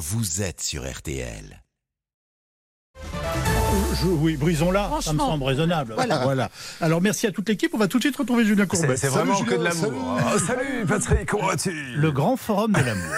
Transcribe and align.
vous 0.00 0.40
êtes 0.40 0.62
sur 0.62 0.90
RTL. 0.90 1.62
Je- 4.00 4.06
oui, 4.06 4.36
brisons-la, 4.38 4.90
ça 5.02 5.12
me 5.12 5.18
semble 5.18 5.44
raisonnable. 5.44 5.94
Voilà. 6.22 6.48
Alors 6.80 7.00
merci 7.02 7.26
à 7.26 7.32
toute 7.32 7.48
l'équipe, 7.48 7.72
on 7.74 7.78
va 7.78 7.86
tout 7.86 7.98
de 7.98 8.04
suite 8.04 8.16
retrouver 8.16 8.44
Julien 8.46 8.64
Courbet. 8.66 8.96
c'est 8.96 9.08
vraiment 9.08 9.34
Salut, 9.36 9.46
que 9.50 9.54
de 9.56 9.70
Julien, 9.70 9.86
l'amour. 9.88 10.18
Oh, 10.34 10.38
salut 10.38 10.86
Patrick, 10.88 11.26
comment 11.26 11.46
vas-tu? 11.48 11.70
Le 11.96 12.10
grand 12.12 12.36
forum 12.36 12.72
de 12.72 12.80
l'amour. 12.80 13.14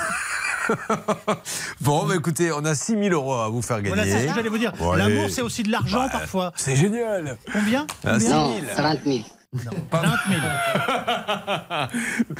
Bon, 1.80 2.06
bah, 2.06 2.14
écoutez, 2.16 2.52
on 2.52 2.64
a 2.64 2.74
6000 2.76 3.12
euros 3.12 3.34
à 3.34 3.48
vous 3.48 3.62
faire 3.62 3.80
Voilà, 3.84 4.04
c'est 4.04 4.10
gagner. 4.10 4.22
ce 4.22 4.28
que 4.28 4.34
j'allais 4.36 4.48
vous 4.48 4.58
dire. 4.58 4.72
Bon, 4.78 4.92
L'amour, 4.92 5.28
c'est 5.28 5.42
aussi 5.42 5.64
de 5.64 5.70
l'argent 5.72 6.04
Bah, 6.04 6.10
parfois. 6.12 6.52
C'est 6.56 6.76
génial. 6.76 7.36
Combien? 7.52 7.84
Combien 8.02 8.18
Non, 8.28 8.54
6000. 8.54 8.64
20 8.76 9.04
000. 9.04 9.18
20 9.52 9.70
000. 9.92 10.40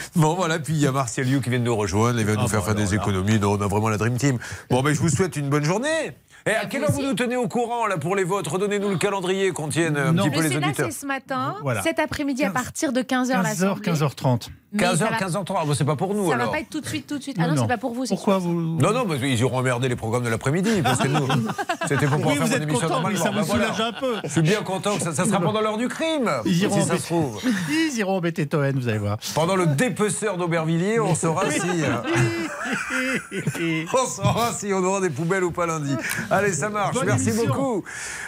Bon, 0.17 0.35
voilà, 0.35 0.59
puis 0.59 0.73
il 0.75 0.81
y 0.81 0.87
a 0.87 0.93
Martial 0.93 1.27
You 1.29 1.41
qui 1.41 1.51
vient 1.51 1.59
de 1.59 1.65
nous 1.65 1.77
rejoindre, 1.77 2.19
il 2.19 2.27
va 2.27 2.35
nous 2.35 2.41
Ah, 2.45 2.49
faire 2.49 2.61
bah, 2.61 2.67
faire 2.67 2.75
des 2.75 2.83
alors 2.95 2.95
là. 2.95 3.03
économies. 3.03 3.39
Non, 3.39 3.53
on 3.53 3.61
a 3.61 3.67
vraiment 3.67 3.89
la 3.91 3.99
Dream 3.99 4.17
Team. 4.17 4.39
Bon, 4.71 4.83
ben, 4.83 4.95
je 4.95 5.01
vous 5.01 5.09
souhaite 5.11 5.37
une 5.37 5.49
bonne 5.51 5.65
journée. 5.65 6.13
Et 6.47 6.51
à 6.51 6.65
quelle 6.67 6.83
heure 6.85 6.91
vous 6.91 7.03
nous 7.03 7.15
tenez 7.15 7.37
au 7.37 7.47
courant 7.49 7.87
là 7.87 7.99
pour 7.99 8.17
les 8.17 8.25
votes 8.25 8.49
Redonnez-nous 8.49 8.89
le 8.91 8.97
calendrier 8.97 9.53
qu'on 9.53 9.69
tienne 9.69 9.97
un 9.97 10.13
Non. 10.13 10.25
petit 10.25 10.31
peu 10.31 10.37
Le 10.43 10.49
les 10.49 10.55
Sénat, 10.55 10.67
auditeurs. 10.69 10.87
c'est 10.91 11.01
ce 11.01 11.07
matin. 11.07 11.57
Voilà. 11.63 11.83
Cet 11.83 11.99
après-midi, 12.01 12.43
à 12.45 12.47
15 12.51 12.55
partir 12.55 12.93
de 12.93 13.01
15h, 13.03 13.43
15h, 13.43 13.81
15h30. 13.81 14.49
15h, 14.77 15.19
15h30. 15.19 15.55
Ah, 15.59 15.65
bon, 15.67 15.75
c'est 15.75 15.85
pas 15.85 15.97
pour 15.97 16.15
nous 16.15 16.25
Ça 16.31 16.37
va 16.37 16.43
alors. 16.43 16.53
pas 16.53 16.61
être 16.61 16.71
tout 16.71 16.81
de 16.81 16.87
suite, 16.87 17.07
tout 17.07 17.19
de 17.19 17.23
suite. 17.23 17.37
Ah 17.39 17.47
non, 17.47 17.55
Non, 17.55 17.63
c'est 17.63 17.69
pas 17.69 17.77
pour 17.79 17.93
vous. 17.95 18.07
c'est 18.07 18.15
Pourquoi 18.15 18.35
sûr. 18.41 18.49
vous 18.49 18.79
Non, 18.81 18.93
non, 18.93 19.05
parce 19.07 19.21
qu'ils 19.21 19.43
auront 19.45 19.59
emmerdé 19.59 19.89
les 19.89 19.97
programmes 19.97 20.25
de 20.25 20.29
l'après-midi. 20.31 20.81
Parce 20.83 20.99
que 21.01 21.09
nous, 21.09 21.27
c'était 21.89 22.07
pour 22.07 22.17
pouvoir 22.19 22.35
Oui, 22.35 22.39
faire 22.49 22.59
mon 22.59 22.63
émission 22.65 22.81
content, 22.81 22.95
normalement. 22.95 23.23
ça 23.25 23.31
vous 23.31 23.37
Bah, 23.37 23.43
voilà. 23.47 23.65
soulage 23.75 23.81
un 23.81 23.93
peu. 24.01 24.15
Je 24.25 24.29
suis 24.29 24.43
bien 24.43 24.63
content 24.63 24.97
que 24.97 25.03
ça, 25.03 25.13
ça 25.13 25.25
sera 25.27 25.41
pendant 25.41 25.61
l'heure 25.61 25.77
du 25.79 25.89
crime. 25.89 26.31
Ils 26.47 26.63
iront 26.63 26.75
si 26.81 26.87
ça 26.87 26.95
embêter- 26.95 26.99
se 27.01 27.07
trouve. 27.07 27.41
Ils 27.71 27.99
iront 27.99 28.17
embêter 28.17 28.47
Toen, 28.47 28.73
vous 28.79 28.89
allez 28.89 28.99
voir. 28.99 29.19
Pendant 29.35 29.57
le 29.57 29.67
dépeceur 29.67 30.37
d'Aubervilliers, 30.39 31.01
on 31.01 31.15
saura 31.15 31.51
si. 31.51 31.61
hein, 31.61 32.03
on 33.93 34.07
saura 34.07 34.53
si 34.53 34.73
on 34.73 34.83
aura 34.83 35.01
des 35.01 35.11
poubelles 35.11 35.45
ou 35.45 35.51
pas 35.51 35.67
lundi. 35.67 35.95
Allez, 36.31 36.53
ça 36.53 36.69
marche. 36.71 36.95
Bonne 36.95 37.07
Merci 37.07 37.31
émission. 37.31 37.47
beaucoup. 37.47 37.85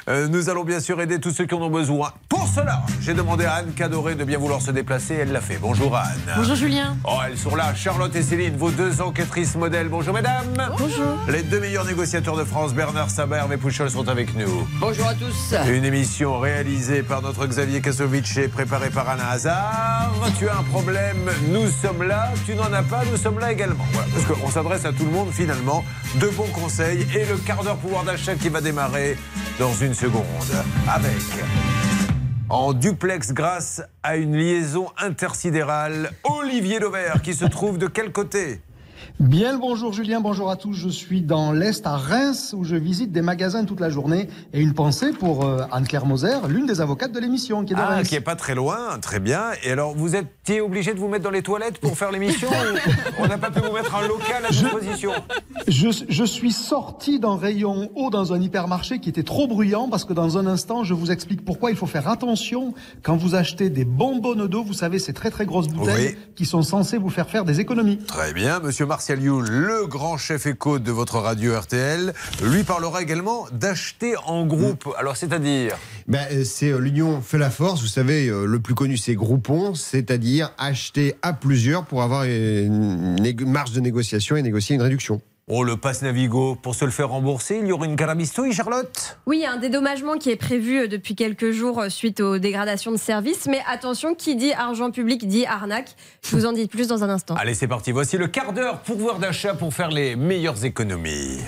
Euh, 0.09 0.29
nous 0.29 0.51
allons 0.51 0.65
bien 0.65 0.81
sûr 0.81 1.01
aider 1.01 1.19
tous 1.21 1.31
ceux 1.31 1.47
qui 1.47 1.55
en 1.55 1.63
ont 1.63 1.71
besoin. 1.71 2.13
Pour 2.29 2.47
cela, 2.49 2.83
j'ai 3.01 3.15
demandé 3.15 3.45
à 3.45 3.55
Anne 3.55 3.73
Cadoré 3.75 4.15
de 4.15 4.25
bien 4.25 4.39
vouloir 4.39 4.61
se 4.61 4.71
déplacer. 4.71 5.15
Elle 5.15 5.33
l'a 5.33 5.41
fait. 5.41 5.59
Bonjour 5.61 5.97
Anne. 5.97 6.34
Bonjour 6.37 6.57
Julien. 6.57 6.97
Oh, 7.05 7.19
elles 7.27 7.39
sont 7.39 7.55
là, 7.55 7.75
Charlotte 7.75 8.15
et 8.17 8.23
Céline, 8.23 8.57
vos 8.57 8.71
deux 8.71 9.01
enquêtrices 9.01 9.55
modèles. 9.55 9.89
Bonjour 9.89 10.13
mesdames. 10.13 10.57
Bonjour. 10.79 11.17
Les 11.29 11.43
deux 11.43 11.61
meilleurs 11.61 11.85
négociateurs 11.85 12.37
de 12.37 12.45
France, 12.45 12.75
Bernard 12.75 13.11
Sabat 13.11 13.37
et 13.37 13.39
Hervé 13.41 13.57
Pouchol, 13.57 13.89
sont 13.91 14.09
avec 14.09 14.35
nous. 14.35 14.67
Bonjour 14.81 15.07
à 15.07 15.15
tous. 15.15 15.55
Une 15.69 15.85
émission 15.85 16.41
réalisée 16.41 17.03
par 17.03 17.23
notre 17.23 17.47
Xavier 17.47 17.81
Kasovic 17.81 18.37
et 18.37 18.49
préparée 18.49 18.91
par 18.91 19.09
Anna 19.09 19.29
Hazard. 19.31 20.13
Tu 20.39 20.49
as 20.49 20.59
un 20.59 20.63
problème, 20.65 21.31
nous 21.51 21.69
sommes 21.69 22.03
là. 22.03 22.33
Tu 22.47 22.55
n'en 22.55 22.73
as 22.73 22.83
pas, 22.83 23.03
nous 23.11 23.17
sommes 23.17 23.39
là 23.39 23.53
également. 23.53 23.85
Voilà, 23.93 24.09
parce 24.13 24.41
qu'on 24.41 24.51
s'adresse 24.51 24.85
à 24.85 24.93
tout 24.93 25.05
le 25.05 25.13
monde 25.13 25.31
finalement. 25.33 25.85
De 26.17 26.27
bons 26.29 26.51
conseils 26.53 27.07
et 27.15 27.25
le 27.27 27.37
quart 27.37 27.63
d'heure 27.63 27.77
pouvoir 27.77 28.03
d'achat 28.03 28.35
qui 28.35 28.49
va 28.49 28.61
démarrer 28.61 29.17
dans 29.59 29.75
une 29.75 29.95
seconde. 29.95 30.25
Avec 30.89 31.23
en 32.49 32.73
duplex 32.73 33.33
grâce 33.33 33.83
à 34.03 34.17
une 34.17 34.37
liaison 34.37 34.89
intersidérale, 34.99 36.13
Olivier 36.25 36.79
Dauvert 36.79 37.23
qui 37.23 37.35
se 37.35 37.45
trouve 37.45 37.79
de 37.79 37.87
quel 37.87 38.13
côté? 38.13 38.61
Bien 39.21 39.53
le 39.53 39.59
bonjour 39.59 39.93
Julien, 39.93 40.21
bonjour 40.21 40.51
à 40.51 40.57
tous. 40.57 40.73
Je 40.75 40.89
suis 40.89 41.23
dans 41.23 41.53
l'Est 41.53 41.87
à 41.87 41.97
Reims 41.97 42.53
où 42.59 42.65
je 42.65 42.75
visite 42.75 43.13
des 43.13 43.23
magasins 43.23 43.65
toute 43.65 43.79
la 43.79 43.89
journée 43.89 44.29
et 44.53 44.61
une 44.61 44.75
pensée 44.75 45.13
pour 45.13 45.45
euh, 45.47 45.63
Anne-Claire 45.71 46.05
Moser, 46.05 46.35
l'une 46.49 46.67
des 46.67 46.81
avocates 46.81 47.13
de 47.13 47.21
l'émission 47.21 47.65
qui 47.65 47.75
est 47.75 47.77
de 47.77 47.81
Ah, 47.81 47.87
Reims. 47.91 48.09
qui 48.09 48.17
est 48.17 48.21
pas 48.21 48.35
très 48.35 48.57
loin, 48.57 48.99
très 49.01 49.21
bien. 49.21 49.45
Et 49.63 49.71
alors, 49.71 49.95
vous 49.95 50.17
étiez 50.17 50.61
obligé 50.61 50.93
de 50.95 50.99
vous 50.99 51.07
mettre 51.09 51.23
dans 51.23 51.31
les 51.31 51.43
toilettes 51.43 51.79
pour 51.79 51.97
faire 51.97 52.11
l'émission 52.11 52.49
ou 52.49 52.91
On 53.23 53.29
n'a 53.29 53.39
pas 53.39 53.53
pu 53.53 53.61
vous 53.61 53.73
mettre 53.73 53.95
un 53.95 54.07
local 54.09 54.45
à 54.47 54.49
disposition 54.51 55.13
Je, 55.69 55.89
je 56.09 56.25
suis 56.25 56.53
sorti 56.53 57.21
d'un 57.21 57.37
rayon 57.37 57.91
haut 57.95 58.11
dans 58.11 58.33
un 58.33 58.41
hypermarché 58.41 58.99
qui 58.99 59.09
était 59.11 59.23
trop 59.23 59.47
bruyant 59.47 59.89
parce 59.89 60.05
que 60.05 60.13
dans 60.13 60.39
un 60.39 60.47
instant, 60.49 60.83
je 60.83 60.93
vous 60.93 61.13
explique 61.13 61.45
pourquoi 61.45 61.71
il 61.71 61.77
faut 61.77 61.87
faire 61.87 62.09
attention 62.09 62.75
quand 63.05 63.17
vous 63.17 63.37
achetez 63.37 63.71
des 63.71 63.85
bonbonnes 63.85 64.49
d'eau. 64.49 64.65
Vous 64.65 64.75
savez, 64.75 64.99
ces 64.99 65.13
très 65.13 65.31
très 65.31 65.47
grosses 65.47 65.69
bouteilles 65.69 66.17
qui 66.35 66.47
sont 66.47 66.63
censées 66.63 66.99
vous 66.99 67.11
faire 67.11 67.31
faire 67.31 67.45
des 67.45 67.61
économies. 67.61 67.99
Très 67.99 68.33
bien. 68.35 68.59
Monsieur 68.59 68.87
Martial 69.05 69.23
You, 69.23 69.43
le 69.43 69.87
grand 69.87 70.17
chef 70.17 70.47
éco 70.47 70.79
de 70.79 70.91
votre 70.91 71.19
radio 71.19 71.61
RTL, 71.61 72.15
lui 72.43 72.63
parlera 72.63 73.03
également 73.03 73.47
d'acheter 73.53 74.15
en 74.25 74.47
groupe. 74.47 74.89
Alors, 74.97 75.15
c'est-à-dire 75.15 75.77
Ben, 76.09 76.27
euh, 76.33 76.43
c'est 76.43 76.71
euh, 76.71 76.79
l'union 76.79 77.21
fait 77.21 77.37
la 77.37 77.51
force. 77.51 77.83
Vous 77.83 77.87
savez, 77.87 78.29
euh, 78.29 78.47
le 78.47 78.61
plus 78.61 78.75
connu, 78.75 78.97
c'est 78.97 79.15
Groupon, 79.15 79.75
c'est-à-dire 79.75 80.53
acheter 80.57 81.17
à 81.21 81.35
plusieurs 81.35 81.85
pour 81.85 82.03
avoir 82.03 82.25
une 82.25 83.19
marge 83.47 83.73
de 83.73 83.81
négociation 83.81 84.37
et 84.37 84.43
négocier 84.43 84.75
une 84.75 84.81
réduction. 84.81 85.21
Oh, 85.47 85.63
le 85.63 85.77
passe 85.77 86.01
Navigo, 86.01 86.55
pour 86.55 86.75
se 86.75 86.87
le 86.87 86.91
faire 86.91 87.11
rembourser, 87.11 87.59
il 87.61 87.67
y 87.67 87.73
aura 87.73 87.85
une 87.85 87.97
carabistouille, 87.97 88.55
Charlotte? 88.55 89.19
Oui, 89.27 89.45
un 89.45 89.59
dédommagement 89.59 90.17
qui 90.17 90.31
est 90.31 90.37
prévu 90.37 90.79
euh, 90.79 90.89
depuis 90.89 91.15
quelques 91.15 91.51
jours 91.51 91.81
euh, 91.81 91.91
suite 91.91 92.21
aux 92.21 92.39
dégradations 92.39 92.93
de 92.93 92.97
services. 92.97 93.45
Mais 93.47 93.61
attention, 93.69 94.15
qui 94.15 94.37
dit 94.37 94.55
argent 94.55 94.91
public 94.91 95.29
dit 95.29 95.45
arnaque. 95.45 95.97
Je 96.23 96.35
vous 96.35 96.47
en 96.47 96.53
dis 96.53 96.67
plus 96.67 96.89
dans 96.89 97.05
un 97.05 97.11
instant. 97.11 97.35
Allez, 97.35 97.53
c'est 97.53 97.69
parti. 97.69 97.93
Voici 97.93 98.17
le 98.17 98.27
quart 98.27 98.55
d'heure 98.55 98.81
pouvoir 98.81 99.19
d'achat 99.19 99.53
pour 99.53 99.75
faire 99.75 99.91
les 99.91 100.17
meilleures 100.17 100.65
économies. 100.65 101.41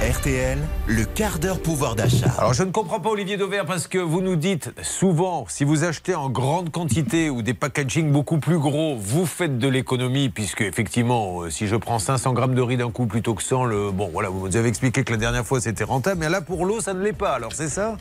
RTL, 0.00 0.58
le 0.86 1.04
quart 1.04 1.40
d'heure 1.40 1.60
pouvoir 1.60 1.96
d'achat. 1.96 2.32
Alors 2.38 2.54
je 2.54 2.62
ne 2.62 2.70
comprends 2.70 3.00
pas 3.00 3.10
Olivier 3.10 3.36
Dauvert 3.36 3.66
parce 3.66 3.88
que 3.88 3.98
vous 3.98 4.20
nous 4.20 4.36
dites 4.36 4.70
souvent 4.80 5.44
si 5.48 5.64
vous 5.64 5.82
achetez 5.82 6.14
en 6.14 6.30
grande 6.30 6.70
quantité 6.70 7.30
ou 7.30 7.42
des 7.42 7.52
packaging 7.52 8.12
beaucoup 8.12 8.38
plus 8.38 8.60
gros, 8.60 8.94
vous 8.94 9.26
faites 9.26 9.58
de 9.58 9.66
l'économie 9.66 10.28
puisque 10.28 10.60
effectivement 10.60 11.42
euh, 11.42 11.50
si 11.50 11.66
je 11.66 11.74
prends 11.74 11.98
500 11.98 12.32
grammes 12.32 12.54
de 12.54 12.62
riz 12.62 12.76
d'un 12.76 12.92
coup 12.92 13.06
plutôt 13.18 13.34
que 13.34 13.42
100, 13.42 13.64
le 13.64 13.90
bon 13.90 14.10
voilà 14.12 14.28
vous 14.28 14.56
avez 14.56 14.68
expliqué 14.68 15.02
que 15.02 15.10
la 15.10 15.16
dernière 15.16 15.44
fois 15.44 15.60
c'était 15.60 15.82
rentable 15.82 16.20
mais 16.20 16.28
là 16.28 16.40
pour 16.40 16.64
l'eau 16.64 16.80
ça 16.80 16.94
ne 16.94 17.02
l'est 17.02 17.12
pas 17.12 17.32
alors 17.32 17.52
c'est 17.52 17.68
ça? 17.68 17.96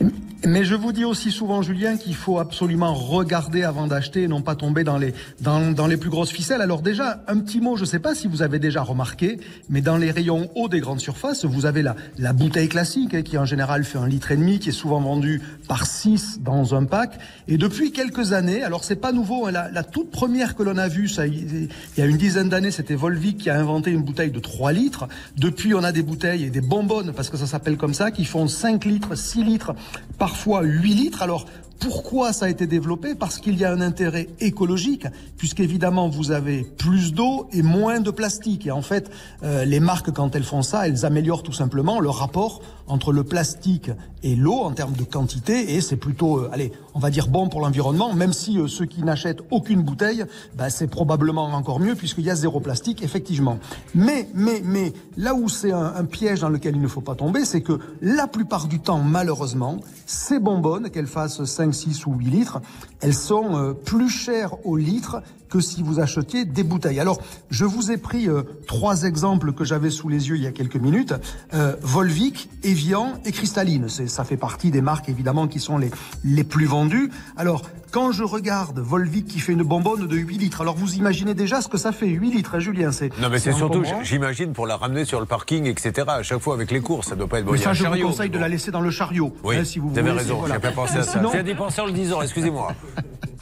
Mais 0.45 0.63
je 0.63 0.75
vous 0.75 0.91
dis 0.91 1.03
aussi 1.03 1.31
souvent, 1.31 1.63
Julien, 1.63 1.97
qu'il 1.97 2.13
faut 2.13 2.38
absolument 2.38 2.94
regarder 2.94 3.63
avant 3.63 3.88
d'acheter 3.88 4.23
et 4.23 4.28
non 4.28 4.44
pas 4.44 4.53
tomber 4.55 4.83
dans 4.83 5.00
les, 5.00 5.16
dans, 5.41 5.72
dans 5.72 5.88
les 5.88 5.97
plus 5.97 6.11
grosses 6.11 6.29
ficelles. 6.29 6.61
Alors 6.61 6.83
déjà, 6.83 7.23
un 7.28 7.39
petit 7.39 7.59
mot, 7.59 7.75
je 7.75 7.81
ne 7.81 7.88
sais 7.88 7.97
pas 7.97 8.13
si 8.13 8.28
vous 8.28 8.44
avez 8.44 8.59
déjà 8.59 8.83
remarqué, 8.83 9.39
mais 9.67 9.81
dans 9.81 9.97
les 9.97 10.11
rayons 10.11 10.47
hauts 10.53 10.69
des 10.69 10.79
grandes 10.79 11.00
surfaces, 11.00 11.44
vous 11.44 11.66
avez 11.66 11.81
la, 11.81 11.95
la 12.19 12.34
bouteille 12.34 12.69
classique, 12.69 13.16
hein, 13.16 13.23
qui 13.23 13.35
en 13.39 13.45
général 13.45 13.84
fait 13.84 13.97
un 13.97 14.07
litre 14.07 14.31
et 14.31 14.38
demi, 14.38 14.59
qui 14.59 14.69
est 14.69 14.73
souvent 14.73 15.01
vendue 15.01 15.41
par 15.67 15.88
6 15.88 16.41
dans 16.41 16.75
un 16.75 16.85
pack. 16.85 17.17
Et 17.47 17.57
depuis 17.57 17.91
quelques 17.91 18.31
années, 18.31 18.61
alors 18.61 18.84
c'est 18.84 18.95
pas 18.95 19.11
nouveau, 19.11 19.47
hein, 19.47 19.51
la, 19.51 19.72
la 19.72 19.84
toute 19.84 20.11
première 20.11 20.55
que 20.55 20.61
l'on 20.61 20.78
a 20.78 20.88
vue, 20.88 21.07
ça, 21.07 21.25
il 21.25 21.67
y 21.97 22.01
a 22.01 22.05
une 22.05 22.17
dizaine 22.17 22.49
d'années, 22.49 22.72
c'était 22.72 22.95
Volvic 22.95 23.39
qui 23.39 23.49
a 23.49 23.59
inventé 23.59 23.89
une 23.89 24.03
bouteille 24.03 24.31
de 24.31 24.39
3 24.39 24.72
litres. 24.72 25.06
Depuis, 25.38 25.73
on 25.73 25.84
a 25.84 25.91
des 25.91 26.03
bouteilles 26.03 26.44
et 26.44 26.50
des 26.50 26.62
bonbonnes, 26.62 27.13
parce 27.13 27.29
que 27.29 27.38
ça 27.38 27.47
s'appelle 27.47 27.78
comme 27.78 27.94
ça, 27.94 28.12
qui 28.12 28.25
font 28.25 28.47
5 28.47 28.85
litres, 28.85 29.16
6 29.16 29.44
litres, 29.44 29.75
parfois 30.18 30.62
8 30.63 30.94
litres. 30.94 31.22
Alors, 31.22 31.45
pourquoi 31.80 32.34
ça 32.34 32.46
a 32.46 32.50
été 32.50 32.68
développé? 32.68 33.16
Parce 33.16 33.38
qu'il 33.40 33.58
y 33.58 33.66
a 33.66 33.72
un 33.72 33.82
intérêt 33.82 34.30
écologique, 34.40 35.08
puisqu'évidemment 35.38 36.10
vous 36.10 36.32
avez 36.32 36.64
plus 36.64 37.14
d'eau 37.14 37.48
et 37.52 37.62
moins 37.62 38.00
de 38.00 38.12
plastique. 38.12 38.68
Et 38.68 38.72
en 38.72 38.82
fait, 38.82 39.10
euh, 39.44 39.66
les 39.66 39.80
marques, 39.80 40.12
quand 40.12 40.36
elles 40.36 40.44
font 40.44 40.62
ça, 40.62 40.88
elles 40.88 41.06
améliorent 41.06 41.44
tout 41.44 41.54
simplement 41.54 42.00
le 42.00 42.10
rapport 42.10 42.62
entre 42.88 43.12
le 43.12 43.24
plastique 43.24 43.92
et 44.24 44.36
l'eau 44.36 44.60
en 44.62 44.72
termes 44.72 44.94
de 44.94 45.04
quantité. 45.04 45.76
Et 45.76 45.82
c'est 45.82 45.98
plutôt, 45.98 46.40
euh, 46.40 46.50
allez, 46.52 46.72
on 46.96 47.00
va 47.00 47.10
dire 47.10 47.28
bon 47.28 47.50
pour 47.50 47.62
l'environnement, 47.62 48.14
même 48.14 48.34
si 48.34 48.58
euh, 48.58 48.68
ceux 48.68 48.86
qui 48.86 49.04
n'achètent 49.04 49.42
aucune 49.52 49.84
bouteille, 49.84 50.26
bah, 50.56 50.70
c'est 50.70 50.88
probablement 50.88 51.46
encore 51.46 51.80
mieux, 51.80 51.96
puisqu'il 51.96 52.26
y 52.26 52.30
a 52.30 52.36
zéro 52.36 52.59
plastique, 52.59 53.04
effectivement. 53.04 53.59
Mais, 53.94 54.30
mais, 54.34 54.62
mais, 54.64 54.94
là 55.18 55.34
où 55.36 55.50
c'est 55.50 55.72
un, 55.72 56.06
piège 56.06 56.40
dans 56.40 56.50
lequel 56.50 56.76
il 56.76 56.82
ne 56.82 56.88
faut 56.88 57.02
pas 57.02 57.16
tomber, 57.16 57.44
c'est 57.44 57.62
que 57.62 57.80
la 58.02 58.28
plupart 58.28 58.68
du 58.68 58.80
temps, 58.80 59.00
malheureusement, 59.00 59.78
ces 60.06 60.40
bonbonnes, 60.40 60.90
qu'elles 60.90 61.08
fassent 61.08 61.44
5, 61.44 61.66
6 61.72 62.05
ou 62.05 62.13
8 62.13 62.25
litres, 62.25 62.61
elles 63.01 63.13
sont 63.13 63.57
euh, 63.57 63.73
plus 63.73 64.09
chères 64.09 64.66
au 64.66 64.78
litre 64.78 65.22
que 65.50 65.59
si 65.59 65.81
vous 65.83 66.00
achetiez 66.00 66.45
des 66.45 66.63
bouteilles. 66.63 67.00
Alors, 67.00 67.22
je 67.50 67.66
vous 67.66 67.91
ai 67.91 67.97
pris 67.97 68.28
euh, 68.28 68.44
trois 68.67 69.03
exemples 69.03 69.53
que 69.53 69.63
j'avais 69.63 69.89
sous 69.89 70.09
les 70.09 70.29
yeux 70.29 70.35
il 70.35 70.44
y 70.44 70.47
a 70.47 70.51
quelques 70.51 70.78
minutes. 70.78 71.13
Euh, 71.53 71.75
Volvic, 71.81 72.49
Evian 72.64 73.14
et 73.25 73.31
Cristalline. 73.31 73.87
Ça 73.90 74.23
fait 74.23 74.37
partie 74.37 74.72
des 74.72 74.81
marques, 74.81 75.09
évidemment, 75.09 75.47
qui 75.47 75.59
sont 75.59 75.78
les, 75.78 75.91
les 76.23 76.43
plus 76.43 76.66
vendues. 76.66 77.11
Alors, 77.37 77.64
quand 77.91 78.11
je 78.11 78.23
regarde 78.23 78.79
Volvic 78.79 79.28
qui 79.28 79.39
fait 79.39 79.53
une 79.53 79.63
bonbonne 79.63 80.07
de 80.07 80.16
8 80.16 80.37
litres, 80.37 80.61
alors 80.61 80.75
vous 80.75 80.95
imaginez 80.95 81.34
déjà 81.34 81.61
ce 81.61 81.67
que 81.67 81.78
ça 81.78 81.91
fait, 81.91 82.07
8 82.07 82.31
litres, 82.31 82.55
hein, 82.55 82.59
Julien 82.59 82.91
c'est, 82.91 83.17
Non 83.19 83.29
mais 83.29 83.39
c'est 83.39 83.53
surtout 83.53 83.84
j'imagine 84.03 84.53
pour 84.53 84.67
la 84.67 84.78
ramener 84.78 85.05
sur 85.05 85.19
le 85.19 85.25
parking 85.25 85.66
etc. 85.66 85.93
À 86.07 86.23
chaque 86.23 86.39
fois 86.39 86.53
avec 86.55 86.72
les 86.72 86.81
courses 86.81 87.07
ça 87.09 87.16
doit 87.16 87.28
pas 87.28 87.39
être 87.39 87.45
bon. 87.45 87.51
Mais 87.53 87.57
ça, 87.57 87.73
je 87.73 87.85
vous 87.85 87.99
conseille 88.01 88.29
de 88.29 88.39
la 88.39 88.47
laisser 88.49 88.72
dans 88.72 88.81
le 88.81 88.91
chariot. 88.91 89.35
Oui, 89.43 89.55
hein, 89.57 89.63
si 89.63 89.79
vous 89.79 89.89
vous 89.89 89.97
avez 89.97 90.09
voulez, 90.09 90.22
raison, 90.22 90.34
c'est- 90.35 90.39
voilà. 90.39 90.55
j'ai 90.55 90.61
pas 90.61 90.72
pensé 90.72 90.97
à 90.97 91.03
ça. 91.03 91.11
Sinon- 91.19 91.31
J'ai 91.34 91.43
dit 91.43 91.55
penser 91.55 91.81
en 91.81 91.85
le 91.85 91.91
disant, 91.91 92.22
excusez-moi. 92.22 92.73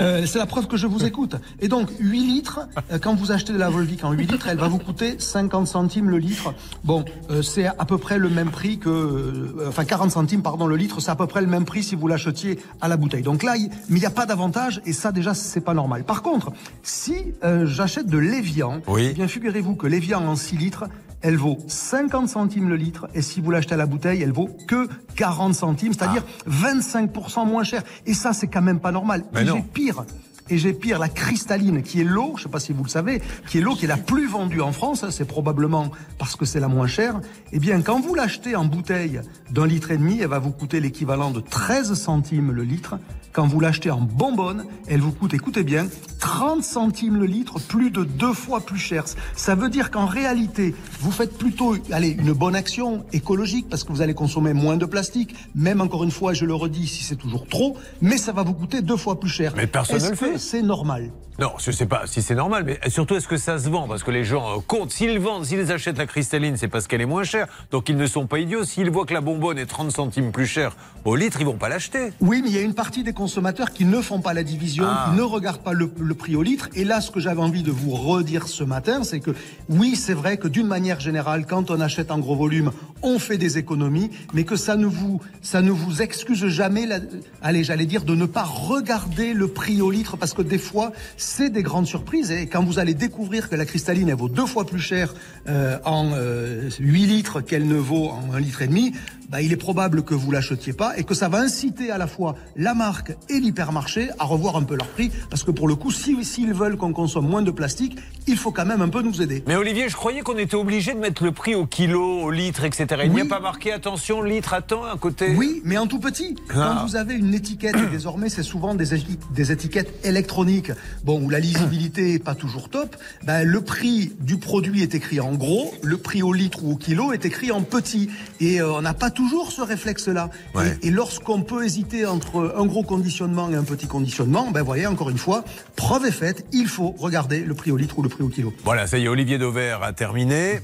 Euh, 0.00 0.26
c'est 0.26 0.38
la 0.38 0.46
preuve 0.46 0.66
que 0.66 0.76
je 0.76 0.86
vous 0.86 1.04
écoute. 1.04 1.36
Et 1.60 1.68
donc, 1.68 1.88
8 1.98 2.20
litres, 2.20 2.60
euh, 2.92 2.98
quand 2.98 3.14
vous 3.14 3.32
achetez 3.32 3.52
de 3.52 3.58
la 3.58 3.70
Volvic 3.70 4.04
en 4.04 4.12
8 4.12 4.26
litres, 4.32 4.48
elle 4.48 4.58
va 4.58 4.68
vous 4.68 4.78
coûter 4.78 5.16
50 5.18 5.66
centimes 5.66 6.10
le 6.10 6.18
litre. 6.18 6.52
Bon, 6.84 7.04
euh, 7.30 7.42
c'est 7.42 7.66
à 7.66 7.84
peu 7.86 7.98
près 7.98 8.18
le 8.18 8.28
même 8.28 8.50
prix 8.50 8.78
que... 8.78 8.88
euh, 8.90 9.68
enfin, 9.68 9.84
40 9.84 10.10
centimes, 10.10 10.42
pardon, 10.42 10.66
le 10.66 10.76
litre, 10.76 11.00
c'est 11.00 11.10
à 11.10 11.16
peu 11.16 11.26
près 11.26 11.40
le 11.40 11.46
même 11.46 11.64
prix 11.64 11.82
si 11.82 11.94
vous 11.96 12.08
l'achetiez 12.08 12.58
à 12.80 12.88
la 12.88 12.96
bouteille. 12.96 13.22
Donc 13.22 13.42
là, 13.42 13.56
il- 13.56 13.68
mais 13.88 13.96
il 13.98 14.00
n'y 14.00 14.06
a 14.06 14.10
pas 14.10 14.26
d'avantage, 14.26 14.80
et 14.86 14.92
ça, 14.92 15.12
déjà, 15.12 15.34
c'est 15.34 15.60
pas 15.60 15.74
normal. 15.74 16.04
Par 16.04 16.22
contre, 16.22 16.52
si 16.82 17.14
euh, 17.44 17.66
j'achète 17.66 18.06
de 18.08 18.18
l'Evian, 18.18 18.80
Oui. 18.88 19.08
eh 19.10 19.14
bien, 19.14 19.28
figurez-vous 19.28 19.74
que 19.76 19.86
l'Evian 19.86 20.24
en 20.26 20.36
6 20.36 20.56
litres, 20.56 20.84
elle 21.22 21.36
vaut 21.36 21.58
50 21.66 22.28
centimes 22.28 22.68
le 22.68 22.76
litre. 22.76 23.08
Et 23.14 23.22
si 23.22 23.40
vous 23.40 23.50
l'achetez 23.50 23.74
à 23.74 23.76
la 23.76 23.86
bouteille, 23.86 24.22
elle 24.22 24.32
vaut 24.32 24.48
que 24.66 24.88
40 25.16 25.54
centimes, 25.54 25.92
c'est-à-dire 25.92 26.24
25% 26.48 27.46
moins 27.46 27.64
cher. 27.64 27.82
Et 28.06 28.14
ça, 28.14 28.32
c'est 28.32 28.48
quand 28.48 28.62
même 28.62 28.80
pas 28.80 28.92
normal. 28.92 29.24
Mais 29.32 29.42
et 29.42 29.46
j'ai 29.46 29.62
pire. 29.62 30.04
Et 30.48 30.58
j'ai 30.58 30.72
pire, 30.72 31.00
la 31.00 31.08
cristalline, 31.08 31.82
qui 31.82 32.00
est 32.00 32.04
l'eau, 32.04 32.34
je 32.36 32.44
sais 32.44 32.48
pas 32.48 32.60
si 32.60 32.72
vous 32.72 32.84
le 32.84 32.88
savez, 32.88 33.20
qui 33.48 33.58
est 33.58 33.60
l'eau 33.60 33.74
qui 33.74 33.86
est 33.86 33.88
la 33.88 33.96
plus 33.96 34.28
vendue 34.28 34.60
en 34.60 34.70
France, 34.70 35.02
hein, 35.02 35.10
c'est 35.10 35.24
probablement 35.24 35.90
parce 36.18 36.36
que 36.36 36.44
c'est 36.44 36.60
la 36.60 36.68
moins 36.68 36.86
chère. 36.86 37.20
Eh 37.50 37.58
bien, 37.58 37.80
quand 37.82 37.98
vous 38.00 38.14
l'achetez 38.14 38.54
en 38.54 38.64
bouteille 38.64 39.20
d'un 39.50 39.66
litre 39.66 39.90
et 39.90 39.96
demi, 39.96 40.20
elle 40.20 40.28
va 40.28 40.38
vous 40.38 40.52
coûter 40.52 40.78
l'équivalent 40.78 41.32
de 41.32 41.40
13 41.40 41.94
centimes 41.94 42.52
le 42.52 42.62
litre. 42.62 42.96
Quand 43.36 43.46
vous 43.46 43.60
l'achetez 43.60 43.90
en 43.90 44.00
bonbonne, 44.00 44.64
elle 44.88 45.02
vous 45.02 45.12
coûte, 45.12 45.34
écoutez 45.34 45.62
bien, 45.62 45.88
30 46.20 46.64
centimes 46.64 47.16
le 47.16 47.26
litre, 47.26 47.60
plus 47.60 47.90
de 47.90 48.02
deux 48.02 48.32
fois 48.32 48.62
plus 48.62 48.78
cher. 48.78 49.04
Ça 49.34 49.54
veut 49.54 49.68
dire 49.68 49.90
qu'en 49.90 50.06
réalité, 50.06 50.74
vous 51.00 51.10
faites 51.10 51.36
plutôt, 51.36 51.76
allez, 51.92 52.08
une 52.08 52.32
bonne 52.32 52.56
action 52.56 53.04
écologique 53.12 53.68
parce 53.68 53.84
que 53.84 53.92
vous 53.92 54.00
allez 54.00 54.14
consommer 54.14 54.54
moins 54.54 54.78
de 54.78 54.86
plastique. 54.86 55.34
Même 55.54 55.82
encore 55.82 56.02
une 56.02 56.10
fois, 56.10 56.32
je 56.32 56.46
le 56.46 56.54
redis, 56.54 56.86
si 56.86 57.04
c'est 57.04 57.16
toujours 57.16 57.46
trop, 57.46 57.76
mais 58.00 58.16
ça 58.16 58.32
va 58.32 58.42
vous 58.42 58.54
coûter 58.54 58.80
deux 58.80 58.96
fois 58.96 59.20
plus 59.20 59.28
cher. 59.28 59.52
Mais 59.54 59.66
personne 59.66 60.02
ne 60.02 60.08
le 60.08 60.16
fait. 60.16 60.38
c'est 60.38 60.62
normal? 60.62 61.10
Non, 61.38 61.52
je 61.58 61.70
sais 61.70 61.84
pas 61.84 62.06
si 62.06 62.22
c'est 62.22 62.34
normal, 62.34 62.64
mais 62.64 62.78
surtout 62.88 63.14
est-ce 63.14 63.28
que 63.28 63.36
ça 63.36 63.58
se 63.58 63.68
vend? 63.68 63.86
Parce 63.86 64.02
que 64.02 64.10
les 64.10 64.24
gens 64.24 64.56
euh, 64.56 64.60
comptent. 64.66 64.90
S'ils 64.90 65.18
vendent, 65.18 65.44
s'ils 65.44 65.70
achètent 65.70 65.98
la 65.98 66.06
cristalline, 66.06 66.56
c'est 66.56 66.68
parce 66.68 66.86
qu'elle 66.86 67.02
est 67.02 67.06
moins 67.06 67.24
chère. 67.24 67.46
Donc 67.70 67.90
ils 67.90 67.96
ne 67.96 68.06
sont 68.06 68.26
pas 68.26 68.38
idiots. 68.38 68.64
S'ils 68.64 68.90
voient 68.90 69.04
que 69.04 69.12
la 69.12 69.20
bonbonne 69.20 69.58
est 69.58 69.66
30 69.66 69.90
centimes 69.90 70.32
plus 70.32 70.46
chère 70.46 70.74
au 71.04 71.14
litre, 71.14 71.36
ils 71.40 71.46
vont 71.46 71.58
pas 71.58 71.68
l'acheter. 71.68 72.08
Oui, 72.22 72.40
mais 72.42 72.48
il 72.48 72.54
y 72.54 72.58
a 72.58 72.62
une 72.62 72.72
partie 72.72 73.04
des 73.04 73.12
consommateurs 73.12 73.25
qui 73.74 73.84
ne 73.84 74.00
font 74.00 74.20
pas 74.20 74.34
la 74.34 74.42
division, 74.44 74.84
Ah. 74.86 75.08
qui 75.10 75.16
ne 75.16 75.22
regardent 75.22 75.62
pas 75.62 75.72
le, 75.72 75.90
le 75.98 76.14
prix 76.14 76.36
au 76.36 76.42
litre. 76.42 76.68
Et 76.74 76.84
là, 76.84 77.00
ce 77.00 77.10
que 77.10 77.20
j'avais 77.20 77.40
envie 77.40 77.62
de 77.62 77.70
vous 77.70 77.90
redire 77.90 78.48
ce 78.48 78.64
matin, 78.64 79.02
c'est 79.04 79.20
que 79.20 79.32
oui, 79.68 79.96
c'est 79.96 80.14
vrai 80.14 80.36
que 80.36 80.48
d'une 80.48 80.66
manière 80.66 81.00
générale, 81.00 81.46
quand 81.46 81.70
on 81.70 81.80
achète 81.80 82.10
en 82.10 82.18
gros 82.18 82.36
volume, 82.36 82.70
on 83.02 83.18
fait 83.18 83.38
des 83.38 83.58
économies, 83.58 84.10
mais 84.32 84.44
que 84.44 84.56
ça 84.56 84.76
ne 84.76 84.86
vous, 84.86 85.20
ça 85.42 85.60
ne 85.62 85.70
vous 85.70 86.02
excuse 86.02 86.46
jamais, 86.46 86.86
la- 86.86 87.00
allez, 87.42 87.62
j'allais 87.64 87.86
dire, 87.86 88.04
de 88.04 88.14
ne 88.14 88.26
pas 88.26 88.44
regarder 88.44 89.34
le 89.34 89.48
prix 89.48 89.80
au 89.82 89.90
litre, 89.90 90.16
parce 90.16 90.32
que 90.34 90.42
des 90.42 90.58
fois, 90.58 90.92
c'est 91.16 91.50
des 91.50 91.62
grandes 91.62 91.86
surprises. 91.86 92.30
Et 92.30 92.46
quand 92.46 92.64
vous 92.64 92.78
allez 92.78 92.94
découvrir 92.94 93.48
que 93.48 93.56
la 93.56 93.64
cristalline, 93.66 94.08
elle 94.08 94.16
vaut 94.16 94.28
deux 94.28 94.46
fois 94.46 94.64
plus 94.66 94.80
cher 94.80 95.14
euh, 95.48 95.78
en 95.84 96.10
euh, 96.14 96.70
8 96.80 97.06
litres 97.06 97.40
qu'elle 97.40 97.66
ne 97.66 97.76
vaut 97.76 98.08
en 98.08 98.32
un 98.34 98.40
litre 98.40 98.62
et 98.62 98.68
demi, 98.68 98.92
bah, 99.28 99.42
il 99.42 99.52
est 99.52 99.56
probable 99.56 100.02
que 100.04 100.14
vous 100.14 100.30
l'achetiez 100.30 100.72
pas 100.72 100.96
et 100.98 101.04
que 101.04 101.14
ça 101.14 101.28
va 101.28 101.38
inciter 101.40 101.90
à 101.90 101.98
la 101.98 102.06
fois 102.06 102.36
la 102.56 102.74
marque 102.74 103.12
et 103.28 103.40
l'hypermarché 103.40 104.08
à 104.18 104.24
revoir 104.24 104.56
un 104.56 104.62
peu 104.62 104.76
leur 104.76 104.86
prix 104.88 105.10
parce 105.30 105.42
que 105.42 105.50
pour 105.50 105.68
le 105.68 105.74
coup, 105.74 105.90
si 105.90 106.24
s'ils 106.24 106.52
veulent 106.54 106.76
qu'on 106.76 106.92
consomme 106.92 107.28
moins 107.28 107.42
de 107.42 107.50
plastique, 107.50 107.96
il 108.26 108.36
faut 108.36 108.50
quand 108.52 108.66
même 108.66 108.82
un 108.82 108.88
peu 108.88 109.02
nous 109.02 109.22
aider. 109.22 109.42
Mais 109.46 109.56
Olivier, 109.56 109.88
je 109.88 109.94
croyais 109.96 110.20
qu'on 110.22 110.36
était 110.38 110.56
obligé 110.56 110.92
de 110.94 110.98
mettre 110.98 111.22
le 111.24 111.32
prix 111.32 111.54
au 111.54 111.66
kilo, 111.66 112.22
au 112.22 112.30
litre, 112.30 112.64
etc. 112.64 112.86
Il 113.04 113.12
n'y 113.12 113.20
a 113.20 113.22
Oui. 113.22 113.28
pas 113.28 113.40
marqué 113.40 113.72
attention, 113.72 114.22
litre 114.22 114.52
à 114.54 114.62
temps 114.62 114.84
à 114.84 114.96
côté 114.96 115.34
Oui, 115.36 115.60
mais 115.64 115.78
en 115.78 115.86
tout 115.86 115.98
petit. 116.00 116.34
Ah. 116.50 116.52
Quand 116.78 116.86
vous 116.86 116.96
avez 116.96 117.14
une 117.14 117.34
étiquette, 117.34 117.76
et 117.76 117.90
désormais 117.90 118.28
c'est 118.28 118.42
souvent 118.42 118.74
des, 118.74 118.94
éti- 118.94 119.18
des 119.34 119.52
étiquettes 119.52 119.92
électroniques, 120.04 120.72
bon, 121.04 121.20
où 121.22 121.30
la 121.30 121.38
lisibilité 121.40 122.14
est 122.14 122.18
pas 122.18 122.34
toujours 122.34 122.68
top, 122.68 122.96
ben, 123.24 123.42
le 123.44 123.60
prix 123.60 124.12
du 124.20 124.38
produit 124.38 124.82
est 124.82 124.94
écrit 124.94 125.20
en 125.20 125.34
gros, 125.34 125.72
le 125.82 125.96
prix 125.98 126.22
au 126.22 126.32
litre 126.32 126.64
ou 126.64 126.72
au 126.72 126.76
kilo 126.76 127.12
est 127.12 127.24
écrit 127.24 127.52
en 127.52 127.62
petit. 127.62 128.08
Et 128.40 128.60
euh, 128.60 128.72
on 128.72 128.82
n'a 128.82 128.94
pas 128.94 129.10
toujours 129.16 129.50
ce 129.50 129.62
réflexe-là. 129.62 130.30
Ouais. 130.54 130.78
Et, 130.82 130.88
et 130.88 130.90
lorsqu'on 130.90 131.42
peut 131.42 131.64
hésiter 131.64 132.06
entre 132.06 132.54
un 132.56 132.66
gros 132.66 132.82
conditionnement 132.82 133.50
et 133.50 133.56
un 133.56 133.64
petit 133.64 133.86
conditionnement, 133.86 134.50
ben 134.52 134.62
voyez, 134.62 134.86
encore 134.86 135.10
une 135.10 135.18
fois, 135.18 135.44
preuve 135.74 136.06
est 136.06 136.12
faite, 136.12 136.46
il 136.52 136.68
faut 136.68 136.94
regarder 136.98 137.40
le 137.40 137.54
prix 137.54 137.70
au 137.70 137.76
litre 137.76 137.98
ou 137.98 138.02
le 138.02 138.08
prix 138.08 138.22
au 138.22 138.28
kilo. 138.28 138.52
Voilà, 138.64 138.86
ça 138.86 138.98
y 138.98 139.04
est, 139.04 139.08
Olivier 139.08 139.38
Dauvert 139.38 139.82
a 139.82 139.92
terminé. 139.92 140.60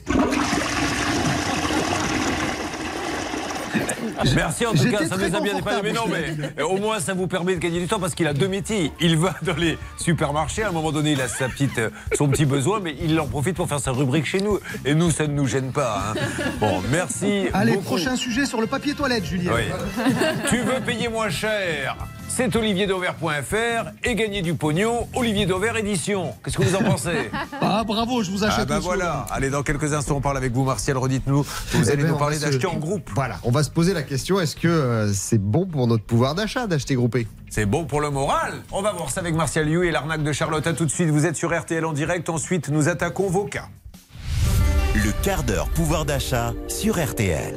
Merci 4.35 4.67
en 4.67 4.73
tout 4.73 4.91
cas, 4.91 5.07
ça 5.07 5.17
nous 5.17 5.35
a 5.37 5.41
bien 5.41 5.55
dépanné. 5.55 5.81
Mais 5.83 5.93
non, 5.93 6.05
mais 6.09 6.63
au 6.63 6.77
moins 6.77 7.01
ça 7.01 7.15
vous 7.15 7.27
permet 7.27 7.55
de 7.55 7.61
gagner 7.61 7.81
du 7.81 7.87
temps 7.87 7.99
parce 8.01 8.15
qu'il 8.15 8.27
a 8.27 8.33
deux 8.35 8.49
métiers. 8.49 8.93
Il 9.01 9.17
va 9.17 9.35
dans 9.43 9.55
les 9.57 9.79
supermarchés, 9.99 10.63
à 10.63 10.69
un 10.69 10.73
moment 10.73 10.93
donné, 10.93 11.13
il 11.13 11.21
a 11.21 11.29
sa 11.29 11.49
petite, 11.49 11.79
euh, 11.79 11.91
son 12.17 12.29
petit 12.29 12.45
besoin, 12.45 12.81
mais 12.81 12.95
il 13.03 13.19
en 13.21 13.27
profite 13.27 13.57
pour 13.57 13.69
faire 13.69 13.81
sa 13.81 13.91
rubrique 13.93 14.27
chez 14.27 14.41
nous. 14.41 14.59
Et 14.85 14.95
nous, 14.95 15.11
ça 15.11 15.27
ne 15.27 15.33
nous 15.33 15.47
gêne 15.47 15.73
pas. 15.73 16.13
hein. 16.17 16.21
Bon, 16.61 16.81
merci. 16.91 17.47
Allez, 17.53 17.73
beaucoup. 17.73 17.85
prochain 17.85 18.17
sujet 18.17 18.47
sur 18.47 18.61
le 18.61 18.67
papier 18.67 18.95
toilette, 18.95 19.25
Julien. 19.25 19.53
Oui. 19.55 19.63
tu 20.49 20.59
veux 20.59 20.81
payer 20.81 21.09
moins 21.09 21.31
cher? 21.31 21.97
C'est 22.29 22.57
olivierdauvert.fr 22.57 23.91
et 24.05 24.15
gagner 24.15 24.43
du 24.43 24.55
pognon, 24.55 25.07
Olivier 25.15 25.47
Dauvert 25.47 25.77
édition. 25.77 26.35
Qu'est-ce 26.43 26.57
que 26.57 26.63
vous 26.63 26.77
en 26.77 26.83
pensez? 26.83 27.31
Ah, 27.61 27.85
bravo, 27.85 28.23
je 28.23 28.31
vous 28.31 28.45
achète 28.45 28.61
Ah 28.63 28.65
bah 28.67 28.79
voilà. 28.81 29.27
Allez, 29.31 29.49
dans 29.49 29.63
quelques 29.63 29.93
instants, 29.95 30.17
on 30.17 30.21
parle 30.21 30.37
avec 30.37 30.53
vous, 30.53 30.65
Martial. 30.65 30.97
Redites-nous. 30.99 31.43
Vous 31.43 31.89
Eh 31.89 31.91
allez 31.91 32.03
ben, 32.03 32.11
nous 32.11 32.19
parler 32.19 32.39
d'acheter 32.39 32.67
en 32.67 32.77
groupe. 32.77 33.11
Voilà, 33.15 33.39
on 33.45 33.51
va 33.51 33.63
se 33.63 33.71
poser 33.71 33.95
la 33.95 34.03
question 34.03 34.41
est-ce 34.41 34.57
que 34.57 34.69
euh, 34.69 35.13
c'est 35.13 35.39
bon 35.39 35.67
pour 35.67 35.87
notre 35.87 36.05
pouvoir 36.05 36.35
d'achat 36.35 36.67
d'acheter 36.67 36.95
groupé? 36.95 37.27
C'est 37.51 37.67
bon 37.67 37.85
pour 37.85 38.01
le 38.01 38.11
moral. 38.11 38.63
On 38.73 38.83
va 38.83 38.93
voir 38.93 39.11
ça 39.11 39.21
avec 39.21 39.35
Martial 39.35 39.67
Liu 39.67 39.87
et 39.87 39.91
l'arnaque 39.91 40.23
de 40.23 40.33
Charlotte. 40.33 40.67
À 40.67 40.73
tout 40.73 40.85
de 40.85 40.91
suite. 40.91 41.09
Vous 41.09 41.27
êtes 41.27 41.37
sur 41.37 41.57
RTL 41.59 41.85
en 41.85 41.93
direct. 41.93 42.29
Ensuite, 42.29 42.69
nous 42.69 42.89
attaquons 42.89 43.29
vos 43.29 43.45
cas. 43.45 43.69
Le 44.95 45.11
quart 45.23 45.43
d'heure 45.45 45.69
pouvoir 45.71 46.05
d'achat 46.05 46.53
sur 46.69 47.03
RTL. 47.03 47.55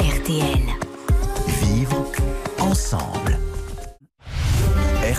RTL. 0.00 0.60
Vivre 1.62 2.04
ensemble. 2.58 3.39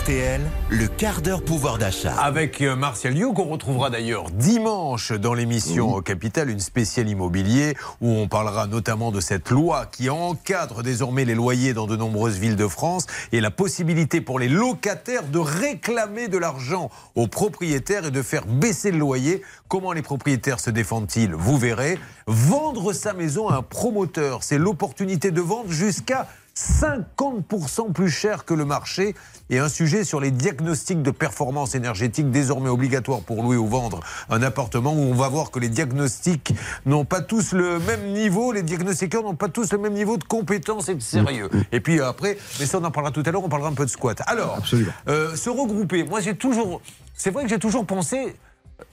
RTL, 0.01 0.41
le 0.69 0.87
quart 0.87 1.21
d'heure 1.21 1.43
pouvoir 1.43 1.77
d'achat. 1.77 2.15
Avec 2.15 2.61
euh, 2.61 2.75
Martial 2.75 3.13
Liu, 3.13 3.33
qu'on 3.33 3.43
retrouvera 3.43 3.91
d'ailleurs 3.91 4.31
dimanche 4.31 5.11
dans 5.11 5.35
l'émission 5.35 5.99
euh, 5.99 6.01
Capital, 6.01 6.49
une 6.49 6.59
spéciale 6.59 7.07
immobilier, 7.07 7.75
où 7.99 8.09
on 8.09 8.27
parlera 8.27 8.65
notamment 8.65 9.11
de 9.11 9.19
cette 9.19 9.51
loi 9.51 9.85
qui 9.85 10.09
encadre 10.09 10.81
désormais 10.81 11.23
les 11.23 11.35
loyers 11.35 11.73
dans 11.73 11.85
de 11.85 11.95
nombreuses 11.95 12.39
villes 12.39 12.55
de 12.55 12.67
France 12.67 13.05
et 13.31 13.41
la 13.41 13.51
possibilité 13.51 14.21
pour 14.21 14.39
les 14.39 14.49
locataires 14.49 15.27
de 15.27 15.37
réclamer 15.37 16.29
de 16.29 16.39
l'argent 16.39 16.89
aux 17.13 17.27
propriétaires 17.27 18.05
et 18.05 18.11
de 18.11 18.23
faire 18.23 18.47
baisser 18.47 18.91
le 18.91 18.97
loyer. 18.97 19.43
Comment 19.67 19.93
les 19.93 20.01
propriétaires 20.01 20.59
se 20.59 20.71
défendent-ils? 20.71 21.35
Vous 21.35 21.59
verrez. 21.59 21.99
Vendre 22.25 22.93
sa 22.93 23.13
maison 23.13 23.49
à 23.49 23.57
un 23.57 23.61
promoteur, 23.61 24.41
c'est 24.41 24.57
l'opportunité 24.57 25.29
de 25.29 25.41
vendre 25.41 25.71
jusqu'à 25.71 26.27
50% 26.61 27.91
plus 27.91 28.09
cher 28.09 28.45
que 28.45 28.53
le 28.53 28.65
marché 28.65 29.15
et 29.49 29.59
un 29.59 29.69
sujet 29.69 30.03
sur 30.03 30.19
les 30.19 30.31
diagnostics 30.31 31.01
de 31.01 31.11
performance 31.11 31.75
énergétique 31.75 32.29
désormais 32.29 32.69
obligatoires 32.69 33.21
pour 33.21 33.41
louer 33.41 33.57
ou 33.57 33.67
vendre 33.67 33.99
un 34.29 34.41
appartement 34.43 34.93
où 34.93 34.99
on 34.99 35.13
va 35.13 35.27
voir 35.27 35.51
que 35.51 35.59
les 35.59 35.69
diagnostics 35.69 36.53
n'ont 36.85 37.05
pas 37.05 37.21
tous 37.21 37.53
le 37.53 37.79
même 37.79 38.13
niveau, 38.13 38.51
les 38.51 38.63
diagnostiqueurs 38.63 39.23
n'ont 39.23 39.35
pas 39.35 39.49
tous 39.49 39.71
le 39.73 39.79
même 39.79 39.93
niveau 39.93 40.17
de 40.17 40.23
compétence 40.23 40.89
et 40.89 40.95
de 40.95 41.01
sérieux. 41.01 41.49
Et 41.71 41.79
puis 41.79 41.99
après, 41.99 42.37
mais 42.59 42.65
ça 42.65 42.77
on 42.79 42.83
en 42.83 42.91
parlera 42.91 43.11
tout 43.11 43.23
à 43.25 43.31
l'heure, 43.31 43.43
on 43.43 43.49
parlera 43.49 43.69
un 43.69 43.73
peu 43.73 43.85
de 43.85 43.89
squat. 43.89 44.21
Alors, 44.27 44.59
euh, 45.07 45.35
se 45.35 45.49
regrouper, 45.49 46.03
moi 46.03 46.21
j'ai 46.21 46.35
toujours, 46.35 46.81
c'est 47.15 47.31
vrai 47.31 47.43
que 47.43 47.49
j'ai 47.49 47.59
toujours 47.59 47.85
pensé, 47.85 48.35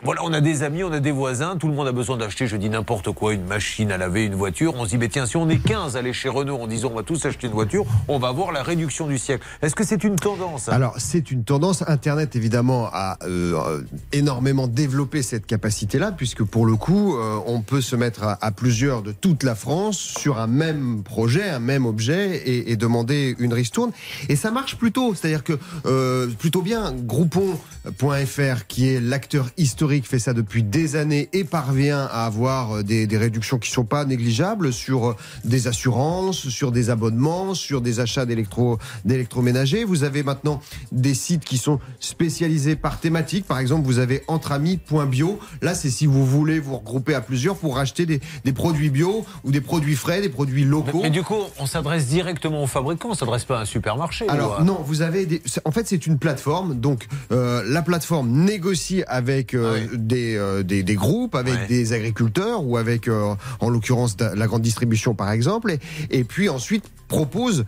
voilà, 0.02 0.22
on 0.24 0.32
a 0.32 0.40
des 0.40 0.62
amis, 0.62 0.84
on 0.84 0.92
a 0.92 1.00
des 1.00 1.10
voisins, 1.10 1.56
tout 1.56 1.68
le 1.68 1.74
monde 1.74 1.88
a 1.88 1.92
besoin 1.92 2.16
d'acheter, 2.16 2.46
je 2.46 2.56
dis 2.56 2.70
n'importe 2.70 3.10
quoi, 3.12 3.34
une 3.34 3.44
machine 3.44 3.90
à 3.90 3.96
laver, 3.96 4.24
une 4.24 4.34
voiture. 4.34 4.74
On 4.76 4.84
se 4.84 4.90
dit, 4.90 4.98
mais 4.98 5.08
tiens, 5.08 5.26
si 5.26 5.36
on 5.36 5.48
est 5.48 5.58
15 5.58 5.96
à 5.96 5.98
aller 6.00 6.12
chez 6.12 6.28
Renault 6.28 6.58
en 6.60 6.66
disant 6.66 6.90
on 6.92 6.96
va 6.96 7.02
tous 7.02 7.24
acheter 7.26 7.46
une 7.46 7.52
voiture, 7.52 7.84
on 8.06 8.18
va 8.18 8.28
avoir 8.28 8.52
la 8.52 8.62
réduction 8.62 9.06
du 9.06 9.18
siècle. 9.18 9.44
Est-ce 9.62 9.74
que 9.74 9.84
c'est 9.84 10.04
une 10.04 10.16
tendance 10.16 10.64
ça 10.64 10.74
Alors, 10.74 10.94
c'est 10.98 11.30
une 11.30 11.44
tendance. 11.44 11.82
Internet, 11.86 12.36
évidemment, 12.36 12.88
a 12.92 13.18
euh, 13.24 13.82
énormément 14.12 14.68
développé 14.68 15.22
cette 15.22 15.46
capacité-là, 15.46 16.12
puisque 16.12 16.44
pour 16.44 16.66
le 16.66 16.76
coup, 16.76 17.16
euh, 17.16 17.38
on 17.46 17.60
peut 17.60 17.80
se 17.80 17.96
mettre 17.96 18.22
à, 18.24 18.50
plusieurs 18.52 19.02
de 19.02 19.12
toute 19.12 19.42
la 19.42 19.54
France 19.54 19.98
sur 19.98 20.38
un 20.38 20.46
même 20.46 21.02
projet, 21.02 21.48
un 21.48 21.60
même 21.60 21.86
objet, 21.86 22.36
et, 22.36 22.72
et 22.72 22.76
demander 22.76 23.36
une 23.38 23.52
ristourne. 23.52 23.92
Et 24.28 24.36
ça 24.36 24.50
marche 24.50 24.76
plutôt. 24.76 25.14
C'est-à-dire 25.14 25.44
que 25.44 25.58
euh, 25.86 26.28
plutôt 26.38 26.62
bien. 26.62 26.92
Groupon.fr, 26.92 28.66
qui 28.66 28.88
est 28.88 29.00
l'acteur 29.00 29.48
historique, 29.56 29.77
fait 29.78 30.18
ça 30.18 30.32
depuis 30.32 30.62
des 30.62 30.96
années 30.96 31.28
et 31.32 31.44
parvient 31.44 32.08
à 32.10 32.26
avoir 32.26 32.78
euh, 32.78 32.82
des, 32.82 33.06
des 33.06 33.16
réductions 33.18 33.58
qui 33.58 33.70
sont 33.70 33.84
pas 33.84 34.04
négligeables 34.04 34.72
sur 34.72 35.10
euh, 35.10 35.16
des 35.44 35.68
assurances, 35.68 36.48
sur 36.48 36.72
des 36.72 36.90
abonnements, 36.90 37.54
sur 37.54 37.80
des 37.80 38.00
achats 38.00 38.26
d'électro 38.26 38.78
d'électroménager. 39.04 39.84
Vous 39.84 40.04
avez 40.04 40.22
maintenant 40.22 40.60
des 40.90 41.14
sites 41.14 41.44
qui 41.44 41.58
sont 41.58 41.78
spécialisés 42.00 42.76
par 42.76 42.98
thématique. 43.00 43.46
Par 43.46 43.58
exemple, 43.60 43.86
vous 43.86 43.98
avez 43.98 44.22
entreamis.bio. 44.26 45.38
Là, 45.62 45.74
c'est 45.74 45.90
si 45.90 46.06
vous 46.06 46.26
voulez 46.26 46.58
vous 46.58 46.78
regrouper 46.78 47.14
à 47.14 47.20
plusieurs 47.20 47.56
pour 47.56 47.78
acheter 47.78 48.06
des, 48.06 48.20
des 48.44 48.52
produits 48.52 48.90
bio 48.90 49.24
ou 49.44 49.52
des 49.52 49.60
produits 49.60 49.96
frais, 49.96 50.20
des 50.20 50.28
produits 50.28 50.64
locaux. 50.64 51.00
Mais 51.02 51.10
du 51.10 51.22
coup, 51.22 51.36
on 51.58 51.66
s'adresse 51.66 52.06
directement 52.06 52.62
aux 52.62 52.66
fabricants, 52.66 53.10
on 53.10 53.14
s'adresse 53.14 53.44
pas 53.44 53.58
à 53.58 53.62
un 53.62 53.64
supermarché. 53.64 54.28
Alors 54.28 54.64
non, 54.64 54.80
vous 54.84 55.02
avez 55.02 55.26
des... 55.26 55.42
en 55.64 55.70
fait 55.70 55.86
c'est 55.86 56.06
une 56.06 56.18
plateforme, 56.18 56.74
donc 56.74 57.06
euh, 57.32 57.62
la 57.66 57.82
plateforme 57.82 58.30
négocie 58.30 59.04
avec 59.06 59.54
euh, 59.54 59.67
euh, 59.68 59.80
oui. 59.92 59.98
des, 59.98 60.36
euh, 60.36 60.62
des, 60.62 60.82
des 60.82 60.94
groupes, 60.94 61.34
avec 61.34 61.54
Ouais. 61.54 61.66
des 61.66 61.92
agriculteurs 61.92 62.64
ou 62.64 62.76
avec, 62.76 63.08
euh, 63.08 63.34
en 63.60 63.70
l'occurrence, 63.70 64.16
la 64.20 64.46
grande 64.46 64.62
distribution 64.62 65.14
par 65.14 65.30
exemple, 65.32 65.70
et, 65.72 65.78
et 66.10 66.24
puis 66.24 66.48
ensuite 66.48 66.84
propose, 67.08 67.64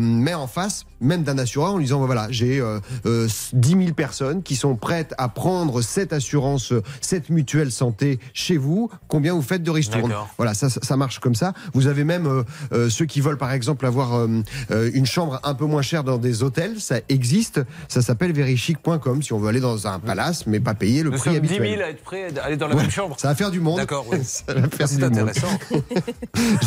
met 0.00 0.32
en 0.32 0.46
face 0.46 0.86
même 1.00 1.22
d'un 1.22 1.36
assureur 1.38 1.74
en 1.74 1.76
lui 1.76 1.84
disant 1.84 2.04
voilà 2.06 2.26
j'ai 2.30 2.58
euh, 2.58 2.80
euh, 3.06 3.28
10 3.52 3.68
000 3.68 3.82
personnes 3.92 4.42
qui 4.42 4.56
sont 4.56 4.74
prêtes 4.76 5.14
à 5.18 5.28
prendre 5.28 5.80
cette 5.82 6.12
assurance, 6.14 6.72
cette 7.02 7.28
mutuelle 7.28 7.70
santé 7.70 8.18
chez 8.32 8.56
vous, 8.56 8.90
combien 9.06 9.34
vous 9.34 9.42
faites 9.42 9.62
de 9.62 9.70
ristournes 9.70 10.08
D'accord. 10.08 10.30
Voilà, 10.38 10.54
ça, 10.54 10.70
ça 10.70 10.96
marche 10.96 11.18
comme 11.20 11.34
ça. 11.34 11.52
Vous 11.74 11.86
avez 11.86 12.02
même 12.04 12.44
ceux 12.88 13.04
qui 13.04 13.20
veulent 13.20 13.36
par 13.38 13.52
exemple 13.52 13.84
avoir 13.86 14.26
une 14.70 15.06
chambre 15.06 15.38
un 15.44 15.54
peu 15.54 15.66
moins 15.66 15.82
chère 15.82 16.02
dans 16.02 16.16
des 16.18 16.42
hôtels, 16.42 16.80
ça 16.80 16.96
existe, 17.10 17.60
ça 17.88 18.00
s'appelle 18.00 18.32
verichic.com 18.32 19.22
si 19.22 19.32
on 19.34 19.38
veut 19.38 19.48
aller 19.48 19.60
dans 19.60 19.86
un 19.86 19.98
palace 19.98 20.46
mais 20.46 20.60
pas 20.60 20.74
payer 20.74 21.02
le 21.02 21.10
prix 21.10 21.27
sommes 21.34 21.40
10 21.40 21.48
habituel. 21.54 21.70
000 21.78 21.82
à 21.82 21.90
être 21.90 22.02
prêts 22.02 22.28
à 22.40 22.44
aller 22.44 22.56
dans 22.56 22.68
la 22.68 22.76
Ouais, 22.76 22.82
même 22.82 22.90
chambre. 22.90 23.16
Ça 23.18 23.28
va 23.28 23.34
faire 23.34 23.50
du 23.50 23.60
monde. 23.60 23.78
D'accord, 23.78 24.06
oui. 24.10 24.18
ça 24.22 24.54
va 24.54 24.68
faire 24.68 24.88
C'est 24.88 24.96
du 24.96 25.02
monde. 25.02 25.12
intéressant. 25.12 25.48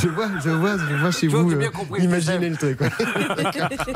Je 0.01 0.08
vois, 0.08 0.27
je 0.44 0.50
vois, 0.50 0.77
je 0.77 0.96
vois 0.96 1.12
chez 1.12 1.27
vous. 1.27 1.50
j'ai 1.50 1.56
bien 1.56 1.68
euh, 1.68 1.72
compris, 1.72 2.03
imaginez 2.03 2.50
le 2.50 2.58
truc. 2.58 2.80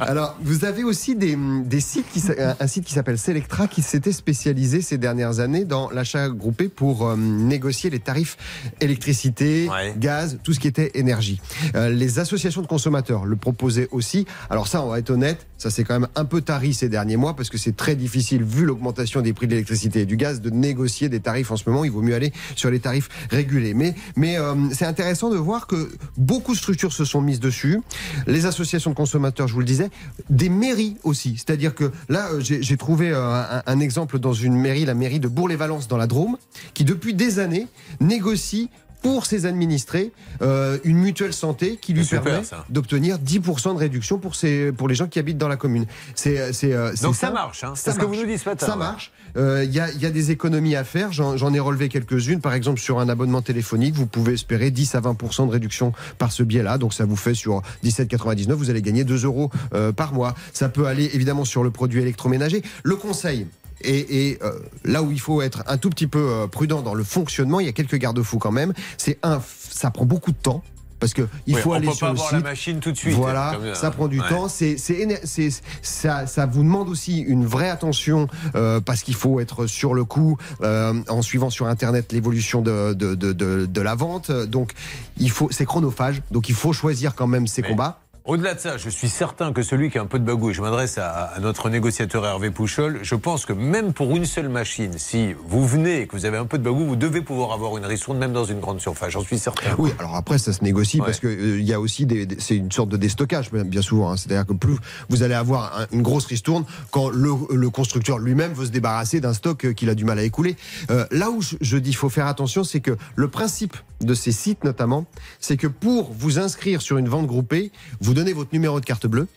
Alors, 0.00 0.36
vous 0.42 0.64
avez 0.64 0.84
aussi 0.84 1.16
des, 1.16 1.36
des 1.64 1.80
sites 1.80 2.06
qui, 2.12 2.22
un 2.60 2.66
site 2.66 2.84
qui 2.84 2.92
s'appelle 2.94 3.18
Selectra 3.18 3.66
qui 3.68 3.82
s'était 3.82 4.12
spécialisé 4.12 4.80
ces 4.82 4.98
dernières 4.98 5.40
années 5.40 5.64
dans 5.64 5.90
l'achat 5.90 6.28
groupé 6.28 6.68
pour 6.68 7.06
euh, 7.06 7.16
négocier 7.16 7.90
les 7.90 7.98
tarifs 7.98 8.36
électricité, 8.80 9.68
Ouais. 9.68 9.94
gaz, 9.96 10.38
tout 10.42 10.52
ce 10.52 10.60
qui 10.60 10.68
était 10.68 10.92
énergie. 10.94 11.40
Euh, 11.74 11.88
les 11.90 12.18
associations 12.18 12.62
de 12.62 12.66
consommateurs 12.66 13.24
le 13.26 13.36
proposaient 13.36 13.88
aussi. 13.90 14.26
Alors 14.50 14.68
ça, 14.68 14.82
on 14.82 14.88
va 14.88 14.98
être 14.98 15.10
honnête, 15.10 15.46
ça 15.56 15.70
c'est 15.70 15.84
quand 15.84 15.98
même 15.98 16.08
un 16.14 16.24
peu 16.24 16.40
tari 16.40 16.74
ces 16.74 16.88
derniers 16.88 17.16
mois 17.16 17.34
parce 17.34 17.50
que 17.50 17.58
c'est 17.58 17.76
très 17.76 17.96
difficile, 17.96 18.42
vu 18.42 18.64
l'augmentation 18.64 19.17
des 19.22 19.32
prix 19.32 19.46
de 19.46 19.52
l'électricité 19.52 20.02
et 20.02 20.06
du 20.06 20.16
gaz, 20.16 20.40
de 20.40 20.50
négocier 20.50 21.08
des 21.08 21.20
tarifs 21.20 21.50
en 21.50 21.56
ce 21.56 21.68
moment. 21.68 21.84
Il 21.84 21.90
vaut 21.90 22.02
mieux 22.02 22.14
aller 22.14 22.32
sur 22.56 22.70
les 22.70 22.80
tarifs 22.80 23.08
régulés. 23.30 23.74
Mais, 23.74 23.94
euh, 24.38 24.54
c'est 24.72 24.86
intéressant 24.86 25.30
de 25.30 25.36
voir 25.36 25.66
que 25.66 25.90
beaucoup 26.16 26.52
de 26.52 26.58
structures 26.58 26.92
se 26.92 27.04
sont 27.04 27.20
mises 27.20 27.40
dessus. 27.40 27.80
Les 28.26 28.46
associations 28.46 28.90
de 28.90 28.96
consommateurs, 28.96 29.48
je 29.48 29.54
vous 29.54 29.60
le 29.60 29.66
disais, 29.66 29.90
des 30.30 30.48
mairies 30.48 30.96
aussi. 31.02 31.34
C'est-à-dire 31.36 31.74
que 31.74 31.90
là, 32.08 32.28
euh, 32.32 32.40
j'ai 32.40 32.62
j'ai 32.62 32.76
trouvé 32.76 33.10
euh, 33.10 33.42
un, 33.42 33.62
un 33.66 33.80
exemple 33.80 34.18
dans 34.18 34.32
une 34.32 34.54
mairie, 34.54 34.84
la 34.84 34.94
mairie 34.94 35.20
de 35.20 35.28
Bourg-les-Valences 35.28 35.88
dans 35.88 35.96
la 35.96 36.06
Drôme, 36.06 36.36
qui 36.74 36.84
depuis 36.84 37.14
des 37.14 37.38
années 37.38 37.66
négocie 38.00 38.70
pour 39.02 39.26
ses 39.26 39.46
administrés 39.46 40.12
euh, 40.42 40.78
une 40.84 40.98
mutuelle 40.98 41.32
santé 41.32 41.78
qui 41.80 41.92
lui 41.92 42.04
permet 42.04 42.42
d'obtenir 42.68 43.18
10% 43.18 43.74
de 43.74 43.78
réduction 43.78 44.18
pour, 44.18 44.34
ses, 44.34 44.72
pour 44.72 44.88
les 44.88 44.94
gens 44.94 45.06
qui 45.06 45.18
habitent 45.18 45.38
dans 45.38 45.48
la 45.48 45.56
commune. 45.56 45.86
C'est 46.14 46.52
c'est, 46.52 46.72
euh, 46.72 46.92
c'est 46.94 47.04
Donc 47.04 47.14
ça 47.14 47.30
marche, 47.30 47.64
hein. 47.64 47.72
C'est 47.76 47.92
ce 47.92 47.98
que 47.98 48.04
vous 48.04 48.16
nous 48.16 48.26
dites 48.26 48.40
ce 48.40 48.48
matin, 48.48 48.66
Ça 48.66 48.76
marche. 48.76 49.12
Euh, 49.36 49.64
Il 49.64 49.72
y, 49.72 49.80
a, 49.80 49.90
y 49.92 50.06
a 50.06 50.10
des 50.10 50.30
économies 50.30 50.74
à 50.74 50.84
faire. 50.84 51.12
J'en 51.12 51.36
j'en 51.36 51.52
ai 51.54 51.60
relevé 51.60 51.88
quelques-unes. 51.88 52.40
Par 52.40 52.54
exemple, 52.54 52.80
sur 52.80 52.98
un 52.98 53.08
abonnement 53.08 53.42
téléphonique, 53.42 53.94
vous 53.94 54.06
pouvez 54.06 54.34
espérer 54.34 54.70
10 54.70 54.94
à 54.94 55.00
20% 55.00 55.46
de 55.46 55.52
réduction 55.52 55.92
par 56.18 56.32
ce 56.32 56.42
biais-là. 56.42 56.78
Donc 56.78 56.94
ça 56.94 57.04
vous 57.04 57.16
fait 57.16 57.34
sur 57.34 57.62
17,99, 57.84 58.52
vous 58.52 58.70
allez 58.70 58.82
gagner 58.82 59.04
2 59.04 59.24
euros 59.24 59.50
euh, 59.74 59.92
par 59.92 60.12
mois. 60.12 60.34
Ça 60.52 60.68
peut 60.68 60.86
aller 60.86 61.10
évidemment 61.14 61.44
sur 61.44 61.62
le 61.62 61.70
produit 61.70 62.00
électroménager. 62.00 62.62
Le 62.82 62.96
conseil. 62.96 63.46
Et, 63.82 64.28
et, 64.30 64.38
euh, 64.42 64.58
là 64.84 65.02
où 65.02 65.10
il 65.12 65.20
faut 65.20 65.40
être 65.42 65.62
un 65.66 65.78
tout 65.78 65.90
petit 65.90 66.06
peu 66.06 66.18
euh, 66.30 66.46
prudent 66.46 66.82
dans 66.82 66.94
le 66.94 67.04
fonctionnement, 67.04 67.60
il 67.60 67.66
y 67.66 67.68
a 67.68 67.72
quelques 67.72 67.96
garde-fous 67.96 68.38
quand 68.38 68.52
même. 68.52 68.72
C'est 68.96 69.18
un, 69.22 69.40
ça 69.70 69.90
prend 69.90 70.04
beaucoup 70.04 70.32
de 70.32 70.36
temps 70.36 70.62
parce 71.00 71.14
que 71.14 71.28
il 71.46 71.54
Oui, 71.54 71.60
faut 71.60 71.70
on 71.70 71.74
aller 71.74 71.86
peut 71.86 71.92
sur 71.94 72.08
pas 72.08 72.12
le 72.12 72.18
avoir 72.18 72.28
site. 72.30 72.38
la 72.38 72.50
machine 72.50 72.80
tout 72.80 72.90
de 72.90 72.96
suite. 72.96 73.14
Voilà, 73.14 73.52
Comme, 73.54 73.64
euh, 73.66 73.74
ça 73.76 73.92
prend 73.92 74.08
du 74.08 74.20
ouais. 74.20 74.28
temps. 74.28 74.48
C'est, 74.48 74.76
c'est, 74.78 74.94
éner- 74.94 75.20
c'est- 75.22 75.62
ça, 75.80 76.26
ça 76.26 76.46
vous 76.46 76.64
demande 76.64 76.88
aussi 76.88 77.20
une 77.20 77.46
vraie 77.46 77.70
attention 77.70 78.26
euh, 78.56 78.80
parce 78.80 79.02
qu'il 79.02 79.14
faut 79.14 79.38
être 79.38 79.68
sur 79.68 79.94
le 79.94 80.04
coup 80.04 80.36
euh, 80.62 80.94
en 81.08 81.22
suivant 81.22 81.50
sur 81.50 81.68
Internet 81.68 82.12
l'évolution 82.12 82.62
de, 82.62 82.94
de, 82.94 83.14
de, 83.14 83.32
de, 83.32 83.66
de 83.66 83.80
la 83.80 83.94
vente. 83.94 84.32
Donc, 84.32 84.72
il 85.18 85.30
faut, 85.30 85.46
c'est 85.52 85.66
chronophage. 85.66 86.20
Donc, 86.32 86.48
il 86.48 86.54
faut 86.56 86.72
choisir 86.72 87.14
quand 87.14 87.28
même 87.28 87.46
ses 87.46 87.62
Mais- 87.62 87.68
combats. 87.68 88.00
Au-delà 88.28 88.52
de 88.52 88.60
ça, 88.60 88.76
je 88.76 88.90
suis 88.90 89.08
certain 89.08 89.54
que 89.54 89.62
celui 89.62 89.88
qui 89.90 89.96
a 89.96 90.02
un 90.02 90.06
peu 90.06 90.18
de 90.18 90.24
bagou, 90.24 90.50
et 90.50 90.52
je 90.52 90.60
m'adresse 90.60 90.98
à, 90.98 91.08
à 91.08 91.40
notre 91.40 91.70
négociateur 91.70 92.26
Hervé 92.26 92.50
Pouchol, 92.50 92.98
je 93.02 93.14
pense 93.14 93.46
que 93.46 93.54
même 93.54 93.94
pour 93.94 94.14
une 94.14 94.26
seule 94.26 94.50
machine, 94.50 94.92
si 94.98 95.32
vous 95.46 95.66
venez 95.66 96.02
et 96.02 96.06
que 96.06 96.14
vous 96.14 96.26
avez 96.26 96.36
un 96.36 96.44
peu 96.44 96.58
de 96.58 96.62
bagou, 96.62 96.84
vous 96.84 96.94
devez 96.94 97.22
pouvoir 97.22 97.52
avoir 97.52 97.78
une 97.78 97.86
ristourne 97.86 98.18
même 98.18 98.34
dans 98.34 98.44
une 98.44 98.60
grande 98.60 98.82
surface, 98.82 99.12
j'en 99.12 99.22
suis 99.22 99.38
certain. 99.38 99.70
Oui, 99.78 99.94
alors 99.98 100.14
après 100.14 100.36
ça 100.36 100.52
se 100.52 100.62
négocie 100.62 101.00
Ouais. 101.00 101.06
parce 101.06 101.20
que 101.20 101.26
euh, 101.26 101.58
il 101.58 101.64
y 101.64 101.72
a 101.72 101.80
aussi 101.80 102.04
des, 102.04 102.26
des- 102.26 102.36
c'est 102.38 102.54
une 102.56 102.70
sorte 102.70 102.90
de 102.90 102.98
déstockage 102.98 103.50
bien- 103.50 103.80
souvent. 103.80 104.10
hein. 104.10 104.18
C'est-à-dire 104.18 104.44
que 104.46 104.52
plus 104.52 104.76
vous 105.08 105.22
allez 105.22 105.32
avoir 105.32 105.78
un- 105.80 105.86
une 105.92 106.02
grosse 106.02 106.26
ristourne 106.26 106.66
quand 106.90 107.08
le, 107.08 107.30
le 107.50 107.70
constructeur 107.70 108.18
lui-même 108.18 108.52
veut 108.52 108.66
se 108.66 108.70
débarrasser 108.70 109.20
d'un 109.22 109.32
stock 109.32 109.64
euh, 109.64 109.72
qu'il 109.72 109.88
a 109.88 109.94
du 109.94 110.04
mal 110.04 110.18
à 110.18 110.22
écouler. 110.22 110.56
Euh, 110.90 111.06
là 111.12 111.30
où 111.30 111.40
je, 111.40 111.56
je 111.62 111.78
dis 111.78 111.94
faut 111.94 112.10
faire 112.10 112.26
attention, 112.26 112.62
c'est 112.62 112.80
que 112.80 112.94
le 113.16 113.28
principe 113.28 113.74
de 114.02 114.12
ces 114.12 114.32
sites 114.32 114.64
notamment, 114.64 115.06
c'est 115.40 115.56
que 115.56 115.66
pour 115.66 116.12
vous 116.12 116.38
inscrire 116.38 116.82
sur 116.82 116.98
une 116.98 117.08
vente 117.08 117.26
groupée, 117.26 117.72
vous 118.02 118.17
donnez 118.18 118.32
votre 118.32 118.52
numéro 118.52 118.80
de 118.80 118.84
carte 118.84 119.06
bleue. 119.06 119.28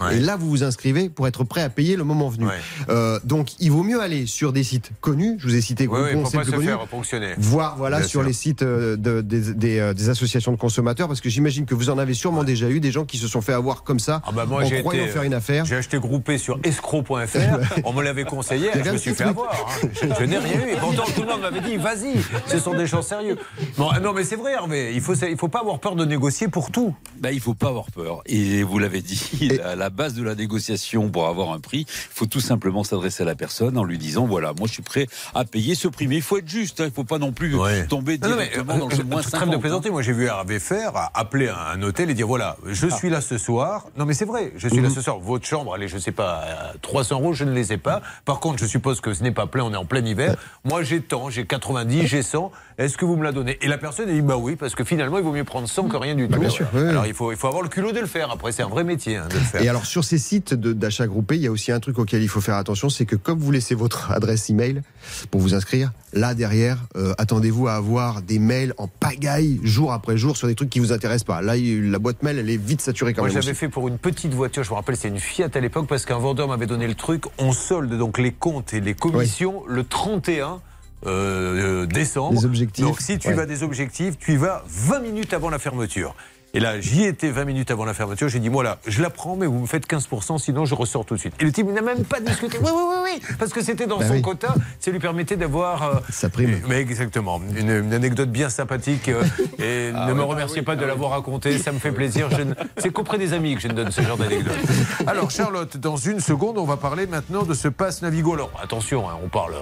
Ouais. 0.00 0.16
Et 0.16 0.20
là, 0.20 0.34
vous 0.36 0.48
vous 0.50 0.64
inscrivez 0.64 1.08
pour 1.08 1.28
être 1.28 1.44
prêt 1.44 1.62
à 1.62 1.68
payer 1.68 1.94
le 1.94 2.02
moment 2.02 2.28
venu. 2.28 2.46
Ouais. 2.46 2.52
Euh, 2.88 3.20
donc, 3.22 3.50
il 3.60 3.70
vaut 3.70 3.84
mieux 3.84 4.00
aller 4.02 4.26
sur 4.26 4.52
des 4.52 4.64
sites 4.64 4.90
connus. 5.00 5.36
Je 5.38 5.46
vous 5.46 5.54
ai 5.54 5.60
cité 5.60 5.86
Oui, 5.86 6.00
oui, 6.02 6.12
Groupon, 6.14 6.28
c'est 6.28 6.36
pas 6.38 6.42
le 6.42 6.44
plus 6.46 6.50
se 6.52 6.56
connu 6.56 6.68
faire 6.68 6.86
ponctionner. 6.88 7.34
voir 7.38 7.76
voilà 7.76 7.98
Bien 7.98 8.08
sur 8.08 8.20
sûr. 8.20 8.26
les 8.28 8.32
sites 8.32 8.62
euh, 8.62 8.96
de- 8.96 9.20
des, 9.20 9.54
des, 9.54 9.78
euh, 9.78 9.94
des 9.94 10.08
associations 10.08 10.50
de 10.50 10.56
consommateurs 10.56 11.06
parce 11.06 11.20
que 11.20 11.28
j'imagine 11.28 11.64
que 11.64 11.76
vous 11.76 11.90
en 11.90 11.98
avez 11.98 12.12
sûrement 12.14 12.42
déjà 12.42 12.68
eu 12.70 12.80
des 12.80 12.90
gens 12.90 13.04
qui 13.04 13.18
se 13.18 13.28
sont 13.28 13.40
fait 13.40 13.52
avoir 13.52 13.84
comme 13.84 14.00
ça 14.00 14.20
Ah 14.26 14.32
bah 14.32 14.46
moi, 14.46 14.62
en 14.62 14.66
j'ai 14.66 14.80
croyant 14.80 15.04
été- 15.04 15.12
faire 15.12 15.22
une 15.22 15.32
affaire. 15.34 15.64
J'ai 15.64 15.76
acheté 15.76 15.98
groupé 16.00 16.38
sur 16.38 16.58
escroc.fr. 16.64 17.38
On 17.84 17.92
me 17.92 18.02
l'avait 18.02 18.24
conseillé. 18.24 18.70
Je 18.84 18.90
me 18.90 18.96
suis 18.96 19.14
fait 19.14 19.24
avoir. 19.24 19.52
hein. 19.52 19.88
Je, 19.92 20.08
je 20.18 20.24
n'ai 20.24 20.38
rien 20.38 20.66
eu. 20.66 20.70
Et 20.72 20.76
pourtant, 20.76 21.04
tout 21.14 21.22
le 21.22 21.28
monde 21.28 21.40
m'avait 21.42 21.60
dit 21.60 21.76
vas-y, 21.76 22.14
ce 22.48 22.58
sont 22.58 22.74
des 22.74 22.86
gens 22.88 23.02
sérieux. 23.02 23.36
Bon, 23.78 23.90
non, 24.02 24.12
mais 24.12 24.24
c'est 24.24 24.36
vrai, 24.36 24.52
Hervé. 24.54 24.92
Il 24.94 25.00
faut, 25.00 25.14
il 25.14 25.36
faut 25.36 25.48
pas 25.48 25.60
avoir 25.60 25.78
peur 25.78 25.94
de 25.94 26.04
négocier 26.04 26.48
pour 26.48 26.72
tout. 26.72 26.94
Ben, 27.20 27.30
il 27.32 27.40
faut 27.40 27.54
pas 27.54 27.68
avoir 27.68 27.86
peur. 27.92 28.22
Et 28.26 28.64
vous 28.64 28.78
l'avez 28.80 29.00
dit, 29.00 29.50
à 29.64 29.76
la 29.76 29.90
base 29.94 30.14
de 30.14 30.22
la 30.22 30.34
négociation 30.34 31.08
pour 31.10 31.28
avoir 31.28 31.52
un 31.52 31.60
prix, 31.60 31.86
il 31.88 32.14
faut 32.14 32.26
tout 32.26 32.40
simplement 32.40 32.84
s'adresser 32.84 33.22
à 33.22 33.26
la 33.26 33.34
personne 33.34 33.78
en 33.78 33.84
lui 33.84 33.98
disant 33.98 34.26
voilà, 34.26 34.52
moi 34.58 34.66
je 34.66 34.72
suis 34.74 34.82
prêt 34.82 35.06
à 35.34 35.44
payer 35.44 35.74
ce 35.74 35.88
prix. 35.88 36.06
Mais 36.08 36.16
il 36.16 36.22
faut 36.22 36.38
être 36.38 36.48
juste, 36.48 36.80
hein, 36.80 36.86
il 36.86 36.92
faut 36.92 37.04
pas 37.04 37.18
non 37.18 37.32
plus 37.32 37.54
Ouais. 37.54 37.86
tomber 37.86 38.18
non, 38.18 38.30
mais, 38.36 38.50
dans 38.64 38.74
le 38.88 38.94
euh, 38.94 39.04
moins 39.04 39.20
Trêve 39.22 39.30
50. 39.40 39.50
de 39.50 39.56
plaisanter. 39.58 39.90
Moi, 39.90 40.02
j'ai 40.02 40.12
vu 40.12 40.24
Hervé 40.26 40.58
faire 40.58 41.10
appeler 41.14 41.48
un, 41.48 41.56
un 41.56 41.82
hôtel 41.82 42.10
et 42.10 42.14
dire 42.14 42.26
voilà, 42.26 42.56
je 42.66 42.86
Ah. 42.90 42.96
suis 42.96 43.10
là 43.10 43.20
ce 43.20 43.38
soir. 43.38 43.86
Non, 43.96 44.04
mais 44.06 44.14
c'est 44.14 44.24
vrai, 44.24 44.52
je 44.56 44.68
suis 44.68 44.80
là 44.80 44.88
Mhm. 44.88 44.94
ce 44.94 45.00
soir. 45.00 45.18
Votre 45.18 45.46
chambre, 45.46 45.74
allez, 45.74 45.88
je 45.88 45.98
sais 45.98 46.12
pas, 46.12 46.40
à 46.72 46.72
300 46.82 47.20
euros, 47.20 47.32
je 47.32 47.44
ne 47.44 47.52
les 47.52 47.72
ai 47.72 47.76
pas. 47.78 48.02
Par 48.24 48.40
contre, 48.40 48.58
je 48.58 48.66
suppose 48.66 49.00
que 49.00 49.14
ce 49.14 49.22
n'est 49.22 49.30
pas 49.32 49.46
plein, 49.46 49.62
on 49.64 49.72
est 49.72 49.76
en 49.76 49.84
plein 49.84 50.04
hiver. 50.04 50.36
Moi, 50.64 50.82
j'ai 50.82 51.00
tant, 51.00 51.30
j'ai 51.30 51.46
90, 51.46 52.06
j'ai 52.06 52.22
100. 52.22 52.50
Est-ce 52.76 52.96
que 52.98 53.04
vous 53.04 53.16
me 53.16 53.22
la 53.22 53.32
donnez? 53.32 53.58
Et 53.62 53.68
la 53.68 53.78
personne, 53.78 54.12
dit 54.12 54.20
bah 54.20 54.36
oui, 54.36 54.56
parce 54.56 54.74
que 54.74 54.82
finalement, 54.84 55.18
il 55.18 55.24
vaut 55.24 55.32
mieux 55.32 55.44
prendre 55.44 55.68
100 55.68 55.88
que 55.88 55.96
rien 55.96 56.14
du 56.14 56.26
tout. 56.26 56.32
Bah, 56.32 56.38
bien 56.38 56.48
sûr, 56.48 56.66
oui, 56.74 56.82
oui. 56.82 56.88
Alors, 56.88 57.06
il 57.06 57.14
faut, 57.14 57.30
il 57.30 57.38
faut 57.38 57.46
avoir 57.46 57.62
le 57.62 57.68
culot 57.68 57.92
de 57.92 58.00
le 58.00 58.06
faire. 58.06 58.30
Après, 58.30 58.52
c'est 58.52 58.62
un 58.62 58.68
vrai 58.68 58.82
métier 58.84 59.16
hein, 59.16 59.26
de 59.28 59.34
le 59.34 59.40
faire. 59.40 59.62
Et 59.62 59.68
alors 59.68 59.86
sur 59.86 60.04
ces 60.04 60.18
sites 60.18 60.54
d'achat 60.54 61.06
groupé, 61.06 61.36
il 61.36 61.42
y 61.42 61.46
a 61.46 61.50
aussi 61.52 61.70
un 61.72 61.80
truc 61.80 61.98
auquel 61.98 62.22
il 62.22 62.28
faut 62.28 62.40
faire 62.40 62.56
attention, 62.56 62.88
c'est 62.88 63.04
que 63.06 63.16
comme 63.16 63.38
vous 63.38 63.50
laissez 63.50 63.74
votre 63.74 64.10
adresse 64.10 64.50
email 64.50 64.82
pour 65.30 65.40
vous 65.40 65.54
inscrire, 65.54 65.92
là 66.12 66.34
derrière, 66.34 66.78
euh, 66.96 67.14
attendez-vous 67.18 67.68
à 67.68 67.74
avoir 67.74 68.22
des 68.22 68.38
mails 68.38 68.74
en 68.76 68.88
pagaille 68.88 69.60
jour 69.62 69.92
après 69.92 70.16
jour 70.16 70.36
sur 70.36 70.48
des 70.48 70.54
trucs 70.54 70.70
qui 70.70 70.80
vous 70.80 70.92
intéressent 70.92 71.24
pas. 71.24 71.42
Là, 71.42 71.54
la 71.56 71.98
boîte 71.98 72.22
mail, 72.22 72.38
elle 72.38 72.50
est 72.50 72.56
vite 72.56 72.80
saturée 72.80 73.14
quand 73.14 73.22
Moi, 73.22 73.28
même. 73.28 73.36
l'avais 73.36 73.50
aussi. 73.50 73.58
fait 73.58 73.68
pour 73.68 73.88
une 73.88 73.98
petite 73.98 74.34
voiture. 74.34 74.64
Je 74.64 74.70
me 74.70 74.74
rappelle, 74.74 74.96
c'est 74.96 75.08
une 75.08 75.20
Fiat 75.20 75.48
à 75.54 75.60
l'époque 75.60 75.86
parce 75.86 76.04
qu'un 76.04 76.18
vendeur 76.18 76.48
m'avait 76.48 76.66
donné 76.66 76.86
le 76.88 76.94
truc. 76.94 77.24
On 77.38 77.52
solde 77.52 77.96
donc 77.96 78.18
les 78.18 78.32
comptes 78.32 78.74
et 78.74 78.80
les 78.80 78.94
commissions 78.94 79.62
le 79.68 79.84
31 79.84 80.60
euh, 81.06 81.82
euh, 81.82 81.86
décembre. 81.86 82.44
Objectifs, 82.44 82.84
Donc, 82.84 83.00
si 83.00 83.18
tu 83.18 83.28
ouais. 83.28 83.34
vas 83.34 83.46
des 83.46 83.62
objectifs, 83.62 84.18
tu 84.18 84.32
y 84.32 84.36
vas 84.36 84.64
20 84.68 85.00
minutes 85.00 85.32
avant 85.34 85.50
la 85.50 85.58
fermeture. 85.58 86.14
Et 86.54 86.60
là, 86.60 86.80
j'y 86.80 87.02
étais 87.04 87.30
20 87.30 87.44
minutes 87.46 87.70
avant 87.72 87.84
la 87.84 87.94
fermeture. 87.94 88.28
J'ai 88.28 88.38
dit, 88.38 88.48
moi 88.48 88.62
là, 88.62 88.78
je 88.86 89.02
la 89.02 89.10
prends, 89.10 89.34
mais 89.34 89.46
vous 89.46 89.58
me 89.58 89.66
faites 89.66 89.88
15%, 89.88 90.38
sinon 90.38 90.64
je 90.64 90.74
ressors 90.76 91.04
tout 91.04 91.14
de 91.14 91.20
suite. 91.20 91.34
Et 91.40 91.44
le 91.44 91.50
type 91.52 91.66
n'a 91.68 91.82
même 91.82 92.04
pas 92.04 92.20
discuté. 92.20 92.58
Oui, 92.62 92.70
oui, 92.72 92.82
oui, 92.88 93.10
oui. 93.20 93.36
Parce 93.38 93.52
que 93.52 93.60
c'était 93.62 93.86
dans 93.86 93.98
Bah 93.98 94.06
son 94.06 94.14
oui. 94.14 94.22
quota. 94.22 94.54
Ça 94.78 94.90
lui 94.92 95.00
permettait 95.00 95.36
d'avoir. 95.36 95.82
euh, 95.82 95.94
Sa 96.10 96.28
prime. 96.28 96.60
mais 96.68 96.76
exactement. 96.80 97.40
Une, 97.56 97.70
une 97.70 97.92
anecdote 97.92 98.30
bien 98.30 98.48
sympathique. 98.48 99.08
euh, 99.08 99.24
et 99.58 99.90
Ah 99.96 100.06
ne 100.06 100.12
me 100.14 100.22
remerciez 100.22 100.62
pas 100.62 100.76
de 100.76 100.84
l'avoir 100.84 101.10
raconté. 101.10 101.58
Ça 101.58 101.72
me 101.72 101.78
fait 101.80 101.90
plaisir. 101.92 102.28
Ne- 102.30 102.54
C'est 102.78 102.90
qu'auprès 102.90 103.18
des 103.18 103.32
amis 103.32 103.56
que 103.56 103.60
je 103.60 103.68
ne 103.68 103.72
donne 103.74 103.90
ce 103.90 104.00
genre 104.02 104.16
d'anecdote. 104.16 104.54
Alors, 105.08 105.30
Charlotte, 105.32 105.76
dans 105.76 105.96
une 105.96 106.20
seconde, 106.20 106.56
on 106.58 106.64
va 106.64 106.76
parler 106.76 107.06
maintenant 107.08 107.42
de 107.42 107.54
ce 107.54 107.66
passe 107.66 108.00
Navigo. 108.02 108.34
Alors, 108.34 108.50
attention, 108.62 109.10
hein, 109.10 109.14
on, 109.24 109.28
parle, 109.28 109.54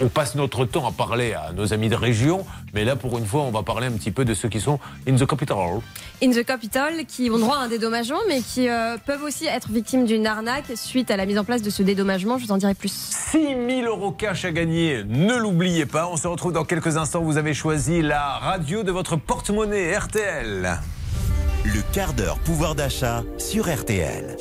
on, 0.00 0.04
on 0.04 0.08
passe 0.08 0.36
notre 0.36 0.64
temps 0.64 0.86
à 0.86 0.92
parler 0.92 1.32
à 1.34 1.52
nos 1.52 1.72
amis 1.72 1.88
de 1.88 1.96
région. 1.96 2.46
Mais 2.72 2.84
là, 2.84 2.94
pour 2.94 3.18
une 3.18 3.26
fois, 3.26 3.42
on 3.42 3.50
va 3.50 3.64
parler 3.64 3.88
un 3.88 3.92
petit 3.92 4.12
peu 4.12 4.24
de 4.24 4.32
ceux 4.34 4.48
qui 4.48 4.60
sont 4.60 4.78
in 5.08 5.16
the 5.16 5.26
capital. 5.26 5.56
In 6.22 6.30
the 6.30 6.44
Capital, 6.44 7.04
qui 7.06 7.30
ont 7.30 7.38
droit 7.38 7.56
à 7.56 7.60
un 7.60 7.68
dédommagement, 7.68 8.18
mais 8.26 8.40
qui 8.40 8.68
euh, 8.68 8.96
peuvent 9.04 9.22
aussi 9.22 9.46
être 9.46 9.70
victimes 9.70 10.06
d'une 10.06 10.26
arnaque 10.26 10.72
suite 10.74 11.10
à 11.10 11.16
la 11.16 11.26
mise 11.26 11.38
en 11.38 11.44
place 11.44 11.60
de 11.60 11.68
ce 11.68 11.82
dédommagement. 11.82 12.38
Je 12.38 12.46
vous 12.46 12.52
en 12.52 12.56
dirai 12.56 12.74
plus. 12.74 12.92
6 12.92 13.38
000 13.68 13.82
euros 13.82 14.12
cash 14.12 14.44
à 14.46 14.52
gagner, 14.52 15.04
ne 15.04 15.36
l'oubliez 15.36 15.84
pas. 15.84 16.08
On 16.10 16.16
se 16.16 16.26
retrouve 16.26 16.52
dans 16.52 16.64
quelques 16.64 16.96
instants. 16.96 17.20
Vous 17.20 17.36
avez 17.36 17.52
choisi 17.52 18.00
la 18.00 18.38
radio 18.38 18.82
de 18.82 18.92
votre 18.92 19.16
porte-monnaie 19.16 19.96
RTL. 19.96 20.80
Le 21.64 21.92
quart 21.92 22.14
d'heure 22.14 22.38
pouvoir 22.38 22.74
d'achat 22.74 23.22
sur 23.36 23.68
RTL. 23.68 24.36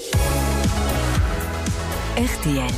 RTL. 2.18 2.72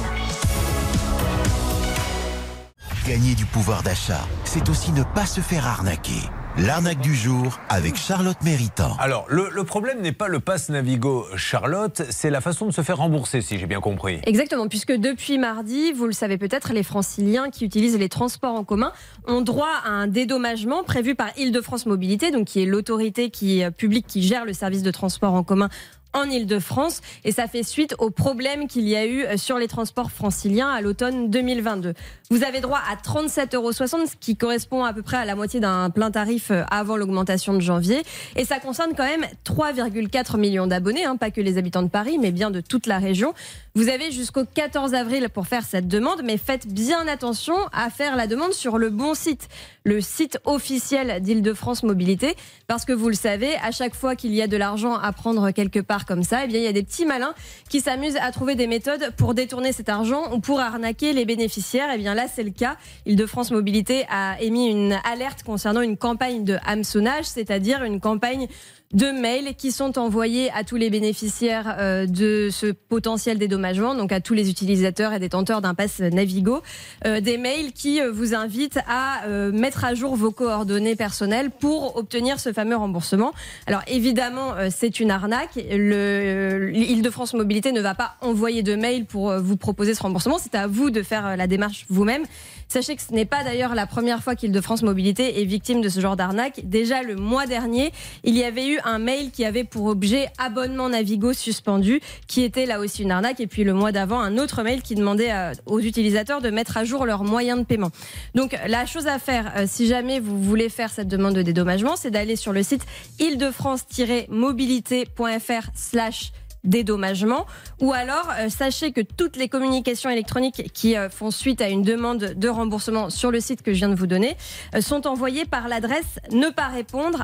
gagner 3.07 3.35
du 3.35 3.45
pouvoir 3.45 3.83
d'achat, 3.83 4.27
c'est 4.43 4.67
aussi 4.67 4.91
ne 4.91 5.03
pas 5.03 5.25
se 5.25 5.39
faire 5.39 5.65
arnaquer. 5.65 6.19
L'arnaque 6.65 7.01
du 7.01 7.13
jour 7.13 7.59
avec 7.69 7.95
Charlotte 7.97 8.37
Méritant. 8.43 8.97
Alors, 8.99 9.27
le, 9.29 9.47
le 9.51 9.63
problème 9.63 10.01
n'est 10.01 10.11
pas 10.11 10.27
le 10.27 10.39
pass 10.39 10.69
Navigo 10.69 11.27
Charlotte, 11.35 12.01
c'est 12.09 12.31
la 12.31 12.41
façon 12.41 12.65
de 12.65 12.71
se 12.71 12.81
faire 12.81 12.97
rembourser, 12.97 13.41
si 13.41 13.59
j'ai 13.59 13.67
bien 13.67 13.79
compris. 13.79 14.21
Exactement, 14.25 14.67
puisque 14.67 14.91
depuis 14.91 15.37
mardi, 15.37 15.91
vous 15.91 16.07
le 16.07 16.13
savez 16.13 16.39
peut-être, 16.39 16.73
les 16.73 16.81
franciliens 16.81 17.51
qui 17.51 17.63
utilisent 17.63 17.99
les 17.99 18.09
transports 18.09 18.55
en 18.55 18.63
commun 18.63 18.91
ont 19.27 19.41
droit 19.41 19.69
à 19.85 19.89
un 19.89 20.07
dédommagement 20.07 20.83
prévu 20.83 21.13
par 21.13 21.29
Île-de-France 21.37 21.85
Mobilité, 21.85 22.31
donc 22.31 22.47
qui 22.47 22.63
est 22.63 22.65
l'autorité 22.65 23.29
qui, 23.29 23.63
euh, 23.63 23.69
publique 23.69 24.07
qui 24.07 24.23
gère 24.23 24.43
le 24.43 24.53
service 24.53 24.81
de 24.81 24.89
transport 24.89 25.35
en 25.35 25.43
commun 25.43 25.69
en 26.13 26.29
Ile-de-France 26.29 27.01
et 27.23 27.31
ça 27.31 27.47
fait 27.47 27.63
suite 27.63 27.95
aux 27.99 28.09
problèmes 28.09 28.67
qu'il 28.67 28.87
y 28.87 28.95
a 28.95 29.05
eu 29.05 29.23
euh, 29.23 29.37
sur 29.37 29.57
les 29.57 29.67
transports 29.67 30.11
franciliens 30.11 30.69
à 30.69 30.81
l'automne 30.81 31.29
2022. 31.29 31.93
Vous 32.29 32.43
avez 32.43 32.59
droit 32.59 32.79
à 32.89 32.95
37,60 32.95 33.55
euros, 33.55 33.71
ce 33.71 34.15
qui 34.19 34.35
correspond 34.35 34.83
à 34.83 34.93
peu 34.93 35.01
près 35.01 35.17
à 35.17 35.25
la 35.25 35.35
moitié 35.35 35.59
d'un 35.59 35.89
plein 35.89 36.11
tarif 36.11 36.51
euh, 36.51 36.63
avant 36.69 36.97
l'augmentation 36.97 37.53
de 37.53 37.59
janvier. 37.59 38.01
Et 38.35 38.45
ça 38.45 38.59
concerne 38.59 38.93
quand 38.95 39.05
même 39.05 39.25
3,4 39.45 40.37
millions 40.37 40.67
d'abonnés, 40.67 41.05
hein, 41.05 41.15
pas 41.15 41.31
que 41.31 41.41
les 41.41 41.57
habitants 41.57 41.83
de 41.83 41.89
Paris, 41.89 42.17
mais 42.19 42.31
bien 42.31 42.51
de 42.51 42.61
toute 42.61 42.87
la 42.87 42.99
région. 42.99 43.33
Vous 43.77 43.89
avez 43.89 44.09
jusqu'au 44.09 44.43
14 44.43 44.95
avril 44.95 45.29
pour 45.31 45.45
faire 45.45 45.63
cette 45.63 45.87
demande, 45.87 46.23
mais 46.23 46.37
faites 46.37 46.65
bien 46.67 47.07
attention 47.07 47.53
à 47.71 47.91
faire 47.91 48.15
la 48.15 48.25
demande 48.25 48.53
sur 48.53 48.79
le 48.79 48.89
bon 48.89 49.13
site, 49.13 49.49
le 49.83 50.01
site 50.01 50.39
officiel 50.45 51.21
d'Île-de-France 51.21 51.83
Mobilité, 51.83 52.35
parce 52.65 52.85
que 52.85 52.91
vous 52.91 53.07
le 53.07 53.13
savez, 53.13 53.55
à 53.57 53.69
chaque 53.69 53.93
fois 53.93 54.15
qu'il 54.15 54.33
y 54.33 54.41
a 54.41 54.47
de 54.47 54.57
l'argent 54.57 54.95
à 54.95 55.11
prendre 55.11 55.51
quelque 55.51 55.79
part 55.79 56.07
comme 56.07 56.23
ça, 56.23 56.45
eh 56.45 56.47
bien, 56.47 56.57
il 56.57 56.63
y 56.63 56.67
a 56.67 56.71
des 56.71 56.81
petits 56.81 57.05
malins 57.05 57.35
qui 57.69 57.79
s'amusent 57.79 58.17
à 58.19 58.31
trouver 58.31 58.55
des 58.55 58.65
méthodes 58.65 59.13
pour 59.15 59.35
détourner 59.35 59.71
cet 59.73 59.89
argent 59.89 60.33
ou 60.33 60.39
pour 60.39 60.59
arnaquer 60.59 61.13
les 61.13 61.25
bénéficiaires. 61.25 61.89
Eh 61.93 61.99
bien, 61.99 62.15
là, 62.15 62.25
c'est 62.27 62.41
le 62.41 62.49
cas. 62.49 62.77
Île-de-France 63.05 63.51
Mobilité 63.51 64.07
a 64.09 64.41
émis 64.41 64.71
une 64.71 64.97
alerte 65.03 65.43
concernant 65.43 65.81
une 65.81 65.97
campagne 65.97 66.43
de 66.43 66.57
hameçonnage, 66.65 67.25
c'est-à-dire 67.25 67.83
une 67.83 67.99
campagne 67.99 68.47
de 68.93 69.11
mails 69.11 69.55
qui 69.55 69.71
sont 69.71 69.99
envoyés 69.99 70.49
à 70.51 70.63
tous 70.63 70.77
les 70.77 70.89
bénéficiaires 70.89 71.75
euh, 71.77 72.05
de 72.05 72.49
ce 72.51 72.67
potentiel 72.67 73.37
dédommagement, 73.37 73.95
donc 73.95 74.11
à 74.11 74.21
tous 74.21 74.33
les 74.33 74.49
utilisateurs 74.49 75.13
et 75.13 75.19
détenteurs 75.19 75.61
d'un 75.61 75.73
pass 75.73 75.99
Navigo, 75.99 76.61
euh, 77.05 77.19
des 77.19 77.37
mails 77.37 77.73
qui 77.73 78.01
euh, 78.01 78.11
vous 78.11 78.33
invitent 78.33 78.79
à 78.87 79.27
mettre 79.51 79.83
à 79.83 79.93
jour 79.93 80.15
vos 80.15 80.31
coordonnées 80.31 80.95
personnelles 80.95 81.49
pour 81.49 81.97
obtenir 81.97 82.39
ce 82.39 82.53
fameux 82.53 82.75
remboursement. 82.75 83.33
Alors 83.65 83.81
évidemment, 83.87 84.53
c'est 84.69 84.99
une 84.99 85.11
arnaque. 85.11 85.55
L'Île-de-France 85.55 87.33
Mobilité 87.33 87.71
ne 87.71 87.81
va 87.81 87.95
pas 87.95 88.15
envoyer 88.21 88.63
de 88.63 88.75
mail 88.75 89.05
pour 89.05 89.33
vous 89.39 89.57
proposer 89.57 89.93
ce 89.93 90.03
remboursement. 90.03 90.37
C'est 90.37 90.55
à 90.55 90.67
vous 90.67 90.89
de 90.89 91.01
faire 91.01 91.35
la 91.35 91.47
démarche 91.47 91.85
vous-même. 91.89 92.23
Sachez 92.69 92.95
que 92.95 93.01
ce 93.01 93.11
n'est 93.13 93.25
pas 93.25 93.43
d'ailleurs 93.43 93.75
la 93.75 93.85
première 93.87 94.21
fois 94.21 94.35
qu'Île-de-France 94.35 94.83
Mobilité 94.83 95.41
est 95.41 95.45
victime 95.45 95.79
de 95.81 95.89
ce 95.89 96.01
genre 96.01 96.17
d'arnaque. 96.17 96.61
Déjà 96.63 97.01
le 97.01 97.15
mois 97.15 97.45
dernier, 97.45 97.93
il 98.23 98.37
y 98.37 98.43
avait 98.43 98.67
eu 98.67 98.79
un 98.83 98.99
mail 98.99 99.31
qui 99.31 99.45
avait 99.45 99.63
pour 99.63 99.85
objet 99.85 100.27
abonnement 100.37 100.89
Navigo 100.89 101.31
suspendu, 101.33 102.01
qui 102.27 102.43
était 102.43 102.65
là 102.65 102.79
aussi 102.79 103.03
une 103.03 103.11
arnaque. 103.11 103.39
Et 103.39 103.47
puis 103.47 103.63
le 103.63 103.73
mois 103.73 103.93
d'avant, 103.93 104.19
un 104.19 104.37
autre 104.37 104.63
mail 104.63 104.81
qui 104.81 104.95
demandait 104.95 105.31
aux 105.65 105.79
utilisateurs 105.79 106.41
de 106.41 106.49
mettre 106.49 106.75
à 106.77 106.83
jour 106.83 107.05
leurs 107.05 107.23
moyens 107.23 107.59
de 107.59 107.63
paiement. 107.63 107.91
Donc 108.35 108.57
la 108.67 108.85
chose 108.85 109.07
à 109.07 109.17
faire, 109.19 109.53
euh, 109.55 109.63
si 109.67 109.87
jamais 109.87 110.19
vous 110.19 110.41
voulez 110.41 110.67
faire 110.69 110.89
cette 110.89 111.07
demande 111.07 111.35
de 111.35 111.41
dédommagement, 111.41 111.95
c'est 111.95 112.11
d'aller 112.11 112.35
sur 112.35 112.51
le 112.51 112.63
site 112.63 112.85
île-de-france-mobilité.fr 113.19 115.69
slash 115.73 116.33
dédommagement. 116.63 117.45
Ou 117.81 117.91
alors, 117.93 118.31
euh, 118.39 118.49
sachez 118.49 118.91
que 118.91 119.01
toutes 119.01 119.37
les 119.37 119.49
communications 119.49 120.09
électroniques 120.09 120.71
qui 120.73 120.97
euh, 120.97 121.09
font 121.09 121.31
suite 121.31 121.61
à 121.61 121.69
une 121.69 121.83
demande 121.83 122.33
de 122.35 122.49
remboursement 122.49 123.09
sur 123.09 123.31
le 123.31 123.39
site 123.39 123.61
que 123.61 123.71
je 123.73 123.79
viens 123.79 123.89
de 123.89 123.95
vous 123.95 124.07
donner 124.07 124.37
euh, 124.75 124.81
sont 124.81 125.07
envoyées 125.07 125.45
par 125.45 125.67
l'adresse 125.67 126.19
ne 126.31 126.49
pas 126.49 126.67
répondre 126.67 127.23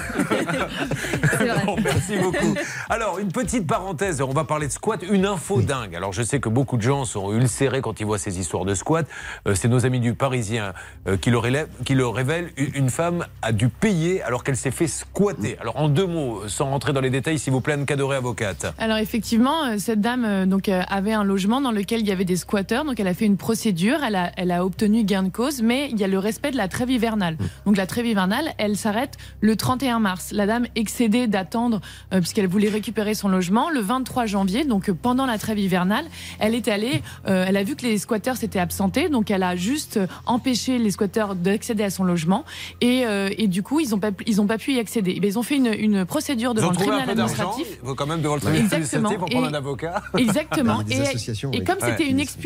merci 1.84 2.18
beaucoup. 2.18 2.56
Alors, 2.90 3.20
une 3.20 3.34
petite 3.34 3.68
parenthèse. 3.68 4.22
On 4.22 4.32
va 4.32 4.46
parler 4.46 4.68
de 4.68 4.72
squat. 4.72 5.02
Une 5.10 5.26
info 5.26 5.62
dingue. 5.62 5.94
Alors, 5.96 6.14
je 6.14 6.24
sais 6.24 6.40
que 6.40 6.48
beaucoup 6.48 6.78
de 6.78 6.82
gens 6.82 7.04
sont 7.04 7.34
ulcérés 7.34 7.82
quand 7.82 8.00
ils 8.00 8.06
voient 8.06 8.18
ces 8.18 8.40
histoires 8.40 8.64
de 8.64 8.76
squat. 8.76 9.06
Euh, 9.46 9.56
c'est 9.56 9.68
nos 9.68 9.86
amis 9.86 10.00
du 10.00 10.14
Parisien 10.14 10.74
euh, 11.08 11.18
qui, 11.18 11.32
le 11.32 11.42
qui 11.84 11.96
le 11.96 12.08
révèlent. 12.08 12.52
Une 12.56 12.90
femme 12.90 13.26
a 13.42 13.52
dû 13.52 13.68
payer 13.68 14.24
alors 14.24 14.46
qu'elle 14.46 14.56
s'est 14.56 14.72
fait 14.72 14.88
squatter. 14.88 15.58
Alors, 15.60 15.76
en 15.78 15.90
deux 15.90 16.08
mots, 16.08 16.48
sans 16.48 16.70
rentrer 16.70 16.94
dans 16.94 17.02
les 17.02 17.10
détails, 17.10 17.40
s'il 17.40 17.52
vous 17.52 17.62
plaît, 17.62 17.74
Anne 17.74 17.86
Cadoré, 17.86 18.16
avocate. 18.16 18.74
Alors, 18.78 18.98
effectivement, 18.98 19.66
euh, 19.66 19.78
cette 19.80 20.00
dame 20.00 20.46
donc, 20.46 20.70
avait 20.70 21.14
un 21.14 21.26
logement 21.26 21.60
dans 21.60 21.72
lequel 21.72 22.00
il 22.00 22.08
y 22.08 22.12
avait 22.12 22.24
des 22.24 22.38
squatteurs. 22.54 22.86
Donc, 22.86 23.00
elle 23.00 23.08
a 23.08 23.14
fait 23.16 23.26
une 23.26 23.38
procédure. 23.38 24.04
Elle 24.04 24.16
a, 24.16 24.32
elle 24.38 24.52
a 24.52 24.64
obtenu 24.64 25.04
gain 25.04 25.24
de 25.24 25.30
cause, 25.30 25.62
mais 25.62 25.90
il 25.92 26.00
y 26.00 26.04
a 26.04 26.08
le 26.08 26.20
respect 26.20 26.52
de 26.52 26.58
la 26.58 26.68
trêve 26.68 26.92
hivernale. 26.92 27.38
Donc, 27.66 27.78
la 27.78 27.88
trêve 27.88 28.06
hivernale, 28.06 28.54
elle 28.60 28.78
s'arrête 28.78 29.18
le 29.42 29.56
31 29.56 30.00
mars. 30.00 30.32
La 30.32 30.46
dame 30.46 30.68
excédait 30.76 31.28
d'attendre, 31.28 31.82
puisqu'elle 32.12 32.48
voulait 32.48 32.70
récupérer 32.70 33.16
son 33.16 33.30
logement, 33.30 33.70
le 33.70 33.80
23 33.80 34.26
janvier, 34.26 34.66
donc 34.66 34.92
pendant 34.92 35.26
la 35.26 35.38
trêve 35.38 35.60
hivernale, 35.60 36.06
elle 36.40 36.56
est 36.56 36.68
allée, 36.68 37.02
euh, 37.28 37.46
elle 37.48 37.58
a 37.58 37.64
vu 37.64 37.76
que 37.76 37.84
les 37.84 37.98
squatteurs 37.98 38.38
s'étaient 38.38 38.60
absentés, 38.60 39.10
donc 39.10 39.32
elle 39.32 39.44
a 39.44 39.56
juste 39.56 40.00
empêché 40.26 40.78
les 40.78 40.92
squatteurs 40.92 41.36
d'accéder 41.36 41.84
à 41.84 41.90
son 41.90 42.04
logement 42.04 42.44
et, 42.82 43.06
euh, 43.06 43.30
et, 43.38 43.48
du 43.48 43.64
coup 43.64 43.80
ils 43.80 43.90
n'ont 43.90 44.00
pas 44.00 44.12
ils 44.26 44.42
ont 44.42 44.48
pas 44.48 44.58
pu 44.58 44.74
y 44.74 44.80
accéder. 44.80 45.20
Eh 45.22 45.28
ils 45.28 45.40
ont 45.40 45.44
fait 45.44 45.58
une, 45.58 45.74
une 45.74 46.06
procédure 46.06 46.54
devant 46.54 46.70
le 46.70 46.76
tribunal 46.76 47.10
administratif. 47.10 47.68
Il 47.82 47.88
faut 47.88 47.96
quand 47.96 48.06
même 48.06 48.22
devant 48.22 48.36
le 48.36 48.42
tribunal 48.42 48.66
administratif 48.66 49.18
pour 49.18 49.30
prendre 49.30 49.48
un 49.48 49.54
avocat. 49.54 50.04
Exactement. 50.18 50.82
et, 50.90 51.58
et 51.58 51.64
comme 51.64 51.78
c'était 51.80 52.08
une 52.08 52.20
expulsion 52.20 52.43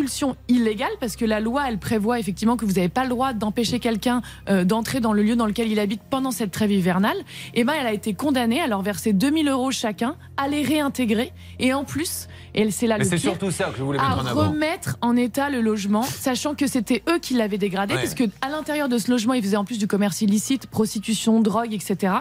illégale, 0.47 0.91
parce 0.99 1.15
que 1.15 1.25
la 1.25 1.39
loi 1.39 1.65
elle 1.67 1.77
prévoit 1.77 2.19
effectivement 2.19 2.57
que 2.57 2.65
vous 2.65 2.73
n'avez 2.73 2.89
pas 2.89 3.03
le 3.03 3.09
droit 3.09 3.33
d'empêcher 3.33 3.79
quelqu'un 3.79 4.21
euh, 4.49 4.63
d'entrer 4.63 4.99
dans 4.99 5.13
le 5.13 5.23
lieu 5.23 5.35
dans 5.35 5.45
lequel 5.45 5.71
il 5.71 5.79
habite 5.79 6.01
pendant 6.09 6.31
cette 6.31 6.51
trêve 6.51 6.71
hivernale, 6.71 7.17
et 7.53 7.61
eh 7.61 7.63
ben 7.63 7.73
elle 7.79 7.87
a 7.87 7.93
été 7.93 8.13
condamnée 8.13 8.61
à 8.61 8.67
leur 8.67 8.81
verser 8.81 9.13
2000 9.13 9.47
euros 9.47 9.71
chacun, 9.71 10.15
à 10.37 10.47
les 10.47 10.61
réintégrer. 10.61 11.31
Et 11.59 11.73
en 11.73 11.83
plus 11.83 12.27
et 12.57 12.71
c'est 12.71 12.87
là 12.87 12.97
le 12.97 13.03
c'est 13.03 13.17
surtout 13.17 13.51
ça 13.51 13.65
que 13.65 13.77
je 13.77 13.83
voulais 13.83 13.99
mettre 13.99 14.17
en 14.17 14.25
avant. 14.25 14.49
remettre 14.49 14.97
en 15.01 15.15
état 15.15 15.49
le 15.49 15.61
logement, 15.61 16.01
sachant 16.01 16.55
que 16.55 16.65
c'était 16.65 17.03
eux 17.07 17.19
qui 17.19 17.35
l'avaient 17.35 17.59
dégradé, 17.59 17.93
parce 17.93 18.15
que 18.15 18.23
à 18.41 18.49
l'intérieur 18.49 18.89
de 18.89 18.97
ce 18.97 19.11
logement, 19.11 19.33
ils 19.33 19.43
faisaient 19.43 19.57
en 19.57 19.65
plus 19.65 19.77
du 19.77 19.87
commerce 19.87 20.21
illicite, 20.21 20.67
prostitution, 20.67 21.39
drogue, 21.39 21.73
etc. 21.73 22.13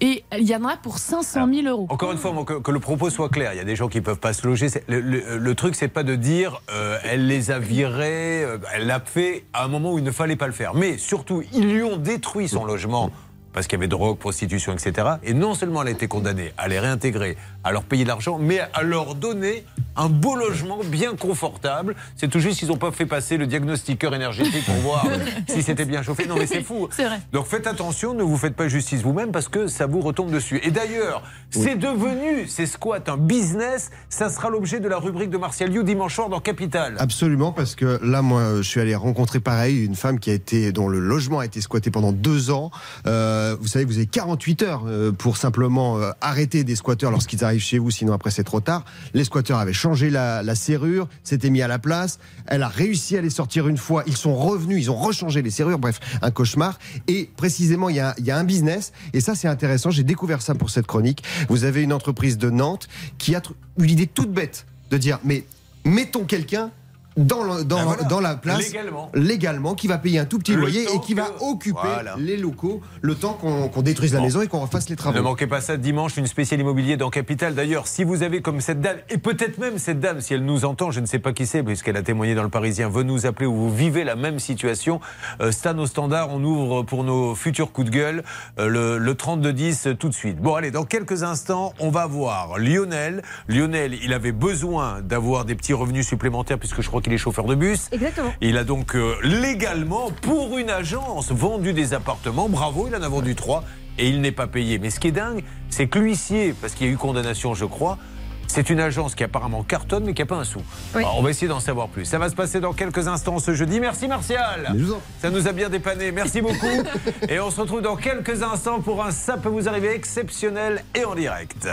Et 0.00 0.24
il 0.38 0.48
y 0.48 0.54
en 0.54 0.64
a 0.64 0.76
pour 0.76 0.98
500 0.98 1.48
000 1.52 1.66
euros. 1.66 1.86
Encore 1.90 2.12
une 2.12 2.18
fois, 2.18 2.32
que, 2.44 2.70
le 2.70 2.80
propos 2.80 3.10
soit 3.10 3.28
clair. 3.28 3.52
Il 3.52 3.56
y 3.56 3.60
a 3.60 3.64
des 3.64 3.76
gens 3.76 3.88
qui 3.88 4.00
peuvent 4.00 4.20
pas 4.20 4.32
se 4.32 4.46
loger. 4.46 4.68
Le, 4.86 5.00
le, 5.00 5.38
le, 5.38 5.54
truc, 5.54 5.74
c'est 5.74 5.88
pas 5.88 6.04
de 6.04 6.14
dire 6.14 6.62
euh, 6.72 6.98
elle 7.04 7.26
les 7.26 7.50
a 7.50 7.58
virés, 7.58 8.44
euh, 8.44 8.58
elle 8.72 8.86
l'a 8.86 9.00
fait 9.00 9.44
à 9.52 9.64
un 9.64 9.68
moment 9.68 9.92
où 9.92 9.98
il 9.98 10.04
ne 10.04 10.10
fallait 10.12 10.36
pas 10.36 10.46
le 10.46 10.52
faire. 10.52 10.74
Mais 10.74 10.96
surtout, 10.96 11.42
ils 11.52 11.68
lui 11.72 11.82
ont 11.82 11.96
détruit 11.96 12.48
son 12.48 12.64
logement 12.64 13.10
parce 13.52 13.66
qu'il 13.66 13.78
y 13.78 13.80
avait 13.80 13.88
drogue, 13.88 14.18
prostitution, 14.18 14.72
etc. 14.72 15.16
Et 15.22 15.34
non 15.34 15.54
seulement 15.54 15.82
elle 15.82 15.88
a 15.88 15.92
été 15.92 16.08
condamnée 16.08 16.52
à 16.56 16.68
les 16.68 16.78
réintégrer, 16.78 17.36
à 17.64 17.72
leur 17.72 17.84
payer 17.84 18.04
de 18.04 18.08
l'argent, 18.08 18.38
mais 18.38 18.60
à 18.72 18.82
leur 18.82 19.14
donner 19.14 19.64
un 19.96 20.08
beau 20.08 20.36
logement 20.36 20.80
bien 20.84 21.14
confortable. 21.16 21.94
C'est 22.16 22.28
tout 22.28 22.40
juste 22.40 22.58
qu'ils 22.58 22.68
n'ont 22.68 22.76
pas 22.76 22.92
fait 22.92 23.06
passer 23.06 23.36
le 23.36 23.46
diagnostiqueur 23.46 24.14
énergétique 24.14 24.64
pour 24.64 24.74
voir 24.76 25.06
si 25.48 25.62
c'était 25.62 25.84
bien 25.84 26.02
chauffé. 26.02 26.26
Non 26.26 26.36
mais 26.36 26.46
c'est 26.46 26.62
fou. 26.62 26.88
C'est 26.90 27.04
vrai. 27.04 27.20
Donc 27.32 27.46
faites 27.46 27.66
attention, 27.66 28.14
ne 28.14 28.22
vous 28.22 28.36
faites 28.36 28.54
pas 28.54 28.68
justice 28.68 29.02
vous-même 29.02 29.32
parce 29.32 29.48
que 29.48 29.66
ça 29.66 29.86
vous 29.86 30.00
retombe 30.00 30.30
dessus. 30.30 30.60
Et 30.62 30.70
d'ailleurs, 30.70 31.22
c'est 31.50 31.76
devenu 31.76 32.46
ces 32.48 32.66
squats 32.66 33.02
un 33.08 33.16
business. 33.16 33.90
Ça 34.08 34.28
sera 34.30 34.48
l'objet 34.48 34.80
de 34.80 34.88
la 34.88 34.98
rubrique 34.98 35.30
de 35.30 35.38
Martial 35.38 35.72
You 35.72 35.82
dimanche 35.82 36.14
soir 36.14 36.28
dans 36.28 36.40
Capital. 36.40 36.96
Absolument, 36.98 37.52
parce 37.52 37.74
que 37.74 37.98
là, 38.02 38.22
moi, 38.22 38.56
je 38.58 38.62
suis 38.62 38.80
allé 38.80 38.94
rencontrer 38.94 39.40
pareil 39.40 39.84
une 39.84 39.94
femme 39.94 40.18
qui 40.18 40.30
a 40.30 40.34
été, 40.34 40.72
dont 40.72 40.88
le 40.88 40.98
logement 40.98 41.40
a 41.40 41.46
été 41.46 41.60
squatté 41.60 41.90
pendant 41.90 42.12
deux 42.12 42.50
ans. 42.50 42.70
Euh, 43.06 43.56
vous 43.60 43.66
savez, 43.66 43.84
vous 43.84 43.96
avez 43.96 44.06
48 44.06 44.62
heures 44.62 44.84
euh, 44.86 45.12
pour 45.12 45.36
simplement 45.36 45.98
euh, 45.98 46.10
arrêter 46.20 46.64
des 46.64 46.76
squatteurs 46.76 47.10
lorsqu'ils 47.10 47.44
arrivent 47.44 47.51
chez 47.60 47.78
vous, 47.78 47.90
sinon 47.90 48.12
après 48.12 48.30
c'est 48.30 48.44
trop 48.44 48.60
tard. 48.60 48.84
Les 49.14 49.24
squatteurs 49.24 49.58
avaient 49.58 49.72
changé 49.72 50.10
la, 50.10 50.54
serrure, 50.54 51.08
s'étaient 51.24 51.50
mis 51.50 51.62
à 51.62 51.68
la 51.68 51.78
place. 51.78 52.18
Elle 52.46 52.62
a 52.62 52.68
réussi 52.68 53.16
à 53.16 53.20
les 53.20 53.30
sortir 53.30 53.68
une 53.68 53.76
fois. 53.76 54.04
Ils 54.06 54.16
sont 54.16 54.34
revenus, 54.34 54.78
ils 54.78 54.90
ont 54.90 54.96
rechangé 54.96 55.42
les 55.42 55.50
serrures. 55.50 55.78
Bref, 55.78 56.00
un 56.22 56.30
cauchemar. 56.30 56.78
Et 57.08 57.30
précisément, 57.36 57.88
il 57.88 57.96
y 57.96 58.00
a, 58.00 58.14
il 58.18 58.24
y 58.24 58.30
a 58.30 58.38
un 58.38 58.44
business. 58.44 58.92
Et 59.12 59.20
ça, 59.20 59.34
c'est 59.34 59.48
intéressant. 59.48 59.90
J'ai 59.90 60.04
découvert 60.04 60.42
ça 60.42 60.54
pour 60.54 60.70
cette 60.70 60.86
chronique. 60.86 61.22
Vous 61.48 61.64
avez 61.64 61.82
une 61.82 61.92
entreprise 61.92 62.38
de 62.38 62.50
Nantes 62.50 62.88
qui 63.18 63.34
a 63.34 63.42
eu 63.78 63.84
l'idée 63.84 64.06
toute 64.06 64.32
bête 64.32 64.66
de 64.90 64.98
dire, 64.98 65.18
mais 65.24 65.44
mettons 65.84 66.24
quelqu'un 66.24 66.70
dans, 67.16 67.42
le- 67.42 67.64
dans, 67.64 67.76
Ben 67.76 67.84
voilà. 67.84 68.02
dans 68.04 68.20
la 68.20 68.36
place 68.36 68.58
Légalement. 68.66 69.10
légalement, 69.14 69.74
qui 69.74 69.86
va 69.88 69.98
payer 69.98 70.18
un 70.18 70.24
tout 70.24 70.38
petit 70.38 70.54
Le 70.54 70.60
loyer 70.60 70.84
et 70.94 71.00
qui 71.00 71.14
va 71.14 71.28
occuper 71.40 71.78
Voilà. 71.82 72.14
les 72.18 72.36
locaux 72.36 72.80
le 73.00 73.14
temps 73.14 73.34
qu'on 73.34 73.68
qu'on 73.68 73.82
détruise 73.82 74.12
la 74.12 74.18
Bon. 74.20 74.24
maison 74.24 74.42
et 74.42 74.46
qu'on 74.48 74.60
refasse 74.60 74.88
les 74.88 74.94
Ne 74.94 74.98
travaux. 74.98 75.22
manquez 75.22 75.46
pas 75.46 75.60
ça 75.60 75.76
dimanche, 75.76 76.16
une 76.16 76.26
spéciale 76.26 76.60
immobilier 76.60 76.96
dans 76.96 77.10
Capital. 77.10 77.54
D'ailleurs, 77.54 77.86
si 77.86 78.04
vous 78.04 78.22
avez 78.22 78.40
comme 78.42 78.60
cette 78.60 78.80
dame, 78.80 78.96
et 79.10 79.18
peut-être 79.18 79.58
même 79.58 79.78
cette 79.78 80.00
dame, 80.00 80.20
si 80.20 80.34
elle 80.34 80.44
nous 80.44 80.64
entend, 80.64 80.90
je 80.90 81.00
ne 81.00 81.06
sais 81.06 81.18
pas 81.18 81.32
qui 81.32 81.46
c'est, 81.46 81.62
puisqu'elle 81.62 81.96
a 81.96 82.02
témoigné 82.02 82.34
dans 82.34 82.42
le 82.42 82.48
Parisien, 82.48 82.88
veut 82.88 83.02
nous 83.02 83.26
appeler 83.26 83.46
ou 83.46 83.54
vous 83.54 83.74
vivez 83.74 84.04
la 84.04 84.16
même 84.16 84.38
situation, 84.38 85.00
euh, 85.40 85.52
Stan 85.52 85.76
au 85.78 85.86
standard, 85.86 86.28
on 86.30 86.42
ouvre 86.42 86.82
pour 86.82 87.04
nos 87.04 87.34
futurs 87.34 87.72
coups 87.72 87.90
de 87.90 87.94
gueule 87.94 88.24
euh, 88.58 88.68
le, 88.68 88.98
le 88.98 89.14
32-10 89.14 89.88
euh, 89.88 89.94
tout 89.94 90.08
de 90.08 90.14
suite. 90.14 90.38
Bon, 90.38 90.54
allez, 90.54 90.70
dans 90.70 90.84
quelques 90.84 91.22
instants, 91.22 91.74
on 91.80 91.90
va 91.90 92.06
voir 92.06 92.58
Lionel. 92.58 93.22
Lionel, 93.48 93.94
il 94.02 94.12
avait 94.12 94.32
besoin 94.32 95.00
d'avoir 95.02 95.44
des 95.44 95.54
petits 95.54 95.72
revenus 95.74 96.06
supplémentaires, 96.06 96.58
puisque 96.58 96.80
je 96.80 96.88
crois 96.88 97.01
qu'il 97.02 97.12
est 97.12 97.18
chauffeur 97.18 97.44
de 97.44 97.54
bus. 97.54 97.88
Exactement. 97.92 98.32
Il 98.40 98.56
a 98.56 98.64
donc 98.64 98.94
euh, 98.94 99.16
légalement, 99.22 100.10
pour 100.22 100.58
une 100.58 100.70
agence, 100.70 101.30
vendu 101.30 101.72
des 101.72 101.94
appartements. 101.94 102.48
Bravo, 102.48 102.88
il 102.88 102.96
en 102.96 103.02
a 103.02 103.08
vendu 103.08 103.34
trois 103.34 103.64
et 103.98 104.08
il 104.08 104.20
n'est 104.20 104.32
pas 104.32 104.46
payé. 104.46 104.78
Mais 104.78 104.90
ce 104.90 105.00
qui 105.00 105.08
est 105.08 105.12
dingue, 105.12 105.44
c'est 105.68 105.86
que 105.86 105.98
l'huissier, 105.98 106.54
parce 106.60 106.74
qu'il 106.74 106.86
y 106.86 106.90
a 106.90 106.92
eu 106.92 106.96
condamnation, 106.96 107.54
je 107.54 107.64
crois, 107.64 107.98
c'est 108.46 108.68
une 108.68 108.80
agence 108.80 109.14
qui 109.14 109.24
apparemment 109.24 109.62
cartonne, 109.62 110.04
mais 110.04 110.12
qui 110.12 110.20
n'a 110.20 110.26
pas 110.26 110.36
un 110.36 110.44
sou. 110.44 110.60
Oui. 110.94 111.02
Alors, 111.02 111.18
on 111.18 111.22
va 111.22 111.30
essayer 111.30 111.48
d'en 111.48 111.60
savoir 111.60 111.88
plus. 111.88 112.04
Ça 112.04 112.18
va 112.18 112.28
se 112.28 112.34
passer 112.34 112.60
dans 112.60 112.74
quelques 112.74 113.08
instants 113.08 113.38
ce 113.38 113.54
jeudi. 113.54 113.80
Merci 113.80 114.08
Martial. 114.08 114.74
Ça 115.20 115.30
nous 115.30 115.48
a 115.48 115.52
bien 115.52 115.70
dépanné. 115.70 116.12
Merci 116.12 116.42
beaucoup. 116.42 116.66
et 117.28 117.40
on 117.40 117.50
se 117.50 117.60
retrouve 117.60 117.80
dans 117.80 117.96
quelques 117.96 118.42
instants 118.42 118.80
pour 118.80 119.02
un 119.04 119.10
Ça 119.10 119.38
peut 119.38 119.48
vous 119.48 119.68
arriver 119.68 119.94
exceptionnel 119.94 120.84
et 120.94 121.04
en 121.04 121.14
direct. 121.14 121.66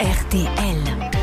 RTL. 0.00 1.21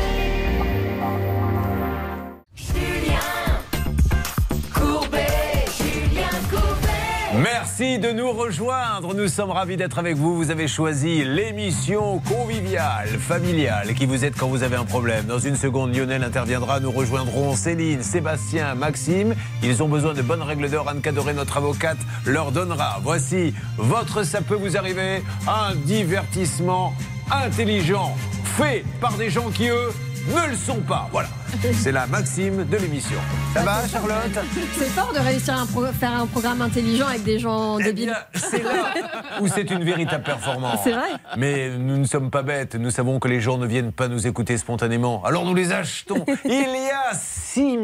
Merci 7.38 8.00
de 8.00 8.10
nous 8.10 8.32
rejoindre. 8.32 9.14
Nous 9.14 9.28
sommes 9.28 9.52
ravis 9.52 9.76
d'être 9.76 10.00
avec 10.00 10.16
vous. 10.16 10.34
Vous 10.34 10.50
avez 10.50 10.66
choisi 10.66 11.22
l'émission 11.24 12.18
conviviale, 12.18 13.06
familiale, 13.06 13.94
qui 13.94 14.04
vous 14.04 14.24
aide 14.24 14.34
quand 14.36 14.48
vous 14.48 14.64
avez 14.64 14.74
un 14.74 14.84
problème. 14.84 15.26
Dans 15.26 15.38
une 15.38 15.54
seconde, 15.54 15.94
Lionel 15.94 16.24
interviendra. 16.24 16.80
Nous 16.80 16.90
rejoindrons 16.90 17.54
Céline, 17.54 18.02
Sébastien, 18.02 18.74
Maxime. 18.74 19.36
Ils 19.62 19.80
ont 19.80 19.88
besoin 19.88 20.12
de 20.12 20.22
bonnes 20.22 20.42
règles 20.42 20.68
d'or. 20.68 20.88
Anne 20.88 21.02
Cadoré, 21.02 21.32
notre 21.32 21.56
avocate, 21.56 21.98
leur 22.26 22.50
donnera. 22.50 22.98
Voici 23.02 23.54
votre 23.78 24.24
Ça 24.24 24.42
peut 24.42 24.56
vous 24.56 24.76
arriver. 24.76 25.22
Un 25.46 25.76
divertissement 25.76 26.94
intelligent, 27.30 28.16
fait 28.56 28.84
par 29.00 29.16
des 29.16 29.30
gens 29.30 29.50
qui, 29.50 29.68
eux, 29.68 29.92
ne 30.34 30.50
le 30.50 30.56
sont 30.56 30.80
pas. 30.80 31.08
Voilà. 31.12 31.28
C'est 31.74 31.92
la 31.92 32.06
maxime 32.06 32.64
de 32.64 32.76
l'émission. 32.76 33.18
Ça 33.54 33.62
va, 33.62 33.86
Charlotte? 33.88 34.38
C'est 34.78 34.84
fort 34.86 35.12
de 35.12 35.18
réussir 35.18 35.54
à 35.54 35.66
faire 35.92 36.12
un 36.12 36.26
programme 36.26 36.62
intelligent 36.62 37.06
avec 37.06 37.24
des 37.24 37.38
gens 37.38 37.78
Eh 37.78 37.84
débiles. 37.84 38.14
c'est 38.34 38.62
là 38.62 38.94
où 39.40 39.48
c'est 39.48 39.70
une 39.70 39.84
véritable 39.84 40.22
performance. 40.24 40.78
C'est 40.84 40.92
vrai. 40.92 41.08
Mais 41.36 41.70
nous 41.70 41.96
ne 41.98 42.04
sommes 42.04 42.30
pas 42.30 42.42
bêtes. 42.42 42.74
Nous 42.76 42.90
savons 42.90 43.18
que 43.18 43.28
les 43.28 43.40
gens 43.40 43.58
ne 43.58 43.66
viennent 43.66 43.92
pas 43.92 44.08
nous 44.08 44.26
écouter 44.26 44.56
spontanément. 44.58 45.22
Alors 45.24 45.44
nous 45.44 45.54
les 45.54 45.72
achetons. 45.72 46.24
Il 46.44 46.52
y 46.52 46.90
a 46.90 47.14
6 47.14 47.60
000 47.62 47.78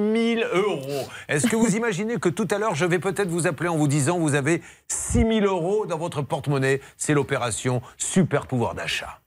euros. 0.55 1.09
Est-ce 1.29 1.47
que 1.47 1.57
vous 1.57 1.77
imaginez 1.77 2.17
que 2.19 2.29
tout 2.29 2.49
à 2.51 2.59
l'heure, 2.59 2.75
je 2.75 2.85
vais 2.85 2.99
peut-être 2.99 3.29
vous 3.29 3.47
appeler 3.47 3.69
en 3.69 3.77
vous 3.77 3.89
disant 3.89 4.19
vous 4.19 4.35
avez 4.35 4.63
6 4.89 5.19
000 5.41 5.41
euros 5.47 5.87
dans 5.87 5.99
votre 5.99 6.23
porte-monnaie 6.23 6.81
C'est 6.97 7.15
l'opération 7.15 7.83
Super 7.99 8.47
Pouvoir 8.47 8.75
d'achat. 8.75 9.19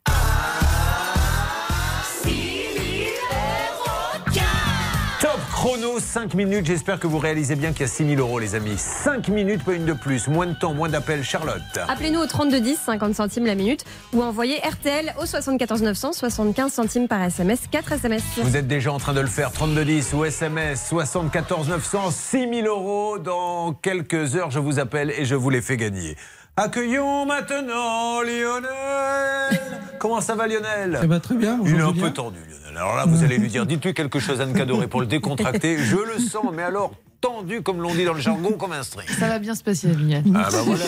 Chrono, 5.59 5.99
5 5.99 6.35
minutes. 6.35 6.65
J'espère 6.67 7.01
que 7.01 7.07
vous 7.07 7.17
réalisez 7.17 7.57
bien 7.57 7.73
qu'il 7.73 7.81
y 7.81 7.83
a 7.83 7.87
6 7.87 8.15
000 8.15 8.21
euros, 8.21 8.39
les 8.39 8.55
amis. 8.55 8.77
5 8.77 9.27
minutes, 9.27 9.61
pas 9.65 9.73
une 9.73 9.83
de 9.83 9.91
plus. 9.91 10.29
Moins 10.29 10.45
de 10.45 10.53
temps, 10.53 10.73
moins 10.73 10.87
d'appels. 10.87 11.21
Charlotte. 11.21 11.61
Appelez-nous 11.89 12.21
au 12.21 12.25
3210, 12.25 12.77
50 12.85 13.13
centimes 13.13 13.45
la 13.45 13.55
minute, 13.55 13.83
ou 14.13 14.23
envoyez 14.23 14.59
RTL 14.59 15.13
au 15.21 15.25
74 15.25 15.81
900, 15.81 16.13
75 16.13 16.71
centimes 16.71 17.09
par 17.09 17.21
SMS, 17.21 17.59
4 17.69 17.91
SMS. 17.91 18.23
Vous 18.37 18.55
êtes 18.55 18.69
déjà 18.69 18.93
en 18.93 18.99
train 18.99 19.11
de 19.11 19.19
le 19.19 19.27
faire. 19.27 19.51
3210 19.51 20.13
ou 20.13 20.23
SMS 20.23 20.87
74 20.87 21.67
900, 21.67 22.11
6 22.11 22.37
000 22.63 22.65
euros. 22.65 23.19
Dans 23.19 23.73
quelques 23.73 24.37
heures, 24.37 24.51
je 24.51 24.59
vous 24.59 24.79
appelle 24.79 25.11
et 25.11 25.25
je 25.25 25.35
vous 25.35 25.49
les 25.49 25.61
fais 25.61 25.75
gagner. 25.75 26.15
Accueillons 26.55 27.25
maintenant 27.25 28.21
Lionel. 28.21 29.59
Comment 29.99 30.21
ça 30.21 30.35
va 30.35 30.47
Lionel? 30.47 31.01
Eh 31.03 31.07
ben, 31.07 31.19
très 31.19 31.35
bien. 31.35 31.59
Il 31.65 31.75
est 31.75 31.81
un 31.81 31.89
peu 31.89 31.95
Julien. 31.95 32.11
tendu, 32.11 32.39
Lionel. 32.47 32.58
Alors 32.69 32.95
là, 32.95 33.05
vous 33.05 33.23
allez 33.23 33.37
lui 33.37 33.49
dire, 33.49 33.65
dites-lui 33.65 33.93
quelque 33.93 34.19
chose, 34.19 34.41
Anne 34.41 34.53
Cadoré, 34.53 34.87
pour 34.87 35.01
le 35.01 35.07
décontracter. 35.07 35.77
Je 35.83 35.97
le 35.97 36.19
sens, 36.19 36.45
mais 36.53 36.63
alors 36.63 36.91
tendu, 37.21 37.61
comme 37.61 37.81
l'on 37.81 37.93
dit 37.93 38.05
dans 38.05 38.13
le 38.13 38.21
jargon, 38.21 38.53
comme 38.53 38.71
un 38.71 38.83
string. 38.83 39.07
Ça 39.07 39.27
va 39.27 39.39
bien 39.39 39.55
se 39.55 39.63
passer, 39.63 39.93
Julien. 39.93 40.23
Ah 40.35 40.47
bah 40.51 40.61
voilà. 40.63 40.83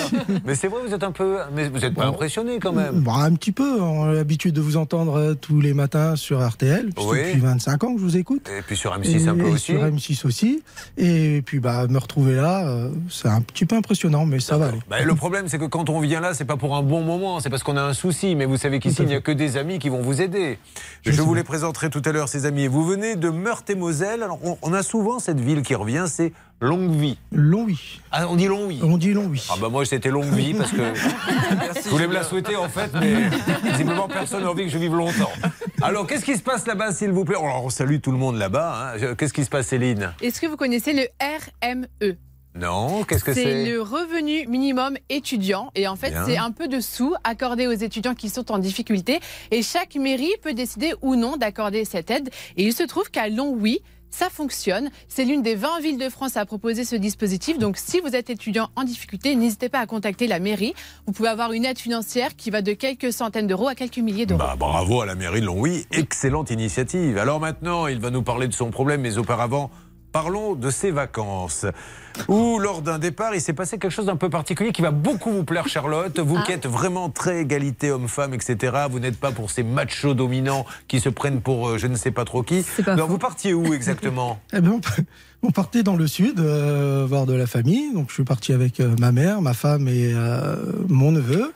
Mais 0.45 0.55
c'est 0.55 0.67
vrai, 0.67 0.81
vous 0.85 0.93
êtes 0.93 1.03
un 1.03 1.11
peu, 1.11 1.37
mais 1.53 1.69
vous 1.69 1.79
n'êtes 1.79 1.93
pas 1.93 2.05
impressionné 2.05 2.59
quand 2.59 2.71
même. 2.71 3.01
Bah, 3.01 3.15
un 3.17 3.33
petit 3.33 3.51
peu. 3.51 3.81
On 3.81 4.09
a 4.09 4.13
l'habitude 4.13 4.53
de 4.53 4.61
vous 4.61 4.77
entendre 4.77 5.15
euh, 5.15 5.33
tous 5.33 5.59
les 5.59 5.73
matins 5.73 6.15
sur 6.15 6.45
RTL. 6.45 6.89
Oui. 6.97 7.17
Depuis 7.17 7.39
25 7.39 7.83
ans 7.83 7.93
que 7.93 7.99
je 7.99 8.03
vous 8.03 8.17
écoute. 8.17 8.49
Et 8.49 8.61
puis 8.61 8.77
sur 8.77 8.97
M6 8.97 9.27
un 9.27 9.35
peu 9.35 9.47
Et 9.47 9.51
aussi. 9.51 9.71
Sur 9.71 9.83
M6 9.83 10.25
aussi. 10.25 10.63
Et 10.97 11.41
puis 11.45 11.59
bah, 11.59 11.87
me 11.87 11.97
retrouver 11.97 12.35
là, 12.35 12.67
euh, 12.67 12.91
c'est 13.09 13.27
un 13.27 13.41
petit 13.41 13.65
peu 13.65 13.75
impressionnant, 13.75 14.25
mais 14.25 14.39
ça 14.39 14.57
va 14.57 14.67
aller. 14.67 14.79
Bah, 14.89 15.01
le 15.01 15.15
problème, 15.15 15.47
c'est 15.47 15.57
que 15.57 15.65
quand 15.65 15.89
on 15.89 15.99
vient 15.99 16.21
là, 16.21 16.33
c'est 16.33 16.45
pas 16.45 16.57
pour 16.57 16.75
un 16.75 16.83
bon 16.83 17.01
moment, 17.01 17.39
c'est 17.39 17.49
parce 17.49 17.63
qu'on 17.63 17.77
a 17.77 17.83
un 17.83 17.93
souci. 17.93 18.35
Mais 18.35 18.45
vous 18.45 18.57
savez 18.57 18.79
qu'ici, 18.79 19.01
il 19.01 19.07
n'y 19.07 19.15
a 19.15 19.21
que 19.21 19.31
des 19.31 19.57
amis 19.57 19.79
qui 19.79 19.89
vont 19.89 20.01
vous 20.01 20.21
aider. 20.21 20.59
Je, 21.03 21.21
vous 21.21 21.33
les 21.33 21.43
présenterai 21.43 21.89
tout 21.89 22.01
à 22.05 22.11
l'heure, 22.11 22.29
ces 22.29 22.45
amis. 22.45 22.67
Vous 22.67 22.85
venez 22.85 23.15
de 23.15 23.29
Meurthe-et-Moselle. 23.29 24.23
Alors, 24.23 24.39
on, 24.43 24.57
on 24.61 24.73
a 24.73 24.83
souvent 24.83 25.19
cette 25.19 25.39
ville 25.39 25.61
qui 25.61 25.75
revient, 25.75 26.05
c'est 26.07 26.20
Longuevie. 26.63 27.17
Longwy. 27.31 27.99
Ah, 28.11 28.27
on 28.29 28.35
dit 28.35 28.45
Longwy. 28.47 28.79
On 28.83 28.97
dit. 28.97 29.15
Ah 29.49 29.55
bah 29.59 29.69
moi 29.69 29.83
c'était 29.83 30.09
longue 30.11 30.31
vie 30.31 30.53
parce 30.53 30.69
que 30.71 30.77
je 31.83 31.89
voulais 31.89 32.07
me 32.07 32.13
la 32.13 32.23
souhaiter 32.23 32.55
en 32.55 32.69
fait 32.69 32.91
mais 32.99 33.15
visiblement 33.71 34.07
personne 34.07 34.43
n'a 34.43 34.51
envie 34.51 34.65
que 34.65 34.69
je 34.69 34.77
vive 34.77 34.93
longtemps. 34.93 35.31
Alors 35.81 36.05
qu'est-ce 36.05 36.23
qui 36.23 36.37
se 36.37 36.43
passe 36.43 36.67
là-bas 36.67 36.91
s'il 36.93 37.11
vous 37.11 37.25
plaît? 37.25 37.35
Alors 37.37 37.65
on 37.65 37.69
salue 37.71 37.97
tout 37.99 38.11
le 38.11 38.17
monde 38.19 38.37
là-bas. 38.37 38.93
hein. 38.95 39.15
Qu'est-ce 39.17 39.33
qui 39.33 39.43
se 39.43 39.49
passe 39.49 39.67
Céline? 39.69 40.13
Est-ce 40.21 40.39
que 40.39 40.45
vous 40.45 40.55
connaissez 40.57 40.93
le 40.93 41.07
RME 41.63 42.15
Non, 42.55 43.05
qu'est-ce 43.05 43.23
que 43.23 43.33
C'est 43.33 43.43
c'est? 43.43 43.65
le 43.71 43.81
revenu 43.81 44.45
minimum 44.47 44.97
étudiant. 45.09 45.71
Et 45.73 45.87
en 45.87 45.95
fait, 45.95 46.13
c'est 46.27 46.37
un 46.37 46.51
peu 46.51 46.67
de 46.67 46.79
sous 46.79 47.15
accordé 47.23 47.65
aux 47.65 47.71
étudiants 47.71 48.13
qui 48.13 48.29
sont 48.29 48.51
en 48.51 48.59
difficulté. 48.59 49.19
Et 49.49 49.63
chaque 49.63 49.95
mairie 49.95 50.33
peut 50.43 50.53
décider 50.53 50.93
ou 51.01 51.15
non 51.15 51.37
d'accorder 51.37 51.85
cette 51.85 52.11
aide. 52.11 52.29
Et 52.57 52.65
il 52.65 52.73
se 52.73 52.83
trouve 52.83 53.09
qu'à 53.09 53.29
Longwy, 53.29 53.79
ça 54.11 54.29
fonctionne. 54.29 54.89
C'est 55.07 55.25
l'une 55.25 55.41
des 55.41 55.55
20 55.55 55.79
villes 55.79 55.97
de 55.97 56.09
France 56.09 56.37
à 56.37 56.45
proposer 56.45 56.85
ce 56.85 56.95
dispositif. 56.95 57.57
Donc, 57.57 57.77
si 57.77 57.99
vous 58.01 58.15
êtes 58.15 58.29
étudiant 58.29 58.69
en 58.75 58.83
difficulté, 58.83 59.35
n'hésitez 59.35 59.69
pas 59.69 59.79
à 59.79 59.85
contacter 59.85 60.27
la 60.27 60.39
mairie. 60.39 60.73
Vous 61.07 61.13
pouvez 61.13 61.29
avoir 61.29 61.53
une 61.53 61.65
aide 61.65 61.79
financière 61.79 62.35
qui 62.35 62.51
va 62.51 62.61
de 62.61 62.73
quelques 62.73 63.11
centaines 63.11 63.47
d'euros 63.47 63.67
à 63.67 63.75
quelques 63.75 63.97
milliers 63.97 64.25
d'euros. 64.25 64.39
Bah, 64.39 64.55
bravo 64.57 65.01
à 65.01 65.05
la 65.05 65.15
mairie 65.15 65.41
de 65.41 65.45
Longwy, 65.45 65.85
excellente 65.91 66.51
initiative. 66.51 67.17
Alors 67.17 67.39
maintenant, 67.39 67.87
il 67.87 67.99
va 67.99 68.09
nous 68.09 68.21
parler 68.21 68.47
de 68.47 68.53
son 68.53 68.69
problème, 68.69 69.01
mais 69.01 69.17
auparavant, 69.17 69.71
parlons 70.11 70.55
de 70.55 70.69
ses 70.69 70.91
vacances. 70.91 71.65
Où, 72.27 72.59
lors 72.59 72.81
d'un 72.81 72.99
départ, 72.99 73.33
il 73.33 73.39
s'est 73.41 73.53
passé 73.53 73.77
quelque 73.77 73.91
chose 73.91 74.07
d'un 74.07 74.17
peu 74.17 74.29
particulier 74.29 74.71
qui 74.73 74.81
va 74.81 74.91
beaucoup 74.91 75.31
vous 75.31 75.45
plaire, 75.45 75.67
Charlotte. 75.69 76.19
Vous 76.19 76.35
Ah. 76.37 76.43
qui 76.45 76.51
êtes 76.51 76.67
vraiment 76.67 77.09
très 77.09 77.39
égalité 77.41 77.89
homme-femme, 77.91 78.33
etc. 78.33 78.73
Vous 78.89 78.99
n'êtes 78.99 79.17
pas 79.17 79.31
pour 79.31 79.49
ces 79.49 79.63
machos 79.63 80.13
dominants 80.13 80.65
qui 80.89 80.99
se 80.99 81.07
prennent 81.09 81.39
pour 81.41 81.69
euh, 81.69 81.77
je 81.77 81.87
ne 81.87 81.95
sais 81.95 82.11
pas 82.11 82.25
trop 82.25 82.43
qui. 82.43 82.65
Pas 82.85 82.93
Alors, 82.93 83.07
vous 83.07 83.17
partiez 83.17 83.53
où 83.53 83.73
exactement 83.73 84.39
Eh 84.53 84.59
ben, 84.59 84.71
on, 85.43 85.47
on 85.47 85.51
partait 85.51 85.83
dans 85.83 85.95
le 85.95 86.05
sud 86.07 86.39
euh, 86.41 87.05
voir 87.07 87.25
de 87.25 87.33
la 87.33 87.47
famille. 87.47 87.93
Donc 87.93 88.09
je 88.09 88.15
suis 88.15 88.23
parti 88.25 88.51
avec 88.51 88.81
euh, 88.81 88.93
ma 88.99 89.13
mère, 89.13 89.41
ma 89.41 89.53
femme 89.53 89.87
et 89.87 90.11
euh, 90.13 90.57
mon 90.89 91.11
neveu. 91.13 91.53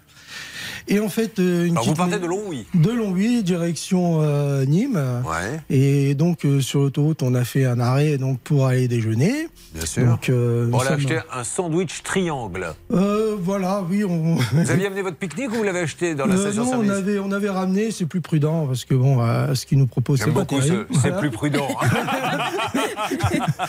Et 0.87 0.99
en 0.99 1.09
fait, 1.09 1.39
euh, 1.39 1.65
une 1.65 1.71
Alors, 1.71 1.83
vous 1.85 1.91
petite- 1.93 1.97
partez 1.97 2.19
de 2.19 2.27
Longwy 2.27 2.65
de 2.73 2.91
Longwy, 2.91 3.43
direction 3.43 4.19
euh, 4.21 4.65
Nîmes. 4.65 5.01
Ouais. 5.25 5.59
Et 5.69 6.13
donc 6.15 6.45
euh, 6.45 6.61
sur 6.61 6.81
l'autoroute, 6.81 7.23
on 7.23 7.33
a 7.35 7.43
fait 7.43 7.65
un 7.65 7.79
arrêt 7.79 8.17
donc 8.17 8.39
pour 8.39 8.65
aller 8.67 8.87
déjeuner. 8.87 9.47
Bien 9.73 9.85
sûr. 9.85 10.05
Donc, 10.05 10.29
euh, 10.29 10.69
aller 10.73 10.83
sommes- 10.85 10.93
acheter 10.95 11.19
un 11.33 11.43
sandwich 11.43 12.03
triangle. 12.03 12.67
Euh, 12.93 13.35
voilà, 13.39 13.83
oui. 13.89 14.03
On... 14.03 14.35
Vous 14.35 14.71
aviez 14.71 14.87
amené 14.87 15.01
votre 15.01 15.17
pique-nique 15.17 15.51
ou 15.51 15.55
vous 15.55 15.63
l'avez 15.63 15.79
acheté 15.79 16.15
dans 16.15 16.25
la 16.27 16.37
station 16.37 16.65
non, 16.65 16.81
on 16.85 16.89
avait, 16.89 17.19
on 17.19 17.31
avait 17.31 17.49
ramené, 17.49 17.91
c'est 17.91 18.05
plus 18.05 18.21
prudent 18.21 18.67
parce 18.67 18.85
que 18.85 18.93
bon, 18.95 19.19
ce 19.55 19.65
qu'ils 19.65 19.77
nous 19.79 19.87
proposent, 19.87 20.19
c'est 20.19 20.31
pas 20.31 20.41
beaucoup 20.41 20.61
ce 20.61 20.67
c'est 20.67 20.99
Voilà. 20.99 21.17
plus 21.17 21.29
prudent. 21.31 21.67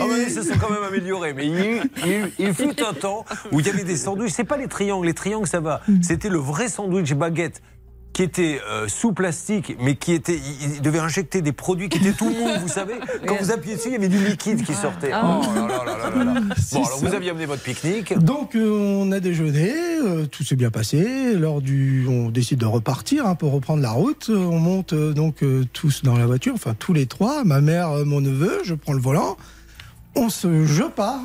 Ah 0.00 0.06
bah, 0.08 0.14
ils 0.26 0.30
se 0.30 0.42
sont 0.42 0.58
quand 0.58 0.70
même 0.70 0.82
améliorés. 0.82 1.32
Mais 1.34 1.46
il, 1.46 1.54
y 1.54 1.58
a 1.62 1.70
eu- 1.70 1.82
il 2.38 2.46
il 2.46 2.54
fut 2.54 2.82
un 2.82 2.92
temps 2.92 3.24
où 3.52 3.60
il 3.60 3.66
y 3.66 3.70
avait 3.70 3.84
des 3.84 3.96
sandwichs. 3.96 4.32
C'est 4.32 4.44
pas 4.44 4.56
les 4.56 4.68
triangles, 4.68 5.06
les 5.06 5.14
triangles 5.14 5.46
ça 5.46 5.60
va. 5.60 5.80
Mm. 5.88 6.02
C'était 6.02 6.28
le 6.28 6.38
vrai 6.38 6.68
sandwich 6.68 7.12
baguette 7.14 7.62
qui 8.16 8.22
était 8.22 8.62
euh, 8.66 8.88
sous 8.88 9.12
plastique, 9.12 9.76
mais 9.78 9.94
qui 9.94 10.14
était, 10.14 10.36
il, 10.62 10.76
il 10.76 10.80
devait 10.80 11.00
injecter 11.00 11.42
des 11.42 11.52
produits 11.52 11.90
qui 11.90 11.98
étaient 11.98 12.16
tout 12.16 12.30
mous, 12.30 12.48
vous 12.62 12.66
savez. 12.66 12.94
Quand 13.26 13.36
vous 13.38 13.50
appuyez 13.50 13.76
dessus, 13.76 13.88
il 13.90 13.92
y 13.92 13.96
avait 13.96 14.08
du 14.08 14.24
liquide 14.24 14.64
qui 14.64 14.72
sortait. 14.72 15.10
Ah. 15.12 15.42
Oh 15.42 15.54
là 15.54 15.66
là 15.68 15.84
là 15.84 15.98
là 15.98 16.24
là 16.24 16.40
là. 16.40 16.54
C'est 16.56 16.76
Bon, 16.76 16.84
alors 16.86 16.98
ça. 16.98 17.06
vous 17.06 17.14
aviez 17.14 17.28
amené 17.28 17.44
votre 17.44 17.62
pique-nique. 17.62 18.18
Donc 18.18 18.56
euh, 18.56 18.70
on 18.70 19.12
a 19.12 19.20
déjeuné, 19.20 19.70
euh, 20.02 20.24
tout 20.24 20.44
s'est 20.44 20.56
bien 20.56 20.70
passé. 20.70 21.34
Lors 21.34 21.60
du, 21.60 22.06
on 22.08 22.30
décide 22.30 22.58
de 22.60 22.64
repartir 22.64 23.26
hein, 23.26 23.34
pour 23.34 23.52
reprendre 23.52 23.82
la 23.82 23.90
route. 23.90 24.30
On 24.30 24.58
monte 24.60 24.94
euh, 24.94 25.12
donc 25.12 25.42
euh, 25.42 25.66
tous 25.74 26.02
dans 26.02 26.16
la 26.16 26.24
voiture, 26.24 26.54
enfin 26.54 26.74
tous 26.78 26.94
les 26.94 27.04
trois, 27.04 27.44
ma 27.44 27.60
mère, 27.60 27.90
euh, 27.90 28.06
mon 28.06 28.22
neveu. 28.22 28.60
Je 28.64 28.72
prends 28.72 28.94
le 28.94 29.00
volant. 29.00 29.36
On 30.18 30.30
se, 30.30 30.64
je 30.64 30.82
pars 30.84 31.20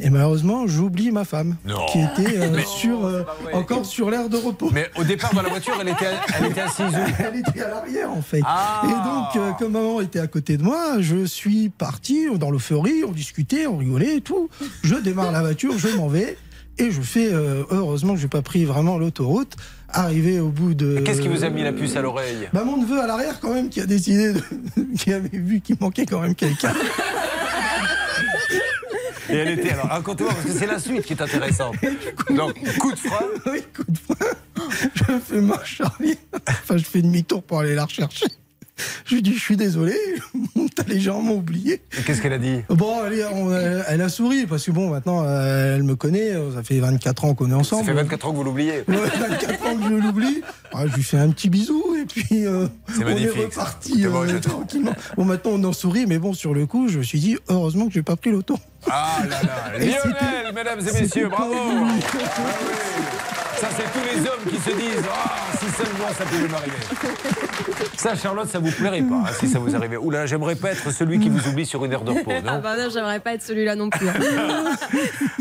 et 0.00 0.08
malheureusement 0.08 0.66
j'oublie 0.68 1.10
ma 1.10 1.24
femme 1.24 1.56
Non. 1.66 1.84
qui 1.86 1.98
était 1.98 2.38
euh, 2.38 2.50
Mais- 2.54 2.64
sur 2.64 3.04
euh, 3.04 3.24
encore 3.52 3.84
sur 3.84 4.08
l'air 4.10 4.28
de 4.28 4.36
repos. 4.36 4.70
Mais 4.72 4.88
au 4.96 5.02
départ 5.04 5.34
dans 5.34 5.42
la 5.42 5.48
voiture, 5.48 5.74
elle 5.80 5.88
était, 5.88 6.06
elle 6.38 6.46
était 6.46 6.60
assise 6.60 6.94
Elle 7.18 7.40
était 7.40 7.60
à 7.62 7.68
l'arrière 7.68 8.10
en 8.10 8.22
fait. 8.22 8.40
Ah. 8.44 8.82
Et 8.84 8.88
donc, 8.88 9.44
euh, 9.44 9.52
comme 9.58 9.72
maman 9.72 10.00
était 10.00 10.20
à 10.20 10.28
côté 10.28 10.56
de 10.56 10.62
moi, 10.62 11.00
je 11.00 11.24
suis 11.24 11.70
parti 11.70 12.26
dans 12.38 12.50
l'euphorie, 12.52 13.02
on 13.06 13.10
discutait, 13.12 13.66
on 13.66 13.76
rigolait 13.78 14.16
et 14.16 14.20
tout. 14.20 14.48
Je 14.84 14.94
démarre 14.94 15.32
la 15.32 15.40
voiture, 15.40 15.76
je 15.76 15.88
m'en 15.88 16.06
vais. 16.08 16.38
Et 16.78 16.90
je 16.90 17.00
fais, 17.00 17.32
euh, 17.32 17.64
heureusement 17.70 18.14
que 18.14 18.20
j'ai 18.20 18.28
pas 18.28 18.42
pris 18.42 18.64
vraiment 18.66 18.98
l'autoroute, 18.98 19.56
arrivé 19.88 20.40
au 20.40 20.48
bout 20.50 20.74
de... 20.74 21.00
Qu'est-ce 21.00 21.22
qui 21.22 21.28
vous 21.28 21.42
a 21.42 21.48
mis 21.48 21.62
la 21.62 21.72
puce 21.72 21.96
à 21.96 22.02
l'oreille? 22.02 22.48
Bah, 22.52 22.64
Mon 22.64 22.76
neveu 22.76 23.00
à 23.00 23.06
l'arrière 23.06 23.40
quand 23.40 23.54
même 23.54 23.70
qui 23.70 23.80
a 23.80 23.86
décidé, 23.86 24.34
de... 24.34 24.42
qui 24.98 25.10
avait 25.12 25.30
vu 25.32 25.60
qu'il 25.62 25.76
manquait 25.80 26.04
quand 26.04 26.20
même 26.20 26.34
quelqu'un. 26.34 26.74
Et 29.30 29.34
elle 29.34 29.58
était 29.58 29.70
alors, 29.72 29.86
racontez-moi, 29.86 30.32
parce 30.32 30.46
que 30.46 30.52
c'est 30.52 30.66
la 30.66 30.78
suite 30.78 31.02
qui 31.04 31.12
est 31.14 31.22
intéressante. 31.22 31.74
Donc, 32.30 32.54
coup 32.78 32.92
de 32.92 32.98
frein. 32.98 33.24
Oui, 33.52 33.60
coup 33.74 33.84
de 33.88 33.98
frein. 33.98 34.26
Je 34.94 35.18
fais 35.24 35.40
marche 35.40 35.80
arrière. 35.80 36.16
Enfin, 36.48 36.76
je 36.76 36.84
fais 36.84 37.02
demi-tour 37.02 37.42
pour 37.42 37.60
aller 37.60 37.74
la 37.74 37.84
rechercher. 37.84 38.26
Je 39.06 39.14
lui 39.14 39.22
dis, 39.22 39.32
je 39.32 39.40
suis 39.40 39.56
désolé, 39.56 39.94
t'as 40.76 40.82
légèrement 40.84 41.32
oublié. 41.36 41.80
Et 41.98 42.02
Qu'est-ce 42.02 42.20
qu'elle 42.20 42.34
a 42.34 42.38
dit? 42.38 42.60
Bon, 42.68 42.92
elle, 43.06 43.14
est- 43.14 43.24
on- 43.24 43.50
elle- 43.56 43.82
elle 43.88 44.02
a 44.02 44.10
souri 44.10 44.44
parce 44.44 44.64
que 44.66 44.70
bon, 44.70 44.90
maintenant, 44.90 45.24
euh, 45.24 45.76
elle 45.76 45.82
me 45.82 45.94
connaît. 45.96 46.32
euh, 46.32 46.52
Ça 46.54 46.62
fait 46.62 46.78
24 46.80 47.24
ans 47.24 47.34
qu'on 47.34 47.46
est 47.46 47.50
Ça 47.52 47.56
ensemble. 47.56 47.86
fait 47.86 47.94
24 47.94 48.26
ans 48.26 48.32
que 48.32 48.36
vous 48.36 48.44
l'oubliez. 48.44 48.84
Ouais, 48.86 48.96
24 49.18 49.66
ans 49.66 49.76
que 49.78 49.82
je 49.84 49.94
l'oublie. 49.94 50.42
Ah, 50.74 50.86
je 50.86 50.94
lui 50.94 51.02
fais 51.02 51.16
un 51.16 51.30
petit 51.30 51.48
bisou 51.48 51.96
et 51.98 52.04
puis 52.04 52.44
euh, 52.46 52.66
C'est 52.94 53.02
on 53.04 53.08
est 53.08 53.28
reparti 53.30 54.02
ça. 54.02 54.08
Bon, 54.10 54.28
euh, 54.28 54.40
tranquillement. 54.40 54.92
Bon, 55.16 55.24
maintenant 55.24 55.52
on 55.54 55.64
en 55.64 55.72
sourit, 55.72 56.04
mais 56.06 56.18
bon, 56.18 56.34
sur 56.34 56.52
le 56.52 56.66
coup, 56.66 56.88
je 56.88 56.98
me 56.98 57.02
suis 57.02 57.18
dit 57.20 57.38
heureusement 57.48 57.86
que 57.86 57.94
j'ai 57.94 58.02
pas 58.02 58.16
pris 58.16 58.30
l'auto. 58.30 58.58
Ah 58.90 59.22
là 59.28 59.42
là, 59.42 59.78
Lionel, 59.78 60.52
mesdames 60.54 60.80
et 60.80 60.92
messieurs, 61.00 61.28
bravo. 61.28 61.54
Ah 61.54 61.84
oui. 61.84 63.35
Ça, 63.60 63.68
c'est 63.76 63.84
tous 63.92 64.04
les 64.14 64.20
hommes 64.20 64.44
qui 64.50 64.56
se 64.56 64.70
disent 64.70 65.04
Ah, 65.12 65.56
si 65.58 65.66
seulement 65.70 66.08
ça 66.16 66.24
pouvait 66.24 66.48
m'arriver. 66.48 66.76
Ça, 67.96 68.14
Charlotte, 68.14 68.48
ça 68.48 68.58
vous 68.58 68.70
plairait 68.70 69.02
pas 69.02 69.14
hein, 69.26 69.32
si 69.38 69.48
ça 69.48 69.58
vous 69.58 69.74
arrivait. 69.74 69.96
Oula, 69.96 70.26
j'aimerais 70.26 70.54
pas 70.56 70.72
être 70.72 70.90
celui 70.92 71.18
qui 71.18 71.28
vous 71.30 71.48
oublie 71.48 71.64
sur 71.66 71.84
une 71.84 71.92
heure 71.94 72.04
de 72.04 72.10
repos, 72.10 72.30
Ah 72.46 72.56
non 72.56 72.60
bah 72.62 72.76
non, 72.76 72.88
j'aimerais 72.92 73.20
pas 73.20 73.32
être 73.34 73.42
celui-là 73.42 73.74
non 73.76 73.90
plus. 73.90 74.08
hein. 74.08 74.14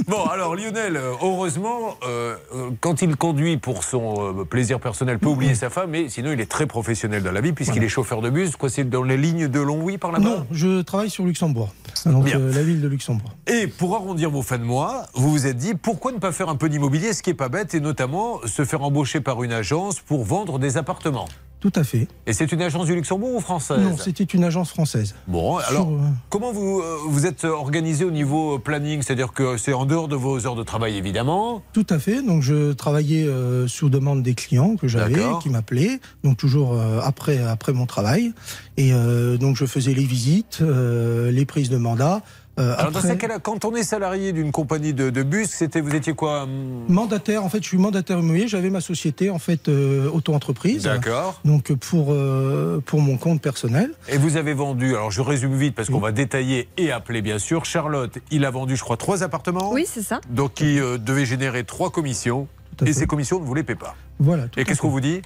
Bon, 0.08 0.23
alors 0.25 0.56
Lionel, 0.56 0.97
euh, 0.97 1.13
heureusement, 1.21 1.95
euh, 2.08 2.36
euh, 2.54 2.69
quand 2.80 3.01
il 3.01 3.15
conduit 3.15 3.58
pour 3.58 3.84
son 3.84 4.41
euh, 4.41 4.45
plaisir 4.45 4.80
personnel, 4.80 5.17
peut 5.17 5.30
oublier 5.30 5.56
sa 5.56 5.71
femme, 5.71 5.89
mais 5.89 6.10
sinon 6.10 6.32
il 6.32 6.39
est 6.39 6.49
très 6.49 6.67
professionnel 6.67 7.23
dans 7.23 7.32
la 7.32 7.41
vie 7.41 7.54
puisqu'il 7.54 7.84
est 7.84 7.89
chauffeur 7.89 8.21
de 8.21 8.30
bus. 8.30 8.56
Quoi, 8.56 8.69
c'est 8.69 8.84
dans 8.88 9.01
les 9.04 9.17
lignes 9.17 9.47
de 9.47 9.60
Longwy 9.60 9.97
par 9.97 10.12
là-bas 10.12 10.23
Non, 10.23 10.45
je 10.51 10.82
travaille 10.84 11.10
sur 11.10 11.25
Luxembourg, 11.25 11.73
donc 12.06 12.28
euh, 12.34 12.54
la 12.54 12.62
ville 12.62 12.82
de 12.82 12.88
Luxembourg. 12.88 13.32
Et 13.47 13.65
pour 13.65 13.95
arrondir 13.95 14.30
vos 14.30 14.43
fins 14.43 14.60
de 14.60 14.63
mois, 14.63 15.08
vous 15.15 15.32
vous 15.32 15.47
êtes 15.47 15.58
dit 15.58 15.73
pourquoi 15.73 16.12
ne 16.12 16.19
pas 16.19 16.32
faire 16.32 16.49
un 16.49 16.56
peu 16.56 16.69
d'immobilier, 16.69 17.12
ce 17.13 17.23
qui 17.23 17.32
est 17.32 17.36
pas 17.36 17.49
bête, 17.49 17.73
et 17.73 17.80
notamment 17.80 18.05
se 18.46 18.65
faire 18.65 18.82
embaucher 18.84 19.22
par 19.22 19.44
une 19.44 19.54
agence 19.54 20.00
pour 20.00 20.24
vendre 20.24 20.60
des 20.60 20.78
appartements. 20.78 21.28
Tout 21.65 21.72
à 21.78 21.84
fait. 21.84 22.08
Et 22.28 22.34
c'est 22.34 22.52
une 22.52 22.62
agence 22.62 22.86
du 22.86 22.94
Luxembourg 22.94 23.34
ou 23.34 23.39
française 23.39 23.80
Non, 23.80 23.98
c'était 23.98 24.24
une 24.24 24.44
agence 24.44 24.70
française. 24.70 25.15
Bon, 25.28 25.58
alors 25.58 25.88
Sur, 25.88 25.94
euh, 25.94 26.00
comment 26.30 26.52
vous, 26.52 26.80
euh, 26.80 26.98
vous 27.08 27.26
êtes 27.26 27.44
organisé 27.44 28.06
au 28.06 28.12
niveau 28.12 28.60
planning? 28.60 29.02
C'est-à-dire 29.02 29.34
que 29.34 29.58
c'est 29.58 29.74
en 29.74 29.86
dehors 29.86 30.08
de 30.08 30.15
vos 30.15 30.46
heures 30.46 30.54
de 30.54 30.62
travail 30.62 30.96
évidemment 30.96 31.63
Tout 31.74 31.88
à 31.89 31.98
fait. 31.98 32.22
Donc, 32.22 32.44
je 32.44 32.74
travaillais 32.74 33.26
euh, 33.26 33.68
sous 33.68 33.89
demande 33.89 34.22
des 34.22 34.36
clients 34.36 34.76
que 34.76 34.88
j'avais, 34.88 35.24
qui 35.41 35.50
m'appelaient, 35.50 36.00
donc 36.24 36.38
toujours 36.38 36.74
euh, 36.74 37.00
après, 37.02 37.39
après 37.39 37.74
mon 37.74 37.88
travail. 37.88 38.34
Et 38.78 38.94
euh, 38.94 39.38
donc, 39.38 39.56
je 39.56 39.65
faisais 39.65 39.96
les 39.96 40.06
visites, 40.06 40.60
les 40.62 41.46
prises 41.46 41.70
de 41.70 41.78
mandat. 41.78 42.22
Euh, 42.58 42.76
Alors 42.78 42.91
dans 42.91 43.02
cas-là, 43.15 43.39
quand 43.39 43.65
on 43.65 43.76
est 43.76 43.84
salarié 43.84 44.32
d'une 44.32 44.52
compagnie 44.52 44.94
de, 44.94 45.10
de 45.10 45.24
bus, 45.24 45.50
c'était 45.50 45.82
vous 45.82 45.94
étiez 45.94 46.13
quoi 46.13 46.44
hum, 46.44 46.86
Mandataire, 46.88 47.44
en 47.44 47.50
fait, 47.50 47.62
je 47.62 47.68
suis 47.68 47.78
mandataire 47.78 48.20
immobilier. 48.20 48.48
J'avais 48.48 48.70
ma 48.70 48.82
société, 48.82 49.30
en 49.30 49.39
fait, 49.39 49.68
euh, 49.68 50.10
auto-entreprise. 50.10 50.84
D'accord. 50.84 51.41
Donc, 51.44 51.74
pour, 51.74 52.08
euh, 52.12 52.82
pour 52.86 53.02
mon 53.02 53.18
compte 53.18 53.41
personnel. 53.41 53.91
Et 54.08 54.18
vous 54.18 54.38
avez 54.38 54.54
vendu, 54.54 54.96
alors 54.96 55.12
je 55.12 55.22
résume 55.22 55.56
vite 55.56 55.76
parce 55.76 55.89
qu'on 55.89 56.00
va 56.00 56.12
détailler 56.12 56.70
et 56.78 56.91
appeler 56.91 57.22
bien 57.22 57.39
sûr. 57.39 57.65
Charlotte, 57.65 58.18
il 58.32 58.46
a 58.46 58.52
vendu, 58.52 58.76
je 58.76 58.84
crois, 58.84 58.98
trois 58.98 59.24
appartements. 59.24 59.74
Oui, 59.74 59.86
c'est 59.88 60.04
ça. 60.04 60.22
Donc 60.30 60.54
qui 60.54 60.80
euh, 60.80 60.98
devait 60.98 61.26
générer 61.26 61.63
trois 61.63 61.91
commissions. 61.91 62.48
Et 62.82 62.88
fait. 62.88 62.94
ces 62.94 63.08
commissions 63.08 63.39
ne 63.39 63.46
vous 63.46 63.54
les 63.54 63.63
paient 63.63 63.76
pas. 63.76 63.96
Voilà. 64.20 64.48
tout 64.48 64.60
Et 64.60 64.63
qu'est-ce 64.63 64.82
qu'on 64.82 64.89
vous 64.89 65.02
dit? 65.02 65.22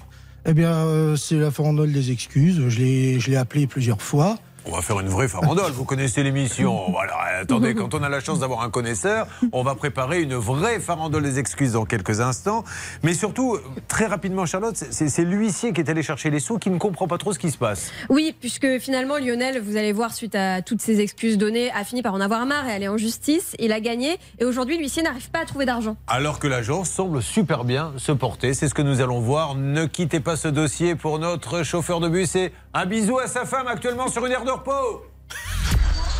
Eh 0.46 0.54
bien, 0.54 0.72
euh, 0.72 1.15
c'est 1.15 1.36
la 1.36 1.52
farandole 1.52 1.92
des 1.92 2.12
excuses. 2.12 2.63
Je 2.70 2.80
l'ai, 2.80 3.20
je 3.20 3.30
l'ai 3.30 3.38
appelé 3.38 3.68
plusieurs 3.68 4.02
fois. 4.02 4.38
On 4.65 4.72
va 4.72 4.82
faire 4.82 5.00
une 5.00 5.08
vraie 5.08 5.28
farandole. 5.28 5.72
Vous 5.72 5.86
connaissez 5.86 6.22
l'émission. 6.24 6.91
Voilà. 6.91 7.15
Attendez, 7.41 7.74
quand 7.74 7.93
on 7.93 8.04
a 8.04 8.10
la 8.10 8.19
chance 8.19 8.39
d'avoir 8.39 8.62
un 8.62 8.69
connaisseur, 8.69 9.28
on 9.52 9.63
va 9.63 9.76
préparer 9.76 10.22
une 10.22 10.36
vraie 10.36 10.80
farandole 10.80 11.24
des 11.24 11.39
excuses 11.39 11.74
dans 11.74 11.86
quelques 11.86 12.19
instants. 12.19 12.63
Mais 13.04 13.13
surtout, 13.13 13.58
très 13.88 14.06
rapidement, 14.06 14.45
Charlotte, 14.45 14.76
c'est 14.76 15.24
l'huissier 15.24 15.74
qui 15.74 15.82
est 15.82 15.89
allé 15.89 16.04
chercher 16.04 16.30
les 16.30 16.39
sous 16.39 16.60
qui 16.60 16.69
ne 16.69 16.78
comprend 16.78 17.08
pas 17.08 17.17
trop 17.17 17.34
ce 17.34 17.39
qui 17.39 17.52
se 17.52 17.58
passe. 17.58 17.91
Oui, 18.10 18.36
puisque 18.39 18.80
finalement 18.80 19.17
Lionel, 19.17 19.62
vous 19.62 19.78
allez 19.78 19.91
voir, 19.91 20.13
suite 20.13 20.36
à 20.36 20.62
toutes 20.62 20.82
ces 20.82 21.00
excuses 21.00 21.38
données, 21.38 21.72
a 21.72 21.84
fini 21.84 22.02
par 22.02 22.13
en 22.13 22.22
avoir 22.22 22.45
marre 22.45 22.67
et 22.67 22.74
aller 22.74 22.88
en 22.88 22.98
justice. 22.98 23.56
Il 23.60 23.72
a 23.72 23.80
gagné 23.80 24.17
et 24.39 24.45
aujourd'hui 24.45 24.78
l'huissier 24.78 25.04
n'arrive 25.04 25.30
pas 25.32 25.39
à 25.39 25.45
trouver 25.45 25.65
d'argent. 25.65 25.95
Alors 26.08 26.39
que 26.39 26.48
l'agence 26.48 26.89
semble 26.89 27.22
super 27.22 27.63
bien 27.63 27.93
se 27.98 28.12
porter. 28.12 28.54
C'est 28.54 28.67
ce 28.67 28.74
que 28.74 28.82
nous 28.82 29.02
allons 29.02 29.19
voir. 29.19 29.56
Ne 29.56 29.86
quittez 29.86 30.19
pas 30.19 30.36
ce 30.36 30.48
dossier 30.48 30.95
pour 30.95 31.19
notre 31.19 31.63
chauffeur 31.63 32.00
de 32.00 32.10
bus 32.10 32.36
et 32.36 32.52
un 32.74 32.86
bisou 32.86 33.20
à 33.20 33.28
sa 33.28 33.46
femme 33.46 33.68
actuellement 33.68 34.08
sur 34.08 34.26
une 34.26 34.32
aire 34.32 34.46
de 34.46 34.52
repos. 34.52 35.06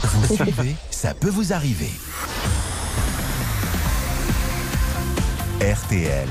Vous 0.04 0.36
suivez, 0.36 0.76
ça 0.90 1.14
peut 1.14 1.30
vous 1.30 1.54
arriver. 1.54 1.92
RTL. 5.62 6.30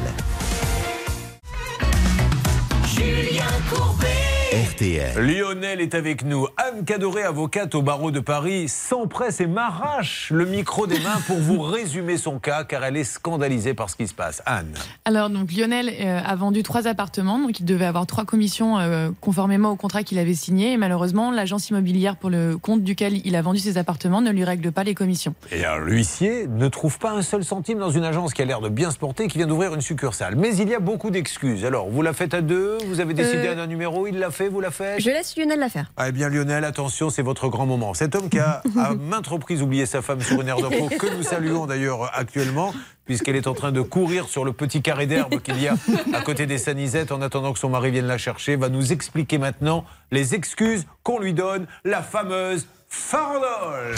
Julien 2.86 3.44
Courbet. 3.70 4.27
RTL. 4.52 5.12
Lionel 5.18 5.82
est 5.82 5.94
avec 5.94 6.24
nous. 6.24 6.46
Anne 6.56 6.86
Cadoré, 6.86 7.22
avocate 7.22 7.74
au 7.74 7.82
barreau 7.82 8.10
de 8.10 8.20
Paris, 8.20 8.66
s'empresse 8.66 9.42
et 9.42 9.46
m'arrache 9.46 10.30
le 10.30 10.46
micro 10.46 10.86
des 10.86 10.98
mains 11.00 11.20
pour 11.26 11.36
vous 11.36 11.60
résumer 11.62 12.16
son 12.16 12.38
cas, 12.38 12.64
car 12.64 12.82
elle 12.82 12.96
est 12.96 13.04
scandalisée 13.04 13.74
par 13.74 13.90
ce 13.90 13.96
qui 13.96 14.08
se 14.08 14.14
passe. 14.14 14.42
Anne. 14.46 14.72
Alors, 15.04 15.28
donc, 15.28 15.52
Lionel 15.52 15.90
euh, 16.00 16.20
a 16.24 16.34
vendu 16.34 16.62
trois 16.62 16.88
appartements, 16.88 17.38
donc 17.38 17.60
il 17.60 17.66
devait 17.66 17.84
avoir 17.84 18.06
trois 18.06 18.24
commissions 18.24 18.78
euh, 18.78 19.10
conformément 19.20 19.70
au 19.72 19.76
contrat 19.76 20.02
qu'il 20.02 20.18
avait 20.18 20.32
signé. 20.32 20.72
Et 20.72 20.76
malheureusement, 20.78 21.30
l'agence 21.30 21.68
immobilière 21.68 22.16
pour 22.16 22.30
le 22.30 22.56
compte 22.56 22.82
duquel 22.82 23.20
il 23.26 23.36
a 23.36 23.42
vendu 23.42 23.58
ses 23.58 23.76
appartements 23.76 24.22
ne 24.22 24.30
lui 24.30 24.44
règle 24.44 24.72
pas 24.72 24.82
les 24.82 24.94
commissions. 24.94 25.34
Et 25.52 25.62
alors, 25.62 25.80
l'huissier 25.80 26.46
ne 26.46 26.68
trouve 26.68 26.98
pas 26.98 27.10
un 27.10 27.22
seul 27.22 27.44
centime 27.44 27.78
dans 27.78 27.90
une 27.90 28.04
agence 28.04 28.32
qui 28.32 28.40
a 28.40 28.46
l'air 28.46 28.62
de 28.62 28.70
bien 28.70 28.90
se 28.92 28.96
porter, 28.98 29.28
qui 29.28 29.36
vient 29.36 29.46
d'ouvrir 29.46 29.74
une 29.74 29.82
succursale. 29.82 30.36
Mais 30.36 30.56
il 30.56 30.70
y 30.70 30.74
a 30.74 30.80
beaucoup 30.80 31.10
d'excuses. 31.10 31.66
Alors, 31.66 31.90
vous 31.90 32.00
la 32.00 32.14
faites 32.14 32.32
à 32.32 32.40
deux, 32.40 32.78
vous 32.86 33.00
avez 33.00 33.12
décidé 33.12 33.48
Euh, 33.48 33.54
d'un 33.54 33.66
numéro, 33.66 34.06
il 34.06 34.18
l'a 34.18 34.30
fait, 34.30 34.37
vous 34.46 34.60
la 34.60 34.70
faites 34.70 35.00
Je 35.00 35.10
laisse 35.10 35.36
Lionel 35.36 35.58
la 35.58 35.68
faire. 35.68 35.90
Ah, 35.96 36.08
Eh 36.08 36.12
bien, 36.12 36.28
Lionel, 36.28 36.64
attention, 36.64 37.10
c'est 37.10 37.22
votre 37.22 37.48
grand 37.48 37.66
moment. 37.66 37.94
Cet 37.94 38.14
homme 38.14 38.28
qui 38.28 38.38
a 38.38 38.62
à 38.78 38.94
maintes 38.94 39.26
reprises 39.26 39.62
oublié 39.62 39.86
sa 39.86 40.02
femme 40.02 40.20
sur 40.20 40.40
une 40.40 40.46
aire 40.46 40.58
de 40.58 40.68
que 40.96 41.16
nous 41.16 41.22
saluons 41.24 41.66
d'ailleurs 41.66 42.10
actuellement, 42.16 42.72
puisqu'elle 43.04 43.36
est 43.36 43.46
en 43.46 43.54
train 43.54 43.72
de 43.72 43.80
courir 43.80 44.28
sur 44.28 44.44
le 44.44 44.52
petit 44.52 44.82
carré 44.82 45.06
d'herbe 45.06 45.40
qu'il 45.40 45.60
y 45.60 45.66
a 45.66 45.74
à 46.12 46.20
côté 46.20 46.46
des 46.46 46.58
Sanisettes 46.58 47.10
en 47.10 47.22
attendant 47.22 47.52
que 47.52 47.58
son 47.58 47.70
mari 47.70 47.90
vienne 47.90 48.06
la 48.06 48.18
chercher, 48.18 48.56
va 48.56 48.68
nous 48.68 48.92
expliquer 48.92 49.38
maintenant 49.38 49.84
les 50.12 50.34
excuses 50.34 50.86
qu'on 51.02 51.18
lui 51.18 51.32
donne, 51.34 51.66
la 51.84 52.02
fameuse 52.02 52.66
Farandole. 52.90 53.94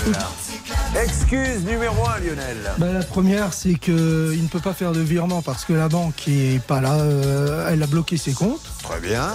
Excuse 1.00 1.64
numéro 1.64 2.06
1, 2.08 2.18
Lionel. 2.20 2.56
Bah, 2.78 2.92
la 2.92 3.02
première, 3.04 3.52
c'est 3.54 3.74
qu'il 3.74 3.94
ne 3.94 4.48
peut 4.48 4.58
pas 4.58 4.74
faire 4.74 4.90
de 4.92 5.00
virement 5.00 5.42
parce 5.42 5.64
que 5.64 5.72
la 5.72 5.88
banque 5.88 6.26
est 6.26 6.60
pas 6.62 6.80
là, 6.80 6.94
euh, 6.94 7.68
elle 7.70 7.82
a 7.82 7.86
bloqué 7.86 8.16
ses 8.16 8.32
comptes. 8.32 8.60
Très 8.82 8.98
bien. 9.00 9.28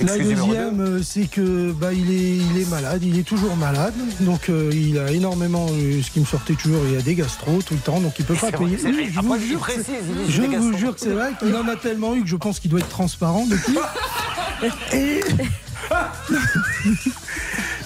La 0.00 0.02
Excuse 0.14 0.28
numéro 0.28 0.46
2. 0.46 0.52
deuxième, 0.54 0.80
euh, 0.80 1.02
c'est 1.02 1.26
que 1.26 1.72
bah, 1.72 1.92
il, 1.92 2.10
est, 2.10 2.36
il 2.36 2.58
est 2.62 2.68
malade, 2.70 3.02
il 3.04 3.18
est 3.18 3.24
toujours 3.24 3.56
malade. 3.56 3.94
Donc 4.20 4.48
euh, 4.48 4.70
il 4.72 4.98
a 4.98 5.10
énormément, 5.10 5.66
euh, 5.70 6.00
ce 6.02 6.10
qui 6.10 6.20
me 6.20 6.24
sortait 6.26 6.54
toujours, 6.54 6.82
il 6.90 6.96
a 6.98 7.02
des 7.02 7.14
gastro 7.14 7.60
tout 7.62 7.74
le 7.74 7.80
temps, 7.80 8.00
donc 8.00 8.18
il 8.18 8.24
peut 8.24 8.34
pas 8.34 8.50
vrai, 8.50 8.58
payer. 8.58 8.78
je 8.78 9.18
Après, 9.18 9.38
vous 9.38 9.46
jure, 9.46 9.60
précise, 9.60 9.84
il 10.26 10.32
je 10.32 10.42
vous 10.42 10.76
jure 10.78 10.94
que 10.94 11.00
c'est 11.00 11.10
vrai 11.12 11.32
qu'il 11.38 11.54
en 11.54 11.68
a 11.68 11.76
tellement 11.76 12.14
eu 12.14 12.22
que 12.22 12.28
je 12.28 12.36
pense 12.36 12.58
qu'il 12.58 12.70
doit 12.70 12.80
être 12.80 12.88
transparent 12.88 13.46
depuis. 13.46 13.76
Et 14.92 15.20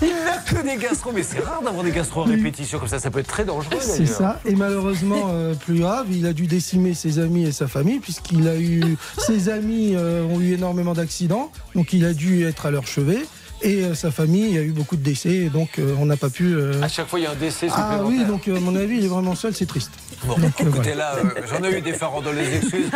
Il 0.01 0.09
n'a 0.09 0.39
que 0.47 0.63
des 0.63 0.77
gastro, 0.77 1.11
mais 1.13 1.23
c'est 1.23 1.41
rare 1.41 1.61
d'avoir 1.63 1.83
des 1.85 1.91
gastro 1.91 2.23
à 2.23 2.25
répétition 2.27 2.79
comme 2.79 2.89
ça. 2.89 2.99
Ça 3.01 3.11
peut 3.11 3.19
être 3.19 3.27
très 3.27 3.45
dangereux 3.45 3.77
C'est 3.81 4.07
ça. 4.07 4.41
Et 4.45 4.55
malheureusement, 4.55 5.29
euh, 5.33 5.55
plus 5.55 5.81
grave, 5.81 6.07
il 6.11 6.27
a 6.27 6.33
dû 6.33 6.47
décimer 6.47 6.95
ses 6.95 7.19
amis 7.19 7.45
et 7.47 7.53
sa 7.53 7.67
famille, 7.67 7.99
puisqu'il 7.99 8.47
a 8.49 8.57
eu. 8.57 8.83
Ses 9.19 9.49
amis 9.49 9.95
euh, 9.97 10.23
ont 10.25 10.41
eu 10.41 10.53
énormément 10.55 10.93
d'accidents, 10.95 11.51
donc 11.75 11.93
il 11.93 12.05
a 12.05 12.15
dû 12.15 12.45
être 12.47 12.67
à 12.67 12.71
leur 12.71 12.87
chevet. 12.87 13.19
Et 13.61 13.83
euh, 13.83 13.95
sa 13.95 14.13
famille, 14.13 14.45
il 14.47 14.55
y 14.55 14.59
a 14.59 14.63
eu 14.63 14.71
beaucoup 14.71 14.95
de 14.97 15.03
décès, 15.03 15.51
donc 15.53 15.81
euh, 15.81 15.95
on 15.99 16.07
n'a 16.07 16.17
pas 16.17 16.31
pu. 16.31 16.55
euh, 16.55 16.81
À 16.81 16.87
chaque 16.89 17.09
fois, 17.09 17.19
il 17.19 17.25
y 17.25 17.27
a 17.27 17.33
un 17.33 17.35
décès 17.35 17.67
Ah 17.73 17.99
oui, 18.05 18.25
donc 18.25 18.47
à 18.47 18.53
mon 18.61 18.77
avis, 18.77 18.99
il 18.99 19.05
est 19.05 19.09
vraiment 19.09 19.35
seul, 19.35 19.53
c'est 19.53 19.67
triste. 19.67 19.91
Bon, 20.25 20.39
Donc, 20.39 20.53
écoutez, 20.61 20.93
voilà. 20.93 21.15
là, 21.17 21.31
j'en 21.51 21.65
ai 21.65 21.77
eu 21.77 21.81
des 21.81 21.93
farandoles, 21.95 22.37
les 22.37 22.57
excuses. 22.59 22.89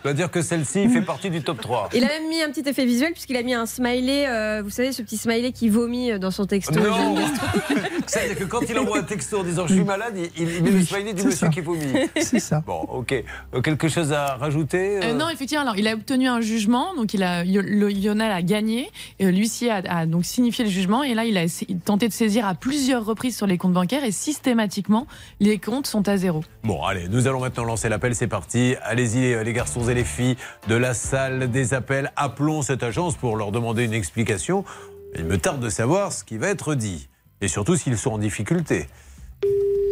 Je 0.00 0.04
dois 0.04 0.14
dire 0.14 0.30
que 0.30 0.40
celle-ci 0.40 0.88
fait 0.88 1.02
partie 1.02 1.28
du 1.28 1.42
top 1.42 1.60
3. 1.60 1.90
Il 1.94 2.02
a 2.04 2.08
même 2.08 2.28
mis 2.28 2.40
un 2.42 2.50
petit 2.50 2.66
effet 2.68 2.86
visuel 2.86 3.12
puisqu'il 3.12 3.36
a 3.36 3.42
mis 3.42 3.52
un 3.52 3.66
smiley, 3.66 4.26
euh, 4.26 4.62
vous 4.64 4.70
savez, 4.70 4.92
ce 4.92 5.02
petit 5.02 5.18
smiley 5.18 5.52
qui 5.52 5.68
vomit 5.68 6.18
dans 6.18 6.30
son 6.30 6.46
texto. 6.46 6.78
Non. 6.80 7.16
C'est-à-dire 8.06 8.38
que 8.38 8.44
quand 8.44 8.60
il 8.68 8.78
envoie 8.78 8.98
un 8.98 9.02
texto 9.02 9.40
en 9.40 9.44
disant 9.44 9.66
je 9.66 9.74
suis 9.74 9.84
malade, 9.84 10.14
il, 10.16 10.48
il 10.48 10.62
met 10.62 10.70
le 10.70 10.82
smiley 10.82 11.12
du 11.12 11.22
monsieur 11.24 11.46
ça. 11.46 11.48
qui 11.48 11.60
vomit. 11.60 11.92
C'est 12.20 12.40
ça. 12.40 12.62
Bon, 12.66 12.80
ok. 12.88 13.12
Euh, 13.54 13.60
quelque 13.60 13.88
chose 13.88 14.12
à 14.12 14.36
rajouter 14.36 15.00
Euh, 15.04 15.12
non, 15.14 15.28
effectivement, 15.28 15.62
alors 15.62 15.76
il 15.76 15.86
a 15.86 15.94
obtenu 15.94 16.28
un 16.28 16.40
jugement, 16.40 16.94
donc 16.96 17.14
il 17.14 17.22
a, 17.22 17.44
le 17.44 17.88
Lionel 17.88 18.32
a 18.32 18.42
gagné, 18.42 18.90
euh, 19.22 19.30
l'huissier 19.30 19.70
a, 19.70 19.82
a 19.86 20.06
donc 20.06 20.24
signifié 20.24 20.64
le 20.64 20.70
jugement, 20.70 21.02
et 21.02 21.14
là 21.14 21.24
il 21.24 21.36
a 21.36 21.44
tenté 21.84 22.08
de 22.08 22.12
saisir 22.12 22.46
à 22.46 22.54
plusieurs 22.54 23.04
reprises 23.04 23.36
sur 23.36 23.46
les 23.46 23.58
comptes 23.58 23.74
bancaires, 23.74 24.02
et 24.04 24.12
systématiquement 24.12 25.06
les 25.40 25.58
comptes 25.58 25.86
sont 25.86 26.08
à 26.08 26.16
zéro. 26.16 26.42
Bon, 26.64 26.82
allez, 26.82 27.06
nous 27.08 27.28
allons 27.28 27.40
maintenant 27.40 27.64
lancer 27.64 27.88
l'appel, 27.88 28.14
c'est 28.14 28.26
parti. 28.26 28.74
Allez-y, 28.82 29.34
euh, 29.34 29.42
les 29.44 29.52
garçons 29.52 29.88
et 29.90 29.94
les 29.94 30.04
filles 30.04 30.36
de 30.68 30.74
la 30.74 30.94
salle 30.94 31.50
des 31.50 31.74
appels. 31.74 32.12
Appelons 32.16 32.62
cette 32.62 32.82
agence 32.82 33.16
pour 33.16 33.36
leur 33.36 33.52
demander 33.52 33.84
une 33.84 33.92
explication. 33.92 34.64
Il 35.16 35.24
me 35.24 35.38
tarde 35.38 35.60
de 35.60 35.68
savoir 35.68 36.12
ce 36.12 36.24
qui 36.24 36.38
va 36.38 36.48
être 36.48 36.74
dit. 36.74 37.08
Et 37.40 37.48
surtout 37.48 37.76
s'ils 37.76 37.98
sont 37.98 38.12
en 38.12 38.18
difficulté. 38.18 38.86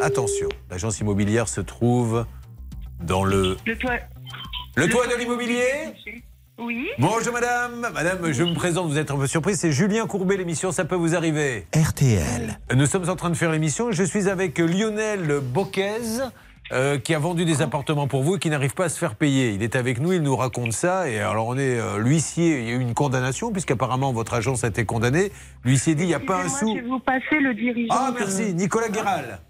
Attention, 0.00 0.48
l'agence 0.70 1.00
immobilière 1.00 1.48
se 1.48 1.60
trouve 1.60 2.24
dans 3.02 3.24
le... 3.24 3.56
Le 3.66 3.76
toit. 3.76 3.98
Le 4.76 4.88
toit 4.88 5.06
de 5.06 5.16
l'immobilier 5.18 5.64
Oui. 6.58 6.88
Bonjour 6.98 7.32
madame. 7.32 7.88
Madame, 7.92 8.32
je 8.32 8.44
me 8.44 8.54
présente, 8.54 8.88
vous 8.88 8.98
êtes 8.98 9.10
un 9.10 9.16
peu 9.16 9.26
surprise. 9.26 9.58
C'est 9.58 9.72
Julien 9.72 10.06
Courbet, 10.06 10.36
l'émission 10.36 10.70
Ça 10.70 10.84
peut 10.84 10.94
vous 10.94 11.16
arriver. 11.16 11.66
RTL. 11.74 12.60
Nous 12.74 12.86
sommes 12.86 13.08
en 13.08 13.16
train 13.16 13.30
de 13.30 13.36
faire 13.36 13.50
l'émission 13.50 13.90
et 13.90 13.92
je 13.92 14.04
suis 14.04 14.28
avec 14.28 14.58
Lionel 14.58 15.40
Boquez. 15.40 16.20
Euh, 16.72 16.98
qui 16.98 17.14
a 17.14 17.18
vendu 17.18 17.44
des 17.44 17.62
appartements 17.62 18.06
pour 18.08 18.22
vous 18.22 18.36
et 18.36 18.38
qui 18.38 18.50
n'arrive 18.50 18.74
pas 18.74 18.84
à 18.84 18.88
se 18.88 18.98
faire 18.98 19.14
payer. 19.14 19.50
Il 19.50 19.62
est 19.62 19.76
avec 19.76 20.00
nous, 20.00 20.12
il 20.12 20.22
nous 20.22 20.36
raconte 20.36 20.72
ça. 20.72 21.08
Et 21.08 21.18
alors, 21.20 21.46
on 21.46 21.56
est 21.56 21.78
euh, 21.78 21.98
l'huissier, 21.98 22.60
il 22.60 22.68
y 22.68 22.72
a 22.72 22.74
eu 22.74 22.80
une 22.80 22.94
condamnation, 22.94 23.52
puisqu'apparemment 23.52 24.12
votre 24.12 24.34
agence 24.34 24.64
a 24.64 24.68
été 24.68 24.84
condamnée. 24.84 25.32
L'huissier 25.64 25.94
dit 25.94 26.04
il 26.04 26.08
n'y 26.08 26.14
a 26.14 26.20
pas 26.20 26.42
un 26.42 26.48
sou. 26.48 26.74
Je 26.76 26.82
vais 26.82 26.88
vous 26.88 26.98
passer 27.00 27.40
le 27.40 27.54
dirigeant. 27.54 27.94
Ah, 27.96 28.12
merci, 28.16 28.54
Nicolas 28.54 28.88
Guéral. 28.88 29.40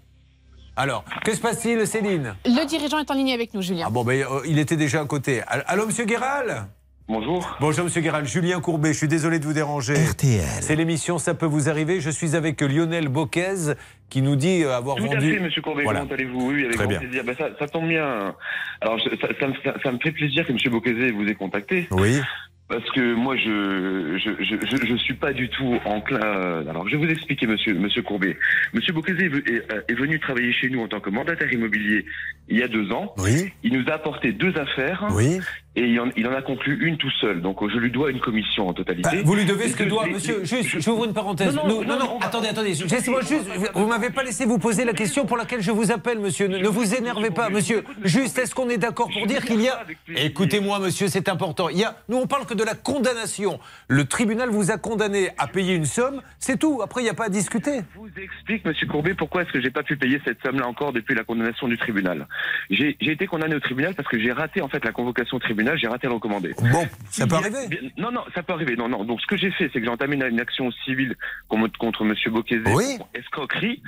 Alors, 0.75 1.03
que 1.25 1.35
se 1.35 1.41
passe-t-il, 1.41 1.85
Céline? 1.85 2.35
Le 2.45 2.65
dirigeant 2.65 2.99
est 2.99 3.11
en 3.11 3.13
ligne 3.13 3.33
avec 3.33 3.53
nous, 3.53 3.61
Julien. 3.61 3.85
Ah 3.87 3.89
bon, 3.89 4.05
ben, 4.05 4.21
euh, 4.21 4.39
il 4.45 4.57
était 4.59 4.77
déjà 4.77 5.01
à 5.01 5.05
côté. 5.05 5.41
All- 5.47 5.65
Allô, 5.67 5.85
monsieur 5.85 6.05
Guéral? 6.05 6.67
Bonjour. 7.13 7.57
Bonjour, 7.59 7.85
monsieur 7.85 8.01
Guéral. 8.01 8.27
Julien 8.27 8.59
Courbet, 8.61 8.93
je 8.93 8.99
suis 8.99 9.07
désolé 9.07 9.39
de 9.39 9.45
vous 9.45 9.53
déranger. 9.53 9.95
RTL. 9.95 10.41
C'est 10.61 10.75
l'émission 10.75 11.17
Ça 11.17 11.33
peut 11.33 11.47
vous 11.47 11.67
arriver. 11.67 12.01
Je 12.01 12.11
suis 12.11 12.35
avec 12.35 12.61
Lionel 12.61 13.07
Boquez 13.07 13.73
qui 14.11 14.21
nous 14.21 14.35
dit 14.35 14.63
euh, 14.63 14.75
avoir 14.77 14.95
Tout 14.95 15.05
à 15.05 15.15
vendu. 15.15 15.33
fait, 15.33 15.39
monsieur 15.39 15.61
Courbet, 15.63 15.83
Voilà. 15.83 16.01
comment 16.01 16.13
allez-vous 16.13 16.51
Oui, 16.51 16.59
avec 16.65 16.75
Très 16.75 16.83
grand 16.83 16.89
bien. 16.89 16.99
plaisir. 16.99 17.23
Ben, 17.25 17.35
ça, 17.35 17.49
ça 17.57 17.67
tombe 17.67 17.87
bien. 17.87 18.35
Alors, 18.81 18.99
je- 18.99 19.09
ça, 19.19 19.27
ça 19.39 19.47
me- 19.47 19.53
ça- 19.63 19.75
ça 19.83 19.91
me 19.91 19.97
fait 19.97 20.11
plaisir 20.11 20.45
que 20.45 20.53
monsieur 20.53 20.69
Bocquezet 20.69 21.09
vous 21.09 21.25
ait 21.27 21.33
contacté. 21.33 21.87
Oui. 21.89 22.19
Parce 22.67 22.87
que 22.91 23.15
moi, 23.15 23.35
je 23.35 24.19
je, 24.23 24.43
je, 24.43 24.85
je, 24.87 24.95
suis 24.97 25.15
pas 25.15 25.33
du 25.33 25.49
tout 25.49 25.79
enclin. 25.85 26.19
euh, 26.23 26.69
Alors, 26.69 26.87
je 26.87 26.95
vais 26.95 27.03
vous 27.07 27.11
expliquer, 27.11 27.47
monsieur, 27.47 27.73
monsieur 27.73 28.03
Courbet. 28.03 28.37
Monsieur 28.75 28.93
est, 28.95 29.27
ve- 29.27 29.51
est, 29.51 29.73
euh, 29.73 29.81
est 29.89 29.95
venu 29.95 30.19
travailler 30.19 30.53
chez 30.53 30.69
nous 30.69 30.81
en 30.81 30.87
tant 30.87 30.99
que 30.99 31.09
mandataire 31.09 31.51
immobilier 31.51 32.05
il 32.47 32.59
y 32.59 32.61
a 32.63 32.67
deux 32.67 32.91
ans. 32.91 33.15
Oui. 33.17 33.51
Il 33.63 33.73
nous 33.73 33.89
a 33.89 33.93
apporté 33.95 34.33
deux 34.33 34.55
affaires. 34.55 35.07
Oui. 35.15 35.39
Et 35.79 35.83
il 35.87 35.99
en, 36.01 36.09
il 36.17 36.27
en 36.27 36.33
a 36.33 36.41
conclu 36.41 36.77
une 36.85 36.97
tout 36.97 37.09
seul. 37.21 37.41
Donc, 37.41 37.57
je 37.69 37.77
lui 37.77 37.89
dois 37.89 38.11
une 38.11 38.19
commission 38.19 38.67
en 38.67 38.73
totalité. 38.73 39.09
Bah, 39.09 39.21
vous 39.23 39.33
lui 39.33 39.45
devez 39.45 39.69
ce 39.69 39.77
que 39.77 39.85
doit, 39.85 40.05
monsieur. 40.07 40.43
Juste, 40.43 40.79
j'ouvre 40.81 41.05
une 41.05 41.13
parenthèse. 41.13 41.55
Non, 41.55 41.65
non, 41.67 41.81
Nous- 41.81 41.87
non, 41.87 42.19
va- 42.19 42.25
attendez, 42.25 42.49
attendez. 42.49 42.73
Laissez-moi 42.73 43.21
juste. 43.21 43.47
Vous 43.73 43.87
m'avez 43.87 44.09
pas 44.09 44.23
laissé 44.23 44.45
vous 44.45 44.59
poser 44.59 44.83
la 44.83 44.91
question 44.91 45.25
pour 45.25 45.37
laquelle 45.37 45.61
je 45.61 45.71
vous 45.71 45.91
appelle, 45.91 46.19
monsieur. 46.19 46.47
Ne, 46.49 46.57
ne 46.57 46.67
vous 46.67 46.93
énervez 46.95 47.29
pas, 47.31 47.49
monsieur. 47.49 47.85
Juste, 48.03 48.37
est-ce 48.39 48.53
qu'on 48.53 48.67
est 48.69 48.77
d'accord 48.77 49.09
pour 49.17 49.25
dire 49.25 49.45
qu'il 49.45 49.61
y 49.61 49.69
a. 49.69 49.85
Écoutez-moi, 50.17 50.79
monsieur, 50.79 51.07
c'est 51.07 51.29
important. 51.29 51.69
Il 51.69 51.77
y 51.77 51.83
a. 51.85 51.95
Nous, 52.09 52.17
on 52.17 52.27
parle 52.27 52.45
que 52.45 52.53
de 52.55 52.63
la 52.63 52.75
condamnation. 52.75 53.59
Le 53.87 54.03
tribunal 54.03 54.49
vous 54.49 54.71
a 54.71 54.77
condamné 54.77 55.29
à 55.37 55.47
payer 55.47 55.75
une 55.75 55.85
somme, 55.85 56.21
c'est 56.39 56.59
tout. 56.59 56.81
Après, 56.83 57.01
il 57.01 57.05
n'y 57.05 57.09
a 57.09 57.13
pas 57.13 57.25
à 57.25 57.29
discuter. 57.29 57.81
Je 57.93 57.99
vous 57.99 58.09
explique, 58.21 58.65
Monsieur 58.65 58.87
Courbet, 58.87 59.13
pourquoi 59.13 59.43
est-ce 59.43 59.51
que 59.51 59.61
j'ai 59.61 59.71
pas 59.71 59.83
pu 59.83 59.95
payer 59.95 60.19
cette 60.25 60.41
somme-là 60.43 60.67
encore 60.67 60.91
depuis 60.91 61.15
la 61.15 61.23
condamnation 61.23 61.67
du 61.67 61.77
tribunal. 61.77 62.27
J'ai 62.69 62.97
été 63.01 63.27
condamné 63.27 63.55
au 63.55 63.59
tribunal 63.59 63.93
parce 63.95 64.09
que 64.09 64.19
j'ai 64.19 64.31
raté 64.31 64.61
en 64.61 64.67
fait 64.67 64.83
la 64.83 64.91
convocation 64.91 65.37
au 65.37 65.39
tribunal, 65.39 65.68
j'ai 65.75 65.87
raté 65.87 66.07
le 66.07 66.13
recommandé. 66.13 66.53
Bon, 66.71 66.87
ça 67.09 67.27
peut 67.27 67.35
arriver. 67.35 67.91
Non, 67.97 68.11
non, 68.11 68.21
ça 68.35 68.43
peut 68.43 68.53
arriver. 68.53 68.75
Non, 68.75 68.87
non. 68.89 69.03
Donc 69.03 69.21
ce 69.21 69.27
que 69.27 69.37
j'ai 69.37 69.51
fait, 69.51 69.69
c'est 69.73 69.79
que 69.79 69.85
j'ai 69.85 69.91
entamé 69.91 70.15
une, 70.15 70.23
une 70.23 70.39
action 70.39 70.71
civile 70.85 71.15
contre, 71.47 71.77
contre 71.77 72.03
Monsieur 72.05 72.31
Bocquezet 72.31 72.73
Oui. 72.73 72.97
pour 72.97 73.09
escroquerie. 73.13 73.81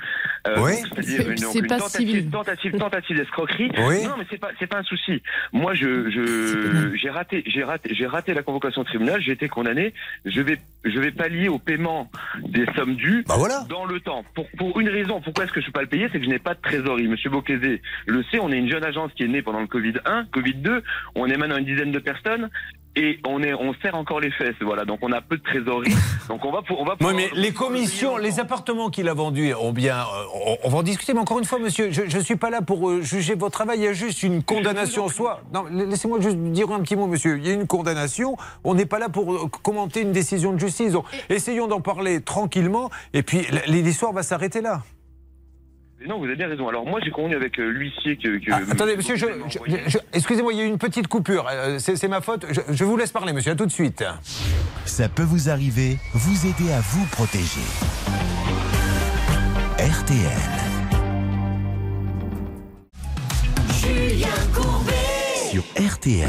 Euh, 0.46 0.56
Oui. 0.60 0.72
c'est-à-dire 0.94 1.22
C'est- 1.36 1.58
une- 1.58 1.66
pas 1.66 1.78
tentative, 1.78 2.08
civil. 2.08 2.30
tentative, 2.30 2.72
tentative 2.78 3.16
d'escroquerie. 3.16 3.70
Oui. 3.78 4.04
Non, 4.04 4.14
mais 4.18 4.24
c'est 4.30 4.38
pas, 4.38 4.50
c'est 4.58 4.66
pas 4.66 4.78
un 4.78 4.82
souci. 4.82 5.22
Moi, 5.52 5.74
je, 5.74 6.10
je, 6.10 6.96
j'ai 6.96 7.10
raté, 7.10 7.42
j'ai 7.46 7.62
raté, 7.64 7.94
j'ai 7.94 8.06
raté 8.06 8.34
la 8.34 8.42
convocation 8.42 8.82
au 8.82 8.84
tribunal. 8.84 9.20
J'ai 9.20 9.32
été 9.32 9.48
condamné. 9.48 9.92
Je 10.24 10.40
vais, 10.40 10.58
je 10.84 10.98
vais 10.98 11.10
pallier 11.12 11.48
au 11.48 11.58
paiement 11.58 12.10
des 12.42 12.66
sommes 12.76 12.94
dues 12.96 13.24
Bah 13.26 13.34
voilà. 13.38 13.64
dans 13.68 13.84
le 13.84 14.00
temps. 14.00 14.24
Pour, 14.34 14.46
pour 14.58 14.80
une 14.80 14.88
raison, 14.88 15.20
pourquoi 15.20 15.44
est-ce 15.44 15.52
que 15.52 15.60
je 15.60 15.66
peux 15.66 15.72
pas 15.72 15.82
le 15.82 15.88
payer? 15.88 16.08
C'est 16.12 16.18
que 16.18 16.24
je 16.24 16.30
n'ai 16.30 16.38
pas 16.38 16.54
de 16.54 16.60
trésorerie. 16.60 17.08
Monsieur 17.08 17.30
Bocquezet 17.30 17.80
le 18.06 18.22
sait, 18.24 18.38
on 18.40 18.50
est 18.50 18.58
une 18.58 18.70
jeune 18.70 18.84
agence 18.84 19.12
qui 19.14 19.22
est 19.24 19.28
née 19.28 19.42
pendant 19.42 19.60
le 19.60 19.66
Covid 19.66 19.94
1, 20.04 20.26
Covid 20.32 20.54
2. 20.54 20.82
On 21.14 21.26
est 21.26 21.36
maintenant 21.36 21.56
une 21.58 21.64
dizaine 21.72 21.92
de 21.92 21.98
personnes 21.98 22.50
et 22.94 23.18
on 23.26 23.42
est, 23.42 23.54
on 23.54 23.72
serre 23.80 23.94
encore 23.94 24.20
les 24.20 24.30
fesses. 24.30 24.54
Voilà, 24.60 24.84
donc 24.84 24.98
on 25.00 25.10
a 25.12 25.22
peu 25.22 25.38
de 25.38 25.42
trésorerie. 25.42 25.94
Donc 26.28 26.44
on 26.44 26.52
va, 26.52 26.60
pour, 26.62 26.78
on 26.80 26.84
va. 26.84 26.94
Oui, 27.00 27.12
mais 27.16 27.30
les 27.34 27.52
commissions, 27.52 28.16
les 28.18 28.38
appartements 28.38 28.90
qu'il 28.90 29.08
a 29.08 29.14
vendus 29.14 29.54
ont 29.54 29.72
bien. 29.72 29.98
euh, 30.00 30.24
on, 30.46 30.56
on 30.64 30.68
va 30.68 30.78
en 30.78 30.82
discuter, 30.82 31.14
mais 31.14 31.20
encore 31.20 31.38
une 31.38 31.44
fois, 31.46 31.58
monsieur, 31.58 31.90
je 31.90 32.02
ne 32.16 32.22
suis 32.22 32.36
pas 32.36 32.50
là 32.50 32.60
pour 32.62 32.88
euh, 32.90 33.00
juger 33.02 33.34
votre 33.34 33.52
travail. 33.54 33.78
Il 33.78 33.84
y 33.84 33.88
a 33.88 33.92
juste 33.94 34.22
une 34.22 34.42
condamnation 34.42 35.04
en 35.06 35.08
soi. 35.08 35.40
Non, 35.54 35.64
la- 35.72 35.84
laissez-moi 35.86 36.20
juste 36.20 36.36
dire 36.36 36.70
un 36.70 36.80
petit 36.80 36.96
mot, 36.96 37.06
monsieur. 37.06 37.38
Il 37.38 37.46
y 37.46 37.50
a 37.50 37.54
une 37.54 37.66
condamnation. 37.66 38.36
On 38.62 38.74
n'est 38.74 38.86
pas 38.86 38.98
là 38.98 39.08
pour 39.08 39.32
euh, 39.32 39.48
commenter 39.62 40.02
une 40.02 40.12
décision 40.12 40.52
de 40.52 40.60
justice. 40.60 40.92
Donc, 40.92 41.06
essayons 41.30 41.68
d'en 41.68 41.80
parler 41.80 42.20
tranquillement. 42.20 42.90
Et 43.14 43.22
puis, 43.22 43.46
l'histoire 43.68 44.12
va 44.12 44.22
s'arrêter 44.22 44.60
là. 44.60 44.82
Non, 46.08 46.18
vous 46.18 46.24
avez 46.24 46.36
bien 46.36 46.48
raison. 46.48 46.68
Alors 46.68 46.86
moi, 46.86 47.00
j'ai 47.04 47.10
convenu 47.10 47.34
avec 47.36 47.58
euh, 47.58 47.68
l'huissier 47.70 48.16
que. 48.16 48.38
que 48.38 48.50
Ah, 48.50 48.60
attendez, 48.70 48.96
monsieur, 48.96 49.16
je, 49.16 49.26
excusez-moi, 50.12 50.52
il 50.52 50.58
y 50.58 50.62
a 50.62 50.64
eu 50.64 50.68
une 50.68 50.78
petite 50.78 51.08
coupure. 51.08 51.46
Euh, 51.50 51.78
C'est 51.78 51.96
c'est 51.96 52.08
ma 52.08 52.20
faute. 52.20 52.46
Je, 52.50 52.60
je 52.70 52.84
vous 52.84 52.96
laisse 52.96 53.12
parler, 53.12 53.32
monsieur. 53.32 53.52
À 53.52 53.56
tout 53.56 53.66
de 53.66 53.72
suite. 53.72 54.04
Ça 54.84 55.08
peut 55.08 55.22
vous 55.22 55.48
arriver, 55.48 55.98
vous 56.14 56.46
aider 56.46 56.72
à 56.72 56.80
vous 56.80 57.04
protéger. 57.06 57.60
RTL. 59.78 60.61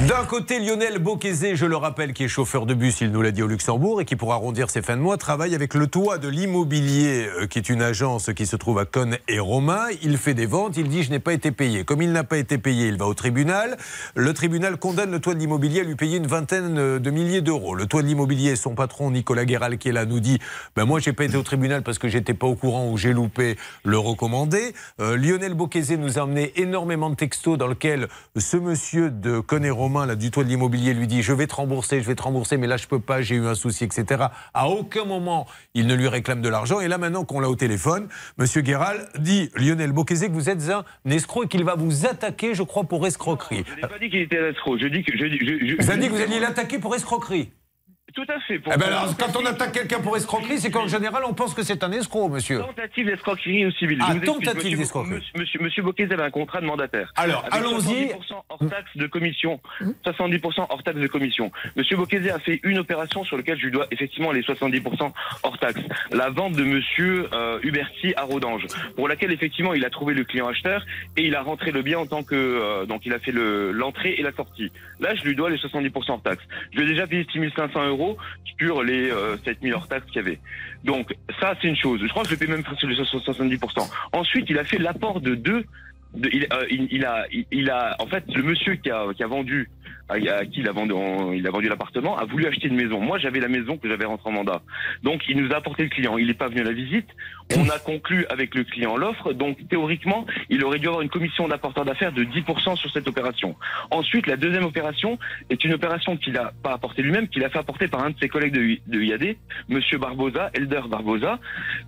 D'un 0.08 0.26
côté, 0.26 0.60
Lionel 0.60 1.00
Boquezet, 1.00 1.56
je 1.56 1.66
le 1.66 1.78
rappelle, 1.78 2.12
qui 2.12 2.26
est 2.26 2.28
chauffeur 2.28 2.66
de 2.66 2.74
bus, 2.74 3.00
il 3.00 3.12
nous 3.12 3.22
l'a 3.22 3.32
dit 3.32 3.42
au 3.42 3.48
Luxembourg, 3.48 4.02
et 4.02 4.06
qui, 4.06 4.18
pour 4.18 4.34
arrondir 4.34 4.70
ses 4.70 4.82
fins 4.82 4.98
de 4.98 5.02
mois, 5.02 5.16
travaille 5.18 5.56
avec 5.56 5.76
le 5.76 5.88
toit 5.88 6.18
de 6.18 6.28
l'immobilier, 6.28 7.30
euh, 7.40 7.48
qui 7.48 7.58
est 7.58 7.70
une 7.70 7.82
agence 7.82 8.32
qui 8.36 8.46
se 8.46 8.58
trouve 8.58 8.80
à 8.80 8.86
Cône 8.86 9.18
et 9.30 9.40
Romain. 9.40 9.86
Il 10.02 10.18
fait 10.18 10.34
des 10.34 10.46
ventes, 10.46 10.76
il 10.76 10.90
dit 10.90 11.04
je 11.04 11.10
n'ai 11.10 11.20
pas 11.20 11.32
été 11.32 11.52
payé. 11.52 11.86
Comme 11.86 12.02
il 12.02 12.12
n'a 12.12 12.26
pas 12.26 12.38
été 12.38 12.58
payé, 12.58 12.88
il 12.88 12.98
va 12.98 13.06
au 13.06 13.14
tribunal. 13.14 13.78
Le 14.16 14.34
tribunal 14.34 14.76
condamne 14.76 15.12
le 15.12 15.20
toit 15.22 15.36
de 15.36 15.40
l'immobilier 15.40 15.82
à 15.82 15.84
lui 15.84 15.96
payer 15.96 16.18
une 16.18 16.28
vingtaine 16.28 17.00
de 17.00 17.10
milliers 17.12 17.42
d'euros. 17.42 17.76
Le 17.76 17.86
toit 17.86 18.02
de 18.02 18.08
l'immobilier, 18.08 18.58
son 18.58 18.76
patron 18.76 19.10
Nicolas 19.10 19.46
Guéral, 19.46 19.78
qui 19.78 19.88
est 19.88 19.94
là, 19.94 20.06
nous 20.06 20.20
dit 20.20 20.40
ben 20.76 20.84
moi, 20.84 21.00
j'ai 21.00 21.14
pas 21.14 21.24
été 21.24 21.38
au 21.38 21.44
tribunal 21.44 21.82
parce 21.84 21.98
que 21.98 22.10
j'étais 22.10 22.34
pas 22.34 22.48
au 22.48 22.56
courant 22.56 22.90
ou 22.90 22.98
j'ai 22.98 23.14
loupé 23.14 23.58
le 23.86 23.98
recommandé. 23.98 24.74
Euh, 25.00 25.16
Lionel 25.16 25.54
Boquezet 25.54 25.96
nous 25.96 26.20
a 26.20 26.24
emmené 26.24 26.52
énormément 26.58 27.10
de 27.10 27.16
textos 27.16 27.58
dans 27.58 27.68
lesquels 27.68 28.10
ce 28.36 28.58
monsieur 28.58 29.13
de 29.20 29.40
Conné-Romain, 29.40 30.06
là, 30.06 30.16
du 30.16 30.32
toit 30.32 30.44
de 30.44 30.50
l'immobilier, 30.50 30.94
lui 30.94 31.08
dit 31.08 31.22
Je 31.22 31.34
vais 31.34 31.48
te 31.48 31.56
rembourser, 31.56 32.02
je 32.02 32.08
vais 32.08 32.16
te 32.16 32.24
rembourser, 32.24 32.58
mais 32.58 32.68
là, 32.68 32.78
je 32.78 32.88
peux 32.88 33.00
pas, 33.00 33.22
j'ai 33.22 33.36
eu 33.36 33.46
un 33.46 33.56
souci, 33.56 33.84
etc. 33.84 34.26
À 34.54 34.68
aucun 34.68 35.06
moment, 35.06 35.48
il 35.74 35.88
ne 35.88 35.96
lui 35.96 36.08
réclame 36.08 36.42
de 36.42 36.50
l'argent. 36.50 36.80
Et 36.80 36.88
là, 36.88 36.98
maintenant 36.98 37.26
qu'on 37.26 37.40
l'a 37.40 37.50
au 37.50 37.56
téléphone, 37.56 38.08
Monsieur 38.38 38.62
Guéral 38.62 39.08
dit 39.20 39.50
Lionel 39.56 39.92
Boquezé 39.92 40.28
que 40.28 40.34
vous 40.34 40.50
êtes 40.50 40.70
un 40.70 40.84
escroc 41.10 41.44
et 41.44 41.48
qu'il 41.48 41.64
va 41.64 41.76
vous 41.76 42.06
attaquer, 42.06 42.56
je 42.56 42.64
crois, 42.64 42.84
pour 42.84 43.06
escroquerie. 43.06 43.64
Je 43.68 43.76
n'ai 43.76 43.82
pas 43.82 44.00
dit 44.00 44.10
qu'il 44.10 44.22
était 44.22 44.40
un 44.40 44.50
escroc. 44.50 44.78
Je 44.78 44.88
dis 44.88 45.04
que. 45.04 45.18
Je, 45.18 45.26
je, 45.26 45.68
je, 45.68 45.76
Vous 45.82 45.90
avez 45.90 46.00
dit 46.00 46.08
que 46.08 46.14
vous 46.14 46.22
alliez 46.22 46.40
l'attaquer 46.40 46.80
pour 46.80 46.96
escroquerie 46.96 47.52
Tout 48.14 48.26
à 48.28 48.40
fait. 48.42 48.56
Eh 48.66 48.78
ben 48.78 48.82
alors, 48.84 49.16
quand 49.18 49.36
on 49.42 49.46
attaque 49.46 49.72
quelqu'un 49.72 50.00
pour 50.00 50.16
escroquerie, 50.16 50.60
c'est 50.60 50.70
qu'en 50.70 50.88
général, 50.88 51.24
on 51.28 51.34
pense 51.34 51.54
que 51.54 51.64
c'est 51.64 51.84
un 51.84 51.92
escroc, 51.92 52.30
monsieur. 52.30 52.60
Tentative 52.60 53.08
d'escroquerie 53.08 53.66
au 53.66 53.72
civil. 53.72 53.98
Ah, 54.02 54.12
vous 54.12 54.18
explique, 54.18 54.46
tentative 54.46 54.78
d'escroquerie. 54.78 55.14
Monsieur, 55.16 55.32
monsieur, 55.40 55.60
monsieur 55.62 55.84
Bocquet 55.84 56.12
avait 56.14 56.22
un 56.24 56.30
contrat 56.30 56.62
de 56.62 56.66
mandataire. 56.68 57.12
Alors, 57.16 57.44
allons-y. 57.52 58.10
70% 58.10 58.44
hors 58.50 58.60
taxe 58.70 58.96
de 58.96 59.08
commission. 59.08 59.60
70% 60.06 60.66
hors 60.70 60.84
taxe 60.84 61.00
de 61.00 61.08
commission. 61.08 61.52
Monsieur 61.76 61.98
Bocquet 61.98 62.30
a 62.30 62.40
fait 62.40 62.60
une 62.64 62.78
opération 62.78 63.24
sur 63.24 63.38
laquelle 63.38 63.58
je 63.58 63.66
lui 63.66 63.72
dois 63.72 63.88
effectivement 63.92 64.32
les 64.32 64.42
70% 64.42 65.12
hors 65.44 65.58
taxe. 65.58 65.82
La 66.12 66.30
vente 66.30 66.54
de 66.54 66.64
monsieur 66.64 67.28
euh, 67.34 67.60
Huberti 67.64 68.14
à 68.16 68.24
Rodange. 68.24 68.68
Pour 68.96 69.08
laquelle 69.08 69.32
effectivement 69.32 69.74
il 69.74 69.86
a 69.86 69.90
trouvé 69.90 70.14
le 70.14 70.24
client 70.24 70.48
acheteur 70.48 70.86
et 71.18 71.24
il 71.26 71.36
a 71.36 71.42
rentré 71.42 71.72
le 71.72 71.82
bien 71.82 71.98
en 72.00 72.06
tant 72.06 72.22
que, 72.24 72.36
euh, 72.36 72.86
donc 72.86 73.06
il 73.06 73.14
a 73.14 73.20
fait 73.20 73.32
le- 73.32 73.72
l'entrée 73.72 74.16
et 74.18 74.22
la 74.22 74.32
sortie. 74.34 74.72
Là, 75.00 75.16
je 75.16 75.24
lui 75.24 75.36
dois 75.36 75.50
les 75.50 75.58
70% 75.58 76.12
hors 76.12 76.22
taxe. 76.22 76.44
Je 76.74 76.78
lui 76.80 76.86
ai 76.86 76.90
déjà 76.90 77.08
payé 77.08 77.26
6500 77.32 77.88
euros 77.88 78.03
sur 78.60 78.84
les 78.84 79.10
euh, 79.12 79.38
7000 79.46 79.74
hors 79.74 79.88
taxe 79.88 80.06
qu'il 80.08 80.18
y 80.18 80.20
avait. 80.20 80.40
Donc, 80.84 81.14
ça, 81.40 81.56
c'est 81.62 81.68
une 81.68 81.76
chose. 81.76 82.00
Je 82.02 82.08
crois 82.10 82.24
que 82.24 82.30
je 82.30 82.36
paye 82.36 82.48
même 82.50 82.64
sur 82.78 82.88
les 82.88 82.96
70%. 82.96 83.90
Ensuite, 84.12 84.46
il 84.50 84.58
a 84.60 84.64
fait 84.64 84.78
l'apport 84.78 85.22
de 85.22 85.36
deux. 85.36 85.64
euh, 86.16 86.66
il- 86.70 86.88
il 86.92 87.06
a, 87.06 87.26
il 87.52 87.70
a, 87.72 87.96
en 88.00 88.06
fait, 88.08 88.24
le 88.36 88.44
monsieur 88.44 88.76
qui 88.76 88.90
a, 88.92 89.06
qui 89.16 89.24
a 89.24 89.28
vendu, 89.28 89.70
à, 90.14 90.46
qui 90.46 90.62
il 90.62 90.68
a 90.68 90.72
vendu, 90.72 90.94
il 91.36 91.46
a 91.46 91.52
vendu 91.52 91.68
l'appartement, 91.68 92.18
a 92.18 92.26
voulu 92.26 92.46
acheter 92.46 92.68
une 92.68 92.76
maison. 92.76 93.00
Moi, 93.00 93.18
j'avais 93.18 93.40
la 93.40 93.48
maison 93.48 93.78
que 93.78 93.88
j'avais 93.88 94.06
rentrée 94.06 94.30
en 94.30 94.34
mandat. 94.34 94.62
Donc, 95.04 95.24
il 95.28 95.38
nous 95.38 95.52
a 95.52 95.58
apporté 95.58 95.84
le 95.84 95.90
client. 95.90 96.18
Il 96.18 96.28
n'est 96.28 96.34
pas 96.34 96.48
venu 96.48 96.62
à 96.62 96.64
la 96.64 96.72
visite. 96.72 97.08
On 97.58 97.70
a 97.70 97.80
conclu 97.80 98.26
avec 98.28 98.56
le 98.56 98.64
client 98.64 98.96
l'offre. 98.96 99.34
Donc, 99.34 99.58
théoriquement, 99.68 100.26
il 100.50 100.64
aurait 100.64 100.80
dû 100.80 100.88
avoir 100.88 101.02
une 101.02 101.10
commission 101.10 101.48
d'apporteur 101.48 101.86
d'affaires 101.86 102.14
de 102.14 102.24
10% 102.24 102.78
sur 102.78 102.92
cette 102.92 103.08
opération. 103.08 103.56
Ensuite, 103.92 104.28
la 104.28 104.38
deuxième 104.38 104.64
opération 104.64 105.20
est 105.50 105.64
une 105.64 105.74
opération 105.74 106.18
qu'il 106.18 106.34
n'a 106.34 106.52
pas 106.64 106.74
apportée 106.74 107.02
lui-même, 107.02 107.28
qu'il 107.28 107.44
a 107.44 107.50
fait 107.50 107.60
apporter 107.60 107.88
par 107.88 108.04
un 108.04 108.12
de 108.12 108.16
ses 108.20 108.30
collègues 108.30 108.54
de, 108.54 108.78
de 108.88 109.02
IAD, 109.02 109.36
Monsieur 109.68 109.98
Barbosa, 109.98 110.50
Elder 110.54 110.82
Barbosa. 110.88 111.40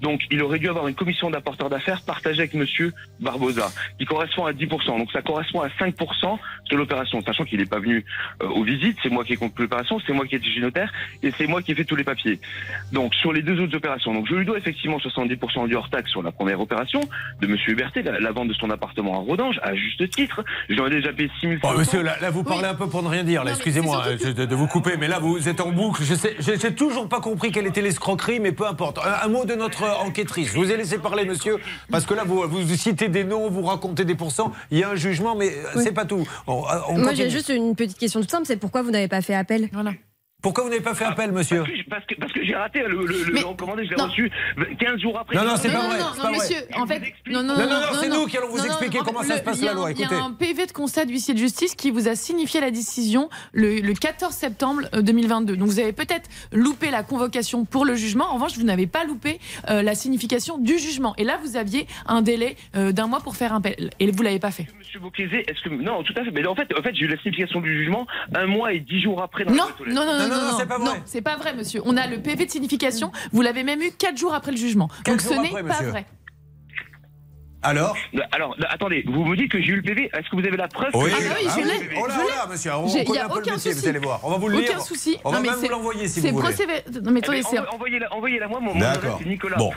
Donc, 0.02 0.22
il 0.32 0.42
aurait 0.44 0.60
dû 0.60 0.70
avoir 0.70 0.88
une 0.88 0.96
commission 0.96 1.30
d'apporteur 1.30 1.70
d'affaires 1.70 2.02
partagée 2.02 2.40
avec 2.40 2.54
Monsieur 2.54 2.92
Barbosa, 3.20 3.70
qui 3.98 4.06
correspond 4.06 4.46
à 4.46 4.52
10%. 4.52 4.98
Donc, 4.98 5.12
ça 5.12 5.22
correspond 5.22 5.62
à 5.62 5.70
5% 5.70 6.38
sur 6.66 6.78
l'opération, 6.78 7.22
sachant 7.22 7.46
qu'il 7.46 7.60
n'est 7.60 7.66
pas 7.66 7.80
venu 7.80 8.06
aux 8.42 8.64
visites. 8.64 8.98
C'est 9.04 9.10
moi 9.10 9.24
qui 9.24 9.34
ai 9.34 9.36
conclu 9.38 9.64
l'opération, 9.66 10.00
c'est 10.06 10.14
moi 10.14 10.26
qui 10.26 10.36
ai 10.36 10.38
été 10.38 10.50
chez 10.50 10.60
notaire 10.62 10.92
et 11.24 11.32
c'est 11.38 11.48
moi 11.48 11.62
qui 11.62 11.72
ai 11.72 11.76
fait 11.76 11.86
tous 11.86 11.96
les 11.96 12.04
papiers. 12.04 12.40
Donc, 12.92 13.14
sur 13.16 13.34
les 13.34 13.42
deux 13.42 13.60
autres 13.62 13.76
opérations, 13.76 14.14
donc 14.14 14.28
je 14.30 14.36
lui 14.36 14.46
dois 14.46 14.58
effectivement 14.58 14.98
70% 14.98 15.68
du 15.68 15.76
hors 15.76 15.90
taxe 15.90 16.10
sur 16.12 16.22
la 16.24 16.32
première 16.32 16.60
opération 16.60 17.02
de 17.42 17.48
Monsieur 17.48 17.74
Huberté, 17.74 18.02
la, 18.04 18.20
la 18.20 18.32
vente 18.32 18.48
de 18.50 18.54
son 18.54 18.70
appartement 18.70 19.16
à 19.16 19.18
Rodange, 19.20 19.60
à 19.64 19.76
juste 19.76 20.10
titre. 20.10 20.44
Je 20.70 20.74
lui 20.76 20.82
en 20.82 20.88
ai 20.88 20.92
déjà 20.96 21.14
payé 21.14 21.30
6 21.40 21.48
000 21.48 21.60
Bon, 21.62 21.74
monsieur, 21.78 22.02
là, 22.02 22.16
là, 22.22 22.30
vous 22.30 22.44
parlez 22.44 22.66
un 22.66 22.76
peu 22.76 22.88
pour 22.88 23.04
ne 23.04 23.08
rien 23.10 23.24
dire. 23.24 23.44
là. 23.44 23.52
Excusez-moi 23.52 24.04
euh, 24.08 24.34
de, 24.34 24.46
de 24.46 24.56
vous 24.56 24.68
couper, 24.68 24.98
mais 25.00 25.08
là, 25.08 25.20
vous 25.20 25.48
êtes 25.50 25.62
en 25.62 25.72
boucle. 25.72 26.04
Je 26.04 26.14
sais, 26.16 26.36
j'ai 26.40 26.58
j'ai 26.60 26.74
toujours 26.74 27.08
pas 27.10 27.20
compris 27.22 27.52
quelle 27.52 27.68
était 27.68 27.82
l'escroquerie, 27.82 28.40
mais 28.40 28.52
peu 28.52 28.66
importe. 28.68 29.00
Un, 29.00 29.26
un 29.26 29.28
mot 29.30 29.46
de 29.46 29.56
notre 29.56 29.84
enquêtrice. 30.02 30.50
Je 30.52 30.58
vous 30.58 30.72
ai 30.72 30.78
laissé 30.78 30.98
parler, 30.98 31.26
monsieur, 31.26 31.58
parce 31.92 32.06
que 32.06 32.14
là, 32.14 32.24
vous, 32.26 32.42
vous 32.48 32.68
citez 32.76 33.08
des 33.10 33.24
noms, 33.24 33.50
vous 33.50 33.64
racontez 33.64 34.06
des 34.06 34.16
pourcents. 34.16 34.52
Il 34.72 34.80
y 34.80 34.84
a 34.84 34.90
un 34.90 34.96
jugement, 34.96 35.36
mais 35.36 35.50
euh, 35.50 35.68
Oui. 35.76 35.82
c'est 35.84 35.92
pas 35.94 36.06
tout. 36.06 36.26
On- 36.48 36.64
euh, 36.64 36.80
on 36.90 36.94
Moi, 36.98 37.10
continue. 37.10 37.16
j'ai 37.16 37.30
juste 37.30 37.50
une 37.50 37.76
petite 37.76 37.95
question 37.98 38.22
toute 38.22 38.32
simple 38.32 38.46
c'est 38.46 38.58
pourquoi 38.58 38.82
vous 38.82 38.92
n'avez 38.92 39.08
pas 39.08 39.22
fait 39.22 39.36
appel? 39.36 39.70
Pourquoi 40.46 40.64
vous 40.64 40.70
n'avez 40.70 40.84
pas 40.84 40.94
fait 40.94 41.06
appel, 41.06 41.32
monsieur 41.32 41.64
Parce 41.90 42.06
que, 42.06 42.14
parce 42.20 42.32
que 42.32 42.46
j'ai 42.46 42.54
raté 42.54 42.82
le, 42.84 43.04
le, 43.04 43.24
le 43.24 43.34
Mais- 43.34 43.42
recommandé, 43.42 43.84
je 43.84 43.96
l'ai 43.96 44.00
reçu 44.00 44.32
15 44.80 45.00
jours 45.02 45.18
après. 45.18 45.36
Non, 45.36 45.44
non, 45.44 45.56
c'est 45.58 45.70
non, 45.70 45.74
pas 45.74 45.82
non, 45.82 45.90
vrai, 45.90 45.98
non, 45.98 46.06
c'est 46.14 46.18
non, 46.18 46.24
pas 46.24 46.30
vrai. 46.30 46.38
monsieur, 46.38 46.58
en 46.78 46.86
fait, 46.86 47.02
non, 47.26 47.42
non, 47.42 47.58
Non, 47.58 47.64
non, 47.64 47.80
non, 47.82 48.00
c'est 48.00 48.10
nous 48.10 48.26
qui 48.28 48.38
allons 48.38 48.50
vous 48.50 48.64
expliquer 48.64 49.00
en 49.00 49.04
comment 49.04 49.24
ça 49.24 49.38
se 49.38 49.42
passe, 49.42 49.58
il 49.58 49.64
y 49.66 49.68
a 49.68 49.72
la 49.72 49.76
loi. 49.78 49.88
un- 49.88 49.92
Il 49.94 50.00
y 50.00 50.04
a 50.04 50.24
un 50.24 50.32
PV 50.34 50.68
de 50.68 50.72
constat 50.72 51.06
d'huissier 51.06 51.34
de 51.34 51.40
justice 51.40 51.74
qui 51.74 51.90
vous 51.90 52.08
a 52.08 52.14
signifié 52.14 52.62
la 52.62 52.70
décision 52.70 53.28
le, 53.54 53.80
le 53.80 53.94
14 53.96 54.32
septembre 54.36 54.84
euh, 54.94 55.02
2022. 55.02 55.58
Donc 55.58 55.68
vous 55.68 55.80
avez 55.80 55.94
peut-être 55.94 56.30
loupé 56.52 56.92
la 56.92 57.02
convocation 57.02 57.66
pour 57.66 57.84
le 57.84 57.96
jugement. 57.96 58.26
En 58.30 58.36
revanche, 58.36 58.56
vous 58.56 58.64
n'avez 58.66 58.86
pas 58.86 59.04
loupé 59.04 59.40
euh, 59.72 59.82
la 59.82 59.96
signification 59.96 60.60
du 60.60 60.78
jugement. 60.78 61.16
Et 61.18 61.24
là, 61.24 61.40
vous 61.44 61.58
aviez 61.58 61.88
un 62.06 62.22
délai 62.22 62.56
euh, 62.76 62.92
d'un 62.92 63.08
mois 63.08 63.20
pour 63.20 63.36
faire 63.36 63.52
un 63.52 63.58
appel. 63.58 63.90
Et 64.00 64.12
vous 64.12 64.22
l'avez 64.22 64.38
pas 64.40 64.52
fait. 64.52 64.68
Monsieur 64.78 65.00
Bocquezé, 65.00 65.44
est-ce 65.50 65.62
que 65.64 65.70
non, 65.70 66.04
tout 66.04 66.14
à 66.16 66.24
fait. 66.24 66.30
Mais 66.30 66.46
en 66.46 66.54
fait, 66.54 66.68
en 66.78 66.84
fait, 66.84 66.94
j'ai 66.94 67.06
eu 67.06 67.08
la 67.08 67.18
signification 67.18 67.62
du 67.62 67.76
jugement 67.80 68.06
un 68.36 68.46
mois 68.46 68.74
et 68.74 68.80
dix 68.80 69.02
jours 69.02 69.24
après. 69.24 69.44
Dans 69.46 69.52
Non, 69.54 69.64
non, 69.88 70.06
non, 70.06 70.28
non, 70.28 70.35
non, 70.36 70.52
non, 70.52 70.58
c'est 70.58 70.66
pas 70.66 70.78
non, 70.78 70.86
vrai. 70.86 71.02
c'est 71.06 71.22
pas 71.22 71.36
vrai, 71.38 71.54
monsieur. 71.56 71.82
On 71.86 71.98
a 71.98 72.08
le 72.08 72.22
PV 72.22 72.46
de 72.46 72.52
signification. 72.52 73.12
Vous 73.32 73.42
l'avez 73.42 73.64
même 73.64 73.82
eu 73.82 73.92
quatre 73.92 74.18
jours 74.18 74.34
après 74.34 74.52
le 74.52 74.58
jugement. 74.58 74.88
Quatre 75.04 75.06
Donc 75.06 75.22
ce 75.22 75.34
n'est 75.42 75.50
pas 75.52 75.62
monsieur. 75.64 75.90
vrai. 75.90 76.06
Alors 77.66 77.96
Alors, 78.32 78.56
attendez, 78.70 79.04
vous 79.08 79.24
me 79.26 79.36
dites 79.36 79.52
que 79.52 79.62
j'ai 79.62 79.70
eu 79.74 79.76
le 79.78 79.82
PV. 79.82 80.10
Est-ce 80.14 80.30
que 80.30 80.36
vous 80.36 80.46
avez 80.48 80.58
la 80.58 80.68
preuve 80.68 80.90
Oui, 80.94 81.10
que 81.12 81.18
j'ai 81.18 81.24
eu 81.26 81.30
Ah 81.32 81.36
oui, 81.42 81.50
je 81.64 81.68
l'ai, 81.68 81.98
Oh 82.02 82.08
là, 82.08 82.16
là, 82.18 82.48
monsieur, 82.50 82.72
on 82.76 82.84
connaît 82.88 83.04
y 83.04 83.18
a 83.18 83.26
un 83.26 83.30
peu 83.30 83.36
le 83.36 83.42
aucun 83.42 83.52
métier, 83.54 83.72
souci. 83.74 83.84
vous 83.84 83.90
allez 83.90 84.00
voir. 84.00 84.20
On 84.24 84.32
va 84.32 84.38
vous 84.38 84.48
le 84.50 84.58
lire. 84.60 84.70
Aucun 84.72 84.80
souci. 84.82 85.18
On 85.24 85.32
va 85.32 85.38
Non, 85.38 85.42
mais 85.44 85.50
même 85.50 85.58
vous 85.58 85.66
c'est- 85.66 85.72
l'envoyer 85.72 86.08
si 86.08 86.22
c'est 86.22 86.30
vous 86.32 86.38
voulez. 86.40 86.54
procédé- 86.54 87.02
Non, 87.04 87.12
mais 87.12 87.20
attendez, 87.24 87.42
c'est- 87.44 87.60
Envoyez-la, 87.60 88.14
envoyez-la 88.14 88.48
moi. 88.48 88.60
Mon 88.60 88.74
mon 88.74 88.80
D'accord. 88.80 88.96
adresse, 88.96 89.14
c'est 89.24 89.30
Nicolas 89.30 89.58
Bon. 89.58 89.72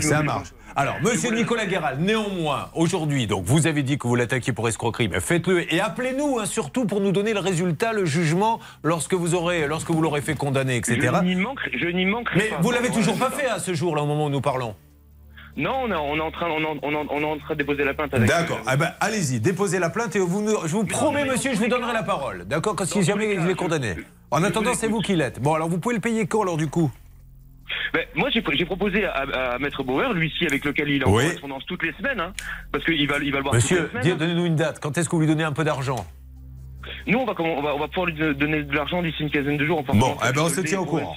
Ça 0.00 0.22
marche. 0.22 0.48
Alors, 0.76 0.94
monsieur 1.02 1.30
Nicolas 1.30 1.66
Guéral, 1.66 1.98
néanmoins, 1.98 2.70
aujourd'hui, 2.74 3.26
donc 3.26 3.44
vous 3.44 3.66
avez 3.66 3.82
dit 3.82 3.98
que 3.98 4.06
vous 4.06 4.14
l'attaquiez 4.16 4.52
pour 4.52 4.68
escroquerie, 4.68 5.08
mais 5.08 5.20
faites-le 5.20 5.72
et 5.72 5.80
appelez-nous, 5.80 6.38
hein, 6.38 6.46
surtout 6.46 6.86
pour 6.86 7.00
nous 7.00 7.12
donner 7.12 7.32
le 7.34 7.40
résultat, 7.40 7.92
le 7.92 8.04
jugement, 8.04 8.60
lorsque 8.82 9.14
vous 9.14 9.34
aurez, 9.34 9.66
lorsque 9.66 9.90
vous 9.90 10.00
l'aurez 10.02 10.20
fait 10.20 10.34
condamner, 10.34 10.76
etc. 10.76 10.98
Je 11.00 11.24
n'y 11.24 11.34
manquerai, 11.36 11.70
je 11.78 11.86
n'y 11.86 12.04
manquerai 12.06 12.36
Mais 12.36 12.44
pas. 12.48 12.56
vous 12.60 12.70
l'avez 12.70 12.90
toujours 12.90 13.18
pas 13.18 13.30
fait 13.30 13.48
à 13.48 13.58
ce 13.58 13.74
jour-là, 13.74 14.02
au 14.02 14.06
moment 14.06 14.26
où 14.26 14.30
nous 14.30 14.40
parlons. 14.40 14.74
Non, 15.60 15.82
on 15.84 15.90
est, 15.90 15.94
on 15.94 16.16
est 16.16 16.20
en 16.20 16.30
train, 16.30 16.48
on 16.50 16.60
est 16.60 16.66
en, 16.66 16.76
on 16.82 16.92
est 16.92 16.96
en- 16.96 17.06
on 17.10 17.20
est 17.20 17.24
en 17.24 17.38
train 17.38 17.54
de 17.54 17.58
déposer 17.58 17.84
la 17.84 17.94
plainte. 17.94 18.12
D'accord. 18.14 18.60
Eh 18.72 18.76
ben, 18.76 18.92
allez-y, 19.00 19.40
déposez 19.40 19.78
la 19.78 19.90
plainte 19.90 20.16
et 20.16 20.18
vous, 20.18 20.40
nous- 20.42 20.56
je 20.66 20.72
vous 20.72 20.84
promets, 20.84 21.24
monsieur, 21.24 21.52
je 21.54 21.58
vous 21.58 21.68
donnerai 21.68 21.92
la 21.92 22.02
parole. 22.02 22.44
D'accord? 22.46 22.74
Parce 22.76 22.90
que 22.92 23.00
si 23.00 23.04
jamais 23.06 23.34
il 23.34 23.48
est 23.48 23.54
condamné. 23.54 23.94
En 24.30 24.42
attendant, 24.42 24.74
c'est 24.74 24.88
vous 24.88 25.00
qui 25.00 25.14
l'êtes. 25.16 25.40
Bon, 25.40 25.54
alors 25.54 25.68
vous 25.68 25.78
pouvez 25.78 25.94
le 25.96 26.00
payer 26.00 26.26
quand, 26.26 26.42
alors, 26.42 26.56
du 26.56 26.68
coup? 26.68 26.90
Ben, 27.92 28.04
moi, 28.14 28.28
j'ai 28.30 28.64
proposé 28.64 29.04
à, 29.04 29.12
à 29.54 29.58
Maître 29.58 29.82
Bauer, 29.82 30.12
lui-ci, 30.14 30.46
avec 30.46 30.64
lequel 30.64 30.88
il 30.88 31.02
est 31.02 31.04
en 31.04 31.10
Oui. 31.12 31.24
correspondance 31.24 31.64
toutes 31.66 31.82
les 31.82 31.92
semaines, 31.94 32.20
hein, 32.20 32.32
parce 32.72 32.84
qu'il 32.84 33.06
va, 33.08 33.18
il 33.18 33.30
va 33.32 33.38
le 33.38 33.42
voir 33.42 33.54
toutes 33.54 33.62
Monsieur, 33.62 33.82
les 33.82 33.88
semaines. 33.88 34.02
dis- 34.02 34.10
hein. 34.12 34.16
donnez-nous 34.18 34.46
une 34.46 34.56
date. 34.56 34.78
Quand 34.80 34.96
est-ce 34.96 35.08
que 35.08 35.14
vous 35.16 35.20
lui 35.22 35.28
donnez 35.28 35.44
un 35.44 35.52
peu 35.52 35.64
d'argent? 35.64 36.06
Nous, 37.06 37.18
on 37.18 37.24
va, 37.26 37.34
comment- 37.34 37.56
on 37.58 37.62
va, 37.62 37.74
on 37.74 37.78
va 37.78 37.88
pouvoir 37.88 38.06
lui 38.06 38.14
donner 38.34 38.62
de 38.62 38.74
l'argent 38.74 39.02
d'ici 39.02 39.22
une 39.22 39.30
quinzaine 39.30 39.56
de 39.56 39.66
jours. 39.66 39.78
Enfin, 39.80 39.92
Bon, 39.98 40.16
eh 40.28 40.32
ben, 40.32 40.42
on 40.42 40.48
se 40.48 40.60
tient 40.60 40.80
au 40.80 40.84
courant. 40.84 41.14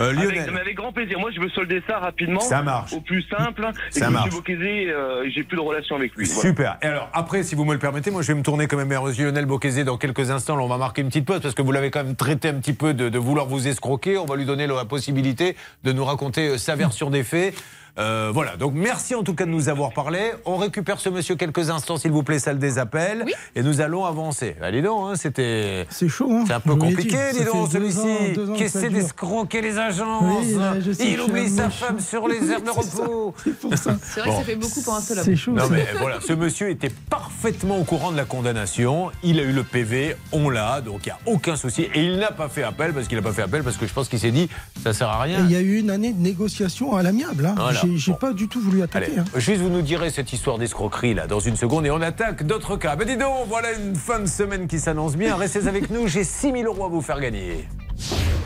Euh, 0.00 0.10
Avec- 0.10 0.16
Lionel. 0.36 0.50
mais 0.52 0.60
avec 0.60 0.76
grand 0.76 0.92
plaisir. 0.92 1.18
Moi, 1.18 1.30
je 1.34 1.40
veux 1.40 1.48
solder 1.50 1.82
ça 1.88 1.98
rapidement. 1.98 2.40
Ça 2.40 2.62
marche. 2.62 2.92
Au 2.92 3.00
plus 3.00 3.22
simple. 3.22 3.66
Et 3.94 3.98
Ça 3.98 4.10
marche. 4.10 4.30
Bocquezé, 4.30 4.90
euh, 4.90 5.28
j'ai 5.34 5.42
plus 5.42 5.56
de 5.56 5.62
relation 5.62 5.96
avec 5.96 6.14
lui. 6.14 6.26
Voilà. 6.26 6.48
Super. 6.48 6.76
Et 6.82 6.86
alors, 6.86 7.08
après, 7.12 7.42
si 7.42 7.54
vous 7.54 7.64
me 7.64 7.72
le 7.72 7.78
permettez, 7.78 8.10
moi, 8.10 8.22
je 8.22 8.28
vais 8.28 8.38
me 8.38 8.42
tourner 8.42 8.66
quand 8.66 8.76
même 8.76 8.88
vers 8.88 9.04
Lionel 9.04 9.46
Bocquezé 9.46 9.84
dans 9.84 9.96
quelques 9.98 10.30
instants. 10.30 10.56
Là, 10.56 10.62
on 10.62 10.68
va 10.68 10.78
marquer 10.78 11.02
une 11.02 11.08
petite 11.08 11.24
pause 11.26 11.40
parce 11.40 11.54
que 11.54 11.62
vous 11.62 11.72
l'avez 11.72 11.90
quand 11.90 12.04
même 12.04 12.16
traité 12.16 12.48
un 12.48 12.54
petit 12.54 12.72
peu 12.74 12.94
de, 12.94 13.08
de 13.08 13.18
vouloir 13.18 13.46
vous 13.46 13.68
escroquer. 13.68 14.18
On 14.18 14.26
va 14.26 14.36
lui 14.36 14.44
donner 14.44 14.66
la 14.66 14.84
possibilité 14.84 15.56
de 15.84 15.92
nous 15.92 16.04
raconter 16.04 16.48
euh, 16.48 16.58
sa 16.58 16.76
version 16.76 17.10
des 17.10 17.22
faits. 17.24 17.54
Euh, 17.98 18.30
voilà, 18.32 18.56
donc 18.56 18.74
merci 18.74 19.14
en 19.14 19.22
tout 19.22 19.34
cas 19.34 19.46
de 19.46 19.50
nous 19.50 19.68
avoir 19.68 19.92
parlé. 19.92 20.32
On 20.44 20.56
récupère 20.56 21.00
ce 21.00 21.08
monsieur 21.08 21.34
quelques 21.34 21.70
instants, 21.70 21.96
s'il 21.96 22.10
vous 22.10 22.22
plaît, 22.22 22.38
salle 22.38 22.58
des 22.58 22.78
appels. 22.78 23.24
Et 23.54 23.62
nous 23.62 23.80
allons 23.80 24.04
avancer. 24.04 24.54
Allez 24.60 24.82
donc, 24.82 25.08
hein, 25.10 25.14
c'était. 25.16 25.86
C'est 25.88 26.08
chaud, 26.08 26.28
hein 26.30 26.44
C'est 26.46 26.52
un 26.52 26.60
peu 26.60 26.70
vous 26.72 26.76
compliqué, 26.78 27.16
dit, 27.32 27.38
dis 27.38 27.44
donc, 27.46 27.70
celui-ci. 27.72 28.32
deux 28.34 28.50
ans 28.50 28.54
Qui 28.54 28.64
que 28.64 28.78
dure. 28.80 28.90
d'escroquer 28.90 29.60
les 29.62 29.78
agences. 29.78 30.22
Oui, 30.42 30.54
là, 30.56 30.74
je 30.80 30.92
sais, 30.92 31.10
Il 31.10 31.20
oublie 31.22 31.48
sa 31.48 31.70
femme 31.70 31.98
sur 32.00 32.28
les 32.28 32.50
aires 32.50 32.60
de 32.62 32.70
repos. 32.76 33.34
C'est 33.42 33.58
pour 33.58 33.76
ça. 33.78 33.96
C'est 34.02 34.20
vrai 34.20 34.28
Bon. 34.28 34.32
que 34.32 34.38
ça 34.40 34.44
fait 34.44 34.56
beaucoup 34.56 34.82
pour 34.82 34.94
un 34.94 35.00
seul 35.00 35.18
homme. 35.18 35.24
C'est 35.24 35.36
chaud. 35.36 35.52
Non 35.52 35.64
mais 35.70 35.86
voilà, 35.98 36.18
ce 36.20 36.32
monsieur 36.34 36.68
était 36.68 36.90
parfaitement 37.10 37.78
au 37.78 37.84
courant 37.84 38.12
de 38.12 38.16
la 38.16 38.24
condamnation. 38.24 39.10
Il 39.22 39.40
a 39.40 39.42
eu 39.42 39.52
le 39.52 39.62
PV, 39.64 40.16
on 40.32 40.50
l'a, 40.50 40.80
donc 40.82 41.06
il 41.06 41.08
n'y 41.08 41.12
a 41.12 41.18
aucun 41.24 41.56
souci. 41.56 41.82
Et 41.94 42.02
il 42.04 42.18
n'a 42.18 42.30
pas 42.30 42.48
fait 42.50 42.62
appel 42.62 42.92
parce 42.92 43.08
qu'il 43.08 43.16
n'a 43.16 43.22
pas 43.22 43.32
fait 43.32 43.42
appel 43.42 43.62
parce 43.62 43.76
que 43.78 43.86
je 43.86 43.92
pense 43.94 44.08
qu'il 44.08 44.18
s'est 44.20 44.30
dit 44.32 44.48
ça 44.82 44.92
sert 44.92 45.08
à 45.08 45.26
Et 45.26 45.34
rien. 45.36 45.44
Il 45.46 45.50
y 45.52 45.56
a 45.56 45.60
eu 45.60 45.78
une 45.78 45.90
année 45.90 46.12
de 46.12 46.20
négociation 46.20 46.94
à 46.94 47.02
l'amiable. 47.02 47.46
Hein. 47.46 47.54
Voilà. 47.56 47.80
J'ai 47.92 47.96
j'ai 47.98 48.12
Bon. 48.12 48.18
pas 48.18 48.32
du 48.32 48.48
tout 48.48 48.60
voulu 48.60 48.82
attaquer. 48.82 49.06
Allez, 49.06 49.18
hein. 49.18 49.24
juste 49.36 49.60
vous 49.60 49.68
nous 49.68 49.82
direz 49.82 50.10
cette 50.10 50.32
histoire 50.32 50.58
d'escroquerie 50.58 51.14
là 51.14 51.26
dans 51.26 51.40
une 51.40 51.56
seconde 51.56 51.86
et 51.86 51.90
on 51.90 52.00
attaque 52.00 52.44
d'autres 52.44 52.76
cas. 52.76 52.96
Ben 52.96 53.06
dis 53.06 53.16
donc, 53.16 53.46
voilà 53.48 53.72
une 53.72 53.94
fin 53.96 54.18
de 54.20 54.26
semaine 54.26 54.66
qui 54.66 54.78
s'annonce 54.78 55.16
bien. 55.16 55.36
Restez 55.36 55.66
avec 55.68 55.90
nous, 55.90 56.06
j'ai 56.08 56.24
6000 56.24 56.66
euros 56.66 56.84
à 56.84 56.88
vous 56.88 57.00
faire 57.02 57.20
gagner. 57.20 57.68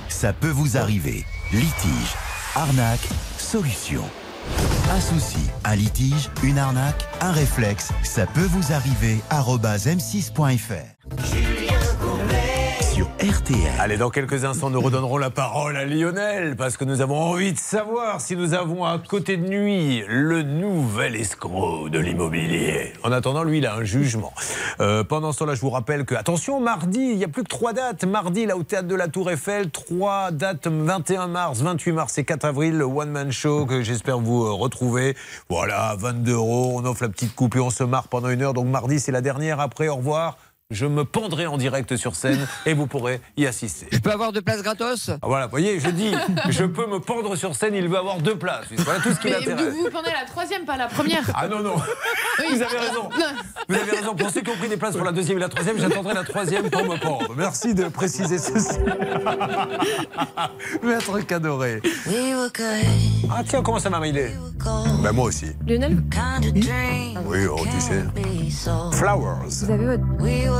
Ça 0.09 0.33
peut 0.33 0.49
vous 0.51 0.77
arriver. 0.77 1.25
Litige, 1.53 2.15
arnaque, 2.55 3.09
solution. 3.39 4.03
Un 4.93 5.01
souci, 5.01 5.39
un 5.65 5.77
litige, 5.77 6.31
une 6.43 6.59
arnaque, 6.59 7.07
un 7.21 7.31
réflexe, 7.33 7.91
ça 8.03 8.27
peut 8.27 8.47
vous 8.49 8.73
arriver. 8.73 9.19
arobase 9.31 9.87
m6.fr. 9.87 11.80
RTL. 13.21 13.59
Allez, 13.79 13.99
dans 13.99 14.09
quelques 14.09 14.47
instants, 14.47 14.71
nous 14.71 14.81
redonnerons 14.81 15.19
la 15.19 15.29
parole 15.29 15.77
à 15.77 15.85
Lionel 15.85 16.57
parce 16.57 16.79
que 16.79 16.87
nous 16.87 17.03
avons 17.03 17.19
envie 17.21 17.53
de 17.53 17.59
savoir 17.59 18.19
si 18.23 18.35
nous 18.35 18.55
avons 18.55 18.87
à 18.87 18.99
côté 18.99 19.37
de 19.37 19.47
nuit 19.47 20.03
le 20.09 20.43
nouvel 20.43 21.17
escroc 21.17 21.91
de 21.91 21.99
l'immobilier. 21.99 22.95
En 23.03 23.13
attendant, 23.13 23.43
lui, 23.43 23.59
il 23.59 23.67
a 23.67 23.75
un 23.75 23.85
jugement. 23.85 24.33
Euh, 24.81 25.05
pendant 25.05 25.33
ce 25.33 25.41
temps-là, 25.41 25.55
je 25.55 25.61
vous 25.61 25.69
rappelle 25.69 26.07
que, 26.07 26.15
attention, 26.15 26.61
mardi, 26.61 27.11
il 27.11 27.19
n'y 27.19 27.25
a 27.25 27.29
plus 27.29 27.43
que 27.43 27.49
trois 27.49 27.75
dates. 27.75 28.05
Mardi, 28.05 28.47
là, 28.47 28.57
au 28.57 28.63
théâtre 28.63 28.89
de 28.89 28.95
la 28.95 29.09
Tour 29.09 29.31
Eiffel, 29.31 29.71
trois 29.71 30.31
dates 30.31 30.69
21 30.69 31.27
mars, 31.27 31.61
28 31.61 31.93
mars 31.93 32.17
et 32.17 32.25
4 32.25 32.47
avril, 32.47 32.79
le 32.79 32.85
One 32.85 33.11
Man 33.11 33.31
Show 33.33 33.67
que 33.67 33.83
j'espère 33.83 34.19
vous 34.19 34.47
euh, 34.47 34.53
retrouver. 34.53 35.15
Voilà, 35.51 35.95
22 35.99 36.33
euros, 36.33 36.73
on 36.77 36.87
offre 36.87 37.03
la 37.03 37.11
petite 37.11 37.35
coupe 37.35 37.55
et 37.57 37.61
on 37.61 37.69
se 37.69 37.85
marre 37.85 38.09
pendant 38.09 38.31
une 38.31 38.41
heure. 38.41 38.55
Donc 38.55 38.69
mardi, 38.69 38.99
c'est 38.99 39.13
la 39.13 39.21
dernière. 39.21 39.61
Après, 39.61 39.89
au 39.89 39.97
revoir. 39.97 40.39
Je 40.71 40.87
me 40.87 41.05
pendrai 41.05 41.47
en 41.49 41.59
direct 41.59 41.97
sur 41.97 42.15
scène 42.15 42.47
et 42.65 42.75
vous 42.75 42.87
pourrez 42.87 43.21
y 43.37 43.45
assister. 43.47 43.89
Je 43.91 43.99
peux 43.99 44.13
avoir 44.13 44.31
deux 44.33 44.41
places 44.41 44.63
gratos? 44.63 45.11
Ah, 45.11 45.17
Voilà, 45.23 45.47
vous 45.47 45.51
voyez, 45.51 45.81
je 45.81 45.91
dis, 45.91 46.13
je 46.49 46.65
peux 46.65 46.87
me 46.87 47.01
pendre 47.01 47.35
sur 47.35 47.57
scène, 47.57 47.75
il 47.75 47.89
veut 47.89 47.99
avoir 47.99 48.19
deux 48.19 48.39
places. 48.39 48.67
Voilà 48.79 49.01
tout 49.01 49.13
ce 49.13 49.19
qui 49.19 49.27
Mais 49.27 49.33
l'intéresse. 49.41 49.75
vous 49.75 49.81
vous 49.83 49.91
pendez 49.91 50.11
la 50.13 50.25
troisième, 50.27 50.65
pas 50.65 50.77
la 50.77 50.87
première. 50.87 51.29
Ah 51.35 51.49
non, 51.49 51.59
non, 51.61 51.75
vous 51.75 52.63
avez 52.63 52.79
raison. 52.79 53.09
Vous 53.69 53.75
avez 53.75 53.91
raison. 53.91 54.15
Pour 54.15 54.31
ceux 54.31 54.43
qui 54.43 54.51
ont 54.51 54.57
pris 54.57 54.69
des 54.69 54.77
places 54.77 54.95
pour 54.95 55.05
la 55.05 55.11
deuxième 55.13 55.39
et 55.39 55.41
la 55.41 55.49
troisième, 55.49 55.77
j'attendrai 55.79 56.15
la 56.15 56.23
troisième 56.23 56.71
pour 56.71 56.85
me 56.85 56.97
pendre. 56.99 57.35
Merci 57.37 57.75
de 57.75 57.89
préciser 57.89 58.39
ceci. 58.39 58.79
Maître 60.85 61.19
Cadoré. 61.21 61.83
Ah 63.31 63.43
tiens, 63.47 63.63
comment 63.63 63.79
ça 63.81 63.91
m'a 63.91 63.99
mailé 63.99 64.31
Ben 65.03 65.11
moi 65.13 65.25
aussi. 65.27 65.47
Lionel, 65.67 66.01
Oui, 67.27 67.39
oh, 67.51 67.59
tu 67.73 67.81
sais. 67.81 68.05
Flowers. 68.93 69.47
vous 69.49 69.71
avez 69.71 69.87
votre. 69.97 70.60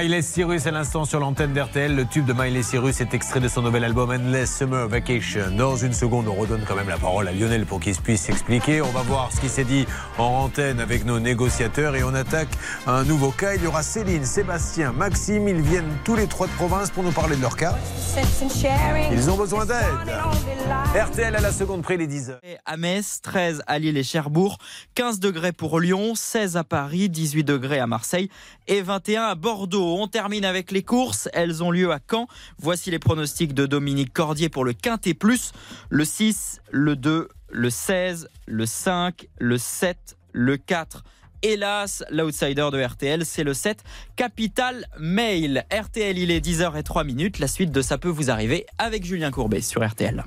Miley 0.00 0.22
Cyrus 0.22 0.66
à 0.66 0.70
l'instant 0.70 1.04
sur 1.04 1.20
l'antenne 1.20 1.52
d'RTL. 1.52 1.94
Le 1.94 2.06
tube 2.06 2.24
de 2.24 2.32
Miley 2.32 2.62
Cyrus 2.62 3.02
est 3.02 3.12
extrait 3.12 3.38
de 3.38 3.48
son 3.48 3.60
nouvel 3.60 3.84
album 3.84 4.08
Endless 4.08 4.56
Summer 4.56 4.88
Vacation. 4.88 5.50
Dans 5.58 5.76
une 5.76 5.92
seconde, 5.92 6.26
on 6.26 6.32
redonne 6.32 6.64
quand 6.66 6.74
même 6.74 6.88
la 6.88 6.96
parole 6.96 7.28
à 7.28 7.32
Lionel 7.32 7.66
pour 7.66 7.80
qu'il 7.80 7.94
puisse 7.96 8.22
s'expliquer. 8.22 8.80
On 8.80 8.92
va 8.92 9.02
voir 9.02 9.30
ce 9.30 9.42
qui 9.42 9.50
s'est 9.50 9.64
dit 9.64 9.84
en 10.16 10.24
antenne 10.24 10.80
avec 10.80 11.04
nos 11.04 11.20
négociateurs 11.20 11.96
et 11.96 12.02
on 12.02 12.14
attaque 12.14 12.48
un 12.86 13.04
nouveau 13.04 13.30
cas. 13.30 13.56
Il 13.56 13.62
y 13.62 13.66
aura 13.66 13.82
Céline, 13.82 14.24
Sébastien, 14.24 14.92
Maxime. 14.92 15.46
Ils 15.48 15.60
viennent 15.60 15.98
tous 16.02 16.16
les 16.16 16.26
trois 16.26 16.46
de 16.46 16.52
province 16.52 16.90
pour 16.90 17.02
nous 17.02 17.12
parler 17.12 17.36
de 17.36 17.42
leur 17.42 17.56
cas. 17.58 17.76
Ils 19.12 19.30
ont 19.30 19.36
besoin 19.36 19.66
d'aide. 19.66 19.76
RTL 20.94 21.36
à 21.36 21.40
la 21.40 21.52
seconde 21.52 21.82
près 21.82 21.98
les 21.98 22.06
10 22.06 22.30
heures. 22.30 22.40
À 22.64 22.78
Metz, 22.78 23.20
13 23.22 23.62
à 23.66 23.78
Lille 23.78 23.98
et 23.98 24.02
Cherbourg, 24.02 24.56
15 24.94 25.20
degrés 25.20 25.52
pour 25.52 25.78
Lyon, 25.78 26.14
16 26.14 26.56
à 26.56 26.64
Paris, 26.64 27.10
18 27.10 27.44
degrés 27.44 27.80
à 27.80 27.86
Marseille 27.86 28.30
et 28.66 28.80
21 28.80 29.24
à 29.24 29.34
Bordeaux. 29.34 29.89
On 29.98 30.08
termine 30.08 30.44
avec 30.44 30.70
les 30.70 30.82
courses. 30.82 31.28
Elles 31.32 31.62
ont 31.62 31.70
lieu 31.70 31.92
à 31.92 31.98
Caen. 32.10 32.26
Voici 32.58 32.90
les 32.90 32.98
pronostics 32.98 33.54
de 33.54 33.66
Dominique 33.66 34.12
Cordier 34.12 34.48
pour 34.48 34.64
le 34.64 34.72
Quintet. 34.72 35.16
Le 35.90 36.04
6, 36.04 36.60
le 36.70 36.96
2, 36.96 37.28
le 37.50 37.70
16, 37.70 38.28
le 38.46 38.66
5, 38.66 39.28
le 39.38 39.58
7, 39.58 40.16
le 40.32 40.56
4. 40.56 41.04
Hélas, 41.42 42.04
l'outsider 42.10 42.68
de 42.70 42.82
RTL, 42.82 43.24
c'est 43.24 43.44
le 43.44 43.54
7, 43.54 43.82
Capital 44.16 44.86
Mail. 44.98 45.64
RTL, 45.72 46.18
il 46.18 46.30
est 46.30 46.44
10h03 46.44 47.04
minutes. 47.04 47.38
La 47.38 47.48
suite 47.48 47.72
de 47.72 47.80
Ça 47.80 47.96
peut 47.96 48.08
vous 48.08 48.30
arriver 48.30 48.66
avec 48.78 49.04
Julien 49.04 49.30
Courbet 49.30 49.62
sur 49.62 49.86
RTL. 49.86 50.22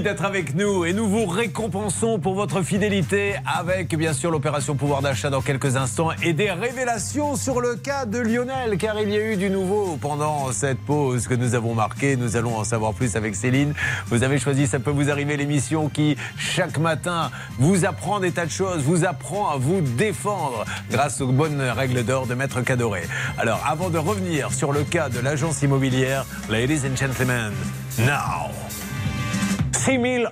D'être 0.00 0.24
avec 0.24 0.56
nous 0.56 0.84
et 0.84 0.92
nous 0.92 1.06
vous 1.06 1.24
récompensons 1.24 2.18
pour 2.18 2.34
votre 2.34 2.62
fidélité 2.62 3.36
avec 3.46 3.96
bien 3.96 4.12
sûr 4.12 4.32
l'opération 4.32 4.74
pouvoir 4.74 5.02
d'achat 5.02 5.30
dans 5.30 5.40
quelques 5.40 5.76
instants 5.76 6.08
et 6.20 6.32
des 6.32 6.50
révélations 6.50 7.36
sur 7.36 7.60
le 7.60 7.76
cas 7.76 8.04
de 8.04 8.18
Lionel 8.18 8.76
car 8.76 9.00
il 9.00 9.10
y 9.10 9.16
a 9.16 9.20
eu 9.20 9.36
du 9.36 9.50
nouveau 9.50 9.96
pendant 10.00 10.50
cette 10.50 10.80
pause 10.80 11.28
que 11.28 11.34
nous 11.34 11.54
avons 11.54 11.74
marquée. 11.74 12.16
Nous 12.16 12.36
allons 12.36 12.56
en 12.56 12.64
savoir 12.64 12.92
plus 12.92 13.14
avec 13.14 13.36
Céline. 13.36 13.72
Vous 14.08 14.24
avez 14.24 14.38
choisi 14.38 14.66
Ça 14.66 14.80
peut 14.80 14.90
vous 14.90 15.10
arriver 15.10 15.36
l'émission 15.36 15.88
qui 15.88 16.16
chaque 16.36 16.78
matin 16.78 17.30
vous 17.60 17.84
apprend 17.84 18.18
des 18.18 18.32
tas 18.32 18.46
de 18.46 18.50
choses, 18.50 18.82
vous 18.82 19.04
apprend 19.04 19.48
à 19.48 19.58
vous 19.58 19.80
défendre 19.80 20.64
grâce 20.90 21.20
aux 21.20 21.30
bonnes 21.30 21.60
règles 21.60 22.04
d'or 22.04 22.26
de 22.26 22.34
Maître 22.34 22.62
Cadoré. 22.62 23.02
Alors 23.38 23.64
avant 23.64 23.90
de 23.90 23.98
revenir 23.98 24.52
sur 24.52 24.72
le 24.72 24.82
cas 24.82 25.08
de 25.08 25.20
l'agence 25.20 25.62
immobilière, 25.62 26.26
ladies 26.50 26.80
and 26.84 26.96
gentlemen, 26.96 27.52
now 27.98 28.50
6 29.74 29.98
000 29.98 30.30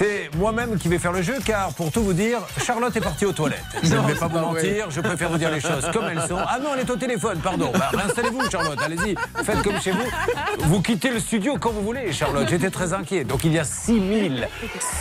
euros. 0.00 0.24
moi-même 0.36 0.78
qui 0.78 0.88
vais 0.88 0.98
faire 0.98 1.12
le 1.12 1.22
jeu, 1.22 1.36
car 1.44 1.72
pour 1.72 1.90
tout 1.90 2.02
vous 2.02 2.12
dire, 2.12 2.40
Charlotte 2.62 2.94
est 2.96 3.00
partie 3.00 3.24
aux 3.24 3.32
toilettes. 3.32 3.64
Je 3.82 3.94
ne 3.94 4.00
vais 4.00 4.14
pas 4.14 4.28
c'est 4.30 4.38
vous 4.38 4.38
mentir, 4.38 4.90
je 4.90 5.00
préfère 5.00 5.30
vous 5.30 5.38
dire 5.38 5.50
les 5.50 5.60
choses 5.60 5.88
comme 5.92 6.04
elles 6.04 6.28
sont. 6.28 6.36
Ah 6.38 6.58
non, 6.58 6.70
elle 6.74 6.80
est 6.80 6.90
au 6.90 6.96
téléphone, 6.96 7.38
pardon. 7.38 7.70
Bah, 7.72 7.90
réinstallez-vous, 7.92 8.50
Charlotte, 8.50 8.78
allez-y, 8.84 9.14
faites 9.44 9.62
comme 9.62 9.80
chez 9.80 9.92
vous. 9.92 10.04
Vous 10.60 10.82
quittez 10.82 11.10
le 11.10 11.20
studio 11.20 11.56
quand 11.58 11.70
vous 11.70 11.82
voulez, 11.82 12.12
Charlotte. 12.12 12.46
J'étais 12.48 12.70
très 12.70 12.92
inquiet. 12.92 13.24
Donc 13.24 13.44
il 13.44 13.52
y 13.52 13.58
a 13.58 13.64
6 13.64 13.92
000, 13.94 14.34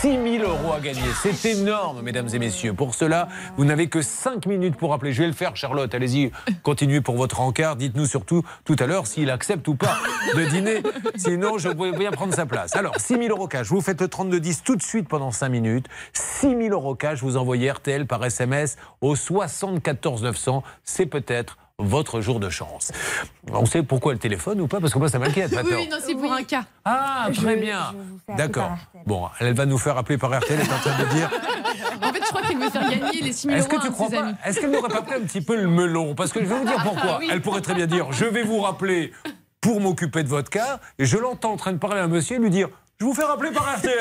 6 0.02 0.40
000 0.40 0.50
euros 0.50 0.74
à 0.74 0.80
gagner. 0.80 1.02
C'est 1.22 1.52
énorme, 1.52 2.02
mesdames 2.02 2.30
et 2.34 2.40
messieurs. 2.40 2.74
Pour 2.74 2.96
cela, 2.96 3.28
vous 3.58 3.66
n'avez 3.66 3.88
que 3.88 4.02
5 4.02 4.46
minutes 4.46 4.76
pour 4.76 4.94
appeler. 4.94 5.14
Je 5.14 5.22
vais 5.22 5.28
le 5.28 5.34
faire, 5.34 5.56
Charlotte. 5.56 5.94
Allez-y, 5.94 6.32
continuez 6.62 7.02
pour 7.02 7.16
votre 7.16 7.42
encart. 7.42 7.76
Dites-nous 7.76 8.06
surtout 8.06 8.44
tout 8.66 8.76
à 8.80 8.86
l'heure 8.86 9.08
s'il 9.08 9.30
accepte 9.30 9.68
ou 9.68 9.76
pas 9.76 9.98
de 10.36 10.46
dîner. 10.46 10.84
Sinon, 11.16 11.58
je 11.58 11.70
pourrais 11.70 11.92
bien 11.92 12.12
prendre 12.12 12.34
sa 12.34 12.46
place. 12.46 12.76
Alors, 12.76 12.94
6 12.98 13.16
000 13.16 13.28
euros 13.30 13.48
cash. 13.48 13.68
Vous 13.68 13.82
faites 13.82 14.02
le 14.02 14.08
32-10 14.08 14.62
tout 14.64 14.76
de 14.76 14.83
suite 14.84 15.08
pendant 15.08 15.32
5 15.32 15.50
minutes. 15.50 15.88
6 16.14 16.50
000 16.50 16.62
euros 16.70 16.96
cash. 16.96 17.22
Vous 17.22 17.38
envoyez 17.38 17.72
RTL 17.72 18.06
par 18.06 18.24
SMS 18.24 18.78
au 19.02 19.16
74 19.16 20.24
900. 20.24 20.64
C'est 20.84 21.06
peut-être 21.06 21.58
votre 21.80 22.22
jour 22.22 22.40
de 22.40 22.50
chance. 22.50 22.92
On 23.52 23.66
sait 23.66 23.84
pourquoi 23.84 24.14
elle 24.14 24.20
téléphone 24.20 24.62
ou 24.62 24.68
pas 24.68 24.80
Parce 24.80 24.94
que 24.94 25.00
moi, 25.00 25.10
ça 25.10 25.20
m'inquiète. 25.20 25.54
Oui, 25.64 25.88
non, 25.90 25.98
c'est 26.00 26.16
pour 26.16 26.32
un 26.32 26.44
cas. 26.44 26.66
Ah, 26.86 27.30
très 27.34 27.56
bien. 27.56 27.94
D'accord. 28.38 28.72
Bon, 29.06 29.28
elle 29.40 29.54
va 29.54 29.66
nous 29.66 29.78
faire 29.78 29.98
appeler 29.98 30.18
par 30.18 30.38
RTL. 30.38 30.60
Elle 30.60 30.68
est 30.68 30.74
en 30.74 30.78
train 30.78 31.04
de 31.04 31.10
dire. 31.10 31.30
En 32.02 32.14
fait, 32.14 32.22
je 32.24 32.30
crois 32.30 32.42
qu'elle 32.42 32.60
veut 32.60 32.70
faire 32.70 32.90
gagner 32.90 33.22
les 33.22 33.34
6 33.34 33.48
000 33.48 33.58
Est-ce 33.58 33.68
euros 33.68 33.78
que 33.80 33.86
tu 33.88 33.92
crois 33.92 34.10
pas. 34.10 34.34
Est-ce 34.46 34.60
qu'elle 34.60 34.72
n'aurait 34.72 34.90
pas 34.90 35.02
pris 35.02 35.16
un 35.16 35.22
petit 35.22 35.42
peu 35.42 35.56
le 35.56 35.68
melon? 35.68 36.16
Parce 36.16 36.32
que 36.32 36.42
je 36.42 36.46
vais 36.46 36.58
vous 36.60 36.66
dire 36.66 36.82
pourquoi. 36.84 37.14
Ah 37.16 37.18
oui. 37.20 37.30
Elle 37.32 37.42
pourrait 37.42 37.62
très 37.62 37.74
bien 37.74 37.88
dire 37.88 38.12
Je 38.12 38.26
vais 38.26 38.44
vous 38.44 38.62
rappeler 38.62 39.12
pour 39.62 39.80
m'occuper 39.82 40.24
de 40.24 40.30
votre 40.30 40.50
cas. 40.50 40.80
Et 41.00 41.06
je 41.06 41.18
l'entends 41.18 41.54
en 41.54 41.58
train 41.58 41.72
de 41.72 41.78
parler 41.78 42.02
à 42.02 42.04
un 42.04 42.08
monsieur 42.08 42.36
et 42.36 42.40
lui 42.40 42.50
dire 42.50 42.70
Je 43.04 43.08
vous 43.10 43.14
fais 43.14 43.26
rappeler 43.26 43.52
par 43.52 43.76
RTL. 43.80 43.98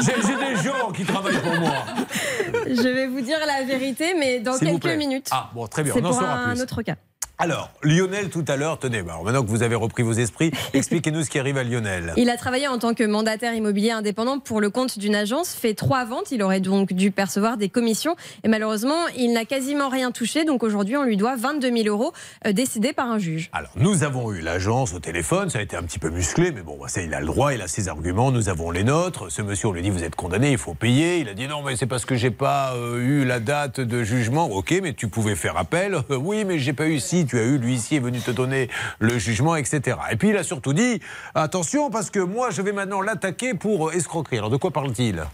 J'ai 0.00 0.34
des 0.34 0.56
gens 0.68 0.90
qui 0.90 1.04
travaillent 1.04 1.40
pour 1.40 1.54
moi. 1.60 1.74
Je 2.66 2.88
vais 2.88 3.06
vous 3.06 3.20
dire 3.20 3.38
la 3.46 3.62
vérité, 3.62 4.14
mais 4.18 4.40
dans 4.40 4.58
quelques 4.58 4.96
minutes. 4.96 5.28
Ah, 5.30 5.48
bon, 5.54 5.68
très 5.68 5.84
bien. 5.84 5.92
C'est 5.94 6.02
pour 6.02 6.20
un 6.20 6.54
plus. 6.54 6.62
autre 6.62 6.82
cas. 6.82 6.96
Alors, 7.36 7.70
Lionel, 7.82 8.30
tout 8.30 8.44
à 8.46 8.54
l'heure, 8.54 8.78
tenez, 8.78 9.02
bah, 9.02 9.18
maintenant 9.24 9.42
que 9.42 9.48
vous 9.48 9.64
avez 9.64 9.74
repris 9.74 10.04
vos 10.04 10.12
esprits, 10.12 10.52
expliquez-nous 10.72 11.24
ce 11.24 11.30
qui 11.30 11.40
arrive 11.40 11.58
à 11.58 11.64
Lionel. 11.64 12.12
Il 12.16 12.30
a 12.30 12.36
travaillé 12.36 12.68
en 12.68 12.78
tant 12.78 12.94
que 12.94 13.02
mandataire 13.02 13.52
immobilier 13.54 13.90
indépendant 13.90 14.38
pour 14.38 14.60
le 14.60 14.70
compte 14.70 15.00
d'une 15.00 15.16
agence, 15.16 15.52
fait 15.52 15.74
trois 15.74 16.04
ventes. 16.04 16.30
Il 16.30 16.44
aurait 16.44 16.60
donc 16.60 16.92
dû 16.92 17.10
percevoir 17.10 17.56
des 17.56 17.68
commissions. 17.68 18.14
Et 18.44 18.48
malheureusement, 18.48 19.08
il 19.16 19.32
n'a 19.32 19.44
quasiment 19.44 19.88
rien 19.88 20.12
touché. 20.12 20.44
Donc 20.44 20.62
aujourd'hui, 20.62 20.96
on 20.96 21.02
lui 21.02 21.16
doit 21.16 21.34
22 21.34 21.76
000 21.76 21.88
euros 21.88 22.12
euh, 22.46 22.52
décidés 22.52 22.92
par 22.92 23.10
un 23.10 23.18
juge. 23.18 23.50
Alors, 23.52 23.72
nous 23.74 24.04
avons 24.04 24.32
eu 24.32 24.40
l'agence 24.40 24.94
au 24.94 25.00
téléphone, 25.00 25.50
ça 25.50 25.58
a 25.58 25.62
été 25.62 25.76
un 25.76 25.82
petit 25.82 25.98
peu 25.98 26.10
musclé, 26.10 26.52
mais 26.52 26.62
bon, 26.62 26.78
ça, 26.86 27.02
il 27.02 27.12
a 27.14 27.20
le 27.20 27.26
droit, 27.26 27.52
il 27.52 27.60
a 27.62 27.66
ses 27.66 27.88
arguments, 27.88 28.30
nous 28.30 28.48
avons 28.48 28.70
les 28.70 28.84
nôtres. 28.84 29.32
Ce 29.32 29.42
monsieur, 29.42 29.68
on 29.68 29.72
lui 29.72 29.82
dit, 29.82 29.90
vous 29.90 30.04
êtes 30.04 30.14
condamné, 30.14 30.52
il 30.52 30.58
faut 30.58 30.74
payer. 30.74 31.18
Il 31.18 31.28
a 31.28 31.34
dit, 31.34 31.48
non, 31.48 31.62
mais 31.62 31.74
c'est 31.74 31.86
parce 31.86 32.04
que 32.04 32.14
j'ai 32.14 32.30
pas 32.30 32.74
euh, 32.76 33.00
eu 33.00 33.24
la 33.24 33.40
date 33.40 33.80
de 33.80 34.04
jugement. 34.04 34.46
Ok, 34.52 34.72
mais 34.80 34.92
tu 34.92 35.08
pouvais 35.08 35.34
faire 35.34 35.56
appel. 35.56 35.94
Euh, 36.12 36.16
oui, 36.22 36.44
mais 36.44 36.60
j'ai 36.60 36.72
pas 36.72 36.86
eu. 36.86 37.00
Si, 37.00 37.23
tu 37.24 37.38
as 37.38 37.44
eu, 37.44 37.58
l'huissier 37.58 37.98
est 37.98 38.00
venu 38.00 38.20
te 38.20 38.30
donner 38.30 38.68
le 38.98 39.18
jugement, 39.18 39.56
etc. 39.56 39.96
Et 40.10 40.16
puis, 40.16 40.30
il 40.30 40.36
a 40.36 40.44
surtout 40.44 40.72
dit, 40.72 41.00
attention, 41.34 41.90
parce 41.90 42.10
que 42.10 42.20
moi, 42.20 42.50
je 42.50 42.62
vais 42.62 42.72
maintenant 42.72 43.00
l'attaquer 43.00 43.54
pour 43.54 43.88
euh, 43.88 43.92
escroquerie. 43.92 44.38
Alors, 44.38 44.50
de 44.50 44.56
quoi 44.56 44.70
parle-t-il? 44.70 45.24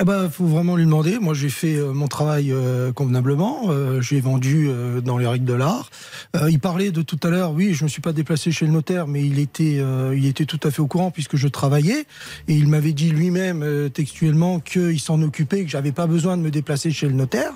Eh 0.00 0.04
ben, 0.04 0.30
faut 0.30 0.46
vraiment 0.46 0.76
lui 0.76 0.84
demander. 0.84 1.18
Moi, 1.18 1.34
j'ai 1.34 1.50
fait 1.50 1.76
euh, 1.76 1.92
mon 1.92 2.08
travail 2.08 2.52
euh, 2.52 2.92
convenablement. 2.92 3.64
Euh, 3.68 4.00
j'ai 4.00 4.20
vendu 4.20 4.68
euh, 4.68 5.00
dans 5.00 5.18
les 5.18 5.26
règles 5.26 5.44
de 5.44 5.54
l'art. 5.54 5.90
Il 6.48 6.60
parlait 6.60 6.90
de 6.90 7.02
tout 7.02 7.18
à 7.22 7.28
l'heure. 7.28 7.52
Oui, 7.52 7.74
je 7.74 7.84
me 7.84 7.88
suis 7.88 8.00
pas 8.00 8.12
déplacé 8.12 8.50
chez 8.52 8.66
le 8.66 8.72
notaire, 8.72 9.06
mais 9.06 9.22
il 9.24 9.38
était, 9.38 9.82
il 10.14 10.26
était 10.26 10.44
tout 10.44 10.60
à 10.62 10.70
fait 10.70 10.80
au 10.80 10.86
courant 10.86 11.10
puisque 11.10 11.36
je 11.36 11.48
travaillais 11.48 12.06
et 12.48 12.54
il 12.54 12.68
m'avait 12.68 12.92
dit 12.92 13.10
lui-même 13.10 13.90
textuellement 13.90 14.60
qu'il 14.60 15.00
s'en 15.00 15.20
occupait, 15.22 15.64
que 15.64 15.70
j'avais 15.70 15.92
pas 15.92 16.06
besoin 16.06 16.36
de 16.36 16.42
me 16.42 16.50
déplacer 16.50 16.90
chez 16.90 17.08
le 17.08 17.14
notaire. 17.14 17.52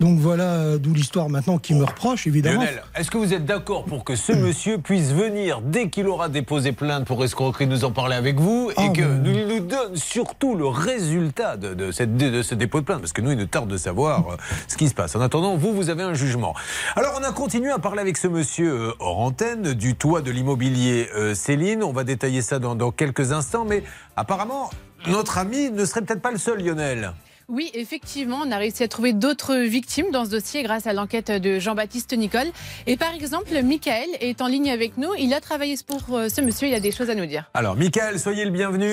Donc 0.00 0.18
voilà, 0.18 0.76
d'où 0.78 0.92
l'histoire 0.92 1.28
maintenant 1.28 1.58
qui 1.58 1.74
me 1.74 1.84
reproche 1.84 2.26
évidemment. 2.26 2.62
Lionel, 2.62 2.82
est-ce 2.96 3.10
que 3.10 3.18
vous 3.18 3.25
êtes 3.34 3.44
d'accord 3.44 3.84
pour 3.84 4.04
que 4.04 4.16
ce 4.16 4.32
monsieur 4.32 4.78
puisse 4.78 5.12
venir, 5.12 5.60
dès 5.62 5.88
qu'il 5.88 6.06
aura 6.08 6.28
déposé 6.28 6.72
plainte 6.72 7.04
pour 7.06 7.22
escroquerie, 7.24 7.66
nous 7.66 7.84
en 7.84 7.90
parler 7.92 8.16
avec 8.16 8.38
vous 8.40 8.70
et 8.70 8.92
que 8.92 9.02
nous 9.02 9.46
nous 9.46 9.60
donne 9.60 9.96
surtout 9.96 10.54
le 10.54 10.66
résultat 10.66 11.56
de, 11.56 11.74
de 11.74 11.92
cette- 11.92 12.16
de 12.16 12.42
ce 12.42 12.54
dépôt 12.54 12.80
de 12.80 12.84
plainte 12.84 13.00
Parce 13.00 13.12
que 13.12 13.20
nous, 13.22 13.30
il 13.32 13.38
nous 13.38 13.46
tarde 13.46 13.68
de 13.68 13.76
savoir 13.76 14.30
euh, 14.32 14.36
ce 14.68 14.76
qui 14.76 14.88
se 14.88 14.94
passe. 14.94 15.14
En 15.16 15.20
attendant, 15.20 15.56
vous, 15.56 15.72
vous 15.74 15.90
avez 15.90 16.02
un 16.02 16.14
jugement. 16.14 16.54
Alors, 16.94 17.18
on 17.20 17.24
a 17.24 17.32
continué 17.32 17.70
à 17.70 17.78
parler 17.78 18.00
avec 18.00 18.16
ce 18.16 18.28
monsieur 18.28 18.72
euh, 18.72 18.92
hors 19.00 19.18
antenne 19.20 19.72
du 19.74 19.94
toit 19.94 20.20
de 20.22 20.30
l'immobilier 20.30 21.08
euh, 21.16 21.34
Céline. 21.34 21.82
On 21.82 21.92
va 21.92 22.04
détailler 22.04 22.42
ça 22.42 22.58
dans, 22.58 22.74
dans 22.74 22.90
quelques 22.90 23.32
instants, 23.32 23.64
mais 23.68 23.82
apparemment, 24.16 24.70
notre 25.08 25.38
ami 25.38 25.70
ne 25.70 25.84
serait 25.84 26.02
peut-être 26.02 26.22
pas 26.22 26.30
le 26.32 26.38
seul, 26.38 26.62
Lionel. 26.64 27.12
Oui, 27.48 27.70
effectivement, 27.74 28.40
on 28.44 28.50
a 28.50 28.56
réussi 28.56 28.82
à 28.82 28.88
trouver 28.88 29.12
d'autres 29.12 29.54
victimes 29.56 30.10
dans 30.10 30.24
ce 30.24 30.30
dossier 30.30 30.64
grâce 30.64 30.88
à 30.88 30.92
l'enquête 30.92 31.30
de 31.30 31.60
Jean-Baptiste 31.60 32.12
Nicole. 32.16 32.48
Et 32.88 32.96
par 32.96 33.14
exemple, 33.14 33.50
Michael 33.62 34.08
est 34.20 34.40
en 34.40 34.48
ligne 34.48 34.70
avec 34.70 34.96
nous. 34.96 35.10
Il 35.16 35.32
a 35.32 35.40
travaillé 35.40 35.76
pour 35.86 36.16
euh, 36.16 36.28
ce 36.28 36.40
monsieur, 36.40 36.66
il 36.66 36.74
a 36.74 36.80
des 36.80 36.90
choses 36.90 37.08
à 37.08 37.14
nous 37.14 37.26
dire. 37.26 37.48
Alors, 37.54 37.76
Michael, 37.76 38.18
soyez 38.18 38.44
le 38.44 38.50
bienvenu. 38.50 38.90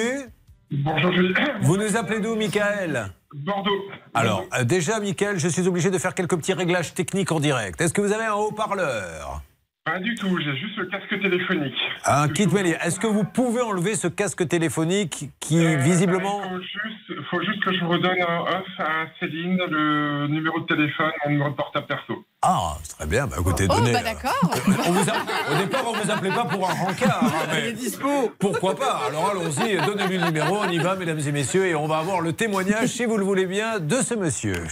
Bonjour 0.69 1.11
Julie. 1.13 1.33
Vous 1.61 1.77
nous 1.77 1.97
appelez 1.97 2.19
d'où, 2.19 2.35
Michael? 2.35 3.11
Bordeaux. 3.33 3.71
Alors, 4.13 4.45
euh, 4.55 4.63
déjà, 4.63 4.99
Michael, 4.99 5.39
je 5.39 5.47
suis 5.47 5.67
obligé 5.67 5.89
de 5.89 5.97
faire 5.97 6.13
quelques 6.13 6.37
petits 6.37 6.53
réglages 6.53 6.93
techniques 6.93 7.31
en 7.31 7.39
direct. 7.39 7.81
Est-ce 7.81 7.93
que 7.93 8.01
vous 8.01 8.11
avez 8.11 8.25
un 8.25 8.33
haut-parleur? 8.33 9.41
Pas 9.85 9.99
du 9.99 10.15
tout, 10.15 10.37
j'ai 10.39 10.55
juste 10.55 10.77
le 10.77 10.85
casque 10.85 11.09
téléphonique. 11.21 11.75
Un 12.05 12.29
kit. 12.29 12.47
Est-ce 12.85 13.01
que 13.01 13.07
vous 13.07 13.25
pouvez 13.25 13.61
enlever 13.61 13.95
ce 13.95 14.07
casque 14.07 14.47
téléphonique 14.47 15.29
qui, 15.41 15.59
Euh, 15.59 15.75
visiblement. 15.75 16.39
Il 16.41 16.49
faut 16.49 16.61
juste, 16.61 17.27
faut 17.29 17.41
juste 17.41 17.61
que 17.65 17.73
je 17.77 17.83
redonne 17.83 18.21
un 18.25 18.39
off 18.43 18.65
à 18.79 19.07
Céline 19.19 19.57
le 19.69 20.27
numéro 20.29 20.61
de 20.61 20.65
téléphone, 20.67 21.11
mon 21.25 21.31
numéro 21.31 21.49
de 21.49 21.55
portable 21.55 21.85
perso. 21.87 22.23
Ah, 22.41 22.77
très 22.97 23.07
bien. 23.07 23.27
Bah, 23.27 23.35
écoutez, 23.41 23.67
Oh, 23.69 23.73
donnez. 23.75 23.91
bah 23.91 24.03
d'accord. 24.03 24.51
On 24.87 24.91
vous 24.93 25.09
a- 25.09 25.51
Au 25.53 25.57
départ, 25.57 25.83
on 25.85 25.93
vous 25.93 26.11
appelait 26.11 26.29
pas 26.31 26.45
pour 26.45 26.69
un 26.69 26.73
rencard. 26.73 27.19
hein, 27.21 27.47
mais 27.51 27.59
Il 27.59 27.65
est 27.65 27.73
dispo. 27.73 28.31
Pourquoi 28.39 28.75
pas? 28.77 29.01
Alors 29.09 29.31
allons-y, 29.31 29.85
donnez-lui 29.85 30.17
le 30.17 30.25
numéro, 30.27 30.59
on 30.65 30.69
y 30.69 30.77
va, 30.77 30.95
mesdames 30.95 31.19
et 31.19 31.31
messieurs, 31.33 31.65
et 31.67 31.75
on 31.75 31.87
va 31.87 31.97
avoir 31.97 32.21
le 32.21 32.31
témoignage, 32.31 32.87
si 32.87 33.03
vous 33.03 33.17
le 33.17 33.25
voulez 33.25 33.47
bien, 33.47 33.79
de 33.79 33.97
ce 33.97 34.13
monsieur. 34.13 34.63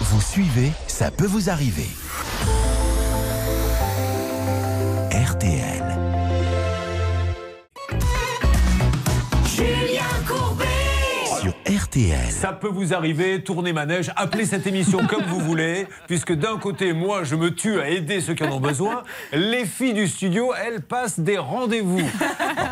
Vous 0.00 0.20
suivez, 0.20 0.72
ça 0.88 1.12
peut 1.12 1.26
vous 1.26 1.48
arriver. 1.48 1.86
RTL. 5.16 5.82
Julien 9.46 10.02
Courbet. 10.28 10.66
Sur 11.40 11.52
RTL. 11.66 12.30
Ça 12.30 12.52
peut 12.52 12.68
vous 12.68 12.92
arriver, 12.92 13.42
tournez 13.42 13.72
manège, 13.72 14.10
appelez 14.16 14.46
cette 14.46 14.66
émission 14.66 14.98
comme 15.06 15.24
vous 15.24 15.40
voulez, 15.40 15.86
puisque 16.06 16.32
d'un 16.32 16.58
côté, 16.58 16.92
moi, 16.92 17.24
je 17.24 17.34
me 17.34 17.54
tue 17.54 17.80
à 17.80 17.88
aider 17.88 18.20
ceux 18.20 18.34
qui 18.34 18.44
en 18.44 18.52
ont 18.52 18.60
besoin. 18.60 19.02
Les 19.32 19.64
filles 19.64 19.94
du 19.94 20.06
studio, 20.06 20.52
elles 20.54 20.80
passent 20.80 21.20
des 21.20 21.38
rendez-vous. 21.38 22.02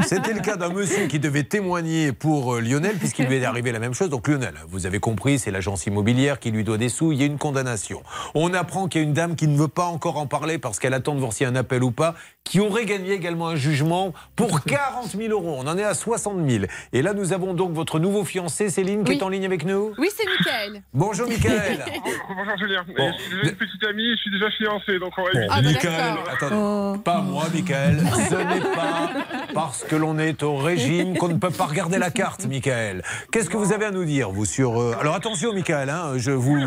C'était 0.06 0.32
le 0.32 0.40
cas 0.40 0.56
d'un 0.56 0.70
monsieur 0.70 1.06
qui 1.06 1.18
devait 1.18 1.44
témoigner 1.44 2.12
pour 2.12 2.54
euh, 2.54 2.60
Lionel, 2.60 2.96
puisqu'il 2.96 3.26
lui 3.26 3.36
est 3.36 3.44
arrivé 3.44 3.72
la 3.72 3.78
même 3.78 3.94
chose. 3.94 4.10
Donc 4.10 4.28
Lionel, 4.28 4.54
vous 4.68 4.86
avez 4.86 5.00
compris, 5.00 5.38
c'est 5.38 5.50
l'agence 5.50 5.86
immobilière 5.86 6.38
qui 6.38 6.50
lui 6.50 6.64
doit 6.64 6.78
des 6.78 6.88
sous, 6.88 7.12
il 7.12 7.20
y 7.20 7.22
a 7.22 7.26
une 7.26 7.38
condamnation. 7.38 8.02
On 8.34 8.52
apprend 8.54 8.88
qu'il 8.88 9.00
y 9.00 9.04
a 9.04 9.06
une 9.06 9.14
dame 9.14 9.36
qui 9.36 9.46
ne 9.46 9.56
veut 9.56 9.68
pas 9.68 9.86
encore 9.86 10.18
en 10.18 10.26
parler 10.26 10.58
parce 10.58 10.78
qu'elle 10.78 10.94
attend 10.94 11.14
de 11.14 11.20
voir 11.20 11.32
s'il 11.32 11.44
y 11.44 11.48
a 11.48 11.52
un 11.52 11.56
appel 11.56 11.82
ou 11.82 11.90
pas, 11.90 12.14
qui 12.44 12.60
aurait 12.60 12.84
gagné 12.84 13.12
également 13.12 13.48
un 13.48 13.56
jugement 13.56 14.12
pour 14.36 14.62
40 14.64 15.06
000 15.16 15.30
euros. 15.32 15.56
On 15.58 15.66
en 15.66 15.78
est 15.78 15.82
à 15.82 15.94
60 15.94 16.46
000. 16.48 16.64
Et 16.92 17.00
là, 17.00 17.14
nous 17.14 17.32
avons 17.32 17.54
donc 17.54 17.72
votre 17.72 17.98
nouveau 17.98 18.22
fiancé, 18.24 18.68
Céline, 18.68 19.02
qui 19.02 19.12
Oui. 19.12 19.18
est 19.18 19.22
en 19.22 19.30
ligne 19.30 19.46
avec 19.46 19.64
nous. 19.64 19.94
Oui, 19.96 20.08
c'est 20.14 20.26
Michael. 20.26 20.82
Bonjour 20.92 21.26
Michael. 21.26 21.82
Bonjour 22.28 22.58
Julien. 22.58 22.84
Bon. 22.96 23.08
Et 23.08 23.12
Je 23.16 23.22
suis 23.22 23.30
déjà 23.36 23.48
une 23.50 23.56
petite 23.56 23.84
amie, 23.86 24.10
je 24.12 24.16
suis 24.20 24.30
déjà 24.30 24.50
fiancé, 24.50 24.98
donc 24.98 25.12
on 25.16 25.22
va 25.24 25.30
éviter. 25.30 25.46
Ah, 25.50 25.56
bah, 25.56 25.62
Michael, 25.62 26.14
attendez, 26.30 26.54
Oh. 26.56 26.96
pas 27.02 27.20
moi, 27.22 27.44
Michael. 27.52 27.98
Ce 28.28 28.34
n'est 28.34 28.60
pas 28.60 29.10
parce 29.54 29.82
que 29.84 29.96
l'on 29.96 30.18
est 30.18 30.42
au 30.42 30.56
régime 30.56 31.16
qu'on 31.16 31.28
ne 31.28 31.38
peut 31.38 31.50
pas 31.50 31.64
regarder 31.64 31.98
la 31.98 32.10
carte, 32.10 32.44
Michael. 32.46 33.02
Qu'est-ce 33.32 33.48
que 33.48 33.56
vous 33.56 33.72
avez 33.72 33.86
à 33.86 33.90
nous 33.90 34.04
dire, 34.04 34.30
vous, 34.30 34.44
sur. 34.44 34.78
euh, 34.80 34.94
Alors 35.00 35.14
attention, 35.14 35.54
Michael, 35.54 35.88
hein, 35.88 36.12
je, 36.18 36.30
vous, 36.30 36.58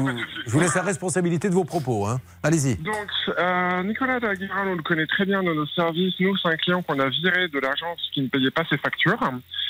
je 0.45 0.51
vous 0.51 0.59
laisse 0.59 0.73
la 0.75 0.81
responsabilité 0.81 1.49
de 1.49 1.53
vos 1.53 1.65
propos. 1.65 2.07
Hein. 2.07 2.19
Allez-y. 2.41 2.77
Donc, 2.77 2.95
euh, 3.37 3.83
Nicolas 3.83 4.19
Daguerre, 4.19 4.49
on 4.65 4.73
le 4.75 4.81
connaît 4.83 5.05
très 5.05 5.25
bien 5.25 5.43
dans 5.43 5.53
nos 5.53 5.66
services. 5.75 6.15
Nous, 6.19 6.35
c'est 6.37 6.49
un 6.49 6.55
client 6.57 6.81
qu'on 6.81 6.99
a 6.99 7.09
viré 7.09 7.47
de 7.47 7.59
l'agence 7.59 7.99
qui 8.13 8.21
ne 8.21 8.27
payait 8.27 8.51
pas 8.51 8.63
ses 8.69 8.77
factures. 8.77 9.19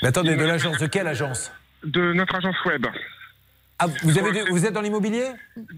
Mais 0.02 0.08
attendez, 0.08 0.36
de 0.36 0.44
l'agence, 0.44 0.78
de 0.78 0.86
quelle 0.86 1.06
agence 1.08 1.52
De 1.84 2.12
notre 2.12 2.34
agence 2.36 2.56
web. 2.64 2.86
ah, 3.78 3.86
vous, 4.02 4.18
avez 4.18 4.32
de- 4.32 4.50
vous 4.50 4.64
êtes 4.66 4.72
dans 4.72 4.80
l'immobilier? 4.82 5.24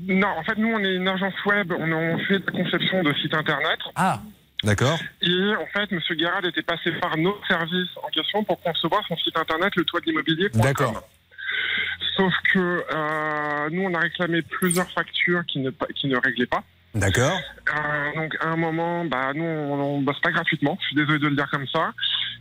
Non, 0.08 0.28
en 0.28 0.42
fait, 0.44 0.56
nous, 0.56 0.68
on 0.68 0.78
est 0.84 0.94
une 0.96 1.08
agence 1.08 1.34
web. 1.46 1.72
On, 1.72 1.92
on 1.92 2.18
fait 2.26 2.38
de 2.38 2.46
la 2.46 2.52
conception 2.64 3.02
de 3.02 3.12
sites 3.14 3.34
internet. 3.34 3.78
Ah, 3.96 4.20
d'accord. 4.64 4.98
Et 5.22 5.54
en 5.56 5.66
fait, 5.66 5.90
M. 5.92 6.00
Guérard 6.16 6.44
était 6.44 6.62
passé 6.62 6.92
par 7.00 7.16
nos 7.16 7.38
services 7.48 7.90
en 8.02 8.08
question 8.08 8.44
pour 8.44 8.60
concevoir 8.62 9.02
son 9.08 9.16
site 9.18 9.36
internet, 9.36 9.74
le 9.76 9.84
toit 9.84 10.00
de 10.00 10.06
l'immobilier. 10.06 10.48
D'accord. 10.54 11.02
Sauf 12.16 12.32
que 12.52 12.58
euh, 12.94 13.68
nous, 13.70 13.82
on 13.82 13.94
a 13.94 13.98
réclamé 14.00 14.42
plusieurs 14.42 14.90
factures 14.90 15.44
qui 15.46 15.58
ne, 15.60 15.70
qui 15.94 16.08
ne 16.08 16.16
réglaient 16.16 16.46
pas. 16.46 16.62
D'accord. 16.94 17.38
Euh, 17.68 18.14
donc 18.16 18.36
à 18.40 18.48
un 18.48 18.56
moment, 18.56 19.04
bah, 19.04 19.32
nous, 19.34 19.44
on, 19.44 19.74
on 19.96 20.00
bosse 20.00 20.20
pas 20.20 20.32
gratuitement. 20.32 20.76
Je 20.80 20.86
suis 20.88 20.96
désolé 20.96 21.18
de 21.20 21.28
le 21.28 21.36
dire 21.36 21.48
comme 21.50 21.66
ça. 21.68 21.92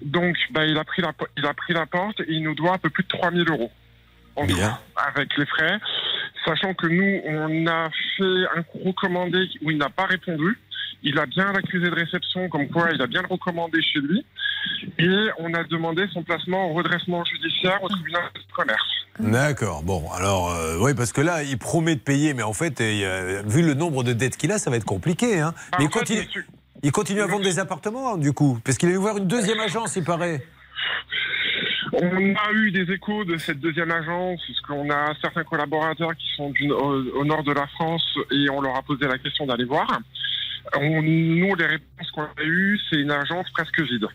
Donc, 0.02 0.36
bah, 0.52 0.66
il 0.66 0.78
a 0.78 0.84
pris 0.84 1.02
la, 1.02 1.12
il 1.38 1.46
a 1.46 1.54
pris 1.54 1.74
la 1.74 1.86
porte 1.86 2.20
et 2.22 2.26
il 2.30 2.44
nous 2.44 2.56
doit 2.56 2.74
un 2.74 2.78
peu 2.78 2.90
plus 2.90 3.04
de 3.04 3.10
3000 3.10 3.48
euros 3.50 3.72
en- 4.36 4.46
avec 5.14 5.36
les 5.38 5.46
frais, 5.46 5.78
sachant 6.46 6.74
que 6.74 6.88
nous, 6.88 7.22
on 7.26 7.68
a 7.68 7.90
fait 8.18 8.46
un 8.58 8.64
recommandé 8.86 9.48
où 9.62 9.72
il 9.72 9.78
n'a 9.78 9.90
pas 9.90 10.06
répondu. 10.06 10.58
Il 11.04 11.18
a 11.20 11.26
bien 11.26 11.52
l'accusé 11.54 11.90
de 11.90 11.96
réception, 11.96 12.50
comme 12.50 12.68
quoi 12.70 12.90
il 12.94 13.02
a 13.02 13.08
bien 13.08 13.22
le 13.22 13.28
recommandé 13.28 13.82
chez 13.82 14.00
lui. 14.00 14.26
Et 14.98 15.28
on 15.40 15.54
a 15.54 15.64
demandé 15.64 16.06
son 16.14 16.24
placement 16.24 16.70
au 16.72 16.74
redressement 16.74 17.24
judiciaire 17.26 17.82
au 17.84 17.88
tribunal 17.90 18.24
de 18.36 18.54
commerce. 18.54 18.90
D'accord. 19.20 19.84
Bon, 19.84 20.10
alors, 20.12 20.52
euh, 20.52 20.78
oui, 20.80 20.94
parce 20.94 21.12
que 21.12 21.22
là, 21.22 21.44
il 21.44 21.58
promet 21.58 21.96
de 21.96 22.00
payer, 22.02 22.34
mais 22.34 22.44
en 22.44 22.54
fait, 22.54 22.80
euh, 22.82 23.42
vu 23.46 23.62
le 23.62 23.74
nombre 23.74 24.04
de 24.04 24.14
dettes 24.14 24.38
qu'il 24.38 24.52
a, 24.52 24.58
ça 24.60 24.70
va 24.70 24.78
être 24.78 24.86
compliqué. 24.86 25.40
Hein. 25.40 25.54
Bah, 25.72 25.78
mais 25.80 25.86
en 25.86 25.88
il 25.88 25.92
continue, 25.92 26.28
il 26.84 26.92
continue 26.92 27.22
à 27.22 27.28
vendre 27.28 27.44
des 27.44 27.60
appartements, 27.60 28.18
du 28.18 28.32
coup, 28.34 28.60
parce 28.64 28.78
qu'il 28.78 28.94
a 28.94 28.98
ouvert 28.98 29.18
une 29.18 29.28
deuxième 29.28 29.60
agence, 29.60 29.96
il 29.98 30.04
paraît. 30.04 30.42
On 31.92 32.36
a 32.36 32.52
eu 32.54 32.72
des 32.72 32.92
échos 32.94 33.26
de 33.26 33.38
cette 33.38 33.60
deuxième 33.60 33.92
agence, 33.92 34.40
parce 34.48 34.62
qu'on 34.62 34.90
a 34.90 35.14
certains 35.22 35.44
collaborateurs 35.44 36.16
qui 36.16 36.28
sont 36.38 36.50
du- 36.52 36.72
au, 36.72 37.20
au 37.20 37.26
nord 37.26 37.44
de 37.44 37.52
la 37.52 37.68
France 37.68 38.04
et 38.32 38.50
on 38.50 38.62
leur 38.62 38.76
a 38.76 38.84
posé 38.84 39.06
la 39.08 39.18
question 39.18 39.46
d'aller 39.48 39.66
voir. 39.66 39.88
On- 40.80 41.02
nous, 41.02 41.56
les 41.56 41.66
réponses 41.66 42.12
qu'on 42.14 42.22
a 42.24 42.44
eues, 42.44 42.80
c'est 42.90 42.98
une 43.00 43.12
agence 43.12 43.50
presque 43.52 43.82
vide. 43.82 44.06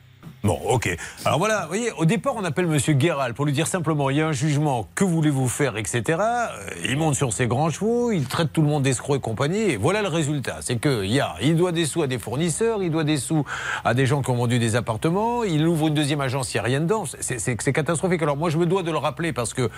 Bon, 0.45 0.61
ok. 0.69 0.95
Alors 1.25 1.39
voilà, 1.39 1.63
vous 1.63 1.69
voyez, 1.69 1.91
au 1.97 2.05
départ, 2.05 2.35
on 2.37 2.45
appelle 2.45 2.67
Monsieur 2.67 2.93
Guéral 2.93 3.33
pour 3.33 3.47
lui 3.47 3.53
dire 3.55 3.67
simplement 3.67 4.11
il 4.11 4.19
y 4.19 4.21
a 4.21 4.27
un 4.29 4.33
jugement, 4.33 4.87
que 4.95 5.03
voulez-vous 5.03 5.49
faire, 5.49 5.79
etc. 5.79 6.03
Euh, 6.21 6.49
Il 6.85 6.99
monte 6.99 7.15
sur 7.15 7.33
ses 7.33 7.47
grands 7.47 7.71
chevaux, 7.71 8.13
il 8.13 8.27
traite 8.27 8.53
tout 8.53 8.61
le 8.61 8.69
monde 8.69 8.83
d'escroc 8.83 9.17
et 9.17 9.21
compagnie, 9.21 9.71
et 9.71 9.77
voilà 9.79 10.03
le 10.03 10.09
résultat. 10.09 10.59
C'est 10.61 10.77
qu'il 10.79 11.07
y 11.07 11.19
a, 11.19 11.35
il 11.41 11.57
doit 11.57 11.73
des 11.73 11.87
sous 11.87 12.03
à 12.03 12.07
des 12.09 12.19
fournisseurs, 12.19 12.83
il 12.83 12.91
doit 12.91 13.05
des 13.05 13.17
sous 13.17 13.47
à 13.87 13.95
des 13.95 14.05
gens 14.05 14.21
qui 14.21 14.31
ont 14.31 14.37
vendu 14.37 14.59
des 14.59 14.77
appartements, 14.77 15.45
il 15.45 15.67
ouvre 15.67 15.89
une 15.89 15.95
deuxième 15.95 16.21
agence, 16.21 16.53
il 16.53 16.59
n'y 16.59 16.61
a 16.61 16.65
rien 16.65 16.81
dedans. 16.81 17.05
C'est- 17.21 17.73
catastrophique. 17.73 18.21
Alors 18.23 18.37
moi, 18.37 18.51
je 18.51 18.59
me 18.59 18.67
dois 18.67 18.83
de 18.83 18.91
le 18.91 18.99
rappeler 18.99 19.33
parce 19.33 19.55
que 19.55 19.71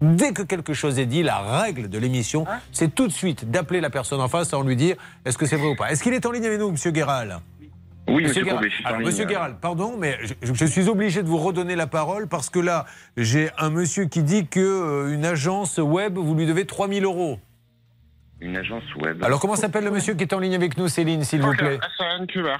dès 0.00 0.32
que 0.32 0.40
quelque 0.42 0.72
chose 0.72 0.98
est 0.98 1.06
dit, 1.06 1.22
la 1.22 1.38
règle 1.38 1.90
de 1.90 1.98
l'émission, 1.98 2.46
c'est 2.72 2.94
tout 2.94 3.06
de 3.08 3.12
suite 3.12 3.50
d'appeler 3.50 3.82
la 3.82 3.90
personne 3.90 4.22
en 4.22 4.28
face 4.28 4.48
sans 4.48 4.62
lui 4.62 4.74
dire 4.76 4.96
est-ce 5.26 5.36
que 5.36 5.44
c'est 5.44 5.56
vrai 5.56 5.68
ou 5.68 5.76
pas? 5.76 5.90
Est-ce 5.92 6.02
qu'il 6.02 6.14
est 6.14 6.24
en 6.24 6.30
ligne 6.30 6.46
avec 6.46 6.58
nous, 6.58 6.70
Monsieur 6.70 6.92
Guéral? 6.92 7.40
Oui, 8.06 8.22
monsieur 8.22 8.42
Guéral. 8.42 8.56
Courbet, 8.58 8.70
je 8.70 8.74
suis 8.76 8.84
en 8.84 8.88
Alors. 8.88 9.00
Monsieur 9.00 9.24
Guéral, 9.24 9.56
pardon, 9.60 9.96
mais 9.98 10.18
je, 10.42 10.52
je 10.52 10.64
suis 10.66 10.88
obligé 10.88 11.22
de 11.22 11.28
vous 11.28 11.38
redonner 11.38 11.74
la 11.76 11.86
parole 11.86 12.28
parce 12.28 12.50
que 12.50 12.58
là, 12.58 12.84
j'ai 13.16 13.50
un 13.58 13.70
monsieur 13.70 14.04
qui 14.04 14.22
dit 14.22 14.46
que 14.46 14.60
euh, 14.60 15.14
une 15.14 15.24
agence 15.24 15.78
web, 15.78 16.16
vous 16.18 16.34
lui 16.34 16.46
devez 16.46 16.66
3000 16.66 17.04
euros. 17.04 17.38
Une 18.40 18.56
agence 18.56 18.84
web. 18.96 19.22
Alors, 19.24 19.40
comment 19.40 19.56
s'appelle 19.56 19.84
le 19.84 19.90
monsieur 19.90 20.14
qui 20.14 20.24
est 20.24 20.34
en 20.34 20.38
ligne 20.38 20.54
avec 20.54 20.76
nous, 20.76 20.88
Céline, 20.88 21.24
s'il 21.24 21.40
vous 21.40 21.54
plaît? 21.54 21.78
Cuber. 22.28 22.56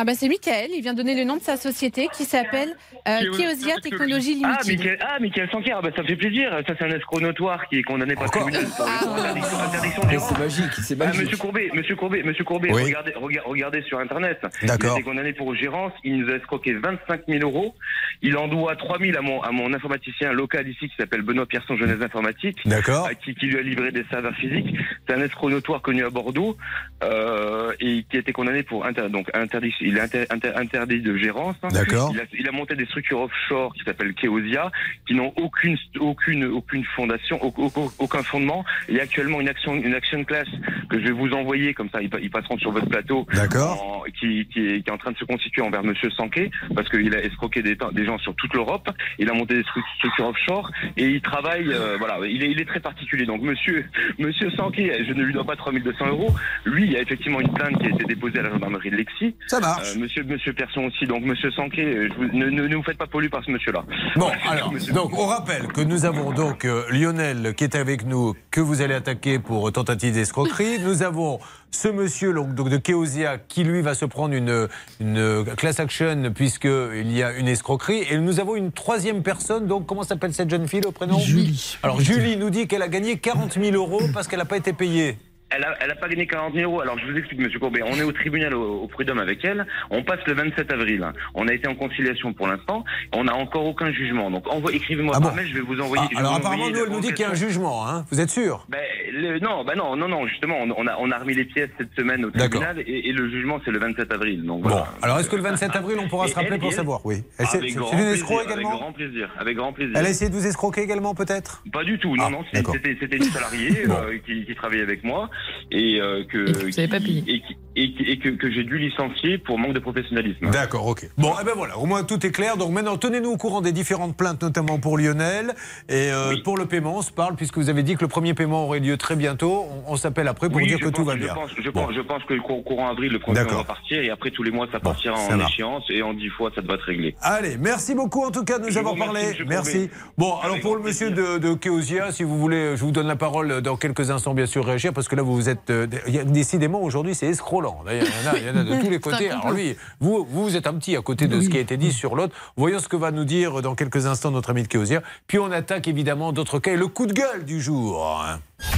Ah 0.00 0.04
bah 0.04 0.12
c'est 0.14 0.28
Michael, 0.28 0.70
il 0.76 0.80
vient 0.80 0.94
donner 0.94 1.16
le 1.16 1.24
nom 1.24 1.38
de 1.38 1.42
sa 1.42 1.56
société 1.56 2.06
qui 2.16 2.22
s'appelle 2.24 2.76
euh, 3.08 3.18
Keosia 3.36 3.80
Technologies 3.82 4.40
Ah, 4.44 4.58
Limited. 4.62 4.78
Michael, 4.78 4.98
ah, 5.00 5.18
Michael 5.20 5.48
Sanker, 5.50 5.76
bah, 5.82 5.90
ça 5.96 6.02
me 6.02 6.06
fait 6.06 6.14
plaisir. 6.14 6.52
Ça, 6.68 6.74
c'est 6.78 6.84
un 6.84 6.90
escroc 6.96 7.18
notoire 7.20 7.66
qui 7.68 7.78
est 7.80 7.82
condamné 7.82 8.14
par 8.14 8.24
le 8.26 8.30
tribunal 8.30 8.64
pour 8.76 8.86
interdiction, 8.86 9.58
interdiction 9.58 10.02
de 10.04 10.10
gérance. 10.10 10.28
C'est 10.28 10.38
magique, 10.38 10.72
c'est 10.84 10.94
Ah, 11.00 11.04
magique. 11.06 11.20
monsieur 11.22 11.36
Courbet, 11.36 11.70
monsieur 11.74 11.96
Courbet, 11.96 12.22
monsieur 12.22 12.44
Courbet, 12.44 12.68
Oui. 12.72 12.82
regardez, 12.84 13.12
rega- 13.16 13.42
regardez 13.44 13.82
sur 13.82 13.98
Internet. 13.98 14.38
D'accord. 14.62 14.78
Il 14.82 14.86
a 14.86 14.92
été 15.00 15.02
condamné 15.02 15.32
pour 15.32 15.52
gérance. 15.56 15.92
Il 16.04 16.18
nous 16.18 16.30
a 16.32 16.36
escroqué 16.36 16.74
25 16.74 17.22
000 17.26 17.40
euros. 17.42 17.74
Il 18.22 18.36
en 18.36 18.46
doit 18.46 18.76
3 18.76 19.00
000 19.00 19.18
à 19.18 19.20
mon, 19.20 19.42
à 19.42 19.50
mon 19.50 19.72
informaticien 19.74 20.32
local 20.32 20.68
ici 20.68 20.88
qui 20.88 20.94
s'appelle 20.96 21.22
Benoît 21.22 21.46
Pierson 21.46 21.76
Jeunesse 21.76 22.00
Informatique. 22.02 22.58
D'accord. 22.66 23.06
à 23.08 23.14
Qui, 23.16 23.34
qui 23.34 23.46
lui 23.46 23.58
a 23.58 23.62
livré 23.62 23.90
des 23.90 24.04
serveurs 24.10 24.34
physiques. 24.36 24.76
C'est 25.08 25.14
un 25.16 25.22
escroc 25.22 25.50
notoire 25.50 25.82
connu 25.82 26.04
à 26.04 26.10
Bordeaux 26.10 26.56
euh, 27.02 27.72
et 27.80 28.04
qui 28.08 28.16
a 28.16 28.20
été 28.20 28.32
condamné 28.32 28.62
pour 28.62 28.86
inter, 28.86 29.08
donc 29.08 29.28
interdit, 29.34 29.72
il 29.88 29.96
est 29.96 30.00
inter- 30.00 30.26
inter- 30.30 30.52
interdit 30.56 31.00
de 31.00 31.16
gérance. 31.16 31.56
D'accord. 31.72 32.10
Il 32.14 32.20
a, 32.20 32.24
il 32.38 32.48
a 32.48 32.52
monté 32.52 32.74
des 32.76 32.86
structures 32.86 33.20
offshore 33.20 33.74
qui 33.74 33.84
s'appellent 33.84 34.14
Keosia, 34.14 34.70
qui 35.06 35.14
n'ont 35.14 35.32
aucune 35.36 35.76
aucune 36.00 36.44
aucune 36.44 36.84
fondation, 36.96 37.42
au- 37.44 37.52
au- 37.56 37.92
aucun 37.98 38.22
fondement. 38.22 38.64
Il 38.88 38.94
y 38.96 39.00
a 39.00 39.02
actuellement 39.02 39.40
une 39.40 39.48
action 39.48 39.74
une 39.74 39.94
action 39.94 40.24
class 40.24 40.46
que 40.90 40.98
je 41.00 41.04
vais 41.04 41.10
vous 41.12 41.30
envoyer 41.32 41.74
comme 41.74 41.88
ça 41.90 42.00
ils, 42.02 42.10
pa- 42.10 42.20
ils 42.20 42.30
passeront 42.30 42.58
sur 42.58 42.70
votre 42.72 42.88
plateau. 42.88 43.26
D'accord. 43.34 44.04
Qui, 44.18 44.46
qui, 44.52 44.60
est, 44.66 44.82
qui 44.82 44.88
est 44.88 44.90
en 44.90 44.98
train 44.98 45.12
de 45.12 45.18
se 45.18 45.24
constituer 45.24 45.62
envers 45.62 45.82
Monsieur 45.82 46.10
Sanquet 46.10 46.50
parce 46.74 46.88
qu'il 46.88 47.14
a 47.14 47.22
escroqué 47.22 47.62
des, 47.62 47.76
des 47.92 48.04
gens 48.04 48.18
sur 48.18 48.34
toute 48.36 48.52
l'Europe. 48.54 48.88
Il 49.18 49.28
a 49.30 49.34
monté 49.34 49.54
des 49.54 49.62
stru- 49.62 49.82
structures 49.96 50.26
offshore 50.28 50.70
et 50.96 51.06
il 51.06 51.20
travaille. 51.20 51.68
euh, 51.72 51.96
voilà, 51.98 52.18
il 52.26 52.42
est, 52.42 52.50
il 52.50 52.60
est 52.60 52.64
très 52.64 52.80
particulier. 52.80 53.26
Donc 53.26 53.42
Monsieur 53.42 53.84
Monsieur 54.18 54.50
Sanquet, 54.52 55.04
je 55.06 55.12
ne 55.12 55.22
lui 55.22 55.32
dois 55.32 55.44
pas 55.44 55.56
3200 55.56 56.06
euros. 56.08 56.34
Lui, 56.64 56.84
il 56.84 56.92
y 56.92 56.96
a 56.96 57.00
effectivement 57.02 57.40
une 57.40 57.52
plainte 57.52 57.78
qui 57.78 57.86
a 57.86 57.90
été 57.90 58.04
déposée 58.04 58.38
à 58.38 58.42
la 58.42 58.50
gendarmerie 58.50 58.90
de 58.90 58.96
Lexy. 58.96 59.34
Ça 59.46 59.60
marche. 59.78 59.96
Euh, 59.96 60.00
monsieur 60.00 60.24
Monsieur 60.24 60.52
Persson 60.52 60.82
aussi. 60.82 61.06
Donc 61.06 61.22
Monsieur 61.24 61.50
Sanquet, 61.52 61.84
euh, 61.84 62.08
ne, 62.32 62.46
ne, 62.46 62.66
ne 62.66 62.76
vous 62.76 62.82
faites 62.82 62.98
pas 62.98 63.06
polluer 63.06 63.28
par 63.28 63.44
ce 63.44 63.50
monsieur-là. 63.50 63.84
Bon, 64.16 64.30
alors, 64.48 64.72
donc 64.92 65.18
on 65.18 65.26
rappelle 65.26 65.66
que 65.68 65.80
nous 65.80 66.04
avons 66.04 66.32
donc 66.32 66.64
euh, 66.64 66.84
Lionel 66.90 67.54
qui 67.54 67.64
est 67.64 67.74
avec 67.74 68.04
nous, 68.06 68.34
que 68.50 68.60
vous 68.60 68.82
allez 68.82 68.94
attaquer 68.94 69.38
pour 69.38 69.70
tentative 69.72 70.14
d'escroquerie. 70.14 70.78
Nous 70.84 71.02
avons 71.02 71.38
ce 71.70 71.88
monsieur 71.88 72.32
donc, 72.32 72.54
donc 72.54 72.70
de 72.70 72.76
Keosia 72.78 73.38
qui 73.38 73.64
lui 73.64 73.82
va 73.82 73.94
se 73.94 74.04
prendre 74.04 74.34
une, 74.34 74.68
une 75.00 75.44
class 75.56 75.80
action 75.80 76.32
puisqu'il 76.34 77.12
y 77.12 77.22
a 77.22 77.32
une 77.32 77.48
escroquerie. 77.48 78.04
Et 78.10 78.18
nous 78.18 78.40
avons 78.40 78.56
une 78.56 78.72
troisième 78.72 79.22
personne, 79.22 79.66
donc 79.66 79.86
comment 79.86 80.02
s'appelle 80.02 80.32
cette 80.32 80.50
jeune 80.50 80.66
fille 80.66 80.82
au 80.86 80.92
prénom? 80.92 81.18
Julie. 81.18 81.76
Alors 81.82 82.00
Julie 82.00 82.36
nous 82.36 82.50
dit 82.50 82.66
qu'elle 82.66 82.82
a 82.82 82.88
gagné 82.88 83.18
40 83.18 83.58
000 83.60 83.74
euros 83.74 84.00
parce 84.14 84.28
qu'elle 84.28 84.38
n'a 84.38 84.44
pas 84.44 84.56
été 84.56 84.72
payée. 84.72 85.18
Elle 85.50 85.64
a, 85.64 85.74
elle 85.80 85.90
a 85.90 85.94
pas 85.94 86.08
gagné 86.08 86.26
40 86.26 86.54
000 86.54 86.70
euros. 86.70 86.80
Alors 86.82 86.98
je 86.98 87.10
vous 87.10 87.16
explique, 87.16 87.40
Monsieur 87.40 87.58
Courbet. 87.58 87.80
On 87.82 87.94
est 87.96 88.02
au 88.02 88.12
tribunal 88.12 88.54
au, 88.54 88.82
au 88.82 88.86
prud'homme 88.86 89.18
avec 89.18 89.42
elle. 89.44 89.66
On 89.90 90.02
passe 90.02 90.20
le 90.26 90.34
27 90.34 90.70
avril. 90.72 91.06
On 91.34 91.48
a 91.48 91.54
été 91.54 91.66
en 91.68 91.74
conciliation 91.74 92.34
pour 92.34 92.48
l'instant. 92.48 92.84
On 93.14 93.24
n'a 93.24 93.34
encore 93.34 93.64
aucun 93.64 93.90
jugement. 93.92 94.30
Donc 94.30 94.46
envoie- 94.52 94.72
écrivez-moi 94.72 95.14
Ah 95.16 95.20
par 95.20 95.30
bon 95.30 95.36
mail. 95.36 95.48
Je 95.48 95.54
vais 95.54 95.60
vous 95.62 95.80
envoyer. 95.80 96.04
Ah, 96.14 96.18
alors 96.18 96.34
apparemment, 96.34 96.68
nous, 96.68 96.84
elle 96.84 96.90
nous 96.92 97.00
dit 97.00 97.08
qu'il 97.08 97.20
y 97.20 97.24
a 97.24 97.30
un 97.30 97.34
jugement. 97.34 97.88
Hein. 97.88 98.04
Vous 98.10 98.20
êtes 98.20 98.28
sûr? 98.30 98.66
Ben, 98.68 98.78
le- 99.12 99.38
non, 99.38 99.64
bah 99.64 99.74
non, 99.74 99.96
non, 99.96 100.06
non. 100.08 100.26
Justement, 100.26 100.56
on, 100.60 100.86
a, 100.86 100.96
on 100.98 101.10
a 101.10 101.18
remis 101.18 101.34
les 101.34 101.44
pièces 101.46 101.70
cette 101.78 101.94
semaine 101.96 102.24
au 102.26 102.30
tribunal 102.30 102.80
et, 102.86 103.08
et 103.08 103.12
le 103.12 103.30
jugement 103.30 103.58
c'est 103.64 103.70
le 103.70 103.78
27 103.78 104.12
avril. 104.12 104.44
Donc 104.44 104.62
Bon, 104.62 104.82
alors 105.02 105.18
est-ce 105.18 105.30
que 105.30 105.36
le 105.36 105.42
27 105.42 105.70
avril, 105.76 105.96
on 105.98 106.08
pourra 106.08 106.26
Et 106.26 106.28
se 106.30 106.34
rappeler 106.34 106.54
elle- 106.54 106.60
pour 106.60 106.68
elle- 106.70 106.74
savoir? 106.76 107.00
Oui. 107.06 107.22
Elle- 107.38 107.46
C'est 107.46 107.58
Avec 107.58 107.74
grand 107.74 107.92
une 107.92 107.98
escroc 108.00 108.40
Avec 108.40 108.50
également 108.50 108.76
grand 108.76 108.92
plaisir. 108.92 109.30
Avec 109.38 109.56
grand 109.56 109.72
plaisir. 109.72 109.94
Elle 109.96 110.04
a 110.06 110.10
essayé 110.10 110.30
de 110.30 110.34
vous 110.36 110.46
escroquer 110.46 110.82
également, 110.82 111.14
peut-être? 111.14 111.62
Pas 111.72 111.84
du 111.84 111.98
tout, 111.98 112.14
non, 112.16 112.24
Ah, 112.26 112.30
non, 112.30 112.44
c'était 112.52 113.16
une 113.16 113.22
salariée 113.24 113.84
euh, 113.88 114.18
qui, 114.26 114.44
qui 114.44 114.54
travaillait 114.54 114.82
avec 114.82 115.02
moi 115.04 115.30
et 115.70 116.00
euh, 116.00 116.24
que 116.24 116.86
pas 116.90 117.00
payé. 117.00 117.22
et, 117.26 117.40
qui- 117.40 117.56
et 117.76 118.18
que, 118.18 118.30
que 118.30 118.50
j'ai 118.50 118.64
dû 118.64 118.76
licencier 118.76 119.38
pour 119.38 119.56
manque 119.56 119.72
de 119.72 119.78
professionnalisme. 119.78 120.50
D'accord, 120.50 120.84
ok. 120.88 121.08
Bon, 121.16 121.32
eh 121.40 121.44
ben 121.44 121.52
voilà, 121.54 121.78
au 121.78 121.86
moins 121.86 122.02
tout 122.02 122.26
est 122.26 122.32
clair. 122.32 122.56
Donc 122.56 122.72
maintenant, 122.72 122.96
tenez-nous 122.96 123.30
au 123.30 123.36
courant 123.36 123.60
des 123.60 123.70
différentes 123.70 124.16
plaintes, 124.16 124.42
notamment 124.42 124.78
pour 124.80 124.98
Lionel. 124.98 125.54
Et 125.88 126.10
euh, 126.10 126.34
pour 126.42 126.58
le 126.58 126.66
paiement, 126.66 126.96
on 126.98 127.02
se 127.02 127.12
parle, 127.12 127.36
puisque 127.36 127.56
vous 127.56 127.68
avez 127.68 127.84
dit 127.84 127.94
que 127.94 128.00
le 128.00 128.08
premier 128.08 128.34
paiement 128.34 128.64
aurait 128.64 128.80
lieu 128.80 128.96
très 128.96 129.14
bientôt. 129.14 129.64
On, 129.86 129.92
on 129.92 129.96
s'appelle 129.96 130.26
après 130.26 130.48
pour 130.48 130.56
Oui, 130.60 130.66
dire 130.66 130.80
que 130.80 130.88
tout 130.88 131.04
va 131.04 131.12
je 131.14 131.18
bien. 131.22 131.34
Pense, 131.34 131.50
je, 131.56 131.70
pense, 131.70 131.94
je 131.94 132.00
pense 132.00 132.24
que 132.24 132.34
le 132.34 132.40
cour- 132.40 132.64
courant 132.64 132.88
avril, 132.88 133.12
le 133.12 133.20
premier 133.20 133.44
va 133.44 133.62
partir 133.62 134.02
et 134.02 134.10
après 134.10 134.32
tous 134.32 134.42
les 134.42 134.50
mois, 134.50 134.66
ça 134.72 134.80
partira 134.80 135.16
ça 135.16 135.36
en 135.36 135.46
échéance 135.46 135.84
et 135.90 136.02
en 136.02 136.14
dix 136.14 136.30
fois, 136.30 136.50
ça 136.54 136.62
devrait 136.62 136.78
être 136.78 136.82
réglé. 136.86 137.14
Allez, 137.22 137.58
merci 137.60 137.94
beaucoup 137.94 138.24
en 138.24 138.32
tout 138.32 138.44
cas 138.44 138.58
de 138.58 138.64
nous 138.64 138.70
Je 138.72 138.78
avoir 138.80 138.94
remercie, 138.94 139.36
parlé. 139.36 139.44
Merci. 139.48 139.90
Bon, 140.16 140.34
alors 140.42 140.58
pour 140.60 140.74
le 140.74 140.82
monsieur 140.82 141.10
de, 141.12 141.38
de 141.38 141.54
Keosia, 141.54 142.10
si 142.10 142.24
vous 142.24 142.38
voulez, 142.40 142.76
je 142.76 142.82
vous 142.84 142.90
donne 142.90 143.06
la 143.06 143.14
parole 143.16 143.60
dans 143.62 143.76
quelques 143.76 144.10
instants, 144.10 144.34
bien 144.34 144.46
sûr, 144.46 144.64
réagir, 144.66 144.92
parce 144.92 145.06
que 145.06 145.14
là, 145.14 145.22
vous 145.34 145.48
êtes. 145.48 145.70
euh, 145.70 145.86
décidément, 146.26 146.82
aujourd'hui, 146.82 147.14
c'est 147.14 147.26
escrolant. 147.26 147.82
D'ailleurs, 147.84 148.06
Il 148.06 148.24
y 148.24 148.28
en 148.28 148.32
a, 148.32 148.38
il 148.38 148.46
y 148.46 148.50
en 148.50 148.56
a 148.56 148.64
de 148.64 148.80
tous 148.84 148.90
les 148.90 149.00
côtés. 149.00 149.30
Alors 149.30 149.50
lui, 149.52 149.76
vous, 150.00 150.26
vous 150.28 150.56
êtes 150.56 150.66
un 150.66 150.74
petit 150.74 150.96
à 150.96 151.02
côté 151.02 151.26
de 151.28 151.40
ce 151.40 151.48
qui 151.48 151.56
a 151.56 151.60
été 151.60 151.76
dit 151.76 151.92
sur 151.92 152.14
l'autre. 152.16 152.34
Voyons 152.56 152.78
ce 152.78 152.88
que 152.88 152.96
va 152.96 153.10
nous 153.10 153.24
dire 153.24 153.62
dans 153.62 153.74
quelques 153.74 154.06
instants 154.06 154.30
notre 154.30 154.50
ami 154.50 154.62
de 154.62 154.68
Keosia. 154.68 155.02
Puis 155.26 155.38
on 155.38 155.50
attaque 155.50 155.88
évidemment 155.88 156.32
d'autres 156.32 156.58
cas 156.58 156.72
et 156.72 156.76
le 156.76 156.88
coup 156.88 157.06
de 157.06 157.12
gueule 157.12 157.44
du 157.44 157.60
jour. 157.60 158.24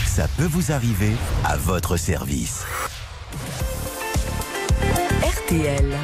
Ça 0.06 0.26
peut 0.36 0.48
vous 0.48 0.72
arriver 0.72 1.12
à 1.44 1.56
votre 1.56 1.96
service. 1.96 2.64
RTL. 5.22 5.96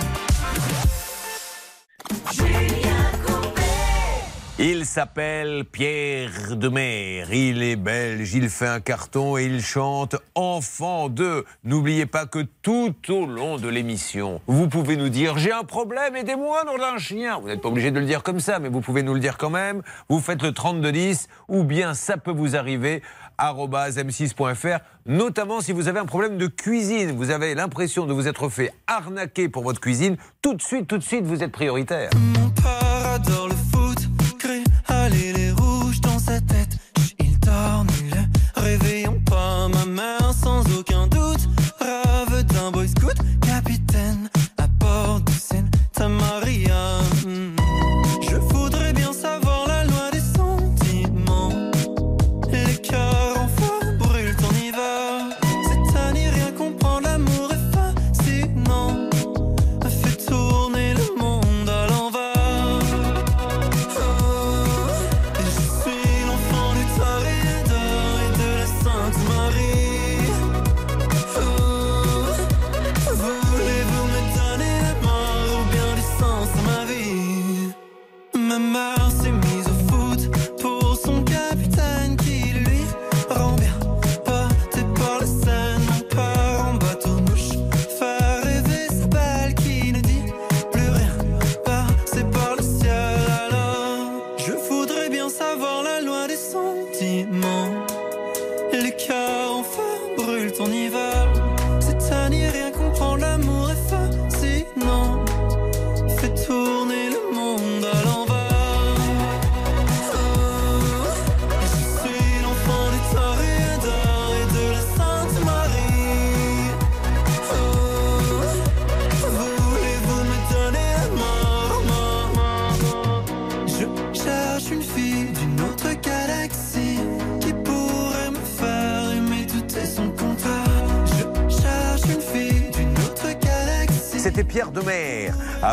Il 4.59 4.87
s'appelle 4.87 5.67
Pierre 5.71 6.57
de 6.57 6.69
Mer. 6.69 7.31
Il 7.31 7.63
est 7.63 7.77
belge, 7.77 8.33
il 8.33 8.49
fait 8.49 8.67
un 8.67 8.81
carton 8.81 9.37
et 9.37 9.45
il 9.45 9.61
chante 9.61 10.17
Enfant 10.35 11.11
de. 11.11 11.45
N'oubliez 11.63 12.07
pas 12.07 12.25
que 12.25 12.39
tout 12.63 12.95
au 13.11 13.27
long 13.27 13.59
de 13.59 13.69
l'émission, 13.69 14.41
vous 14.47 14.67
pouvez 14.67 14.97
nous 14.97 15.11
dire 15.11 15.37
J'ai 15.37 15.53
un 15.53 15.65
problème, 15.65 16.17
aidez-moi, 16.17 16.65
nom 16.65 16.79
d'un 16.79 16.97
chien. 16.97 17.39
Vous 17.39 17.49
n'êtes 17.49 17.61
pas 17.61 17.69
obligé 17.69 17.91
de 17.91 18.01
le 18.01 18.07
dire 18.07 18.23
comme 18.23 18.41
ça, 18.41 18.59
mais 18.59 18.71
vous 18.71 18.81
pouvez 18.81 19.03
nous 19.03 19.13
le 19.13 19.21
dire 19.21 19.37
quand 19.37 19.51
même. 19.51 19.83
Vous 20.09 20.21
faites 20.21 20.43
le 20.43 20.53
3210 20.53 21.29
ou 21.49 21.63
bien 21.63 21.93
ça 21.93 22.17
peut 22.17 22.33
vous 22.33 22.57
arriver 22.57 23.03
arobase 23.37 23.99
m6.fr, 23.99 24.79
notamment 25.05 25.61
si 25.61 25.73
vous 25.73 25.89
avez 25.89 25.99
un 25.99 26.07
problème 26.07 26.39
de 26.39 26.47
cuisine, 26.47 27.13
vous 27.13 27.29
avez 27.29 27.55
l'impression 27.55 28.07
de 28.07 28.15
vous 28.15 28.27
être 28.27 28.49
fait 28.49 28.73
arnaquer 28.87 29.51
pour 29.51 29.65
votre 29.65 29.83
cuisine, 29.83 30.17
tout 30.41 30.55
de 30.55 30.63
suite, 30.63 30.87
tout 30.87 30.97
de 30.97 31.03
suite, 31.03 31.27
vous 31.27 31.43
êtes 31.43 31.53
prioritaire. 31.53 32.09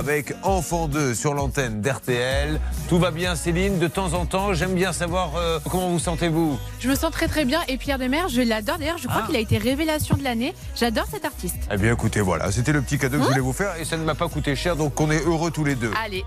Avec 0.03 0.33
Enfant 0.43 0.89
2 0.89 1.13
sur 1.15 1.33
l'antenne 1.33 1.79
d'RTL. 1.79 2.59
Tout 2.89 2.99
va 2.99 3.09
bien 3.09 3.37
Céline 3.37 3.79
De 3.79 3.87
temps 3.87 4.11
en 4.13 4.25
temps, 4.25 4.53
j'aime 4.53 4.73
bien 4.73 4.91
savoir 4.91 5.31
euh, 5.37 5.59
comment 5.71 5.87
vous 5.87 5.97
sentez-vous? 5.99 6.59
Je 6.81 6.89
me 6.89 6.95
sens 6.95 7.09
très 7.09 7.29
très 7.29 7.45
bien 7.45 7.61
et 7.69 7.77
Pierre 7.77 7.97
Demers, 7.99 8.27
je 8.27 8.41
l'adore. 8.41 8.77
D'ailleurs, 8.79 8.97
je 8.97 9.07
crois 9.07 9.21
Ah. 9.23 9.27
qu'il 9.27 9.37
a 9.37 9.39
été 9.39 9.57
révélation 9.57 10.17
de 10.17 10.23
l'année. 10.23 10.53
J'adore 10.75 11.05
cet 11.09 11.23
artiste. 11.23 11.55
Eh 11.71 11.77
bien 11.77 11.93
écoutez, 11.93 12.19
voilà, 12.19 12.51
c'était 12.51 12.73
le 12.73 12.81
petit 12.81 12.97
cadeau 12.97 13.17
que 13.17 13.23
je 13.23 13.29
voulais 13.29 13.39
vous 13.39 13.53
faire 13.53 13.75
et 13.79 13.85
ça 13.85 13.95
ne 13.95 14.03
m'a 14.03 14.13
pas 14.15 14.27
coûté 14.27 14.57
cher, 14.57 14.75
donc 14.75 14.99
on 14.99 15.09
est 15.09 15.23
heureux 15.25 15.51
tous 15.51 15.63
les 15.63 15.75
deux. 15.75 15.91
Allez. 16.03 16.25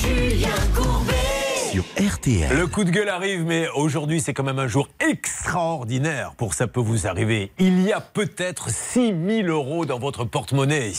Julien 0.00 0.48
Courbet. 0.74 1.12
Sur 1.70 1.84
RTL. 2.02 2.56
Le 2.56 2.66
coup 2.66 2.84
de 2.84 2.90
gueule 2.90 3.10
arrive, 3.10 3.44
mais 3.44 3.68
aujourd'hui 3.74 4.22
c'est 4.22 4.32
quand 4.32 4.44
même 4.44 4.58
un 4.58 4.68
jour 4.68 4.88
extraordinaire 5.06 6.32
pour 6.38 6.54
ça 6.54 6.66
peut 6.66 6.80
vous 6.80 7.06
arriver. 7.06 7.52
Il 7.58 7.82
y 7.82 7.92
a 7.92 8.00
peut-être 8.00 8.70
6 8.70 9.12
000 9.42 9.48
euros 9.48 9.84
dans 9.84 9.98
votre 9.98 10.24
porte-monnaie. 10.24 10.92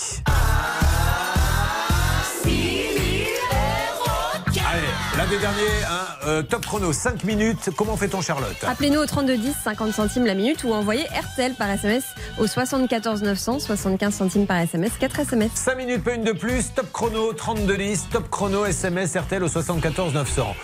L'année 5.30 5.42
dernière, 5.42 5.92
hein, 5.92 6.06
euh, 6.28 6.42
top 6.42 6.66
chrono, 6.66 6.94
5 6.94 7.24
minutes. 7.26 7.70
Comment 7.76 7.98
fait-on 7.98 8.22
Charlotte 8.22 8.56
Appelez-nous 8.66 9.00
au 9.00 9.06
3210, 9.06 9.56
50 9.62 9.94
centimes 9.94 10.26
la 10.26 10.36
minute 10.36 10.64
ou 10.64 10.72
envoyez 10.72 11.04
RTL 11.04 11.54
par 11.54 11.70
SMS 11.70 12.04
au 12.38 12.48
74 12.48 13.24
900, 13.24 13.60
75 13.60 14.14
centimes 14.14 14.48
par 14.48 14.58
SMS, 14.58 14.94
4 14.98 15.20
SMS. 15.20 15.52
5 15.54 15.76
minutes, 15.76 16.04
pas 16.04 16.14
une 16.14 16.24
de 16.24 16.32
plus. 16.32 16.74
Top 16.74 16.92
chrono, 16.94 17.34
3210. 17.34 18.08
Top 18.10 18.30
chrono, 18.30 18.66
SMS, 18.66 19.18
RTL 19.18 19.44
au 19.44 19.50
74 19.50 20.14
900. 20.14 20.56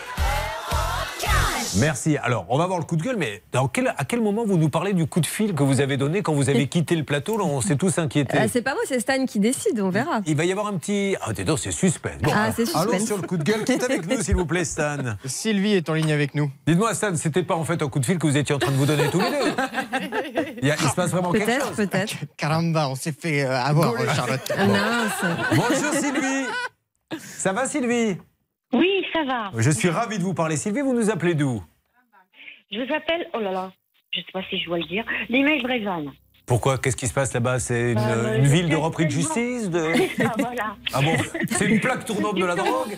Merci. 1.77 2.17
Alors, 2.17 2.45
on 2.49 2.57
va 2.57 2.67
voir 2.67 2.79
le 2.79 2.85
coup 2.85 2.95
de 2.95 3.03
gueule, 3.03 3.17
mais 3.17 3.41
dans 3.51 3.67
quel, 3.67 3.93
à 3.97 4.05
quel 4.05 4.21
moment 4.21 4.43
vous 4.45 4.57
nous 4.57 4.69
parlez 4.69 4.93
du 4.93 5.07
coup 5.07 5.19
de 5.21 5.25
fil 5.25 5.53
que 5.55 5.63
vous 5.63 5.81
avez 5.81 5.97
donné 5.97 6.21
quand 6.21 6.33
vous 6.33 6.49
avez 6.49 6.67
quitté 6.69 6.95
le 6.95 7.03
plateau 7.03 7.37
Là, 7.37 7.43
on 7.45 7.61
s'est 7.61 7.75
tous 7.75 7.97
inquiétés. 7.97 8.37
Ah, 8.39 8.47
c'est 8.47 8.61
pas 8.61 8.73
moi, 8.73 8.83
c'est 8.87 8.99
Stan 8.99 9.25
qui 9.25 9.39
décide, 9.39 9.79
on 9.81 9.89
verra. 9.89 10.21
Il 10.25 10.35
va 10.35 10.45
y 10.45 10.51
avoir 10.51 10.67
un 10.67 10.77
petit. 10.77 11.15
Ah, 11.21 11.33
t'es 11.33 11.43
donc, 11.43 11.59
c'est 11.59 11.71
suspense. 11.71 12.21
Bon, 12.21 12.31
Ah, 12.33 12.49
c'est 12.55 12.75
Allons 12.75 12.99
sur 13.05 13.17
le 13.17 13.23
coup 13.27 13.37
de 13.37 13.43
gueule. 13.43 13.63
Qui 13.63 13.73
est 13.73 13.83
avec 13.83 14.07
nous, 14.07 14.21
s'il 14.21 14.35
vous 14.35 14.45
plaît, 14.45 14.65
Stan? 14.65 14.97
Sylvie 15.25 15.73
est 15.73 15.89
en 15.89 15.93
ligne 15.93 16.11
avec 16.11 16.35
nous. 16.35 16.51
Dites-moi, 16.67 16.93
Stan, 16.93 17.15
c'était 17.15 17.43
pas 17.43 17.55
en 17.55 17.63
fait 17.63 17.81
un 17.81 17.87
coup 17.89 17.99
de 17.99 18.05
fil 18.05 18.17
que 18.19 18.27
vous 18.27 18.37
étiez 18.37 18.53
en 18.55 18.59
train 18.59 18.71
de 18.71 18.77
vous 18.77 18.85
donner 18.85 19.09
tous 19.09 19.19
les 19.19 19.29
deux? 19.29 19.51
Il, 20.61 20.67
y 20.67 20.71
a- 20.71 20.75
il 20.81 20.89
se 20.89 20.95
passe 20.95 21.11
vraiment 21.11 21.31
quelque 21.31 21.45
Peut-être, 21.45 21.67
chose. 21.67 21.75
peut-être. 21.77 22.13
Caramba, 22.37 22.89
on 22.89 22.95
s'est 22.95 23.11
fait 23.17 23.43
euh, 23.43 23.57
avoir. 23.59 23.93
Charlotte. 24.15 24.51
Ah, 24.57 24.65
mince. 24.67 25.35
Bonjour 25.51 25.93
Sylvie. 25.93 26.45
Ça 27.19 27.53
va 27.53 27.67
Sylvie? 27.67 28.17
Oui, 28.73 29.05
ça 29.13 29.23
va. 29.23 29.51
Je 29.57 29.69
suis 29.69 29.89
ravi 29.89 30.17
de 30.17 30.23
vous 30.23 30.33
parler. 30.33 30.57
Sylvie, 30.57 30.81
vous 30.81 30.93
nous 30.93 31.09
appelez 31.09 31.35
d'où? 31.35 31.63
Je 32.71 32.79
vous 32.79 32.93
appelle, 32.93 33.27
oh 33.33 33.39
là 33.39 33.51
là, 33.51 33.71
je 34.11 34.19
sais 34.19 34.31
pas 34.33 34.41
si 34.49 34.59
je 34.59 34.65
dois 34.65 34.79
le 34.79 34.85
dire, 34.85 35.05
l'email 35.29 35.61
Brézanne. 35.61 36.11
Pourquoi? 36.45 36.77
Qu'est-ce 36.77 36.97
qui 36.97 37.07
se 37.07 37.13
passe 37.13 37.33
là-bas? 37.33 37.59
C'est 37.59 37.93
une, 37.93 37.97
Euh, 37.99 38.37
une 38.37 38.45
je 38.45 38.49
ville 38.49 38.67
de 38.69 38.75
repris 38.75 39.05
de 39.05 39.11
justice 39.11 39.69
de... 39.69 39.93
Ça, 40.17 40.33
voilà. 40.37 40.75
Ah 40.93 41.01
bon 41.01 41.15
C'est 41.51 41.65
une 41.65 41.79
plaque 41.79 42.03
tournante 42.05 42.35
de 42.35 42.45
la 42.45 42.55
drogue? 42.55 42.97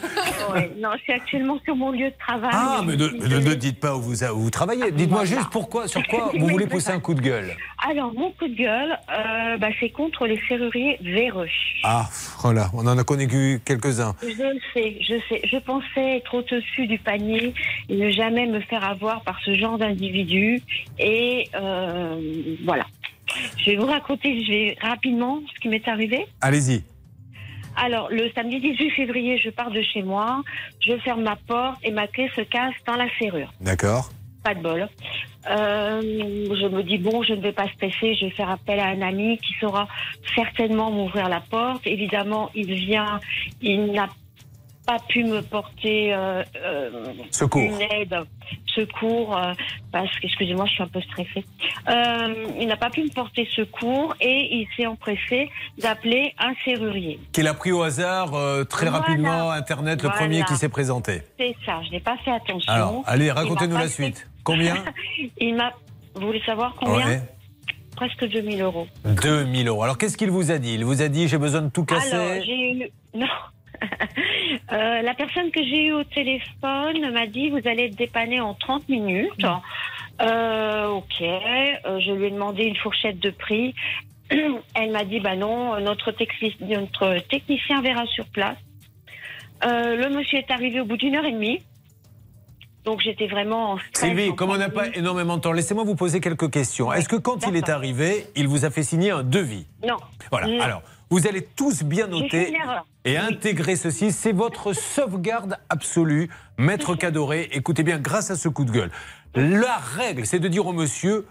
Ouais, 0.51 0.71
non, 0.79 0.89
je 0.97 1.03
suis 1.03 1.13
actuellement 1.13 1.59
sur 1.63 1.75
mon 1.75 1.91
lieu 1.91 2.09
de 2.09 2.15
travail. 2.17 2.49
Ah, 2.51 2.81
mais 2.83 2.95
ne, 2.95 3.53
dites 3.53 3.79
pas 3.79 3.95
où 3.95 4.01
vous, 4.01 4.23
où 4.23 4.39
vous 4.39 4.49
travaillez. 4.49 4.91
Dites-moi 4.91 5.25
juste 5.25 5.49
pourquoi, 5.51 5.87
sur 5.87 6.01
quoi 6.07 6.31
vous 6.39 6.47
voulez 6.47 6.65
pousser 6.65 6.89
un 6.91 6.99
coup 6.99 7.13
de 7.13 7.21
gueule? 7.21 7.55
Alors, 7.87 8.11
mon 8.15 8.31
coup 8.31 8.47
de 8.47 8.55
gueule, 8.55 8.97
euh, 9.11 9.57
bah, 9.57 9.67
c'est 9.79 9.89
contre 9.89 10.25
les 10.25 10.41
serruriers 10.47 10.97
véreux. 11.01 11.47
Ah, 11.83 12.09
voilà, 12.41 12.71
on 12.73 12.87
en 12.87 12.97
a 12.97 13.03
connu 13.03 13.59
quelques-uns. 13.63 14.15
Je 14.23 14.27
le 14.27 14.59
sais, 14.73 14.97
je 15.01 15.15
sais. 15.29 15.41
Je 15.47 15.57
pensais 15.57 16.17
être 16.17 16.33
au-dessus 16.33 16.87
du 16.87 16.97
panier 16.97 17.53
et 17.89 17.95
ne 17.95 18.09
jamais 18.09 18.47
me 18.47 18.59
faire 18.61 18.83
avoir 18.83 19.21
par 19.21 19.37
ce 19.45 19.53
genre 19.53 19.77
d'individu. 19.77 20.61
Et 20.97 21.47
euh, 21.53 22.15
voilà. 22.65 22.85
Je 23.57 23.71
vais 23.71 23.75
vous 23.77 23.85
raconter 23.85 24.43
je 24.43 24.51
vais, 24.51 24.77
rapidement 24.81 25.41
ce 25.53 25.59
qui 25.59 25.69
m'est 25.69 25.87
arrivé. 25.87 26.25
Allez-y. 26.41 26.83
Alors, 27.77 28.09
le 28.09 28.31
samedi 28.33 28.59
18 28.59 28.91
février, 28.91 29.37
je 29.37 29.49
pars 29.49 29.69
de 29.69 29.81
chez 29.81 30.01
moi, 30.01 30.43
je 30.79 30.97
ferme 30.99 31.23
ma 31.23 31.35
porte 31.35 31.77
et 31.83 31.91
ma 31.91 32.07
clé 32.07 32.29
se 32.35 32.41
casse 32.41 32.73
dans 32.87 32.95
la 32.95 33.07
serrure. 33.19 33.51
D'accord. 33.59 34.09
Pas 34.43 34.53
de 34.53 34.61
bol. 34.61 34.87
Euh, 35.49 36.01
je 36.01 36.67
me 36.67 36.83
dis, 36.83 36.97
bon, 36.97 37.21
je 37.23 37.33
ne 37.33 37.41
vais 37.41 37.51
pas 37.51 37.67
stresser, 37.67 38.15
je 38.15 38.25
vais 38.25 38.31
faire 38.31 38.49
appel 38.49 38.79
à 38.79 38.87
un 38.87 39.01
ami 39.01 39.37
qui 39.39 39.53
saura 39.59 39.87
certainement 40.35 40.89
m'ouvrir 40.89 41.27
la 41.27 41.41
porte. 41.41 41.85
Évidemment, 41.85 42.49
il 42.55 42.73
vient, 42.73 43.19
il 43.61 43.91
n'a 43.91 44.09
pas 44.85 44.97
pu 45.09 45.23
me 45.23 45.41
porter 45.41 46.13
euh, 46.13 46.43
euh, 46.63 47.13
Secours. 47.31 47.61
une 47.63 47.81
aide, 47.91 48.15
secours, 48.67 49.35
euh, 49.37 49.53
parce 49.91 50.11
que, 50.19 50.25
excusez-moi, 50.27 50.65
je 50.67 50.71
suis 50.73 50.83
un 50.83 50.87
peu 50.87 51.01
stressée. 51.01 51.43
Il 52.59 52.67
n'a 52.67 52.77
pas 52.77 52.89
pu 52.89 53.03
me 53.03 53.09
porter 53.09 53.47
secours 53.55 54.15
et 54.21 54.55
il 54.57 54.67
s'est 54.75 54.85
empressé 54.85 55.49
d'appeler 55.77 56.33
un 56.39 56.53
serrurier. 56.63 57.19
Qu'il 57.31 57.47
a 57.47 57.53
pris 57.53 57.71
au 57.71 57.81
hasard 57.83 58.31
très 58.69 58.87
Voilà. 58.87 58.99
rapidement 59.05 59.51
Internet, 59.51 60.01
le 60.01 60.09
Voilà. 60.09 60.21
premier 60.23 60.43
qui 60.43 60.55
s'est 60.55 60.69
présenté. 60.69 61.21
C'est 61.39 61.55
ça, 61.65 61.81
je 61.85 61.91
n'ai 61.91 61.99
pas 61.99 62.17
fait 62.23 62.31
attention. 62.31 62.71
Alors, 62.71 63.03
allez, 63.07 63.31
racontez-nous 63.31 63.77
la 63.77 63.87
suite. 63.87 64.19
fait- 64.19 64.27
Combien 64.43 64.75
Il 65.39 65.55
m'a. 65.55 65.71
Vous 66.15 66.27
voulez 66.27 66.41
savoir 66.45 66.75
combien 66.79 67.05
Ouais. 67.05 67.21
Presque 67.95 68.27
2000 68.27 68.61
euros. 68.61 68.87
2000 69.05 69.67
euros. 69.67 69.83
Alors, 69.83 69.97
qu'est-ce 69.97 70.17
qu'il 70.17 70.29
vous 70.29 70.51
a 70.51 70.57
dit? 70.57 70.73
Il 70.75 70.83
vous 70.85 71.01
a 71.01 71.07
dit 71.07 71.27
j'ai 71.27 71.37
besoin 71.37 71.61
de 71.61 71.69
tout 71.69 71.85
casser 71.85 72.13
Alors, 72.13 72.43
j'ai 72.45 72.71
eu. 72.73 72.89
Non. 73.15 73.27
Euh, 74.71 75.01
la 75.01 75.13
personne 75.13 75.51
que 75.51 75.61
j'ai 75.63 75.87
eue 75.87 75.91
au 75.93 76.03
téléphone 76.03 77.11
m'a 77.11 77.27
dit 77.27 77.49
vous 77.49 77.61
allez 77.65 77.83
être 77.85 77.95
dépanné 77.95 78.39
en 78.41 78.53
30 78.53 78.87
minutes. 78.89 79.45
Euh, 80.21 80.87
ok. 80.87 81.21
Euh, 81.21 81.99
je 81.99 82.11
lui 82.11 82.25
ai 82.27 82.31
demandé 82.31 82.63
une 82.63 82.75
fourchette 82.77 83.19
de 83.19 83.29
prix. 83.31 83.73
Elle 84.29 84.91
m'a 84.91 85.03
dit 85.03 85.19
bah 85.19 85.35
non, 85.35 85.79
notre, 85.81 86.11
techni- 86.11 86.55
notre 86.61 87.19
technicien 87.27 87.81
verra 87.81 88.05
sur 88.07 88.25
place. 88.27 88.57
Le 89.63 90.09
monsieur 90.09 90.39
est 90.39 90.51
arrivé 90.51 90.79
au 90.81 90.85
bout 90.85 90.97
d'une 90.97 91.15
heure 91.15 91.25
et 91.25 91.31
demie. 91.31 91.61
Donc 92.85 93.01
j'étais 93.01 93.27
vraiment 93.27 93.71
en 93.73 93.77
stress. 93.79 94.09
Sylvie, 94.11 94.35
comme 94.35 94.51
on 94.51 94.57
n'a 94.57 94.69
pas 94.69 94.87
énormément 94.95 95.37
de 95.37 95.41
temps, 95.41 95.51
laissez-moi 95.53 95.83
vous 95.83 95.95
poser 95.95 96.19
quelques 96.21 96.51
questions. 96.51 96.93
Est-ce 96.93 97.09
que 97.09 97.15
quand 97.15 97.47
il 97.47 97.55
est 97.55 97.69
arrivé, 97.69 98.27
il 98.35 98.47
vous 98.47 98.63
a 98.63 98.69
fait 98.69 98.83
signer 98.83 99.09
un 99.11 99.23
devis? 99.23 99.65
Non. 99.85 99.97
Voilà. 100.31 100.47
Non. 100.47 100.61
Alors, 100.61 100.81
vous 101.09 101.25
allez 101.27 101.43
tous 101.55 101.83
bien 101.83 102.05
J'ai 102.05 102.29
fait 102.29 102.37
noter 102.41 102.49
une 102.49 102.55
erreur. 102.61 102.85
Et 103.05 103.17
intégrer 103.17 103.75
ceci. 103.75 104.11
C'est 104.11 104.33
votre 104.33 104.73
sauvegarde 104.73 105.57
absolue, 105.69 106.29
maître 106.57 106.95
Cadoré. 106.95 107.49
Écoutez 107.53 107.83
bien, 107.83 107.99
grâce 107.99 108.31
à 108.31 108.35
ce 108.35 108.49
coup 108.49 108.65
de 108.65 108.71
gueule. 108.71 108.91
La 109.35 109.77
règle, 109.77 110.25
c'est 110.25 110.39
de 110.39 110.47
dire 110.47 110.65
au 110.67 110.73
monsieur 110.73 111.25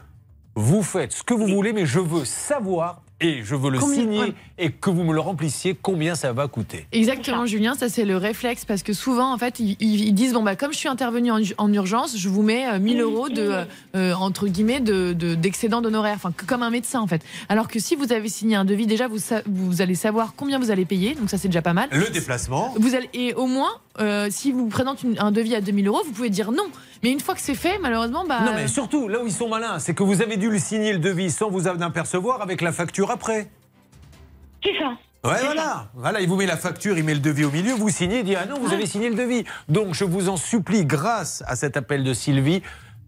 vous 0.56 0.82
faites 0.82 1.12
ce 1.12 1.22
que 1.24 1.34
vous 1.34 1.48
voulez, 1.48 1.72
mais 1.72 1.84
je 1.84 1.98
veux 1.98 2.24
savoir 2.24 3.02
et 3.24 3.42
je 3.42 3.54
veux 3.54 3.70
le 3.70 3.78
Combien- 3.78 3.94
signer 4.00 4.18
ouais. 4.20 4.34
et 4.58 4.70
que 4.70 4.90
vous 4.90 5.02
me 5.04 5.14
le 5.14 5.20
remplissiez 5.20 5.76
combien 5.80 6.14
ça 6.14 6.32
va 6.32 6.46
coûter. 6.48 6.86
Exactement, 6.92 7.46
Julien, 7.46 7.74
ça 7.74 7.88
c'est 7.88 8.04
le 8.04 8.16
réflexe 8.16 8.64
parce 8.64 8.82
que 8.82 8.92
souvent, 8.92 9.32
en 9.32 9.38
fait, 9.38 9.58
ils, 9.60 10.12
disent 10.14 10.32
bon 10.34 10.42
bah 10.42 10.56
comme 10.56 10.72
je 10.72 10.78
suis 10.78 10.88
intervenu 10.88 11.30
en, 11.30 11.38
en 11.58 11.72
urgence, 11.72 12.16
je 12.18 12.28
vous 12.28 12.42
mets 12.42 12.66
euh, 12.68 12.78
1000 12.78 13.00
euros 13.00 13.28
de 13.28 13.52
euh, 13.96 14.12
entre 14.14 14.46
guillemets 14.48 14.80
de 14.80 15.12
de- 15.12 15.34
d'excédent 15.34 15.80
d'honoraires, 15.80 16.16
enfin 16.16 16.32
que- 16.36 16.44
comme 16.44 16.62
un 16.62 16.70
médecin 16.70 17.00
en 17.00 17.06
fait. 17.06 17.22
Alors 17.48 17.68
que 17.68 17.78
si 17.80 17.96
vous 17.96 18.12
avez 18.12 18.28
signé 18.28 18.56
un 18.56 18.64
devis, 18.64 18.86
déjà 18.86 19.08
vous 19.08 19.18
vous 19.46 19.80
allez 19.82 19.94
savoir 19.94 20.34
combien 20.36 20.58
vous 20.58 20.70
allez 20.70 20.84
payer, 20.84 21.14
donc 21.14 21.30
ça 21.30 21.38
c'est 21.38 21.48
déjà 21.48 21.62
pas 21.62 21.72
mal. 21.72 21.88
Le 21.92 22.10
déplacement. 22.10 22.74
Vous 22.78 22.94
allez, 22.94 23.08
et 23.14 23.34
au 23.34 23.46
moins, 23.46 23.70
euh, 24.00 24.28
si 24.30 24.52
vous 24.52 24.66
présente 24.68 25.02
une- 25.02 25.18
un 25.18 25.30
devis 25.32 25.54
à 25.54 25.60
2000 25.60 25.86
euros, 25.88 26.00
vous 26.04 26.12
pouvez 26.12 26.30
dire 26.30 26.52
non. 26.52 26.66
Mais 27.04 27.12
une 27.12 27.20
fois 27.20 27.34
que 27.34 27.42
c'est 27.42 27.54
fait, 27.54 27.78
malheureusement, 27.78 28.24
bah. 28.26 28.40
Non, 28.46 28.54
mais 28.54 28.66
surtout, 28.66 29.08
là 29.08 29.22
où 29.22 29.26
ils 29.26 29.32
sont 29.32 29.46
malins, 29.46 29.78
c'est 29.78 29.92
que 29.92 30.02
vous 30.02 30.22
avez 30.22 30.38
dû 30.38 30.48
le 30.48 30.58
signer 30.58 30.90
le 30.94 30.98
devis 30.98 31.30
sans 31.30 31.50
vous 31.50 31.68
en 31.68 31.78
apercevoir 31.82 32.40
avec 32.40 32.62
la 32.62 32.72
facture 32.72 33.10
après. 33.10 33.50
C'est 34.64 34.72
ça. 34.78 34.94
Ouais, 35.22 35.38
voilà. 35.44 35.88
Voilà, 35.92 36.22
il 36.22 36.28
vous 36.30 36.36
met 36.36 36.46
la 36.46 36.56
facture, 36.56 36.96
il 36.96 37.04
met 37.04 37.12
le 37.12 37.20
devis 37.20 37.44
au 37.44 37.50
milieu, 37.50 37.74
vous 37.74 37.90
signez, 37.90 38.20
il 38.20 38.24
dit 38.24 38.36
Ah 38.36 38.46
non, 38.46 38.58
vous 38.58 38.72
avez 38.72 38.86
signé 38.86 39.10
le 39.10 39.16
devis. 39.16 39.44
Donc, 39.68 39.92
je 39.92 40.04
vous 40.04 40.30
en 40.30 40.38
supplie, 40.38 40.86
grâce 40.86 41.44
à 41.46 41.56
cet 41.56 41.76
appel 41.76 42.04
de 42.04 42.14
Sylvie, 42.14 42.62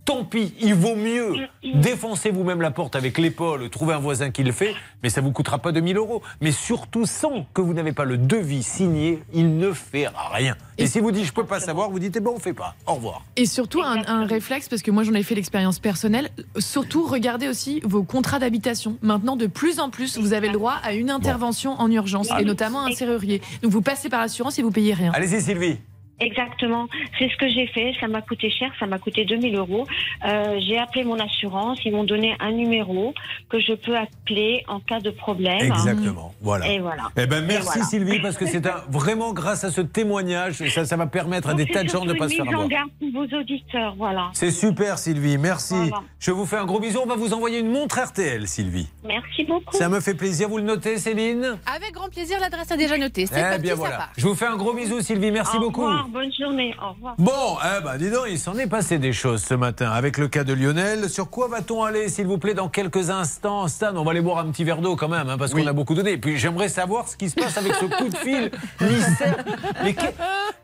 tant 0.07 0.25
pis, 0.25 0.55
il 0.61 0.75
vaut 0.75 0.95
mieux 0.95 1.35
défoncer 1.75 2.31
vous-même 2.31 2.63
la 2.63 2.71
porte 2.71 2.97
avec 2.97 3.19
l'épaule, 3.19 3.69
trouver 3.69 3.93
un 3.93 3.99
voisin 3.99 4.31
qui 4.31 4.45
le 4.45 4.53
fait, 4.53 4.73
mais 5.03 5.11
ça 5.11 5.21
vous 5.21 5.33
coûtera 5.33 5.59
pas 5.59 5.73
2000 5.73 5.97
euros. 5.97 6.23
Mais 6.41 6.53
surtout, 6.53 7.05
sans 7.05 7.45
que 7.53 7.61
vous 7.61 7.75
n'avez 7.75 7.93
pas 7.93 8.05
le 8.05 8.17
devis 8.17 8.63
signé, 8.63 9.23
il 9.35 9.59
ne 9.59 9.73
fait 9.73 10.09
rien. 10.33 10.57
Et, 10.79 10.87
si 10.87 11.01
vous 11.01 11.11
dites 11.11 11.25
je 11.25 11.33
peux 11.33 11.45
pas 11.45 11.59
savoir, 11.59 11.91
vous 11.91 11.99
dites 11.99 12.17
eh 12.17 12.21
ben 12.21 12.31
on 12.35 12.39
fait 12.39 12.53
pas. 12.53 12.77
Au 12.87 12.95
revoir. 12.95 13.25
Et 13.35 13.47
surtout, 13.47 13.83
un, 13.83 14.07
un 14.07 14.25
réflexe, 14.25 14.69
parce 14.69 14.83
que 14.83 14.93
moi 14.93 15.03
j'en 15.03 15.15
ai 15.15 15.25
fait 15.25 15.35
l'expérience 15.35 15.81
personnelle, 15.81 16.31
surtout 16.59 17.05
regardez 17.07 17.49
aussi 17.49 17.81
vos 17.85 18.05
contrats 18.05 18.39
d'habitation. 18.39 18.97
Maintenant, 19.03 19.37
de 19.37 19.49
plus 19.49 19.81
en 19.81 19.91
plus, 19.91 20.19
vous 20.19 20.33
avez 20.33 20.47
le 20.47 20.55
droit 20.55 20.77
à 20.85 20.95
une 20.95 21.11
intervention 21.11 21.73
en 21.81 21.91
urgence, 21.91 22.29
et 22.39 22.45
notamment 22.45 22.87
un 22.87 22.93
serrurier. 22.93 23.43
Donc 23.63 23.73
vous 23.73 23.83
passez 23.83 24.09
par 24.09 24.21
l'assurance 24.21 24.59
et 24.59 24.63
vous 24.63 24.71
payez 24.71 24.95
rien. 24.95 25.11
Allez-y 25.13 25.41
Sylvie. 25.41 25.79
Exactement. 26.21 26.87
C'est 27.19 27.29
ce 27.29 27.37
que 27.37 27.49
j'ai 27.49 27.67
fait. 27.69 27.93
Ça 28.01 28.09
m'a 28.09 28.23
coûté 28.23 28.51
cher. 28.51 28.71
Ça 28.81 28.87
m'a 28.87 28.99
coûté 28.99 29.25
2000 29.25 29.55
euros. 29.57 29.87
Euh, 30.27 30.59
j'ai 30.67 30.79
appelé 30.79 31.05
mon 31.05 31.19
assurance. 31.19 31.79
Ils 31.85 31.93
m'ont 31.93 32.05
donné 32.05 32.35
un 32.41 32.53
numéro 32.53 33.13
que 33.49 33.61
je 33.61 33.73
peux 33.75 33.97
appeler 33.97 34.65
en 34.69 34.81
cas 34.81 35.01
de 35.01 35.11
problème. 35.11 35.61
Exactement. 35.61 36.35
Voilà. 36.41 36.69
Et 36.73 36.79
voilà. 36.81 37.05
Eh 37.17 37.27
ben 37.27 37.45
merci 37.45 37.67
voilà. 37.69 37.85
Sylvie 37.85 38.19
parce 38.21 38.37
que 38.37 38.47
c'est 38.47 38.67
un, 38.67 38.83
vraiment 38.89 39.33
grâce 39.33 39.65
à 39.65 39.71
ce 39.71 39.81
témoignage, 39.81 40.67
ça, 40.71 40.85
ça 40.85 40.97
va 40.97 41.07
permettre 41.07 41.49
à 41.49 41.53
Donc, 41.53 41.59
des 41.67 41.67
tas 41.73 41.83
de 41.85 41.89
gens 41.89 42.01
de 42.05 42.07
surtout 42.15 42.19
pas 42.19 42.29
se 42.29 42.35
faire 42.37 42.49
avoir. 42.49 42.69
garde 42.69 42.91
pour 42.99 43.11
vos 43.13 43.37
auditeurs. 43.39 43.95
Voilà. 43.97 44.31
C'est 44.33 44.51
super 44.51 44.99
Sylvie, 44.99 45.39
merci. 45.39 45.75
Voilà. 45.75 46.03
Je 46.19 46.31
vous 46.31 46.47
fais 46.47 46.57
un 46.57 46.65
gros 46.65 46.81
bisou. 46.81 47.01
On 47.03 47.07
va 47.07 47.17
vous 47.17 47.35
envoyer 47.35 47.59
une 47.61 47.71
montre 47.71 47.99
RTL 48.01 48.47
Sylvie. 48.49 48.89
Merci 49.05 49.45
beaucoup. 49.45 49.77
Ça 49.77 49.89
me 49.89 50.01
fait 50.01 50.15
plaisir. 50.15 50.49
Vous 50.49 50.59
le 50.59 50.65
notez 50.65 50.99
Céline? 50.99 51.59
Avec 51.75 51.93
grand 51.93 52.09
plaisir, 52.09 52.39
l'adresse 52.41 52.71
a 52.73 52.77
déjà 52.77 52.97
noté. 52.97 53.27
C'est 53.27 53.35
Eh 53.55 53.59
bien 53.59 53.73
ça 53.73 53.77
voilà. 53.77 53.97
part. 53.97 54.13
Je 54.17 54.27
vous 54.27 54.35
fais 54.35 54.47
un 54.47 54.57
gros 54.57 54.73
bisou 54.73 55.01
Sylvie. 55.01 55.31
Merci 55.31 55.57
Au 55.57 55.61
beaucoup. 55.61 55.83
revoir. 55.83 56.06
Bonne 56.09 56.33
journée. 56.33 56.75
Au 56.83 56.93
revoir. 56.93 57.15
Bon, 57.19 57.57
eh 57.65 57.83
ben, 57.83 57.97
dis 57.99 58.11
donc, 58.11 58.25
il 58.31 58.39
s'en 58.39 58.57
est 58.59 58.67
passé 58.67 58.99
des 58.99 59.13
choses 59.13 59.43
ce 59.43 59.55
matin 59.55 59.91
avec 59.91 60.19
le 60.19 60.29
cas 60.29 60.45
de 60.45 60.53
Lionel. 60.53 61.09
Sur 61.11 61.29
quoi 61.31 61.49
va-t-on 61.49 61.83
aller, 61.85 62.09
s'il 62.09 62.27
vous 62.27 62.39
plaît, 62.39 62.55
dans 62.55 62.69
quelques 62.69 63.11
instants 63.11 63.67
Stan, 63.69 63.95
on 63.97 64.05
va 64.05 64.13
aller 64.13 64.21
boire 64.21 64.39
un 64.39 64.51
petit 64.51 64.65
verre 64.65 64.81
d'eau 64.81 64.97
quand 64.97 65.09
même, 65.09 65.29
hein, 65.29 65.37
parce 65.39 65.53
qu'on 65.53 65.67
a 65.67 65.73
beaucoup 65.73 65.95
donné. 65.95 66.13
Et 66.13 66.19
puis 66.19 66.39
j'aimerais 66.39 66.69
savoir 66.69 67.09
ce 67.09 67.17
qui 67.17 67.29
se 67.31 67.35
passe 67.35 67.57
avec 67.59 67.75
ce 67.75 67.85
coup 67.87 68.09
de 68.09 68.17
fil 68.17 68.51
mystère. 68.81 69.45
Mais, 69.83 69.95
que- 69.95 70.03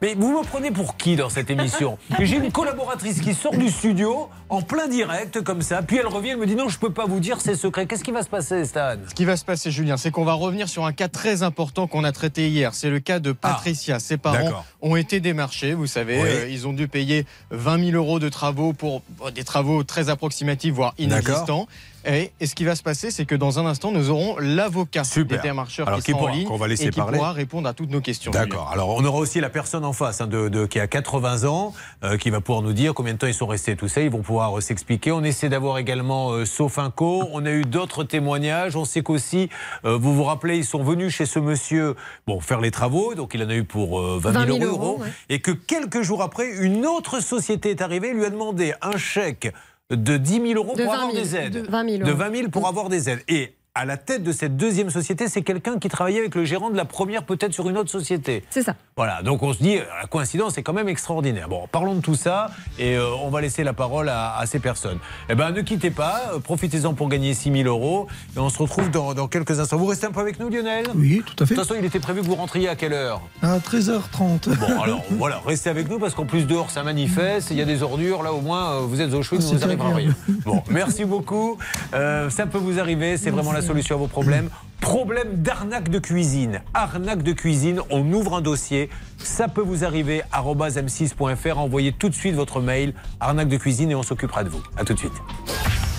mais 0.00 0.14
vous 0.14 0.38
me 0.38 0.44
prenez 0.44 0.70
pour 0.70 0.96
qui 0.96 1.16
dans 1.16 1.28
cette 1.30 1.50
émission? 1.50 1.98
J'ai 2.20 2.36
une 2.36 2.52
collaboratrice 2.52 3.20
qui 3.20 3.34
sort 3.34 3.56
du 3.56 3.68
studio 3.70 4.28
en 4.48 4.62
plein 4.62 4.86
direct, 4.88 5.40
comme 5.42 5.62
ça, 5.62 5.82
puis 5.82 5.96
elle 5.96 6.06
revient, 6.06 6.30
elle 6.30 6.36
me 6.38 6.46
dit 6.46 6.56
non, 6.56 6.68
je 6.68 6.78
peux 6.78 6.92
pas 6.92 7.06
vous 7.06 7.20
dire, 7.20 7.40
c'est 7.40 7.54
secret. 7.54 7.86
Qu'est-ce 7.86 8.04
qui 8.04 8.12
va 8.12 8.22
se 8.22 8.28
passer, 8.28 8.64
Stan? 8.64 8.94
Ce 9.08 9.14
qui 9.14 9.24
va 9.24 9.36
se 9.36 9.44
passer, 9.44 9.70
Julien, 9.70 9.96
c'est 9.96 10.10
qu'on 10.10 10.24
va 10.24 10.34
revenir 10.34 10.68
sur 10.68 10.84
un 10.86 10.92
cas 10.92 11.08
très 11.08 11.42
important 11.42 11.86
qu'on 11.86 12.04
a 12.04 12.12
traité 12.12 12.48
hier. 12.48 12.74
C'est 12.74 12.90
le 12.90 13.00
cas 13.00 13.18
de 13.18 13.32
Patricia. 13.32 13.98
Ses 13.98 14.16
parents 14.18 14.38
Ah, 14.52 14.64
ont 14.82 14.96
été 15.32 15.34
démarchés, 15.34 15.74
vous 15.74 15.86
savez. 15.86 16.22
Oui. 16.22 16.28
Euh, 16.28 16.48
ils 16.48 16.66
ont 16.66 16.72
dû 16.72 16.88
payer 16.88 17.26
20 17.50 17.90
000 17.90 17.96
euros 17.96 18.18
de 18.18 18.28
travaux 18.28 18.72
pour 18.72 19.02
euh, 19.24 19.30
des 19.30 19.44
travaux 19.44 19.82
très 19.82 20.08
approximatifs, 20.08 20.74
voire 20.74 20.94
inexistants. 20.98 21.66
Et, 22.04 22.32
et 22.40 22.46
ce 22.46 22.54
qui 22.54 22.64
va 22.64 22.74
se 22.74 22.82
passer, 22.82 23.10
c'est 23.10 23.24
que 23.26 23.34
dans 23.34 23.58
un 23.58 23.66
instant, 23.66 23.92
nous 23.92 24.10
aurons 24.10 24.36
l'avocat 24.38 25.02
des 25.16 25.38
démarcheurs 25.38 25.86
Alors, 25.88 26.00
qui 26.00 26.06
qui 26.06 26.14
en 26.14 26.18
pourra- 26.18 26.32
ligne 26.32 26.46
qu'on 26.48 26.56
va 26.56 26.68
laisser 26.68 26.86
et 26.86 26.90
qui 26.90 26.98
parler. 26.98 27.18
pourra 27.18 27.32
répondre 27.32 27.68
à 27.68 27.74
toutes 27.74 27.90
nos 27.90 28.00
questions. 28.00 28.30
D'accord. 28.32 28.70
Alors, 28.72 28.88
on 28.90 29.04
aura 29.04 29.18
aussi 29.18 29.40
la 29.40 29.50
personne 29.50 29.84
en 29.84 29.92
face 29.92 30.20
hein, 30.20 30.26
de, 30.26 30.48
de- 30.48 30.66
qui 30.66 30.80
a 30.80 30.86
80 30.86 31.44
ans, 31.44 31.72
euh, 32.02 32.16
qui 32.16 32.30
va 32.30 32.40
pouvoir 32.40 32.62
nous 32.62 32.72
dire 32.72 32.94
combien 32.94 33.12
de 33.12 33.18
temps 33.18 33.26
ils 33.26 33.34
sont 33.34 33.46
restés, 33.46 33.76
tout 33.76 33.88
ça. 33.88 34.00
Ils 34.00 34.10
vont 34.10 34.22
pouvoir 34.22 34.58
euh, 34.58 34.60
s'expliquer. 34.60 35.12
On 35.12 35.22
essaie 35.22 35.48
d'avoir 35.48 35.78
également 35.78 36.30
euh, 36.32 36.44
Sofinco. 36.44 37.28
On 37.32 37.46
a 37.46 37.50
eu 37.50 37.62
d'autres 37.62 38.04
témoignages. 38.04 38.74
On 38.76 38.84
sait 38.84 39.02
qu'aussi, 39.02 39.48
euh, 39.84 39.96
vous 39.96 40.14
vous 40.14 40.24
rappelez, 40.24 40.56
ils 40.58 40.64
sont 40.64 40.82
venus 40.82 41.14
chez 41.14 41.26
ce 41.26 41.38
monsieur 41.38 41.94
bon, 42.26 42.40
faire 42.40 42.60
les 42.60 42.70
travaux. 42.70 43.14
Donc, 43.14 43.32
il 43.34 43.42
en 43.44 43.48
a 43.48 43.54
eu 43.54 43.64
pour 43.64 44.00
euh, 44.00 44.18
20 44.20 44.32
000, 44.32 44.44
20 44.44 44.46
000 44.60 44.64
euros. 44.72 44.84
euros, 44.94 44.98
ouais. 45.02 45.08
Et 45.28 45.40
que 45.40 45.50
quelques 45.52 46.02
jours 46.02 46.22
après, 46.22 46.48
une 46.50 46.84
autre 46.86 47.20
société 47.20 47.70
est 47.70 47.80
arrivée, 47.80 48.12
lui 48.12 48.24
a 48.24 48.30
demandé 48.30 48.74
un 48.82 48.96
chèque 48.96 49.52
de 49.96 50.16
10 50.16 50.32
000 50.40 50.54
euros 50.54 50.74
De 50.76 50.82
pour 50.82 50.92
20 50.92 50.98
avoir 50.98 51.12
000. 51.12 51.22
des 51.24 51.36
aides. 51.36 51.52
De 51.52 51.70
20 51.70 51.88
000 51.90 52.04
De 52.04 52.08
euros. 52.10 52.18
20 52.18 52.34
000 52.36 52.48
pour 52.50 52.66
avoir 52.68 52.88
des 52.88 53.08
aides. 53.10 53.22
Et 53.28 53.52
à 53.74 53.86
la 53.86 53.96
tête 53.96 54.22
de 54.22 54.32
cette 54.32 54.58
deuxième 54.58 54.90
société, 54.90 55.28
c'est 55.28 55.40
quelqu'un 55.40 55.78
qui 55.78 55.88
travaillait 55.88 56.18
avec 56.18 56.34
le 56.34 56.44
gérant 56.44 56.68
de 56.68 56.76
la 56.76 56.84
première, 56.84 57.24
peut-être 57.24 57.54
sur 57.54 57.70
une 57.70 57.78
autre 57.78 57.90
société. 57.90 58.44
C'est 58.50 58.62
ça. 58.62 58.74
Voilà, 58.98 59.22
donc 59.22 59.42
on 59.42 59.54
se 59.54 59.62
dit, 59.62 59.76
la 59.76 60.06
coïncidence 60.06 60.58
est 60.58 60.62
quand 60.62 60.74
même 60.74 60.90
extraordinaire. 60.90 61.48
Bon, 61.48 61.66
parlons 61.72 61.94
de 61.94 62.02
tout 62.02 62.14
ça 62.14 62.50
et 62.78 62.96
euh, 62.96 63.06
on 63.22 63.30
va 63.30 63.40
laisser 63.40 63.64
la 63.64 63.72
parole 63.72 64.10
à, 64.10 64.36
à 64.36 64.44
ces 64.44 64.58
personnes. 64.58 64.98
Eh 65.30 65.34
ben, 65.34 65.52
ne 65.52 65.62
quittez 65.62 65.90
pas, 65.90 66.32
euh, 66.34 66.38
profitez-en 66.38 66.92
pour 66.92 67.08
gagner 67.08 67.32
6 67.32 67.50
000 67.50 67.66
euros 67.66 68.08
et 68.36 68.38
on 68.38 68.50
se 68.50 68.58
retrouve 68.58 68.90
dans, 68.90 69.14
dans 69.14 69.26
quelques 69.26 69.58
instants. 69.58 69.78
Vous 69.78 69.86
restez 69.86 70.06
un 70.06 70.12
peu 70.12 70.20
avec 70.20 70.38
nous, 70.38 70.50
Lionel? 70.50 70.84
Oui, 70.94 71.22
tout 71.24 71.42
à 71.42 71.46
fait. 71.46 71.54
De 71.54 71.60
toute 71.60 71.66
façon, 71.66 71.80
il 71.80 71.86
était 71.86 72.00
prévu 72.00 72.20
que 72.20 72.26
vous 72.26 72.34
rentriez 72.34 72.68
à 72.68 72.76
quelle 72.76 72.92
heure? 72.92 73.22
À 73.40 73.58
13h30. 73.58 74.54
Bon, 74.54 74.82
alors 74.82 75.02
voilà, 75.12 75.40
restez 75.46 75.70
avec 75.70 75.88
nous 75.88 75.98
parce 75.98 76.14
qu'en 76.14 76.26
plus 76.26 76.46
dehors 76.46 76.70
ça 76.70 76.82
manifeste, 76.82 77.50
il 77.50 77.56
y 77.56 77.62
a 77.62 77.64
des 77.64 77.82
ordures, 77.82 78.22
là 78.22 78.34
au 78.34 78.42
moins 78.42 78.72
euh, 78.72 78.80
vous 78.80 79.00
êtes 79.00 79.14
au 79.14 79.20
ne 79.20 79.22
vous 79.22 79.40
c'est 79.40 79.64
arrivera 79.64 79.94
rien. 79.94 80.14
Bon, 80.44 80.62
merci 80.68 81.06
beaucoup. 81.06 81.56
Euh, 81.94 82.28
ça 82.28 82.44
peut 82.44 82.58
vous 82.58 82.78
arriver, 82.78 83.16
c'est 83.16 83.30
vraiment 83.30 83.52
la 83.52 83.61
solution 83.62 83.96
à 83.96 83.98
vos 83.98 84.08
problèmes. 84.08 84.50
Problème 84.80 85.42
d'arnaque 85.42 85.88
de 85.90 85.98
cuisine. 85.98 86.60
Arnaque 86.74 87.22
de 87.22 87.32
cuisine, 87.32 87.80
on 87.90 88.12
ouvre 88.12 88.34
un 88.34 88.40
dossier. 88.40 88.90
Ça 89.18 89.46
peut 89.48 89.62
vous 89.62 89.84
arriver, 89.84 90.22
arobase 90.32 90.76
m6.fr. 90.76 91.58
Envoyez 91.58 91.92
tout 91.92 92.08
de 92.08 92.14
suite 92.14 92.34
votre 92.34 92.60
mail, 92.60 92.92
arnaque 93.20 93.48
de 93.48 93.56
cuisine, 93.56 93.90
et 93.90 93.94
on 93.94 94.02
s'occupera 94.02 94.42
de 94.44 94.48
vous. 94.48 94.62
A 94.76 94.84
tout 94.84 94.94
de 94.94 94.98
suite. 94.98 95.12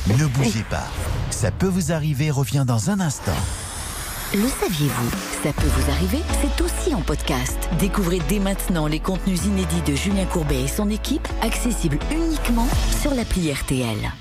Ne 0.08 0.26
bougez 0.26 0.64
pas. 0.70 0.84
Ça 1.30 1.50
peut 1.50 1.68
vous 1.68 1.94
arriver 1.94 2.30
revient 2.30 2.66
dans 2.68 2.90
un 2.90 3.00
instant. 3.00 3.32
Le 4.34 4.48
saviez-vous? 4.48 5.10
Ça 5.44 5.54
peut 5.54 5.68
vous 5.68 5.92
arriver, 5.92 6.20
c'est 6.42 6.62
aussi 6.62 6.94
en 6.96 7.02
podcast. 7.02 7.70
Découvrez 7.80 8.20
dès 8.28 8.40
maintenant 8.40 8.88
les 8.88 9.00
contenus 9.00 9.46
inédits 9.46 9.84
de 9.84 9.96
Julien 9.96 10.26
Courbet 10.26 10.64
et 10.64 10.68
son 10.68 10.90
équipe, 10.90 11.28
accessibles 11.42 12.00
uniquement 12.12 12.68
sur 13.00 13.14
l'appli 13.14 13.54
RTL. 13.54 14.12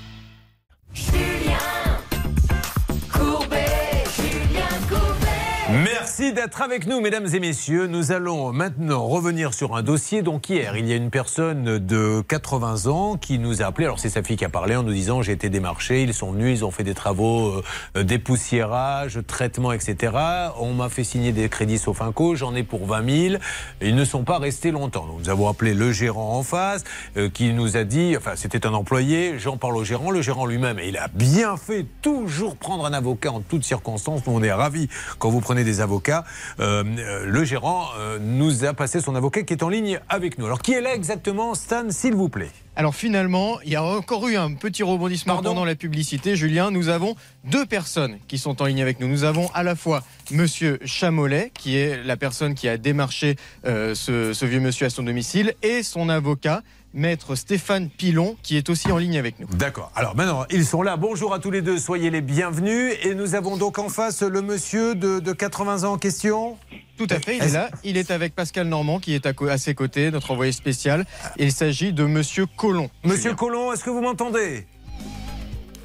Merci 6.23 6.35
d'être 6.35 6.61
avec 6.61 6.87
nous, 6.87 7.01
mesdames 7.01 7.27
et 7.33 7.39
messieurs. 7.41 7.85
Nous 7.85 8.13
allons 8.13 8.53
maintenant 8.53 9.05
revenir 9.05 9.53
sur 9.53 9.75
un 9.75 9.83
dossier. 9.83 10.21
Donc 10.21 10.47
hier, 10.47 10.77
il 10.77 10.87
y 10.87 10.93
a 10.93 10.95
une 10.95 11.09
personne 11.09 11.79
de 11.79 12.21
80 12.21 12.85
ans 12.89 13.17
qui 13.17 13.39
nous 13.39 13.61
a 13.61 13.65
appelé. 13.65 13.87
Alors 13.87 13.99
c'est 13.99 14.07
sa 14.07 14.23
fille 14.23 14.37
qui 14.37 14.45
a 14.45 14.49
parlé 14.49 14.77
en 14.77 14.83
nous 14.83 14.93
disant 14.93 15.21
j'ai 15.21 15.33
été 15.33 15.49
démarché, 15.49 16.01
ils 16.01 16.13
sont 16.13 16.31
venus, 16.31 16.59
ils 16.59 16.63
ont 16.63 16.71
fait 16.71 16.85
des 16.85 16.93
travaux, 16.93 17.61
euh, 17.97 18.03
dépoussiérage, 18.03 19.19
traitement, 19.27 19.73
etc. 19.73 20.13
On 20.61 20.73
m'a 20.73 20.87
fait 20.87 21.03
signer 21.03 21.33
des 21.33 21.49
crédits 21.49 21.77
Sofinco, 21.77 22.35
j'en 22.35 22.55
ai 22.55 22.63
pour 22.63 22.85
20 22.85 23.29
000. 23.31 23.35
Ils 23.81 23.95
ne 23.95 24.05
sont 24.05 24.23
pas 24.23 24.37
restés 24.37 24.71
longtemps. 24.71 25.05
Nous 25.19 25.29
avons 25.29 25.49
appelé 25.49 25.73
le 25.73 25.91
gérant 25.91 26.37
en 26.37 26.43
face 26.43 26.85
euh, 27.17 27.29
qui 27.29 27.51
nous 27.51 27.75
a 27.75 27.83
dit, 27.83 28.15
enfin 28.15 28.37
c'était 28.37 28.65
un 28.65 28.73
employé, 28.73 29.39
j'en 29.39 29.57
parle 29.57 29.75
au 29.75 29.83
gérant, 29.83 30.09
le 30.09 30.21
gérant 30.21 30.45
lui-même, 30.45 30.79
il 30.81 30.95
a 30.95 31.09
bien 31.09 31.57
fait 31.57 31.85
toujours 32.01 32.55
prendre 32.55 32.85
un 32.85 32.93
avocat 32.93 33.33
en 33.33 33.41
toutes 33.41 33.65
circonstances. 33.65 34.25
Nous 34.25 34.31
on 34.31 34.41
est 34.41 34.53
ravis 34.53 34.87
quand 35.19 35.29
vous 35.29 35.41
prenez 35.41 35.65
des 35.65 35.81
avocats. 35.81 36.12
Euh, 36.59 36.83
euh, 36.83 37.25
le 37.25 37.43
gérant 37.43 37.87
euh, 37.97 38.19
nous 38.19 38.65
a 38.65 38.73
passé 38.73 39.01
son 39.01 39.15
avocat 39.15 39.43
qui 39.43 39.53
est 39.53 39.63
en 39.63 39.69
ligne 39.69 39.99
avec 40.09 40.37
nous. 40.37 40.45
Alors 40.45 40.61
qui 40.61 40.73
est 40.73 40.81
là 40.81 40.93
exactement, 40.93 41.55
Stan, 41.55 41.89
s'il 41.89 42.13
vous 42.13 42.29
plaît? 42.29 42.51
Alors 42.75 42.95
finalement, 42.95 43.59
il 43.63 43.71
y 43.71 43.75
a 43.75 43.83
encore 43.83 44.27
eu 44.27 44.35
un 44.35 44.53
petit 44.53 44.81
rebondissement 44.81 45.41
pendant 45.41 45.63
la 45.63 45.75
publicité. 45.75 46.35
Julien, 46.35 46.71
nous 46.71 46.89
avons 46.89 47.15
deux 47.43 47.67
personnes 47.67 48.17
qui 48.27 48.39
sont 48.39 48.61
en 48.63 48.65
ligne 48.65 48.81
avec 48.81 48.99
nous. 48.99 49.07
Nous 49.07 49.25
avons 49.25 49.49
à 49.53 49.61
la 49.61 49.75
fois 49.75 50.03
Monsieur 50.31 50.79
Chamolet, 50.83 51.51
qui 51.53 51.77
est 51.77 52.03
la 52.03 52.17
personne 52.17 52.55
qui 52.55 52.67
a 52.67 52.77
démarché 52.77 53.35
euh, 53.65 53.93
ce, 53.93 54.33
ce 54.33 54.45
vieux 54.45 54.59
monsieur 54.59 54.87
à 54.87 54.89
son 54.89 55.03
domicile, 55.03 55.53
et 55.61 55.83
son 55.83 56.09
avocat, 56.09 56.63
Maître 56.93 57.35
Stéphane 57.35 57.89
Pilon, 57.89 58.37
qui 58.43 58.55
est 58.57 58.69
aussi 58.69 58.91
en 58.91 58.97
ligne 58.97 59.17
avec 59.17 59.39
nous. 59.39 59.47
D'accord. 59.47 59.91
Alors 59.95 60.15
maintenant, 60.15 60.45
ils 60.51 60.65
sont 60.65 60.81
là. 60.81 60.95
Bonjour 60.95 61.33
à 61.33 61.39
tous 61.39 61.51
les 61.51 61.61
deux, 61.61 61.77
soyez 61.77 62.09
les 62.09 62.21
bienvenus. 62.21 62.93
Et 63.03 63.15
nous 63.15 63.35
avons 63.35 63.57
donc 63.57 63.79
en 63.79 63.89
face 63.89 64.21
le 64.21 64.41
monsieur 64.41 64.95
de, 64.95 65.19
de 65.19 65.31
80 65.33 65.83
ans 65.83 65.93
en 65.93 65.97
question. 65.97 66.57
Tout 66.97 67.07
à 67.09 67.19
fait, 67.19 67.37
il 67.37 67.43
est 67.43 67.53
là. 67.53 67.69
Il 67.83 67.97
est 67.97 68.11
avec 68.11 68.35
Pascal 68.35 68.67
Normand, 68.67 68.99
qui 68.99 69.15
est 69.15 69.25
à, 69.25 69.57
ses 69.57 69.73
côtés, 69.73 70.11
notre 70.11 70.31
envoyé 70.31 70.51
spécial. 70.51 71.05
Il 71.37 71.51
s'agit 71.51 71.91
de 71.91 72.05
Monsieur 72.05 72.45
Colomb. 72.45 72.89
Monsieur 73.03 73.33
Collomb, 73.33 73.73
est-ce 73.73 73.83
que 73.83 73.89
vous 73.89 74.01
m'entendez? 74.01 74.67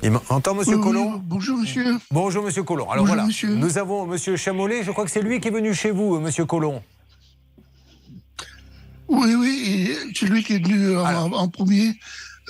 Il 0.02 0.12
m'entend, 0.12 0.54
monsieur 0.54 0.74
Oui, 0.76 0.78
oui, 0.78 0.84
Collomb? 0.84 1.22
Bonjour, 1.24 1.58
monsieur. 1.58 1.98
Bonjour, 2.10 2.44
monsieur 2.44 2.62
Collomb. 2.62 2.84
Alors 2.90 2.98
Bonjour, 2.98 3.14
voilà, 3.14 3.26
monsieur. 3.26 3.54
nous 3.54 3.78
avons 3.78 4.06
monsieur 4.06 4.36
Chamolet. 4.36 4.84
Je 4.84 4.90
crois 4.92 5.04
que 5.04 5.10
c'est 5.10 5.22
lui 5.22 5.40
qui 5.40 5.48
est 5.48 5.52
venu 5.52 5.74
chez 5.74 5.90
vous, 5.90 6.16
euh, 6.16 6.20
monsieur 6.20 6.44
Collomb. 6.44 6.82
Oui, 9.08 9.34
oui, 9.34 9.90
c'est 10.14 10.26
lui 10.26 10.42
qui 10.44 10.54
est 10.54 10.58
venu 10.66 10.96
en, 10.98 11.32
en 11.32 11.48
premier. 11.48 11.94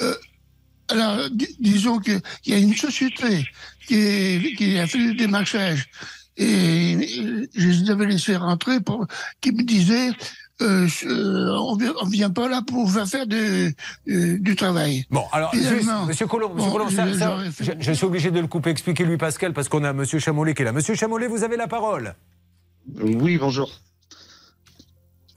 Euh, 0.02 0.14
alors, 0.88 1.30
di- 1.30 1.56
disons 1.60 1.98
qu'il 1.98 2.20
y 2.46 2.52
a 2.54 2.58
une 2.58 2.74
société 2.74 3.46
qui, 3.86 3.94
est- 3.94 4.56
qui 4.56 4.78
a 4.78 4.86
fait 4.86 4.98
le 4.98 5.14
démarchage 5.14 5.86
et 6.36 7.48
je 7.54 7.68
les 7.68 7.90
avais 7.90 8.06
laissés 8.06 8.36
rentrer 8.36 8.80
pour, 8.80 9.06
qui 9.40 9.52
me 9.52 9.62
disait 9.62 10.10
euh, 10.60 10.88
euh, 11.04 11.56
on 11.60 11.76
vient, 11.76 11.94
on 12.00 12.06
vient 12.06 12.30
pas 12.30 12.48
là 12.48 12.62
pour 12.66 12.90
faire 12.90 13.26
de, 13.26 13.72
euh, 14.08 14.38
du 14.38 14.56
travail. 14.56 15.04
Bon, 15.10 15.24
alors, 15.32 15.50
Finalement, 15.52 16.06
monsieur 16.06 16.26
Collomb, 16.26 16.54
monsieur 16.54 16.70
bon, 16.70 16.78
je, 17.60 17.72
je 17.78 17.92
suis 17.92 18.04
obligé 18.06 18.30
de 18.32 18.40
le 18.40 18.46
couper. 18.48 18.70
Expliquez-lui, 18.70 19.16
Pascal, 19.16 19.52
parce 19.52 19.68
qu'on 19.68 19.84
a 19.84 19.92
monsieur 19.92 20.18
Chamolet 20.18 20.54
qui 20.54 20.62
est 20.62 20.64
là. 20.64 20.72
Monsieur 20.72 20.94
Chamolet, 20.96 21.28
vous 21.28 21.44
avez 21.44 21.56
la 21.56 21.68
parole. 21.68 22.14
Oui, 23.00 23.36
bonjour. 23.38 23.70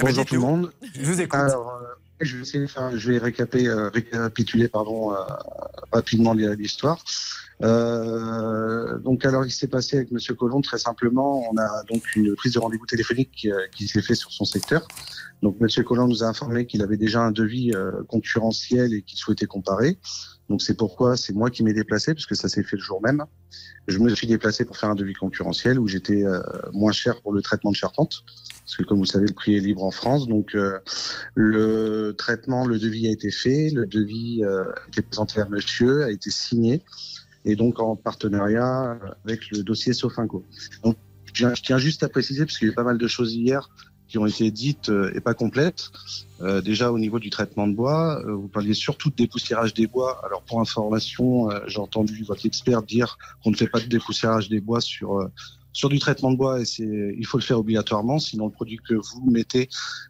Bonjour 0.02 0.26
tout 0.26 0.36
le 0.36 0.42
monde. 0.42 0.72
Je 0.96 1.06
vous 1.06 1.22
écoute. 1.22 1.40
Alors, 1.40 1.70
euh, 1.82 1.86
je 2.22 2.36
vais 2.36 2.42
essayer 2.42 2.60
de 2.60 2.68
faire, 2.68 2.98
je 2.98 3.12
vais 3.12 3.18
récaper- 3.20 3.68
euh, 3.68 3.90
récapituler 3.90 4.68
pardon, 4.68 5.14
euh, 5.14 5.18
rapidement 5.92 6.34
l'histoire. 6.34 7.04
Euh, 7.64 8.98
donc 9.00 9.24
alors 9.24 9.46
il 9.46 9.52
s'est 9.52 9.68
passé 9.68 9.98
avec 9.98 10.12
Monsieur 10.12 10.34
Colomb 10.34 10.62
très 10.62 10.80
simplement, 10.80 11.48
on 11.52 11.58
a 11.58 11.84
donc 11.84 12.16
une 12.16 12.36
prise 12.36 12.54
de 12.54 12.60
rendez-vous 12.60 12.88
téléphonique 12.88 13.30
qui, 13.36 13.52
qui 13.72 13.88
s'est 13.88 14.02
fait 14.02 14.16
sur 14.16 14.32
son 14.32 14.46
secteur. 14.46 14.88
Donc 15.44 15.60
Monsieur 15.60 15.84
Colomb 15.84 16.08
nous 16.08 16.24
a 16.24 16.28
informé 16.28 16.66
qu'il 16.66 16.82
avait 16.82 16.98
déjà 16.98 17.22
un 17.22 17.32
devis 17.32 17.72
concurrentiel 18.08 18.94
et 18.94 19.02
qu'il 19.04 19.18
souhaitait 19.20 19.46
comparer. 19.46 19.98
Donc 20.52 20.62
c'est 20.62 20.76
pourquoi 20.76 21.16
c'est 21.16 21.32
moi 21.32 21.50
qui 21.50 21.64
m'ai 21.64 21.72
déplacé 21.72 22.14
puisque 22.14 22.36
ça 22.36 22.50
s'est 22.50 22.62
fait 22.62 22.76
le 22.76 22.82
jour 22.82 23.02
même. 23.02 23.24
Je 23.88 23.98
me 24.00 24.14
suis 24.14 24.28
déplacé 24.28 24.66
pour 24.66 24.76
faire 24.76 24.90
un 24.90 24.96
devis 24.96 25.14
concurrentiel 25.14 25.80
où 25.80 25.88
j'étais 25.88 26.26
euh, 26.26 26.42
moins 26.74 26.92
cher 26.92 27.22
pour 27.22 27.32
le 27.32 27.42
traitement 27.42 27.72
de 27.72 27.78
charpente 27.78 28.26
parce 28.60 28.76
que 28.76 28.84
comme 28.84 28.98
vous 28.98 29.06
savez 29.06 29.28
le 29.28 29.34
prix 29.34 29.56
est 29.56 29.62
libre 29.62 29.82
en 29.86 29.92
France. 29.92 30.28
Donc 30.28 30.54
euh, 30.54 30.80
le 31.36 32.14
traitement, 32.18 32.66
le 32.66 32.80
devis 32.80 33.08
a 33.08 33.12
été 33.12 33.32
fait, 33.32 33.70
le 33.70 33.86
devis 33.86 34.44
euh, 34.44 34.66
a 34.66 34.88
été 34.90 35.02
présenté 35.02 35.40
à 35.40 35.48
Monsieur, 35.48 36.04
a 36.04 36.12
été 36.12 36.30
signé 36.30 36.84
et 37.46 37.56
donc 37.56 37.80
en 37.80 37.96
partenariat 37.96 39.00
avec 39.24 39.50
le 39.52 39.64
dossier 39.64 39.94
Sofinco. 39.94 40.46
Donc 40.84 40.98
je 41.34 41.48
tiens 41.64 41.78
juste 41.78 42.04
à 42.04 42.10
préciser 42.10 42.46
parce 42.46 42.58
qu'il 42.58 42.68
y 42.68 42.72
a 42.72 42.74
eu 42.74 42.76
pas 42.76 42.84
mal 42.84 42.98
de 42.98 43.08
choses 43.08 43.34
hier 43.34 43.70
qui 44.12 44.18
ont 44.18 44.26
été 44.26 44.52
dites 44.52 44.90
euh, 44.90 45.16
et 45.16 45.22
pas 45.22 45.34
complètes. 45.34 45.90
Euh, 46.42 46.60
déjà 46.62 46.92
au 46.92 47.00
niveau 47.00 47.18
du 47.18 47.30
traitement 47.30 47.66
de 47.66 47.74
bois, 47.74 48.22
euh, 48.26 48.34
vous 48.34 48.50
parliez 48.50 48.74
surtout 48.74 49.10
de 49.10 49.16
dépoussiérage 49.16 49.74
des 49.74 49.88
bois. 49.88 50.20
Alors 50.26 50.42
pour 50.44 50.60
information, 50.60 51.50
j'ai 51.68 51.80
entendu 51.80 52.24
votre 52.24 52.46
expert 52.46 52.84
dire 52.84 53.18
qu'on 53.42 53.52
ne 53.52 53.56
fait 53.56 53.70
pas 53.70 53.80
de 53.80 53.86
dépoussiérage 53.86 54.50
des 54.50 54.60
bois 54.60 54.82
sur 54.82 55.30
sur 55.74 55.88
du 55.88 56.00
traitement 56.00 56.32
de 56.32 56.36
bois 56.36 56.60
et 56.60 56.66
c'est 56.66 57.16
il 57.18 57.26
faut 57.26 57.38
le 57.38 57.44
faire 57.44 57.58
obligatoirement, 57.58 58.20
sinon 58.20 58.48
le 58.48 58.52
produit 58.52 58.78
que 58.78 58.96
vous 58.96 59.32
mettez 59.32 59.70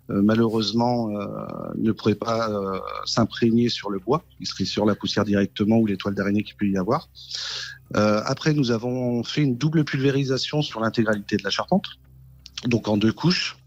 malheureusement 0.10 1.10
ne 1.78 1.92
pourrait 1.92 2.16
pas 2.16 2.50
s'imprégner 3.06 3.70
sur 3.70 3.92
le 3.92 4.00
bois, 4.00 4.24
il 4.40 4.48
serait 4.48 4.66
sur 4.66 4.86
la 4.86 4.96
poussière 4.96 5.24
directement 5.24 5.78
ou 5.78 5.86
les 5.86 5.98
toiles 5.98 6.16
d'araignée 6.16 6.42
qu'il 6.42 6.56
peut 6.56 6.68
y 6.68 6.78
avoir. 6.78 7.10
Après, 7.94 8.54
nous 8.54 8.72
avons 8.72 9.24
fait 9.24 9.42
une 9.42 9.56
double 9.56 9.84
pulvérisation 9.84 10.64
sur 10.64 10.80
l'intégralité 10.80 11.38
de 11.38 11.44
la 11.44 11.52
charpente, 11.52 11.86
donc 12.66 12.88
en 12.88 12.98
deux 12.98 13.14
couches. 13.14 13.61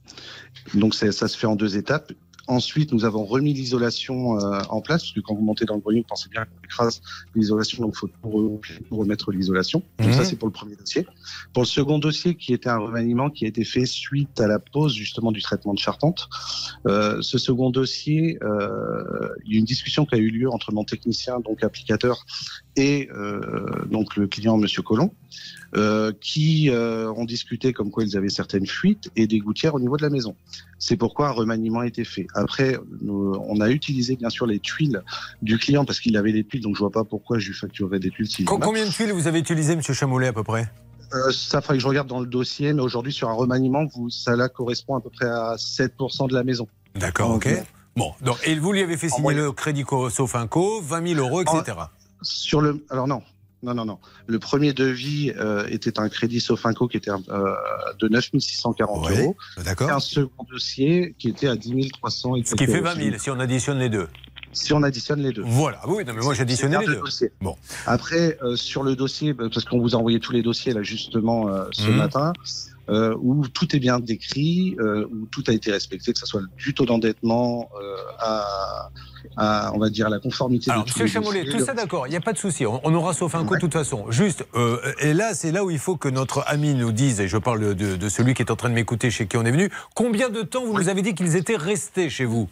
Donc 0.72 0.94
ça 0.94 1.12
se 1.28 1.36
fait 1.36 1.46
en 1.46 1.56
deux 1.56 1.76
étapes. 1.76 2.12
Ensuite, 2.46 2.92
nous 2.92 3.06
avons 3.06 3.24
remis 3.24 3.54
l'isolation 3.54 4.38
euh, 4.38 4.60
en 4.68 4.82
place, 4.82 5.00
parce 5.04 5.12
que 5.12 5.20
quand 5.20 5.34
vous 5.34 5.40
montez 5.42 5.64
dans 5.64 5.76
le 5.76 5.80
grenier, 5.80 6.00
vous 6.00 6.06
pensez 6.06 6.28
bien 6.28 6.44
qu'on 6.44 6.62
écrase 6.62 7.00
l'isolation, 7.34 7.82
donc 7.82 7.94
il 7.96 7.98
faut 8.00 8.08
tout 8.08 8.28
re- 8.28 8.60
tout 8.86 8.96
remettre 8.98 9.32
l'isolation. 9.32 9.82
Donc 9.98 10.08
Mhm. 10.08 10.12
ça, 10.12 10.24
c'est 10.26 10.36
pour 10.36 10.48
le 10.48 10.52
premier 10.52 10.76
dossier. 10.76 11.06
Pour 11.54 11.62
le 11.62 11.66
second 11.66 11.98
dossier, 11.98 12.34
qui 12.34 12.52
était 12.52 12.68
un 12.68 12.76
remaniement 12.76 13.30
qui 13.30 13.46
a 13.46 13.48
été 13.48 13.64
fait 13.64 13.86
suite 13.86 14.38
à 14.40 14.46
la 14.46 14.58
pause 14.58 14.92
justement 14.92 15.32
du 15.32 15.40
traitement 15.40 15.72
de 15.72 15.78
charpente, 15.78 16.28
euh, 16.86 17.22
ce 17.22 17.38
second 17.38 17.70
dossier, 17.70 18.36
euh, 18.42 19.30
il 19.46 19.54
y 19.54 19.56
a 19.56 19.58
une 19.60 19.64
discussion 19.64 20.04
qui 20.04 20.14
a 20.14 20.18
eu 20.18 20.28
lieu 20.28 20.50
entre 20.50 20.70
mon 20.70 20.84
technicien, 20.84 21.40
donc 21.40 21.64
applicateur, 21.64 22.26
et 22.76 23.08
euh, 23.14 23.40
donc 23.90 24.16
le 24.16 24.26
client, 24.26 24.58
Monsieur 24.58 24.82
Colomb, 24.82 25.14
euh, 25.76 26.12
qui 26.20 26.70
euh, 26.70 27.10
ont 27.12 27.24
discuté 27.24 27.72
comme 27.72 27.90
quoi 27.90 28.04
ils 28.04 28.16
avaient 28.16 28.28
certaines 28.28 28.66
fuites 28.66 29.10
et 29.16 29.26
des 29.26 29.38
gouttières 29.38 29.74
au 29.74 29.80
niveau 29.80 29.96
de 29.96 30.02
la 30.02 30.10
maison. 30.10 30.36
C'est 30.78 30.96
pourquoi 30.96 31.28
un 31.28 31.32
remaniement 31.32 31.80
a 31.80 31.86
été 31.86 32.04
fait. 32.04 32.26
Après, 32.34 32.78
nous- 33.02 33.34
on 33.48 33.60
a 33.60 33.70
utilisé 33.70 34.16
bien 34.16 34.30
sûr 34.30 34.46
les 34.46 34.60
tuiles 34.60 35.02
du 35.42 35.58
client 35.58 35.84
parce 35.84 36.00
qu'il 36.00 36.16
avait 36.16 36.32
les 36.32 36.44
tuiles, 36.44 36.62
donc 36.62 36.74
je 36.76 36.80
vois 36.80 36.90
pas 36.90 37.04
pourquoi 37.04 37.38
je 37.38 37.48
lui 37.48 37.54
facturerais 37.54 37.98
des 37.98 38.10
tuiles 38.10 38.28
Co-. 38.44 38.58
Combien 38.58 38.86
de 38.86 38.90
tuiles 38.90 39.12
vous 39.12 39.26
avez 39.26 39.38
utilisé, 39.40 39.74
Monsieur 39.76 39.94
Chamoulet, 39.94 40.28
à 40.28 40.32
peu 40.32 40.44
près? 40.44 40.70
Euh, 41.12 41.30
ça 41.32 41.60
faudrait 41.60 41.76
que 41.76 41.82
je 41.82 41.88
regarde 41.88 42.08
dans 42.08 42.20
le 42.20 42.26
dossier, 42.26 42.72
mais 42.72 42.82
aujourd'hui 42.82 43.12
sur 43.12 43.28
un 43.28 43.34
remaniement, 43.34 43.84
vous, 43.86 44.10
ça 44.10 44.34
là 44.36 44.48
correspond 44.48 44.96
à 44.96 45.00
peu 45.00 45.10
près 45.10 45.26
à 45.26 45.54
7% 45.56 46.28
de 46.28 46.34
la 46.34 46.42
maison. 46.44 46.66
D'accord, 46.94 47.30
ok. 47.32 47.48
Bon, 47.96 48.12
donc, 48.22 48.36
et 48.46 48.56
vous 48.58 48.72
lui 48.72 48.80
avez 48.82 48.96
fait 48.96 49.08
signer 49.08 49.34
le 49.34 49.52
crédit 49.52 49.84
co- 49.84 50.10
Sofinco, 50.10 50.80
20 50.80 51.14
000 51.14 51.20
euros, 51.20 51.42
etc. 51.42 51.76
Sur 52.22 52.60
le, 52.60 52.84
alors 52.90 53.06
non, 53.06 53.22
non, 53.64 53.74
non, 53.74 53.84
non. 53.84 53.98
Le 54.26 54.38
premier 54.38 54.72
devis 54.72 55.32
euh, 55.36 55.66
était 55.68 55.98
un 55.98 56.08
crédit 56.08 56.40
Sofinco 56.40 56.86
qui 56.88 56.96
était 56.98 57.10
euh, 57.10 57.54
de 57.98 58.08
9 58.08 58.30
640 58.38 59.06
Ouais, 59.08 59.20
euros. 59.22 59.36
d'accord. 59.64 59.88
Et 59.88 59.92
un 59.92 60.00
second 60.00 60.44
dossier 60.50 61.14
qui 61.18 61.28
était 61.28 61.48
à 61.48 61.56
10 61.56 61.90
300 61.92 62.36
et 62.36 62.44
Ce 62.44 62.54
qui 62.54 62.66
fait 62.66 62.80
20 62.80 62.94
000 62.96 63.18
si 63.18 63.30
on 63.30 63.40
additionne 63.40 63.78
les 63.78 63.88
deux. 63.88 64.08
Si 64.52 64.72
on 64.72 64.82
additionne 64.84 65.20
les 65.20 65.32
deux. 65.32 65.42
Voilà, 65.44 65.80
oui, 65.88 66.04
non, 66.04 66.12
mais 66.14 66.22
moi 66.22 66.32
j'ai 66.34 66.42
additionné 66.42 66.76
les 66.78 66.86
deux. 66.86 67.00
Bon. 67.40 67.56
Après, 67.86 68.38
euh, 68.42 68.54
sur 68.54 68.84
le 68.84 68.94
dossier, 68.94 69.32
bah, 69.32 69.46
parce 69.52 69.64
qu'on 69.64 69.80
vous 69.80 69.96
a 69.96 69.98
envoyé 69.98 70.20
tous 70.20 70.30
les 70.32 70.42
dossiers 70.42 70.72
là 70.72 70.82
justement 70.84 71.48
euh, 71.48 71.64
ce 71.72 71.88
Mhm. 71.90 71.96
matin, 71.96 72.32
euh, 72.88 73.16
où 73.20 73.46
tout 73.48 73.74
est 73.74 73.78
bien 73.78 73.98
décrit, 74.00 74.76
euh, 74.78 75.06
où 75.10 75.26
tout 75.26 75.42
a 75.46 75.52
été 75.52 75.70
respecté, 75.72 76.12
que 76.12 76.18
ce 76.18 76.26
soit 76.26 76.42
du 76.56 76.74
taux 76.74 76.84
d'endettement 76.84 77.70
euh, 77.80 77.96
à, 78.18 78.90
à, 79.36 79.72
on 79.74 79.78
va 79.78 79.88
dire, 79.90 80.10
la 80.10 80.20
conformité 80.20 80.70
Alors, 80.70 80.84
les 80.98 81.06
Chamollet, 81.08 81.44
tout 81.46 81.58
ça 81.64 81.72
d'accord, 81.74 82.06
il 82.06 82.10
n'y 82.10 82.16
a 82.16 82.20
pas 82.20 82.32
de 82.34 82.38
souci. 82.38 82.66
On, 82.66 82.80
on 82.84 82.94
aura 82.94 83.14
Sofinco 83.14 83.54
de 83.54 83.60
toute 83.60 83.72
façon. 83.72 84.10
Juste, 84.10 84.44
euh, 84.54 84.78
et 85.00 85.14
là, 85.14 85.34
c'est 85.34 85.50
là 85.52 85.64
où 85.64 85.70
il 85.70 85.78
faut 85.78 85.96
que 85.96 86.08
notre 86.08 86.44
ami 86.46 86.74
nous 86.74 86.92
dise, 86.92 87.20
et 87.20 87.28
je 87.28 87.38
parle 87.38 87.60
de, 87.60 87.72
de- 87.72 87.96
de 87.96 88.08
celui 88.08 88.34
qui 88.34 88.42
est 88.42 88.50
en 88.50 88.56
train 88.56 88.68
de 88.68 88.74
m'écouter, 88.74 89.10
chez 89.10 89.26
qui 89.26 89.36
on 89.36 89.44
est 89.44 89.50
venu, 89.52 89.70
combien 89.94 90.28
de 90.28 90.42
temps 90.42 90.64
vous 90.64 90.74
nous 90.74 90.88
avez 90.88 91.02
dit 91.02 91.14
qu'ils 91.14 91.36
étaient 91.36 91.56
restés 91.56 92.10
chez 92.10 92.24
vous? 92.26 92.48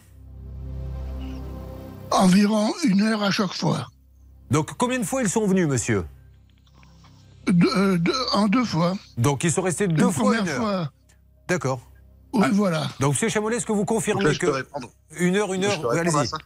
Environ 2.11 2.71
une 2.85 3.01
heure 3.01 3.23
à 3.23 3.31
chaque 3.31 3.53
fois. 3.53 3.87
Donc, 4.51 4.71
combien 4.77 4.99
de 4.99 5.03
fois 5.03 5.21
ils 5.23 5.29
sont 5.29 5.47
venus, 5.47 5.67
monsieur? 5.67 6.03
Deux- 7.47 7.69
euh, 7.77 7.97
deux- 7.97 8.13
en 8.33 8.47
deux 8.47 8.63
fois. 8.65 8.93
Donc, 9.17 9.43
ils 9.43 9.51
sont 9.51 9.61
restés 9.61 9.87
deux 9.87 10.05
Une 10.05 10.11
fois 10.11 10.23
première 10.25 10.43
une 10.43 10.49
heure. 10.49 10.57
fois. 10.57 10.91
D'accord. 11.47 11.81
Oui, 12.33 12.47
voilà. 12.51 12.87
Donc, 12.99 13.11
Monsieur 13.13 13.29
Chamollet, 13.29 13.57
est-ce 13.57 13.65
que 13.65 13.73
vous 13.73 13.85
confirmez 13.85 14.21
Donc 14.23 14.27
là, 14.29 14.33
je 14.33 14.39
que 14.39 14.45
peux 14.47 14.51
répondre. 14.53 14.89
une 15.19 15.35
heure, 15.35 15.53
une 15.53 15.65
heure, 15.65 15.91
allez-y. 15.91 16.27
ça 16.27 16.37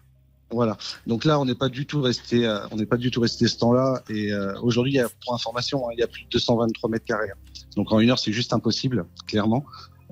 Voilà. 0.52 0.76
Donc 1.06 1.24
là, 1.24 1.40
on 1.40 1.46
n'est 1.46 1.56
pas 1.56 1.70
du 1.70 1.86
tout 1.86 2.02
resté, 2.02 2.46
euh, 2.46 2.60
on 2.72 2.76
n'est 2.78 2.86
pas 2.86 2.98
du 2.98 3.12
tout 3.12 3.22
resté 3.22 3.48
ce 3.48 3.58
temps-là. 3.60 4.02
Et 4.10 4.32
euh, 4.34 4.60
aujourd'hui, 4.62 4.98
pour 5.24 5.34
information, 5.36 5.88
hein, 5.88 5.92
il 5.94 6.00
y 6.00 6.04
a 6.04 6.08
plus 6.08 6.24
de 6.24 6.30
223 6.30 6.90
mètres 6.90 7.06
carrés. 7.06 7.30
Donc 7.76 7.92
en 7.92 8.00
une 8.00 8.10
heure, 8.10 8.20
c'est 8.20 8.34
juste 8.34 8.52
impossible, 8.54 9.06
clairement. 9.28 9.66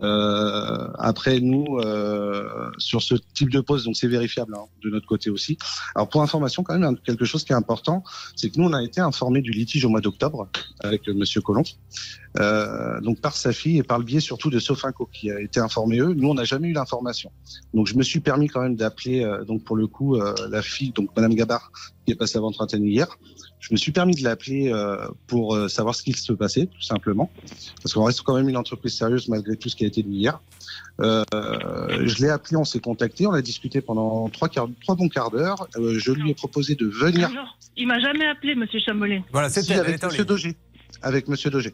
Euh, 0.04 0.88
après, 0.98 1.40
nous, 1.40 1.78
euh, 1.80 2.70
sur 2.78 3.02
ce 3.02 3.16
type 3.34 3.50
de 3.50 3.62
poste, 3.62 3.86
donc 3.86 3.96
c'est 3.96 4.08
vérifiable 4.08 4.56
hein, 4.56 4.66
de 4.84 4.90
notre 4.90 5.08
côté 5.08 5.30
aussi. 5.30 5.58
Alors 5.96 6.10
pour 6.10 6.22
information, 6.22 6.64
quand 6.64 6.78
même, 6.78 6.98
quelque 7.00 7.26
chose 7.26 7.44
qui 7.44 7.54
est 7.54 7.56
important, 7.56 8.04
c'est 8.36 8.50
que 8.50 8.60
nous, 8.60 8.68
on 8.68 8.74
a 8.74 8.84
été 8.84 9.02
informés 9.02 9.42
du 9.42 9.52
litige 9.52 9.86
au 9.86 9.90
mois 9.90 10.02
d'octobre 10.02 10.50
avec 10.82 11.08
Monsieur 11.08 11.42
Colomb, 11.42 11.64
euh, 12.40 13.00
donc 13.02 13.22
par 13.22 13.36
sa 13.36 13.54
fille 13.54 13.78
et 13.78 13.84
par 13.84 13.98
le 13.98 14.04
biais 14.04 14.20
surtout 14.20 14.50
de 14.50 14.60
Sofinco 14.60 15.10
qui 15.12 15.32
a 15.32 15.40
été 15.40 15.60
informé 15.60 16.00
eux. 16.00 16.14
Nous, 16.14 16.28
on 16.28 16.34
n'a 16.34 16.44
jamais 16.44 16.68
eu 16.68 16.74
l'information. 16.74 17.32
Donc 17.74 17.88
je 17.88 17.96
me 17.96 18.04
suis 18.04 18.20
permis 18.20 18.48
quand 18.48 18.62
même 18.62 18.76
d'appeler, 18.76 19.24
euh, 19.24 19.46
donc 19.46 19.64
pour 19.64 19.76
le 19.76 19.88
coup, 19.88 20.16
euh, 20.16 20.34
la 20.50 20.62
fille, 20.62 20.92
donc 20.92 21.10
Madame 21.16 21.34
Gabard, 21.34 21.72
qui 22.06 22.12
est 22.12 22.16
passée 22.16 22.38
avant 22.38 22.52
trentaine 22.52 22.86
hier. 22.86 23.08
Je 23.66 23.74
me 23.74 23.78
suis 23.78 23.92
permis 23.92 24.14
de 24.14 24.24
l'appeler 24.24 24.72
euh, 24.72 25.08
pour 25.26 25.56
euh, 25.56 25.68
savoir 25.68 25.96
ce 25.96 26.04
qu'il 26.04 26.16
se 26.16 26.34
passait, 26.34 26.68
tout 26.68 26.82
simplement, 26.84 27.32
parce 27.82 27.96
qu'on 27.96 28.04
reste 28.04 28.22
quand 28.22 28.36
même 28.36 28.48
une 28.48 28.58
entreprise 28.58 28.96
sérieuse 28.96 29.28
malgré 29.28 29.56
tout 29.56 29.70
ce 29.70 29.76
qui 29.76 29.86
a 29.86 29.88
été 29.88 30.04
dit 30.04 30.18
hier. 30.18 30.40
Euh, 31.02 31.24
je 32.06 32.22
l'ai 32.22 32.30
appelé, 32.30 32.58
on 32.58 32.64
s'est 32.64 32.80
contacté, 32.80 33.26
on 33.26 33.32
a 33.32 33.42
discuté 33.42 33.82
pendant 33.82 34.30
trois, 34.30 34.50
quarts, 34.50 34.70
trois 34.82 34.96
bons 34.96 35.10
quarts 35.10 35.32
d'heure. 35.32 35.68
Euh, 35.78 35.98
je 35.98 36.12
lui 36.12 36.30
ai 36.30 36.36
proposé 36.36 36.76
de 36.76 36.86
venir. 36.86 37.32
Non, 37.32 37.46
il 37.76 37.88
m'a 37.88 38.00
jamais 38.00 38.28
appelé, 38.28 38.54
Monsieur 38.54 38.80
Chamollet. 38.80 39.24
Voilà, 39.32 39.50
Si, 39.50 39.74
avec 39.74 40.04
Monsieur 40.04 40.26
Dogé. 40.26 40.56
Avec 41.02 41.28
Monsieur 41.28 41.50
Dogé. 41.50 41.74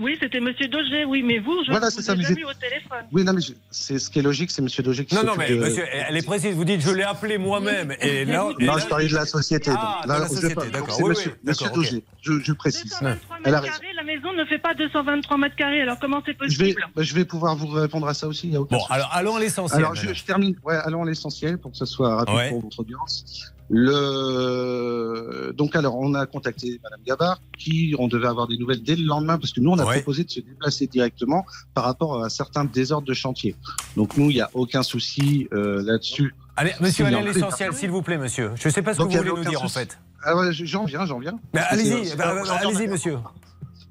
Oui, 0.00 0.16
c'était 0.20 0.40
Monsieur 0.40 0.66
Dogé, 0.66 1.04
oui, 1.04 1.22
mais 1.22 1.38
vous, 1.38 1.62
je 1.64 1.70
Voilà, 1.70 1.88
vous 1.88 2.02
ça, 2.02 2.14
ai 2.14 2.16
mais 2.16 2.22
jamais 2.24 2.40
eu 2.40 2.44
au 2.44 2.52
téléphone. 2.54 3.04
Oui, 3.12 3.22
non, 3.22 3.32
mais 3.32 3.40
je- 3.40 3.52
c'est 3.70 4.00
ce 4.00 4.10
qui 4.10 4.18
est 4.18 4.22
logique, 4.22 4.50
c'est 4.50 4.60
Monsieur 4.60 4.82
Dogé 4.82 5.04
qui 5.04 5.14
Non, 5.14 5.22
non, 5.22 5.34
mais 5.38 5.48
de- 5.50 5.54
monsieur, 5.56 5.84
elle 5.92 6.16
est 6.16 6.26
précise. 6.26 6.52
Vous 6.56 6.64
dites, 6.64 6.80
je 6.80 6.90
l'ai 6.90 7.04
appelé 7.04 7.38
moi-même. 7.38 7.92
Et 8.00 8.24
là, 8.24 8.48
et 8.58 8.64
Non, 8.64 8.74
là- 8.74 8.78
je 8.80 8.86
parlais 8.88 9.06
de 9.06 9.14
la 9.14 9.24
société. 9.24 9.70
Ah, 9.72 10.00
donc. 10.04 10.16
de 10.16 10.20
la 10.22 10.28
société, 10.28 10.54
pas- 10.56 10.66
d'accord. 10.66 10.94
C'est 10.96 11.02
Oui, 11.04 11.08
Monsieur, 11.10 11.30
oui, 11.32 11.38
monsieur. 11.44 11.70
Dogé. 11.70 12.04
Je, 12.22 12.32
je 12.42 12.52
précise. 12.54 12.84
223 12.90 13.36
Elle 13.44 13.54
a 13.54 13.60
mètres 13.60 13.62
raison. 13.72 13.80
carrés, 13.80 13.94
la 13.94 14.02
maison 14.02 14.32
ne 14.32 14.44
fait 14.46 14.58
pas 14.58 14.74
223 14.74 15.38
mètres 15.38 15.56
carrés, 15.56 15.80
alors 15.82 15.98
comment 16.00 16.22
c'est 16.26 16.32
Je 16.32 16.58
vais, 16.58 16.64
possible? 16.74 16.86
bah, 16.96 17.02
je 17.04 17.14
vais 17.14 17.24
pouvoir 17.24 17.54
vous 17.54 17.68
répondre 17.68 18.08
à 18.08 18.14
ça 18.14 18.26
aussi. 18.26 18.48
il 18.48 18.52
y 18.52 18.56
a 18.56 18.60
aucun 18.60 18.74
Bon, 18.76 18.80
souci. 18.82 18.92
alors 18.92 19.10
allons 19.12 19.36
à 19.36 19.40
l'essentiel. 19.40 19.78
Alors, 19.78 19.94
je, 19.94 20.12
je 20.12 20.24
termine. 20.24 20.56
Ouais, 20.64 20.74
allons 20.74 21.02
à 21.04 21.06
l'essentiel 21.06 21.56
pour 21.58 21.70
que 21.70 21.76
ce 21.76 21.86
soit 21.86 22.16
rapide 22.16 22.34
Ouais. 22.34 22.48
pour 22.50 22.62
votre 22.62 22.80
audience. 22.80 23.52
Le... 23.70 25.52
Donc, 25.56 25.76
alors, 25.76 25.96
on 25.98 26.14
a 26.14 26.26
contacté 26.26 26.80
Madame 26.82 27.00
Gabard, 27.06 27.40
qui 27.58 27.94
on 27.98 28.08
devait 28.08 28.26
avoir 28.26 28.46
des 28.48 28.56
nouvelles 28.58 28.82
dès 28.82 28.96
le 28.96 29.04
lendemain, 29.04 29.38
parce 29.38 29.52
que 29.52 29.60
nous, 29.60 29.70
on 29.70 29.78
a 29.78 29.84
Ouais. 29.84 29.96
proposé 29.96 30.24
de 30.24 30.30
se 30.30 30.40
déplacer 30.40 30.86
directement 30.86 31.44
par 31.74 31.84
rapport 31.84 32.24
à 32.24 32.30
certains 32.30 32.64
désordres 32.64 33.06
de 33.06 33.14
chantier. 33.14 33.54
Donc, 33.96 34.16
nous, 34.16 34.30
il 34.30 34.34
n'y 34.34 34.40
a 34.40 34.50
aucun 34.54 34.82
souci 34.82 35.48
euh, 35.52 35.82
là-dessus. 35.84 36.34
Allez, 36.56 36.72
monsieur, 36.80 37.04
allez 37.06 37.22
l'essentiel, 37.22 37.72
s'il 37.72 37.90
vous 37.90 38.02
plaît, 38.02 38.18
monsieur. 38.18 38.52
Je 38.56 38.68
ne 38.68 38.72
sais 38.72 38.82
pas 38.82 38.94
ce 38.94 38.98
Donc, 38.98 39.10
que 39.12 39.18
vous 39.18 39.24
voulez 39.24 39.42
nous 39.44 39.48
dire, 39.50 39.62
en 39.62 39.68
fait. 39.68 39.98
Ah 40.24 40.36
ouais, 40.36 40.52
j'en 40.52 40.84
viens, 40.84 41.04
j'en 41.04 41.18
viens. 41.18 41.38
Allez-y, 41.52 42.06
c'est- 42.06 42.16
bah, 42.16 42.34
allez-y, 42.60 42.86
monsieur. 42.88 43.18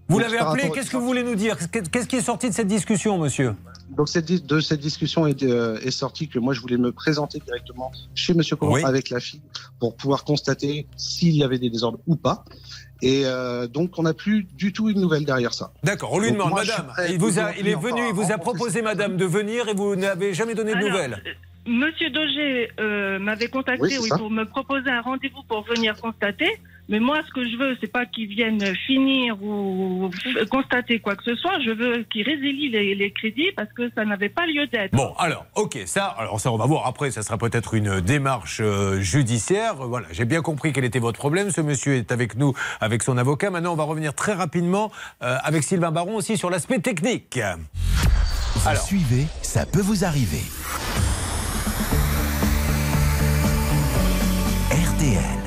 Vous 0.09 0.19
l'avez 0.19 0.37
appelé, 0.37 0.69
qu'est-ce 0.71 0.89
que 0.91 0.97
vous 0.97 1.05
voulez 1.05 1.23
nous 1.23 1.35
dire? 1.35 1.57
Qu'est-ce 1.71 2.07
qui 2.07 2.15
est 2.17 2.21
sorti 2.21 2.49
de 2.49 2.53
cette 2.53 2.67
discussion, 2.67 3.17
monsieur? 3.17 3.53
Donc 3.95 4.09
cette, 4.09 4.45
de 4.45 4.59
cette 4.59 4.79
discussion 4.79 5.27
est, 5.27 5.43
euh, 5.43 5.77
est 5.81 5.91
sorti 5.91 6.27
que 6.27 6.39
moi 6.39 6.53
je 6.53 6.61
voulais 6.61 6.77
me 6.77 6.91
présenter 6.91 7.39
directement 7.39 7.91
chez 8.15 8.33
Monsieur 8.33 8.55
Colomb 8.55 8.73
Oui. 8.73 8.83
avec 8.83 9.09
la 9.09 9.19
fille 9.19 9.41
pour 9.79 9.95
pouvoir 9.95 10.23
constater 10.23 10.87
s'il 10.97 11.35
y 11.35 11.43
avait 11.43 11.59
des 11.59 11.69
désordres 11.69 11.99
ou 12.07 12.15
pas. 12.15 12.43
Et 13.01 13.23
euh, 13.25 13.67
donc 13.67 13.99
on 13.99 14.03
n'a 14.03 14.13
plus 14.13 14.45
du 14.55 14.71
tout 14.73 14.89
une 14.89 14.99
nouvelle 15.01 15.25
derrière 15.25 15.53
ça. 15.53 15.71
D'accord, 15.83 16.13
on 16.13 16.19
lui 16.19 16.29
Donc, 16.29 16.37
demande, 16.37 16.51
moi, 16.51 16.63
madame, 16.63 16.93
il, 17.09 17.19
vous 17.19 17.37
a, 17.39 17.49
aujourd'hui 17.49 17.61
il 17.61 17.67
est 17.67 17.75
venu, 17.75 18.01
il 18.07 18.13
vous 18.13 18.31
a 18.31 18.37
proposé, 18.37 18.81
madame, 18.81 19.17
de 19.17 19.25
venir 19.25 19.67
et 19.67 19.73
vous 19.73 19.95
n'avez 19.95 20.33
jamais 20.33 20.55
donné 20.55 20.71
de 20.71 20.77
Alors, 20.77 20.89
nouvelles. 20.89 21.21
Monsieur 21.65 22.09
Doger 22.09 22.71
euh, 22.79 23.19
m'avait 23.19 23.47
contacté 23.47 23.81
Oui, 23.81 23.97
oui, 24.01 24.09
pour 24.09 24.29
me 24.29 24.43
proposer 24.45 24.89
un 24.89 25.01
rendez-vous 25.01 25.43
pour 25.47 25.63
venir 25.63 25.99
constater. 25.99 26.59
Mais 26.89 26.99
moi, 26.99 27.19
ce 27.25 27.31
que 27.33 27.47
je 27.47 27.55
veux, 27.55 27.77
c'est 27.79 27.91
pas 27.91 28.05
qu'ils 28.05 28.27
viennent 28.27 28.61
finir 28.85 29.41
ou 29.41 30.09
constater 30.51 30.99
quoi 30.99 31.15
que 31.15 31.23
ce 31.23 31.35
soit. 31.35 31.59
Je 31.65 31.71
veux 31.71 32.03
qu'ils 32.03 32.23
résilient 32.23 32.71
les, 32.71 32.93
les 32.93 33.11
crédits 33.11 33.51
parce 33.55 33.71
que 33.73 33.89
ça 33.95 34.03
n'avait 34.03 34.29
pas 34.29 34.45
lieu 34.45 34.67
d'être. 34.67 34.91
Bon, 34.91 35.13
alors, 35.17 35.45
ok, 35.55 35.79
ça, 35.85 36.05
alors 36.05 36.41
ça, 36.41 36.51
on 36.51 36.57
va 36.57 36.65
voir 36.65 36.85
après. 36.85 37.11
Ça 37.11 37.21
sera 37.21 37.37
peut-être 37.37 37.73
une 37.73 38.01
démarche 38.01 38.59
euh, 38.61 38.99
judiciaire. 38.99 39.75
Voilà, 39.75 40.07
j'ai 40.11 40.25
bien 40.25 40.41
compris 40.41 40.73
quel 40.73 40.83
était 40.83 40.99
votre 40.99 41.19
problème. 41.19 41.51
Ce 41.51 41.61
monsieur 41.61 41.93
est 41.95 42.11
avec 42.11 42.35
nous, 42.35 42.53
avec 42.81 43.01
son 43.01 43.17
avocat. 43.17 43.49
Maintenant, 43.49 43.73
on 43.73 43.77
va 43.77 43.83
revenir 43.85 44.13
très 44.13 44.33
rapidement 44.33 44.91
euh, 45.21 45.37
avec 45.43 45.63
Sylvain 45.63 45.91
Baron 45.91 46.15
aussi 46.17 46.37
sur 46.37 46.49
l'aspect 46.49 46.79
technique. 46.79 47.39
Vous 48.55 48.67
Alors. 48.67 48.83
suivez, 48.83 49.25
ça 49.41 49.65
peut 49.65 49.81
vous 49.81 50.03
arriver. 50.03 50.43
RTL. 54.71 55.42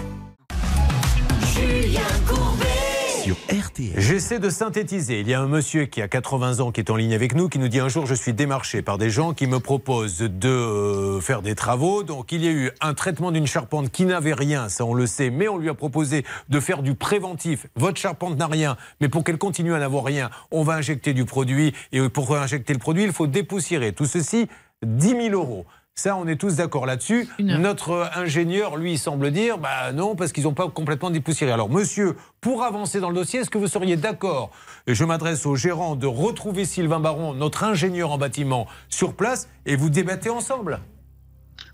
Sur 3.26 3.36
RTL. 3.50 3.94
J'essaie 3.96 4.38
de 4.38 4.48
synthétiser. 4.50 5.18
Il 5.18 5.28
y 5.28 5.34
a 5.34 5.40
un 5.40 5.48
monsieur 5.48 5.86
qui 5.86 6.00
a 6.00 6.06
80 6.06 6.60
ans 6.60 6.70
qui 6.70 6.78
est 6.78 6.90
en 6.92 6.94
ligne 6.94 7.12
avec 7.12 7.34
nous 7.34 7.48
qui 7.48 7.58
nous 7.58 7.66
dit 7.66 7.80
un 7.80 7.88
jour 7.88 8.06
je 8.06 8.14
suis 8.14 8.32
démarché 8.32 8.82
par 8.82 8.98
des 8.98 9.10
gens 9.10 9.34
qui 9.34 9.48
me 9.48 9.58
proposent 9.58 10.18
de 10.18 10.48
euh, 10.48 11.20
faire 11.20 11.42
des 11.42 11.56
travaux. 11.56 12.04
Donc 12.04 12.30
il 12.30 12.44
y 12.44 12.46
a 12.46 12.52
eu 12.52 12.70
un 12.80 12.94
traitement 12.94 13.32
d'une 13.32 13.48
charpente 13.48 13.90
qui 13.90 14.04
n'avait 14.04 14.32
rien, 14.32 14.68
ça 14.68 14.84
on 14.84 14.94
le 14.94 15.08
sait, 15.08 15.30
mais 15.30 15.48
on 15.48 15.58
lui 15.58 15.68
a 15.68 15.74
proposé 15.74 16.24
de 16.50 16.60
faire 16.60 16.84
du 16.84 16.94
préventif. 16.94 17.66
Votre 17.74 18.00
charpente 18.00 18.38
n'a 18.38 18.46
rien, 18.46 18.76
mais 19.00 19.08
pour 19.08 19.24
qu'elle 19.24 19.38
continue 19.38 19.74
à 19.74 19.80
n'avoir 19.80 20.04
rien, 20.04 20.30
on 20.52 20.62
va 20.62 20.74
injecter 20.74 21.12
du 21.12 21.24
produit 21.24 21.74
et 21.90 22.08
pour 22.08 22.36
injecter 22.36 22.74
le 22.74 22.78
produit, 22.78 23.02
il 23.02 23.12
faut 23.12 23.26
dépoussiérer. 23.26 23.92
Tout 23.92 24.06
ceci, 24.06 24.46
10 24.84 25.08
000 25.08 25.20
euros. 25.30 25.66
Ça, 25.98 26.14
on 26.14 26.26
est 26.26 26.36
tous 26.36 26.56
d'accord 26.56 26.84
là-dessus. 26.84 27.26
Notre 27.38 28.10
ingénieur, 28.14 28.76
lui, 28.76 28.98
semble 28.98 29.30
dire, 29.30 29.56
bah 29.56 29.92
non, 29.94 30.14
parce 30.14 30.30
qu'ils 30.30 30.44
n'ont 30.44 30.52
pas 30.52 30.68
complètement 30.68 31.08
dépoussiéré. 31.08 31.50
Alors, 31.50 31.70
monsieur, 31.70 32.16
pour 32.42 32.64
avancer 32.64 33.00
dans 33.00 33.08
le 33.08 33.14
dossier, 33.14 33.40
est-ce 33.40 33.48
que 33.48 33.56
vous 33.56 33.66
seriez 33.66 33.96
d'accord, 33.96 34.50
et 34.86 34.94
je 34.94 35.04
m'adresse 35.04 35.46
au 35.46 35.56
gérant, 35.56 35.96
de 35.96 36.06
retrouver 36.06 36.66
Sylvain 36.66 37.00
Baron, 37.00 37.32
notre 37.32 37.64
ingénieur 37.64 38.12
en 38.12 38.18
bâtiment, 38.18 38.66
sur 38.90 39.14
place, 39.14 39.48
et 39.64 39.74
vous 39.74 39.88
débattez 39.88 40.28
ensemble? 40.28 40.80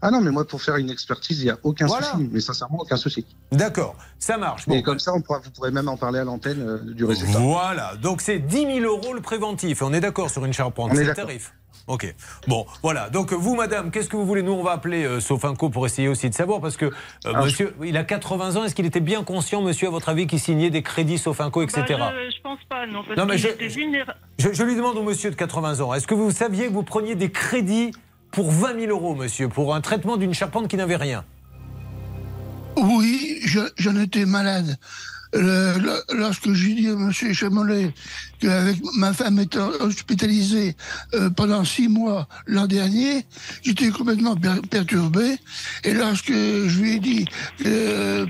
Ah 0.01 0.11
non, 0.11 0.21
mais 0.21 0.31
moi, 0.31 0.47
pour 0.47 0.61
faire 0.63 0.77
une 0.77 0.91
expertise, 0.91 1.41
il 1.41 1.45
n'y 1.45 1.51
a 1.51 1.59
aucun 1.63 1.87
Voilà. 1.87 2.07
souci. 2.13 2.29
Mais 2.33 2.41
sincèrement, 2.41 2.79
aucun 2.81 2.97
souci. 2.97 3.25
D'accord, 3.53 3.95
ça 4.19 4.37
marche. 4.39 4.65
Et 4.69 4.83
comme 4.83 4.99
ça, 4.99 5.13
on 5.15 5.21
pourra, 5.21 5.39
vous 5.39 5.51
pourrez 5.51 5.71
même 5.71 5.89
en 5.89 5.97
parler 5.97 6.19
à 6.21 6.25
l'antenne 6.25 6.61
euh, 6.61 6.79
du 6.95 7.05
résultat. 7.05 7.39
Voilà, 7.39 7.95
donc 8.01 8.21
c'est 8.21 8.39
10 8.39 8.81
000 8.81 8.81
euros 8.81 9.15
le 9.15 9.21
préventif. 9.21 9.83
On 9.83 9.93
est 9.93 10.01
d'accord 10.01 10.31
sur 10.31 10.45
une 10.45 10.53
charpente, 10.53 10.93
c'est 10.95 11.05
le 11.05 11.15
tarif. 11.15 11.53
Ok. 11.89 12.15
Bon, 12.47 12.65
voilà. 12.83 13.11
Donc 13.11 13.33
vous, 13.33 13.57
madame, 13.57 13.91
qu'est-ce 13.91 14.09
que 14.09 14.15
vous 14.17 14.25
voulez? 14.25 14.43
Nous, 14.43 14.53
on 14.53 14.63
va 14.63 14.71
appeler 14.71 15.05
euh, 15.05 15.19
Sofinco 15.19 15.69
pour 15.69 15.85
essayer 15.85 16.07
aussi 16.07 16.31
de 16.31 16.35
savoir, 16.35 16.61
parce 16.61 16.77
que 16.77 16.85
euh, 16.87 16.91
Alors, 17.25 17.45
monsieur, 17.45 17.75
il 17.83 17.97
a 17.97 18.05
80 18.05 18.55
ans. 18.57 18.65
Est-ce 18.65 18.75
qu'il 18.77 18.87
était 18.87 19.01
bien 19.01 19.25
conscient, 19.25 19.63
monsieur, 19.63 19.89
à 19.89 19.91
votre 19.91 20.09
avis, 20.09 20.29
qu'il 20.29 20.39
signait 20.39 20.71
des 20.71 20.83
crédits 20.83 21.19
Sofinco, 21.19 21.61
etc. 21.61 21.83
Bah, 21.99 22.13
je, 22.25 22.37
je 22.37 22.41
pense 22.41 22.61
pas, 22.69 22.87
non. 22.87 23.03
Parce 23.05 23.19
Non, 23.19 23.25
mais 23.27 23.33
qu'il 23.35 23.43
je- 23.43 23.49
était 23.49 23.67
vulnéra- 23.67 24.15
je, 24.39 24.53
je 24.53 24.63
lui 24.63 24.77
demande 24.77 24.97
au 24.97 25.03
monsieur 25.03 25.31
de 25.31 25.35
80 25.35 25.81
ans, 25.81 25.93
est-ce 25.93 26.07
que 26.07 26.15
vous 26.15 26.31
saviez 26.31 26.69
que 26.69 26.73
vous 26.73 26.85
preniez 26.85 27.17
des 27.17 27.33
crédits 27.33 27.91
pour 28.33 28.51
20 28.51 28.81
000 28.81 28.91
euros, 28.91 29.15
monsieur, 29.15 29.49
pour 29.49 29.75
un 29.75 29.81
traitement 29.81 30.17
d'une 30.17 30.35
charpente 30.35 30.69
qui 30.69 30.77
n'avait 30.77 30.97
rien 30.97 31.25
Oui, 32.77 33.39
je- 33.45 33.61
j'en 33.77 33.97
étais 34.01 34.25
malade. 34.25 34.77
Lorsque 35.35 36.53
j'ai 36.53 36.75
dit 36.75 36.89
à 36.89 36.93
M. 36.93 37.11
Chamolet 37.13 37.95
qu'avec 38.39 38.77
ma 38.99 39.15
femme 39.15 39.39
étant 39.39 39.69
hospitalisée 39.81 40.77
euh, 41.15 41.31
pendant 41.31 41.65
six 41.65 41.89
mois 41.89 42.29
l'an 42.47 42.67
dernier, 42.67 43.25
j'étais 43.63 43.89
complètement 43.91 44.37
per- 44.37 44.61
perturbé. 44.71 45.37
Et 45.85 45.95
lorsque 45.95 46.33
je 46.33 46.79
lui 46.81 46.97
ai 46.97 47.01
dit 47.01 47.25
euh, 47.65 48.27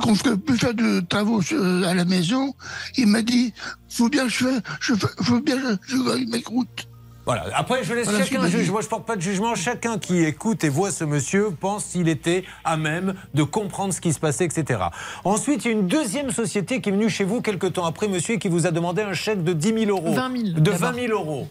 qu'on 0.00 0.12
ne 0.12 0.16
ferait 0.16 0.36
plus 0.38 0.58
faire 0.58 0.74
de 0.74 1.00
travaux 1.00 1.40
euh, 1.52 1.82
à 1.88 1.94
la 1.94 2.04
maison, 2.04 2.54
il 2.96 3.08
m'a 3.08 3.22
dit 3.22 3.52
faut 3.88 4.08
bien 4.08 4.28
je, 4.28 4.46
je, 4.80 4.94
fa- 4.94 5.10
faut 5.22 5.40
bien 5.40 5.56
que 5.56 5.76
je, 5.88 5.96
je 5.96 6.30
mes 6.30 6.42
croûtes. 6.42 6.86
Voilà. 7.24 7.44
Après, 7.54 7.84
je 7.84 7.94
laisse 7.94 8.08
Voilà, 8.08 8.24
chacun 8.24 8.46
juger. 8.48 8.70
Moi, 8.72 8.80
je 8.80 8.88
porte 8.88 9.06
pas 9.06 9.14
de 9.16 9.20
jugement. 9.20 9.54
Chacun 9.54 9.98
qui 9.98 10.24
écoute 10.24 10.64
et 10.64 10.68
voit 10.68 10.90
ce 10.90 11.04
monsieur 11.04 11.50
pense 11.52 11.84
s'il 11.84 12.08
était 12.08 12.44
à 12.64 12.76
même 12.76 13.14
de 13.34 13.42
comprendre 13.44 13.94
ce 13.94 14.00
qui 14.00 14.12
se 14.12 14.18
passait, 14.18 14.44
etc. 14.44 14.80
Ensuite, 15.24 15.64
il 15.64 15.68
y 15.70 15.74
a 15.74 15.76
une 15.78 15.86
deuxième 15.86 16.30
société 16.32 16.80
qui 16.80 16.88
est 16.88 16.92
venue 16.92 17.08
chez 17.08 17.22
vous 17.24 17.40
quelques 17.40 17.74
temps 17.74 17.84
après, 17.84 18.08
monsieur, 18.08 18.34
et 18.34 18.38
qui 18.40 18.48
vous 18.48 18.66
a 18.66 18.72
demandé 18.72 19.02
un 19.02 19.12
chèque 19.12 19.44
de 19.44 19.52
10 19.52 19.86
000 19.86 19.90
euros. 19.90 20.12
20 20.14 20.36
000, 20.36 20.42
De 20.54 20.60
d'abord. 20.60 20.92
20 20.92 20.94
000 21.06 21.12
euros. 21.12 21.48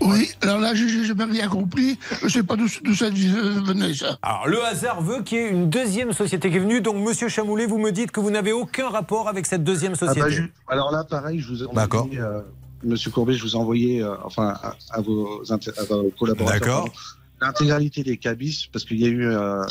Oui, 0.00 0.30
alors 0.40 0.58
là, 0.58 0.74
je 0.74 0.84
n'ai 0.84 1.04
jamais 1.04 1.24
rien 1.26 1.48
compris. 1.48 1.96
Je 2.20 2.24
ne 2.24 2.30
sais 2.30 2.42
pas 2.42 2.56
d'où 2.56 2.66
ça 2.66 3.08
venait, 3.10 3.94
ça. 3.94 4.18
Alors, 4.22 4.48
le 4.48 4.64
hasard 4.64 5.00
veut 5.00 5.22
qu'il 5.22 5.38
y 5.38 5.40
ait 5.42 5.48
une 5.50 5.70
deuxième 5.70 6.12
société 6.12 6.50
qui 6.50 6.56
est 6.56 6.60
venue. 6.60 6.80
Donc, 6.80 6.96
monsieur 6.96 7.28
Chamoulet, 7.28 7.66
vous 7.66 7.78
me 7.78 7.92
dites 7.92 8.10
que 8.10 8.18
vous 8.18 8.30
n'avez 8.32 8.50
aucun 8.52 8.88
rapport 8.88 9.28
avec 9.28 9.46
cette 9.46 9.62
deuxième 9.62 9.92
Ah 10.00 10.06
bah, 10.06 10.12
société. 10.14 10.30
je- 10.32 10.42
alors 10.72 10.90
là, 10.90 11.04
pareil, 11.04 11.38
je 11.38 11.48
vous 11.48 11.62
ai 11.62 11.66
D'accord. 11.72 12.08
euh, 12.18 12.40
Monsieur 12.84 13.10
Courbet, 13.10 13.34
je 13.34 13.42
vous 13.42 13.52
ai 13.52 13.58
envoyé, 13.58 14.02
euh, 14.02 14.14
enfin, 14.24 14.48
à, 14.62 14.74
à 14.90 15.00
vos, 15.00 15.42
à 15.50 15.56
vos 15.84 16.10
collaborateurs, 16.18 16.84
D'accord. 16.84 16.88
L'intégralité 17.42 18.02
des 18.02 18.16
cabis, 18.16 18.68
parce 18.72 18.84
qu'il 18.84 19.00
y 19.00 19.04
a 19.04 19.08
eu, 19.08 19.26
euh, 19.26 19.62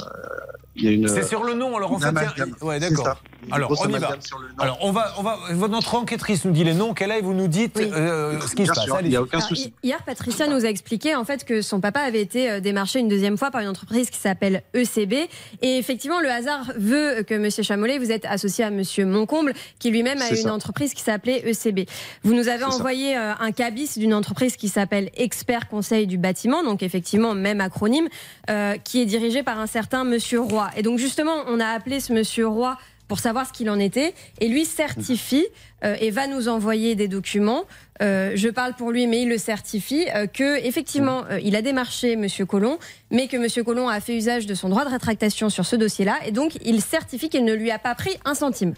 il 0.75 0.83
y 0.83 0.87
a 0.87 0.91
une. 0.91 1.07
C'est 1.07 1.23
sur 1.23 1.43
le 1.43 1.53
nom, 1.53 1.75
alors 1.77 1.91
en 1.91 1.97
une 1.97 2.17
fait, 2.17 2.63
ouais, 2.63 2.79
d'accord. 2.79 3.05
ça. 3.05 3.17
Alors, 3.51 3.71
on 3.83 3.89
y 3.89 3.97
va. 3.97 4.15
Alors, 4.59 4.77
on 4.81 4.91
va, 4.91 5.13
on 5.17 5.23
va. 5.23 5.67
Notre 5.67 5.95
enquêtrice 5.95 6.45
nous 6.45 6.51
dit 6.51 6.63
les 6.63 6.73
noms 6.75 6.93
qu'elle 6.93 7.11
a 7.11 7.17
et 7.17 7.21
vous 7.21 7.33
nous 7.33 7.47
dites 7.47 7.77
euh, 7.79 8.39
ce 8.41 8.49
qui 8.49 8.63
Bien 8.63 8.65
se 8.65 8.71
passe. 8.79 8.83
sûr, 8.85 8.97
il 9.01 9.11
y 9.11 9.15
a 9.15 9.21
aucun 9.21 9.39
Alors, 9.39 9.51
hi- 9.53 9.73
Hier, 9.83 10.03
Patricia 10.03 10.47
nous 10.47 10.63
a 10.65 10.69
expliqué 10.69 11.15
en 11.15 11.23
fait 11.25 11.43
que 11.43 11.61
son 11.63 11.81
papa 11.81 12.01
avait 12.01 12.21
été 12.21 12.51
euh, 12.51 12.59
démarché 12.59 12.99
une 12.99 13.07
deuxième 13.07 13.37
fois 13.37 13.49
par 13.49 13.61
une 13.61 13.67
entreprise 13.67 14.09
qui 14.11 14.19
s'appelle 14.19 14.61
ECB. 14.75 15.27
Et 15.63 15.77
effectivement, 15.77 16.19
le 16.19 16.29
hasard 16.29 16.71
veut 16.77 17.23
que 17.23 17.33
Monsieur 17.35 17.63
Chamolet, 17.63 17.97
vous 17.97 18.11
êtes 18.11 18.25
associé 18.25 18.63
à 18.63 18.69
Monsieur 18.69 19.05
Moncomble, 19.05 19.53
qui 19.79 19.89
lui-même 19.89 20.21
a 20.21 20.29
une 20.29 20.35
ça. 20.35 20.53
entreprise 20.53 20.93
qui 20.93 21.01
s'appelait 21.01 21.43
ECB. 21.49 21.87
Vous 22.23 22.33
nous 22.35 22.47
avez 22.47 22.63
ça. 22.63 22.69
envoyé 22.69 23.17
euh, 23.17 23.33
un 23.39 23.51
cabis 23.51 23.97
d'une 23.97 24.13
entreprise 24.13 24.55
qui 24.55 24.69
s'appelle 24.69 25.09
Expert 25.15 25.67
Conseil 25.67 26.05
du 26.05 26.17
bâtiment, 26.17 26.63
donc 26.63 26.83
effectivement 26.83 27.33
même 27.33 27.60
acronyme, 27.61 28.07
euh, 28.49 28.75
qui 28.83 29.01
est 29.01 29.05
dirigé 29.05 29.43
par 29.43 29.59
un 29.59 29.67
certain 29.67 30.03
Monsieur 30.03 30.41
Roy. 30.41 30.69
Et 30.75 30.81
donc 30.81 30.99
justement, 30.99 31.35
on 31.47 31.59
a 31.59 31.67
appelé 31.67 31.99
ce 31.99 32.11
Monsieur 32.13 32.47
Roy 32.47 32.77
pour 33.07 33.19
savoir 33.19 33.45
ce 33.45 33.51
qu'il 33.51 33.69
en 33.69 33.77
était. 33.77 34.13
Et 34.39 34.47
lui 34.47 34.63
certifie 34.63 35.45
euh, 35.83 35.95
et 35.99 36.11
va 36.11 36.27
nous 36.27 36.47
envoyer 36.47 36.95
des 36.95 37.09
documents. 37.09 37.65
Euh, 38.01 38.31
je 38.35 38.47
parle 38.47 38.73
pour 38.73 38.91
lui, 38.91 39.05
mais 39.05 39.23
il 39.23 39.29
le 39.29 39.37
certifie 39.37 40.05
euh, 40.15 40.27
que 40.27 40.65
effectivement, 40.65 41.23
euh, 41.29 41.39
il 41.43 41.55
a 41.57 41.61
démarché 41.61 42.15
Monsieur 42.15 42.45
Collomb, 42.45 42.77
mais 43.11 43.27
que 43.27 43.35
Monsieur 43.35 43.63
Collomb 43.65 43.89
a 43.89 43.99
fait 43.99 44.15
usage 44.15 44.45
de 44.45 44.53
son 44.53 44.69
droit 44.69 44.85
de 44.85 44.89
rétractation 44.89 45.49
sur 45.49 45.65
ce 45.65 45.75
dossier-là, 45.75 46.19
et 46.25 46.31
donc 46.31 46.53
il 46.63 46.81
certifie 46.81 47.27
qu'il 47.29 47.43
ne 47.43 47.53
lui 47.53 47.69
a 47.69 47.79
pas 47.79 47.95
pris 47.95 48.11
un 48.23 48.33
centime. 48.33 48.73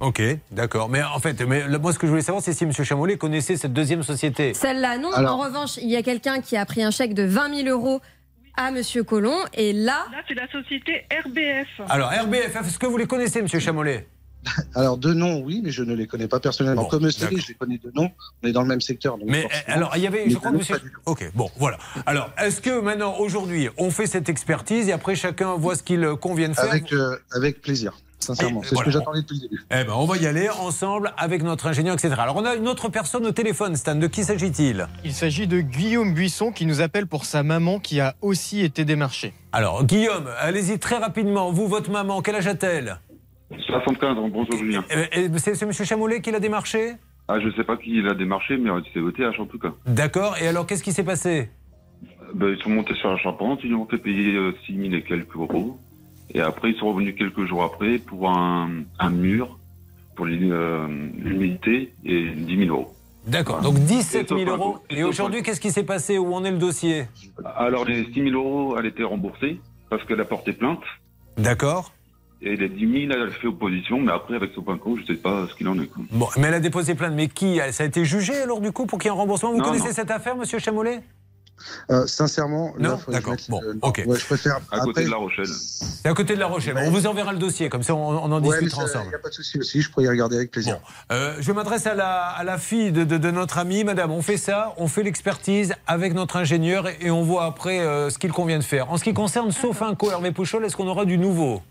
Ok, 0.00 0.20
d'accord. 0.52 0.88
Mais 0.88 1.02
en 1.02 1.18
fait, 1.18 1.40
mais, 1.42 1.66
moi, 1.78 1.92
ce 1.92 1.98
que 1.98 2.06
je 2.06 2.10
voulais 2.10 2.22
savoir, 2.22 2.42
c'est 2.42 2.52
si 2.52 2.64
M. 2.64 2.72
Chamolet 2.72 3.16
connaissait 3.16 3.56
cette 3.56 3.72
deuxième 3.72 4.02
société. 4.02 4.54
Celle-là, 4.54 4.98
non. 4.98 5.10
Alors- 5.12 5.34
En 5.38 5.44
revanche, 5.44 5.76
il 5.80 5.88
y 5.88 5.96
a 5.96 6.02
quelqu'un 6.02 6.40
qui 6.40 6.56
a 6.56 6.64
pris 6.66 6.82
un 6.82 6.90
chèque 6.90 7.14
de 7.14 7.24
20 7.24 7.62
000 7.64 7.68
euros 7.68 8.00
à 8.58 8.72
Monsieur 8.72 9.04
Collomb, 9.04 9.38
et 9.54 9.72
là, 9.72 10.06
Là, 10.10 10.18
c'est 10.26 10.34
la 10.34 10.50
société 10.50 11.06
RBF. 11.24 11.68
Alors, 11.88 12.10
RBF, 12.10 12.56
est-ce 12.66 12.78
que 12.78 12.86
vous 12.86 12.96
les 12.98 13.06
connaissez, 13.06 13.38
M. 13.38 13.46
Chamolet? 13.48 14.06
Alors, 14.74 14.98
de 14.98 15.12
nom, 15.14 15.40
oui, 15.44 15.60
mais 15.62 15.70
je 15.70 15.82
ne 15.84 15.94
les 15.94 16.06
connais 16.08 16.26
pas 16.26 16.40
personnellement. 16.40 16.82
Bon, 16.82 16.88
Comme 16.88 17.02
d'accord. 17.04 17.28
je 17.38 17.48
les 17.48 17.54
connais 17.54 17.78
de 17.78 17.90
nom. 17.94 18.10
On 18.42 18.48
est 18.48 18.52
dans 18.52 18.62
le 18.62 18.68
même 18.68 18.80
secteur. 18.80 19.16
donc 19.16 19.28
Mais 19.28 19.42
forcément. 19.42 19.62
alors, 19.76 19.92
il 19.96 20.02
y 20.02 20.06
avait, 20.08 20.24
Mais 20.26 20.30
je 20.32 20.36
crois 20.38 20.50
que 20.50 20.56
monsieur. 20.56 20.76
Ok, 21.06 21.30
bon, 21.34 21.50
voilà. 21.56 21.78
Alors, 22.06 22.30
est-ce 22.38 22.60
que 22.60 22.80
maintenant, 22.80 23.16
aujourd'hui, 23.18 23.68
on 23.78 23.90
fait 23.90 24.06
cette 24.06 24.28
expertise 24.28 24.88
et 24.88 24.92
après 24.92 25.14
chacun 25.14 25.54
voit 25.54 25.76
ce 25.76 25.82
qu'il 25.84 26.04
convient 26.20 26.48
de 26.48 26.54
faire? 26.54 26.64
Avec, 26.70 26.92
euh, 26.92 27.16
avec 27.32 27.60
plaisir, 27.60 27.96
sincèrement. 28.18 28.62
C'est 28.62 28.74
ce 28.76 28.82
que 28.82 28.90
j'attendais 28.90 29.22
depuis 29.22 29.36
le 29.36 29.48
début. 29.48 29.62
Eh 29.70 29.84
ben, 29.84 29.92
on 29.96 30.04
va 30.06 30.16
y 30.16 30.26
aller 30.26 30.48
ensemble 30.48 31.12
avec 31.16 31.42
notre 31.42 31.66
ingénieur, 31.66 31.94
etc. 31.94 32.14
Alors, 32.18 32.36
on 32.36 32.44
a 32.44 32.54
une 32.54 32.68
autre 32.68 32.88
personne 32.88 33.26
au 33.26 33.32
téléphone, 33.32 33.76
Stan. 33.76 33.94
De 33.94 34.06
qui 34.06 34.24
s'agit-il? 34.24 34.86
Il 35.04 35.12
s'agit 35.12 35.46
de 35.46 35.60
Guillaume 35.60 36.14
Buisson 36.14 36.52
qui 36.52 36.66
nous 36.66 36.80
appelle 36.80 37.06
pour 37.06 37.24
sa 37.24 37.42
maman 37.42 37.78
qui 37.78 38.00
a 38.00 38.14
aussi 38.20 38.60
été 38.62 38.84
démarchée. 38.84 39.32
Alors, 39.52 39.84
Guillaume, 39.84 40.28
allez-y 40.40 40.78
très 40.78 40.96
rapidement. 40.98 41.50
Vous, 41.52 41.68
votre 41.68 41.90
maman, 41.90 42.20
quel 42.22 42.36
âge 42.36 42.46
a-t-elle? 42.46 42.98
75 43.66 44.18
ans, 44.18 44.28
bonjour 44.28 44.58
Julien. 44.58 44.84
Eh, 44.90 45.04
eh, 45.12 45.38
C'est 45.38 45.62
M. 45.62 45.72
Chamolet 45.72 46.20
qui 46.20 46.30
l'a 46.30 46.40
démarché 46.40 46.92
Ah, 47.28 47.40
je 47.40 47.50
sais 47.56 47.64
pas 47.64 47.76
qui 47.76 48.02
l'a 48.02 48.14
démarché, 48.14 48.58
mais 48.58 48.70
c'est 48.92 49.00
ETH 49.00 49.40
en 49.40 49.46
tout 49.46 49.58
cas. 49.58 49.72
D'accord. 49.86 50.36
Et 50.40 50.48
alors, 50.48 50.66
qu'est-ce 50.66 50.82
qui 50.82 50.92
s'est 50.92 51.04
passé? 51.04 51.48
Euh, 52.02 52.32
ben, 52.34 52.54
ils 52.56 52.62
sont 52.62 52.70
montés 52.70 52.94
sur 52.94 53.10
la 53.10 53.16
charpente, 53.16 53.60
ils 53.64 53.74
ont 53.74 53.86
fait 53.86 53.98
payer 53.98 54.34
euh, 54.34 54.54
6 54.66 54.76
000 54.76 54.94
et 54.94 55.02
quelques 55.02 55.34
euros. 55.34 55.78
Et 56.38 56.40
après, 56.40 56.70
ils 56.70 56.78
sont 56.78 56.86
revenus 56.92 57.16
quelques 57.18 57.44
jours 57.46 57.64
après 57.64 57.98
pour 57.98 58.30
un, 58.30 58.70
un 59.00 59.10
mur, 59.10 59.58
pour 60.14 60.26
euh, 60.26 60.86
l'humidité, 61.18 61.92
et 62.04 62.30
10 62.30 62.58
000 62.66 62.70
euros. 62.70 62.94
D'accord. 63.26 63.60
Donc, 63.60 63.74
17 63.80 64.22
Et 64.22 64.28
000 64.28 64.40
Sofinco. 64.40 64.52
euros. 64.62 64.78
Et 64.88 65.02
aujourd'hui, 65.02 65.42
qu'est-ce 65.42 65.60
qui 65.60 65.72
s'est 65.72 65.82
passé? 65.82 66.16
Où 66.16 66.32
en 66.32 66.44
est 66.44 66.52
le 66.52 66.58
dossier? 66.58 67.06
Alors, 67.56 67.84
les 67.84 68.04
6 68.04 68.30
000 68.30 68.36
euros, 68.40 68.76
elle 68.78 68.86
était 68.86 69.02
remboursée 69.02 69.58
parce 69.90 70.04
qu'elle 70.04 70.20
a 70.20 70.24
porté 70.24 70.52
plainte. 70.52 70.78
D'accord. 71.36 71.92
Et 72.40 72.54
les 72.54 72.68
10 72.68 73.08
000, 73.08 73.12
elle 73.12 73.28
a 73.28 73.30
fait 73.32 73.48
opposition, 73.48 73.98
mais 74.00 74.12
après, 74.12 74.36
avec 74.36 74.52
Sopanco, 74.52 74.96
je 74.96 75.12
sais 75.12 75.20
pas 75.20 75.48
ce 75.48 75.54
qu'il 75.56 75.66
en 75.66 75.76
est. 75.80 75.90
Bon, 76.12 76.28
mais 76.36 76.46
elle 76.46 76.54
a 76.54 76.60
déposé 76.60 76.94
plainte. 76.94 77.14
Mais 77.16 77.26
qui? 77.26 77.58
Ça 77.72 77.82
a 77.82 77.86
été 77.86 78.04
jugé 78.04 78.34
alors 78.42 78.60
du 78.60 78.70
coup 78.70 78.86
pour 78.86 79.00
qu'il 79.00 79.08
y 79.10 79.12
ait 79.12 79.16
un 79.16 79.18
remboursement? 79.18 79.50
Vous 79.50 79.58
Non, 79.58 79.64
connaissez 79.64 79.88
non. 79.88 79.92
cette 79.94 80.12
affaire, 80.12 80.36
Monsieur 80.36 80.60
Chamolet? 80.60 81.00
Euh, 81.90 82.06
sincèrement, 82.06 82.72
Non 82.78 82.98
D'accord. 83.08 83.32
mette 83.32 83.48
Bon, 83.50 83.60
non. 83.62 83.78
ok. 83.82 84.02
Ouais, 84.06 84.18
je 84.18 84.24
préfère. 84.24 84.56
À 84.70 84.80
côté 84.80 84.90
après- 84.90 85.04
de 85.04 85.10
La 85.10 85.16
Rochelle. 85.16 85.46
C'est 85.46 86.08
à 86.08 86.14
côté 86.14 86.34
de 86.34 86.40
La 86.40 86.46
Rochelle. 86.46 86.76
On 86.78 86.90
vous 86.90 87.06
enverra 87.06 87.32
le 87.32 87.38
dossier, 87.38 87.68
comme 87.68 87.82
ça 87.82 87.94
on, 87.94 87.98
on 88.10 88.32
en 88.32 88.42
Ouais, 88.42 88.58
discutera 88.58 88.84
ensemble. 88.84 89.04
Il 89.06 89.08
n'y 89.08 89.14
a 89.14 89.18
pas 89.18 89.28
de 89.28 89.34
souci 89.34 89.58
aussi, 89.58 89.80
je 89.82 89.90
pourrais 89.90 90.04
y 90.06 90.08
regarder 90.08 90.36
avec 90.36 90.50
plaisir. 90.50 90.78
Euh, 91.12 91.36
je 91.40 91.52
m'adresse 91.52 91.86
à 91.86 91.94
la, 91.94 92.26
à 92.26 92.44
la 92.44 92.58
fille 92.58 92.92
de, 92.92 93.04
de- 93.04 93.18
de 93.18 93.30
notre 93.30 93.58
ami. 93.58 93.84
Madame, 93.84 94.10
on 94.12 94.22
fait 94.22 94.36
ça, 94.36 94.74
on 94.76 94.88
fait 94.88 95.02
l'expertise 95.02 95.74
avec 95.86 96.14
notre 96.14 96.36
ingénieur 96.36 96.88
et, 96.88 96.96
et 97.02 97.10
on 97.10 97.22
voit 97.22 97.44
après 97.44 97.80
euh, 97.80 98.10
ce 98.10 98.18
qu'il 98.18 98.32
convient 98.32 98.58
de 98.58 98.64
faire. 98.64 98.90
En 98.90 98.96
ce 98.96 99.04
qui 99.04 99.14
concerne 99.14 99.50
Sofinco, 99.52 100.10
Hervé 100.10 100.32
Pouchol, 100.32 100.64
est-ce 100.64 100.76
qu'on 100.76 100.88
aura 100.88 101.04
du 101.04 101.18
nouveau? 101.18 101.62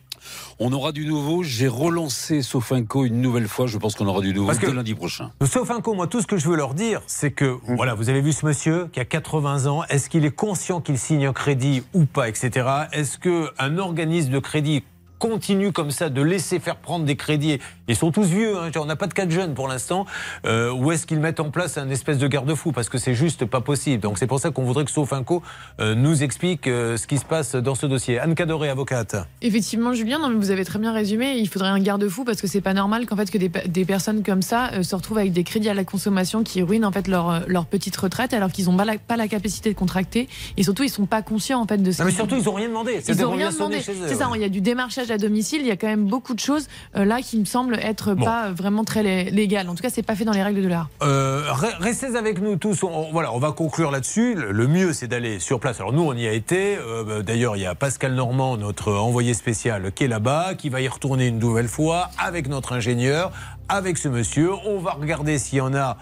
On 0.59 0.71
aura 0.73 0.91
du 0.91 1.05
nouveau. 1.05 1.43
J'ai 1.43 1.67
relancé 1.67 2.41
Sofinco 2.41 3.05
une 3.05 3.21
nouvelle 3.21 3.47
fois. 3.47 3.67
Je 3.67 3.77
pense 3.77 3.95
qu'on 3.95 4.07
aura 4.07 4.21
du 4.21 4.33
nouveau 4.33 4.47
Parce 4.47 4.59
que- 4.59 4.65
dès 4.67 4.73
lundi 4.73 4.95
prochain. 4.95 5.31
Sofinco, 5.45 5.93
moi, 5.93 6.07
tout 6.07 6.21
ce 6.21 6.27
que 6.27 6.37
je 6.37 6.47
veux 6.49 6.55
leur 6.55 6.73
dire, 6.73 7.01
c'est 7.07 7.31
que, 7.31 7.57
voilà, 7.75 7.93
vous 7.93 8.09
avez 8.09 8.21
vu 8.21 8.33
ce 8.33 8.45
monsieur 8.45 8.87
qui 8.91 8.99
a 8.99 9.05
80 9.05 9.65
ans. 9.67 9.83
Est-ce 9.89 10.09
qu'il 10.09 10.25
est 10.25 10.31
conscient 10.35 10.81
qu'il 10.81 10.97
signe 10.97 11.25
un 11.27 11.33
crédit 11.33 11.83
ou 11.93 12.05
pas, 12.05 12.29
etc. 12.29 12.67
Est-ce 12.91 13.17
qu'un 13.17 13.77
organisme 13.77 14.31
de 14.31 14.39
crédit 14.39 14.83
continue 15.19 15.71
comme 15.71 15.91
ça 15.91 16.09
de 16.09 16.21
laisser 16.21 16.59
faire 16.59 16.77
prendre 16.77 17.05
des 17.05 17.15
crédits 17.15 17.59
Ils 17.87 17.95
sont 17.95 18.11
tous 18.11 18.23
vieux, 18.23 18.57
hein, 18.57 18.71
on 18.75 18.85
n'a 18.85 18.95
pas 18.95 19.07
de 19.07 19.13
cas 19.13 19.25
de 19.25 19.31
jeunes 19.31 19.53
pour 19.53 19.67
l'instant. 19.67 20.05
Euh, 20.45 20.71
ou 20.71 20.91
est-ce 20.91 21.05
qu'ils 21.05 21.19
mettent 21.19 21.39
en 21.39 21.49
place 21.49 21.77
un 21.77 21.89
espèce 21.89 22.17
de 22.17 22.27
garde-fou? 22.27 22.71
Parce 22.71 22.89
que 22.89 22.97
c'est 22.97 23.13
juste 23.13 23.45
pas 23.45 23.61
possible. 23.61 24.01
Donc 24.01 24.17
c'est 24.17 24.27
pour 24.27 24.39
ça 24.39 24.51
qu'on 24.51 24.63
voudrait 24.63 24.85
que 24.85 24.91
Sofinco 24.91 25.41
euh, 25.79 25.95
nous 25.95 26.23
explique 26.23 26.67
euh, 26.67 26.97
ce 26.97 27.07
qui 27.07 27.17
se 27.17 27.25
passe 27.25 27.55
dans 27.55 27.75
ce 27.75 27.85
dossier. 27.85 28.19
Anne 28.19 28.35
Cadoré, 28.35 28.69
avocate. 28.69 29.15
Effectivement, 29.41 29.93
Julien, 29.93 30.19
non, 30.19 30.29
mais 30.29 30.35
vous 30.35 30.51
avez 30.51 30.65
très 30.65 30.79
bien 30.79 30.93
résumé. 30.93 31.37
Il 31.37 31.47
faudrait 31.47 31.69
un 31.69 31.79
garde-fou 31.79 32.23
parce 32.23 32.41
que 32.41 32.47
c'est 32.47 32.61
pas 32.61 32.73
normal 32.73 33.05
qu'en 33.05 33.15
fait 33.15 33.29
que 33.29 33.37
des, 33.37 33.49
des 33.49 33.85
personnes 33.85 34.23
comme 34.23 34.41
ça 34.41 34.83
se 34.83 34.95
retrouvent 34.95 35.17
avec 35.19 35.33
des 35.33 35.43
crédits 35.43 35.69
à 35.69 35.73
la 35.73 35.83
consommation 35.83 36.43
qui 36.43 36.61
ruinent 36.61 36.85
en 36.85 36.91
fait 36.91 37.07
leur, 37.07 37.47
leur 37.47 37.65
petite 37.65 37.95
retraite 37.97 38.33
alors 38.33 38.51
qu'ils 38.51 38.65
n'ont 38.65 38.77
pas 38.77 38.85
la, 38.85 38.97
pas 38.97 39.17
la 39.17 39.27
capacité 39.27 39.73
de 39.73 39.77
contracter 39.77 40.27
et 40.57 40.63
surtout 40.63 40.83
ils 40.83 40.89
sont 40.89 41.05
pas 41.05 41.21
conscients 41.21 41.61
en 41.61 41.67
fait 41.67 41.77
de 41.77 41.91
Non, 41.91 42.05
mais 42.05 42.11
surtout, 42.11 42.35
ils 42.35 42.43
n'ont 42.43 42.53
rien 42.53 42.67
demandé. 42.67 43.01
Ils 43.07 43.15
n'ont 43.15 43.31
rien 43.31 43.51
demandé. 43.51 43.81
C'est 43.81 44.15
ça, 44.15 44.29
il 44.35 44.41
y 44.41 44.45
a 44.45 44.49
du 44.49 44.61
démarchage 44.61 45.06
à 45.11 45.17
domicile, 45.17 45.61
il 45.61 45.67
y 45.67 45.71
a 45.71 45.77
quand 45.77 45.87
même 45.87 46.05
beaucoup 46.05 46.33
de 46.33 46.39
choses 46.39 46.67
euh, 46.95 47.05
là 47.05 47.21
qui 47.21 47.37
me 47.39 47.45
semblent 47.45 47.77
être 47.81 48.13
Bon. 48.13 48.25
pas 48.25 48.51
vraiment 48.51 48.83
très 48.83 49.03
lé- 49.03 49.29
légales. 49.31 49.69
En 49.69 49.75
tout 49.75 49.81
cas, 49.83 49.89
c'est 49.89 50.03
pas 50.03 50.15
fait 50.15 50.25
dans 50.25 50.31
les 50.33 50.43
règles 50.43 50.61
de 50.61 50.67
l'art. 50.67 50.89
Euh, 51.03 51.43
re- 51.51 51.77
restez 51.79 52.15
avec 52.15 52.39
nous 52.41 52.55
tous. 52.55 52.83
On, 52.83 53.11
voilà, 53.11 53.33
on 53.33 53.39
va 53.39 53.51
conclure 53.51 53.91
là-dessus. 53.91 54.35
Le, 54.35 54.67
mieux, 54.67 54.93
c'est 54.93 55.07
d'aller 55.07 55.39
sur 55.39 55.59
place. 55.59 55.79
Alors 55.79 55.93
nous, 55.93 56.01
on 56.03 56.13
y 56.13 56.27
a 56.27 56.31
été. 56.33 56.77
Euh, 56.77 57.21
D'ailleurs, 57.21 57.55
il 57.57 57.61
y 57.63 57.65
a 57.65 57.75
Pascal 57.75 58.13
Normand, 58.13 58.57
notre 58.57 58.93
envoyé 58.93 59.33
spécial, 59.33 59.91
qui 59.93 60.03
est 60.05 60.07
là-bas, 60.07 60.55
qui 60.55 60.69
va 60.69 60.81
y 60.81 60.87
retourner 60.87 61.27
une 61.27 61.39
nouvelle 61.39 61.67
fois 61.67 62.09
avec 62.17 62.47
notre 62.47 62.73
ingénieur, 62.73 63.31
avec 63.69 63.97
ce 63.97 64.07
monsieur. 64.07 64.51
On 64.65 64.79
va 64.79 64.91
regarder 64.91 65.37
s'il 65.39 65.57
y 65.57 65.61
en 65.61 65.73
a 65.73 65.97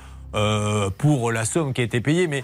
pour 0.97 1.31
la 1.31 1.45
somme 1.45 1.73
qui 1.73 1.81
a 1.81 1.83
été 1.83 2.01
payée. 2.01 2.27
Mais 2.27 2.43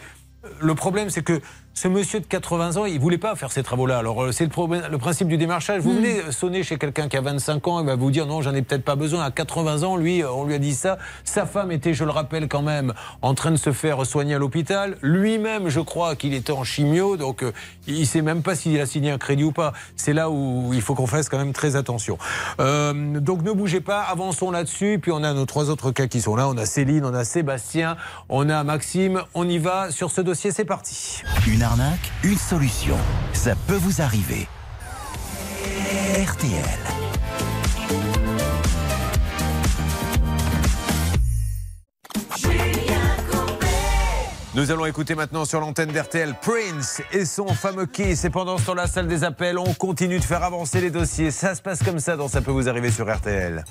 le 0.59 0.75
problème, 0.75 1.09
c'est 1.09 1.23
que 1.23 1.41
ce 1.73 1.87
monsieur 1.87 2.19
de 2.19 2.25
80 2.25 2.77
ans, 2.77 2.85
il 2.85 2.99
voulait 2.99 3.17
pas 3.17 3.35
faire 3.35 3.51
ces 3.51 3.63
travaux-là. 3.63 3.97
Alors 3.97 4.23
euh, 4.23 4.31
c'est 4.31 4.43
le, 4.43 4.49
problème- 4.49 4.83
le 4.91 4.97
principe 4.97 5.27
du 5.27 5.37
démarchage. 5.37 5.81
Vous 5.81 5.93
venez 5.93 6.31
sonner 6.31 6.63
chez 6.63 6.77
quelqu'un 6.77 7.07
qui 7.07 7.17
a 7.17 7.21
25 7.21 7.67
ans, 7.67 7.79
il 7.79 7.85
va 7.85 7.95
vous 7.95 8.11
dire 8.11 8.25
non, 8.25 8.41
j'en 8.41 8.53
ai 8.53 8.61
peut-être 8.61 8.83
pas 8.83 8.95
besoin. 8.95 9.23
À 9.23 9.31
80 9.31 9.83
ans, 9.83 9.95
lui, 9.95 10.23
on 10.23 10.45
lui 10.45 10.53
a 10.53 10.59
dit 10.59 10.75
ça. 10.75 10.97
Sa 11.23 11.45
femme 11.45 11.71
était, 11.71 11.93
je 11.93 12.03
le 12.03 12.11
rappelle 12.11 12.47
quand 12.47 12.61
même, 12.61 12.93
en 13.21 13.33
train 13.33 13.51
de 13.51 13.55
se 13.55 13.71
faire 13.71 14.05
soigner 14.05 14.35
à 14.35 14.39
l'hôpital. 14.39 14.97
Lui-même, 15.01 15.69
je 15.69 15.79
crois 15.79 16.15
qu'il 16.15 16.33
était 16.33 16.51
en 16.51 16.63
chimio, 16.63 17.15
donc 17.17 17.43
euh, 17.43 17.51
il 17.87 18.05
sait 18.05 18.21
même 18.21 18.41
pas 18.43 18.55
s'il 18.55 18.79
a 18.79 18.85
signé 18.85 19.09
un 19.11 19.17
crédit 19.17 19.43
ou 19.43 19.51
pas. 19.51 19.73
C'est 19.95 20.13
là 20.13 20.29
où 20.29 20.71
il 20.73 20.81
faut 20.81 20.93
qu'on 20.93 21.07
fasse 21.07 21.29
quand 21.29 21.37
même 21.37 21.53
très 21.53 21.75
attention. 21.75 22.17
Euh, 22.59 23.19
donc 23.19 23.43
ne 23.43 23.51
bougez 23.51 23.81
pas, 23.81 24.01
avançons 24.01 24.51
là-dessus. 24.51 24.99
Puis 25.01 25.11
on 25.11 25.23
a 25.23 25.33
nos 25.33 25.45
trois 25.45 25.69
autres 25.69 25.91
cas 25.91 26.07
qui 26.07 26.21
sont 26.21 26.35
là. 26.35 26.47
On 26.47 26.57
a 26.57 26.65
Céline, 26.65 27.05
on 27.05 27.13
a 27.13 27.23
Sébastien, 27.23 27.95
on 28.29 28.49
a 28.49 28.63
Maxime. 28.63 29.21
On 29.33 29.47
y 29.47 29.57
va 29.57 29.89
sur 29.91 30.11
ce 30.11 30.21
dossier. 30.21 30.51
C'est 30.51 30.65
parti. 30.65 31.21
Une 31.47 31.60
arnaque, 31.61 32.11
une 32.23 32.37
solution. 32.37 32.97
Ça 33.33 33.55
peut 33.67 33.75
vous 33.75 34.01
arriver. 34.01 34.47
RTL. 36.15 37.01
Nous 44.53 44.69
allons 44.69 44.85
écouter 44.85 45.15
maintenant 45.15 45.45
sur 45.45 45.61
l'antenne 45.61 45.91
d'RTL 45.91 46.35
Prince 46.41 47.01
et 47.13 47.23
son 47.23 47.47
fameux 47.47 47.85
Kiss. 47.85 48.25
Et 48.25 48.29
pendant 48.29 48.57
ce 48.57 48.65
temps-là, 48.65 48.85
salle 48.85 49.07
des 49.07 49.23
appels, 49.23 49.57
on 49.57 49.73
continue 49.73 50.19
de 50.19 50.23
faire 50.25 50.43
avancer 50.43 50.81
les 50.81 50.91
dossiers. 50.91 51.31
Ça 51.31 51.55
se 51.55 51.61
passe 51.61 51.81
comme 51.81 51.99
ça 51.99 52.17
dans 52.17 52.27
Ça 52.27 52.41
peut 52.41 52.51
vous 52.51 52.67
arriver 52.67 52.91
sur 52.91 53.09
RTL. 53.09 53.63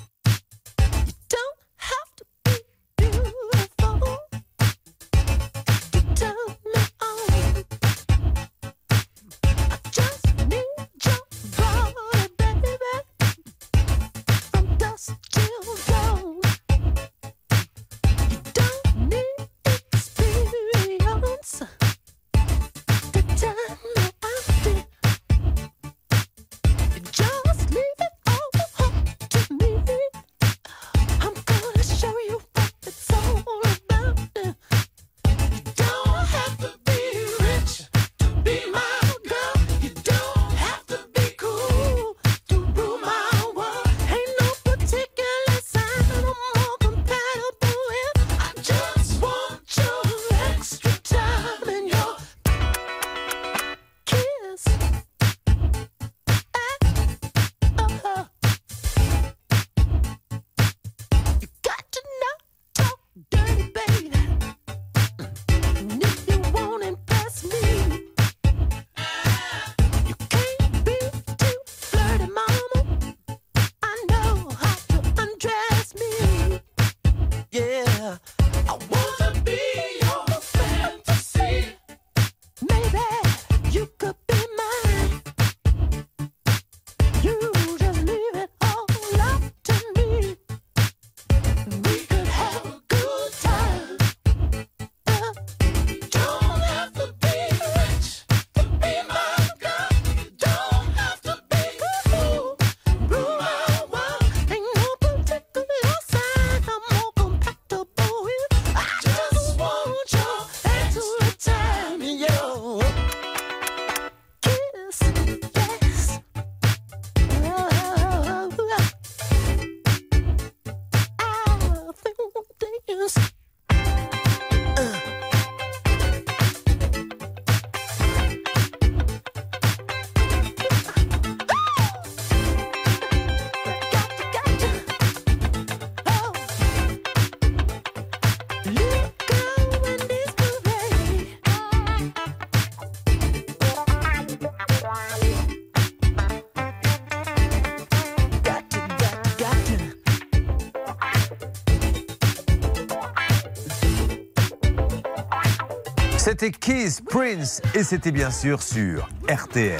Kiss 156.91 156.99
Prince 156.99 157.61
et 157.73 157.85
c'était 157.85 158.11
bien 158.11 158.31
sûr 158.31 158.61
sur 158.61 159.07
RTL. 159.29 159.79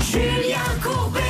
Julien 0.00 0.56
Courbet. 0.80 1.20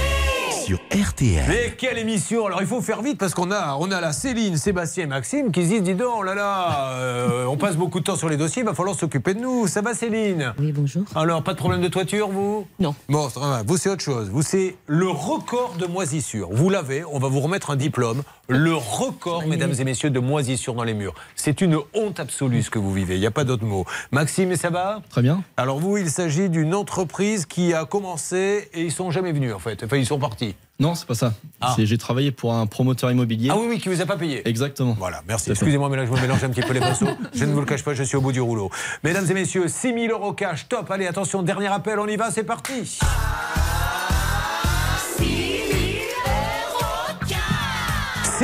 Sur 0.50 0.78
RTL. 0.92 1.46
Mais 1.48 1.74
quelle 1.78 1.96
émission 1.96 2.44
Alors 2.44 2.60
il 2.60 2.66
faut 2.66 2.82
faire 2.82 3.00
vite 3.00 3.16
parce 3.16 3.32
qu'on 3.32 3.50
a, 3.50 3.78
on 3.80 3.90
a 3.90 4.02
la 4.02 4.12
Céline, 4.12 4.58
Sébastien 4.58 5.04
et 5.04 5.06
Maxime 5.06 5.50
qui 5.50 5.64
se 5.64 5.68
disent 5.70 5.82
dis 5.82 5.94
donc, 5.94 6.12
oh 6.18 6.22
là 6.22 6.34
là, 6.34 6.90
euh, 6.98 7.46
on 7.46 7.56
passe 7.56 7.76
beaucoup 7.76 8.00
de 8.00 8.04
temps 8.04 8.16
sur 8.16 8.28
les 8.28 8.36
dossiers, 8.36 8.60
il 8.60 8.66
va 8.66 8.74
falloir 8.74 8.94
s'occuper 8.94 9.32
de 9.32 9.40
nous. 9.40 9.66
Ça 9.66 9.80
va 9.80 9.94
Céline? 9.94 10.52
Oui, 10.58 10.72
bonjour. 10.72 11.04
Alors, 11.14 11.42
pas 11.42 11.54
de 11.54 11.58
problème 11.58 11.80
de 11.80 11.88
toiture, 11.88 12.28
vous? 12.28 12.66
Non. 12.78 12.94
Bon, 13.08 13.30
vous 13.66 13.76
c'est 13.78 13.88
autre 13.88 14.04
chose. 14.04 14.28
Vous 14.28 14.42
c'est 14.42 14.76
le 14.86 15.08
record 15.08 15.76
de 15.78 15.86
moisissure. 15.86 16.50
Vous 16.52 16.68
l'avez, 16.68 17.02
on 17.06 17.18
va 17.18 17.28
vous 17.28 17.40
remettre 17.40 17.70
un 17.70 17.76
diplôme. 17.76 18.22
Le 18.50 18.74
record, 18.74 19.46
mesdames 19.46 19.74
et 19.78 19.84
messieurs, 19.84 20.08
de 20.08 20.20
moisissure 20.20 20.72
dans 20.72 20.82
les 20.82 20.94
murs. 20.94 21.12
C'est 21.36 21.60
une 21.60 21.78
honte 21.92 22.18
absolue 22.18 22.62
ce 22.62 22.70
que 22.70 22.78
vous 22.78 22.90
vivez, 22.94 23.16
il 23.16 23.20
n'y 23.20 23.26
a 23.26 23.30
pas 23.30 23.44
d'autre 23.44 23.64
mot. 23.66 23.84
Maxime, 24.10 24.50
et 24.52 24.56
ça 24.56 24.70
va? 24.70 25.02
Très 25.10 25.20
bien. 25.20 25.42
Alors 25.58 25.78
vous, 25.78 25.98
il 25.98 26.08
s'agit 26.10 26.48
d'une 26.48 26.74
entreprise 26.74 27.44
qui 27.44 27.74
a 27.74 27.84
commencé 27.84 28.70
et 28.72 28.80
ils 28.84 28.90
sont 28.92 29.10
jamais 29.10 29.32
venus 29.32 29.52
en 29.52 29.58
fait. 29.58 29.84
Enfin, 29.84 29.98
ils 29.98 30.06
sont 30.06 30.18
partis. 30.18 30.54
Non, 30.80 30.94
c'est 30.94 31.06
pas 31.06 31.14
ça. 31.14 31.34
C'est- 31.76 31.84
J'ai 31.84 31.98
travaillé 31.98 32.30
pour 32.30 32.54
un 32.54 32.66
promoteur 32.66 33.10
immobilier. 33.10 33.50
Ah 33.52 33.56
oui, 33.58 33.66
oui, 33.68 33.78
qui 33.80 33.90
vous 33.90 34.00
a 34.00 34.06
pas 34.06 34.16
payé. 34.16 34.48
Exactement. 34.48 34.96
Voilà, 34.98 35.22
merci. 35.28 35.50
Excusez-moi, 35.50 35.90
mais 35.90 35.96
là, 35.98 36.06
je 36.06 36.10
me 36.10 36.18
mélange 36.18 36.42
un 36.42 36.48
petit 36.48 36.62
peu 36.62 36.72
les 36.72 36.80
pinceaux. 36.80 37.08
Je 37.34 37.44
ne 37.44 37.52
vous 37.52 37.60
le 37.60 37.66
cache 37.66 37.82
pas, 37.84 37.92
je 37.92 38.02
suis 38.02 38.16
au 38.16 38.22
bout 38.22 38.32
du 38.32 38.40
rouleau. 38.40 38.70
Mesdames 39.04 39.26
et 39.30 39.34
messieurs, 39.34 39.68
6 39.68 39.92
000 39.92 40.06
euros 40.18 40.32
cash, 40.32 40.68
top. 40.68 40.90
Allez, 40.90 41.06
attention, 41.06 41.42
dernier 41.42 41.66
appel, 41.66 41.98
on 41.98 42.06
y 42.06 42.16
va, 42.16 42.30
c'est 42.30 42.44
parti. 42.44 42.86
6 42.86 43.00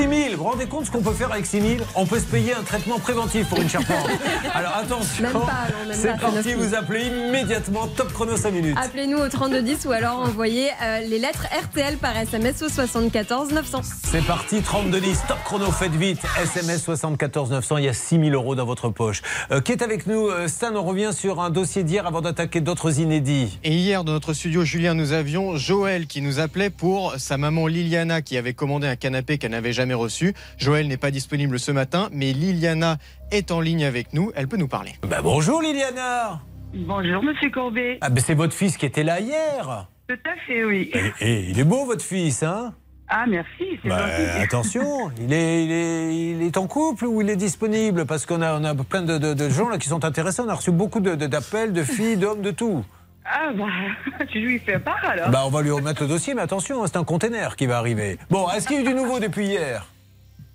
000, 0.03 0.13
vous 0.31 0.37
vous 0.37 0.45
rendez 0.51 0.67
compte 0.67 0.87
ce 0.87 0.91
qu'on 0.91 1.03
peut 1.03 1.13
faire 1.13 1.33
avec 1.33 1.47
6 1.47 1.61
000 1.61 1.73
On 1.95 2.07
peut 2.07 2.19
se 2.19 2.25
payer 2.25 2.55
un 2.55 2.63
traitement 2.63 2.99
préventif 2.99 3.49
pour 3.49 3.61
une 3.61 3.69
charpente. 3.69 4.09
Alors 4.55 4.77
attention, 4.77 5.23
Même 5.23 5.33
pas, 5.33 5.39
non, 5.39 5.89
même 5.89 5.97
c'est 5.97 6.09
pas, 6.09 6.15
c'est 6.15 6.21
parti, 6.21 6.35
9 6.37 6.45
000. 6.45 6.61
vous 6.63 6.75
appelez 6.75 7.07
immédiatement 7.07 7.87
Top 7.89 8.13
Chrono 8.13 8.37
5 8.37 8.51
minutes. 8.53 8.77
Appelez-nous 8.83 9.19
au 9.19 9.29
3210 9.29 9.87
ou 9.87 9.93
alors 9.93 10.19
envoyez 10.21 10.71
euh, 10.83 11.01
les 11.01 11.19
lettres 11.19 11.47
RTL 11.65 11.97
par 11.99 12.17
SMS 12.17 12.63
au 12.63 12.69
74 12.69 13.53
900. 13.53 13.81
C'est 14.05 14.25
parti, 14.25 14.63
32 14.63 15.01
10, 15.01 15.23
top 15.29 15.39
chrono, 15.45 15.71
faites 15.71 15.93
vite. 15.95 16.21
SMS 16.43 16.83
74 16.83 17.51
900, 17.51 17.77
il 17.79 17.85
y 17.85 17.89
a 17.89 17.93
6 17.93 18.19
000 18.19 18.31
euros 18.31 18.55
dans 18.55 18.65
votre 18.67 18.89
poche. 18.89 19.23
Euh, 19.51 19.61
qui 19.61 19.73
est 19.73 19.83
avec 19.83 20.07
nous 20.07 20.29
Euh, 20.29 20.49
Stan, 20.49 20.75
on 20.75 20.83
revient 20.83 21.11
sur 21.13 21.41
un 21.41 21.51
dossier 21.51 21.85
d'hier 21.85 22.07
avant 22.07 22.21
d'attaquer 22.23 22.61
d'autres 22.61 23.01
inédits. 23.01 23.59
Et 23.65 23.73
hier, 23.75 24.05
dans 24.05 24.13
notre 24.13 24.33
studio, 24.33 24.65
Julien, 24.65 24.95
nous 24.95 25.13
avions 25.13 25.57
Joël 25.57 26.07
qui 26.07 26.23
nous 26.23 26.41
appelait 26.41 26.71
pour 26.71 27.15
sa 27.19 27.37
maman 27.37 27.67
Liliana 27.67 28.23
qui 28.23 28.37
avait 28.39 28.55
commandé 28.55 28.87
un 28.87 28.97
canapé 28.97 29.37
qu'elle 29.39 29.51
n'avait 29.51 29.73
jamais 29.73 29.84
reçu. 29.93 30.33
Joël 30.57 30.89
n'est 30.89 30.97
pas 30.97 31.11
disponible 31.11 31.59
ce 31.59 31.71
matin, 31.73 32.09
mais 32.13 32.33
Liliana 32.33 32.97
est 33.31 33.51
en 33.51 33.61
ligne 33.61 33.85
avec 33.85 34.15
nous. 34.15 34.33
Elle 34.35 34.49
peut 34.49 34.57
nous 34.57 34.69
parler. 34.69 34.93
Bah, 35.07 35.21
bonjour 35.23 35.61
Liliana 35.61 36.41
Bonjour 36.73 37.23
Monsieur 37.23 37.51
Courbet. 37.51 37.99
Ah 38.01 38.09
ben 38.09 38.23
c'est 38.25 38.35
votre 38.35 38.55
fils 38.55 38.79
qui 38.79 38.87
était 38.87 39.05
là 39.05 39.21
hier. 39.21 39.89
Tout 40.09 40.15
à 40.25 40.37
fait, 40.47 40.65
oui. 40.65 40.91
Et, 41.21 41.27
et 41.29 41.51
il 41.51 41.61
est 41.61 41.65
beau 41.65 41.85
votre 41.85 42.03
fils, 42.05 42.43
hein? 42.43 42.73
Ah 43.07 43.27
merci, 43.29 43.79
c'est 43.83 43.89
Bah, 43.91 44.07
attention, 44.43 45.11
il 45.21 45.33
est, 45.33 45.65
il, 45.65 45.71
est, 45.73 46.17
il 46.37 46.43
est 46.43 46.57
en 46.57 46.67
couple 46.67 47.05
ou 47.05 47.21
il 47.21 47.29
est 47.29 47.37
disponible? 47.37 48.07
Parce 48.07 48.25
qu'on 48.27 48.41
a, 48.43 48.59
on 48.59 48.65
a 48.65 48.75
plein 48.75 49.03
de, 49.03 49.19
de- 49.19 49.35
de 49.35 49.49
gens 49.51 49.69
là 49.69 49.77
qui 49.79 49.89
sont 49.89 50.05
intéressés. 50.05 50.41
On 50.41 50.49
a 50.49 50.55
reçu 50.55 50.71
beaucoup 50.73 51.01
de- 51.01 51.15
de- 51.15 51.27
d'appels, 51.27 51.73
de, 51.75 51.83
filles, 51.85 52.17
d'hommes, 52.17 52.41
de 52.43 52.51
tout. 52.51 52.85
Ah 53.25 53.53
bah, 53.55 53.65
je 54.35 54.39
lui 54.39 54.59
fais 54.59 54.79
part 54.79 55.03
alors. 55.05 55.31
Bah, 55.31 55.43
on 55.47 55.51
va 55.51 55.63
lui 55.63 55.71
remettre 55.71 56.03
le 56.03 56.09
dossier, 56.09 56.35
mais 56.35 56.43
attention, 56.43 56.83
hein, 56.83 56.87
c'est 56.87 56.99
un 56.99 57.05
container 57.05 57.57
qui 57.57 57.67
va 57.67 57.79
arriver. 57.79 58.19
Bon, 58.31 58.49
est-ce 58.51 58.67
qu'il 58.69 58.77
y 58.77 58.79
a 58.81 58.83
eu 58.83 58.89
du 58.89 58.95
nouveau 58.95 59.19
depuis 59.19 59.47
hier? 59.47 59.87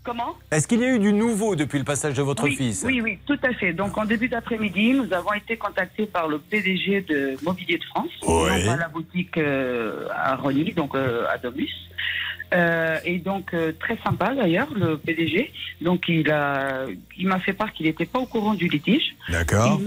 Comment? 0.03 0.35
Est-ce 0.51 0.67
qu'il 0.67 0.79
y 0.79 0.85
a 0.85 0.89
eu 0.95 0.99
du 0.99 1.11
nouveau 1.11 1.55
depuis 1.55 1.77
le 1.77 1.83
passage 1.83 2.13
de 2.13 2.21
votre 2.21 2.45
oui, 2.45 2.55
fils? 2.55 2.83
Oui, 2.85 3.01
oui, 3.01 3.19
tout 3.25 3.37
à 3.43 3.53
fait. 3.53 3.73
Donc 3.73 3.97
en 3.97 4.05
début 4.05 4.29
d'après-midi, 4.29 4.93
nous 4.93 5.11
avons 5.13 5.33
été 5.33 5.57
contactés 5.57 6.05
par 6.05 6.27
le 6.27 6.39
PDG 6.39 7.01
de 7.01 7.35
Mobilier 7.43 7.77
de 7.77 7.83
France, 7.83 8.09
Oui. 8.25 8.63
donc 8.63 8.73
à 8.73 8.77
la 8.77 8.87
boutique 8.87 9.37
euh, 9.37 10.07
à 10.15 10.35
Rony, 10.35 10.71
donc 10.73 10.95
euh, 10.95 11.25
à 11.29 11.37
Domus. 11.37 11.69
Euh, 12.53 12.97
et 13.05 13.19
donc 13.19 13.53
euh, 13.53 13.71
très 13.79 13.97
sympa 14.03 14.33
d'ailleurs 14.33 14.67
le 14.73 14.97
PDG. 14.97 15.51
Donc 15.81 16.05
il 16.07 16.29
a, 16.31 16.85
il 17.17 17.27
m'a 17.27 17.39
fait 17.39 17.53
part 17.53 17.71
qu'il 17.73 17.85
n'était 17.85 18.05
pas 18.05 18.19
au 18.19 18.25
courant 18.25 18.55
du 18.55 18.67
litige. 18.67 19.15
D'accord. 19.29 19.79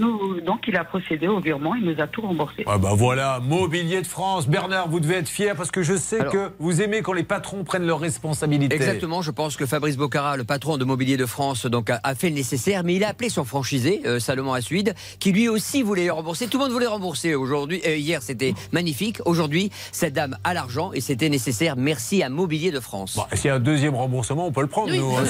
Donc 0.45 0.65
il 0.67 0.75
a 0.77 0.83
procédé 0.85 1.27
au 1.27 1.39
virement, 1.39 1.75
il 1.75 1.83
nous 1.83 1.99
a 2.01 2.07
tout 2.07 2.21
remboursé. 2.21 2.63
Ah 2.65 2.77
bah 2.77 2.91
voilà, 2.95 3.39
Mobilier 3.43 4.01
de 4.01 4.07
France. 4.07 4.47
Bernard, 4.47 4.87
vous 4.87 4.99
devez 5.01 5.15
être 5.15 5.27
fier 5.29 5.55
parce 5.55 5.71
que 5.71 5.83
je 5.83 5.95
sais 5.97 6.19
Alors- 6.21 6.31
que 6.33 6.51
vous 6.59 6.81
aimez 6.81 7.01
quand 7.01 7.13
les 7.13 7.23
patrons 7.23 7.63
prennent 7.65 7.85
leurs 7.85 7.99
responsabilités. 7.99 8.75
Exactement, 8.75 9.21
je 9.21 9.31
pense 9.31 9.57
que 9.57 9.65
Fabrice 9.65 9.97
Bocara, 9.97 10.37
le 10.37 10.43
patron 10.45 10.77
de 10.77 10.85
Mobilier 10.85 11.17
de 11.17 11.25
France, 11.25 11.65
donc 11.65 11.89
a, 11.89 11.99
a 12.03 12.15
fait 12.15 12.29
le 12.29 12.35
nécessaire, 12.35 12.83
mais 12.85 12.95
il 12.95 13.03
a 13.03 13.09
appelé 13.09 13.29
son 13.29 13.43
franchisé, 13.43 14.01
euh, 14.05 14.19
Salomon 14.19 14.53
Assuide, 14.53 14.93
qui 15.19 15.31
lui 15.33 15.49
aussi 15.49 15.81
voulait 15.83 16.09
rembourser. 16.09 16.47
Tout 16.47 16.57
le 16.59 16.63
monde 16.63 16.71
voulait 16.73 16.87
rembourser 16.87 17.35
aujourd'hui. 17.35 17.81
euh, 17.85 17.95
hier, 17.97 18.21
c'était 18.21 18.53
magnifique. 18.71 19.19
Aujourd'hui, 19.25 19.69
cette 19.91 20.13
dame 20.13 20.37
a 20.45 20.53
l'argent 20.53 20.91
et 20.93 21.01
c'était 21.01 21.29
nécessaire. 21.29 21.75
Merci 21.75 22.23
à 22.23 22.29
Mobilier 22.29 22.52
de 22.71 22.79
France. 22.79 23.15
Bon, 23.15 23.23
S'il 23.33 23.45
y 23.45 23.49
a 23.49 23.55
un 23.55 23.59
deuxième 23.59 23.95
remboursement, 23.95 24.47
on 24.47 24.51
peut 24.51 24.61
le 24.61 24.67
prendre. 24.67 24.91
Oui, 24.91 24.99
nous, 24.99 25.15
hein, 25.15 25.23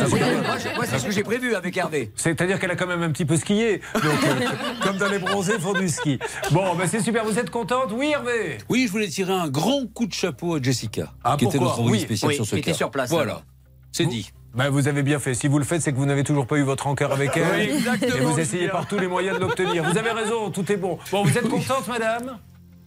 moi, 0.75 0.85
c'est 0.85 0.99
ce 0.99 1.05
que 1.05 1.11
j'ai 1.11 1.23
prévu 1.23 1.55
avec 1.55 1.75
Hervé. 1.77 2.11
C'est-à-dire 2.15 2.59
qu'elle 2.59 2.71
a 2.71 2.75
quand 2.75 2.87
même 2.87 3.01
un 3.03 3.11
petit 3.11 3.25
peu 3.25 3.37
skié. 3.37 3.81
Donc, 3.95 4.03
euh, 4.03 4.45
comme 4.83 4.97
dans 4.97 5.07
les 5.09 5.19
bronzés, 5.19 5.59
font 5.59 5.73
du 5.73 5.89
ski. 5.89 6.19
Bon, 6.51 6.75
ben 6.75 6.87
c'est 6.87 6.99
super. 7.01 7.23
Vous 7.25 7.39
êtes 7.39 7.49
contente? 7.49 7.91
Oui, 7.95 8.11
Hervé 8.13 8.57
Oui, 8.69 8.85
je 8.87 8.91
voulais 8.91 9.07
tirer 9.07 9.33
un 9.33 9.47
grand 9.49 9.85
coup 9.93 10.05
de 10.05 10.13
chapeau 10.13 10.55
à 10.55 10.61
Jessica, 10.61 11.13
Ah, 11.23 11.35
qui 11.37 11.45
était 11.45 11.57
notre 11.59 11.79
envoyée 11.79 11.91
Oui, 11.91 11.99
spéciale 12.01 12.29
oui, 12.29 12.35
sur 12.35 12.45
ce 12.45 12.51
qui 12.51 12.59
était 12.59 12.71
cas. 12.71 12.77
sur 12.77 12.91
place, 12.91 13.09
Voilà, 13.09 13.31
alors. 13.33 13.43
c'est 13.91 14.05
dit. 14.05 14.31
Ben, 14.55 14.69
vous 14.69 14.87
avez 14.87 15.01
bien 15.01 15.17
fait. 15.17 15.33
Si 15.33 15.47
vous 15.47 15.57
le 15.57 15.65
faites, 15.65 15.81
c'est 15.81 15.91
que 15.91 15.97
vous 15.97 16.05
n'avez 16.05 16.23
toujours 16.23 16.45
pas 16.45 16.57
eu 16.57 16.61
votre 16.61 16.85
encœur 16.85 17.11
avec 17.11 17.35
elle. 17.37 17.69
Oui, 17.69 17.75
exactement, 17.75 18.15
et 18.15 18.19
vous 18.19 18.39
essayez 18.39 18.67
par 18.67 18.85
tous 18.87 18.99
les 18.99 19.07
moyens 19.07 19.37
de 19.37 19.41
l'obtenir. 19.41 19.83
Vous 19.83 19.97
avez 19.97 20.11
raison, 20.11 20.51
tout 20.51 20.71
est 20.71 20.77
bon. 20.77 20.99
Bon, 21.11 21.23
vous 21.23 21.35
êtes 21.35 21.49
contente, 21.49 21.87
madame? 21.87 22.37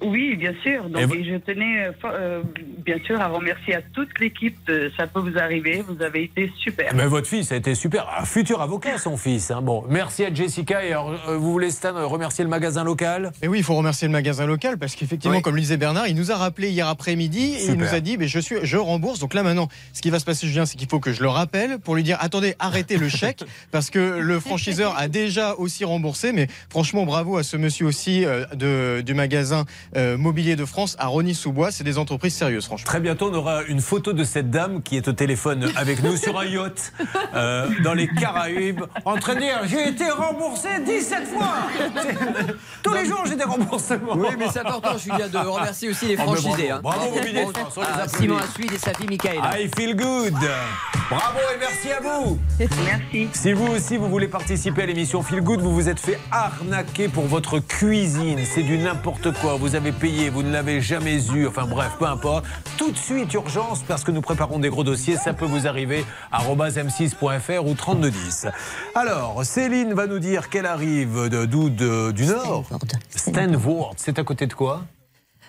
Oui, 0.02 0.36
bien 0.36 0.52
sûr. 0.62 0.90
Donc, 0.90 1.00
Et 1.02 1.04
vous- 1.06 1.14
et 1.14 1.24
je 1.24 1.36
tenais 1.36 1.86
euh, 1.86 1.92
euh, 2.04 2.42
bien 2.84 2.98
sûr 3.06 3.18
à 3.20 3.28
remercier 3.28 3.74
à 3.76 3.80
toute 3.94 4.18
l'équipe. 4.20 4.56
de 4.66 4.92
Ça 4.96 5.06
peut 5.06 5.20
vous 5.20 5.38
arriver. 5.38 5.82
Vous 5.88 6.02
avez 6.02 6.24
été 6.24 6.52
super. 6.58 6.94
Mais 6.94 7.06
votre 7.06 7.26
fils 7.26 7.50
a 7.52 7.56
été 7.56 7.74
super. 7.74 8.06
Un 8.20 8.24
futur 8.24 8.60
avocat, 8.60 8.98
son 8.98 9.16
fils. 9.16 9.50
hein. 9.50 9.62
Bon, 9.62 9.84
merci 9.88 10.24
à 10.24 10.32
Jessica. 10.32 10.84
Et 10.84 10.92
alors, 10.92 11.14
euh, 11.28 11.36
vous 11.38 11.50
voulez, 11.50 11.70
Stan, 11.70 12.06
remercier 12.08 12.44
le 12.44 12.50
magasin 12.50 12.84
local? 12.84 13.32
Et 13.42 13.48
oui, 13.48 13.58
il 13.58 13.64
faut 13.64 13.74
remercier 13.74 14.06
le 14.06 14.12
magasin 14.12 14.44
local 14.46 14.76
parce 14.78 14.94
qu'effectivement, 14.94 15.36
Oui. 15.36 15.42
comme 15.42 15.54
le 15.54 15.60
disait 15.62 15.76
Bernard, 15.78 16.08
il 16.08 16.14
nous 16.16 16.30
a 16.30 16.36
rappelé 16.36 16.68
hier 16.70 16.88
après-midi 16.88 17.54
et 17.58 17.66
il 17.66 17.74
nous 17.78 17.94
a 17.94 18.00
dit 18.00 18.18
mais 18.18 18.28
je, 18.28 18.38
suis, 18.38 18.56
je 18.62 18.76
rembourse. 18.76 19.18
Donc 19.18 19.32
là 19.34 19.42
maintenant, 19.42 19.68
ce 19.94 20.02
qui 20.02 20.10
va 20.10 20.18
se 20.18 20.24
passer, 20.26 20.46
Julien, 20.46 20.66
c'est 20.66 20.76
qu'il 20.76 20.88
faut 20.88 21.00
que 21.00 21.12
je 21.12 21.22
le 21.22 21.28
rappelle 21.28 21.78
pour 21.78 21.94
lui 21.94 22.02
dire 22.02 22.18
attendez, 22.20 22.54
arrêtez 22.58 22.98
le 22.98 23.08
chèque 23.08 23.42
parce 23.70 23.88
que 23.90 24.18
le 24.20 24.40
franchiseur 24.40 24.94
a 24.98 25.08
déjà 25.08 25.54
aussi 25.54 25.84
remboursé. 25.84 26.32
Mais 26.32 26.48
franchement, 26.68 27.04
bravo 27.06 27.38
à 27.38 27.42
ce 27.42 27.56
monsieur 27.56 27.86
aussi 27.86 28.24
euh, 28.26 28.44
de, 28.54 29.00
du 29.00 29.14
magasin 29.14 29.64
euh, 29.96 30.16
Mobilier 30.16 30.56
de 30.56 30.64
France 30.64 30.96
à 30.98 31.06
Rony-sous-Bois. 31.06 31.70
C'est 31.70 31.84
des 31.84 31.98
entreprises 31.98 32.34
sérieuses, 32.34 32.64
franchement. 32.66 32.86
Très 32.86 33.00
bientôt, 33.00 33.30
on 33.30 33.34
aura 33.34 33.62
une 33.64 33.80
photo 33.80 34.12
de 34.12 34.24
cette 34.24 34.50
dame 34.50 34.82
qui 34.82 34.96
est 34.96 35.06
au 35.08 35.12
téléphone 35.12 35.70
avec 35.76 36.02
nous 36.02 36.16
sur 36.16 36.38
un 36.38 36.44
yacht 36.44 36.92
euh, 37.34 37.68
dans 37.84 37.94
les 37.94 38.08
Caraïbes 38.08 38.82
en 39.04 39.16
train 39.16 39.34
de 39.34 39.40
dire 39.40 39.60
J'ai 39.66 39.88
été 39.88 40.08
remboursé 40.10 40.68
17 40.84 41.26
fois 41.28 41.54
Tous 42.82 42.94
les 42.94 43.04
jours, 43.06 43.22
j'ai 43.26 43.36
des 43.36 43.44
remboursements. 43.44 44.14
Oui, 44.16 44.28
mais 44.38 44.46
c'est 44.52 44.60
important, 44.60 44.96
Julien, 44.98 45.28
de 45.28 45.38
remercier 45.38 45.88
aussi 45.90 46.06
les 46.06 46.16
Oh, 46.18 46.30
mais 46.32 46.40
franchisés. 46.40 46.68
bravo. 46.68 46.72
hein. 46.72 46.80
Bravo, 46.82 47.14
Mobilier 47.16 47.44
de 47.44 47.50
France, 47.50 47.74
on 47.76 47.80
les 47.80 47.86
à 47.86 47.90
applaudit. 47.94 48.16
Simon 48.16 48.36
Assuide 48.38 48.72
et 48.72 48.78
sa 48.78 48.94
fille 48.94 49.06
Michaela. 49.08 49.60
I 49.60 49.68
feel 49.76 49.94
good. 49.96 50.34
Bravo 51.10 51.38
et 51.54 51.58
merci 51.60 51.92
à 51.92 52.00
vous. 52.00 52.38
Merci. 52.58 53.28
Si 53.32 53.52
vous 53.52 53.66
aussi 53.68 53.96
vous 53.96 54.08
voulez 54.08 54.26
participer 54.28 54.82
à 54.82 54.86
l'émission 54.86 55.22
Feel 55.22 55.40
Good, 55.40 55.60
vous 55.60 55.72
vous 55.72 55.88
êtes 55.88 56.00
fait 56.00 56.18
arnaquer 56.32 57.06
pour 57.08 57.24
votre 57.26 57.60
cuisine. 57.60 58.40
C'est 58.44 58.62
du 58.62 58.76
n'importe 58.78 59.32
quoi. 59.40 59.54
Vous 59.56 59.75
avez 59.76 59.92
payé, 59.92 60.30
vous 60.30 60.42
ne 60.42 60.50
l'avez 60.50 60.80
jamais 60.80 61.22
eu. 61.32 61.46
Enfin 61.46 61.66
bref, 61.66 61.92
peu 61.98 62.06
importe. 62.06 62.44
Tout 62.76 62.90
de 62.90 62.96
suite 62.96 63.32
urgence 63.34 63.82
parce 63.86 64.02
que 64.04 64.10
nous 64.10 64.20
préparons 64.22 64.58
des 64.58 64.68
gros 64.70 64.84
dossiers. 64.84 65.16
Ça 65.16 65.32
peut 65.32 65.44
vous 65.46 65.66
arriver. 65.66 66.04
arobase 66.32 66.76
m6.fr 66.78 67.64
ou 67.66 67.74
3210. 67.74 68.46
Alors 68.94 69.44
Céline 69.44 69.94
va 69.94 70.06
nous 70.06 70.18
dire 70.18 70.48
qu'elle 70.48 70.66
arrive 70.66 71.28
de- 71.28 71.44
d'où 71.44 71.70
du 71.70 72.26
nord? 72.26 72.64
Stanford. 73.14 73.94
C'est 73.96 74.18
à 74.18 74.24
côté 74.24 74.46
de 74.46 74.54
quoi? 74.54 74.82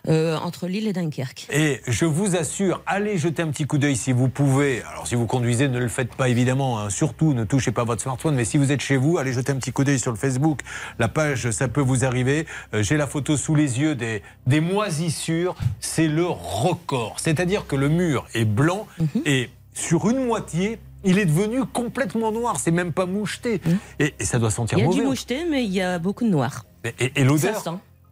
Euh, 0.10 0.38
entre 0.38 0.68
Lille 0.68 0.88
et 0.88 0.94
Dunkerque. 0.94 1.48
Et 1.52 1.82
je 1.86 2.06
vous 2.06 2.36
assure, 2.38 2.82
allez 2.86 3.18
jeter 3.18 3.42
un 3.42 3.50
petit 3.50 3.66
coup 3.66 3.78
d'œil 3.78 3.96
si 3.98 4.14
vous 4.14 4.30
pouvez. 4.30 4.82
Alors 4.84 5.06
si 5.06 5.16
vous 5.16 5.26
conduisez, 5.26 5.68
ne 5.68 5.80
le 5.80 5.90
faites 5.90 6.16
pas 6.16 6.30
évidemment. 6.30 6.80
hein. 6.80 6.90
Surtout, 6.90 7.34
ne 7.34 7.44
touchez 7.44 7.72
pas 7.74 7.84
votre 7.84 8.02
smartphone. 8.02 8.34
Mais 8.36 8.46
si 8.46 8.58
vous 8.58 8.72
êtes 8.72 8.80
chez 8.82 8.96
vous, 8.96 9.18
allez 9.18 9.34
jeter 9.34 9.52
un 9.52 9.58
petit 9.58 9.74
coup 9.74 9.84
d'œil 9.84 10.00
sur 10.00 10.12
le 10.12 10.18
Facebook. 10.18 10.62
La 10.98 11.10
page, 11.10 11.52
ça 11.52 11.68
peut 11.68 11.82
vous 11.82 12.06
arriver. 12.06 12.46
Euh, 12.74 12.84
J'ai 12.84 12.96
la 12.96 13.06
photo 13.06 13.36
sous 13.36 13.54
les 13.54 13.80
yeux 13.82 13.96
des, 13.96 14.22
des 14.46 14.62
moisissures. 14.62 15.56
C'est 15.82 16.08
le 16.08 16.26
record. 16.26 17.16
C'est-à-dire 17.20 17.68
que 17.68 17.76
le 17.76 17.90
mur 17.90 18.26
est 18.34 18.46
blanc 18.46 18.88
et 19.26 19.50
sur 19.74 20.10
une 20.10 20.26
moitié, 20.26 20.80
il 21.04 21.20
est 21.20 21.26
devenu 21.26 21.66
complètement 21.66 22.32
noir. 22.32 22.60
C'est 22.60 22.72
même 22.72 22.94
pas 22.94 23.06
moucheté. 23.06 23.62
Et, 24.00 24.14
et 24.20 24.24
ça 24.26 24.40
doit 24.40 24.52
sentir 24.52 24.78
Il 24.78 24.82
y 24.82 24.84
a 24.84 24.88
mauvais. 24.88 25.02
du 25.02 25.06
moucheté, 25.06 25.46
mais 25.50 25.64
il 25.66 25.72
y 25.74 25.82
a 25.82 26.00
beaucoup 26.00 26.24
de 26.24 26.30
noir. 26.30 26.66
Et, 26.84 26.94
et- 27.06 27.12
et 27.22 27.24
l'odeur 27.26 27.62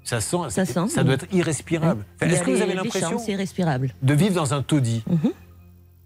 Ça 0.05 0.21
sent. 0.21 0.37
ça 0.49 0.65
sent, 0.65 1.03
doit 1.03 1.15
être 1.15 1.27
irrespirable. 1.33 2.05
Est-ce 2.21 2.43
que 2.43 2.51
vous 2.51 2.61
avez 2.61 2.73
l'impression 2.75 3.17
de 4.01 4.13
vivre 4.13 4.35
dans 4.35 4.53
un 4.53 4.61
taudis 4.61 5.03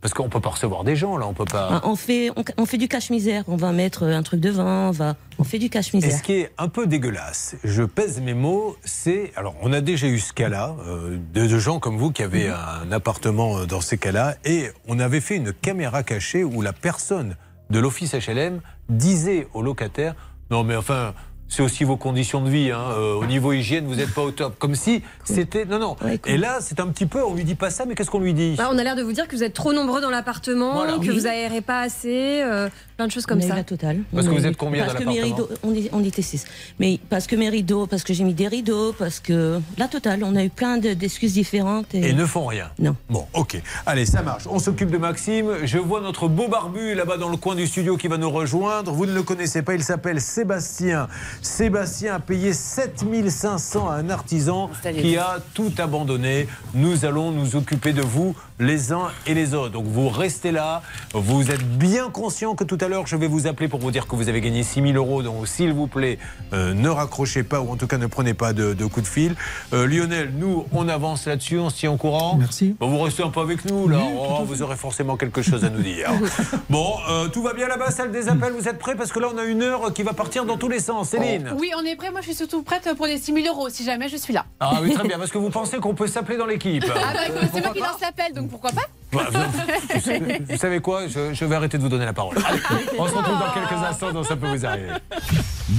Parce 0.01 0.13
qu'on 0.13 0.30
peut 0.30 0.39
pas 0.39 0.51
recevoir 0.51 0.85
des 0.85 0.95
gens 0.95 1.17
là, 1.17 1.27
on 1.27 1.34
peut 1.34 1.43
pas. 1.43 1.67
Ah, 1.69 1.81
On 1.84 1.97
fait, 1.97 2.31
on, 2.38 2.43
on 2.57 2.65
fait 2.65 2.77
du 2.77 2.88
cache-misère. 2.88 3.43
On 3.49 3.57
va 3.57 3.73
mettre 3.73 4.03
un 4.03 4.23
truc 4.23 4.39
devant, 4.39 4.88
on, 4.88 4.91
va, 4.91 5.17
on 5.38 5.43
fait 5.43 5.59
du 5.59 5.65
Et 5.65 5.69
cache-misère. 5.69 6.17
ce 6.17 6.23
qui 6.23 6.31
est 6.34 6.51
un 6.57 6.69
peu 6.69 6.88
dégueulasse, 6.88 7.57
je 7.65 7.84
pèse 7.84 8.21
mes 8.21 8.34
mots, 8.34 8.77
c'est. 8.85 9.34
Alors, 9.35 9.55
on 9.61 9.73
a 9.73 9.81
déjà 9.81 10.07
eu 10.07 10.19
ce 10.19 10.31
cas-là, 10.31 10.77
euh, 10.88 11.17
de, 11.34 11.45
de 11.47 11.59
gens 11.59 11.80
comme 11.81 11.97
vous 11.97 12.11
qui 12.13 12.23
avaient 12.23 12.47
un 12.47 12.89
appartement 12.93 13.57
euh, 13.57 13.65
dans 13.65 13.81
ces 13.81 13.97
cas-là, 13.97 14.35
et 14.45 14.69
on 14.88 14.99
avait 14.99 15.19
fait 15.19 15.35
une 15.35 15.51
caméra 15.51 16.03
cachée 16.03 16.45
où 16.45 16.61
la 16.61 16.71
personne 16.71 17.35
de 17.69 17.80
l'office 17.80 18.13
HLM 18.15 18.61
disait 18.88 19.49
au 19.53 19.61
locataire 19.61 20.15
Non, 20.49 20.63
mais 20.63 20.77
enfin. 20.77 21.13
C'est 21.51 21.63
aussi 21.63 21.84
vos 21.84 21.97
conditions 21.97 22.41
de 22.41 22.49
vie. 22.49 22.69
hein, 22.71 22.80
euh, 22.91 23.15
au 23.15 23.26
niveau 23.26 23.51
hygiène, 23.53 23.85
vous 23.88 23.95
n'êtes 23.95 24.13
pas 24.13 24.21
au 24.21 24.30
top. 24.31 24.57
Comme 24.59 24.76
si 24.76 25.01
c'était. 25.23 25.65
Non, 25.65 25.80
non. 25.80 25.95
Et 26.27 26.38
là, 26.38 26.59
c'est 26.61 26.80
un 26.80 26.88
petit 26.88 27.07
peu. 27.07 27.23
On 27.23 27.34
lui 27.34 27.43
dit 27.43 27.55
pas 27.55 27.71
ça, 27.71 27.85
mais 27.88 27.95
qu'est-ce 27.95 28.11
qu'on 28.11 28.19
lui 28.19 28.35
dit? 28.35 28.53
Bah, 28.55 28.69
on 28.71 28.77
a 28.77 28.84
l'air 28.84 28.95
de 28.95 29.01
vous 29.01 29.13
dire 29.13 29.27
que 29.27 29.35
vous 29.35 29.43
êtes 29.43 29.53
trop 29.55 29.73
nombreux 29.73 29.99
dans 29.99 30.11
l'appartement, 30.11 30.73
Voilà. 30.76 30.93
que 30.93 30.99
Oui. 30.99 31.09
vous 31.09 31.26
aérez 31.26 31.61
pas 31.61 31.81
assez, 31.81 32.41
euh, 32.43 32.69
plein 32.97 33.07
de 33.07 33.11
choses 33.11 33.26
comme 33.26 33.39
On 33.39 33.47
ça. 33.47 33.55
la 33.55 33.63
totale. 33.63 34.01
Parce 34.13 34.27
que 34.27 34.31
On 34.31 34.35
vous 34.35 34.45
êtes 34.45 34.57
combien 34.57 34.84
parce 34.85 34.93
dans 34.93 34.99
que 34.99 35.05
mes 35.09 35.15
l'appartement? 35.21 35.47
rideaux- 35.63 35.89
on, 35.91 35.99
on 35.99 36.03
était 36.03 36.21
six. 36.21 36.45
Mais 36.80 36.99
parce 37.09 37.26
que 37.26 37.35
mes 37.35 37.49
rideaux, 37.49 37.88
parce 37.88 38.03
que 38.03 38.13
j'ai 38.13 38.23
mis 38.26 38.35
des 38.35 38.47
rideaux, 38.47 38.93
parce 38.93 39.19
que 39.19 39.59
la 39.80 39.88
totale, 39.88 40.23
on 40.23 40.35
a 40.35 40.43
eu 40.43 40.49
plein 40.49 40.77
de- 40.77 40.93
d'excuses 40.93 41.34
différentes. 41.34 41.95
Et, 41.95 42.09
Et 42.09 42.13
ne 42.13 42.26
font 42.26 42.45
rien. 42.45 42.69
Non. 42.77 42.95
Bon, 43.09 43.26
ok. 43.34 43.59
Allez, 43.88 44.05
ça 44.05 44.21
marche. 44.21 44.43
On 44.51 44.59
s'occupe 44.59 44.91
de 44.91 44.97
Maxime. 44.99 45.47
Je 45.63 45.80
vois 45.80 45.99
notre 46.01 46.27
beau 46.27 46.47
barbu 46.47 46.93
là-bas 46.93 47.17
dans 47.17 47.30
le 47.30 47.38
coin 47.38 47.55
du 47.55 47.65
studio 47.65 47.97
qui 47.97 48.07
va 48.07 48.17
nous 48.19 48.30
rejoindre. 48.30 48.91
Vous 48.91 49.07
ne 49.07 49.13
le 49.13 49.23
connaissez 49.23 49.63
pas, 49.63 49.73
il 49.73 49.84
s'appelle 49.84 50.21
Sébastien. 50.21 51.07
Sébastien 51.41 52.16
a 52.16 52.20
payé 52.20 52.53
7500 52.53 53.90
à 53.90 53.94
un 53.95 54.10
artisan 54.10 54.70
qui 54.84 55.18
a 55.18 55.38
tout 55.53 55.72
abandonné. 55.78 56.48
Nous 56.74 57.06
allons 57.06 57.32
nous 57.32 57.56
occuper 57.56 57.94
de 57.94 58.02
vous 58.02 58.36
les 58.60 58.91
uns 58.91 59.10
et 59.26 59.34
les 59.34 59.53
autres. 59.53 59.72
Donc 59.72 59.86
vous 59.86 60.10
restez 60.10 60.52
là. 60.52 60.81
Vous 61.14 61.49
êtes 61.49 61.64
bien 61.77 62.10
conscient 62.10 62.56
que 62.56 62.64
tout 62.64 62.77
à 62.81 62.88
l'heure, 62.88 63.07
je 63.07 63.15
vais 63.15 63.27
vous 63.27 63.48
appeler 63.48 63.68
pour 63.68 63.80
vous 63.80 63.91
dire 63.91 64.07
que 64.07 64.15
vous 64.15 64.30
avez 64.30 64.41
gagné 64.41 64.64
6000 64.64 64.98
euros. 64.98 65.23
Donc 65.23 65.48
s'il 65.48 65.73
vous 65.73 65.88
plaît, 65.88 66.19
euh, 66.53 66.73
ne 66.73 66.90
raccrochez 66.90 67.44
pas 67.44 67.61
ou 67.61 67.72
en 67.72 67.77
tout 67.77 67.88
cas 67.88 67.98
ne 67.98 68.07
prenez 68.07 68.34
pas 68.34 68.53
de, 68.53 68.73
de 68.73 68.86
coup 68.86 69.02
de 69.02 69.07
fil. 69.07 69.36
Euh, 69.73 69.88
Lionel, 69.88 70.34
nous, 70.38 70.65
on 70.73 70.88
avance 70.90 71.26
là-dessus, 71.26 71.57
on 71.57 71.69
se 71.69 71.77
tient 71.77 71.91
au 71.91 71.98
courant. 71.98 72.36
Merci. 72.38 72.76
vous 72.80 72.99
restez 72.99 73.23
un 73.23 73.30
peu 73.30 73.40
avec 73.40 73.65
nous 73.65 73.88
là. 73.88 73.99
Oh, 74.18 74.44
vous 74.44 74.61
aurez 74.61 74.76
forcément 74.76 75.15
quelque 75.15 75.41
chose 75.41 75.64
à 75.64 75.69
nous 75.69 75.81
dire. 75.81 76.11
bon, 76.69 76.95
euh, 77.10 77.27
tout 77.30 77.41
va 77.41 77.53
bien 77.53 77.68
là-bas, 77.68 77.91
salle 77.91 78.11
des 78.11 78.27
appels? 78.27 78.53
Vous 78.53 78.68
êtes 78.68 78.77
prêts? 78.77 78.95
Parce 78.95 79.11
que 79.11 79.19
là, 79.19 79.27
on 79.34 79.38
a 79.38 79.45
une 79.45 79.61
heure 79.61 79.94
qui 79.94 80.03
va 80.03 80.14
partir 80.14 80.45
dans 80.45 80.57
tous 80.57 80.69
les 80.69 80.80
sens. 80.80 81.10
Céline? 81.10 81.53
Oui, 81.57 81.72
on 81.77 81.86
est 81.86 81.95
prêt. 81.95 82.11
Moi, 82.11 82.19
je 82.22 82.27
suis 82.27 82.36
surtout 82.36 82.64
prête 82.64 82.90
pour 82.98 83.06
les 83.06 83.18
6 83.18 83.34
000 83.34 83.48
euros, 83.48 83.69
si 83.69 83.84
jamais 83.84 84.10
je 84.10 84.18
suis 84.18 84.34
là. 84.34 84.45
Ah 84.60 84.80
oui, 84.81 84.94
très 84.94 85.07
bien, 85.07 85.18
parce 85.19 85.31
que 85.31 85.38
vous 85.38 85.49
pensez 85.49 85.77
qu'on 85.77 85.95
peut 85.95 86.07
s'appeler 86.07 86.38
dans 86.38 86.45
l'équipe. 86.45 86.84
Ah 86.90 87.14
bah, 87.14 87.19
c'est 87.53 87.61
moi 87.61 87.72
qui 87.73 87.80
lance 87.80 88.02
l'appel, 88.02 88.34
donc 88.34 88.48
pourquoi 88.49 88.71
pas 88.71 88.81
Bah, 89.11 89.23
vous, 89.31 90.45
vous 90.49 90.57
savez 90.57 90.80
quoi 90.80 91.07
je, 91.07 91.34
je 91.34 91.45
vais 91.45 91.55
arrêter 91.55 91.77
de 91.77 91.84
vous 91.84 91.89
donner 91.89 92.05
la 92.05 92.13
parole. 92.13 92.38
Allez, 92.45 92.59
on 92.97 93.07
se 93.07 93.13
retrouve 93.15 93.39
dans 93.39 93.51
quelques 93.53 93.84
instants 93.84 94.11
dans 94.11 94.23
Ça 94.23 94.35
peut 94.35 94.47
vous 94.47 94.65
arriver. 94.65 94.89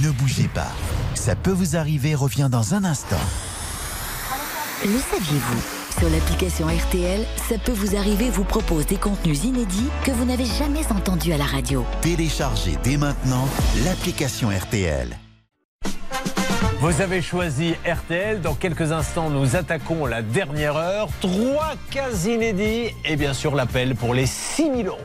Ne 0.01 0.09
bougez 0.11 0.47
pas. 0.53 0.71
Ça 1.13 1.35
peut 1.35 1.51
vous 1.51 1.75
arriver 1.75 2.15
revient 2.15 2.49
dans 2.51 2.73
un 2.73 2.83
instant. 2.83 3.15
Le 4.83 4.97
saviez-vous? 5.11 5.61
Sur 5.99 6.09
l'application 6.09 6.67
RTL, 6.67 7.25
ça 7.49 7.57
peut 7.57 7.73
vous 7.73 7.95
arriver 7.95 8.29
vous 8.29 8.45
propose 8.45 8.85
des 8.87 8.95
contenus 8.95 9.43
inédits 9.43 9.89
que 10.03 10.11
vous 10.11 10.25
n'avez 10.25 10.45
jamais 10.45 10.89
entendus 10.91 11.33
à 11.33 11.37
la 11.37 11.43
radio. 11.45 11.85
Téléchargez 12.01 12.77
dès 12.83 12.97
maintenant 12.97 13.47
l'application 13.85 14.49
RTL. 14.49 15.09
Vous 16.81 16.99
avez 16.99 17.21
choisi 17.21 17.75
RTL. 17.85 18.41
Dans 18.41 18.55
quelques 18.55 18.91
instants, 18.91 19.29
nous 19.29 19.55
attaquons 19.55 20.07
la 20.07 20.23
dernière 20.23 20.77
heure. 20.77 21.09
Trois 21.19 21.73
cas 21.91 22.09
inédits 22.25 22.89
et 23.05 23.15
bien 23.17 23.35
sûr 23.35 23.53
l'appel 23.53 23.95
pour 23.95 24.15
les 24.15 24.25
6000 24.25 24.87
euros. 24.87 24.97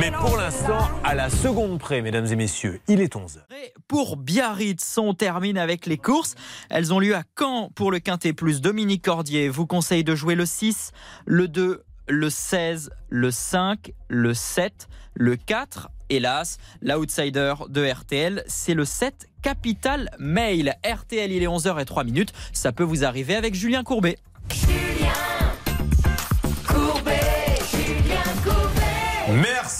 Mais 0.00 0.10
pour 0.10 0.36
l'instant, 0.36 0.88
à 1.04 1.14
la 1.14 1.30
seconde 1.30 1.78
près, 1.78 2.02
mesdames 2.02 2.26
et 2.26 2.34
messieurs, 2.34 2.80
il 2.88 3.00
est 3.00 3.14
11h. 3.14 3.38
Pour 3.86 4.16
Biarritz, 4.16 4.98
on 4.98 5.14
termine 5.14 5.56
avec 5.56 5.86
les 5.86 5.98
courses. 5.98 6.34
Elles 6.68 6.92
ont 6.92 6.98
lieu 6.98 7.14
à 7.14 7.22
Caen 7.38 7.70
pour 7.76 7.92
le 7.92 8.00
Quintet 8.00 8.32
Plus. 8.32 8.60
Dominique 8.60 9.04
Cordier 9.04 9.48
vous 9.48 9.68
conseille 9.68 10.02
de 10.02 10.16
jouer 10.16 10.34
le 10.34 10.46
6, 10.46 10.90
le 11.26 11.46
2, 11.46 11.84
le 12.08 12.28
16, 12.28 12.90
le 13.08 13.30
5, 13.30 13.92
le 14.08 14.34
7, 14.34 14.88
le 15.14 15.36
4. 15.36 15.90
Hélas, 16.12 16.58
l'outsider 16.82 17.54
de 17.70 17.90
RTL, 17.90 18.44
c'est 18.46 18.74
le 18.74 18.84
7 18.84 19.30
Capital 19.40 20.10
Mail. 20.18 20.74
RTL, 20.84 21.32
il 21.32 21.42
est 21.42 21.46
11h03 21.46 22.04
minutes. 22.04 22.34
Ça 22.52 22.70
peut 22.70 22.84
vous 22.84 23.02
arriver 23.02 23.34
avec 23.34 23.54
Julien 23.54 23.82
Courbet. 23.82 24.18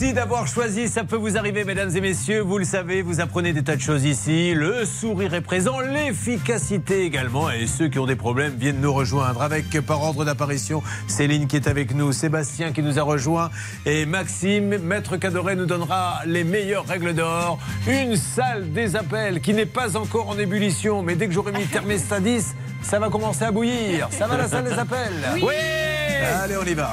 Merci 0.02 0.14
d'avoir 0.14 0.48
choisi. 0.48 0.88
Ça 0.88 1.04
peut 1.04 1.14
vous 1.14 1.36
arriver, 1.36 1.62
mesdames 1.62 1.96
et 1.96 2.00
messieurs. 2.00 2.40
Vous 2.40 2.58
le 2.58 2.64
savez, 2.64 3.02
vous 3.02 3.20
apprenez 3.20 3.52
des 3.52 3.62
tas 3.62 3.76
de 3.76 3.80
choses 3.80 4.04
ici. 4.04 4.52
Le 4.52 4.84
sourire 4.84 5.32
est 5.32 5.42
présent, 5.42 5.78
l'efficacité 5.78 7.04
également. 7.04 7.48
Et 7.52 7.68
ceux 7.68 7.86
qui 7.86 8.00
ont 8.00 8.06
des 8.06 8.16
problèmes 8.16 8.56
viennent 8.58 8.80
nous 8.80 8.92
rejoindre. 8.92 9.42
Avec, 9.42 9.80
par 9.82 10.02
ordre 10.02 10.24
d'apparition, 10.24 10.82
Céline 11.06 11.46
qui 11.46 11.54
est 11.54 11.68
avec 11.68 11.94
nous, 11.94 12.10
Sébastien 12.10 12.72
qui 12.72 12.82
nous 12.82 12.98
a 12.98 13.02
rejoint 13.02 13.50
et 13.86 14.04
Maxime. 14.04 14.76
Maître 14.78 15.18
Cadoret 15.18 15.54
nous 15.54 15.66
donnera 15.66 16.22
les 16.26 16.42
meilleures 16.42 16.86
règles 16.86 17.14
d'or. 17.14 17.60
Une 17.86 18.16
salle 18.16 18.72
des 18.72 18.96
appels 18.96 19.40
qui 19.40 19.54
n'est 19.54 19.66
pas 19.66 19.96
encore 19.96 20.30
en 20.30 20.36
ébullition. 20.36 21.04
Mais 21.04 21.14
dès 21.14 21.28
que 21.28 21.32
j'aurai 21.32 21.52
mis 21.52 21.66
thermostat 21.66 22.18
10, 22.18 22.56
ça 22.82 22.98
va 22.98 23.08
commencer 23.08 23.44
à 23.44 23.52
bouillir. 23.52 24.08
Ça 24.10 24.26
va 24.26 24.36
la 24.36 24.48
salle 24.48 24.64
des 24.64 24.72
appels? 24.72 25.12
Oui. 25.40 25.54
Allez, 26.42 26.56
on 26.56 26.66
y 26.66 26.74
va. 26.74 26.92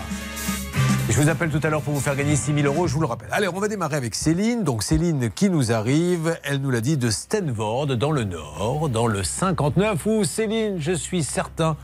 Je 1.10 1.20
vous 1.20 1.28
appelle 1.28 1.50
tout 1.50 1.60
à 1.64 1.72
l'heure 1.72 1.82
pour 1.82 1.96
vous 1.96 2.00
faire 2.00 2.16
gagner 2.16 2.36
6 2.36 2.54
000 2.54 2.68
euros, 2.68 2.86
je 2.86 2.94
vous 2.94 3.00
le 3.00 3.08
rappelle. 3.08 3.30
Allez, 3.32 3.48
on 3.48 3.60
va 3.60 3.68
démarrer 3.68 3.96
avec 3.96 4.14
Céline. 4.14 4.64
Donc 4.64 4.84
Céline 4.84 5.32
qui 5.32 5.50
nous 5.50 5.72
arrive, 5.72 6.38
elle 6.44 6.58
nous 6.58 6.70
l'a 6.70 6.82
dit, 6.82 6.98
de 6.98 7.10
Stenvord, 7.10 7.88
dans 7.88 8.12
le 8.12 8.26
Nord, 8.26 8.90
dans 8.90 9.08
le 9.08 9.24
59, 9.24 10.06
où 10.06 10.24
Céline, 10.24 10.76
je 10.78 10.92
suis 10.92 11.24
certain 11.24 11.78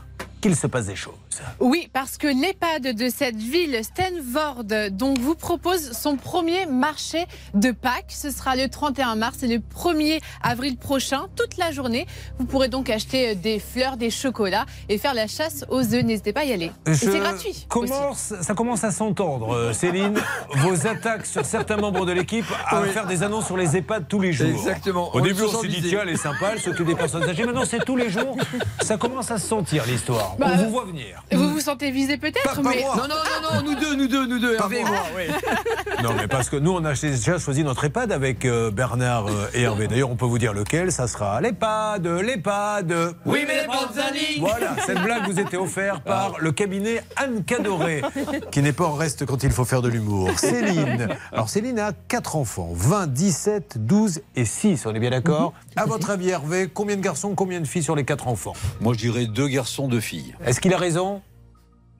qu'il 0.46 0.56
se 0.56 0.66
passe 0.68 0.86
des 0.86 0.94
choses. 0.96 1.14
Oui, 1.60 1.90
parce 1.92 2.16
que 2.16 2.28
l'EHPAD 2.28 2.94
de 2.96 3.08
cette 3.10 3.36
ville, 3.36 3.78
Stenvord, 3.82 4.62
donc 4.92 5.18
vous 5.18 5.34
propose 5.34 5.92
son 5.92 6.16
premier 6.16 6.66
marché 6.66 7.26
de 7.54 7.72
Pâques. 7.72 8.10
Ce 8.10 8.30
sera 8.30 8.54
le 8.56 8.68
31 8.68 9.16
mars 9.16 9.42
et 9.42 9.48
le 9.48 9.58
1er 9.58 10.20
avril 10.42 10.76
prochain, 10.76 11.26
toute 11.36 11.56
la 11.56 11.72
journée. 11.72 12.06
Vous 12.38 12.46
pourrez 12.46 12.68
donc 12.68 12.88
acheter 12.90 13.34
des 13.34 13.58
fleurs, 13.58 13.96
des 13.96 14.10
chocolats 14.10 14.66
et 14.88 14.98
faire 14.98 15.14
la 15.14 15.26
chasse 15.26 15.64
aux 15.68 15.82
œufs. 15.94 16.04
N'hésitez 16.04 16.32
pas 16.32 16.40
à 16.40 16.44
y 16.44 16.52
aller. 16.52 16.70
Je 16.86 16.94
c'est 16.94 17.18
gratuit. 17.18 17.66
Commence, 17.68 18.32
ça 18.40 18.54
commence 18.54 18.84
à 18.84 18.92
s'entendre, 18.92 19.52
euh, 19.54 19.72
Céline. 19.72 20.18
vos 20.54 20.86
attaques 20.86 21.26
sur 21.26 21.44
certains 21.44 21.76
membres 21.76 22.06
de 22.06 22.12
l'équipe 22.12 22.46
à 22.68 22.80
Oui. 22.82 22.88
faire 22.90 23.06
des 23.06 23.22
annonces 23.24 23.46
sur 23.46 23.56
les 23.56 23.76
EHPAD 23.76 24.06
tous 24.08 24.20
les 24.20 24.32
jours. 24.32 24.46
Exactement. 24.48 25.14
Au 25.14 25.18
On 25.18 25.22
début, 25.22 25.42
on 25.42 25.60
s'est 25.60 25.68
dit, 25.68 25.82
tiens, 25.82 26.00
elle 26.02 26.10
est 26.10 26.16
sympa, 26.16 26.50
elle 26.52 26.60
s'occupe 26.60 26.86
des 26.86 26.94
personnes 26.94 27.24
âgées. 27.24 27.44
Maintenant, 27.44 27.64
c'est 27.68 27.84
tous 27.84 27.96
les 27.96 28.10
jours. 28.10 28.36
Ça 28.80 28.96
commence 28.96 29.30
à 29.30 29.38
se 29.38 29.46
sentir, 29.48 29.84
l'histoire. 29.86 30.35
Bah, 30.38 30.46
on 30.52 30.56
vous 30.56 30.70
voit 30.70 30.84
venir. 30.84 31.22
Vous 31.32 31.50
vous 31.50 31.60
sentez 31.60 31.90
visé 31.90 32.16
peut-être 32.18 32.62
mais... 32.62 32.82
Non, 32.82 32.96
non, 32.96 33.08
non, 33.08 33.54
non, 33.54 33.62
nous 33.64 33.74
deux, 33.74 33.94
nous 33.94 34.06
deux, 34.06 34.26
nous 34.26 34.38
deux, 34.38 34.56
Pas 34.56 34.64
Hervé 34.64 34.80
et 34.80 34.84
moi. 34.84 35.02
oui. 35.16 35.24
Non, 36.02 36.10
mais 36.16 36.28
parce 36.28 36.50
que 36.50 36.56
nous, 36.56 36.72
on 36.72 36.84
a 36.84 36.92
déjà 36.92 37.38
choisi 37.38 37.64
notre 37.64 37.84
EHPAD 37.84 38.12
avec 38.12 38.44
euh, 38.44 38.70
Bernard 38.70 39.28
euh, 39.28 39.48
et 39.54 39.62
Hervé. 39.62 39.88
D'ailleurs, 39.88 40.10
on 40.10 40.16
peut 40.16 40.26
vous 40.26 40.38
dire 40.38 40.52
lequel. 40.52 40.92
Ça 40.92 41.08
sera 41.08 41.40
l'EHPAD, 41.40 42.06
l'EHPAD. 42.06 42.94
Oui, 43.24 43.44
mais 43.46 43.66
Panzani. 43.66 44.38
Voilà, 44.40 44.76
cette 44.84 45.00
blague 45.00 45.24
vous 45.26 45.40
était 45.40 45.56
offerte 45.56 46.02
par 46.04 46.34
le 46.38 46.52
cabinet 46.52 47.02
Anne 47.16 47.44
Cadoré, 47.44 48.02
qui 48.50 48.60
n'est 48.62 48.72
pas 48.72 48.84
en 48.84 48.94
reste 48.94 49.24
quand 49.24 49.42
il 49.42 49.50
faut 49.50 49.64
faire 49.64 49.82
de 49.82 49.88
l'humour. 49.88 50.30
Céline. 50.38 51.08
Alors, 51.32 51.48
Céline 51.48 51.78
a 51.78 51.92
4 52.08 52.36
enfants 52.36 52.70
20, 52.74 53.06
17, 53.08 53.86
12 53.86 54.20
et 54.36 54.44
6. 54.44 54.84
On 54.86 54.94
est 54.94 55.00
bien 55.00 55.10
d'accord? 55.10 55.54
À 55.76 55.86
votre 55.86 56.10
avis, 56.10 56.28
Hervé, 56.28 56.68
combien 56.72 56.96
de 56.96 57.02
garçons, 57.02 57.34
combien 57.34 57.60
de 57.60 57.66
filles 57.66 57.82
sur 57.82 57.96
les 57.96 58.04
4 58.04 58.28
enfants? 58.28 58.52
Moi, 58.80 58.92
je 58.92 58.98
dirais 58.98 59.26
deux 59.26 59.48
garçons, 59.48 59.88
deux 59.88 60.00
filles. 60.00 60.25
Est-ce 60.44 60.60
qu'il 60.60 60.72
a 60.74 60.78
raison? 60.78 61.22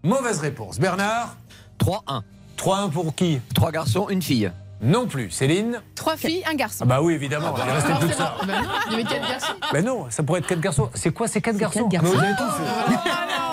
Mauvaise 0.03 0.41
réponse. 0.41 0.79
Bernard? 0.79 1.37
3-1. 1.79 2.23
3-1 2.59 2.91
pour 2.91 3.15
qui? 3.15 3.41
Trois 3.55 3.71
garçons, 3.73 4.09
une 4.09 4.23
fille. 4.23 4.51
Non 4.83 5.07
plus. 5.07 5.31
Céline? 5.31 5.81
Trois 5.95 6.17
filles, 6.17 6.43
un 6.51 6.55
garçon. 6.55 6.81
Ah 6.83 6.87
bah 6.87 7.03
oui, 7.03 7.15
évidemment, 7.15 7.55
il 7.57 7.71
restait 7.73 7.95
plus 7.95 8.09
que 8.09 8.15
ça. 8.15 8.35
Bah 8.47 8.61
non, 8.63 8.69
il 8.87 8.93
y 8.93 8.95
avait 8.97 9.05
quatre 9.05 9.29
garçons. 9.29 9.55
Mais 9.73 9.83
non, 9.83 10.07
ça 10.11 10.23
pourrait 10.23 10.41
être 10.41 10.47
quatre 10.47 10.61
garçons. 10.61 10.91
C'est 10.95 11.13
quoi 11.13 11.29
ces 11.29 11.41
quatre 11.41 11.57
garçons 11.57 11.89
quatre 11.89 12.03
garçons? 12.03 12.13
Mais 12.13 12.19
vous 12.19 12.25
avez 12.25 12.37
tout 12.37 12.51
fait. 12.51 13.01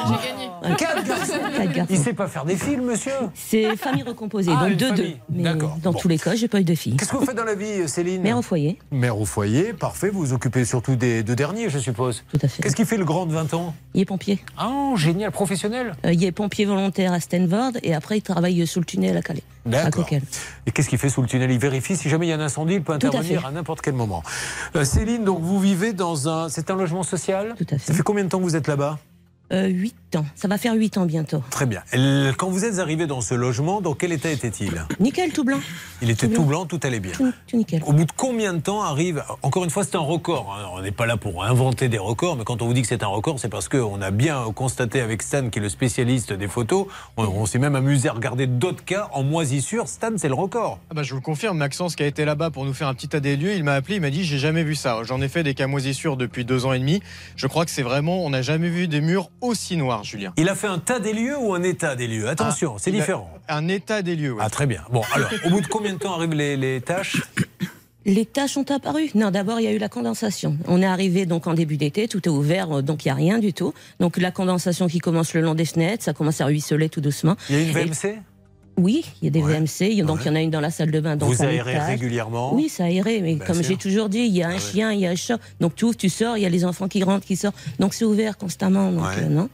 J'ai 0.07 0.27
gagné. 0.29 0.42
Quatre 0.77 1.03
garçons 1.05 1.33
Quatre 1.57 1.71
garçons. 1.73 1.93
Il 1.93 1.97
sait 1.99 2.13
pas 2.13 2.27
faire 2.27 2.45
des 2.45 2.55
films, 2.55 2.85
monsieur 2.85 3.11
C'est 3.35 3.75
famille 3.75 4.03
recomposée, 4.03 4.51
Ah, 4.55 4.61
donc 4.61 4.71
une 4.71 4.77
deux 4.77 4.91
deux. 4.93 5.11
Mais 5.29 5.43
D'accord. 5.43 5.77
dans 5.81 5.91
Bon. 5.91 5.99
tous 5.99 6.07
les 6.07 6.17
cas, 6.17 6.35
j'ai 6.35 6.47
pas 6.47 6.59
eu 6.59 6.63
de 6.63 6.75
filles. 6.75 6.95
Qu'est-ce 6.97 7.11
que 7.11 7.17
vous 7.17 7.25
faites 7.25 7.35
dans 7.37 7.43
la 7.43 7.55
vie, 7.55 7.87
Céline 7.87 8.21
Mère 8.21 8.37
au 8.37 8.41
foyer. 8.41 8.79
Mère 8.91 9.19
au 9.19 9.25
foyer, 9.25 9.73
parfait. 9.73 10.09
Vous 10.09 10.19
vous 10.19 10.33
occupez 10.33 10.65
surtout 10.65 10.95
des 10.95 11.23
deux 11.23 11.35
derniers, 11.35 11.69
je 11.69 11.79
suppose. 11.79 12.23
Tout 12.31 12.39
à 12.41 12.47
fait. 12.47 12.63
Qu'est-ce 12.63 12.75
qui 12.75 12.85
fait 12.85 12.97
le 12.97 13.05
grand 13.05 13.25
de 13.25 13.33
20 13.33 13.53
ans? 13.53 13.75
Il 13.93 14.01
est 14.01 14.05
pompier. 14.05 14.39
Ah, 14.57 14.93
génial, 14.95 15.31
professionnel. 15.31 15.93
Euh, 16.05 16.13
il 16.13 16.23
est 16.23 16.31
pompier 16.31 16.65
volontaire 16.65 17.13
à 17.13 17.19
Stanford 17.19 17.71
et 17.83 17.93
après 17.93 18.17
il 18.17 18.21
travaille 18.21 18.65
sous 18.65 18.79
le 18.79 18.85
tunnel 18.85 19.17
à 19.17 19.21
Calais. 19.21 19.43
À 19.65 19.69
D'accord. 19.69 20.03
Coquel. 20.03 20.23
Et 20.65 20.71
qu'est-ce 20.71 20.89
qu'il 20.89 20.97
fait 20.99 21.09
sous 21.09 21.21
le 21.21 21.27
tunnel? 21.27 21.49
Il 21.51 21.59
vérifie 21.59 21.95
si 21.95 22.09
jamais 22.09 22.25
il 22.27 22.29
y 22.29 22.33
a 22.33 22.35
un 22.35 22.41
incendie, 22.41 22.75
il 22.75 22.83
peut 22.83 22.97
Tout 22.97 23.07
intervenir 23.07 23.45
à, 23.45 23.51
n'importe 23.51 23.81
quel 23.81 23.93
moment. 23.93 24.23
Euh, 24.75 24.83
Céline, 24.83 25.23
donc 25.23 25.39
vous 25.41 25.59
vivez 25.59 25.93
dans 25.93 26.27
un. 26.27 26.49
C'est 26.49 26.69
un 26.71 26.75
logement 26.75 27.03
social? 27.03 27.53
Tout 27.57 27.65
à 27.69 27.77
fait. 27.77 27.87
Ça 27.87 27.93
fait 27.93 28.03
combien 28.03 28.23
de 28.23 28.29
temps 28.29 28.39
que 28.39 28.43
vous 28.43 28.55
êtes 28.55 28.67
là-bas? 28.67 28.99
Euh, 29.51 29.67
8 29.67 29.95
8 30.13 30.17
ans. 30.17 30.25
Ça 30.35 30.47
va 30.47 30.57
faire 30.57 30.73
8 30.75 30.97
ans 30.97 31.05
bientôt. 31.05 31.43
Très 31.49 31.65
bien. 31.65 31.81
Quand 32.37 32.49
vous 32.49 32.65
êtes 32.65 32.79
arrivé 32.79 33.07
dans 33.07 33.21
ce 33.21 33.33
logement, 33.33 33.81
dans 33.81 33.93
quel 33.93 34.11
état 34.11 34.29
était-il? 34.29 34.85
Nickel, 34.99 35.31
tout 35.33 35.43
blanc. 35.43 35.59
Il 36.01 36.09
était 36.09 36.27
Tout 36.27 36.35
tout 36.35 36.41
blanc. 36.41 36.59
blanc, 36.61 36.65
tout 36.65 36.79
allait 36.83 36.99
bien. 36.99 37.13
Tout, 37.13 37.31
tout 37.47 37.57
nickel. 37.57 37.81
Au 37.85 37.93
bout 37.93 38.05
de 38.05 38.11
combien 38.15 38.53
de 38.53 38.59
temps 38.59 38.83
arrive 38.83 39.23
Encore 39.41 39.63
une 39.63 39.69
fois, 39.69 39.83
c'est 39.83 39.95
un 39.95 39.99
record. 39.99 40.55
hein. 40.57 40.69
On 40.75 40.81
n'est 40.81 40.91
pas 40.91 41.05
là 41.05 41.17
pour 41.17 41.43
inventer 41.43 41.89
des 41.89 41.97
records, 41.97 42.35
mais 42.35 42.43
quand 42.43 42.61
on 42.61 42.67
vous 42.67 42.73
dit 42.73 42.81
que 42.81 42.87
c'est 42.87 43.03
un 43.03 43.07
record, 43.07 43.39
c'est 43.39 43.49
parce 43.49 43.69
qu'on 43.69 44.01
a 44.01 44.11
bien 44.11 44.43
constaté 44.53 45.01
avec 45.01 45.21
Stan, 45.23 45.49
qui 45.49 45.59
est 45.59 45.61
le 45.61 45.69
spécialiste 45.69 46.33
des 46.33 46.47
photos, 46.47 46.87
on, 47.17 47.23
on 47.23 47.45
s'est 47.45 47.59
même 47.59 47.75
amusé 47.75 48.09
à 48.09 48.13
regarder 48.13 48.45
d'autres 48.47 48.83
cas 48.85 49.09
en 49.13 49.23
moisissure. 49.23 49.87
Stan, 49.87 50.09
c'est 50.17 50.27
le 50.27 50.33
record. 50.35 50.79
Ah 50.91 50.93
bah, 50.93 51.03
je 51.03 51.11
vous 51.11 51.17
le 51.19 51.23
confirme, 51.23 51.57
Maxence 51.57 51.95
qui 51.95 52.03
a 52.03 52.07
été 52.07 52.25
là-bas 52.25 52.51
pour 52.51 52.65
nous 52.65 52.73
faire 52.73 52.87
un 52.87 52.93
petit 52.93 53.07
tas 53.07 53.19
des 53.19 53.35
lieux, 53.37 53.53
il 53.53 53.63
m'a 53.63 53.73
appelé, 53.73 53.95
il 53.95 54.01
m'a 54.01 54.09
dit 54.09 54.23
j'ai 54.23 54.37
jamais 54.37 54.63
vu 54.63 54.75
ça. 54.75 54.99
J'en 55.03 55.21
ai 55.21 55.27
fait 55.29 55.43
des 55.43 55.53
cas 55.53 55.67
moisissures 55.67 56.17
depuis 56.17 56.45
deux 56.45 56.65
ans 56.65 56.73
et 56.73 56.79
demi. 56.79 57.01
Je 57.35 57.47
crois 57.47 57.65
que 57.65 57.71
c'est 57.71 57.81
vraiment, 57.83 58.23
on 58.25 58.29
n'a 58.29 58.41
jamais 58.41 58.69
vu 58.69 58.87
des 58.87 59.01
murs 59.01 59.29
aussi 59.41 59.77
noirs, 59.77 60.02
Julien. 60.03 60.33
Il 60.37 60.49
a 60.49 60.55
fait 60.55 60.67
un 60.67 60.79
tas 60.79 60.99
des 60.99 61.13
lieux 61.13 61.37
ou 61.37 61.53
un 61.53 61.63
état 61.63 61.95
des 61.95 62.07
lieux? 62.07 62.27
Attention, 62.29 62.73
Ah, 62.75 62.79
c'est 62.79 62.91
a- 62.91 62.93
différent. 62.93 63.29
Un 63.49 63.67
état 63.67 64.01
des 64.01 64.15
lieux, 64.15 64.33
oui. 64.33 64.39
Ah, 64.41 64.49
très 64.49 64.65
bien. 64.67 64.81
Bon, 64.91 65.01
alors, 65.13 65.29
au 65.45 65.49
bout 65.49 65.61
de 65.61 65.67
combien 65.67 65.93
de 65.93 65.97
temps 65.99 66.13
arrivent 66.15 66.33
les, 66.33 66.55
les 66.57 66.81
tâches? 66.81 67.21
Les 68.05 68.25
tâches 68.25 68.57
ont 68.57 68.65
apparu 68.69 69.09
Non, 69.15 69.31
d'abord, 69.31 69.59
il 69.61 69.63
y 69.63 69.67
a 69.67 69.71
eu 69.71 69.77
la 69.77 69.87
condensation. 69.87 70.57
On 70.67 70.81
est 70.81 70.85
arrivé 70.85 71.25
donc 71.25 71.47
en 71.47 71.53
début 71.53 71.77
d'été, 71.77 72.09
tout 72.09 72.27
est 72.27 72.31
ouvert, 72.31 72.69
euh, 72.79 72.81
donc 72.81 73.05
il 73.05 73.07
n'y 73.07 73.11
a 73.11 73.15
rien 73.15 73.39
du 73.39 73.53
tout. 73.53 73.73
Donc 74.01 74.17
la 74.17 74.29
condensation 74.31 74.87
qui 74.87 74.99
commence 74.99 75.33
le 75.33 75.39
long 75.41 75.55
des 75.55 75.63
fenêtres, 75.65 76.03
ça 76.03 76.11
commence 76.13 76.41
à 76.41 76.45
ruisseler 76.45 76.89
tout 76.89 76.99
doucement. 76.99 77.37
Il 77.49 77.55
y 77.55 77.59
a 77.59 77.61
une 77.61 77.69
Et- 77.69 77.71
VMC 77.85 78.19
Oui, 78.75 79.05
il 79.21 79.25
y 79.25 79.27
a 79.27 79.31
des 79.31 79.41
VMC. 79.41 79.87
il 79.91 79.93
y 79.93 80.01
a- 80.01 80.03
Donc 80.05 80.19
il 80.23 80.27
y 80.27 80.29
en 80.31 80.35
a 80.35 80.41
une 80.41 80.49
dans 80.49 80.59
la 80.59 80.69
salle 80.71 80.91
de 80.91 80.99
bain. 80.99 81.15
Donc 81.15 81.31
Vous 81.33 81.43
aérez 81.43 81.77
régulièrement? 81.79 82.53
Oui, 82.53 82.67
ça 82.67 82.85
aéré. 82.85 83.21
Mais 83.21 83.37
comme. 83.37 83.59
Ah 83.59 83.61
j'ai 83.65 83.77
toujours 83.77 84.09
dit, 84.09 84.19
il 84.19 84.35
y 84.35 84.43
a 84.43 84.49
un 84.49 84.59
chien, 84.59 84.91
il 84.91 84.99
y 84.99 85.05
a 85.07 85.11
un 85.11 85.15
chat. 85.15 85.37
Donc 85.61 85.75
tu 85.75 85.85
ouvres, 85.85 85.95
tu 85.95 86.09
sors, 86.09 86.35
il 86.37 86.41
y 86.41 86.45
a 86.45 86.49
les 86.49 86.65
enfants 86.65 86.89
qui 86.89 87.03
rentrent, 87.03 87.25
qui 87.25 87.37
sortent. 87.37 87.55
Donc 87.79 87.93
c'est 87.93 88.03
ouvert 88.03 88.35
constamment. 88.37 88.91
Donc 88.91 89.03
Ouais. 89.05 89.23
euh, 89.23 89.29
non? 89.29 89.47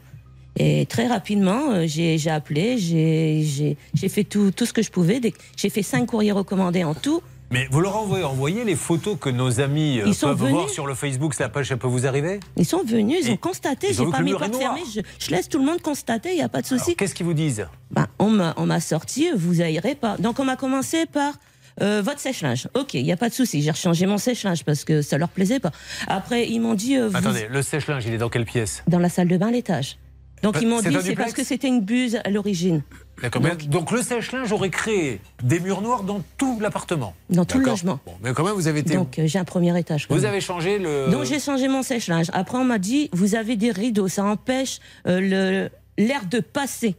Et 0.57 0.85
très 0.87 1.07
rapidement, 1.07 1.71
euh, 1.71 1.85
j'ai 1.87 2.19
appelé, 2.29 2.77
j'ai 2.77 4.09
fait 4.09 4.23
tout, 4.23 4.51
tout 4.51 4.65
ce 4.65 4.73
que 4.73 4.81
je 4.81 4.91
pouvais. 4.91 5.21
J'ai 5.55 5.69
fait 5.69 5.83
cinq 5.83 6.05
courriers 6.07 6.31
recommandés 6.31 6.83
en 6.83 6.93
tout. 6.93 7.21
Mais 7.51 7.67
vous 7.71 7.79
leur 7.81 7.95
envoyez, 7.97 8.23
envoyez 8.23 8.63
les 8.63 8.75
photos 8.75 9.17
que 9.19 9.29
nos 9.29 9.59
amis 9.59 9.99
euh, 9.99 10.03
Ils 10.05 10.13
sont 10.13 10.27
peuvent 10.27 10.37
venus. 10.39 10.53
voir 10.53 10.69
sur 10.69 10.85
le 10.85 10.93
Facebook, 10.93 11.33
la 11.39 11.49
page, 11.49 11.69
ça 11.69 11.77
peut 11.77 11.87
vous 11.87 12.05
arriver 12.05 12.39
Ils 12.57 12.65
sont 12.65 12.83
venus, 12.83 13.25
ils 13.25 13.31
ont 13.31 13.37
constaté. 13.37 13.87
ils 13.89 13.99
ont 14.01 14.05
J'ai 14.05 14.11
pas 14.11 14.21
mis 14.21 14.33
porte 14.33 14.55
fermée. 14.55 14.81
Je, 14.93 15.01
je 15.17 15.31
laisse 15.31 15.49
tout 15.49 15.57
le 15.57 15.65
monde 15.65 15.81
constater, 15.81 16.29
il 16.29 16.35
n'y 16.35 16.43
a 16.43 16.49
pas 16.49 16.61
de 16.61 16.67
souci. 16.67 16.95
Qu'est-ce 16.95 17.15
qu'ils 17.15 17.25
vous 17.25 17.33
disent 17.33 17.65
Bah, 17.89 18.07
on 18.19 18.29
m'a 18.29 18.79
sorti, 18.79 19.29
vous 19.35 19.61
aérez 19.61 19.95
pas. 19.95 20.17
Donc 20.17 20.39
on 20.39 20.45
m'a 20.45 20.57
commencé 20.57 21.07
par 21.07 21.33
euh, 21.81 22.03
votre 22.05 22.19
sèche-linge. 22.19 22.67
Ok, 22.75 22.93
il 22.93 23.03
n'y 23.03 23.11
a 23.11 23.17
pas 23.17 23.29
de 23.29 23.33
souci. 23.33 23.63
J'ai 23.63 23.71
rechangé 23.71 24.05
mon 24.05 24.19
sèche-linge 24.19 24.63
parce 24.63 24.83
que 24.83 25.01
ça 25.01 25.17
leur 25.17 25.29
plaisait 25.29 25.59
pas. 25.59 25.71
Après, 26.07 26.47
ils 26.47 26.59
m'ont 26.59 26.75
dit. 26.75 26.97
euh, 26.97 27.07
vous- 27.07 27.17
Attendez, 27.17 27.47
le 27.49 27.61
sèche-linge, 27.63 28.05
il 28.05 28.13
est 28.13 28.17
dans 28.19 28.29
quelle 28.29 28.45
pièce? 28.45 28.83
Dans 28.87 28.99
la 28.99 29.09
salle 29.09 29.27
de 29.27 29.37
bain 29.37 29.49
l'étage. 29.49 29.97
Donc 30.43 30.53
Bah, 30.53 30.59
ils 30.61 30.67
m'ont 30.67 30.81
dit 30.81 30.95
c'est 31.01 31.15
parce 31.15 31.33
que 31.33 31.43
c'était 31.43 31.67
une 31.67 31.81
buse 31.81 32.19
à 32.23 32.29
l'origine. 32.29 32.81
D'accord. 33.21 33.41
Donc, 33.67 33.91
le 33.91 34.01
sèche-linge 34.01 34.51
aurait 34.53 34.69
créé 34.69 35.19
des 35.43 35.59
murs 35.59 35.81
noirs 35.81 36.03
dans 36.03 36.21
tout 36.37 36.57
l'appartement. 36.61 37.13
Dans 37.29 37.43
tout 37.43 37.59
le 37.59 37.65
logement. 37.65 37.99
Bon, 38.05 38.13
mais 38.23 38.31
quand 38.33 38.45
même, 38.45 38.53
vous 38.53 38.67
avez 38.67 38.79
été. 38.79 38.93
Donc 38.95 39.19
euh, 39.19 39.27
j'ai 39.27 39.39
un 39.39 39.43
premier 39.43 39.77
étage. 39.77 40.07
quand 40.07 40.15
vous 40.15 40.21
même. 40.21 40.29
avez 40.29 40.39
changé 40.41 40.79
le. 40.79 41.09
Donc 41.11 41.25
j'ai 41.25 41.39
changé 41.39 41.67
mon 41.67 41.83
sèche-linge. 41.83 42.27
Après 42.33 42.57
on 42.57 42.63
m'a 42.63 42.79
dit 42.79 43.09
vous 43.11 43.35
avez 43.35 43.57
des 43.57 43.71
rideaux, 43.71 44.07
ça 44.07 44.23
empêche 44.23 44.79
euh, 45.07 45.67
l'air 45.97 46.25
de 46.29 46.39
passer. 46.39 46.95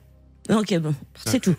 Ok 0.51 0.79
bon, 0.79 0.95
c'est 1.25 1.41
tout. 1.41 1.55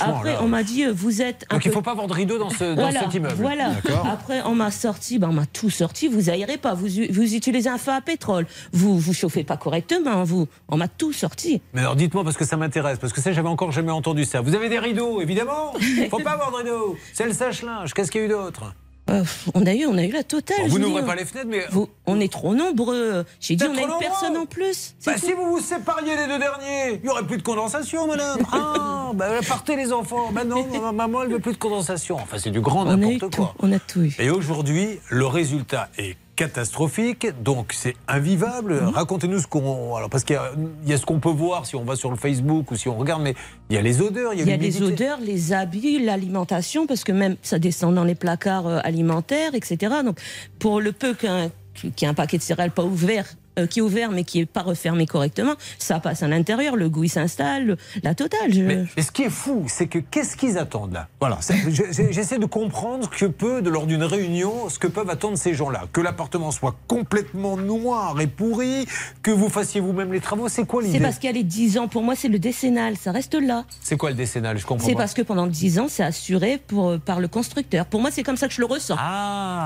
Après 0.00 0.36
on 0.40 0.48
m'a 0.48 0.62
dit 0.62 0.84
euh, 0.84 0.92
vous 0.92 1.22
êtes 1.22 1.46
un 1.50 1.54
Donc 1.54 1.64
il 1.64 1.68
ne 1.68 1.72
faut 1.74 1.82
pas 1.82 1.94
de 1.94 2.12
rideau 2.12 2.38
dans, 2.38 2.50
ce, 2.50 2.74
dans 2.74 2.82
voilà, 2.82 3.00
cet 3.00 3.14
immeuble. 3.14 3.34
Voilà. 3.38 3.72
Après, 4.10 4.42
on 4.44 4.54
m'a 4.54 4.70
sorti, 4.70 5.18
ben, 5.18 5.28
on 5.28 5.32
m'a 5.32 5.46
tout 5.46 5.70
sorti. 5.70 6.08
Vous 6.08 6.30
aérez 6.30 6.58
pas, 6.58 6.74
vous, 6.74 6.88
vous 7.10 7.34
utilisez 7.34 7.68
un 7.68 7.78
feu 7.78 7.92
à 7.92 8.00
pétrole, 8.00 8.46
vous 8.72 8.98
vous 8.98 9.12
chauffez 9.12 9.44
pas 9.44 9.56
correctement, 9.56 10.24
vous. 10.24 10.48
On 10.68 10.76
m'a 10.76 10.88
tout 10.88 11.12
sorti. 11.12 11.60
Mais 11.72 11.80
alors 11.80 11.96
dites-moi 11.96 12.24
parce 12.24 12.36
que 12.36 12.44
ça 12.44 12.56
m'intéresse, 12.56 12.98
parce 12.98 13.12
que 13.12 13.20
ça 13.20 13.32
j'avais 13.32 13.48
encore 13.48 13.72
jamais 13.72 13.92
entendu 13.92 14.24
ça. 14.24 14.40
Vous 14.40 14.54
avez 14.54 14.68
des 14.68 14.78
rideaux, 14.78 15.20
évidemment. 15.20 15.72
Faut 16.10 16.18
pas 16.18 16.36
de 16.36 16.56
rideaux. 16.56 16.96
C'est 17.12 17.26
le 17.26 17.32
sèche-linge. 17.32 17.94
Qu'est-ce 17.94 18.10
qu'il 18.10 18.20
y 18.20 18.24
a 18.24 18.26
eu 18.26 18.30
d'autre? 18.30 18.74
Euh, 19.12 19.22
on 19.54 19.66
a 19.66 19.74
eu, 19.74 19.86
on 19.86 19.96
a 19.98 20.04
eu 20.04 20.10
la 20.10 20.22
totale. 20.24 20.68
Vous 20.68 20.78
n'ouvrez 20.78 21.04
pas 21.04 21.14
les 21.14 21.24
fenêtres, 21.24 21.48
mais 21.48 21.64
Vous- 21.70 21.88
on 22.06 22.18
est 22.20 22.32
trop 22.32 22.54
nombreux. 22.54 23.24
J'ai 23.40 23.56
dit, 23.56 23.64
on 23.64 23.76
a 23.76 23.82
une 23.82 23.98
personne 24.00 24.36
en 24.36 24.46
plus. 24.46 24.94
Bah, 25.04 25.12
si 25.18 25.32
vous 25.32 25.44
vous 25.50 25.60
sépariez 25.60 26.16
les 26.16 26.26
deux 26.26 26.38
derniers, 26.38 27.00
il 27.02 27.06
y 27.06 27.08
aurait 27.10 27.26
plus 27.26 27.36
de 27.38 27.42
condensation, 27.42 28.06
madame. 28.06 28.38
Ah, 28.52 29.10
bah, 29.14 29.28
partez 29.46 29.76
les 29.76 29.92
enfants. 29.92 30.30
Bah 30.32 30.44
non, 30.44 30.66
ma- 30.80 30.92
maman, 30.92 31.22
elle 31.22 31.30
veut 31.32 31.38
plus 31.40 31.52
de 31.52 31.58
condensation. 31.58 32.16
Enfin, 32.16 32.38
c'est 32.38 32.50
du 32.50 32.60
grand 32.62 32.84
n'importe 32.86 33.18
tout. 33.30 33.42
quoi. 33.42 33.54
On 33.60 33.70
a 33.72 33.78
tout 33.78 34.00
eu. 34.02 34.14
Et 34.18 34.30
aujourd'hui, 34.30 34.98
le 35.10 35.26
résultat 35.26 35.88
est 35.98 36.16
catastrophique, 36.36 37.26
donc 37.42 37.72
c'est 37.72 37.94
invivable. 38.08 38.74
Mhm. 38.74 38.88
Racontez-nous 38.88 39.40
ce 39.40 39.46
qu'on. 39.46 39.94
Alors, 39.96 40.10
parce 40.10 40.24
qu'il 40.24 40.38
y 40.84 40.90
y 40.90 40.92
a 40.92 40.98
ce 40.98 41.06
qu'on 41.06 41.20
peut 41.20 41.30
voir 41.30 41.66
si 41.66 41.76
on 41.76 41.84
va 41.84 41.96
sur 41.96 42.10
le 42.10 42.16
Facebook 42.16 42.70
ou 42.70 42.76
si 42.76 42.88
on 42.88 42.96
regarde, 42.96 43.22
mais 43.22 43.34
il 43.70 43.76
y 43.76 43.78
a 43.78 43.82
les 43.82 44.00
odeurs, 44.00 44.32
il 44.32 44.38
y 44.38 44.42
a, 44.42 44.44
Il 44.44 44.50
y 44.50 44.52
a 44.52 44.56
les 44.56 44.82
odeurs, 44.82 45.18
les 45.20 45.52
habits, 45.52 45.98
l'alimentation, 45.98 46.86
parce 46.86 47.04
que 47.04 47.12
même 47.12 47.36
ça 47.42 47.58
descend 47.58 47.94
dans 47.94 48.04
les 48.04 48.14
placards 48.14 48.66
euh, 48.66 48.78
alimentaires, 48.82 49.54
etc. 49.54 49.96
Donc, 50.04 50.18
pour 50.58 50.80
le 50.80 50.92
peu 50.92 51.14
qu'un 51.14 51.50
qu'il 51.74 51.92
y 52.02 52.04
ait 52.04 52.08
un 52.08 52.14
paquet 52.14 52.38
de 52.38 52.42
céréales 52.42 52.70
pas 52.70 52.84
ouvert, 52.84 53.26
euh, 53.58 53.66
qui 53.66 53.78
est 53.80 53.82
ouvert 53.82 54.10
mais 54.10 54.24
qui 54.24 54.40
est 54.40 54.46
pas 54.46 54.62
refermé 54.62 55.06
correctement, 55.06 55.54
ça 55.78 56.00
passe 56.00 56.22
à 56.22 56.28
l'intérieur, 56.28 56.76
le 56.76 56.88
goût 56.88 57.04
il 57.04 57.08
s'installe, 57.08 57.64
le- 57.66 57.76
la 58.02 58.14
totale. 58.14 58.52
Je- 58.52 58.62
Mais, 58.62 58.84
mais 58.96 59.02
ce 59.02 59.10
qui 59.12 59.22
est 59.22 59.30
fou, 59.30 59.64
c'est 59.68 59.86
que 59.86 59.98
qu'est-ce 59.98 60.36
qu'ils 60.36 60.58
attendent 60.58 60.92
là? 60.92 61.08
Voilà, 61.20 61.38
c'est- 61.40 61.70
je- 61.70 61.84
je- 61.92 62.12
j'essaie 62.12 62.38
de 62.38 62.46
comprendre 62.46 63.08
que 63.10 63.26
peut, 63.26 63.62
de- 63.62 63.70
lors 63.70 63.86
d'une 63.86 64.02
réunion, 64.04 64.68
ce 64.68 64.78
que 64.78 64.86
peuvent 64.86 65.10
attendre 65.10 65.36
ces 65.36 65.54
gens-là. 65.54 65.84
Que 65.92 66.00
l'appartement 66.00 66.50
soit 66.50 66.76
complètement 66.88 67.56
noir 67.56 68.20
et 68.20 68.26
pourri, 68.26 68.86
que 69.22 69.30
vous 69.30 69.48
fassiez 69.48 69.80
vous-même 69.80 70.12
les 70.12 70.20
travaux, 70.20 70.48
c'est 70.48 70.64
quoi 70.66 70.82
C'est 70.82 70.88
l'idée 70.88 71.00
parce 71.00 71.18
qu'il 71.18 71.28
y 71.28 71.32
a 71.32 71.36
les 71.36 71.42
10 71.44 71.78
ans, 71.78 71.88
pour 71.88 72.02
moi 72.02 72.14
c'est 72.16 72.28
le 72.28 72.38
décennal, 72.38 72.96
ça 72.96 73.12
reste 73.12 73.34
là. 73.34 73.64
C'est 73.80 73.96
quoi 73.96 74.10
le 74.10 74.16
décennal? 74.16 74.58
Je 74.58 74.66
comprends 74.66 74.86
C'est 74.88 74.94
parce 74.94 75.14
que 75.14 75.22
pendant 75.22 75.46
10 75.46 75.78
ans, 75.78 75.86
c'est 75.88 76.02
assuré 76.02 76.60
pour, 76.66 76.90
euh, 76.90 76.98
par 76.98 77.20
le 77.20 77.28
constructeur. 77.28 77.86
Pour 77.86 78.00
moi, 78.00 78.10
c'est 78.10 78.22
comme 78.22 78.36
ça 78.36 78.48
que 78.48 78.54
je 78.54 78.60
le 78.60 78.66
ressens. 78.66 78.96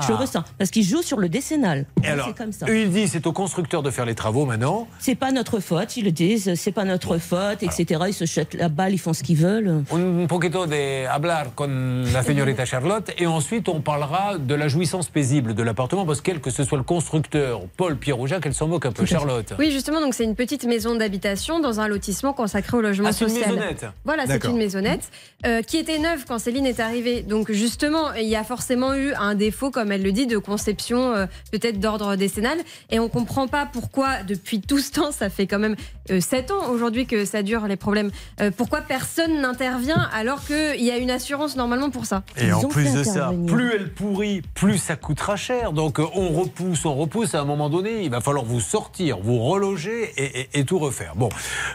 Je 0.01 0.07
le 0.09 0.15
ressens. 0.15 0.43
Parce 0.57 0.71
qu'il 0.71 0.83
joue 0.83 1.01
sur 1.01 1.17
le 1.19 1.29
décennal. 1.29 1.85
Et 2.03 2.07
alors, 2.07 2.27
c'est 2.27 2.37
comme 2.37 2.51
ça. 2.51 2.65
ils 2.69 2.89
disent 2.89 3.11
c'est 3.11 3.27
au 3.27 3.33
constructeur 3.33 3.76
de 3.83 3.91
faire 3.91 4.05
les 4.05 4.15
travaux 4.15 4.45
maintenant. 4.45 4.87
C'est 4.99 5.15
pas 5.15 5.31
notre 5.31 5.59
faute, 5.59 5.97
ils 5.97 6.05
le 6.05 6.11
disent, 6.11 6.53
c'est 6.55 6.71
pas 6.71 6.83
notre 6.85 7.17
faute, 7.17 7.61
etc. 7.61 8.01
Ils 8.07 8.13
se 8.13 8.25
jettent 8.25 8.53
la 8.53 8.69
balle, 8.69 8.93
ils 8.93 8.97
font 8.97 9.13
ce 9.13 9.23
qu'ils 9.23 9.37
veulent. 9.37 9.83
Un 9.91 10.25
poquito 10.27 10.65
de 10.65 11.05
hablar 11.07 11.53
con 11.55 12.03
la 12.13 12.23
señorita 12.23 12.65
Charlotte 12.71 13.11
et 13.17 13.27
ensuite 13.27 13.69
on 13.69 13.81
parlera 13.81 14.37
de 14.37 14.55
la 14.55 14.67
jouissance 14.67 15.09
paisible 15.09 15.53
de 15.53 15.63
l'appartement 15.63 16.05
parce 16.05 16.21
quel 16.21 16.39
que 16.41 16.49
ce 16.49 16.63
soit 16.63 16.77
le 16.77 16.83
constructeur, 16.83 17.61
Paul, 17.77 17.97
Pierre 17.97 18.19
ou 18.19 18.27
Jacques, 18.27 18.45
elle 18.45 18.53
s'en 18.53 18.67
moque 18.67 18.85
un 18.85 18.91
peu, 18.91 19.05
Charlotte. 19.05 19.53
Oui, 19.59 19.71
justement, 19.71 20.01
donc 20.01 20.13
c'est 20.13 20.23
une 20.23 20.35
petite 20.35 20.65
maison 20.65 20.95
d'habitation 20.95 21.59
dans 21.59 21.79
un 21.79 21.87
lotissement 21.87 22.33
consacré 22.33 22.77
au 22.77 22.81
logement 22.81 23.09
Ah, 23.09 23.13
c'est 23.13 23.25
une 23.25 23.31
social. 23.31 23.49
maisonnette. 23.55 23.85
Voilà, 24.05 24.25
c'est 24.25 24.43
une 24.45 24.57
maisonnette 24.57 25.09
euh, 25.45 25.61
qui 25.61 25.77
était 25.77 25.99
neuve 25.99 26.25
quand 26.27 26.39
Céline 26.39 26.65
est 26.65 26.79
arrivée. 26.79 27.21
Donc 27.21 27.51
justement, 27.51 28.13
il 28.13 28.27
y 28.27 28.35
a 28.35 28.43
forcément 28.43 28.93
eu 28.95 29.13
un 29.13 29.35
défaut, 29.35 29.69
comme 29.71 29.91
elle 29.91 30.03
le 30.03 30.11
dit, 30.11 30.25
de 30.27 30.37
conception 30.37 31.13
euh, 31.13 31.25
peut-être 31.51 31.79
d'ordre 31.79 32.15
décennal. 32.15 32.57
Et 32.89 32.99
on 32.99 33.09
comprend 33.09 33.47
pas 33.47 33.65
pourquoi, 33.71 34.23
depuis 34.23 34.61
tout 34.61 34.79
ce 34.79 34.91
temps, 34.91 35.11
ça 35.11 35.29
fait 35.29 35.47
quand 35.47 35.59
même 35.59 35.75
euh, 36.11 36.19
7 36.21 36.51
ans 36.51 36.69
aujourd'hui 36.71 37.05
que 37.05 37.25
ça 37.25 37.43
dure 37.43 37.67
les 37.67 37.75
problèmes, 37.75 38.11
euh, 38.41 38.51
pourquoi 38.55 38.81
personne 38.81 39.41
n'intervient 39.41 40.09
alors 40.13 40.43
qu'il 40.45 40.83
y 40.83 40.91
a 40.91 40.97
une 40.97 41.11
assurance 41.11 41.55
normalement 41.55 41.89
pour 41.89 42.05
ça? 42.05 42.23
Et 42.37 42.51
en 42.51 42.61
plus 42.67 42.93
de 42.93 43.03
ça, 43.03 43.31
plus 43.47 43.71
elle 43.75 43.93
pourrit, 43.93 44.41
plus 44.53 44.77
ça 44.77 44.95
coûtera 44.95 45.35
cher. 45.35 45.71
Donc 45.73 45.99
euh, 45.99 46.05
on 46.15 46.29
repousse, 46.29 46.85
on 46.85 46.95
repousse. 46.95 47.35
À 47.35 47.41
un 47.41 47.45
moment 47.45 47.69
donné, 47.69 48.03
il 48.03 48.09
va 48.09 48.21
falloir 48.21 48.45
vous 48.45 48.59
sortir, 48.61 49.17
vous 49.21 49.39
reloger 49.43 50.11
et, 50.17 50.41
et- 50.41 50.59
et 50.59 50.65
tout 50.65 50.79
refaire. 50.79 51.13
Bon, 51.15 51.29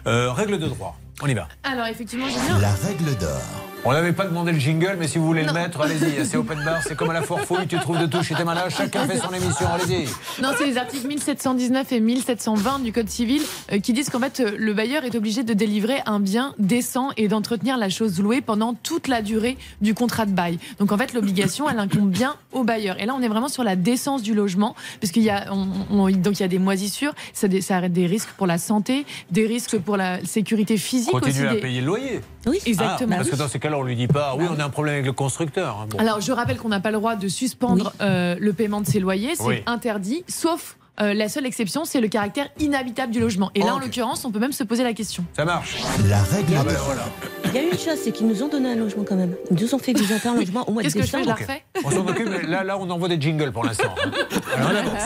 euh, 0.07 0.33
règle 0.33 0.59
de 0.59 0.67
droit. 0.67 0.99
On 1.23 1.27
y 1.29 1.35
va. 1.35 1.49
Alors 1.65 1.87
effectivement, 1.87 2.27
Julien. 2.29 2.59
La 2.61 2.71
règle 2.73 3.17
d'or. 3.19 3.41
On 3.85 3.93
n'avait 3.93 4.13
pas 4.13 4.27
demandé 4.27 4.53
le 4.53 4.61
jingle, 4.61 4.97
mais 4.97 5.09
si 5.09 5.19
vous 5.19 5.27
voulez 5.27 5.43
le 5.43 5.53
mettre, 5.53 5.81
allez-y. 5.81 6.25
C'est 6.25 6.37
open 6.37 6.63
bar, 6.65 6.81
c'est 6.85 6.95
comme 6.97 7.11
à 7.11 7.13
la 7.13 7.23
foire 7.23 7.41
fouille, 7.41 7.67
tu 7.67 7.77
trouves 7.81 7.99
de 7.99 8.07
tout 8.07 8.23
chez 8.23 8.37
tes 8.37 8.45
malades, 8.45 8.71
chacun 8.71 9.09
fait 9.09 9.19
son 9.19 9.33
émission, 9.33 9.67
allez-y. 9.75 10.07
Non, 10.41 10.51
c'est 10.57 10.67
les 10.67 10.79
articles 10.79 11.09
1719 11.09 11.91
et 11.91 11.99
1720 11.99 12.79
du 12.85 12.93
Code 12.93 13.09
civil 13.09 13.43
euh, 13.73 13.81
qui 13.81 13.93
disent 13.93 14.09
qu'en 14.09 14.21
fait, 14.21 14.39
euh, 14.39 14.53
le 14.57 14.73
bailleur 14.73 15.03
est 15.05 15.17
obligé 15.17 15.43
de 15.43 15.53
délivrer 15.53 16.01
un 16.07 16.21
bien 16.21 16.55
décent 16.61 17.09
et 17.17 17.27
d'entretenir 17.27 17.77
la 17.77 17.89
chose 17.89 18.21
louée 18.21 18.41
pendant 18.41 18.73
toute 18.75 19.09
la 19.09 19.21
durée 19.21 19.59
du 19.81 19.95
contrat 19.95 20.27
de 20.27 20.33
bail. 20.33 20.61
Donc 20.79 20.93
en 20.93 20.97
fait, 20.99 21.13
l'obligation, 21.13 21.69
elle 21.69 21.81
incombe 21.81 22.09
bien 22.11 22.37
au 22.53 22.63
bailleur. 22.63 23.01
Et 23.01 23.07
là, 23.07 23.15
on 23.19 23.23
est 23.23 23.29
vraiment 23.29 23.49
sur 23.49 23.65
la 23.65 23.75
décence 23.75 24.23
du 24.23 24.33
logement, 24.33 24.77
parce 25.01 25.11
qu'il 25.13 25.25
y 25.25 25.31
a, 25.31 25.53
on- 25.53 25.67
on- 25.91 26.09
donc 26.13 26.39
il 26.39 26.41
y 26.43 26.45
a 26.45 26.49
des 26.49 26.61
moisissures, 26.61 27.15
ça, 27.33 27.49
ça 27.61 27.79
arrête 27.79 27.93
des 27.93 28.07
risques 28.07 28.31
pour 28.37 28.47
la 28.47 28.59
santé, 28.59 29.07
des 29.33 29.45
risques 29.49 29.77
pour 29.79 29.97
la 29.97 30.25
sécurité 30.25 30.77
physique 30.77 31.02
aussi. 31.11 31.11
Continuez 31.27 31.49
à 31.49 31.55
des- 31.55 31.61
payer 31.61 31.81
le 31.81 31.87
loyer. 31.87 32.21
Oui, 32.47 32.59
exactement. 32.67 33.11
Ah, 33.13 33.17
parce 33.19 33.31
que 33.31 33.37
dans 33.37 33.49
ces 33.49 33.59
cas-là, 33.59 33.79
on 33.79 33.83
lui 33.83 33.97
dit 33.97 34.07
pas, 34.09 34.35
oui, 34.39 34.45
on 34.51 34.59
a 34.59 34.65
un 34.65 34.71
problème 34.71 34.95
avec 34.95 35.07
le 35.07 35.13
constructeur. 35.13 35.79
hein. 35.83 35.87
Bon. 35.91 35.99
Alors, 35.99 36.21
je 36.21 36.33
rappelle 36.33 36.57
qu'on 36.59 36.69
n'a 36.69 36.81
pas 36.81 36.91
le 36.91 36.99
droit 36.99 37.17
de 37.17 37.29
suspendre 37.29 37.93
euh, 38.01 38.37
le 38.39 38.53
paiement 38.53 38.81
de 38.81 38.87
ses 38.87 39.01
loyers, 39.01 39.35
c'est 39.37 39.43
Oui. 39.45 39.63
interdit, 39.67 40.25
sauf 40.29 40.77
euh, 41.01 41.15
la 41.15 41.29
seule 41.31 41.47
exception, 41.47 41.85
c'est 41.87 42.01
le 42.03 42.09
caractère 42.09 42.49
inhabitable 42.61 43.13
du 43.13 43.19
logement. 43.21 43.51
Et 43.55 43.61
là, 43.61 43.75
en 43.75 43.79
l'occurrence, 43.79 44.25
on 44.27 44.31
peut 44.31 44.39
même 44.39 44.53
se 44.53 44.63
poser 44.63 44.83
la 44.85 44.93
question. 44.93 45.25
Ça 45.35 45.45
marche. 45.47 45.79
La 46.09 46.23
règle 46.23 46.53
Ah 46.59 46.65
ben 46.65 46.75
voilà. 46.85 47.05
Il 47.47 47.55
y 47.55 47.59
a 47.59 47.63
eu 47.63 47.73
une 47.73 47.79
chose, 47.79 47.99
c'est 48.03 48.13
qu'ils 48.13 48.27
nous 48.27 48.43
ont 48.43 48.49
donné 48.49 48.73
un 48.73 48.77
logement 48.77 49.03
quand 49.03 49.17
même. 49.17 49.35
Ils 49.51 49.57
nous 49.63 49.75
ont 49.75 49.79
fait 49.79 49.95
visiter 49.95 50.29
un 50.29 50.35
logement 50.35 50.69
au 50.69 50.73
mois 50.73 50.83
de 50.83 50.87
Qu'est-ce 50.89 50.97
que 50.97 51.03
je 51.03 51.11
fais 51.11 51.19
décembre. 51.23 51.39
Je 51.41 51.47
la 51.47 51.55
refais 51.55 51.65
On 51.85 51.91
s'en 51.91 52.07
occupe, 52.07 52.29
mais 52.29 52.43
là, 52.43 52.63
là, 52.63 52.77
on 52.79 52.89
envoie 52.91 53.09
des 53.09 53.19
jingles 53.21 53.53
pour 53.53 53.65
l'instant. 53.65 53.95
hein. 54.05 54.11
Alors, 54.55 54.71
on 54.71 54.77
avance. 54.77 55.03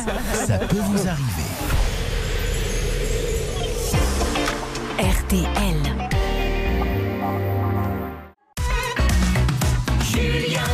Ça 0.47 0.59
peut 0.59 0.77
vous 0.77 1.06
arriver. 1.09 1.47
RTL. 4.98 5.86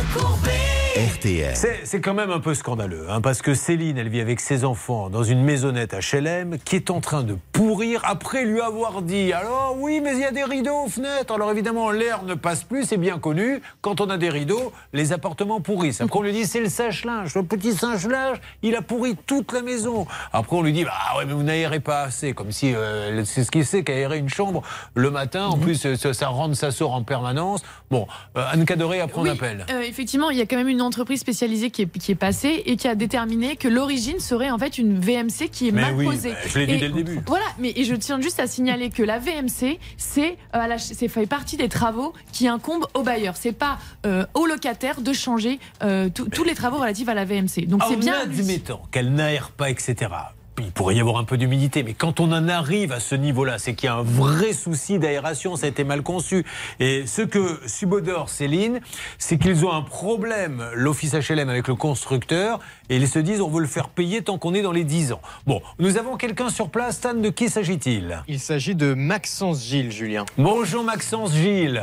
Julien 0.03 0.13
Courbet. 0.13 0.62
RTL. 0.95 1.55
C'est 1.55 1.79
c'est 1.85 2.01
quand 2.01 2.13
même 2.13 2.29
un 2.29 2.39
peu 2.39 2.53
scandaleux, 2.53 3.07
hein, 3.09 3.19
parce 3.19 3.41
que 3.41 3.55
Céline, 3.55 3.97
elle 3.97 4.09
vit 4.09 4.21
avec 4.21 4.39
ses 4.39 4.63
enfants 4.63 5.09
dans 5.09 5.23
une 5.23 5.41
maisonnette 5.43 5.95
HLM 5.95 6.59
qui 6.63 6.75
est 6.75 6.91
en 6.91 7.01
train 7.01 7.23
de 7.23 7.35
pourrir 7.51 8.01
après 8.05 8.45
lui 8.45 8.61
avoir 8.61 9.01
dit 9.01 9.33
Alors 9.33 9.75
oui, 9.79 10.01
mais 10.03 10.11
il 10.13 10.19
y 10.19 10.23
a 10.25 10.31
des 10.31 10.43
rideaux 10.43 10.83
aux 10.85 10.89
fenêtres. 10.89 11.33
Alors 11.33 11.49
évidemment, 11.51 11.89
l'air 11.89 12.21
ne 12.21 12.35
passe 12.35 12.63
plus, 12.63 12.85
c'est 12.85 12.97
bien 12.97 13.17
connu. 13.17 13.59
Quand 13.81 14.01
on 14.01 14.09
a 14.11 14.17
des 14.17 14.29
rideaux, 14.29 14.71
les 14.93 15.13
appartements 15.13 15.61
pourrissent. 15.61 15.99
Après, 15.99 16.19
on 16.19 16.21
lui 16.21 16.31
dit 16.31 16.45
C'est 16.45 16.59
le 16.61 16.69
sèche-linge, 16.69 17.33
le 17.33 17.41
petit 17.43 17.73
sèche-linge, 17.73 18.37
il 18.61 18.75
a 18.75 18.83
pourri 18.83 19.15
toute 19.25 19.51
la 19.51 19.63
maison. 19.63 20.05
Après, 20.31 20.55
on 20.55 20.61
lui 20.61 20.73
dit 20.73 20.83
Bah 20.83 20.91
ouais, 21.17 21.25
mais 21.25 21.33
vous 21.33 21.41
n'aérez 21.43 21.79
pas 21.79 22.03
assez, 22.03 22.33
comme 22.33 22.51
si 22.51 22.75
euh, 22.75 23.25
c'est 23.25 23.43
ce 23.43 23.49
qu'il 23.49 23.65
sait 23.65 23.83
qu'aérer 23.83 24.19
une 24.19 24.29
chambre 24.29 24.61
le 24.93 25.09
matin. 25.09 25.47
En 25.47 25.57
plus, 25.57 25.87
euh, 25.87 25.95
ça, 25.95 26.13
ça 26.13 26.27
rentre, 26.27 26.55
ça 26.55 26.69
sort 26.69 26.93
en 26.93 27.01
permanence. 27.01 27.63
Bon, 27.89 28.05
euh, 28.37 28.45
Anne 28.51 28.65
Cadoré, 28.65 28.99
après 29.01 29.19
on 29.19 29.23
Oui, 29.23 29.29
appelle. 29.31 29.65
euh, 29.71 29.81
effectivement, 29.81 30.29
il 30.29 30.37
y 30.37 30.41
a 30.41 30.45
quand 30.45 30.57
même 30.57 30.67
une 30.67 30.82
entreprise 30.83 31.19
spécialisée 31.19 31.71
qui 31.71 31.83
est, 31.83 31.97
qui 31.99 32.11
est 32.11 32.15
passée 32.15 32.63
et 32.65 32.75
qui 32.77 32.87
a 32.87 32.95
déterminé 32.95 33.55
que 33.55 33.67
l'origine 33.67 34.19
serait 34.19 34.49
en 34.51 34.57
fait 34.57 34.77
une 34.77 34.99
VMC 34.99 35.49
qui 35.51 35.67
est 35.69 35.71
Mais 35.71 35.81
mal 35.81 35.95
oui, 35.95 36.05
posée. 36.05 36.31
bah, 36.31 36.37
je 36.47 36.59
l'ai 36.59 36.67
dit 36.67 36.77
dès 36.77 36.87
le 36.87 36.93
début. 36.93 37.19
Voilà, 37.27 37.45
mais 37.59 37.73
et 37.75 37.83
je 37.83 37.95
tiens 37.95 38.19
juste 38.21 38.39
à 38.39 38.47
signaler 38.47 38.89
que 38.89 39.03
la 39.03 39.19
VMC, 39.19 39.79
c'est 39.97 40.37
euh, 40.55 40.59
c'est 40.77 41.07
fait 41.07 41.25
partie 41.25 41.57
des 41.57 41.69
travaux 41.69 42.13
qui 42.31 42.47
incombent 42.47 42.87
au 42.93 43.03
bailleur. 43.03 43.35
C'est 43.37 43.51
pas 43.53 43.77
euh, 44.05 44.25
au 44.33 44.45
locataire 44.45 45.01
de 45.01 45.13
changer 45.13 45.59
euh, 45.83 46.09
tous- 46.09 46.43
les 46.43 46.55
travaux 46.55 46.77
relatifs 46.77 47.07
à 47.09 47.13
la 47.13 47.25
VMC. 47.25 47.65
Donc 47.67 47.81
c'est 47.87 47.95
en 47.95 47.99
bien. 47.99 48.25
lui. 48.25 48.39
admettant 48.39 48.81
qu'elle 48.91 49.13
n'aère 49.13 49.51
pas, 49.51 49.69
etc. 49.69 50.11
Il 50.59 50.71
pourrait 50.71 50.95
y 50.95 50.99
avoir 50.99 51.17
un 51.17 51.23
peu 51.23 51.37
d'humidité, 51.37 51.81
mais 51.81 51.93
quand 51.93 52.19
on 52.19 52.31
en 52.31 52.47
arrive 52.47 52.91
à 52.91 52.99
ce 52.99 53.15
niveau-là, 53.15 53.57
c'est 53.57 53.73
qu'il 53.73 53.87
y 53.87 53.89
a 53.89 53.95
un 53.95 54.03
vrai 54.03 54.53
souci 54.53 54.99
d'aération, 54.99 55.55
ça 55.55 55.65
a 55.65 55.69
été 55.69 55.83
mal 55.83 56.03
conçu. 56.03 56.45
Et 56.79 57.07
ce 57.07 57.23
que 57.23 57.59
subodore 57.65 58.29
Céline, 58.29 58.79
c'est 59.17 59.39
qu'ils 59.39 59.65
ont 59.65 59.71
un 59.71 59.81
problème, 59.81 60.63
l'office 60.75 61.15
HLM 61.15 61.49
avec 61.49 61.67
le 61.67 61.75
constructeur, 61.75 62.59
et 62.89 62.97
ils 62.97 63.07
se 63.07 63.17
disent 63.17 63.41
on 63.41 63.49
veut 63.49 63.61
le 63.61 63.67
faire 63.67 63.89
payer 63.89 64.21
tant 64.21 64.37
qu'on 64.37 64.53
est 64.53 64.61
dans 64.61 64.71
les 64.71 64.83
10 64.83 65.13
ans. 65.13 65.21
Bon, 65.47 65.61
nous 65.79 65.97
avons 65.97 66.17
quelqu'un 66.17 66.49
sur 66.49 66.69
place, 66.69 66.97
Stan, 66.97 67.15
de 67.15 67.29
qui 67.29 67.49
s'agit-il? 67.49 68.23
Il 68.27 68.39
s'agit 68.39 68.75
de 68.75 68.93
Maxence 68.93 69.65
Gilles, 69.65 69.91
Julien. 69.91 70.25
Bonjour 70.37 70.83
Maxence 70.83 71.33
Gilles. 71.33 71.81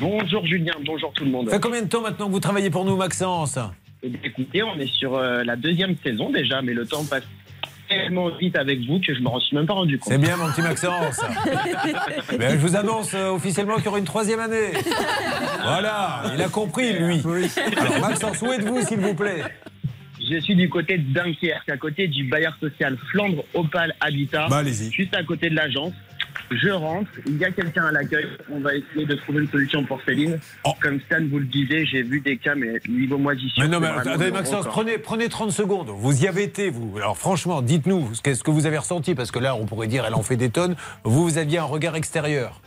Bonjour 0.00 0.44
Julien, 0.44 0.74
bonjour 0.84 1.12
tout 1.12 1.24
le 1.24 1.30
monde. 1.30 1.46
Ça 1.46 1.54
fait 1.54 1.60
combien 1.60 1.82
de 1.82 1.88
temps 1.88 2.02
maintenant 2.02 2.26
que 2.26 2.32
vous 2.32 2.40
travaillez 2.40 2.70
pour 2.70 2.84
nous, 2.84 2.96
Maxence? 2.96 3.58
Eh 4.02 4.12
Écoutez, 4.24 4.62
on 4.62 4.78
est 4.78 4.92
sur 4.92 5.14
euh, 5.16 5.44
la 5.44 5.56
deuxième 5.56 5.94
saison 6.02 6.30
déjà, 6.30 6.62
mais 6.62 6.72
le 6.72 6.86
temps 6.86 7.04
passe 7.04 7.24
tellement 7.90 8.28
vite 8.36 8.56
avec 8.56 8.80
vous 8.86 9.00
que 9.00 9.12
je 9.14 9.20
m'en 9.20 9.38
suis 9.40 9.56
même 9.56 9.66
pas 9.66 9.74
rendu 9.74 9.98
compte. 9.98 10.12
C'est 10.12 10.18
bien, 10.18 10.36
mon 10.36 10.50
petit 10.50 10.62
Maxence. 10.62 11.20
Ben, 12.38 12.52
je 12.52 12.56
vous 12.58 12.76
annonce 12.76 13.12
euh, 13.14 13.30
officiellement 13.30 13.76
qu'il 13.76 13.86
y 13.86 13.88
aura 13.88 13.98
une 13.98 14.04
troisième 14.04 14.40
année. 14.40 14.70
Voilà, 15.62 16.22
il 16.34 16.40
a 16.42 16.48
compris, 16.48 16.92
lui. 16.92 17.20
Alors, 17.76 18.00
Maxence, 18.00 18.40
où 18.42 18.52
êtes-vous, 18.52 18.80
s'il 18.82 19.00
vous 19.00 19.14
plaît? 19.14 19.42
Je 20.30 20.38
suis 20.40 20.54
du 20.54 20.68
côté 20.68 20.96
de 20.98 21.12
Dunkerque, 21.12 21.68
à 21.68 21.76
côté 21.76 22.06
du 22.06 22.24
bailleur 22.24 22.56
social 22.60 22.96
Flandre 23.10 23.42
Opal 23.54 23.92
Habitat, 24.00 24.46
Bah, 24.48 24.58
allez-y. 24.58 24.92
juste 24.92 25.14
à 25.14 25.24
côté 25.24 25.50
de 25.50 25.56
l'agence. 25.56 25.92
Je 26.50 26.68
rentre, 26.68 27.10
il 27.26 27.38
y 27.38 27.44
a 27.44 27.50
quelqu'un 27.52 27.84
à 27.84 27.92
l'accueil. 27.92 28.26
On 28.50 28.58
va 28.58 28.74
essayer 28.74 29.06
de 29.06 29.14
trouver 29.14 29.42
une 29.42 29.48
solution 29.48 29.84
pour 29.84 30.02
Céline. 30.02 30.38
Comme 30.80 31.00
Stan 31.02 31.24
vous 31.30 31.38
le 31.38 31.44
disait, 31.44 31.86
j'ai 31.86 32.02
vu 32.02 32.20
des 32.20 32.38
cas, 32.38 32.56
mais 32.56 32.80
niveau 32.88 33.18
moisissure. 33.18 33.54
Oh. 33.58 33.60
Mais 33.62 33.68
non, 33.68 33.78
mais 33.78 33.86
attendez, 33.86 34.32
Maxence, 34.32 34.66
prenez, 34.66 34.98
prenez 34.98 35.28
30 35.28 35.52
secondes. 35.52 35.90
Vous 35.90 36.24
y 36.24 36.26
avez 36.26 36.42
été, 36.42 36.68
vous. 36.70 36.96
Alors, 36.96 37.16
franchement, 37.16 37.62
dites-nous 37.62 38.14
ce 38.14 38.20
que, 38.20 38.34
ce 38.34 38.42
que 38.42 38.50
vous 38.50 38.66
avez 38.66 38.78
ressenti, 38.78 39.14
parce 39.14 39.30
que 39.30 39.38
là, 39.38 39.54
on 39.54 39.66
pourrait 39.66 39.86
dire, 39.86 40.04
elle 40.04 40.14
en 40.14 40.24
fait 40.24 40.36
des 40.36 40.50
tonnes. 40.50 40.74
Vous, 41.04 41.22
vous 41.22 41.38
aviez 41.38 41.58
un 41.58 41.64
regard 41.64 41.94
extérieur. 41.94 42.60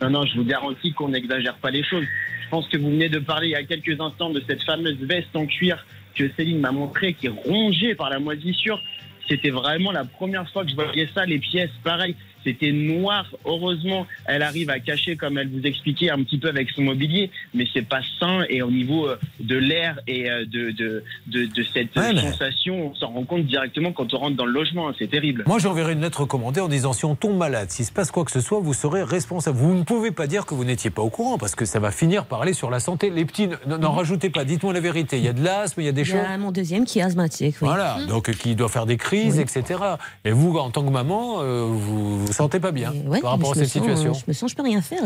Non, 0.00 0.10
non, 0.10 0.26
je 0.26 0.36
vous 0.36 0.44
garantis 0.44 0.92
qu'on 0.92 1.08
n'exagère 1.08 1.56
pas 1.56 1.70
les 1.70 1.82
choses. 1.82 2.04
Je 2.44 2.48
pense 2.50 2.68
que 2.68 2.76
vous 2.76 2.90
venez 2.90 3.08
de 3.08 3.18
parler 3.18 3.48
il 3.48 3.52
y 3.52 3.56
a 3.56 3.64
quelques 3.64 4.00
instants 4.00 4.30
de 4.30 4.42
cette 4.46 4.62
fameuse 4.62 4.98
veste 5.00 5.34
en 5.34 5.46
cuir 5.46 5.84
que 6.14 6.30
Céline 6.36 6.60
m'a 6.60 6.70
montrée, 6.70 7.14
qui 7.14 7.26
est 7.26 7.30
rongée 7.30 7.96
par 7.96 8.10
la 8.10 8.20
moisissure. 8.20 8.80
C'était 9.28 9.50
vraiment 9.50 9.90
la 9.90 10.04
première 10.04 10.48
fois 10.50 10.64
que 10.64 10.70
je 10.70 10.74
voyais 10.74 11.08
ça, 11.14 11.24
les 11.24 11.38
pièces, 11.38 11.70
pareil. 11.82 12.14
C'était 12.44 12.72
noir. 12.72 13.26
Heureusement, 13.44 14.06
elle 14.26 14.42
arrive 14.42 14.70
à 14.70 14.80
cacher, 14.80 15.16
comme 15.16 15.38
elle 15.38 15.48
vous 15.48 15.62
expliquait, 15.66 16.10
un 16.10 16.22
petit 16.22 16.38
peu 16.38 16.48
avec 16.48 16.70
son 16.70 16.82
mobilier, 16.82 17.30
mais 17.54 17.66
c'est 17.72 17.86
pas 17.86 18.00
sain. 18.18 18.44
Et 18.48 18.62
au 18.62 18.70
niveau 18.70 19.06
euh, 19.08 19.16
de 19.40 19.56
l'air 19.56 19.98
et 20.06 20.30
euh, 20.30 20.44
de, 20.46 20.70
de, 20.70 21.04
de, 21.28 21.46
de 21.46 21.62
cette 21.72 21.94
Ouais, 21.96 22.12
mais- 22.14 22.20
sensation, 22.32 22.90
on 22.90 22.94
s'en 22.94 23.08
rend 23.08 23.24
compte 23.24 23.44
directement 23.46 23.92
quand 23.92 24.12
on 24.14 24.18
rentre 24.18 24.36
dans 24.36 24.46
le 24.46 24.52
logement. 24.52 24.90
C'est 24.98 25.08
terrible. 25.10 25.44
Moi, 25.46 25.58
j'enverrai 25.58 25.92
une 25.92 26.00
lettre 26.00 26.20
recommandée 26.22 26.60
en 26.60 26.68
disant 26.68 26.92
si 26.92 27.04
on 27.04 27.14
tombe 27.14 27.36
malade, 27.36 27.70
s'il 27.70 27.84
se 27.84 27.92
passe 27.92 28.10
quoi 28.10 28.24
que 28.24 28.30
ce 28.30 28.40
soit, 28.40 28.60
vous 28.60 28.74
serez 28.74 29.02
responsable. 29.02 29.56
Vous 29.58 29.74
ne 29.74 29.82
pouvez 29.84 30.10
pas 30.10 30.26
dire 30.26 30.46
que 30.46 30.54
vous 30.54 30.64
n'étiez 30.64 30.90
pas 30.90 31.02
au 31.02 31.10
courant 31.10 31.38
parce 31.38 31.54
que 31.54 31.64
ça 31.64 31.78
va 31.80 31.90
finir 31.90 32.24
par 32.26 32.42
aller 32.42 32.52
sur 32.54 32.70
la 32.70 32.80
santé. 32.80 33.10
Les 33.10 33.24
petits, 33.24 33.48
n'en 33.66 33.92
rajoutez 33.92 34.30
pas. 34.30 34.44
Dites-moi 34.44 34.72
la 34.72 34.80
vérité. 34.80 35.18
Il 35.18 35.24
y 35.24 35.28
a 35.28 35.32
de 35.32 35.42
l'asthme, 35.44 35.80
il 35.80 35.84
y 35.84 35.88
a 35.88 35.92
des 35.92 36.02
Il 36.02 36.08
y 36.08 36.10
choses. 36.10 36.20
a 36.20 36.38
mon 36.38 36.50
deuxième 36.52 36.84
qui 36.84 36.98
est 36.98 37.02
asthmatique. 37.02 37.56
Oui. 37.60 37.68
Voilà, 37.68 37.98
donc 38.08 38.30
qui 38.32 38.54
doit 38.54 38.68
faire 38.68 38.86
des 38.86 38.96
crises, 38.96 39.38
etc. 39.38 39.80
Et 40.24 40.30
vous, 40.32 40.56
en 40.56 40.70
tant 40.70 40.84
que 40.84 40.90
maman, 40.90 41.40
euh, 41.42 41.64
vous 41.66 42.31
vous 42.32 42.36
sentez 42.38 42.60
pas 42.60 42.72
bien 42.72 42.92
Ouais, 43.06 43.20
par 43.20 43.32
rapport 43.32 43.52
à 43.52 43.54
cette 43.54 43.64
sens, 43.64 43.72
situation. 43.72 44.12
Je 44.14 44.22
me 44.26 44.32
sens, 44.32 44.50
je 44.50 44.56
peux 44.56 44.62
rien 44.62 44.80
faire. 44.82 45.02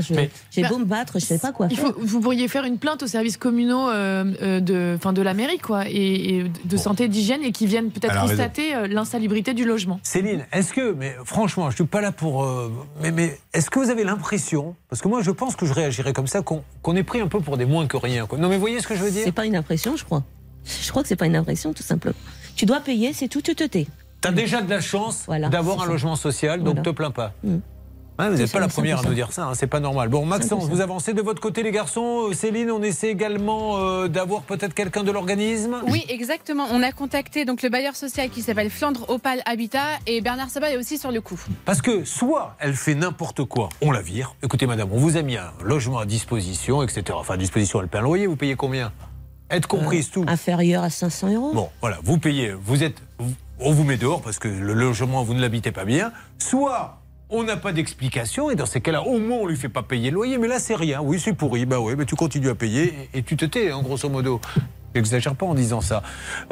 J'ai 0.50 0.62
beau 0.68 0.78
me 0.78 0.84
battre, 0.84 1.14
je 1.20 1.24
sais 1.24 1.38
pas 1.38 1.52
quoi 1.52 1.68
Il 1.70 1.76
faire. 1.76 1.86
faut, 1.88 1.94
vous 1.98 2.20
pourriez 2.20 2.48
faire 2.48 2.64
une 2.64 2.78
plainte 2.78 3.02
aux 3.02 3.06
services 3.06 3.36
communaux 3.36 3.88
euh, 3.90 4.24
euh, 4.42 4.60
de, 4.60 4.94
enfin 4.96 5.12
de 5.12 5.22
la 5.22 5.34
mairie, 5.34 5.58
quoi, 5.58 5.88
et, 5.88 6.38
et 6.38 6.44
de 6.64 6.76
santé, 6.76 7.08
d'hygiène, 7.08 7.42
et 7.42 7.52
qui 7.52 7.66
viennent 7.66 7.90
peut-être 7.90 8.20
constater 8.20 8.74
euh, 8.74 8.86
l'insalubrité 8.86 9.54
du 9.54 9.64
logement. 9.64 10.00
Céline, 10.02 10.46
est-ce 10.52 10.72
que, 10.72 10.92
mais 10.92 11.14
franchement, 11.24 11.70
je 11.70 11.76
suis 11.76 11.84
pas 11.84 12.00
là 12.00 12.12
pour. 12.12 12.44
euh, 12.44 12.72
mais 13.02 13.10
mais 13.10 13.38
est-ce 13.52 13.70
que 13.70 13.78
vous 13.78 13.90
avez 13.90 14.04
l'impression, 14.04 14.74
parce 14.88 15.02
que 15.02 15.08
moi 15.08 15.22
je 15.22 15.30
pense 15.30 15.56
que 15.56 15.66
je 15.66 15.72
réagirais 15.72 16.12
comme 16.12 16.26
ça, 16.26 16.42
qu'on 16.42 16.62
qu'on 16.82 16.96
est 16.96 17.02
pris 17.02 17.20
un 17.20 17.28
peu 17.28 17.40
pour 17.40 17.56
des 17.56 17.66
moins 17.66 17.86
que 17.86 17.96
rien. 17.96 18.26
quoi. 18.26 18.38
Non 18.38 18.48
mais 18.48 18.58
voyez 18.58 18.80
ce 18.80 18.86
que 18.86 18.94
je 18.94 19.02
veux 19.02 19.10
dire? 19.10 19.22
C'est 19.24 19.32
pas 19.32 19.46
une 19.46 19.56
impression, 19.56 19.96
je 19.96 20.04
crois. 20.04 20.22
Je 20.64 20.90
crois 20.90 21.02
que 21.02 21.08
c'est 21.08 21.16
pas 21.16 21.26
une 21.26 21.36
impression, 21.36 21.72
tout 21.72 21.82
simplement. 21.82 22.16
Tu 22.56 22.66
dois 22.66 22.80
payer, 22.80 23.12
c'est 23.12 23.28
tout, 23.28 23.40
tu 23.42 23.54
te 23.54 23.64
tais. 23.64 23.86
T'as 24.20 24.32
déjà 24.32 24.62
de 24.62 24.70
la 24.70 24.80
chance 24.80 25.26
d'avoir 25.50 25.78
un 25.82 25.84
ça. 25.86 25.90
logement 25.92 26.16
social, 26.16 26.60
donc 26.60 26.76
Voilà. 26.76 26.82
te 26.82 26.90
plains 26.90 27.10
pas. 27.10 27.32
Mm. 27.44 27.56
Vous 28.18 28.24
n'êtes 28.30 28.50
pas 28.50 28.60
la 28.60 28.68
première 28.68 29.00
à 29.00 29.02
nous 29.02 29.12
dire 29.12 29.30
ça, 29.30 29.44
hein, 29.44 29.52
c'est 29.54 29.66
pas 29.66 29.78
normal. 29.78 30.08
Bon, 30.08 30.24
Maxence, 30.24 30.70
vous 30.70 30.80
avancez 30.80 31.12
de 31.12 31.20
votre 31.20 31.42
côté, 31.42 31.62
les 31.62 31.70
garçons. 31.70 32.28
Euh, 32.30 32.32
Céline, 32.32 32.70
on 32.70 32.82
essaie 32.82 33.10
également 33.10 33.76
euh, 33.76 34.08
d'avoir 34.08 34.40
peut-être 34.40 34.72
quelqu'un 34.72 35.02
de 35.04 35.10
l'organisme 35.12 35.82
Oui, 35.86 36.02
exactement. 36.08 36.66
On 36.72 36.82
a 36.82 36.92
contacté 36.92 37.44
donc 37.44 37.60
le 37.62 37.68
bailleur 37.68 37.94
social 37.94 38.30
qui 38.30 38.40
s'appelle 38.40 38.70
Flandre 38.70 39.04
Opal 39.10 39.42
Habitat 39.44 39.84
et 40.06 40.22
Bernard 40.22 40.48
Sabat 40.48 40.70
est 40.70 40.78
aussi 40.78 40.96
sur 40.96 41.12
le 41.12 41.20
coup. 41.20 41.38
Parce 41.66 41.82
que 41.82 42.06
soit 42.06 42.56
elle 42.58 42.74
fait 42.74 42.94
n'importe 42.94 43.44
quoi, 43.44 43.68
on 43.82 43.90
la 43.90 44.00
vire. 44.00 44.34
Écoutez, 44.42 44.66
madame, 44.66 44.88
on 44.92 44.96
vous 44.98 45.18
a 45.18 45.22
mis 45.22 45.36
un 45.36 45.52
logement 45.62 45.98
à 45.98 46.06
disposition, 46.06 46.82
etc. 46.82 47.04
Enfin, 47.12 47.34
à 47.34 47.36
disposition, 47.36 47.82
elle 47.82 47.88
paie 47.88 47.98
un 47.98 48.00
loyer, 48.00 48.26
vous 48.26 48.36
payez 48.36 48.56
combien? 48.56 48.92
Être 49.50 49.68
comprise, 49.68 50.10
tout. 50.10 50.24
Inférieur 50.26 50.82
à 50.84 50.88
500 50.90 51.34
euros. 51.34 51.52
Bon, 51.52 51.68
voilà, 51.82 51.98
vous 52.02 52.16
payez, 52.16 52.52
vous 52.52 52.82
êtes, 52.82 52.96
vous- 53.18 53.34
on 53.60 53.72
vous 53.72 53.84
met 53.84 53.96
dehors 53.96 54.22
parce 54.22 54.38
que 54.38 54.48
le 54.48 54.74
logement, 54.74 55.22
vous 55.22 55.34
ne 55.34 55.40
l'habitez 55.40 55.72
pas 55.72 55.84
bien. 55.84 56.12
Soit 56.38 57.00
on 57.28 57.42
n'a 57.42 57.56
pas 57.56 57.72
d'explication 57.72 58.50
et 58.50 58.54
dans 58.54 58.66
ces 58.66 58.80
cas-là, 58.80 59.02
au 59.02 59.18
moins 59.18 59.38
on 59.38 59.46
lui 59.46 59.56
fait 59.56 59.68
pas 59.68 59.82
payer 59.82 60.10
le 60.10 60.16
loyer. 60.16 60.38
Mais 60.38 60.48
là, 60.48 60.58
c'est 60.58 60.76
rien. 60.76 61.00
Oui, 61.02 61.18
c'est 61.20 61.32
pourri. 61.32 61.66
Bah 61.66 61.80
oui, 61.80 61.94
mais 61.96 62.04
tu 62.04 62.14
continues 62.14 62.50
à 62.50 62.54
payer 62.54 63.08
et, 63.14 63.22
tu 63.22 63.36
te 63.36 63.44
tais, 63.44 63.70
hein, 63.70 63.80
grosso 63.82 64.08
modo. 64.08 64.40
J'exagère 64.94 65.34
pas 65.34 65.46
en 65.46 65.54
disant 65.54 65.80
ça. 65.80 66.02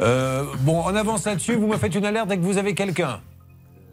Euh, 0.01 0.43
bon, 0.59 0.83
on 0.85 0.95
avance 0.95 1.25
là-dessus. 1.25 1.55
Vous 1.55 1.67
me 1.67 1.77
faites 1.77 1.95
une 1.95 2.05
alerte 2.05 2.27
dès 2.27 2.37
que 2.37 2.43
vous 2.43 2.57
avez 2.57 2.75
quelqu'un. 2.75 3.21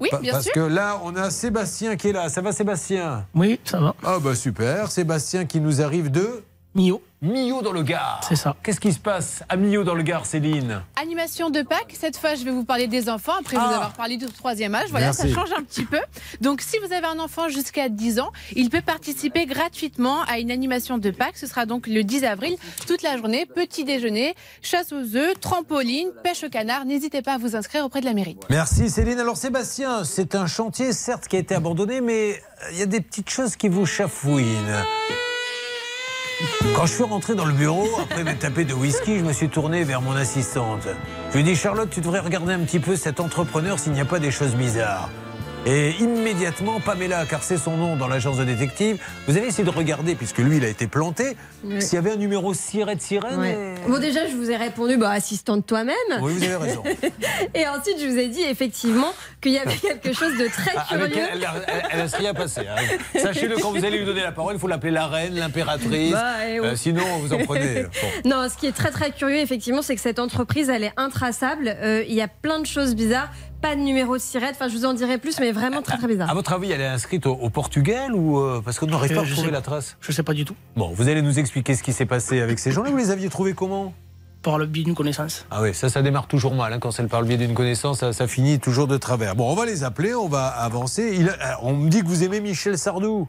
Oui, 0.00 0.08
bien 0.20 0.32
Parce 0.32 0.44
sûr. 0.44 0.52
que 0.52 0.60
là, 0.60 1.00
on 1.04 1.14
a 1.14 1.30
Sébastien 1.30 1.96
qui 1.96 2.08
est 2.08 2.12
là. 2.12 2.28
Ça 2.28 2.40
va, 2.40 2.50
Sébastien? 2.50 3.24
Oui, 3.34 3.60
ça 3.64 3.78
va. 3.78 3.94
Ah 4.02 4.18
bah 4.18 4.34
super. 4.34 4.90
Sébastien 4.90 5.44
qui 5.44 5.60
nous 5.60 5.80
arrive 5.80 6.10
de 6.10 6.42
Millau. 6.74 7.00
Millau 7.22 7.62
dans 7.62 7.70
le 7.70 7.84
Gard. 7.84 8.20
C'est 8.28 8.34
ça. 8.34 8.56
Qu'est-ce 8.64 8.80
qui 8.80 8.92
se 8.92 8.98
passe 8.98 9.44
à 9.48 9.54
Millau 9.56 9.84
dans 9.84 9.94
le 9.94 10.02
Gard, 10.02 10.26
Céline? 10.26 10.82
Animation 11.00 11.50
de 11.50 11.62
Pâques. 11.62 11.94
Cette 11.96 12.16
fois, 12.16 12.34
je 12.34 12.44
vais 12.44 12.50
vous 12.50 12.64
parler 12.64 12.88
des 12.88 13.08
enfants 13.08 13.34
après 13.38 13.56
vous 13.56 13.62
Ah. 13.64 13.74
avoir 13.76 13.92
parlé 13.92 14.16
du 14.16 14.26
troisième 14.26 14.74
âge. 14.74 14.88
Voilà, 14.90 15.06
Merci. 15.06 15.28
ça 15.28 15.34
change 15.34 15.52
un 15.56 15.62
petit 15.62 15.84
peu. 15.84 16.00
Donc, 16.40 16.60
si 16.62 16.76
vous 16.84 16.92
avez 16.92 17.06
un 17.06 17.20
enfant 17.20 17.48
jusqu'à 17.48 17.88
10 17.88 18.18
ans, 18.18 18.32
il 18.56 18.70
peut 18.70 18.80
participer 18.80 19.46
gratuitement 19.46 20.22
à 20.22 20.40
une 20.40 20.50
animation 20.50 20.98
de 20.98 21.10
Pâques. 21.12 21.36
Ce 21.36 21.46
sera 21.46 21.64
donc 21.64 21.86
le 21.86 22.02
10 22.02 22.24
avril, 22.24 22.56
toute 22.88 23.02
la 23.02 23.16
journée. 23.16 23.46
Petit 23.46 23.84
déjeuner, 23.84 24.34
chasse 24.60 24.92
aux 24.92 25.16
œufs, 25.16 25.38
trampoline, 25.40 26.08
pêche 26.24 26.42
au 26.42 26.48
canard. 26.48 26.84
N'hésitez 26.86 27.22
pas 27.22 27.34
à 27.34 27.38
vous 27.38 27.54
inscrire 27.54 27.84
auprès 27.84 28.00
de 28.00 28.06
la 28.06 28.14
mairie. 28.14 28.36
Merci 28.50 28.90
Céline. 28.90 29.20
Alors 29.20 29.36
Sébastien, 29.36 30.02
c'est 30.02 30.34
un 30.34 30.46
chantier 30.48 30.92
certes 30.92 31.28
qui 31.28 31.36
a 31.36 31.38
été 31.38 31.54
abandonné, 31.54 32.00
mais 32.00 32.42
il 32.72 32.78
y 32.78 32.82
a 32.82 32.86
des 32.86 33.00
petites 33.00 33.30
choses 33.30 33.54
qui 33.54 33.68
vous 33.68 33.86
chafouinent. 33.86 34.82
Quand 36.74 36.86
je 36.86 36.92
suis 36.94 37.04
rentré 37.04 37.34
dans 37.34 37.44
le 37.44 37.52
bureau, 37.52 37.88
après 38.00 38.24
m'être 38.24 38.40
tapé 38.40 38.64
de 38.64 38.74
whisky, 38.74 39.18
je 39.18 39.24
me 39.24 39.32
suis 39.32 39.48
tourné 39.48 39.84
vers 39.84 40.00
mon 40.00 40.16
assistante. 40.16 40.88
Je 41.30 41.34
lui 41.34 41.40
ai 41.40 41.42
dit 41.44 41.56
Charlotte, 41.56 41.90
tu 41.90 42.00
devrais 42.00 42.20
regarder 42.20 42.52
un 42.52 42.60
petit 42.60 42.80
peu 42.80 42.96
cet 42.96 43.20
entrepreneur 43.20 43.78
s'il 43.78 43.92
n'y 43.92 44.00
a 44.00 44.04
pas 44.04 44.18
des 44.18 44.30
choses 44.30 44.54
bizarres. 44.54 45.08
Et 45.64 45.92
immédiatement, 46.00 46.80
Pamela, 46.80 47.24
car 47.24 47.44
c'est 47.44 47.56
son 47.56 47.76
nom 47.76 47.94
dans 47.94 48.08
l'agence 48.08 48.36
de 48.36 48.42
détective, 48.42 48.98
vous 49.28 49.36
avez 49.36 49.46
essayé 49.46 49.62
de 49.62 49.70
regarder, 49.70 50.16
puisque 50.16 50.38
lui, 50.38 50.56
il 50.56 50.64
a 50.64 50.68
été 50.68 50.88
planté, 50.88 51.36
Oui. 51.62 51.80
s'il 51.80 51.94
y 51.94 51.98
avait 51.98 52.10
un 52.10 52.16
numéro 52.16 52.52
sirène 52.52 52.98
sirène. 52.98 53.38
Ouais. 53.38 53.52
et- 53.86 53.88
Bon, 53.88 53.98
déjà, 54.00 54.26
je 54.26 54.34
vous 54.34 54.50
ai 54.50 54.56
répondu, 54.56 54.96
bah, 54.96 55.10
assistante 55.10 55.64
toi-même. 55.64 55.94
Oui, 56.20 56.32
vous 56.32 56.42
avez 56.42 56.56
raison. 56.56 56.82
Et 57.54 57.66
ensuite, 57.68 57.96
je 58.00 58.06
vous 58.08 58.18
ai 58.18 58.26
dit 58.26 58.42
effectivement 58.42 59.12
qu'il 59.40 59.52
y 59.52 59.58
avait 59.58 59.76
quelque 59.76 60.12
chose 60.12 60.36
de 60.36 60.48
très 60.48 60.72
Ah, 60.76 60.86
Avec 60.90 61.12
curieux. 61.12 61.26
elle, 61.32 61.38
elle, 61.44 61.62
elle- 61.68 61.82
elle 61.92 61.98
laisse 62.00 62.14
rien 62.14 62.34
passer. 62.34 62.62
hein. 62.62 62.82
Sachez-le, 63.20 63.56
quand 63.58 63.70
vous 63.70 63.84
allez 63.84 63.98
lui 63.98 64.04
donner 64.04 64.22
la 64.22 64.32
parole, 64.32 64.54
il 64.54 64.60
faut 64.60 64.66
l'appeler 64.68 64.90
la 64.92 65.06
reine, 65.06 65.36
l'impératrice. 65.36 66.10
Bah, 66.10 66.24
eh. 66.48 66.58
Euh, 66.58 66.74
sinon, 66.74 67.04
vous 67.20 67.32
en 67.34 67.38
prenez. 67.38 67.84
Bon. 67.84 68.28
Non, 68.30 68.48
ce 68.48 68.56
qui 68.56 68.66
est 68.66 68.72
très 68.72 68.90
très 68.90 69.12
curieux, 69.12 69.38
effectivement, 69.38 69.82
c'est 69.82 69.94
que 69.94 70.00
cette 70.00 70.18
entreprise, 70.18 70.68
elle 70.70 70.82
est 70.82 70.92
intraçable. 70.96 71.68
Euh, 71.80 72.02
Il 72.08 72.14
y 72.14 72.20
a 72.22 72.26
plein 72.28 72.58
de 72.58 72.66
choses 72.66 72.96
bizarres. 72.96 73.30
Pas 73.62 73.76
de 73.76 73.80
numéro 73.80 74.16
de 74.16 74.20
sirette. 74.20 74.56
Enfin, 74.56 74.68
je 74.68 74.76
vous 74.76 74.84
en 74.84 74.92
dirai 74.92 75.18
plus, 75.18 75.38
mais 75.40 75.52
vraiment 75.52 75.82
très 75.82 75.96
très 75.96 76.08
bizarre. 76.08 76.28
À 76.28 76.34
votre 76.34 76.52
avis, 76.52 76.72
elle 76.72 76.80
est 76.80 76.86
inscrite 76.86 77.26
au, 77.26 77.32
au 77.34 77.48
Portugal 77.48 78.12
ou 78.12 78.38
euh, 78.40 78.60
parce 78.64 78.78
qu'on 78.78 78.86
n'arrive 78.86 79.12
Euh, 79.12 79.20
pas 79.22 79.26
sais- 79.26 79.50
la 79.50 79.60
trace 79.60 79.96
Je 80.00 80.10
sais 80.12 80.22
pas 80.24 80.34
du 80.34 80.44
tout. 80.44 80.56
Bon, 80.76 80.90
vous 80.94 81.08
allez 81.08 81.22
nous 81.22 81.38
expliquer 81.38 81.74
ce 81.76 81.82
qui 81.84 81.92
s'est 81.92 82.04
passé 82.06 82.40
avec 82.40 82.58
ces 82.58 82.72
gens-là. 82.72 82.90
Vous 82.90 82.96
les 82.96 83.10
aviez 83.10 83.28
trouvés 83.28 83.54
comment? 83.54 83.94
Par 84.42 84.58
le 84.58 84.66
biais 84.66 84.82
d'une 84.82 84.96
connaissance. 84.96 85.46
Ah 85.52 85.62
oui, 85.62 85.72
ça, 85.72 85.88
ça 85.88 86.02
démarre 86.02 86.26
toujours 86.26 86.56
mal. 86.56 86.72
hein, 86.72 86.80
quand 86.80 86.90
c'est 86.90 87.06
par 87.06 87.20
le 87.20 87.28
biais 87.28 87.36
d'une 87.36 87.54
connaissance, 87.54 88.00
ça, 88.00 88.12
ça 88.12 88.26
finit 88.26 88.58
toujours 88.58 88.88
de 88.88 88.96
travers. 88.96 89.36
Bon, 89.36 89.48
on 89.48 89.54
va 89.54 89.64
les 89.64 89.84
appeler, 89.84 90.14
on 90.16 90.26
va 90.28 90.48
avancer. 90.48 91.14
Il- 91.16 91.28
euh, 91.28 91.34
on 91.62 91.74
me 91.74 91.88
dit 91.88 92.00
que 92.02 92.06
vous 92.08 92.24
aimez 92.24 92.40
Michel 92.40 92.76
Sardou. 92.76 93.28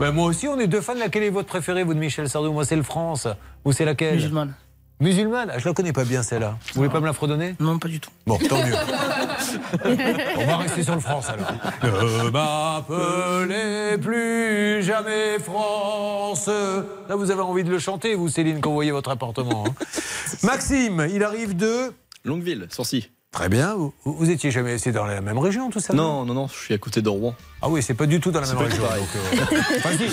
Ben, 0.00 0.10
moi 0.10 0.24
aussi, 0.26 0.48
on 0.48 0.58
est 0.58 0.66
deux 0.66 0.80
fans. 0.80 0.94
Laquelle 0.94 1.24
est 1.24 1.30
votre 1.30 1.48
préférée, 1.48 1.84
vous, 1.84 1.92
de 1.92 1.98
Michel 2.00 2.28
Sardou? 2.30 2.52
Moi, 2.52 2.64
c'est 2.64 2.74
le 2.76 2.82
France. 2.82 3.28
Ou 3.66 3.72
c'est 3.72 3.84
laquelle? 3.84 4.14
Musulmane. 4.14 4.54
Musulmane 5.00 5.52
ah, 5.54 5.58
Je 5.58 5.68
la 5.68 5.74
connais 5.74 5.92
pas 5.92 6.04
bien, 6.04 6.22
celle-là. 6.22 6.58
Vous 6.68 6.78
voulez 6.80 6.88
pas 6.88 7.00
me 7.00 7.06
la 7.06 7.12
fredonner 7.12 7.54
Non, 7.60 7.78
pas 7.78 7.88
du 7.88 8.00
tout. 8.00 8.10
Bon, 8.26 8.36
tant 8.36 8.56
mieux. 8.64 8.74
On 10.36 10.46
va 10.46 10.56
rester 10.56 10.82
sur 10.82 10.94
le 10.94 11.00
France 11.00 11.28
alors. 11.28 11.52
Ne 11.82 12.30
m'appelez 12.30 13.98
plus 13.98 14.82
jamais 14.82 15.38
France. 15.38 16.48
Là, 16.48 17.14
vous 17.14 17.30
avez 17.30 17.42
envie 17.42 17.62
de 17.64 17.70
le 17.70 17.78
chanter, 17.78 18.16
vous, 18.16 18.28
Céline, 18.28 18.60
quand 18.60 18.70
vous 18.70 18.74
voyez 18.74 18.90
votre 18.90 19.10
appartement. 19.10 19.64
hein. 19.68 19.74
Maxime, 20.42 21.06
il 21.12 21.22
arrive 21.22 21.56
de. 21.56 21.92
Longueville, 22.24 22.66
Sorcy. 22.70 23.10
Très 23.30 23.48
bien. 23.48 23.74
Vous, 23.74 23.92
vous 24.04 24.30
étiez 24.30 24.50
jamais. 24.50 24.78
C'est 24.78 24.92
dans 24.92 25.06
la 25.06 25.20
même 25.20 25.38
région, 25.38 25.70
tout 25.70 25.80
ça 25.80 25.94
Non, 25.94 26.24
non, 26.24 26.34
non, 26.34 26.48
je 26.48 26.56
suis 26.56 26.74
à 26.74 26.78
côté 26.78 27.02
de 27.02 27.08
Rouen. 27.08 27.34
Ah 27.60 27.68
oui, 27.68 27.82
c'est 27.82 27.94
pas 27.94 28.06
du 28.06 28.20
tout 28.20 28.30
dans 28.30 28.40
la 28.40 28.46
même 28.46 28.58
région. 28.58 28.84
euh, 28.84 29.42
enfin, 29.78 29.90
si, 29.98 30.10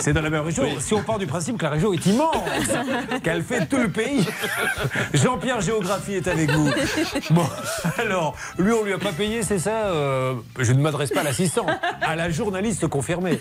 c'est 0.00 0.12
dans 0.12 0.22
la 0.22 0.30
même 0.30 0.42
région. 0.42 0.64
Oui. 0.64 0.76
Si 0.80 0.92
on 0.92 1.02
part 1.02 1.18
du 1.18 1.26
principe 1.26 1.56
que 1.56 1.64
la 1.64 1.70
région 1.70 1.92
est 1.92 2.04
immense, 2.06 2.34
qu'elle 3.22 3.42
fait 3.44 3.66
tout 3.66 3.76
le 3.76 3.90
pays. 3.90 4.26
Jean-Pierre 5.14 5.60
Géographie 5.60 6.14
est 6.14 6.26
avec 6.26 6.50
vous. 6.50 6.70
Bon, 7.30 7.46
alors, 7.98 8.34
lui, 8.58 8.72
on 8.72 8.82
lui 8.84 8.92
a 8.92 8.98
pas 8.98 9.12
payé, 9.12 9.42
c'est 9.42 9.58
ça 9.58 9.86
euh, 9.86 10.34
Je 10.58 10.72
ne 10.72 10.80
m'adresse 10.80 11.10
pas 11.10 11.20
à 11.20 11.24
l'assistant, 11.24 11.66
à 12.00 12.16
la 12.16 12.30
journaliste 12.30 12.86
confirmée. 12.88 13.38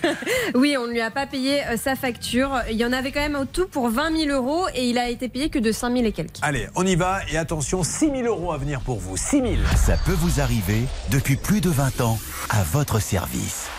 Oui, 0.53 0.75
on 0.77 0.85
ne 0.85 0.91
lui 0.91 1.01
a 1.01 1.09
pas 1.11 1.25
payé 1.25 1.63
euh, 1.65 1.77
sa 1.77 1.95
facture. 1.95 2.51
Il 2.69 2.77
y 2.77 2.85
en 2.85 2.93
avait 2.93 3.11
quand 3.11 3.21
même 3.21 3.35
au 3.35 3.45
tout 3.45 3.67
pour 3.67 3.89
20 3.89 4.25
000 4.25 4.35
euros 4.37 4.67
et 4.75 4.89
il 4.89 4.97
a 4.99 5.09
été 5.09 5.27
payé 5.27 5.49
que 5.49 5.59
de 5.59 5.71
5 5.71 5.93
000 5.93 6.05
et 6.05 6.11
quelques. 6.11 6.37
Allez, 6.43 6.67
on 6.75 6.85
y 6.85 6.95
va. 6.95 7.19
Et 7.31 7.37
attention, 7.37 7.83
6 7.83 8.11
000 8.11 8.21
euros 8.25 8.51
à 8.51 8.57
venir 8.57 8.81
pour 8.81 8.99
vous. 8.99 9.17
6 9.17 9.37
000. 9.41 9.45
Ça 9.75 9.95
peut 10.05 10.15
vous 10.19 10.39
arriver 10.39 10.83
depuis 11.09 11.35
plus 11.35 11.61
de 11.61 11.69
20 11.69 12.01
ans 12.01 12.19
à 12.49 12.61
votre 12.63 12.99
service. 13.01 13.38
10. 13.39 13.69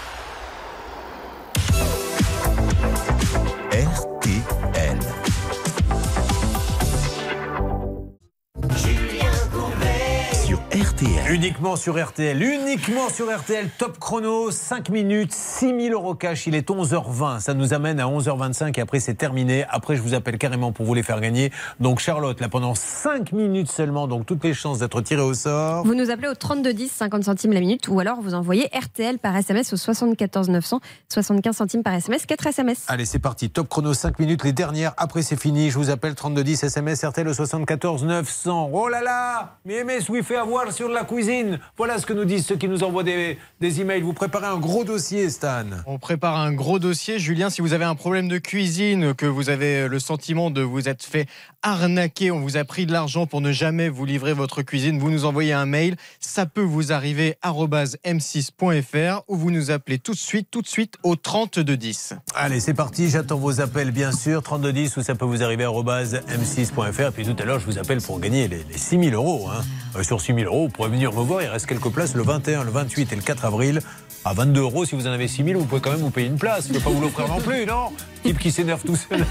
RTL. 10.81 11.35
Uniquement 11.35 11.77
sur 11.77 12.03
RTL, 12.03 12.43
uniquement 12.43 13.11
sur 13.11 13.27
RTL, 13.31 13.69
top 13.77 13.99
chrono, 13.99 14.51
5 14.51 14.89
minutes, 14.89 15.31
6 15.31 15.79
000 15.79 15.93
euros 15.93 16.15
cash, 16.15 16.47
il 16.47 16.55
est 16.55 16.67
11h20, 16.71 17.41
ça 17.41 17.53
nous 17.53 17.75
amène 17.75 18.01
à 18.01 18.07
11h25 18.07 18.79
et 18.79 18.81
après 18.81 18.99
c'est 18.99 19.13
terminé, 19.13 19.67
après 19.69 19.97
je 19.97 20.01
vous 20.01 20.15
appelle 20.15 20.39
carrément 20.39 20.73
pour 20.73 20.87
vous 20.87 20.95
les 20.95 21.03
faire 21.03 21.21
gagner. 21.21 21.53
Donc 21.81 21.99
Charlotte, 21.99 22.41
là 22.41 22.49
pendant 22.49 22.75
5 22.75 23.33
minutes 23.33 23.71
seulement, 23.71 24.09
donc 24.09 24.25
toutes 24.25 24.43
les 24.43 24.55
chances 24.55 24.79
d'être 24.79 25.03
tirée 25.03 25.21
au 25.21 25.35
sort. 25.35 25.85
Vous 25.85 25.95
nous 25.95 26.11
appelez 26.11 26.29
au 26.29 26.35
3210, 26.35 26.91
50 26.91 27.25
centimes 27.25 27.53
la 27.53 27.61
minute, 27.61 27.89
ou 27.89 28.01
alors 28.01 28.23
vous 28.23 28.33
envoyez 28.33 28.71
RTL 28.73 29.19
par 29.19 29.37
SMS 29.37 29.75
au 29.75 29.77
74 29.77 30.49
900, 30.49 30.81
75 31.11 31.57
centimes 31.57 31.83
par 31.83 31.93
SMS, 31.93 32.25
4 32.25 32.47
SMS. 32.47 32.85
Allez, 32.89 33.05
c'est 33.05 33.19
parti. 33.19 33.51
Top 33.51 33.69
chrono, 33.69 33.93
5 33.93 34.19
minutes, 34.19 34.45
les 34.45 34.53
dernières. 34.53 34.95
Après, 34.97 35.21
c'est 35.21 35.39
fini. 35.39 35.71
Je 35.71 35.77
vous 35.77 35.91
appelle 35.91 36.15
3210 36.15 36.65
SMS 36.65 37.05
RTL 37.05 37.29
au 37.29 37.35
74 37.35 38.05
900. 38.05 38.71
Oh 38.73 38.89
là 38.89 39.03
là 39.03 39.59
Mais 39.67 39.85
mais 39.85 39.99
we 40.09 40.25
fait 40.25 40.37
avoir 40.37 40.70
sur 40.71 40.89
la 40.89 41.05
cuisine. 41.05 41.59
Voilà 41.77 41.99
ce 41.99 42.07
que 42.07 42.13
nous 42.13 42.25
disent 42.25 42.47
ceux 42.47 42.57
qui 42.57 42.69
nous 42.69 42.83
envoient 42.83 43.03
des, 43.05 43.39
des 43.61 43.81
emails. 43.81 44.01
Vous 44.03 44.13
préparez 44.13 44.47
un 44.47 44.59
gros 44.59 44.85
dossier, 44.85 45.29
Stan. 45.31 45.65
On 45.87 45.99
prépare 45.99 46.37
un 46.39 46.53
gros 46.53 46.79
dossier. 46.79 47.19
Julien, 47.19 47.51
si 47.51 47.61
vous 47.61 47.73
avez 47.73 47.85
un 47.85 47.95
problème 47.95 48.29
de 48.29 48.39
cuisine, 48.39 49.15
que 49.15 49.27
vous 49.27 49.51
avez 49.51 49.89
le 49.89 49.99
sentiment 49.99 50.51
de 50.51 50.63
vous 50.63 50.89
être 50.89 51.05
fait 51.05 51.27
arnaquer, 51.63 52.31
on 52.31 52.41
vous 52.41 52.57
a 52.57 52.65
pris 52.65 52.87
de 52.87 52.93
l'argent 52.93 53.27
pour 53.27 53.41
ne 53.41 53.53
jamais 53.53 53.89
vous 53.89 54.05
livrer 54.05 54.33
votre 54.33 54.63
cuisine, 54.63 54.99
vous 54.99 55.11
nous 55.11 55.25
envoyez 55.25 55.53
un 55.53 55.67
mail. 55.67 55.97
Ça 56.21 56.47
peut 56.47 56.61
vous 56.63 56.93
arriver 56.93 57.37
arobase 57.43 57.97
m6.fr 58.05 59.23
ou 59.29 59.37
vous 59.37 59.51
nous 59.51 59.71
appelez 59.71 59.99
tout 59.99 60.13
de 60.13 60.19
suite, 60.19 60.49
tout 60.51 60.63
de 60.63 60.69
suite 60.69 60.95
au 61.03 61.17
3210. 61.17 62.15
Allez, 62.35 62.61
c'est 62.61 62.75
parti. 62.75 63.09
J'attends 63.11 63.37
vos 63.39 63.61
appels, 63.61 63.91
bien 63.91 64.13
sûr. 64.13 64.43
3210 64.43 64.97
ou 64.97 65.03
ça 65.03 65.15
peut 65.15 65.25
vous 65.25 65.43
arriver 65.43 65.65
arobase 65.65 66.21
m6.fr. 66.29 67.09
Et 67.09 67.11
puis 67.11 67.25
tout 67.25 67.37
à 67.41 67.45
l'heure, 67.45 67.59
je 67.61 67.67
vous 67.67 67.79
appelle 67.79 68.01
pour 68.01 68.21
gagner 68.21 68.49
les, 68.49 68.65
les 68.71 68.79
6 68.79 68.99
000 69.11 69.15
euros. 69.15 69.49
hein. 69.51 69.63
Euh, 69.97 70.03
sur 70.05 70.21
6 70.21 70.35
000 70.35 70.53
euros, 70.61 70.69
vous 70.69 70.73
pourrez 70.73 70.91
venir 70.91 71.13
me 71.13 71.23
voir. 71.23 71.43
Il 71.43 71.49
reste 71.49 71.67
quelques 71.67 71.89
places 71.89 72.15
le 72.15 72.23
21, 72.23 72.65
le 72.65 72.71
28 72.71 73.13
et 73.13 73.17
le 73.17 73.23
4 73.23 73.45
avril. 73.45 73.81
À 74.25 74.35
22 74.35 74.61
euros, 74.61 74.85
si 74.85 74.95
vous 74.95 75.07
en 75.07 75.11
avez 75.13 75.29
6 75.29 75.45
000, 75.45 75.59
vous 75.59 75.65
pouvez 75.65 75.81
quand 75.81 75.91
même 75.91 76.01
vous 76.01 76.11
payer 76.11 76.27
une 76.27 76.37
place. 76.39 76.67
Je 76.67 76.73
ne 76.73 76.79
vais 76.79 76.85
pas 76.85 76.91
vous 76.91 77.01
l'offrir 77.01 77.29
non 77.29 77.41
plus, 77.41 77.65
non? 77.65 77.91
Type 78.23 78.39
qui 78.39 78.53
s'énerve 78.53 78.83
tout 78.85 78.97
seul. 78.97 79.25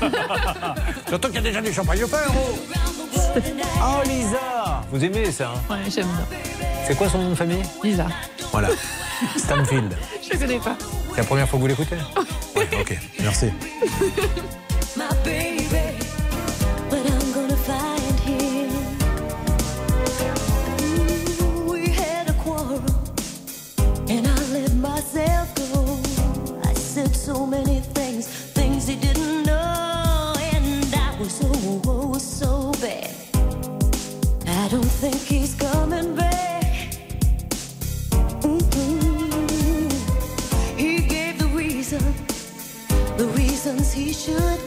J'entends 1.09 1.27
qu'il 1.27 1.35
y 1.37 1.39
a 1.39 1.41
déjà 1.41 1.61
des 1.61 1.71
champagnes 1.71 2.03
offerts, 2.03 2.31
oh 2.31 2.57
Oh, 3.81 4.07
Lisa 4.07 4.81
Vous 4.91 5.03
aimez 5.03 5.31
ça 5.31 5.53
hein? 5.55 5.73
Ouais, 5.73 5.91
j'aime 5.91 6.07
bien. 6.07 6.37
C'est 6.87 6.95
quoi 6.97 7.07
son 7.07 7.19
nom 7.19 7.29
de 7.29 7.35
famille? 7.35 7.61
Lisa. 7.83 8.07
Voilà. 8.51 8.69
Stanfield. 9.37 9.95
Je 10.23 10.37
connais 10.37 10.57
pas. 10.57 10.75
C'est 11.11 11.17
la 11.21 11.23
première 11.23 11.47
fois 11.47 11.57
que 11.59 11.61
vous 11.61 11.67
l'écoutez? 11.67 11.95
Ouais, 12.55 12.67
ok. 12.81 12.97
Merci. 13.19 13.47
should 44.19 44.58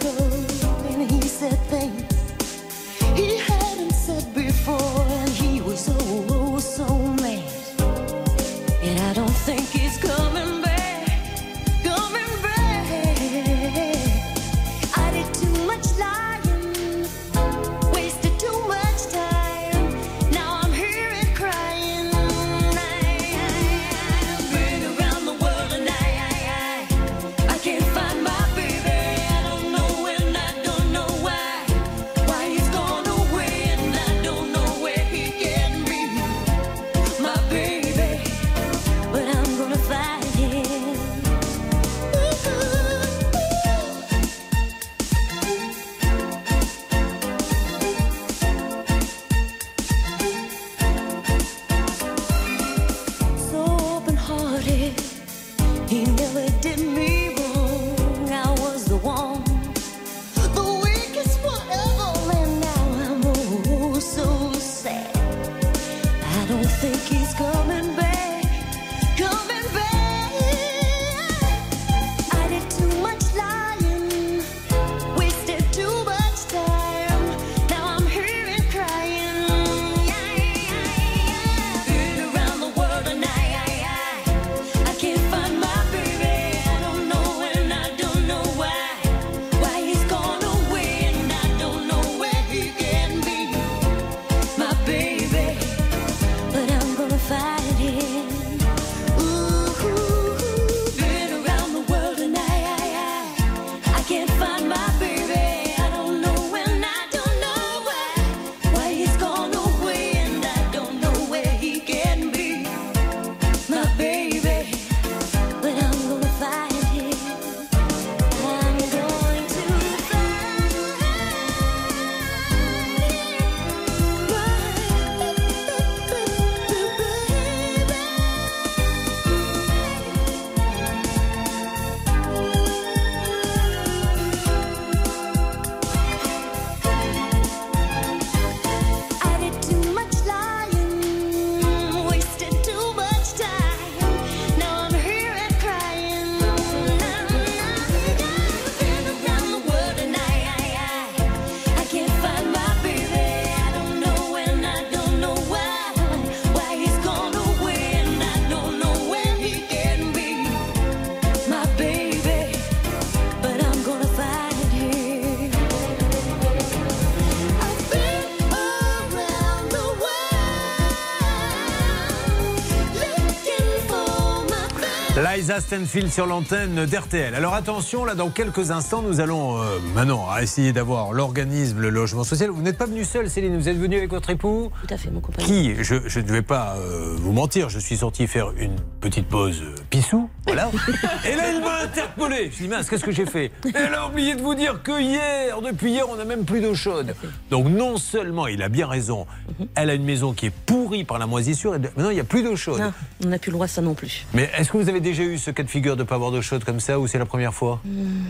Stanfield 175.60 176.10
sur 176.10 176.26
l'antenne 176.26 176.86
d'RTL. 176.86 177.34
Alors 177.34 177.54
attention, 177.54 178.04
là, 178.04 178.14
dans 178.14 178.30
quelques 178.30 178.70
instants, 178.70 179.02
nous 179.02 179.20
allons 179.20 179.58
euh, 179.58 179.78
maintenant 179.94 180.26
essayer 180.38 180.72
d'avoir 180.72 181.12
l'organisme, 181.12 181.80
le 181.80 181.90
logement 181.90 182.24
social. 182.24 182.50
Vous 182.50 182.62
n'êtes 182.62 182.78
pas 182.78 182.86
venu 182.86 183.04
seul, 183.04 183.28
Céline, 183.28 183.56
vous 183.56 183.68
êtes 183.68 183.76
venu 183.76 183.96
avec 183.96 184.10
votre 184.10 184.30
époux 184.30 184.70
Tout 184.86 184.94
à 184.94 184.96
fait, 184.96 185.10
mon 185.10 185.20
compagnon. 185.20 185.46
Qui 185.46 185.74
je, 185.82 185.94
ne 185.94 186.32
vais 186.32 186.42
pas 186.42 186.76
euh, 186.76 187.16
vous 187.18 187.32
mentir, 187.32 187.68
je 187.68 187.78
suis 187.78 187.96
sorti 187.96 188.26
faire 188.26 188.52
une 188.56 188.76
petite 189.00 189.28
pause 189.28 189.62
euh, 189.62 189.74
pissou, 189.90 190.30
voilà. 190.46 190.70
Et 191.30 191.36
là, 191.36 191.52
il 191.52 191.60
m'a 191.60 191.82
interpellé. 191.84 192.50
Je 192.52 192.62
dis, 192.62 192.68
mince, 192.68 192.88
qu'est-ce 192.88 193.04
que 193.04 193.12
j'ai 193.12 193.26
fait? 193.26 193.46
Et 193.66 193.72
elle 193.74 193.94
a 193.94 194.08
oublié 194.08 194.34
de 194.34 194.42
vous 194.42 194.54
dire 194.54 194.82
que 194.82 195.00
hier, 195.00 195.60
depuis 195.60 195.92
hier, 195.92 196.08
on 196.08 196.16
n'a 196.16 196.24
même 196.24 196.44
plus 196.44 196.60
d'eau 196.60 196.74
chaude. 196.74 197.14
Donc 197.50 197.66
non 197.66 197.96
seulement, 197.96 198.46
il 198.46 198.62
a 198.62 198.68
bien 198.68 198.86
raison, 198.86 199.26
elle 199.74 199.90
a 199.90 199.94
une 199.94 200.04
maison 200.04 200.32
qui 200.32 200.46
est 200.46 200.54
pourrie 200.66 201.04
par 201.04 201.18
la 201.18 201.26
moisissure, 201.26 201.74
et 201.74 201.78
maintenant, 201.78 202.10
il 202.10 202.14
n'y 202.14 202.20
a 202.20 202.24
plus 202.24 202.42
d'eau 202.42 202.56
chaude. 202.56 202.80
Non, 202.80 202.92
on 203.24 203.28
n'a 203.28 203.38
plus 203.38 203.50
le 203.50 203.54
droit 203.54 203.66
à 203.66 203.68
ça 203.68 203.82
non 203.82 203.94
plus. 203.94 204.26
Mais 204.34 204.50
est-ce 204.56 204.70
que 204.70 204.76
vous 204.76 204.88
avez 204.88 205.00
déjà 205.00 205.22
eu 205.22 205.38
ce 205.38 205.50
cas 205.50 205.62
de 205.62 205.70
figure 205.70 205.96
de 205.96 206.02
ne 206.02 206.06
pas 206.06 206.16
avoir 206.16 206.30
d'eau 206.30 206.42
chaude 206.42 206.64
comme 206.64 206.80
ça, 206.80 206.98
ou 206.98 207.06
c'est 207.06 207.18
la 207.18 207.26
première 207.26 207.54
fois? 207.54 207.80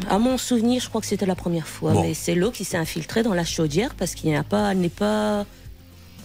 À 0.09 0.19
mon 0.19 0.39
souvenir, 0.39 0.81
je 0.81 0.89
crois 0.89 1.01
que 1.01 1.07
c'était 1.07 1.27
la 1.27 1.35
première 1.35 1.67
fois. 1.67 1.93
Bon. 1.93 2.03
Mais 2.03 2.15
c'est 2.15 2.35
l'eau 2.35 2.51
qui 2.51 2.65
s'est 2.65 2.77
infiltrée 2.77 3.23
dans 3.23 3.35
la 3.35 3.45
chaudière 3.45 3.95
parce 3.95 4.15
qu'il 4.15 4.31
n'y 4.31 4.37
a 4.37 4.45
pas, 4.45 4.73
elle 4.73 4.79
n'est 4.79 4.89
pas. 4.89 5.47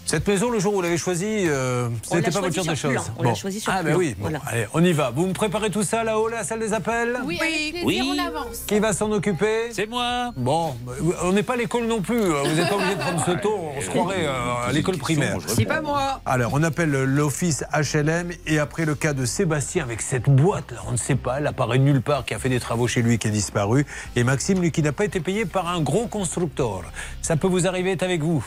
Cette 0.08 0.26
maison, 0.26 0.50
le 0.50 0.58
jour 0.60 0.72
où 0.72 0.78
vous 0.78 0.82
l'avez 0.82 0.98
choisie, 0.98 1.50
euh, 1.50 1.90
ce 2.02 2.16
n'était 2.16 2.32
pas 2.32 2.40
votre 2.40 2.54
genre 2.56 2.66
de 2.66 2.76
choses. 2.76 3.12
On 3.18 3.24
l'a 3.24 3.34
choisie 3.34 3.60
sur 3.60 3.74
Ah, 3.76 3.84
ben 3.84 3.94
oui. 3.98 4.16
Bon, 4.18 4.30
Voilà. 4.30 4.40
allez, 4.48 4.66
on 4.74 4.82
y 4.82 4.94
va. 4.94 5.12
Vous 5.14 5.28
me 5.28 5.34
préparez 5.34 5.70
tout 5.70 5.84
ça 5.84 6.06
là-haut, 6.06 6.30
la 6.30 6.46
salle 6.46 6.60
des 6.62 6.72
appels 6.74 7.18
Oui, 7.26 7.38
avec 7.42 7.84
plaisir, 7.84 8.06
on 8.08 8.18
avance. 8.26 8.60
Qui 8.66 8.80
va 8.80 8.94
s'en 8.94 9.12
occuper 9.12 9.68
C'est 9.74 9.86
moi. 9.86 10.32
Bon, 10.38 10.76
on 11.24 11.34
n'est 11.34 11.44
pas 11.44 11.56
à 11.56 11.58
l'école 11.58 11.88
non 11.88 12.00
plus. 12.02 12.22
Vous 12.22 12.56
n'êtes 12.56 12.70
pas 12.70 12.76
obligé 12.76 12.96
de 12.96 13.00
prendre 13.00 13.26
ce 13.26 13.32
ton. 13.32 13.72
On 13.78 13.82
se 13.82 13.90
croirait 13.90 14.26
euh, 14.26 14.70
à 14.70 14.72
l'école 14.72 14.98
primaire. 14.98 15.38
C'est 15.46 15.66
pas 15.66 15.82
moi. 15.82 16.22
Alors, 16.26 16.52
on 16.54 16.64
appelle 16.64 16.92
l'office 16.92 17.66
HLM 17.74 18.32
et 18.46 18.60
après 18.60 18.86
le 18.86 18.96
cas 18.96 19.12
de 19.12 19.26
Sébastien 19.26 19.84
avec 19.84 20.02
cette 20.02 20.30
boîte 20.30 20.72
là, 20.72 20.80
on 20.88 20.94
ne 20.94 20.98
sait 20.98 21.16
pas, 21.16 21.40
elle 21.40 21.48
apparaît 21.48 21.80
nulle 21.80 22.02
part, 22.02 22.24
qui 22.24 22.34
a 22.34 22.40
fait 22.40 22.50
des 22.50 22.62
travaux 22.62 22.88
chez 22.88 23.02
lui, 23.02 23.18
qui 23.20 23.28
a 23.28 23.32
disparu. 23.32 23.86
Et 24.16 24.24
Maxime, 24.24 24.62
lui, 24.62 24.72
qui 24.72 24.82
n'a 24.82 24.94
pas 24.94 25.04
été 25.04 25.20
payé 25.20 25.46
par 25.46 25.68
un 25.68 25.82
gros 25.82 26.08
constructeur. 26.08 26.84
Ça 27.22 27.36
peut 27.36 27.48
vous 27.48 27.68
arriver, 27.68 27.92
est 27.92 28.04
avec 28.04 28.22
vous. 28.22 28.46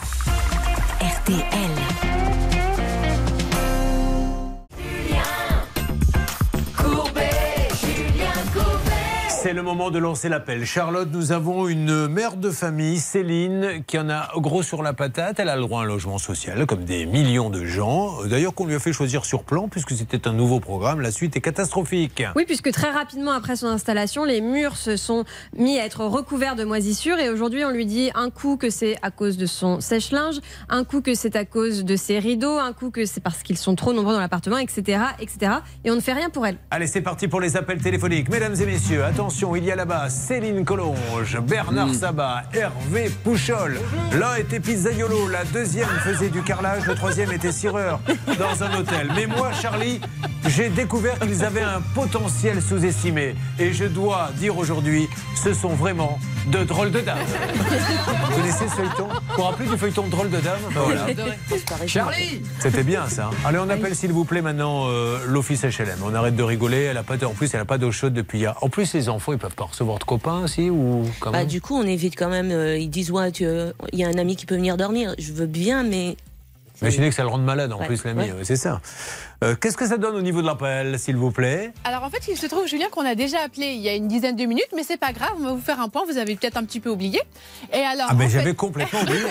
RTL. 1.31 2.20
C'est 9.43 9.53
le 9.53 9.63
moment 9.63 9.89
de 9.89 9.97
lancer 9.97 10.29
l'appel. 10.29 10.67
Charlotte, 10.67 11.09
nous 11.11 11.31
avons 11.31 11.67
une 11.67 12.07
mère 12.07 12.37
de 12.37 12.51
famille, 12.51 12.99
Céline, 12.99 13.83
qui 13.87 13.97
en 13.97 14.07
a 14.07 14.29
gros 14.37 14.61
sur 14.61 14.83
la 14.83 14.93
patate. 14.93 15.39
Elle 15.39 15.49
a 15.49 15.55
le 15.55 15.63
droit 15.63 15.81
à 15.81 15.83
un 15.83 15.87
logement 15.87 16.19
social, 16.19 16.67
comme 16.67 16.83
des 16.83 17.07
millions 17.07 17.49
de 17.49 17.65
gens. 17.65 18.23
D'ailleurs, 18.25 18.53
qu'on 18.53 18.67
lui 18.67 18.75
a 18.75 18.79
fait 18.79 18.93
choisir 18.93 19.25
sur 19.25 19.43
plan, 19.43 19.67
puisque 19.67 19.93
c'était 19.93 20.27
un 20.27 20.33
nouveau 20.33 20.59
programme. 20.59 21.01
La 21.01 21.09
suite 21.09 21.35
est 21.37 21.41
catastrophique. 21.41 22.21
Oui, 22.35 22.45
puisque 22.45 22.71
très 22.71 22.91
rapidement 22.91 23.31
après 23.31 23.55
son 23.55 23.65
installation, 23.65 24.25
les 24.25 24.41
murs 24.41 24.77
se 24.77 24.95
sont 24.95 25.25
mis 25.57 25.79
à 25.79 25.85
être 25.87 26.05
recouverts 26.05 26.55
de 26.55 26.63
moisissures 26.63 27.17
et 27.17 27.31
aujourd'hui 27.31 27.65
on 27.65 27.71
lui 27.71 27.87
dit 27.87 28.11
un 28.13 28.29
coup 28.29 28.57
que 28.57 28.69
c'est 28.69 28.97
à 29.01 29.09
cause 29.09 29.37
de 29.37 29.47
son 29.47 29.79
sèche-linge, 29.79 30.39
un 30.69 30.83
coup 30.83 31.01
que 31.01 31.15
c'est 31.15 31.35
à 31.35 31.45
cause 31.45 31.83
de 31.83 31.95
ses 31.95 32.19
rideaux, 32.19 32.59
un 32.59 32.73
coup 32.73 32.91
que 32.91 33.05
c'est 33.07 33.21
parce 33.21 33.41
qu'ils 33.41 33.57
sont 33.57 33.73
trop 33.73 33.91
nombreux 33.91 34.13
dans 34.13 34.19
l'appartement, 34.19 34.59
etc., 34.59 35.01
etc. 35.19 35.53
Et 35.83 35.89
on 35.89 35.95
ne 35.95 35.99
fait 35.99 36.13
rien 36.13 36.29
pour 36.29 36.45
elle. 36.45 36.57
Allez, 36.69 36.85
c'est 36.85 37.01
parti 37.01 37.27
pour 37.27 37.41
les 37.41 37.57
appels 37.57 37.81
téléphoniques. 37.81 38.29
Mesdames 38.29 38.55
et 38.61 38.65
messieurs, 38.67 39.03
attention, 39.03 39.30
il 39.55 39.63
y 39.65 39.71
a 39.71 39.75
là-bas 39.75 40.09
Céline 40.09 40.65
Collonge, 40.65 41.39
Bernard 41.47 41.93
Sabat, 41.93 42.43
Hervé 42.53 43.09
Pouchol. 43.23 43.79
L'un 44.19 44.35
était 44.35 44.59
pizzaiolo, 44.59 45.27
la 45.29 45.43
deuxième 45.45 45.87
faisait 46.03 46.29
du 46.29 46.41
carrelage, 46.41 46.85
le 46.85 46.95
troisième 46.95 47.31
était 47.31 47.51
cireur 47.51 47.99
dans 48.37 48.63
un 48.63 48.79
hôtel. 48.79 49.09
Mais 49.15 49.25
moi, 49.27 49.51
Charlie, 49.53 50.01
j'ai 50.47 50.69
découvert 50.69 51.17
qu'ils 51.19 51.43
avaient 51.45 51.61
un 51.61 51.81
potentiel 51.95 52.61
sous-estimé. 52.61 53.35
Et 53.59 53.73
je 53.73 53.85
dois 53.85 54.29
dire 54.37 54.57
aujourd'hui, 54.57 55.07
ce 55.41 55.53
sont 55.53 55.69
vraiment 55.75 56.19
de 56.47 56.63
drôles 56.63 56.91
de 56.91 56.99
dames. 57.01 57.17
Vous 58.29 58.35
connaissez 58.35 58.67
ce 58.67 58.73
feuilleton? 58.75 59.07
Vous 59.07 59.35
vous 59.37 59.43
rappelez 59.43 59.69
du 59.69 59.77
feuilleton 59.77 60.07
Drôle 60.07 60.29
de 60.29 60.37
dames? 60.39 60.59
Ben 60.73 60.81
voilà. 60.81 61.07
Charlie 61.87 62.41
C'était 62.59 62.83
bien 62.83 63.07
ça. 63.07 63.29
Allez, 63.45 63.59
on 63.59 63.69
appelle 63.69 63.95
s'il 63.95 64.11
vous 64.11 64.25
plaît 64.25 64.41
maintenant 64.41 64.85
euh, 64.87 65.19
l'office 65.27 65.61
HLM. 65.63 65.99
On 66.03 66.13
arrête 66.15 66.35
de 66.35 66.43
rigoler. 66.43 66.81
Elle 66.83 66.97
a 66.97 67.03
pas 67.03 67.17
de- 67.17 67.25
en 67.25 67.33
plus, 67.33 67.53
elle 67.53 67.59
n'a 67.59 67.65
pas 67.65 67.77
d'eau 67.77 67.91
chaude 67.91 68.13
depuis 68.13 68.39
hier. 68.39 68.55
En 68.61 68.69
plus, 68.69 68.91
les 68.93 69.07
enfants, 69.09 69.20
ils 69.31 69.37
peuvent 69.37 69.55
pas 69.55 69.65
recevoir 69.65 69.99
de 69.99 70.03
copains 70.03 70.43
aussi 70.43 70.69
ou 70.69 71.05
quand 71.19 71.31
Bah, 71.31 71.45
du 71.45 71.61
coup, 71.61 71.75
on 71.75 71.83
évite 71.83 72.15
quand 72.15 72.29
même. 72.29 72.51
euh, 72.51 72.77
ils 72.77 72.89
disent 72.89 73.11
ouais, 73.11 73.31
tu- 73.31 73.45
euh, 73.45 73.71
il 73.93 73.99
y 73.99 74.03
a 74.03 74.07
un 74.07 74.17
ami 74.17 74.35
qui 74.35 74.45
peut 74.45 74.55
venir 74.55 74.77
dormir. 74.77 75.13
Je 75.19 75.31
veux 75.33 75.45
bien, 75.47 75.83
mais 75.83 76.15
Imaginez 76.81 77.09
que 77.09 77.15
ça 77.15 77.21
le 77.21 77.27
rende 77.29 77.43
malade 77.43 77.71
en 77.73 77.79
Ouais, 77.79 77.85
plus, 77.85 78.03
l'ami. 78.05 78.21
Ouais, 78.31 78.33
C'est 78.43 78.55
ça. 78.55 78.81
Euh, 79.43 79.55
Qu'est-ce 79.59 79.75
que 79.75 79.87
ça 79.87 79.97
donne 79.97 80.15
au 80.15 80.21
niveau 80.21 80.41
de 80.41 80.45
l'appel, 80.45 80.99
s'il 80.99 81.15
vous 81.17 81.31
plaît? 81.31 81.73
Alors 81.83 82.03
en 82.03 82.09
fait, 82.11 82.21
il 82.29 82.37
se 82.37 82.45
trouve, 82.45 82.67
Julien, 82.67 82.87
qu'on 82.91 83.05
a 83.05 83.15
déjà 83.15 83.39
appelé 83.43 83.67
il 83.73 83.81
y 83.81 83.89
a 83.89 83.95
une 83.95 84.07
dizaine 84.07 84.35
de 84.35 84.45
minutes, 84.45 84.67
mais 84.75 84.83
c'est 84.83 84.97
pas 84.97 85.13
grave, 85.13 85.31
on 85.39 85.43
va 85.43 85.51
vous 85.53 85.61
faire 85.61 85.79
un 85.79 85.89
point, 85.89 86.03
vous 86.07 86.17
avez 86.19 86.35
peut-être 86.35 86.57
un 86.57 86.63
petit 86.63 86.79
peu 86.79 86.89
oublié. 86.91 87.19
Et 87.73 87.79
alors, 87.79 88.05
Ah, 88.09 88.13
mais 88.13 88.25
en 88.25 88.29
fait- 88.29 88.37
j'avais 88.37 88.53
complètement 88.53 89.01
oublié. 89.01 89.19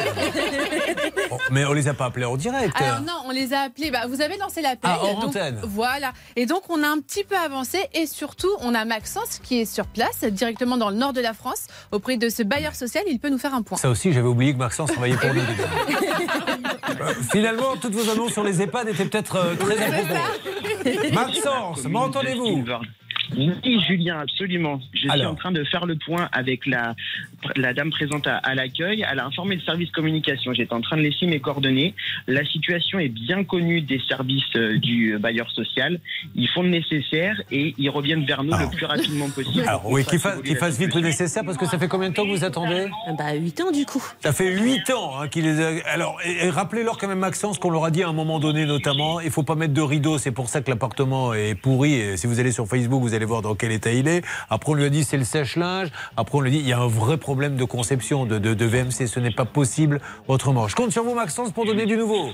Oh, 1.32 1.36
mais 1.52 1.64
on 1.64 1.72
les 1.72 1.86
a 1.86 1.94
pas 1.94 2.06
appelés 2.06 2.24
en 2.24 2.36
direct. 2.36 2.74
Alors 2.80 3.00
non, 3.02 3.12
on 3.26 3.30
les 3.30 3.52
a 3.52 3.60
appelés. 3.60 3.90
Bah, 3.92 4.06
vous 4.08 4.20
avez 4.20 4.36
lancé 4.36 4.62
l'appel. 4.62 4.78
Ah, 4.92 4.98
hors 5.00 5.14
donc, 5.20 5.24
antenne. 5.30 5.60
Voilà. 5.62 6.12
Et 6.34 6.44
donc 6.44 6.62
on 6.68 6.82
a 6.82 6.88
un 6.88 6.98
petit 6.98 7.22
peu 7.22 7.36
avancé 7.36 7.78
et 7.94 8.06
surtout 8.06 8.50
on 8.60 8.74
a 8.74 8.84
Maxence 8.84 9.38
qui 9.42 9.60
est 9.60 9.64
sur 9.64 9.86
place 9.86 10.24
directement 10.24 10.76
dans 10.76 10.90
le 10.90 10.96
nord 10.96 11.12
de 11.12 11.20
la 11.20 11.32
France 11.32 11.66
auprès 11.92 12.16
de 12.16 12.28
ce 12.28 12.42
bailleur 12.42 12.74
social. 12.74 13.04
Il 13.06 13.20
peut 13.20 13.28
nous 13.28 13.38
faire 13.38 13.54
un 13.54 13.62
point. 13.62 13.78
Ça 13.78 13.88
aussi, 13.90 14.12
j'avais 14.12 14.26
oublié 14.26 14.52
que 14.54 14.58
Maxence 14.58 14.90
travaillait 14.90 15.16
pour 15.16 15.32
nous. 15.32 15.40
Euh, 17.00 17.14
Finalement, 17.30 17.76
toutes 17.80 17.94
vos 17.94 18.10
annonces 18.10 18.32
sur 18.32 18.42
les 18.42 18.60
EHPAD 18.62 18.88
étaient 18.88 19.04
peut-être 19.04 19.36
euh, 19.36 19.54
très 19.54 19.76
propos. 19.76 19.92
Maxence, 21.12 21.84
m'entendez-vous? 21.84 22.64
Oui, 23.36 23.80
Julien, 23.86 24.18
absolument. 24.20 24.80
Je 24.92 25.08
suis 25.08 25.24
en 25.26 25.34
train 25.34 25.52
de 25.52 25.64
faire 25.64 25.86
le 25.86 25.96
point 25.96 26.28
avec 26.32 26.66
la, 26.66 26.94
la 27.56 27.72
dame 27.74 27.90
présente 27.90 28.26
à, 28.26 28.36
à 28.36 28.54
l'accueil. 28.54 29.04
Elle 29.10 29.18
a 29.18 29.26
informé 29.26 29.56
le 29.56 29.62
service 29.62 29.90
communication. 29.90 30.52
J'étais 30.52 30.72
en 30.72 30.80
train 30.80 30.96
de 30.96 31.02
laisser 31.02 31.26
mes 31.26 31.40
coordonnées. 31.40 31.94
La 32.26 32.44
situation 32.44 32.98
est 32.98 33.08
bien 33.08 33.44
connue 33.44 33.80
des 33.80 34.00
services 34.08 34.42
euh, 34.56 34.78
du 34.78 35.16
bailleur 35.18 35.50
social. 35.50 36.00
Ils 36.34 36.48
font 36.48 36.62
le 36.62 36.70
nécessaire 36.70 37.40
et 37.50 37.74
ils 37.78 37.90
reviennent 37.90 38.24
vers 38.24 38.42
nous 38.42 38.56
le 38.56 38.68
plus 38.70 38.86
rapidement 38.86 39.28
possible. 39.30 39.66
Alors 39.66 39.86
oui, 39.90 40.04
qu'il 40.04 40.18
fasse, 40.18 40.42
qu'il 40.42 40.56
fasse 40.56 40.78
vite 40.78 40.94
le 40.94 41.00
nécessaire, 41.00 41.44
parce 41.44 41.56
que 41.56 41.66
ça 41.66 41.78
fait 41.78 41.88
combien 41.88 42.10
de 42.10 42.14
temps 42.14 42.24
que 42.24 42.30
vous 42.30 42.44
attendez 42.44 42.86
Bah 43.18 43.34
8 43.34 43.60
ans 43.60 43.70
du 43.70 43.86
coup. 43.86 44.02
Ça 44.20 44.32
fait 44.32 44.50
8 44.52 44.90
ans 44.90 45.20
hein, 45.20 45.28
qu'il 45.28 45.44
les 45.44 45.60
a... 45.60 45.70
Alors, 45.92 46.18
et, 46.24 46.46
et 46.46 46.50
rappelez-leur 46.50 46.98
quand 46.98 47.08
même, 47.08 47.18
Maxence, 47.18 47.58
qu'on 47.58 47.70
leur 47.70 47.84
a 47.84 47.90
dit 47.90 48.02
à 48.02 48.08
un 48.08 48.12
moment 48.12 48.40
donné 48.40 48.66
notamment, 48.66 49.20
il 49.20 49.30
faut 49.30 49.42
pas 49.42 49.54
mettre 49.54 49.74
de 49.74 49.80
rideau, 49.80 50.18
c'est 50.18 50.32
pour 50.32 50.48
ça 50.48 50.60
que 50.60 50.70
l'appartement 50.70 51.34
est 51.34 51.54
pourri. 51.54 51.94
Et 51.94 52.16
si 52.16 52.26
vous 52.26 52.40
allez 52.40 52.52
sur 52.52 52.66
Facebook, 52.66 53.00
vous 53.02 53.09
allez 53.14 53.24
voir 53.24 53.42
dans 53.42 53.54
quel 53.54 53.72
état 53.72 53.92
il 53.92 54.08
est. 54.08 54.22
Après, 54.48 54.70
on 54.72 54.74
lui 54.74 54.84
a 54.84 54.90
dit 54.90 55.04
c'est 55.04 55.16
le 55.18 55.24
sèche-linge. 55.24 55.88
Après, 56.16 56.38
on 56.38 56.40
lui 56.40 56.48
a 56.50 56.52
dit 56.52 56.58
il 56.58 56.68
y 56.68 56.72
a 56.72 56.78
un 56.78 56.86
vrai 56.88 57.16
problème 57.16 57.56
de 57.56 57.64
conception 57.64 58.26
de, 58.26 58.38
de, 58.38 58.54
de 58.54 58.64
VMC, 58.64 59.06
ce 59.06 59.20
n'est 59.20 59.30
pas 59.30 59.44
possible 59.44 60.00
autrement. 60.28 60.68
Je 60.68 60.76
compte 60.76 60.92
sur 60.92 61.02
vous, 61.04 61.14
Maxence, 61.14 61.52
pour 61.52 61.66
donner 61.66 61.86
du 61.86 61.96
nouveau. 61.96 62.30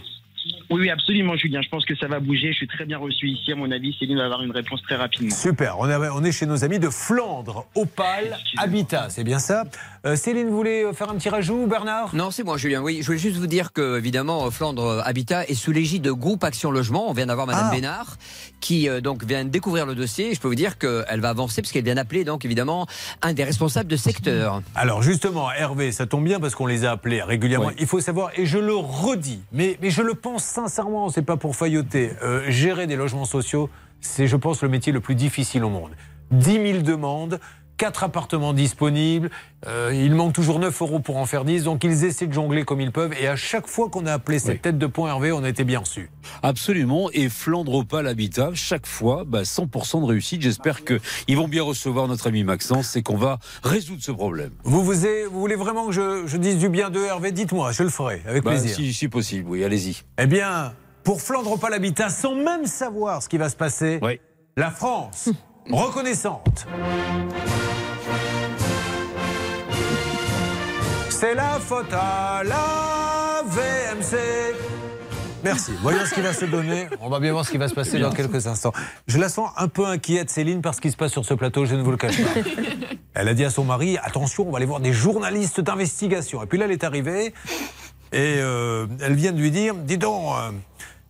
Oui, 0.71 0.81
oui, 0.83 0.91
absolument, 0.91 1.35
Julien. 1.37 1.61
Je 1.61 1.69
pense 1.69 1.85
que 1.85 1.97
ça 1.97 2.07
va 2.07 2.21
bouger. 2.21 2.53
Je 2.53 2.59
suis 2.59 2.69
très 2.69 2.85
bien 2.85 2.99
reçu 2.99 3.29
ici. 3.29 3.51
À 3.51 3.57
mon 3.57 3.69
avis, 3.73 3.97
Céline 3.99 4.19
va 4.19 4.27
avoir 4.27 4.43
une 4.45 4.53
réponse 4.53 4.81
très 4.83 4.95
rapidement. 4.95 5.35
Super, 5.35 5.77
on, 5.81 5.89
est- 5.91 6.09
on 6.15 6.23
est 6.23 6.31
chez 6.31 6.47
nos 6.47 6.63
amis 6.63 6.79
de 6.79 6.89
Flandre, 6.89 7.67
Opal, 7.75 8.37
Habitat, 8.57 9.07
c'est 9.11 9.25
bien 9.25 9.41
ça? 9.41 9.65
Euh, 10.07 10.15
Céline, 10.15 10.49
vous 10.49 10.57
voulez 10.57 10.85
euh, 10.85 10.93
faire 10.93 11.11
un 11.11 11.17
petit 11.17 11.29
rajout, 11.29 11.67
Bernard? 11.67 12.15
Non, 12.15 12.31
c'est 12.31 12.45
moi, 12.45 12.57
Julien. 12.57 12.81
Oui, 12.81 12.99
je 13.01 13.07
voulais 13.07 13.19
juste 13.19 13.39
vous 13.39 13.49
dire 13.49 13.73
que, 13.73 13.99
évidemment, 13.99 14.49
Flandre 14.53 15.03
Habitat 15.05 15.45
est 15.49 15.55
sous 15.55 15.73
l'égide 15.73 16.03
de 16.03 16.13
Groupe 16.13 16.45
Action 16.45 16.71
Logement. 16.71 17.11
On 17.11 17.13
vient 17.13 17.27
d'avoir 17.27 17.49
Madame 17.49 17.71
Ah. 17.71 17.75
Bénard, 17.75 18.17
qui 18.61 18.89
euh, 18.89 19.01
donc 19.01 19.25
vient 19.25 19.45
de 19.45 19.49
découvrir 19.49 19.85
le 19.85 19.97
dossier. 19.97 20.33
Je 20.33 20.41
peux 20.41 20.47
vous 20.47 20.55
dire 20.55 20.79
qu'elle 20.79 21.21
va 21.21 21.31
avancer, 21.31 21.61
parce 21.61 21.73
qu'elle 21.73 21.83
vient 21.83 21.97
d'appeler, 21.97 22.23
donc, 22.23 22.45
évidemment, 22.45 22.87
un 23.21 23.33
des 23.33 23.43
responsables 23.43 23.91
de 23.91 23.97
secteur. 23.97 24.63
Alors 24.77 25.03
justement, 25.03 25.51
Hervé, 25.51 25.91
ça 25.91 26.07
tombe 26.07 26.23
bien 26.23 26.39
parce 26.39 26.55
qu'on 26.55 26.67
les 26.67 26.85
a 26.85 26.93
appelés 26.93 27.21
régulièrement. 27.21 27.67
Oui. 27.67 27.75
Il 27.81 27.87
faut 27.87 27.99
savoir, 28.01 28.31
et 28.37 28.47
je 28.47 28.59
le 28.59 28.77
redis, 28.77 29.41
mais, 29.51 29.77
mais 29.83 29.91
je 29.91 30.03
le 30.03 30.15
pense 30.15 30.45
sincèrement, 30.45 31.09
c'est 31.09 31.23
pas 31.23 31.37
pour 31.37 31.57
failloter, 31.57 32.13
euh, 32.23 32.45
gérer 32.49 32.87
des 32.87 32.95
logements 32.95 33.25
sociaux, 33.25 33.69
c'est 34.01 34.29
je 34.29 34.37
pense 34.37 34.63
le 34.63 34.69
métier 34.69 34.93
le 34.93 35.01
plus 35.01 35.17
difficile 35.17 35.65
au 35.65 35.71
monde. 35.71 35.91
10 36.31 36.53
000 36.53 36.83
demandes, 36.83 37.41
4 37.77 38.05
appartements 38.05 38.53
disponibles, 38.53 39.31
euh, 39.67 39.93
il 39.95 40.15
manque 40.15 40.33
toujours 40.33 40.59
9 40.59 40.81
euros 40.83 41.01
pour 41.01 41.17
en 41.17 41.27
faire 41.27 41.45
10, 41.45 41.65
donc 41.65 41.85
ils 41.85 42.05
essaient 42.05 42.27
de 42.27 42.33
jongler 42.33 42.65
comme 42.65 42.81
ils 42.81 42.93
peuvent, 42.93 43.13
et 43.21 43.29
à 43.29 43.37
chaque 43.37 43.67
fois 43.67 43.89
qu'on 43.91 44.07
a 44.07 44.13
appelé 44.13 44.39
cette 44.39 44.63
tête 44.63 44.79
de 44.79 44.87
pont 44.87 45.07
Hervé, 45.07 45.33
on 45.33 45.45
a 45.45 45.49
été 45.49 45.65
bien 45.65 45.81
reçus. 45.81 46.11
Absolument. 46.43 47.11
Et 47.13 47.29
Flandre 47.29 47.75
Opal 47.75 48.07
Habitat, 48.07 48.51
chaque 48.55 48.87
fois, 48.87 49.25
bah, 49.27 49.43
100% 49.43 50.01
de 50.01 50.07
réussite. 50.07 50.43
J'espère 50.43 50.81
qu'ils 50.85 51.37
vont 51.37 51.49
bien 51.49 51.63
recevoir 51.63 52.09
notre 52.09 52.27
ami 52.29 52.45
Maxence 52.45 52.97
et 52.97 53.03
qu'on 53.03 53.17
va 53.17 53.39
résoudre 53.63 54.03
ce 54.03 54.13
problème. 54.13 54.51
Vous, 54.65 54.83
vous, 54.85 54.93
vous 55.31 55.41
voulez 55.41 55.57
vraiment 55.57 55.87
que 55.87 55.93
je, 55.93 56.27
je 56.27 56.37
dise 56.37 56.59
du 56.59 56.69
bien 56.69 56.91
de 56.91 57.01
Hervé? 57.01 57.33
Dites-moi, 57.33 57.73
je 57.73 57.83
le 57.83 57.89
ferai, 57.91 58.23
avec 58.27 58.43
Bah, 58.45 58.53
plaisir. 58.53 58.75
si, 58.75 58.93
si 58.95 59.09
possible, 59.09 59.49
oui, 59.51 59.65
allez-y. 59.65 60.03
Eh 60.19 60.27
bien, 60.27 60.73
pour 61.05 61.21
Flandre 61.21 61.59
pas 61.59 61.71
l'habitat, 61.71 62.09
sans 62.09 62.35
même 62.35 62.67
savoir 62.67 63.23
ce 63.23 63.29
qui 63.29 63.39
va 63.39 63.49
se 63.49 63.57
passer, 63.57 64.01
la 64.57 64.71
France, 64.71 65.29
reconnaissante. 65.71 66.67
C'est 71.11 71.35
la 71.35 71.59
faute 71.61 71.93
à 71.93 72.43
la 72.45 73.43
VMC. 73.47 74.17
Merci. 75.45 75.73
Voyons 75.81 76.05
ce 76.05 76.13
qui 76.15 76.21
va 76.21 76.33
se 76.33 76.45
donner. 76.45 76.89
On 77.01 77.09
va 77.09 77.21
bien 77.21 77.33
voir 77.33 77.45
ce 77.45 77.51
qui 77.51 77.57
va 77.57 77.69
se 77.69 77.75
passer 77.75 77.99
dans 77.99 78.11
quelques 78.13 78.47
instants. 78.47 78.73
Je 79.07 79.19
la 79.19 79.29
sens 79.29 79.51
un 79.57 79.69
peu 79.69 79.87
inquiète, 79.87 80.29
Céline, 80.29 80.61
par 80.61 80.75
ce 80.75 80.81
qui 80.81 80.91
se 80.91 80.97
passe 80.97 81.13
sur 81.13 81.25
ce 81.25 81.35
plateau, 81.35 81.65
je 81.65 81.75
ne 81.77 81.83
vous 81.83 81.91
le 81.93 81.97
cache 81.97 82.21
pas. 82.23 82.41
Elle 83.15 83.29
a 83.29 83.35
dit 83.35 83.45
à 83.45 83.51
son 83.51 83.65
mari 83.65 83.97
attention, 84.03 84.47
on 84.49 84.51
va 84.51 84.57
aller 84.59 84.67
voir 84.67 84.81
des 84.81 84.93
journalistes 84.93 85.61
d'investigation. 85.61 86.43
Et 86.43 86.47
puis 86.47 86.59
là, 86.59 86.67
elle 86.67 86.73
est 86.73 86.85
arrivée 86.85 87.33
et 88.13 88.37
euh, 88.39 88.87
elle 89.01 89.15
vient 89.15 89.33
de 89.33 89.41
lui 89.41 89.51
dire 89.51 89.75
dis 89.75 89.97
donc. 89.97 90.35
euh, 90.37 90.51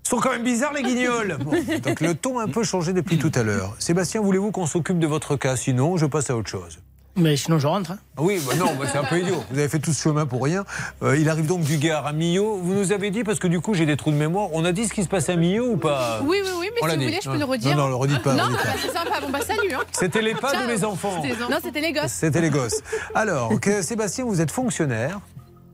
sont 0.07 0.19
quand 0.19 0.31
même 0.31 0.43
bizarres 0.45 0.73
les 0.73 0.83
guignols. 0.83 1.37
Bon, 1.45 1.53
donc 1.85 2.01
le 2.01 2.15
ton 2.15 2.39
a 2.39 2.45
un 2.45 2.49
peu 2.49 2.65
changé 2.65 2.93
depuis 2.93 3.19
tout 3.19 3.33
à 3.35 3.43
l'heure. 3.43 3.75
Sébastien, 3.79 4.21
voulez-vous 4.21 4.51
qu'on 4.53 4.67
s'occupe 4.67 4.99
de 4.99 5.07
votre 5.07 5.37
cas? 5.37 5.57
Sinon, 5.57 5.97
je 5.97 6.07
passe 6.07 6.31
à 6.31 6.37
autre 6.37 6.49
chose. 6.51 6.79
Mais 7.19 7.35
sinon, 7.39 7.59
je 7.59 7.67
rentre. 7.67 7.93
hein. 7.93 7.99
Ah 8.19 8.23
Oui, 8.23 8.39
bah 8.47 8.55
non, 8.57 8.67
bah 8.79 8.85
c'est 8.93 8.99
un 8.99 9.05
peu 9.05 9.19
idiot. 9.19 9.43
Vous 9.51 9.59
avez 9.59 9.71
fait 9.71 9.79
tout 9.79 9.95
ce 9.95 10.03
chemin 10.03 10.27
pour 10.27 10.43
rien. 10.45 10.67
Euh, 11.03 11.17
il 11.17 11.31
arrive 11.31 11.47
donc 11.47 11.63
du 11.63 11.79
Gard 11.79 12.07
à 12.07 12.13
Millau. 12.13 12.57
Vous 12.63 12.75
nous 12.75 12.93
avez 12.93 13.11
dit, 13.11 13.25
parce 13.25 13.39
que 13.39 13.47
du 13.47 13.61
coup 13.61 13.73
j'ai 13.73 13.87
des 13.87 13.97
trous 13.97 14.11
de 14.11 14.17
mémoire, 14.17 14.51
on 14.53 14.67
a 14.67 14.73
dit 14.73 14.87
ce 14.87 14.93
qui 14.93 15.03
se 15.03 15.09
passe 15.09 15.31
à 15.31 15.37
Millau 15.37 15.65
ou 15.73 15.77
pas? 15.79 16.21
Oui, 16.25 16.39
oui, 16.45 16.51
oui, 16.59 16.67
mais 16.75 16.81
On 16.83 16.89
si 16.91 16.93
vous 16.95 16.99
dit. 17.01 17.07
voulez, 17.07 17.19
je 17.23 17.31
peux 17.31 17.33
Non, 17.35 17.39
le 17.39 17.45
redire. 17.47 17.75
Non, 17.77 17.83
non, 17.85 17.89
le 17.89 17.95
redites 17.95 18.23
pas. 18.23 18.35
Non, 18.35 18.51
bah, 18.51 18.59
c'est 18.83 18.89
sympa. 18.93 19.19
Bon, 19.23 19.31
bah, 19.31 19.39
salut. 19.41 19.73
Hein. 19.75 19.81
C'était 19.93 20.21
les 20.21 20.35
pas 20.35 20.53
Ciao. 20.53 20.65
ou 20.67 20.69
les 20.69 20.85
enfants 20.85 21.23
Non, 21.51 21.57
c'était 21.63 21.81
les 21.81 21.93
gosses. 21.95 22.13
C'était 22.13 22.41
les 22.43 22.51
gosses. 22.51 22.83
Alors, 23.15 23.59
que- 23.61 23.81
Sébastien, 23.81 24.27
vous 24.27 24.43
êtes 24.43 24.51
fonctionnaire. 24.51 25.21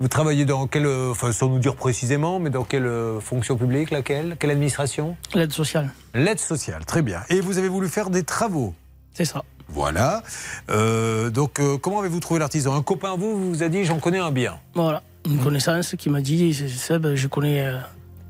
Vous 0.02 0.08
travaillez 0.08 0.44
dans 0.44 0.66
quelle, 0.66 0.86
euh, 0.86 1.12
enfin 1.12 1.30
sans 1.30 1.48
nous 1.48 1.60
dire 1.60 1.76
précisément, 1.76 2.40
mais 2.40 2.50
dans 2.50 2.64
quelle 2.64 2.86
euh, 2.86 3.20
fonction 3.20 3.56
publique, 3.56 3.92
laquelle? 3.92 4.36
Quelle 4.36 4.50
administration? 4.50 5.16
L'aide 5.32 5.52
sociale. 5.52 5.90
L'aide 6.12 6.40
sociale, 6.40 6.84
très 6.84 7.02
bien. 7.02 7.20
Et 7.28 7.40
vous 7.40 7.56
avez 7.56 7.68
voulu 7.68 7.86
faire 7.86 8.10
des 8.10 8.24
travaux 8.24 8.74
C'est 9.14 9.24
ça. 9.24 9.44
Voilà. 9.68 10.24
Euh, 10.72 11.30
donc, 11.30 11.60
euh, 11.60 11.78
comment 11.78 12.00
avez-vous 12.00 12.18
trouvé 12.18 12.40
l'artisan? 12.40 12.74
Un 12.74 12.82
copain, 12.82 13.14
vous, 13.16 13.50
vous 13.50 13.62
a 13.62 13.68
dit 13.68 13.84
j'en 13.84 14.00
connais 14.00 14.18
un 14.18 14.32
bien. 14.32 14.58
Voilà. 14.74 15.04
Une 15.24 15.38
connaissance 15.38 15.94
qui 15.96 16.10
m'a 16.10 16.20
dit 16.20 16.52
Seb, 16.52 17.14
je 17.14 17.28
connais 17.28 17.64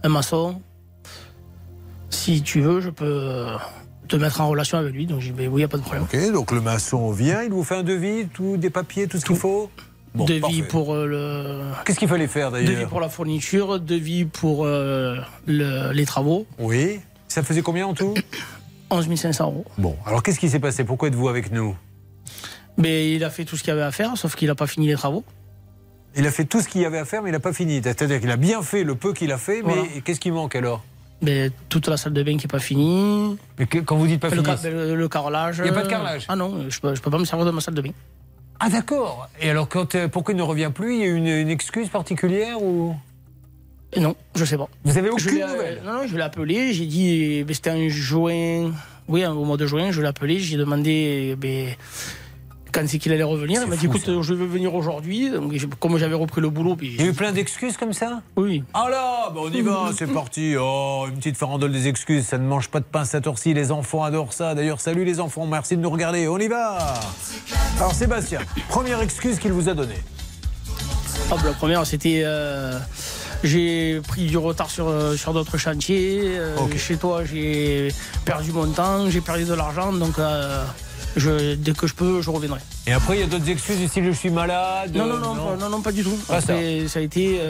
un 0.02 0.08
maçon. 0.10 0.60
Si 2.10 2.42
tu 2.42 2.60
veux, 2.60 2.82
je 2.82 2.90
peux 2.90 3.46
te 4.08 4.16
mettre 4.16 4.42
en 4.42 4.48
relation 4.48 4.76
avec 4.76 4.92
lui. 4.92 5.06
Donc 5.06 5.20
j'ai 5.20 5.30
dit 5.30 5.38
ben 5.38 5.48
oui, 5.48 5.54
il 5.54 5.56
n'y 5.56 5.64
a 5.64 5.68
pas 5.68 5.78
de 5.78 5.82
problème. 5.82 6.02
Ok, 6.02 6.32
donc 6.34 6.52
le 6.52 6.60
maçon 6.60 7.10
vient, 7.12 7.42
il 7.42 7.50
vous 7.50 7.64
fait 7.64 7.76
un 7.76 7.82
devis, 7.82 8.26
tout, 8.26 8.58
des 8.58 8.68
papiers, 8.68 9.06
tout 9.06 9.18
ce 9.18 9.24
qu'il 9.24 9.36
faut? 9.36 9.70
Bon, 10.14 10.24
devis 10.26 10.40
parfait. 10.40 10.62
pour 10.62 10.94
euh, 10.94 11.06
le. 11.06 11.60
Qu'est-ce 11.84 11.98
qu'il 11.98 12.08
fallait 12.08 12.26
faire 12.28 12.50
Devis 12.52 12.66
d'ailleurs 12.66 12.88
pour 12.88 13.00
la 13.00 13.08
fourniture, 13.08 13.80
devis 13.80 14.24
pour 14.26 14.64
euh, 14.66 15.16
le- 15.46 15.92
les 15.92 16.04
travaux. 16.04 16.46
Oui. 16.58 17.00
Ça 17.28 17.42
faisait 17.42 17.62
combien 17.62 17.86
en 17.86 17.94
tout 17.94 18.14
11 18.90 19.14
500 19.16 19.44
euros. 19.46 19.64
Bon, 19.78 19.96
alors 20.04 20.22
qu'est-ce 20.22 20.38
qui 20.38 20.50
s'est 20.50 20.58
passé? 20.60 20.84
Pourquoi 20.84 21.08
êtes-vous 21.08 21.28
avec 21.30 21.50
nous? 21.50 21.74
Mais 22.76 23.12
il 23.12 23.24
a 23.24 23.30
fait 23.30 23.44
tout 23.46 23.56
ce 23.56 23.62
qu'il 23.62 23.72
avait 23.72 23.80
à 23.82 23.90
faire, 23.90 24.16
sauf 24.18 24.34
qu'il 24.34 24.48
n'a 24.48 24.54
pas 24.54 24.66
fini 24.66 24.86
les 24.86 24.94
travaux. 24.94 25.24
Il 26.14 26.26
a 26.26 26.30
fait 26.30 26.44
tout 26.44 26.60
ce 26.60 26.68
qu'il 26.68 26.82
y 26.82 26.84
avait 26.84 26.98
à 26.98 27.06
faire, 27.06 27.22
mais 27.22 27.30
il 27.30 27.32
n'a 27.32 27.40
pas 27.40 27.54
fini. 27.54 27.80
C'est-à-dire 27.82 28.20
qu'il 28.20 28.30
a 28.30 28.36
bien 28.36 28.60
fait 28.62 28.84
le 28.84 28.94
peu 28.94 29.14
qu'il 29.14 29.32
a 29.32 29.38
fait, 29.38 29.62
mais 29.62 29.72
Voilà. 29.74 29.88
qu'est-ce 30.04 30.20
qui 30.20 30.30
manque 30.30 30.54
alors? 30.56 30.84
Mais 31.22 31.50
toute 31.70 31.86
la 31.88 31.96
salle 31.96 32.12
de 32.12 32.22
bain 32.22 32.36
qui 32.36 32.44
n'est 32.46 32.50
pas 32.50 32.58
finie. 32.58 33.38
Mais 33.58 33.64
que- 33.66 33.78
quand 33.78 33.96
vous 33.96 34.06
dites 34.06 34.20
pas 34.20 34.28
le, 34.28 34.42
fini, 34.42 34.56
le, 34.74 34.94
le 34.94 35.08
carrelage. 35.08 35.62
Il 35.64 35.66
y 35.66 35.70
a 35.70 35.72
pas 35.72 35.84
de 35.84 35.88
carrelage? 35.88 36.26
Ah 36.28 36.36
non, 36.36 36.66
je 36.68 36.80
peux, 36.80 36.94
je 36.94 37.00
peux 37.00 37.10
pas 37.10 37.18
me 37.18 37.24
servir 37.24 37.46
de 37.46 37.50
ma 37.50 37.60
salle 37.62 37.74
de 37.74 37.80
bain. 37.80 37.92
Ah 38.64 38.68
d'accord. 38.68 39.28
Et 39.40 39.50
alors 39.50 39.68
quand, 39.68 39.96
euh, 39.96 40.06
pourquoi 40.06 40.34
il 40.34 40.36
ne 40.36 40.42
revient 40.42 40.70
plus? 40.72 40.94
Il 40.94 41.00
y 41.00 41.04
a 41.04 41.06
une, 41.08 41.26
une 41.26 41.50
excuse 41.50 41.88
particulière 41.88 42.62
ou? 42.62 42.94
Non, 43.96 44.14
je 44.36 44.44
sais 44.44 44.56
pas. 44.56 44.68
Vous 44.84 44.96
avez 44.96 45.08
Je 45.08 45.12
aucune 45.26 45.34
l'ai- 45.40 45.44
nouvelle? 45.46 45.82
Non, 45.84 45.92
non, 45.94 46.06
je 46.06 46.16
l'ai 46.16 46.22
appelé, 46.22 46.72
j'ai 46.72 46.86
dit, 46.86 47.42
ben, 47.44 47.52
c'était 47.54 47.70
en 47.72 47.88
juin, 47.88 48.70
oui, 49.08 49.26
au 49.26 49.44
mois 49.44 49.56
de 49.56 49.66
juin, 49.66 49.90
je 49.90 50.00
l'ai 50.00 50.06
appelé, 50.06 50.38
j'ai 50.38 50.56
demandé 50.56 51.34
ben, 51.36 51.74
quand 52.72 52.82
c'est 52.88 52.98
qu'il 52.98 53.12
allait 53.12 53.22
revenir. 53.22 53.60
Il 53.64 53.68
m'a 53.68 53.76
dit, 53.76 53.86
écoute, 53.86 54.04
je 54.22 54.34
veux 54.34 54.46
venir 54.46 54.74
aujourd'hui. 54.74 55.30
Comme 55.78 55.98
j'avais 55.98 56.14
repris 56.14 56.40
le 56.40 56.50
boulot, 56.50 56.74
puis. 56.76 56.94
Il 56.98 57.00
y 57.00 57.04
a 57.04 57.08
eu 57.08 57.12
plein 57.12 57.32
d'excuses 57.32 57.76
comme 57.76 57.92
ça? 57.92 58.22
Oui. 58.36 58.64
Ah 58.74 58.88
là, 58.90 59.30
bah 59.34 59.40
on 59.44 59.50
y 59.52 59.60
va, 59.60 59.90
c'est 59.96 60.06
parti. 60.06 60.54
Oh, 60.58 61.04
une 61.08 61.16
petite 61.18 61.36
farandole 61.36 61.70
des 61.72 61.88
excuses, 61.88 62.24
ça 62.26 62.38
ne 62.38 62.46
mange 62.46 62.68
pas 62.68 62.80
de 62.80 62.84
pain 62.84 63.04
cette 63.04 63.26
heure-ci. 63.26 63.54
Les 63.54 63.70
enfants 63.70 64.02
adorent 64.02 64.32
ça. 64.32 64.54
D'ailleurs, 64.54 64.80
salut 64.80 65.04
les 65.04 65.20
enfants, 65.20 65.46
merci 65.46 65.76
de 65.76 65.82
nous 65.82 65.90
regarder. 65.90 66.26
On 66.28 66.38
y 66.38 66.48
va. 66.48 66.94
Alors 67.78 67.92
Sébastien, 67.94 68.40
première 68.68 69.00
excuse 69.02 69.38
qu'il 69.38 69.52
vous 69.52 69.68
a 69.68 69.74
donnée. 69.74 70.02
Ah, 71.30 71.36
ben, 71.36 71.44
la 71.50 71.52
première, 71.52 71.86
c'était. 71.86 72.22
euh, 72.24 72.78
j'ai 73.44 74.00
pris 74.06 74.26
du 74.26 74.38
retard 74.38 74.70
sur, 74.70 74.86
euh, 74.88 75.16
sur 75.16 75.32
d'autres 75.32 75.58
chantiers. 75.58 76.20
euh, 76.38 76.56
Chez 76.76 76.96
toi, 76.96 77.24
j'ai 77.24 77.88
perdu 78.24 78.52
mon 78.52 78.66
temps, 78.68 79.10
j'ai 79.10 79.20
perdu 79.20 79.44
de 79.44 79.54
l'argent. 79.54 79.92
Donc, 79.92 80.18
euh, 80.18 80.62
je, 81.16 81.54
dès 81.54 81.72
que 81.72 81.86
je 81.86 81.94
peux, 81.94 82.22
je 82.22 82.30
reviendrai. 82.30 82.60
Et 82.86 82.92
après, 82.92 83.16
il 83.16 83.20
y 83.20 83.22
a 83.22 83.26
d'autres 83.26 83.48
excuses 83.48 83.88
style 83.88 84.04
je 84.06 84.10
suis 84.12 84.30
malade. 84.30 84.94
Non, 84.94 85.06
non, 85.06 85.18
non, 85.18 85.34
pas- 85.34 85.56
non, 85.56 85.68
non, 85.68 85.80
pas 85.82 85.92
du 85.92 86.02
tout. 86.02 86.16
Pas 86.28 86.40
ça. 86.40 86.54
A 86.54 87.00
été. 87.00 87.40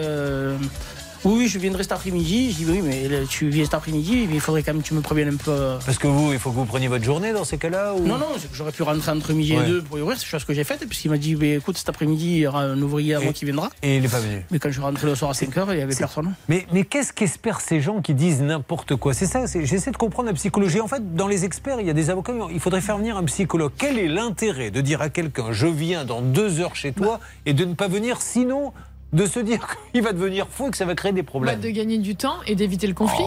Oui, 1.25 1.35
oui, 1.39 1.49
je 1.49 1.59
viendrai 1.59 1.83
cet 1.83 1.93
après-midi. 1.93 2.51
Je 2.53 2.57
dis 2.57 2.67
oui, 2.69 2.81
mais 2.83 3.09
là, 3.09 3.19
tu 3.29 3.49
viens 3.49 3.65
cet 3.65 3.75
après-midi, 3.75 4.27
mais 4.29 4.35
il 4.35 4.41
faudrait 4.41 4.63
quand 4.63 4.73
même 4.73 4.83
que 4.83 4.89
tu 4.89 4.95
me 4.95 5.01
préviennes 5.01 5.35
un 5.35 5.37
peu. 5.37 5.51
euh. 5.51 5.79
Parce 5.85 5.99
que 5.99 6.07
vous, 6.09 6.33
il 6.33 6.39
faut 6.39 6.51
que 6.51 6.57
vous 6.57 6.65
preniez 6.65 6.89
votre 6.89 7.05
journée 7.05 7.33
dans 7.33 7.45
ces 7.45 7.59
cas-là 7.59 7.95
ou... 7.95 8.07
Non, 8.07 8.19
non, 8.19 8.27
j'aurais 8.53 8.73
pu 8.73 8.83
rentrer 8.83 9.11
entre 9.13 9.33
midi 9.33 9.57
Ouais. 9.57 9.65
et 9.65 9.69
deux 9.69 9.83
pour 9.83 9.99
y 9.99 10.03
ouvrir, 10.03 10.19
c'est 10.19 10.27
chose 10.27 10.45
que 10.45 10.55
j'ai 10.55 10.65
faite. 10.65 10.85
Puisqu'il 10.89 11.11
m'a 11.11 11.19
dit, 11.19 11.35
bah, 11.37 11.47
écoute, 11.47 11.79
cet 11.79 11.89
après-midi, 11.89 12.27
il 12.33 12.39
y 12.39 12.47
aura 12.47 12.63
un 12.63 12.81
ouvrier 12.83 13.15
à 13.15 13.21
moi 13.21 13.33
qui 13.33 13.45
viendra. 13.45 13.71
Et 13.83 13.97
il 13.97 14.03
n'est 14.03 14.09
pas 14.09 14.21
venu. 14.21 14.45
Mais 14.51 14.59
quand 14.59 14.69
je 14.69 14.75
suis 14.75 14.83
rentré 14.83 15.07
le 15.07 15.15
soir 15.15 15.31
à 15.31 15.35
5 15.35 15.57
heures, 15.59 15.73
il 15.73 15.77
n'y 15.77 15.83
avait 15.83 15.95
personne. 15.95 16.35
Mais, 16.49 16.67
mais 16.73 16.85
qu'est-ce 16.85 17.13
qu'espèrent 17.13 17.61
ces 17.61 17.81
gens 17.81 18.01
qui 18.03 18.15
disent 18.15 18.43
n'importe 18.43 18.97
quoi? 18.97 19.15
C'est 19.15 19.27
ça, 19.27 19.45
j'essaie 19.47 19.91
de 19.91 19.97
comprendre 19.97 20.29
la 20.29 20.35
psychologie. 20.35 20.81
En 20.81 20.89
fait, 20.89 21.15
dans 21.15 21.29
les 21.29 21.45
experts, 21.45 21.79
il 21.81 21.87
y 21.87 21.91
a 21.91 21.95
des 21.95 22.11
avocats, 22.11 22.33
il 22.53 22.61
faudrait 22.61 22.81
faire 22.81 22.99
venir 22.99 23.17
un 23.17 23.25
psychologue. 23.25 23.73
Quel 23.79 23.99
est 23.99 24.09
l'intérêt 24.09 24.71
de 24.71 24.81
dire 24.81 25.01
à 25.03 25.09
quelqu'un 25.09 25.53
je 25.53 25.67
viens 25.67 26.05
dans 26.05 26.21
deux 26.23 26.61
heures 26.61 26.75
chez 26.77 26.93
toi 26.93 27.21
et 27.47 27.53
de 27.55 27.65
ne 27.65 27.75
pas 27.75 27.89
venir 27.89 28.21
sinon 28.23 28.73
de 29.13 29.27
se 29.27 29.41
dire 29.41 29.67
qu'il 29.93 30.03
va 30.03 30.13
devenir 30.13 30.47
fou 30.51 30.69
et 30.69 30.71
que 30.71 30.77
ça 30.77 30.85
va 30.85 30.95
créer 30.95 31.13
des 31.13 31.23
Bah, 31.23 31.27
problèmes 31.29 31.61
de 31.61 31.69
gagner 31.71 31.99
du 31.99 32.17
temps 32.17 32.37
et 32.47 32.55
d'éviter 32.55 32.87
le 32.87 32.95
conflit. 32.95 33.25